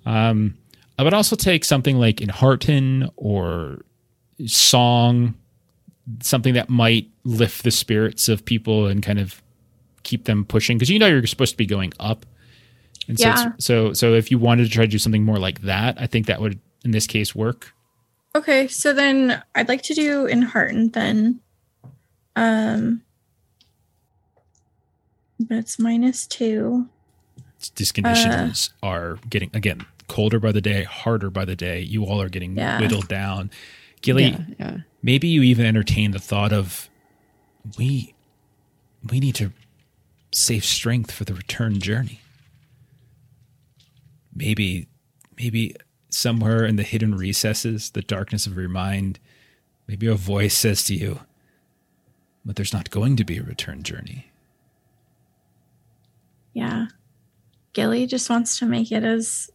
Um, 0.05 0.55
I 0.97 1.03
would 1.03 1.13
also 1.13 1.35
take 1.35 1.65
something 1.65 1.97
like 1.99 2.21
in 2.21 2.29
Enhearten 2.29 3.09
or 3.15 3.83
song, 4.45 5.33
something 6.21 6.53
that 6.53 6.69
might 6.69 7.09
lift 7.23 7.63
the 7.63 7.71
spirits 7.71 8.27
of 8.29 8.45
people 8.45 8.87
and 8.87 9.01
kind 9.01 9.19
of 9.19 9.41
keep 10.03 10.25
them 10.25 10.45
pushing 10.45 10.77
because 10.77 10.89
you 10.89 10.99
know 10.99 11.07
you're 11.07 11.25
supposed 11.25 11.51
to 11.53 11.57
be 11.57 11.65
going 11.65 11.93
up. 11.99 12.25
And 13.07 13.19
so, 13.19 13.29
Yeah. 13.29 13.51
it's, 13.55 13.65
so, 13.65 13.93
so 13.93 14.13
if 14.13 14.29
you 14.31 14.37
wanted 14.37 14.63
to 14.65 14.69
try 14.69 14.85
to 14.85 14.91
do 14.91 14.97
something 14.97 15.23
more 15.23 15.39
like 15.39 15.61
that, 15.61 15.99
I 15.99 16.07
think 16.07 16.25
that 16.27 16.41
would, 16.41 16.59
in 16.83 16.91
this 16.91 17.07
case, 17.07 17.33
work. 17.35 17.73
Okay, 18.35 18.67
so 18.67 18.93
then 18.93 19.43
I'd 19.55 19.67
like 19.69 19.83
to 19.83 19.93
do 19.93 20.27
Enheartened 20.27 20.93
then. 20.93 21.39
Um, 22.35 23.01
but 25.39 25.57
it's 25.57 25.77
minus 25.77 26.25
two. 26.25 26.87
these 27.75 27.91
conditions 27.91 28.71
are 28.81 29.17
getting 29.29 29.49
again 29.53 29.85
colder 30.07 30.39
by 30.39 30.51
the 30.51 30.61
day, 30.61 30.83
harder 30.83 31.29
by 31.29 31.45
the 31.45 31.55
day. 31.55 31.79
You 31.79 32.05
all 32.05 32.21
are 32.21 32.29
getting 32.29 32.57
Yeah. 32.57 32.79
whittled 32.79 33.07
down. 33.07 33.51
Gilly, 34.01 34.29
yeah, 34.31 34.45
yeah. 34.59 34.77
maybe 35.01 35.27
you 35.27 35.43
even 35.43 35.65
entertain 35.65 36.11
the 36.11 36.19
thought 36.19 36.51
of 36.51 36.89
we 37.77 38.13
we 39.09 39.19
need 39.19 39.35
to 39.35 39.51
save 40.33 40.65
strength 40.65 41.11
for 41.11 41.23
the 41.23 41.33
return 41.33 41.79
journey. 41.79 42.19
Maybe 44.35 44.87
maybe 45.37 45.75
somewhere 46.13 46.65
in 46.65 46.75
the 46.75 46.83
hidden 46.83 47.15
recesses, 47.15 47.89
the 47.91 48.01
darkness 48.01 48.45
of 48.45 48.55
your 48.57 48.69
mind, 48.69 49.19
maybe 49.87 50.07
a 50.07 50.15
voice 50.15 50.55
says 50.55 50.83
to 50.85 50.95
you, 50.95 51.19
but 52.45 52.55
there's 52.55 52.73
not 52.73 52.89
going 52.89 53.15
to 53.15 53.23
be 53.23 53.37
a 53.37 53.43
return 53.43 53.83
journey. 53.83 54.27
Yeah. 56.53 56.87
Gilly 57.73 58.05
just 58.05 58.29
wants 58.29 58.59
to 58.59 58.65
make 58.65 58.91
it 58.91 59.03
as 59.03 59.49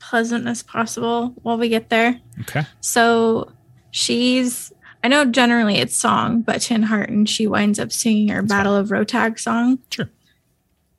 pleasant 0.00 0.48
as 0.48 0.62
possible 0.62 1.34
while 1.42 1.56
we 1.56 1.68
get 1.68 1.88
there. 1.88 2.20
Okay. 2.40 2.64
So 2.80 3.52
she's, 3.90 4.72
I 5.04 5.08
know 5.08 5.24
generally 5.24 5.76
it's 5.76 5.96
song, 5.96 6.42
but 6.42 6.60
to 6.62 6.74
Enhearten, 6.74 7.28
she 7.28 7.46
winds 7.46 7.78
up 7.78 7.92
singing 7.92 8.28
her 8.28 8.40
That's 8.40 8.48
Battle 8.48 8.74
of 8.74 8.88
Rotag 8.88 9.38
song. 9.38 9.78
Sure. 9.90 10.10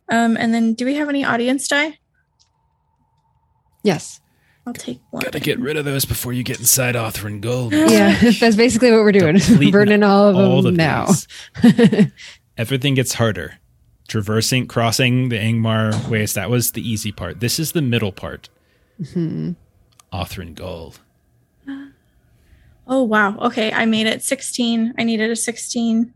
Um, 0.07 0.37
and 0.37 0.53
then 0.53 0.73
do 0.73 0.85
we 0.85 0.95
have 0.95 1.09
any 1.09 1.25
audience 1.25 1.67
die? 1.67 1.99
Yes. 3.83 4.21
I'll 4.69 4.73
take 4.73 4.99
one. 5.09 5.23
Gotta 5.23 5.39
get 5.39 5.57
rid 5.57 5.77
of 5.77 5.85
those 5.85 6.05
before 6.05 6.31
you 6.31 6.43
get 6.43 6.59
inside 6.59 6.93
Othrin 6.93 7.41
Gold. 7.41 7.73
Yeah. 7.73 8.15
that's 8.39 8.55
basically 8.55 8.91
what 8.91 8.99
we're 8.99 9.11
doing. 9.11 9.37
Deplete 9.37 9.71
Burning 9.73 10.03
all 10.03 10.27
of 10.27 10.35
all 10.35 10.61
them 10.61 10.73
of 10.73 10.77
now. 10.77 11.07
Everything 12.57 12.93
gets 12.93 13.15
harder. 13.15 13.55
Traversing, 14.07 14.67
crossing 14.67 15.29
the 15.29 15.37
Angmar 15.37 16.07
waste, 16.07 16.35
that 16.35 16.51
was 16.51 16.73
the 16.73 16.87
easy 16.87 17.11
part. 17.11 17.39
This 17.39 17.57
is 17.59 17.71
the 17.71 17.81
middle 17.81 18.11
part. 18.11 18.49
Mhm. 19.01 19.55
Othrin 20.13 20.53
Gold. 20.55 20.99
Oh 22.91 23.03
wow. 23.03 23.37
Okay, 23.37 23.71
I 23.71 23.85
made 23.85 24.07
it 24.07 24.23
16. 24.23 24.95
I 24.97 25.03
needed 25.03 25.29
a 25.29 25.35
16. 25.35 26.11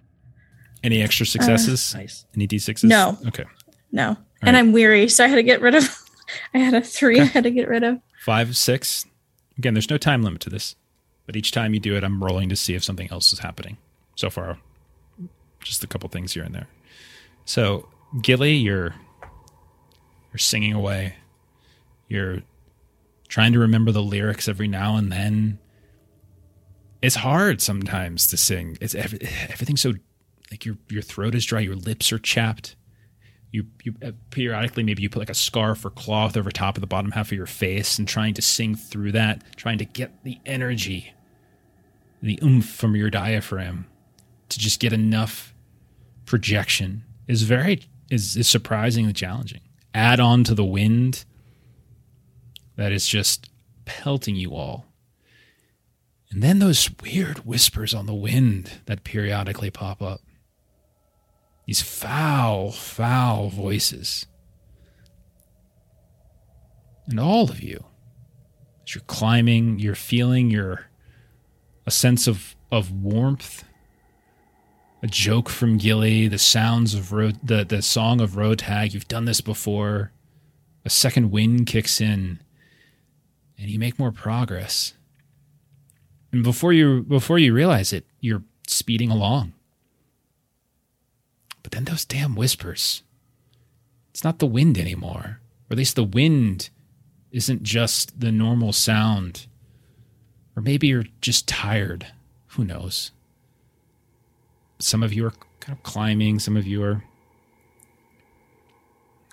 Any 0.83 1.03
extra 1.03 1.23
successes? 1.23 1.93
Nice. 1.93 2.25
Any 2.35 2.48
d6s? 2.48 2.83
No. 2.83 3.15
Okay. 3.27 3.45
No. 3.91 4.17
and 4.41 4.56
right. 4.56 4.56
I'm 4.56 4.72
weary, 4.72 5.07
so 5.07 5.23
I 5.23 5.27
had 5.27 5.35
to 5.35 5.43
get 5.43 5.61
rid 5.61 5.75
of 5.75 5.95
I 6.53 6.57
had 6.57 6.73
a 6.73 6.82
3 6.82 7.19
I 7.19 7.25
had 7.25 7.43
to 7.43 7.51
get 7.51 7.67
rid 7.67 7.83
of. 7.83 7.99
Five, 8.24 8.56
six. 8.56 9.06
Again, 9.58 9.74
there's 9.74 9.90
no 9.90 9.98
time 9.98 10.24
limit 10.24 10.40
to 10.43 10.50
this, 10.50 10.77
but 11.26 11.35
each 11.35 11.52
time 11.52 11.74
you 11.74 11.82
do 11.82 11.98
it, 11.98 12.06
I'm 12.06 12.24
rolling 12.24 12.48
to 12.48 12.56
see 12.56 12.74
if 12.74 12.82
something 12.82 13.11
else 13.11 13.34
is 13.34 13.40
happening. 13.40 13.76
So 14.16 14.30
far, 14.30 14.60
just 15.61 15.84
a 15.84 15.88
couple 15.88 16.08
things 16.08 16.34
here 16.34 16.43
and 16.43 16.56
there. 16.56 16.69
So, 17.43 17.90
Gilly, 18.22 18.53
you're 18.53 18.95
you're 20.32 20.38
singing 20.38 20.72
away. 20.72 21.16
You're 22.08 22.43
trying 23.27 23.52
to 23.52 23.60
remember 23.60 23.92
the 23.92 24.02
lyrics 24.02 24.48
every 24.48 24.69
now 24.69 24.95
and 24.95 25.11
then. 25.11 25.60
It's 27.02 27.16
hard 27.16 27.61
sometimes 27.61 28.27
to 28.27 28.38
sing. 28.38 28.77
It's 28.80 28.95
every, 28.95 29.19
everything's 29.50 29.82
so 29.82 29.95
like 30.50 30.64
your 30.64 30.77
your 30.88 31.02
throat 31.02 31.35
is 31.35 31.43
dry, 31.43 31.60
your 31.60 31.76
lips 31.76 32.14
are 32.14 32.19
chapped 32.19 32.77
you 33.53 33.65
you 33.83 33.95
uh, 34.03 34.11
periodically 34.30 34.83
maybe 34.83 35.01
you 35.01 35.09
put 35.09 35.19
like 35.19 35.30
a 35.30 35.33
scarf 35.33 35.85
or 35.85 35.90
cloth 35.90 36.35
over 36.35 36.51
top 36.51 36.75
of 36.75 36.82
the 36.82 36.88
bottom 36.88 37.11
half 37.11 37.32
of 37.32 37.38
your 37.38 37.45
face 37.45 37.98
and 37.98 38.07
trying 38.07 38.33
to 38.33 38.41
sing 38.41 38.75
through 38.75 39.14
that 39.14 39.41
trying 39.56 39.77
to 39.77 39.85
get 39.85 40.11
the 40.25 40.40
energy 40.45 41.14
the 42.22 42.38
oomph 42.43 42.69
from 42.69 42.95
your 42.95 43.09
diaphragm 43.09 43.85
to 44.49 44.59
just 44.59 44.80
get 44.80 44.91
enough 44.91 45.53
projection 46.25 47.03
is 47.27 47.43
very 47.43 47.82
is, 48.09 48.35
is 48.38 48.48
surprisingly 48.48 49.14
challenging. 49.14 49.61
Add 49.93 50.19
on 50.19 50.43
to 50.45 50.56
the 50.56 50.65
wind 50.65 51.25
that 52.75 52.91
is 52.91 53.07
just 53.07 53.49
pelting 53.85 54.35
you 54.35 54.56
all. 54.56 54.85
And 56.32 56.41
then 56.41 56.59
those 56.59 56.90
weird 57.03 57.40
whispers 57.40 57.93
on 57.93 58.06
the 58.06 58.14
wind 58.14 58.82
that 58.85 59.03
periodically 59.03 59.69
pop 59.69 60.01
up 60.01 60.22
these 61.66 61.82
foul, 61.82 62.72
foul 62.72 63.50
voices. 63.50 64.25
And 67.08 67.19
all 67.19 67.50
of 67.50 67.61
you, 67.61 67.83
as 68.83 68.95
you're 68.95 69.03
climbing, 69.08 69.80
you're 69.80 69.95
feeling 69.95 70.50
your 70.50 70.88
a 71.85 71.92
sense 71.92 72.27
of, 72.27 72.56
of 72.72 72.92
warmth, 72.92 73.64
a 75.01 75.08
joke 75.08 75.50
from 75.50 75.77
Gilly, 75.77 76.30
the 76.30 76.38
sounds 76.38 76.93
of 76.93 77.11
road, 77.11 77.38
the, 77.43 77.66
the 77.66 77.82
song 77.82 78.22
of 78.22 78.38
road 78.38 78.59
tag. 78.59 78.93
You've 78.93 79.08
done 79.08 79.25
this 79.25 79.42
before. 79.42 80.11
A 80.85 80.90
second 80.90 81.32
wind 81.32 81.67
kicks 81.67 82.01
in, 82.01 82.40
and 83.58 83.69
you 83.69 83.80
make 83.80 83.98
more 83.98 84.11
progress. 84.11 84.93
And 86.32 86.43
before 86.43 86.74
you 86.74 87.03
before 87.03 87.40
you 87.40 87.53
realize 87.53 87.93
it, 87.93 88.06
you're 88.19 88.43
speeding 88.67 89.09
along. 89.09 89.53
But 91.64 91.72
then 91.72 91.85
those 91.85 92.06
damn 92.06 92.35
whispers. 92.35 93.03
It's 94.11 94.24
not 94.24 94.40
the 94.40 94.45
wind 94.45 94.77
anymore. 94.77 95.40
Or 95.69 95.74
at 95.74 95.77
least 95.77 95.95
the 95.95 96.03
wind 96.03 96.69
isn't 97.32 97.64
just 97.64 98.19
the 98.19 98.32
normal 98.32 98.74
sound. 98.74 99.48
Or 100.56 100.61
maybe 100.61 100.88
you're 100.88 101.06
just 101.22 101.48
tired. 101.48 102.08
Who 102.50 102.64
knows? 102.64 103.11
Some 104.80 105.01
of 105.01 105.14
you 105.14 105.25
are 105.25 105.33
kind 105.59 105.75
of 105.75 105.82
climbing, 105.83 106.40
some 106.40 106.58
of 106.58 106.67
you 106.67 106.83
are 106.83 107.03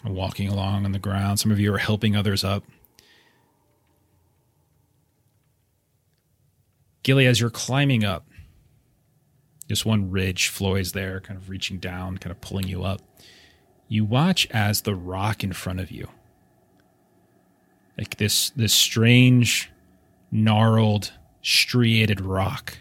walking 0.05 0.49
along 0.49 0.85
on 0.85 0.93
the 0.93 0.99
ground, 0.99 1.41
some 1.41 1.51
of 1.51 1.61
you 1.61 1.75
are 1.75 1.79
helping 1.79 2.17
others 2.17 2.45
up. 2.45 2.65
Gilly, 7.03 7.27
as 7.27 7.41
you're 7.41 7.51
climbing 7.51 8.05
up, 8.05 8.30
just 9.71 9.87
one 9.87 10.11
ridge, 10.11 10.49
Floi's 10.49 10.91
there, 10.91 11.21
kind 11.21 11.39
of 11.39 11.49
reaching 11.49 11.79
down, 11.79 12.19
kind 12.19 12.33
of 12.33 12.41
pulling 12.41 12.67
you 12.67 12.83
up. 12.83 13.03
You 13.87 14.05
watch 14.05 14.49
as 14.51 14.81
the 14.81 14.97
rock 14.97 15.45
in 15.45 15.53
front 15.53 15.79
of 15.79 15.93
you, 15.93 16.09
like 17.97 18.17
this 18.17 18.51
this 18.51 18.73
strange, 18.73 19.71
gnarled, 20.33 21.13
striated 21.41 22.21
rock. 22.21 22.79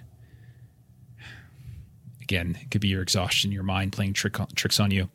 Again, 2.24 2.58
it 2.60 2.72
could 2.72 2.82
be 2.82 2.88
your 2.88 3.04
exhaustion, 3.04 3.52
your 3.52 3.62
mind 3.62 3.94
playing 3.94 4.14
trick 4.14 4.40
on, 4.40 4.48
tricks 4.56 4.80
on 4.80 4.90
you, 4.90 5.10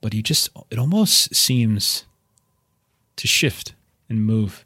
but 0.00 0.14
you 0.14 0.22
just 0.22 0.48
it 0.70 0.78
almost 0.78 1.34
seems 1.34 2.06
to 3.16 3.28
shift 3.28 3.74
and 4.08 4.24
move. 4.24 4.64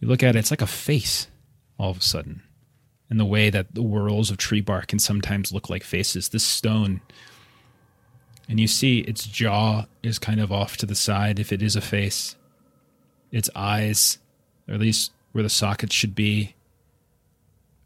You 0.00 0.08
look 0.08 0.24
at 0.24 0.34
it, 0.34 0.40
it's 0.40 0.50
like 0.50 0.60
a 0.60 0.66
face 0.66 1.28
all 1.78 1.90
of 1.90 1.98
a 1.98 2.02
sudden 2.02 2.42
and 3.10 3.18
the 3.18 3.24
way 3.24 3.50
that 3.50 3.74
the 3.74 3.82
whorls 3.82 4.30
of 4.30 4.36
tree 4.36 4.60
bark 4.60 4.86
can 4.86 5.00
sometimes 5.00 5.52
look 5.52 5.68
like 5.68 5.82
faces. 5.82 6.28
This 6.28 6.44
stone, 6.44 7.00
and 8.48 8.60
you 8.60 8.68
see 8.68 9.00
its 9.00 9.26
jaw 9.26 9.86
is 10.02 10.20
kind 10.20 10.40
of 10.40 10.52
off 10.52 10.76
to 10.78 10.86
the 10.86 10.94
side 10.94 11.40
if 11.40 11.52
it 11.52 11.60
is 11.60 11.74
a 11.74 11.80
face. 11.80 12.36
Its 13.32 13.50
eyes, 13.54 14.18
or 14.68 14.74
at 14.74 14.80
least 14.80 15.12
where 15.32 15.42
the 15.42 15.50
sockets 15.50 15.94
should 15.94 16.14
be, 16.14 16.54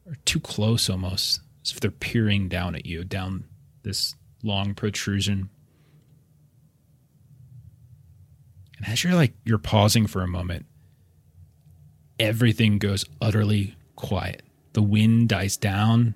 are 0.06 0.16
too 0.26 0.40
close 0.40 0.90
almost, 0.90 1.40
as 1.64 1.72
if 1.72 1.80
they're 1.80 1.90
peering 1.90 2.48
down 2.48 2.74
at 2.74 2.84
you, 2.84 3.02
down 3.02 3.44
this 3.82 4.14
long 4.42 4.74
protrusion. 4.74 5.48
And 8.76 8.88
as 8.88 9.02
you're 9.02 9.14
like, 9.14 9.32
you're 9.46 9.56
pausing 9.56 10.06
for 10.06 10.22
a 10.22 10.28
moment, 10.28 10.66
everything 12.18 12.78
goes 12.78 13.06
utterly 13.22 13.74
quiet 13.96 14.42
the 14.74 14.82
wind 14.82 15.28
dies 15.28 15.56
down. 15.56 16.14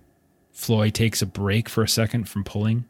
Floi 0.52 0.90
takes 0.90 1.22
a 1.22 1.26
break 1.26 1.68
for 1.68 1.82
a 1.82 1.88
second 1.88 2.28
from 2.28 2.44
pulling. 2.44 2.84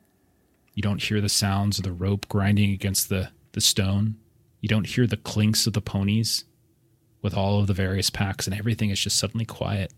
You 0.75 0.83
don't 0.83 1.03
hear 1.03 1.21
the 1.21 1.29
sounds 1.29 1.79
of 1.79 1.85
the 1.85 1.93
rope 1.93 2.27
grinding 2.29 2.73
against 2.73 3.09
the, 3.09 3.31
the 3.53 3.61
stone. 3.61 4.17
You 4.61 4.69
don't 4.69 4.87
hear 4.87 5.07
the 5.07 5.17
clinks 5.17 5.67
of 5.67 5.75
the 5.75 5.81
ponies 5.81 6.45
with 7.21 7.35
all 7.35 7.61
of 7.61 7.67
the 7.67 7.75
various 7.75 8.11
packs, 8.11 8.47
and 8.47 8.57
everything 8.59 8.91
is 8.91 9.01
just 9.01 9.19
suddenly 9.19 9.45
quiet. 9.45 9.93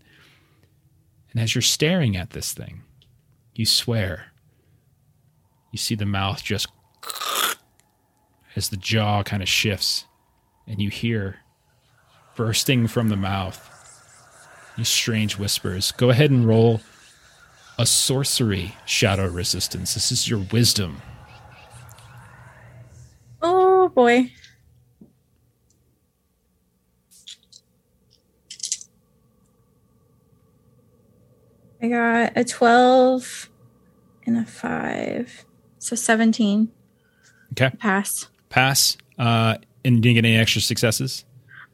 And 1.31 1.41
as 1.41 1.55
you're 1.55 1.61
staring 1.61 2.17
at 2.17 2.31
this 2.31 2.51
thing, 2.51 2.81
you 3.55 3.65
swear. 3.65 4.27
You 5.71 5.77
see 5.77 5.95
the 5.95 6.05
mouth 6.05 6.43
just 6.43 6.67
as 8.55 8.69
the 8.69 8.77
jaw 8.77 9.23
kind 9.23 9.41
of 9.41 9.47
shifts, 9.47 10.05
and 10.67 10.81
you 10.81 10.89
hear 10.89 11.37
bursting 12.35 12.87
from 12.87 13.07
the 13.07 13.15
mouth 13.15 13.80
strange 14.83 15.37
whispers. 15.37 15.91
Go 15.91 16.09
ahead 16.09 16.31
and 16.31 16.47
roll 16.47 16.81
a 17.77 17.85
sorcery 17.85 18.75
shadow 18.85 19.27
resistance. 19.27 19.93
This 19.93 20.11
is 20.11 20.29
your 20.29 20.39
wisdom. 20.51 21.01
Oh 23.41 23.89
boy. 23.89 24.31
I 31.83 31.87
got 31.87 32.33
a 32.35 32.43
12 32.43 33.49
and 34.27 34.37
a 34.37 34.45
5. 34.45 35.45
So 35.79 35.95
17. 35.95 36.69
Okay. 37.53 37.75
Pass. 37.79 38.27
Pass. 38.49 38.97
Uh, 39.17 39.55
and 39.83 39.95
you 39.95 40.01
didn't 40.01 40.15
get 40.15 40.25
any 40.25 40.37
extra 40.37 40.61
successes? 40.61 41.25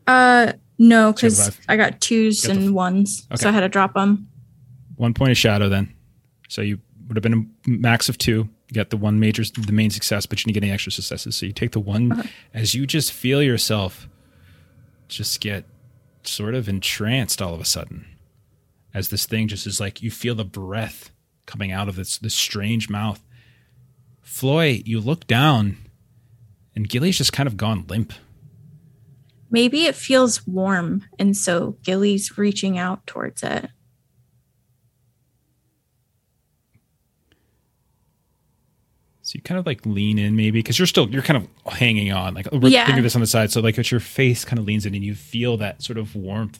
Uh 0.06 0.53
no, 0.78 1.14
So 1.16 1.28
you 1.28 1.34
have 1.36 1.46
because. 1.56 1.60
I 1.68 1.78
got 1.78 2.02
twos 2.02 2.46
Got 2.46 2.56
and 2.56 2.66
f- 2.68 2.72
ones. 2.72 3.28
Okay. 3.32 3.42
So 3.42 3.50
I 3.50 3.52
had 3.52 3.62
to 3.62 3.70
drop 3.70 3.94
them. 3.94 4.28
One 4.96 5.14
point 5.14 5.32
of 5.32 5.38
shadow 5.38 5.70
then. 5.70 5.94
So 6.50 6.62
you 6.62 6.80
would 7.08 7.16
have 7.18 7.24
been 7.24 7.34
a 7.66 7.70
max 7.70 8.10
of 8.10 8.18
two. 8.18 8.50
You 8.70 8.74
got 8.76 8.90
the 8.90 8.98
one 8.98 9.20
major, 9.20 9.44
the 9.44 9.72
main 9.72 9.90
success, 9.92 10.26
but 10.26 10.40
you 10.40 10.46
didn't 10.46 10.56
get 10.56 10.64
any 10.64 10.74
extra 10.74 10.92
successes. 10.92 11.36
So 11.36 11.46
you 11.46 11.54
take 11.54 11.72
the 11.72 11.80
one 11.80 12.12
Okay. 12.20 12.30
as 12.54 12.74
you 12.76 12.86
just 12.86 13.12
feel 13.12 13.42
yourself 13.42 14.08
just 15.08 15.40
get 15.40 15.64
sort 16.24 16.54
of 16.54 16.68
entranced 16.68 17.42
all 17.42 17.54
of 17.54 17.62
a 17.62 17.66
sudden. 17.66 18.06
As 18.94 19.10
this 19.10 19.26
thing 19.26 19.48
just 19.48 19.66
is 19.68 19.80
like 19.80 20.02
you 20.02 20.12
feel 20.12 20.36
the 20.36 20.44
breath 20.44 21.12
coming 21.46 21.72
out 21.72 21.88
of 21.88 21.96
this 21.96 22.18
this 22.18 22.34
strange 22.36 22.90
mouth. 22.90 23.24
Floi, 24.22 24.82
you 24.86 25.00
look 25.00 25.28
down 25.28 25.78
and 26.76 26.90
Gilly's 26.90 27.18
just 27.18 27.32
kind 27.34 27.48
of 27.48 27.56
gone 27.58 27.86
limp. 27.88 28.12
Maybe 29.50 29.85
it 29.85 29.95
feels 29.95 30.45
warm, 30.45 31.06
and 31.17 31.35
so 31.35 31.77
Gilly's 31.84 32.38
reaching 32.38 32.77
out 32.77 33.06
towards 33.08 33.43
it. 33.43 33.69
So 39.22 39.34
you 39.35 39.42
kind 39.42 39.59
of 39.59 39.66
like 39.66 39.85
lean 39.85 40.17
in 40.19 40.35
maybe 40.38 40.51
because 40.59 40.80
you're 40.80 40.85
still 40.85 41.09
you're 41.09 41.22
kind 41.22 41.43
of 41.66 41.74
hanging 41.74 42.14
on. 42.14 42.34
Like 42.34 42.48
we're 42.51 42.69
Yeah. 42.69 42.85
thinking 42.85 43.00
of 43.00 43.03
this 43.03 43.16
on 43.16 43.22
the 43.22 43.27
side. 43.27 43.51
So 43.51 43.59
like 43.59 43.77
it's 43.77 43.92
your 43.92 44.00
face 44.00 44.45
kind 44.45 44.58
of 44.58 44.66
leans 44.66 44.85
in 44.85 44.95
and 44.95 45.03
you 45.03 45.16
feel 45.16 45.58
that 45.58 45.84
sort 45.84 45.98
of 45.98 46.16
warmth. 46.16 46.59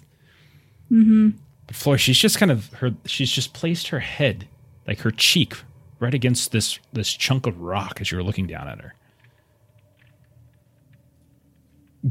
Mm-hmm. 0.92 1.30
But 1.66 1.76
Floi, 1.76 1.96
she's 1.98 2.18
just 2.18 2.38
kind 2.38 2.52
of 2.52 2.68
her 2.74 2.92
she's 3.06 3.32
just 3.32 3.54
placed 3.54 3.88
her 3.90 4.00
head, 4.00 4.48
like 4.86 5.00
her 5.00 5.12
cheek, 5.12 5.54
right 6.00 6.14
against 6.14 6.52
this 6.52 6.78
this 6.92 7.10
chunk 7.14 7.46
of 7.46 7.58
rock 7.60 8.00
as 8.02 8.12
you're 8.12 8.24
looking 8.24 8.48
down 8.48 8.68
at 8.68 8.82
her. 8.82 8.96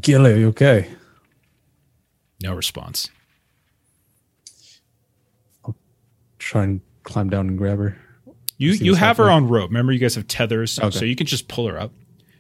Gilly, 0.01 0.33
are 0.33 0.37
you 0.37 0.49
okay? 0.49 0.91
No 2.43 2.55
response. 2.55 3.09
I'll 5.65 5.77
try 6.39 6.65
and 6.65 6.81
climb 7.05 7.31
down 7.31 7.49
and 7.49 7.59
grab 7.59 7.79
her. 7.79 7.97
You 8.59 8.73
you 8.73 8.95
have 8.95 9.19
her 9.19 9.31
on 9.31 9.49
rope. 9.49 9.71
Remember, 9.71 9.93
you 9.93 9.99
guys 9.99 10.15
have 10.15 10.27
tethers, 10.29 10.79
Okay. 10.79 10.99
so 10.99 11.05
you 11.05 11.15
can 11.17 11.27
just 11.27 11.47
pull 11.49 11.67
her 11.69 11.79
up, 11.79 11.93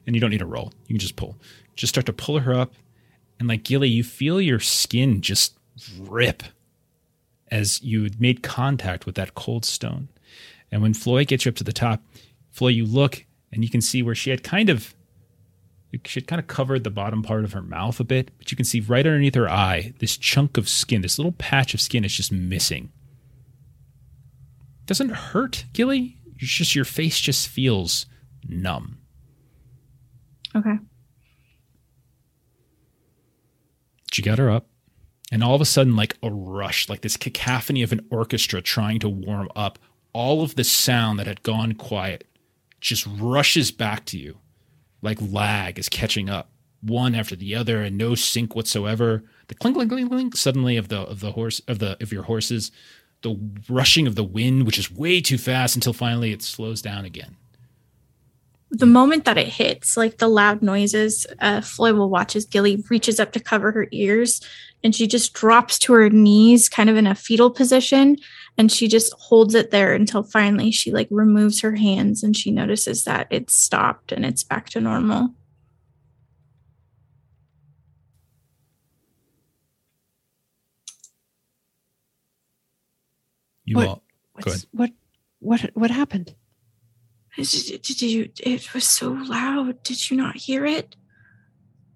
and 0.06 0.14
you 0.16 0.20
don't 0.20 0.30
need 0.30 0.42
a 0.42 0.46
roll. 0.46 0.72
You 0.86 0.94
can 0.94 0.98
just 1.00 1.16
pull. 1.16 1.36
Just 1.74 1.92
start 1.94 2.06
to 2.06 2.12
pull 2.12 2.38
her 2.40 2.54
up, 2.54 2.72
and 3.38 3.48
like 3.48 3.62
Gilly, 3.64 3.88
you 3.88 4.02
feel 4.02 4.40
your 4.40 4.60
skin 4.60 5.20
just 5.20 5.56
rip 5.98 6.42
as 7.50 7.82
you 7.82 8.08
made 8.18 8.42
contact 8.42 9.04
with 9.06 9.14
that 9.16 9.34
cold 9.34 9.64
stone. 9.64 10.08
And 10.72 10.82
when 10.82 10.94
Floi 10.94 11.24
gets 11.24 11.44
you 11.44 11.50
up 11.50 11.56
to 11.56 11.64
the 11.64 11.72
top, 11.72 12.02
Floi, 12.50 12.68
you 12.70 12.84
look 12.86 13.24
and 13.52 13.62
you 13.62 13.70
can 13.70 13.80
see 13.80 14.02
where 14.02 14.14
she 14.16 14.30
had 14.30 14.42
kind 14.42 14.68
of 14.68 14.94
she 16.04 16.20
had 16.20 16.26
kind 16.26 16.40
of 16.40 16.46
covered 16.46 16.84
the 16.84 16.90
bottom 16.90 17.22
part 17.22 17.44
of 17.44 17.52
her 17.52 17.62
mouth 17.62 18.00
a 18.00 18.04
bit, 18.04 18.30
but 18.38 18.50
you 18.50 18.56
can 18.56 18.64
see 18.64 18.80
right 18.80 19.06
underneath 19.06 19.34
her 19.34 19.48
eye 19.48 19.94
this 19.98 20.16
chunk 20.16 20.56
of 20.56 20.68
skin, 20.68 21.02
this 21.02 21.18
little 21.18 21.32
patch 21.32 21.74
of 21.74 21.80
skin 21.80 22.04
is 22.04 22.14
just 22.14 22.32
missing 22.32 22.90
doesn't 24.86 25.10
hurt, 25.10 25.64
Gilly. 25.72 26.16
It's 26.38 26.50
just 26.50 26.74
your 26.74 26.84
face 26.84 27.18
just 27.18 27.48
feels 27.48 28.06
numb. 28.48 28.98
Okay. 30.54 30.78
She 34.12 34.22
got 34.22 34.38
her 34.38 34.50
up, 34.50 34.68
and 35.30 35.42
all 35.42 35.54
of 35.54 35.60
a 35.60 35.66
sudden, 35.66 35.96
like 35.96 36.16
a 36.22 36.30
rush, 36.30 36.88
like 36.88 37.02
this 37.02 37.16
cacophony 37.16 37.82
of 37.82 37.92
an 37.92 38.06
orchestra 38.10 38.62
trying 38.62 39.00
to 39.00 39.08
warm 39.08 39.50
up, 39.54 39.78
all 40.12 40.42
of 40.42 40.54
the 40.54 40.64
sound 40.64 41.18
that 41.18 41.26
had 41.26 41.42
gone 41.42 41.74
quiet 41.74 42.26
just 42.80 43.06
rushes 43.06 43.70
back 43.70 44.04
to 44.06 44.18
you, 44.18 44.38
like 45.06 45.18
lag 45.22 45.78
is 45.78 45.88
catching 45.88 46.28
up, 46.28 46.50
one 46.82 47.14
after 47.14 47.34
the 47.34 47.54
other, 47.54 47.80
and 47.82 47.96
no 47.96 48.14
sync 48.14 48.54
whatsoever. 48.54 49.24
The 49.48 49.54
clink, 49.54 49.76
clink, 49.76 49.90
clink, 49.90 50.10
clink 50.10 50.36
suddenly 50.36 50.76
of 50.76 50.88
the 50.88 51.00
of 51.00 51.20
the 51.20 51.32
horse 51.32 51.60
of 51.66 51.78
the 51.78 51.96
of 52.02 52.12
your 52.12 52.24
horses, 52.24 52.70
the 53.22 53.38
rushing 53.70 54.06
of 54.06 54.16
the 54.16 54.24
wind, 54.24 54.66
which 54.66 54.78
is 54.78 54.90
way 54.90 55.20
too 55.20 55.38
fast 55.38 55.76
until 55.76 55.94
finally 55.94 56.32
it 56.32 56.42
slows 56.42 56.82
down 56.82 57.04
again. 57.04 57.36
The 58.70 58.84
moment 58.84 59.24
that 59.24 59.38
it 59.38 59.46
hits, 59.46 59.96
like 59.96 60.18
the 60.18 60.26
loud 60.26 60.60
noises, 60.60 61.24
uh, 61.38 61.60
Floi 61.60 61.94
will 61.94 62.10
watch 62.10 62.34
as 62.34 62.44
Gilly 62.44 62.84
reaches 62.90 63.20
up 63.20 63.30
to 63.32 63.40
cover 63.40 63.70
her 63.70 63.86
ears 63.92 64.40
and 64.82 64.94
she 64.94 65.06
just 65.06 65.32
drops 65.32 65.78
to 65.80 65.92
her 65.92 66.10
knees, 66.10 66.68
kind 66.68 66.90
of 66.90 66.96
in 66.96 67.06
a 67.06 67.14
fetal 67.14 67.50
position. 67.50 68.16
And 68.58 68.72
she 68.72 68.88
just 68.88 69.12
holds 69.14 69.54
it 69.54 69.70
there 69.70 69.92
until 69.92 70.22
finally 70.22 70.70
she 70.70 70.90
like 70.90 71.08
removes 71.10 71.60
her 71.60 71.76
hands 71.76 72.22
and 72.22 72.34
she 72.36 72.50
notices 72.50 73.04
that 73.04 73.26
it's 73.30 73.54
stopped 73.54 74.12
and 74.12 74.24
it's 74.24 74.42
back 74.42 74.70
to 74.70 74.80
normal. 74.80 75.34
You 83.66 83.76
What? 83.76 83.88
all 83.88 84.02
what 84.70 84.92
what 85.40 85.70
what 85.74 85.90
happened? 85.90 86.34
Did, 87.36 87.82
did 87.82 88.02
you? 88.02 88.30
It 88.38 88.72
was 88.72 88.84
so 88.84 89.10
loud. 89.10 89.82
Did 89.82 90.10
you 90.10 90.16
not 90.16 90.36
hear 90.36 90.64
it? 90.64 90.96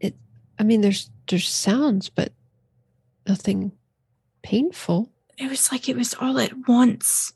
it? 0.00 0.14
I 0.58 0.64
mean, 0.64 0.82
there's 0.82 1.10
there's 1.28 1.48
sounds, 1.48 2.10
but 2.10 2.32
nothing 3.26 3.72
painful. 4.42 5.10
It 5.40 5.48
was 5.48 5.72
like 5.72 5.88
it 5.88 5.96
was 5.96 6.14
all 6.20 6.38
at 6.38 6.68
once. 6.68 7.32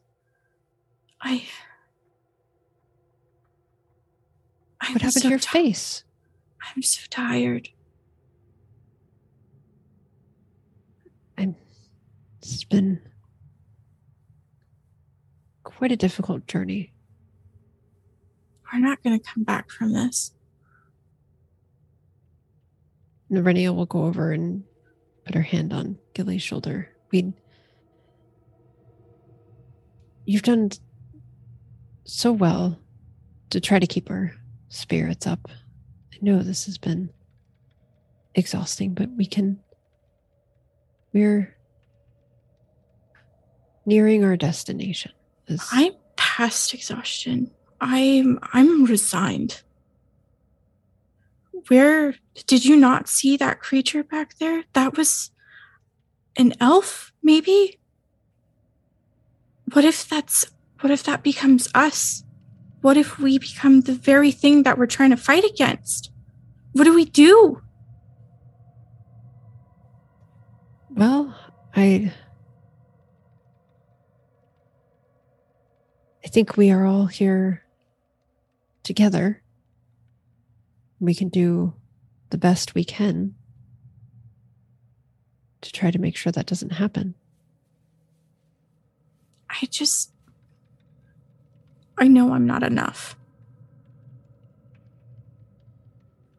I. 1.22 1.46
I'm 4.80 4.92
What 4.92 5.02
happened 5.02 5.12
so 5.14 5.20
to 5.20 5.28
your 5.30 5.38
ti- 5.38 5.48
face? 5.48 6.04
I'm 6.76 6.82
so 6.82 7.00
tired. 7.08 7.70
I'm. 11.38 11.56
It's 12.42 12.64
been 12.64 13.00
quite 15.62 15.90
a 15.92 15.96
difficult 15.96 16.46
journey. 16.46 16.92
We're 18.70 18.80
not 18.80 19.02
going 19.02 19.18
to 19.18 19.24
come 19.24 19.44
back 19.44 19.70
from 19.70 19.94
this. 19.94 20.32
Nerenia 23.32 23.74
will 23.74 23.86
go 23.86 24.04
over 24.04 24.32
and 24.32 24.64
put 25.24 25.34
her 25.34 25.42
hand 25.42 25.72
on 25.72 25.96
Gilly's 26.12 26.42
shoulder. 26.42 26.90
We 27.10 27.32
You've 30.24 30.42
done 30.42 30.70
so 32.04 32.32
well 32.32 32.78
to 33.50 33.60
try 33.60 33.78
to 33.78 33.86
keep 33.86 34.10
our 34.10 34.32
spirits 34.68 35.26
up. 35.26 35.48
I 36.12 36.16
know 36.20 36.42
this 36.42 36.66
has 36.66 36.78
been 36.78 37.10
exhausting, 38.34 38.94
but 38.94 39.10
we 39.16 39.26
can 39.26 39.60
we're 41.12 41.54
nearing 43.86 44.24
our 44.24 44.36
destination. 44.36 45.12
I'm 45.70 45.92
past 46.16 46.74
exhaustion. 46.74 47.50
I'm 47.80 48.38
I'm 48.52 48.84
resigned. 48.84 49.62
Where 51.68 52.14
did 52.46 52.64
you 52.64 52.76
not 52.76 53.08
see 53.08 53.36
that 53.36 53.60
creature 53.60 54.02
back 54.02 54.36
there? 54.38 54.64
That 54.72 54.96
was 54.96 55.30
an 56.36 56.54
elf, 56.60 57.12
maybe? 57.22 57.78
What 59.72 59.84
if 59.84 60.08
that's 60.08 60.44
what 60.80 60.90
if 60.90 61.02
that 61.04 61.22
becomes 61.22 61.68
us? 61.74 62.24
What 62.82 62.96
if 62.96 63.18
we 63.18 63.38
become 63.38 63.80
the 63.80 63.94
very 63.94 64.30
thing 64.30 64.64
that 64.64 64.76
we're 64.76 64.86
trying 64.86 65.10
to 65.10 65.16
fight 65.16 65.44
against? 65.44 66.10
What 66.72 66.84
do 66.84 66.94
we 66.94 67.06
do? 67.06 67.62
Well, 70.90 71.34
I 71.74 72.12
I 76.24 76.28
think 76.28 76.56
we 76.56 76.70
are 76.70 76.84
all 76.84 77.06
here 77.06 77.62
together. 78.82 79.42
We 81.00 81.14
can 81.14 81.28
do 81.28 81.74
the 82.30 82.38
best 82.38 82.74
we 82.74 82.84
can 82.84 83.34
to 85.60 85.72
try 85.72 85.90
to 85.90 85.98
make 85.98 86.16
sure 86.16 86.32
that 86.32 86.46
doesn't 86.46 86.72
happen. 86.72 87.14
I 89.62 89.66
just 89.66 90.12
I 91.96 92.08
know 92.08 92.32
I'm 92.34 92.46
not 92.46 92.62
enough. 92.62 93.16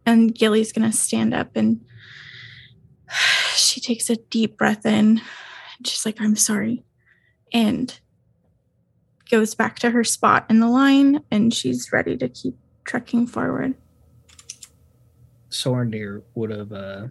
And 0.05 0.35
Gilly's 0.35 0.71
gonna 0.71 0.91
stand 0.91 1.33
up 1.33 1.55
and 1.55 1.83
she 3.55 3.79
takes 3.79 4.09
a 4.09 4.17
deep 4.17 4.57
breath 4.57 4.85
in. 4.85 5.21
And 5.77 5.87
she's 5.87 6.05
like, 6.05 6.21
I'm 6.21 6.35
sorry. 6.35 6.83
And 7.53 7.97
goes 9.29 9.55
back 9.55 9.79
to 9.79 9.89
her 9.89 10.03
spot 10.03 10.45
in 10.49 10.59
the 10.59 10.69
line 10.69 11.23
and 11.31 11.53
she's 11.53 11.91
ready 11.91 12.15
to 12.17 12.29
keep 12.29 12.55
trekking 12.83 13.25
forward. 13.25 13.75
Sorondir 15.49 16.21
would 16.35 16.51
have 16.51 16.71
uh, 16.71 17.07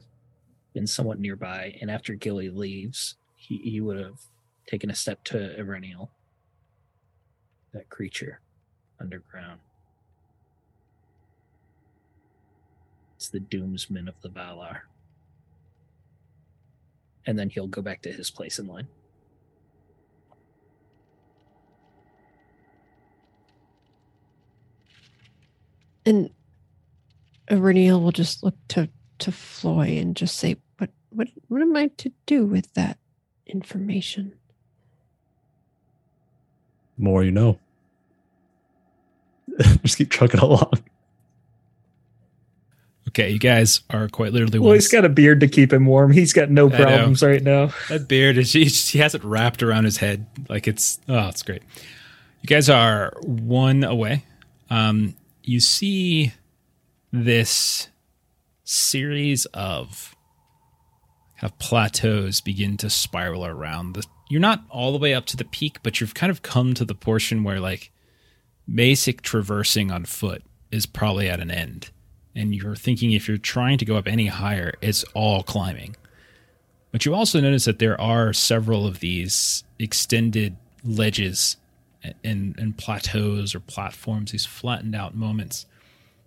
been 0.75 0.87
somewhat 0.87 1.19
nearby, 1.19 1.79
and 1.81 1.91
after 1.91 2.15
Gilly 2.15 2.51
leaves, 2.51 3.17
he, 3.37 3.57
he 3.59 3.81
would 3.81 3.99
have 3.99 4.21
taken 4.67 4.91
a 4.91 4.95
step 4.95 5.23
to 5.25 5.55
Eryniel, 5.59 6.09
that 7.73 7.89
creature 7.89 8.41
underground. 9.01 9.61
It's 13.17 13.29
the 13.29 13.41
doomsman 13.41 14.09
of 14.09 14.21
the 14.23 14.29
Valar. 14.29 14.81
And 17.27 17.39
then 17.39 17.49
he'll 17.51 17.67
go 17.67 17.81
back 17.81 18.03
to 18.03 18.13
his 18.13 18.31
place 18.31 18.59
in 18.59 18.67
line. 18.67 18.89
And 26.07 26.31
Eryniel 27.49 28.03
will 28.03 28.13
just 28.13 28.43
look 28.43 28.57
to 28.69 28.91
to 29.21 29.33
Floi 29.33 29.99
and 29.99 30.15
just 30.17 30.37
say, 30.37 30.57
"What 30.77 30.91
what 31.11 31.29
what 31.49 31.63
am 31.63 31.77
I 31.77 31.89
to 31.99 32.13
do 32.27 32.45
with 32.45 32.73
that 32.75 32.99
information?" 33.47 34.35
More 36.97 37.23
you 37.25 37.31
know. 37.31 37.59
Just 39.83 39.99
keep 39.99 40.11
trucking 40.11 40.41
along. 40.41 40.73
Okay, 43.09 43.31
you 43.31 43.39
guys 43.39 43.83
are 43.91 44.09
quite 44.09 44.33
literally. 44.33 44.59
Well, 44.59 44.71
one 44.71 44.77
he's 44.77 44.89
got 44.89 45.05
a 45.05 45.09
beard 45.09 45.39
to 45.41 45.49
keep 45.49 45.73
him 45.73 45.87
warm. 45.87 46.11
He's 46.11 46.33
got 46.33 46.51
no 46.51 46.69
problems 46.69 47.23
right 47.23 47.43
now. 47.43 47.73
That 47.89 48.09
beard 48.09 48.37
is 48.37 48.53
he, 48.53 48.65
he 48.65 48.99
has 48.99 49.15
it 49.15 49.23
wrapped 49.23 49.63
around 49.63 49.85
his 49.85 49.99
head 49.99 50.27
like 50.49 50.67
it's 50.67 50.99
oh 51.09 51.29
it's 51.29 51.43
great. 51.43 51.63
You 52.43 52.49
guys 52.49 52.69
are 52.69 53.13
one 53.23 53.85
away. 53.85 54.25
Um, 54.69 55.15
you 55.45 55.61
see 55.61 56.33
this 57.13 57.89
series 58.65 59.45
of 59.47 60.17
kind 61.41 61.53
of 61.53 61.59
plateaus 61.59 62.41
begin 62.41 62.77
to 62.79 62.91
spiral 62.91 63.47
around. 63.47 63.95
The, 63.95 64.05
you're 64.29 64.41
not 64.41 64.65
all 64.71 64.93
the 64.93 64.99
way 64.99 65.15
up 65.15 65.27
to 65.27 65.37
the 65.37 65.45
peak, 65.45 65.79
but 65.83 66.01
you've 66.01 66.15
kind 66.15 66.31
of 66.31 66.43
come 66.43 66.75
to 66.75 66.85
the 66.85 66.95
portion 66.95 67.45
where 67.45 67.61
like 67.61 67.91
basic 68.73 69.23
traversing 69.23 69.91
on 69.91 70.05
foot 70.05 70.43
is 70.71 70.87
probably 70.87 71.29
at 71.29 71.41
an 71.41 71.51
end. 71.51 71.91
And 72.35 72.55
you're 72.55 72.77
thinking 72.77 73.13
if 73.13 73.29
you're 73.29 73.39
trying 73.39 73.79
to 73.79 73.85
go 73.85 73.97
up 73.97 74.09
any 74.09 74.27
higher, 74.27 74.75
it's 74.81 75.05
all 75.15 75.43
climbing. 75.43 75.97
But 76.91 77.05
you 77.05 77.15
also 77.15 77.41
notice 77.41 77.65
that 77.65 77.79
there 77.79 78.01
are 78.01 78.33
several 78.33 78.87
of 78.87 79.01
these 79.01 79.65
extended 79.79 80.57
ledges 80.85 81.57
and, 82.23 82.55
and 82.59 82.77
plateaus 82.77 83.55
or 83.55 83.61
platforms, 83.61 84.33
these 84.33 84.47
flattened 84.47 84.95
out 84.95 85.15
moments. 85.15 85.67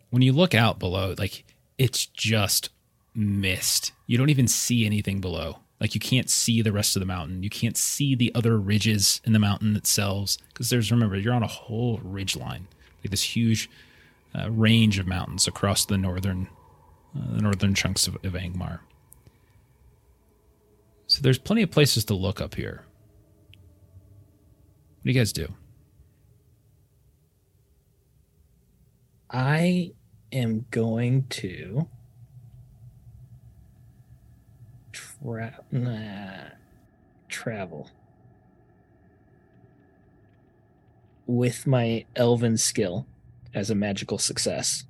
When 0.09 0.21
you 0.21 0.33
look 0.33 0.55
out 0.55 0.79
below, 0.79 1.15
like 1.17 1.43
it's 1.77 2.05
just 2.05 2.69
mist. 3.13 3.91
You 4.05 4.17
don't 4.17 4.29
even 4.29 4.47
see 4.47 4.85
anything 4.85 5.19
below. 5.21 5.59
Like 5.79 5.93
you 5.93 5.99
can't 5.99 6.29
see 6.29 6.61
the 6.61 6.71
rest 6.71 6.95
of 6.95 7.01
the 7.01 7.05
mountain. 7.05 7.43
You 7.43 7.49
can't 7.49 7.77
see 7.77 8.15
the 8.15 8.33
other 8.33 8.57
ridges 8.57 9.21
in 9.23 9.33
the 9.33 9.39
mountain 9.39 9.75
itself 9.75 10.37
because 10.49 10.69
there's 10.69 10.91
remember 10.91 11.17
you're 11.17 11.33
on 11.33 11.43
a 11.43 11.47
whole 11.47 11.99
ridge 12.03 12.35
line, 12.35 12.67
like 13.03 13.11
this 13.11 13.35
huge 13.35 13.69
uh, 14.33 14.49
range 14.49 14.97
of 14.97 15.07
mountains 15.07 15.47
across 15.47 15.85
the 15.85 15.97
northern 15.97 16.49
uh, 17.15 17.35
the 17.35 17.41
northern 17.41 17.75
chunks 17.75 18.07
of, 18.07 18.15
of 18.15 18.33
Angmar. 18.33 18.79
So 21.05 21.21
there's 21.21 21.37
plenty 21.37 21.61
of 21.61 21.71
places 21.71 22.03
to 22.05 22.13
look 22.13 22.41
up 22.41 22.55
here. 22.55 22.83
What 24.97 25.03
do 25.05 25.11
you 25.11 25.19
guys 25.19 25.31
do? 25.31 25.53
I 29.29 29.93
am 30.31 30.65
going 30.71 31.27
to 31.29 31.87
tra- 35.23 35.59
nah, 35.71 36.49
travel 37.29 37.89
with 41.25 41.67
my 41.67 42.05
elven 42.15 42.57
skill 42.57 43.05
as 43.53 43.69
a 43.69 43.75
magical 43.75 44.17
success. 44.17 44.85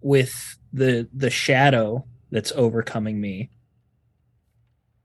With 0.00 0.56
the 0.72 1.08
the 1.12 1.30
shadow 1.30 2.06
that's 2.30 2.52
overcoming 2.52 3.20
me. 3.20 3.50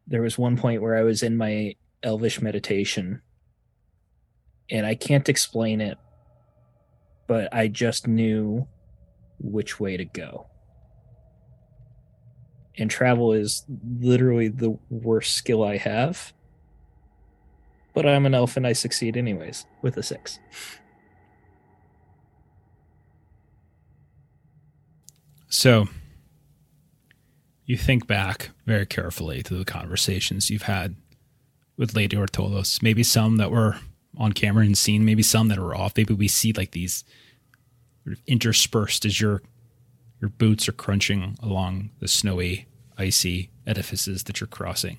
There 0.08 0.22
was 0.22 0.38
one 0.38 0.58
point 0.58 0.82
where 0.82 0.98
I 0.98 1.04
was 1.04 1.24
in 1.24 1.38
my 1.38 1.76
elvish 2.04 2.42
meditation 2.42 3.22
and 4.70 4.86
I 4.86 4.96
can't 4.96 5.30
explain 5.30 5.82
it, 5.82 5.98
but 7.28 7.54
I 7.54 7.68
just 7.68 8.08
knew 8.08 8.68
which 9.40 9.80
way 9.80 9.98
to 9.98 10.06
go. 10.06 10.51
And 12.82 12.90
travel 12.90 13.32
is 13.32 13.64
literally 14.00 14.48
the 14.48 14.76
worst 14.90 15.36
skill 15.36 15.64
I 15.64 15.78
have. 15.78 16.34
But 17.94 18.08
I'm 18.08 18.26
an 18.26 18.34
elf 18.34 18.58
and 18.58 18.66
I 18.66 18.74
succeed 18.74 19.16
anyways 19.16 19.68
with 19.84 19.98
a 19.98 20.02
six. 20.02 20.40
So 25.48 25.90
you 27.68 27.78
think 27.78 28.08
back 28.08 28.50
very 28.66 28.88
carefully 28.88 29.44
to 29.44 29.54
the 29.54 29.64
conversations 29.64 30.50
you've 30.50 30.64
had 30.64 30.96
with 31.78 31.96
Lady 31.96 32.18
Ortolos. 32.18 32.82
Maybe 32.82 33.04
some 33.04 33.38
that 33.38 33.52
were 33.52 33.78
on 34.18 34.34
camera 34.34 34.66
and 34.66 34.76
seen, 34.76 35.06
maybe 35.06 35.22
some 35.22 35.50
that 35.50 35.60
were 35.60 35.76
off. 35.76 35.96
Maybe 35.96 36.16
we 36.16 36.28
see 36.28 36.52
like 36.52 36.72
these 36.72 37.04
sort 38.04 38.18
of 38.18 38.24
interspersed 38.26 39.06
as 39.06 39.22
your 39.22 39.44
your 40.20 40.30
boots 40.30 40.68
are 40.68 40.74
crunching 40.74 41.38
along 41.44 41.92
the 42.00 42.08
snowy, 42.08 42.68
icy 43.02 43.50
edifices 43.66 44.24
that 44.24 44.40
you're 44.40 44.48
crossing. 44.48 44.98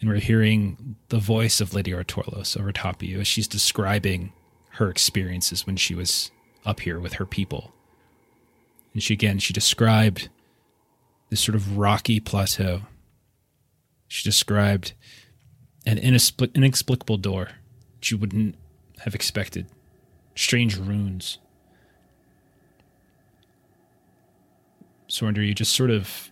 And 0.00 0.10
we're 0.10 0.20
hearing 0.20 0.96
the 1.08 1.18
voice 1.18 1.60
of 1.60 1.72
Lady 1.72 1.92
Ortolos 1.92 2.58
over 2.58 2.72
top 2.72 2.96
of 2.96 3.08
you 3.08 3.20
as 3.20 3.26
she's 3.26 3.48
describing 3.48 4.32
her 4.72 4.90
experiences 4.90 5.66
when 5.66 5.76
she 5.76 5.94
was 5.94 6.30
up 6.66 6.80
here 6.80 6.98
with 6.98 7.14
her 7.14 7.26
people. 7.26 7.72
And 8.92 9.02
she 9.02 9.14
again, 9.14 9.38
she 9.38 9.52
described 9.52 10.28
this 11.30 11.40
sort 11.40 11.54
of 11.54 11.78
rocky 11.78 12.20
plateau. 12.20 12.82
She 14.08 14.28
described 14.28 14.92
an 15.86 15.98
inexplic- 15.98 16.54
inexplicable 16.54 17.18
door 17.18 17.48
you 18.10 18.18
wouldn't 18.18 18.56
have 19.00 19.14
expected, 19.14 19.66
strange 20.34 20.76
runes. 20.76 21.38
Sorondir, 25.08 25.46
you 25.46 25.54
just 25.54 25.74
sort 25.74 25.90
of 25.90 26.30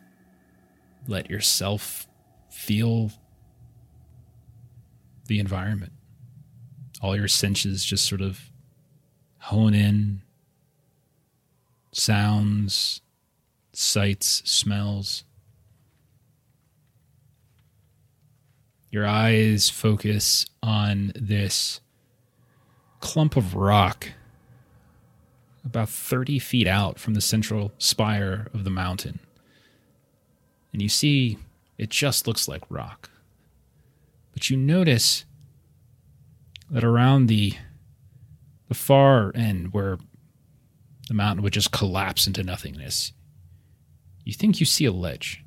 let 1.06 1.30
yourself 1.30 2.06
feel 2.50 3.10
the 5.26 5.38
environment. 5.38 5.92
All 7.00 7.16
your 7.16 7.28
senses 7.28 7.84
just 7.84 8.06
sort 8.06 8.20
of 8.20 8.50
hone 9.38 9.74
in 9.74 10.22
sounds, 11.92 13.00
sights, 13.72 14.42
smells. 14.44 15.24
Your 18.90 19.06
eyes 19.06 19.70
focus 19.70 20.46
on 20.62 21.12
this 21.14 21.80
clump 23.00 23.36
of 23.36 23.54
rock 23.54 24.08
about 25.64 25.88
30 25.88 26.38
feet 26.38 26.66
out 26.66 26.98
from 26.98 27.14
the 27.14 27.20
central 27.20 27.72
spire 27.78 28.48
of 28.52 28.64
the 28.64 28.70
mountain. 28.70 29.20
And 30.72 30.80
you 30.80 30.88
see 30.88 31.38
it 31.78 31.90
just 31.90 32.26
looks 32.26 32.48
like 32.48 32.62
rock. 32.68 33.10
But 34.32 34.50
you 34.50 34.56
notice 34.56 35.24
that 36.70 36.84
around 36.84 37.26
the 37.26 37.54
the 38.68 38.74
far 38.74 39.32
end 39.34 39.74
where 39.74 39.98
the 41.08 41.14
mountain 41.14 41.42
would 41.42 41.52
just 41.52 41.72
collapse 41.72 42.26
into 42.26 42.42
nothingness, 42.42 43.12
you 44.24 44.32
think 44.32 44.60
you 44.60 44.66
see 44.66 44.86
a 44.86 44.92
ledge, 44.92 45.44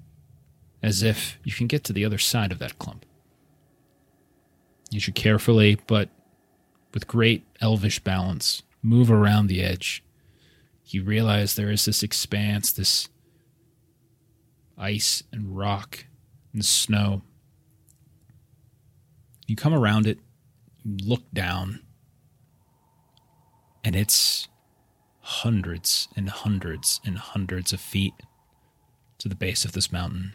as 0.83 1.01
if 1.01 1.39
you 1.43 1.51
can 1.51 1.65
get 1.65 1.83
to 1.85 1.93
the 1.93 2.05
other 2.05 2.19
side 2.19 2.51
of 2.51 2.59
that 2.59 2.77
clump. 2.77 3.03
You 4.91 4.99
should 4.99 5.15
carefully, 5.15 5.79
but 5.87 6.09
with 6.93 7.07
great 7.07 7.45
elvish 7.61 7.99
balance, 7.99 8.61
move 8.83 9.09
around 9.09 9.47
the 9.47 9.63
edge. 9.63 10.03
You 10.85 11.03
realize 11.03 11.55
there 11.55 11.71
is 11.71 11.85
this 11.85 12.03
expanse, 12.03 12.71
this 12.71 13.09
ice 14.77 15.23
and 15.31 15.55
rock 15.55 16.05
and 16.53 16.63
snow. 16.63 17.21
You 19.47 19.55
come 19.55 19.73
around 19.73 20.07
it, 20.07 20.19
look 20.83 21.23
down, 21.33 21.81
and 23.83 23.95
it's 23.95 24.47
hundreds 25.19 26.07
and 26.15 26.29
hundreds 26.29 26.99
and 27.05 27.17
hundreds 27.17 27.73
of 27.73 27.79
feet 27.79 28.13
to 29.17 29.27
the 29.27 29.35
base 29.35 29.65
of 29.65 29.73
this 29.73 29.91
mountain. 29.91 30.33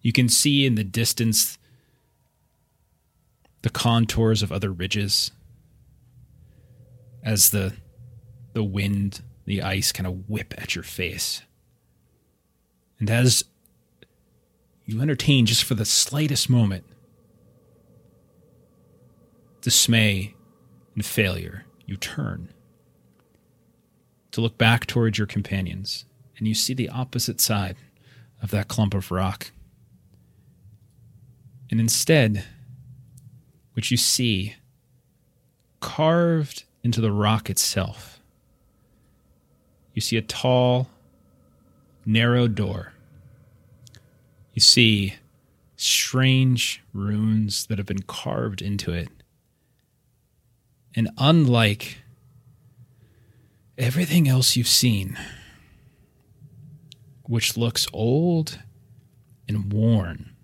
You 0.00 0.12
can 0.12 0.28
see 0.28 0.66
in 0.66 0.74
the 0.74 0.84
distance 0.84 1.58
the 3.62 3.70
contours 3.70 4.42
of 4.42 4.52
other 4.52 4.72
ridges 4.72 5.30
as 7.22 7.50
the 7.50 7.74
the 8.52 8.62
wind, 8.62 9.22
the 9.46 9.62
ice 9.62 9.90
kind 9.90 10.06
of 10.06 10.28
whip 10.28 10.54
at 10.56 10.74
your 10.74 10.84
face. 10.84 11.42
And 13.00 13.10
as 13.10 13.44
you 14.86 15.00
entertain 15.00 15.46
just 15.46 15.64
for 15.64 15.74
the 15.74 15.84
slightest 15.84 16.50
moment 16.50 16.84
dismay 19.60 20.34
and 20.94 21.04
failure, 21.04 21.64
you 21.86 21.96
turn 21.96 22.52
to 24.30 24.40
look 24.40 24.58
back 24.58 24.84
towards 24.84 25.16
your 25.16 25.26
companions, 25.26 26.04
and 26.36 26.48
you 26.48 26.54
see 26.54 26.74
the 26.74 26.88
opposite 26.88 27.40
side 27.40 27.76
of 28.42 28.50
that 28.50 28.66
clump 28.66 28.92
of 28.92 29.10
rock. 29.10 29.52
And 31.70 31.78
instead, 31.78 32.44
what 33.74 33.90
you 33.90 33.96
see 33.96 34.56
carved 35.80 36.64
into 36.82 37.00
the 37.00 37.12
rock 37.12 37.48
itself, 37.48 38.20
you 39.94 40.02
see 40.02 40.16
a 40.16 40.22
tall, 40.22 40.88
narrow 42.04 42.48
door. 42.48 42.93
You 44.54 44.60
see 44.60 45.14
strange 45.76 46.82
runes 46.92 47.66
that 47.66 47.78
have 47.78 47.86
been 47.88 48.02
carved 48.02 48.62
into 48.62 48.92
it. 48.92 49.08
And 50.94 51.10
unlike 51.18 51.98
everything 53.76 54.28
else 54.28 54.54
you've 54.54 54.68
seen, 54.68 55.18
which 57.24 57.56
looks 57.56 57.88
old 57.92 58.60
and 59.48 59.72
worn, 59.72 60.36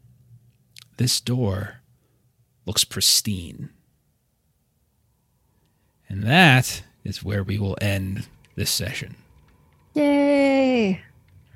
this 0.97 1.21
door 1.21 1.77
looks 2.67 2.83
pristine. 2.83 3.71
And 6.09 6.25
that 6.25 6.83
is 7.05 7.23
where 7.23 7.45
we 7.45 7.59
will 7.59 7.79
end 7.81 8.27
this 8.57 8.71
session. 8.71 9.15
Yay! 9.95 11.01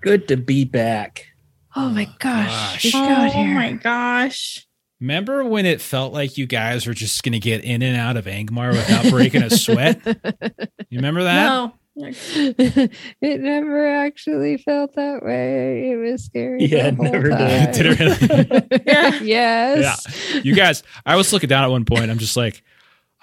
Good 0.01 0.29
to 0.29 0.37
be 0.37 0.65
back. 0.65 1.34
Oh 1.77 1.89
my 1.89 2.07
oh, 2.09 2.15
gosh. 2.19 2.93
gosh. 2.93 3.33
Oh 3.35 3.43
here. 3.43 3.55
my 3.55 3.73
gosh. 3.73 4.67
Remember 5.01 5.45
when 5.45 5.67
it 5.67 5.81
felt 5.81 6.13
like 6.13 6.39
you 6.39 6.47
guys 6.47 6.87
were 6.87 6.95
just 6.95 7.23
going 7.23 7.33
to 7.33 7.41
get 7.41 7.65
in 7.65 7.83
and 7.83 7.97
out 7.97 8.17
of 8.17 8.27
Angmar 8.27 8.73
without 8.73 9.11
breaking 9.11 9.43
a 9.43 9.51
sweat? 9.51 10.01
You 10.91 10.99
remember 10.99 11.25
that? 11.25 11.47
No, 11.47 11.75
it 11.97 13.41
never 13.41 13.89
actually 13.89 14.59
felt 14.59 14.95
that 14.95 15.25
way. 15.25 15.91
It 15.91 15.97
was 15.97 16.25
scary. 16.25 16.67
Yeah, 16.67 16.87
it 16.89 16.99
never 17.01 17.31
whole 17.31 17.39
did. 17.39 17.65
time. 17.65 17.73
Did 17.73 17.87
it 18.01 18.83
Yeah. 18.87 19.19
yes. 19.21 20.35
You 20.45 20.55
guys, 20.55 20.85
I 21.05 21.17
was 21.17 21.33
looking 21.33 21.49
down 21.49 21.65
at 21.65 21.71
one 21.71 21.85
point. 21.85 22.13
I'm 22.13 22.19
just 22.19 22.37
like, 22.37 22.63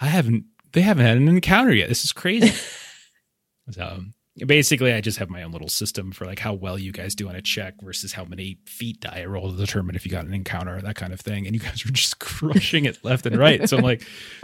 I 0.02 0.08
haven't. 0.08 0.46
They 0.74 0.82
haven't 0.82 1.06
had 1.06 1.16
an 1.16 1.30
encounter 1.30 1.72
yet. 1.72 1.88
This 1.88 2.04
is 2.04 2.12
crazy. 2.12 2.54
so 3.70 4.04
basically, 4.38 4.94
I 4.94 5.02
just 5.02 5.18
have 5.18 5.30
my 5.30 5.44
own 5.44 5.52
little 5.52 5.68
system 5.70 6.12
for 6.12 6.26
like 6.26 6.40
how 6.40 6.54
well 6.54 6.78
you 6.80 6.92
guys 6.92 7.16
do 7.16 7.28
on 7.30 7.36
a 7.36 7.42
check 7.42 7.76
versus 7.82 8.14
how 8.14 8.24
many 8.24 8.58
feat 8.66 9.02
die 9.02 9.22
I 9.22 9.26
roll 9.26 9.52
to 9.52 9.58
determine 9.58 9.96
if 9.96 10.06
you 10.06 10.12
got 10.12 10.26
an 10.26 10.34
encounter, 10.34 10.80
that 10.82 10.96
kind 10.96 11.14
of 11.14 11.20
thing. 11.20 11.46
And 11.46 11.56
you 11.56 11.60
guys 11.60 11.86
were 11.86 11.92
just 11.92 12.20
crushing 12.20 12.86
it 12.86 13.04
left 13.04 13.26
and 13.26 13.38
right. 13.38 13.68
So 13.68 13.78
I'm 13.78 13.84
like, 13.84 14.04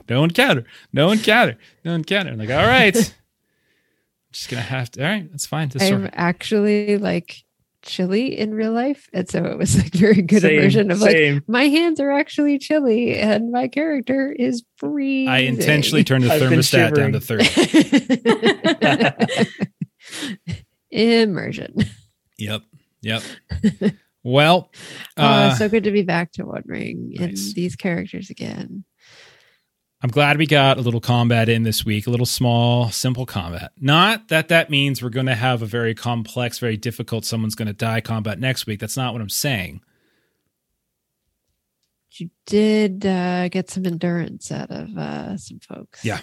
no 0.09 0.23
encounter, 0.23 0.65
no 0.93 1.11
encounter, 1.11 1.57
no 1.85 1.93
encounter. 1.93 2.31
I'm 2.31 2.37
like, 2.37 2.49
all 2.49 2.67
right, 2.67 2.95
I'm 2.95 3.03
just 4.31 4.49
gonna 4.49 4.61
have 4.61 4.91
to. 4.91 5.03
All 5.03 5.09
right, 5.09 5.31
that's 5.31 5.45
fine. 5.45 5.71
I'm 5.79 5.87
sort- 5.87 6.09
actually 6.13 6.97
like 6.97 7.43
chilly 7.87 8.37
in 8.37 8.53
real 8.53 8.71
life. 8.71 9.09
And 9.13 9.27
so 9.27 9.43
it 9.45 9.57
was 9.57 9.75
like 9.77 9.91
very 9.93 10.21
good 10.21 10.41
Same, 10.41 10.59
immersion 10.59 10.91
of 10.91 11.01
like 11.01 11.41
my 11.47 11.63
hands 11.63 11.99
are 11.99 12.11
actually 12.11 12.59
chilly 12.59 13.17
and 13.17 13.51
my 13.51 13.67
character 13.67 14.31
is 14.31 14.63
freezing. 14.77 15.29
I 15.29 15.39
intentionally 15.39 16.03
turned 16.03 16.25
the 16.25 16.33
I've 16.33 16.41
thermostat 16.41 16.93
down 16.93 17.13
to 17.13 17.19
30. 17.19 17.45
immersion. 20.91 21.73
Yep. 22.37 22.61
Yep. 23.01 23.23
Well, 24.23 24.69
Uh, 25.17 25.49
uh, 25.51 25.55
so 25.55 25.67
good 25.67 25.83
to 25.85 25.91
be 25.91 26.03
back 26.03 26.31
to 26.33 26.45
One 26.45 26.61
Ring 26.65 27.13
nice. 27.15 27.47
and 27.47 27.55
these 27.55 27.75
characters 27.75 28.29
again. 28.29 28.83
I'm 30.01 30.09
glad 30.11 30.37
we 30.37 30.45
got 30.45 30.77
a 30.77 30.81
little 30.81 30.99
combat 31.01 31.49
in 31.49 31.63
this 31.63 31.83
week, 31.83 32.05
a 32.05 32.11
little 32.11 32.25
small, 32.27 32.91
simple 32.91 33.25
combat. 33.25 33.71
Not 33.79 34.27
that 34.27 34.49
that 34.49 34.69
means 34.69 35.01
we're 35.01 35.09
going 35.09 35.25
to 35.25 35.33
have 35.35 35.63
a 35.63 35.65
very 35.65 35.95
complex, 35.95 36.59
very 36.59 36.77
difficult, 36.77 37.25
someone's 37.25 37.55
going 37.55 37.67
to 37.67 37.73
die 37.73 37.99
combat 38.01 38.39
next 38.39 38.67
week. 38.67 38.79
That's 38.79 38.95
not 38.95 39.13
what 39.13 39.21
I'm 39.23 39.29
saying. 39.29 39.81
You 42.19 42.29
did 42.45 43.05
uh, 43.05 43.47
get 43.49 43.69
some 43.69 43.85
endurance 43.85 44.51
out 44.51 44.71
of 44.71 44.97
uh, 44.97 45.37
some 45.37 45.59
folks. 45.59 46.03
Yeah. 46.03 46.19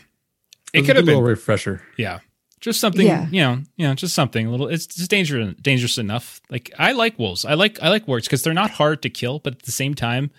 It 0.72 0.78
It 0.78 0.80
was 0.80 0.86
could 0.88 0.96
a 0.96 1.02
little 1.02 1.22
refresher. 1.22 1.82
yeah, 1.96 2.18
just 2.60 2.80
something, 2.80 3.06
Yeah. 3.06 3.28
you 3.30 3.40
know, 3.42 3.62
you 3.76 3.86
know, 3.86 3.94
just 3.94 4.14
something 4.14 4.46
a 4.46 4.50
little. 4.50 4.66
It's 4.68 4.86
just 4.86 5.08
dangerous, 5.10 5.54
dangerous 5.60 5.98
enough. 5.98 6.40
Like 6.50 6.72
I 6.78 6.92
like 6.92 7.16
wolves. 7.18 7.44
I 7.44 7.54
like, 7.54 7.80
I 7.80 7.90
like 7.90 8.06
wargs 8.06 8.24
because 8.24 8.42
they're 8.42 8.52
not 8.54 8.70
hard 8.70 9.02
to 9.02 9.10
kill, 9.10 9.38
but 9.38 9.52
at 9.54 9.62
the 9.62 9.72
same 9.72 9.94
time, 9.94 10.32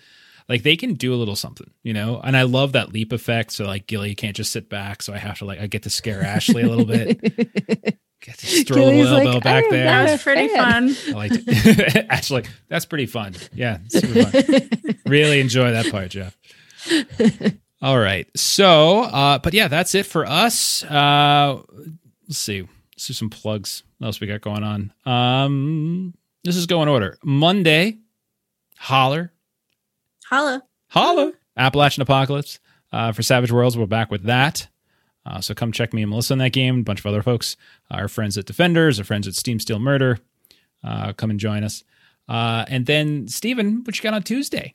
like 0.48 0.62
they 0.62 0.76
can 0.76 0.94
do 0.94 1.14
a 1.14 1.16
little 1.16 1.36
something, 1.36 1.70
you 1.82 1.92
know. 1.92 2.20
And 2.22 2.36
I 2.36 2.42
love 2.42 2.72
that 2.72 2.92
leap 2.92 3.12
effect. 3.12 3.52
So 3.52 3.64
like 3.64 3.86
Gilly 3.86 4.14
can't 4.14 4.36
just 4.36 4.52
sit 4.52 4.68
back, 4.68 5.02
so 5.02 5.12
I 5.12 5.18
have 5.18 5.38
to 5.38 5.44
like 5.44 5.60
I 5.60 5.66
get 5.66 5.82
to 5.84 5.90
scare 5.90 6.22
Ashley 6.22 6.62
a 6.62 6.68
little 6.68 6.84
bit. 6.84 7.20
Get 8.22 8.38
to 8.38 8.46
just 8.46 8.66
throw 8.66 8.76
a 8.76 8.80
Gilly's 8.80 9.10
little 9.10 9.18
like, 9.18 9.26
elbow 9.26 9.40
back 9.40 9.64
there. 9.70 9.84
that 9.84 10.10
was 10.10 10.22
pretty 10.22 10.48
fan. 10.48 10.94
fun. 10.94 11.14
I 11.14 11.16
liked 11.16 11.44
it. 11.46 12.06
Actually, 12.10 12.44
that's 12.66 12.86
pretty 12.86 13.06
fun. 13.06 13.34
Yeah, 13.52 13.78
super 13.88 14.24
fun. 14.24 14.70
really 15.06 15.38
enjoy 15.38 15.70
that 15.72 15.90
part, 15.92 16.10
Jeff. 16.10 16.36
All 17.82 17.98
right. 17.98 18.26
So, 18.34 19.02
uh, 19.02 19.38
but 19.38 19.52
yeah, 19.52 19.68
that's 19.68 19.94
it 19.94 20.06
for 20.06 20.24
us. 20.24 20.82
Uh, 20.82 21.62
let's 22.26 22.38
see. 22.38 22.62
Let's 22.62 23.06
do 23.06 23.12
some 23.12 23.28
plugs. 23.30 23.82
What 23.98 24.06
else 24.06 24.20
we 24.20 24.26
got 24.26 24.40
going 24.40 24.64
on? 24.64 24.92
Um, 25.04 26.14
this 26.42 26.56
is 26.56 26.66
going 26.66 26.88
order. 26.88 27.18
Monday, 27.22 27.98
holler, 28.78 29.30
Holla. 30.28 30.62
holla, 30.88 31.32
Appalachian 31.56 32.02
Apocalypse 32.02 32.58
uh, 32.92 33.12
for 33.12 33.22
Savage 33.22 33.52
Worlds. 33.52 33.78
We're 33.78 33.86
back 33.86 34.10
with 34.10 34.24
that. 34.24 34.66
Uh, 35.24 35.40
so 35.40 35.54
come 35.54 35.70
check 35.70 35.92
me 35.92 36.02
and 36.02 36.10
Melissa 36.10 36.32
in 36.32 36.40
that 36.40 36.52
game. 36.52 36.80
A 36.80 36.82
bunch 36.82 36.98
of 36.98 37.06
other 37.06 37.22
folks, 37.22 37.56
our 37.92 38.08
friends 38.08 38.36
at 38.36 38.44
Defenders, 38.44 38.98
our 38.98 39.04
friends 39.04 39.28
at 39.28 39.34
Steam 39.34 39.60
Steel 39.60 39.78
Murder. 39.78 40.18
Uh, 40.82 41.12
come 41.12 41.30
and 41.30 41.38
join 41.38 41.62
us. 41.62 41.84
Uh, 42.28 42.64
and 42.68 42.86
then, 42.86 43.28
Steven, 43.28 43.82
what 43.84 43.96
you 43.96 44.02
got 44.02 44.14
on 44.14 44.22
Tuesday? 44.24 44.74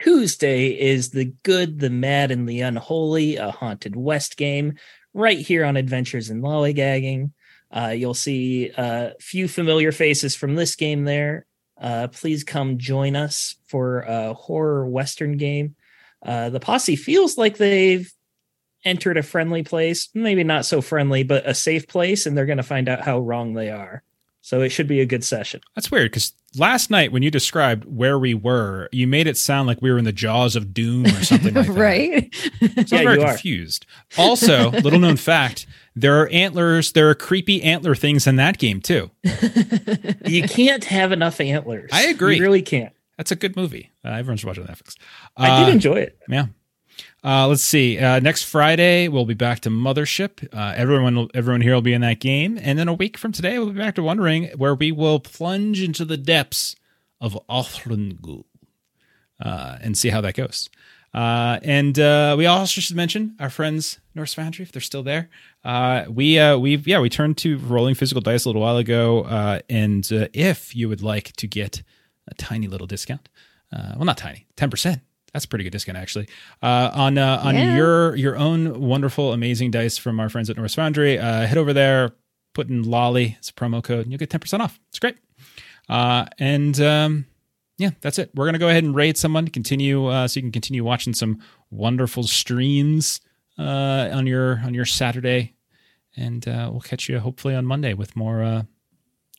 Tuesday 0.00 0.68
is 0.68 1.10
the 1.10 1.26
good, 1.42 1.78
the 1.78 1.90
mad, 1.90 2.30
and 2.30 2.48
the 2.48 2.62
unholy, 2.62 3.36
a 3.36 3.50
haunted 3.50 3.96
west 3.96 4.36
game 4.38 4.76
right 5.12 5.38
here 5.38 5.64
on 5.64 5.76
Adventures 5.76 6.30
in 6.30 6.40
Lollygagging. 6.40 7.32
Uh, 7.70 7.88
you'll 7.88 8.14
see 8.14 8.70
a 8.76 9.12
few 9.20 9.46
familiar 9.46 9.92
faces 9.92 10.34
from 10.34 10.54
this 10.54 10.74
game 10.74 11.04
there. 11.04 11.46
Uh, 11.80 12.08
please 12.08 12.44
come 12.44 12.78
join 12.78 13.16
us 13.16 13.56
for 13.66 14.00
a 14.00 14.34
horror 14.34 14.86
western 14.88 15.36
game. 15.36 15.74
Uh, 16.24 16.50
the 16.50 16.60
posse 16.60 16.96
feels 16.96 17.36
like 17.36 17.56
they've 17.56 18.12
entered 18.84 19.16
a 19.16 19.22
friendly 19.22 19.62
place, 19.62 20.08
maybe 20.14 20.44
not 20.44 20.64
so 20.64 20.80
friendly, 20.80 21.22
but 21.22 21.48
a 21.48 21.54
safe 21.54 21.88
place, 21.88 22.26
and 22.26 22.36
they're 22.36 22.46
going 22.46 22.58
to 22.58 22.62
find 22.62 22.88
out 22.88 23.02
how 23.02 23.18
wrong 23.18 23.54
they 23.54 23.70
are. 23.70 24.02
So 24.46 24.60
it 24.60 24.68
should 24.68 24.86
be 24.86 25.00
a 25.00 25.06
good 25.06 25.24
session. 25.24 25.62
That's 25.74 25.90
weird 25.90 26.10
because 26.10 26.34
last 26.54 26.90
night 26.90 27.12
when 27.12 27.22
you 27.22 27.30
described 27.30 27.86
where 27.86 28.18
we 28.18 28.34
were, 28.34 28.90
you 28.92 29.06
made 29.06 29.26
it 29.26 29.38
sound 29.38 29.66
like 29.66 29.80
we 29.80 29.90
were 29.90 29.96
in 29.96 30.04
the 30.04 30.12
jaws 30.12 30.54
of 30.54 30.74
doom 30.74 31.06
or 31.06 31.24
something 31.24 31.54
like 31.54 31.66
that. 31.68 31.72
right? 31.72 32.34
So 32.34 32.66
I'm 32.66 32.70
Yeah, 32.76 32.84
very 32.84 33.14
you 33.20 33.22
are. 33.22 33.28
confused. 33.28 33.86
Also, 34.18 34.70
little 34.82 34.98
known 34.98 35.16
fact, 35.16 35.66
there 35.96 36.20
are 36.20 36.28
antlers, 36.28 36.92
there 36.92 37.08
are 37.08 37.14
creepy 37.14 37.62
antler 37.62 37.94
things 37.94 38.26
in 38.26 38.36
that 38.36 38.58
game 38.58 38.82
too. 38.82 39.10
You 40.26 40.42
can't 40.42 40.84
have 40.84 41.12
enough 41.12 41.40
antlers. 41.40 41.88
I 41.92 42.08
agree. 42.08 42.36
You 42.36 42.42
really 42.42 42.62
can't. 42.62 42.92
That's 43.16 43.30
a 43.30 43.36
good 43.36 43.56
movie. 43.56 43.92
Uh, 44.04 44.08
everyone's 44.10 44.44
watching 44.44 44.64
Netflix. 44.64 44.96
I 45.38 45.48
Uh, 45.50 45.64
did 45.64 45.74
enjoy 45.74 45.96
it. 45.96 46.18
Yeah. 46.28 46.46
Uh, 47.24 47.48
let's 47.48 47.62
see. 47.62 47.98
Uh, 47.98 48.20
next 48.20 48.42
Friday 48.42 49.08
we'll 49.08 49.24
be 49.24 49.32
back 49.32 49.60
to 49.60 49.70
Mothership. 49.70 50.46
Uh, 50.52 50.74
everyone, 50.76 51.28
everyone 51.32 51.62
here 51.62 51.72
will 51.72 51.80
be 51.80 51.94
in 51.94 52.02
that 52.02 52.20
game, 52.20 52.58
and 52.60 52.78
then 52.78 52.86
a 52.86 52.92
week 52.92 53.16
from 53.16 53.32
today 53.32 53.58
we'll 53.58 53.70
be 53.70 53.78
back 53.78 53.94
to 53.94 54.02
One 54.02 54.20
Ring, 54.20 54.50
where 54.58 54.74
we 54.74 54.92
will 54.92 55.18
plunge 55.20 55.80
into 55.80 56.04
the 56.04 56.18
depths 56.18 56.76
of 57.22 57.38
Othlungul 57.48 58.44
uh, 59.40 59.78
and 59.80 59.96
see 59.96 60.10
how 60.10 60.20
that 60.20 60.34
goes. 60.34 60.68
Uh, 61.14 61.60
and 61.62 61.98
uh, 61.98 62.34
we 62.36 62.44
also 62.44 62.82
should 62.82 62.96
mention 62.96 63.34
our 63.40 63.48
friends 63.48 64.00
Norse 64.14 64.34
Foundry 64.34 64.64
if 64.64 64.72
they're 64.72 64.82
still 64.82 65.02
there. 65.02 65.30
We 66.10 66.56
we 66.56 66.76
yeah 66.76 66.98
we 66.98 67.08
turned 67.08 67.38
to 67.38 67.56
rolling 67.56 67.94
physical 67.94 68.20
dice 68.20 68.44
a 68.44 68.50
little 68.50 68.60
while 68.60 68.76
ago, 68.76 69.24
and 69.70 70.06
if 70.10 70.76
you 70.76 70.90
would 70.90 71.00
like 71.00 71.32
to 71.36 71.46
get 71.46 71.82
a 72.28 72.34
tiny 72.34 72.66
little 72.66 72.86
discount, 72.86 73.30
well 73.72 74.04
not 74.04 74.18
tiny, 74.18 74.46
ten 74.56 74.68
percent. 74.68 75.00
That's 75.34 75.44
a 75.44 75.48
pretty 75.48 75.64
good 75.64 75.70
discount 75.72 75.98
actually 75.98 76.28
uh, 76.62 76.90
on 76.94 77.18
uh, 77.18 77.40
on 77.44 77.54
Yeah. 77.56 77.76
your 77.76 78.16
your 78.16 78.36
own 78.36 78.80
wonderful 78.80 79.32
amazing 79.34 79.72
dice 79.72 79.98
from 79.98 80.18
our 80.20 80.28
friends 80.30 80.48
at 80.48 80.56
Norse 80.56 80.74
Foundry. 80.76 81.18
Uh, 81.18 81.44
head 81.46 81.58
over 81.58 81.72
there, 81.74 82.12
put 82.54 82.68
in 82.70 82.84
Lolly 82.84 83.36
as 83.40 83.48
a 83.48 83.52
promo 83.52 83.82
code, 83.82 84.02
and 84.04 84.12
you'll 84.12 84.18
get 84.20 84.30
ten 84.30 84.40
percent 84.40 84.62
off. 84.62 84.78
It's 84.88 84.98
great. 85.00 85.16
Uh, 85.88 86.24
and 86.38 86.80
um, 86.80 87.26
yeah, 87.78 87.90
that's 88.00 88.18
it. 88.18 88.30
We're 88.34 88.46
gonna 88.46 88.58
go 88.60 88.68
ahead 88.68 88.84
and 88.84 88.94
raid 88.94 89.18
someone 89.18 89.44
to 89.44 89.50
continue, 89.50 90.06
uh, 90.06 90.28
so 90.28 90.38
you 90.38 90.42
can 90.42 90.52
continue 90.52 90.84
watching 90.84 91.12
some 91.14 91.40
wonderful 91.70 92.22
streams 92.22 93.20
uh, 93.58 94.08
on 94.12 94.26
your 94.28 94.60
on 94.64 94.72
your 94.72 94.84
Saturday, 94.84 95.54
and 96.16 96.46
uh, 96.46 96.68
we'll 96.70 96.80
catch 96.80 97.08
you 97.08 97.18
hopefully 97.18 97.56
on 97.56 97.66
Monday 97.66 97.92
with 97.92 98.14
more 98.14 98.40
uh, 98.42 98.62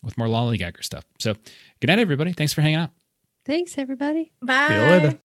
with 0.03 0.17
more 0.17 0.27
lollygagger 0.27 0.83
stuff. 0.83 1.05
So, 1.19 1.35
good 1.79 1.87
night, 1.87 1.99
everybody. 1.99 2.33
Thanks 2.33 2.51
for 2.51 2.59
hanging 2.61 2.79
out. 2.79 2.89
Thanks, 3.45 3.77
everybody. 3.77 4.31
Bye. 4.41 4.67
See 4.67 4.73
you 4.73 4.81
later. 4.81 5.13